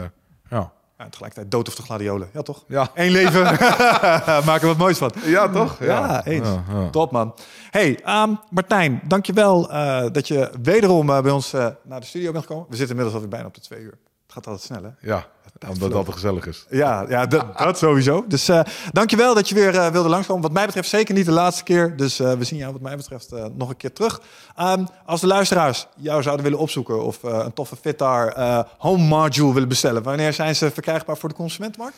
ja. 0.49 0.71
Ja, 0.97 1.09
tegelijkertijd 1.09 1.51
dood 1.51 1.67
of 1.67 1.75
de 1.75 1.81
gladiolen. 1.81 2.29
Ja, 2.33 2.41
toch? 2.41 2.63
Ja. 2.67 2.89
Eén 2.93 3.11
leven. 3.11 3.43
Maak 4.49 4.61
er 4.61 4.67
wat 4.67 4.77
moois 4.77 4.97
van. 4.97 5.11
ja, 5.25 5.49
toch? 5.49 5.79
Ja, 5.83 6.25
eens. 6.25 6.47
Ja, 6.47 6.63
ja. 6.69 6.89
Top, 6.89 7.11
man. 7.11 7.33
Hey, 7.71 7.99
ehm, 8.03 8.33
Martijn, 8.49 9.01
dankjewel 9.07 9.71
eh 9.71 10.05
dat 10.11 10.27
je 10.27 10.51
wederom 10.61 11.09
eh, 11.09 11.21
bij 11.21 11.31
ons 11.31 11.51
naar 11.83 11.99
de 11.99 12.05
studio 12.05 12.31
bent 12.31 12.43
gekomen. 12.45 12.65
We 12.69 12.75
zitten 12.75 12.89
inmiddels 12.89 13.13
alweer 13.15 13.29
bijna 13.29 13.47
op 13.47 13.53
de 13.53 13.61
twee 13.61 13.79
uur. 13.81 13.97
Het 14.23 14.33
gaat 14.33 14.47
altijd 14.47 14.65
snel, 14.65 14.83
hè? 14.83 14.89
Ja, 15.07 15.25
omdat 15.67 15.81
het 15.81 15.93
altijd 15.93 16.15
gezellig 16.15 16.47
is. 16.47 16.65
Ja, 16.69 17.05
ja 17.09 17.25
dat, 17.25 17.57
dat 17.57 17.77
sowieso. 17.77 18.25
Dus 18.27 18.47
eh 18.49 18.59
dankjewel 18.91 19.33
dat 19.33 19.49
je 19.49 19.55
weer 19.55 19.75
eh, 19.75 19.87
wilde 19.87 20.09
langskomen. 20.09 20.41
Wat 20.41 20.51
mij 20.51 20.65
betreft 20.65 20.89
zeker 20.89 21.13
niet 21.15 21.25
de 21.25 21.31
laatste 21.31 21.63
keer. 21.63 21.97
Dus 21.97 22.19
eh, 22.19 22.33
we 22.33 22.43
zien 22.43 22.59
jou 22.59 22.71
wat 22.71 22.81
mij 22.81 22.95
betreft 22.95 23.31
eh, 23.31 23.45
nog 23.53 23.69
een 23.69 23.77
keer 23.77 23.93
terug. 23.93 24.21
Ehm, 24.55 24.85
als 25.05 25.21
de 25.21 25.27
luisteraars 25.27 25.87
jou 25.97 26.21
zouden 26.21 26.43
willen 26.45 26.59
opzoeken... 26.59 27.03
of 27.03 27.23
eh, 27.23 27.41
een 27.43 27.53
toffe 27.53 27.75
Fitar 27.75 28.27
eh, 28.27 28.59
home 28.77 29.03
module 29.03 29.53
willen 29.53 29.69
bestellen... 29.69 30.03
wanneer 30.03 30.33
zijn 30.33 30.55
ze 30.55 30.71
verkrijgbaar 30.71 31.17
voor 31.17 31.29
de 31.29 31.35
consumentenmarkt? 31.35 31.97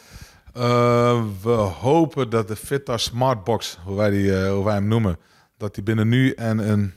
Eh, 0.53 1.21
we 1.41 1.49
hopen 1.79 2.29
dat 2.29 2.47
de 2.47 2.55
Fitar 2.55 2.99
Smartbox, 2.99 3.79
hoe 3.85 3.95
wij, 3.95 4.09
die, 4.09 4.43
eh, 4.43 4.51
hoe 4.51 4.65
wij 4.65 4.73
hem 4.73 4.87
noemen, 4.87 5.17
dat 5.57 5.75
die 5.75 5.83
binnen 5.83 6.07
nu 6.07 6.31
en 6.31 6.69
een 6.69 6.93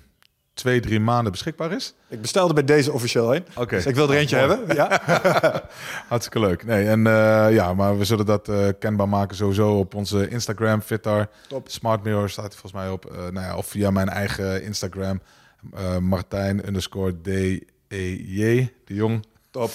twee, 0.55 0.81
drie 0.81 1.01
maanden 1.01 1.32
beschikbaar 1.32 1.72
is. 1.72 1.94
Ik 2.09 2.20
bestelde 2.20 2.55
bij 2.55 2.64
deze 2.64 2.93
officieel 2.93 3.31
heen. 3.31 3.44
Oké. 3.56 3.77
Dus 3.77 3.86
ik 3.86 3.94
wil 3.94 4.10
er 4.10 4.16
eentje 4.16 4.36
Mooi. 4.36 4.48
hebben. 4.48 4.77
Ja. 4.77 5.02
Hartstikke 6.09 6.40
leuk. 6.40 6.64
Nee, 6.64 6.89
en 6.89 7.06
eh, 7.06 7.47
ja, 7.55 7.74
maar 7.74 7.98
we 7.98 8.05
zullen 8.05 8.27
dat 8.27 8.48
eh, 8.48 8.68
kenbaar 8.78 9.09
maken 9.09 9.36
sowieso 9.36 9.78
op 9.78 9.94
onze 9.94 10.28
Instagram, 10.28 10.81
Fitar. 10.81 11.28
Top. 11.48 11.68
Smart 11.68 12.02
Mirror 12.02 12.31
staat 12.31 12.52
er 12.52 12.59
volgens 12.59 12.82
mij 12.82 12.90
op. 12.90 13.05
Eh, 13.06 13.16
nou 13.18 13.47
ja, 13.47 13.56
of 13.56 13.66
via 13.66 13.90
mijn 13.90 14.09
eigen 14.09 14.62
Instagram, 14.62 15.20
Martijn 16.01 16.66
underscore 16.66 17.20
D-E-J, 17.20 18.72
de 18.85 18.94
Jong. 18.94 19.24
Top. 19.51 19.70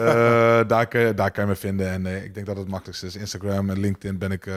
Daar, 0.68 0.86
kun 0.88 1.00
je, 1.00 1.14
daar 1.14 1.30
kan 1.30 1.44
je 1.44 1.50
me 1.50 1.56
vinden. 1.56 1.88
En 1.90 2.06
ik 2.24 2.34
denk 2.34 2.46
dat 2.46 2.56
het 2.56 2.68
makkelijkste 2.68 3.06
is. 3.06 3.16
Instagram 3.16 3.70
en 3.70 3.78
LinkedIn 3.80 4.18
ben 4.18 4.32
ik 4.32 4.48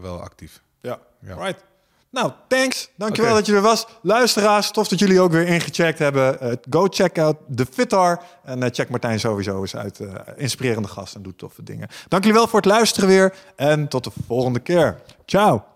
wel 0.00 0.20
actief. 0.22 0.62
Ja, 0.80 0.98
Ja. 1.20 1.34
right. 1.34 1.64
Nou, 2.10 2.32
thanks. 2.48 2.90
Dankjewel 2.96 3.34
dat 3.34 3.46
je 3.46 3.54
er 3.54 3.60
was. 3.60 3.86
Luisteraars, 4.02 4.70
tof 4.70 4.88
dat 4.88 4.98
jullie 4.98 5.20
ook 5.20 5.32
weer 5.32 5.46
ingecheckt 5.46 5.98
hebben. 5.98 6.40
Eh, 6.40 6.52
go 6.70 6.86
check 6.90 7.18
out 7.18 7.36
de 7.48 7.66
Fitar. 7.72 8.22
En 8.44 8.62
eh, 8.62 8.70
check 8.72 8.88
Martijn 8.88 9.20
sowieso 9.20 9.60
eens 9.60 9.76
uit. 9.76 10.00
eh, 10.00 10.14
inspirerende 10.36 10.88
gast 10.88 11.14
en 11.14 11.22
doet 11.22 11.38
toffe 11.38 11.62
dingen. 11.62 11.88
Dank 12.08 12.22
jullie 12.24 12.38
wel 12.38 12.48
voor 12.48 12.60
het 12.60 12.68
luisteren 12.68 13.08
weer. 13.08 13.34
En 13.56 13.88
tot 13.88 14.04
de 14.04 14.10
volgende 14.26 14.58
keer. 14.58 15.00
Ciao. 15.26 15.75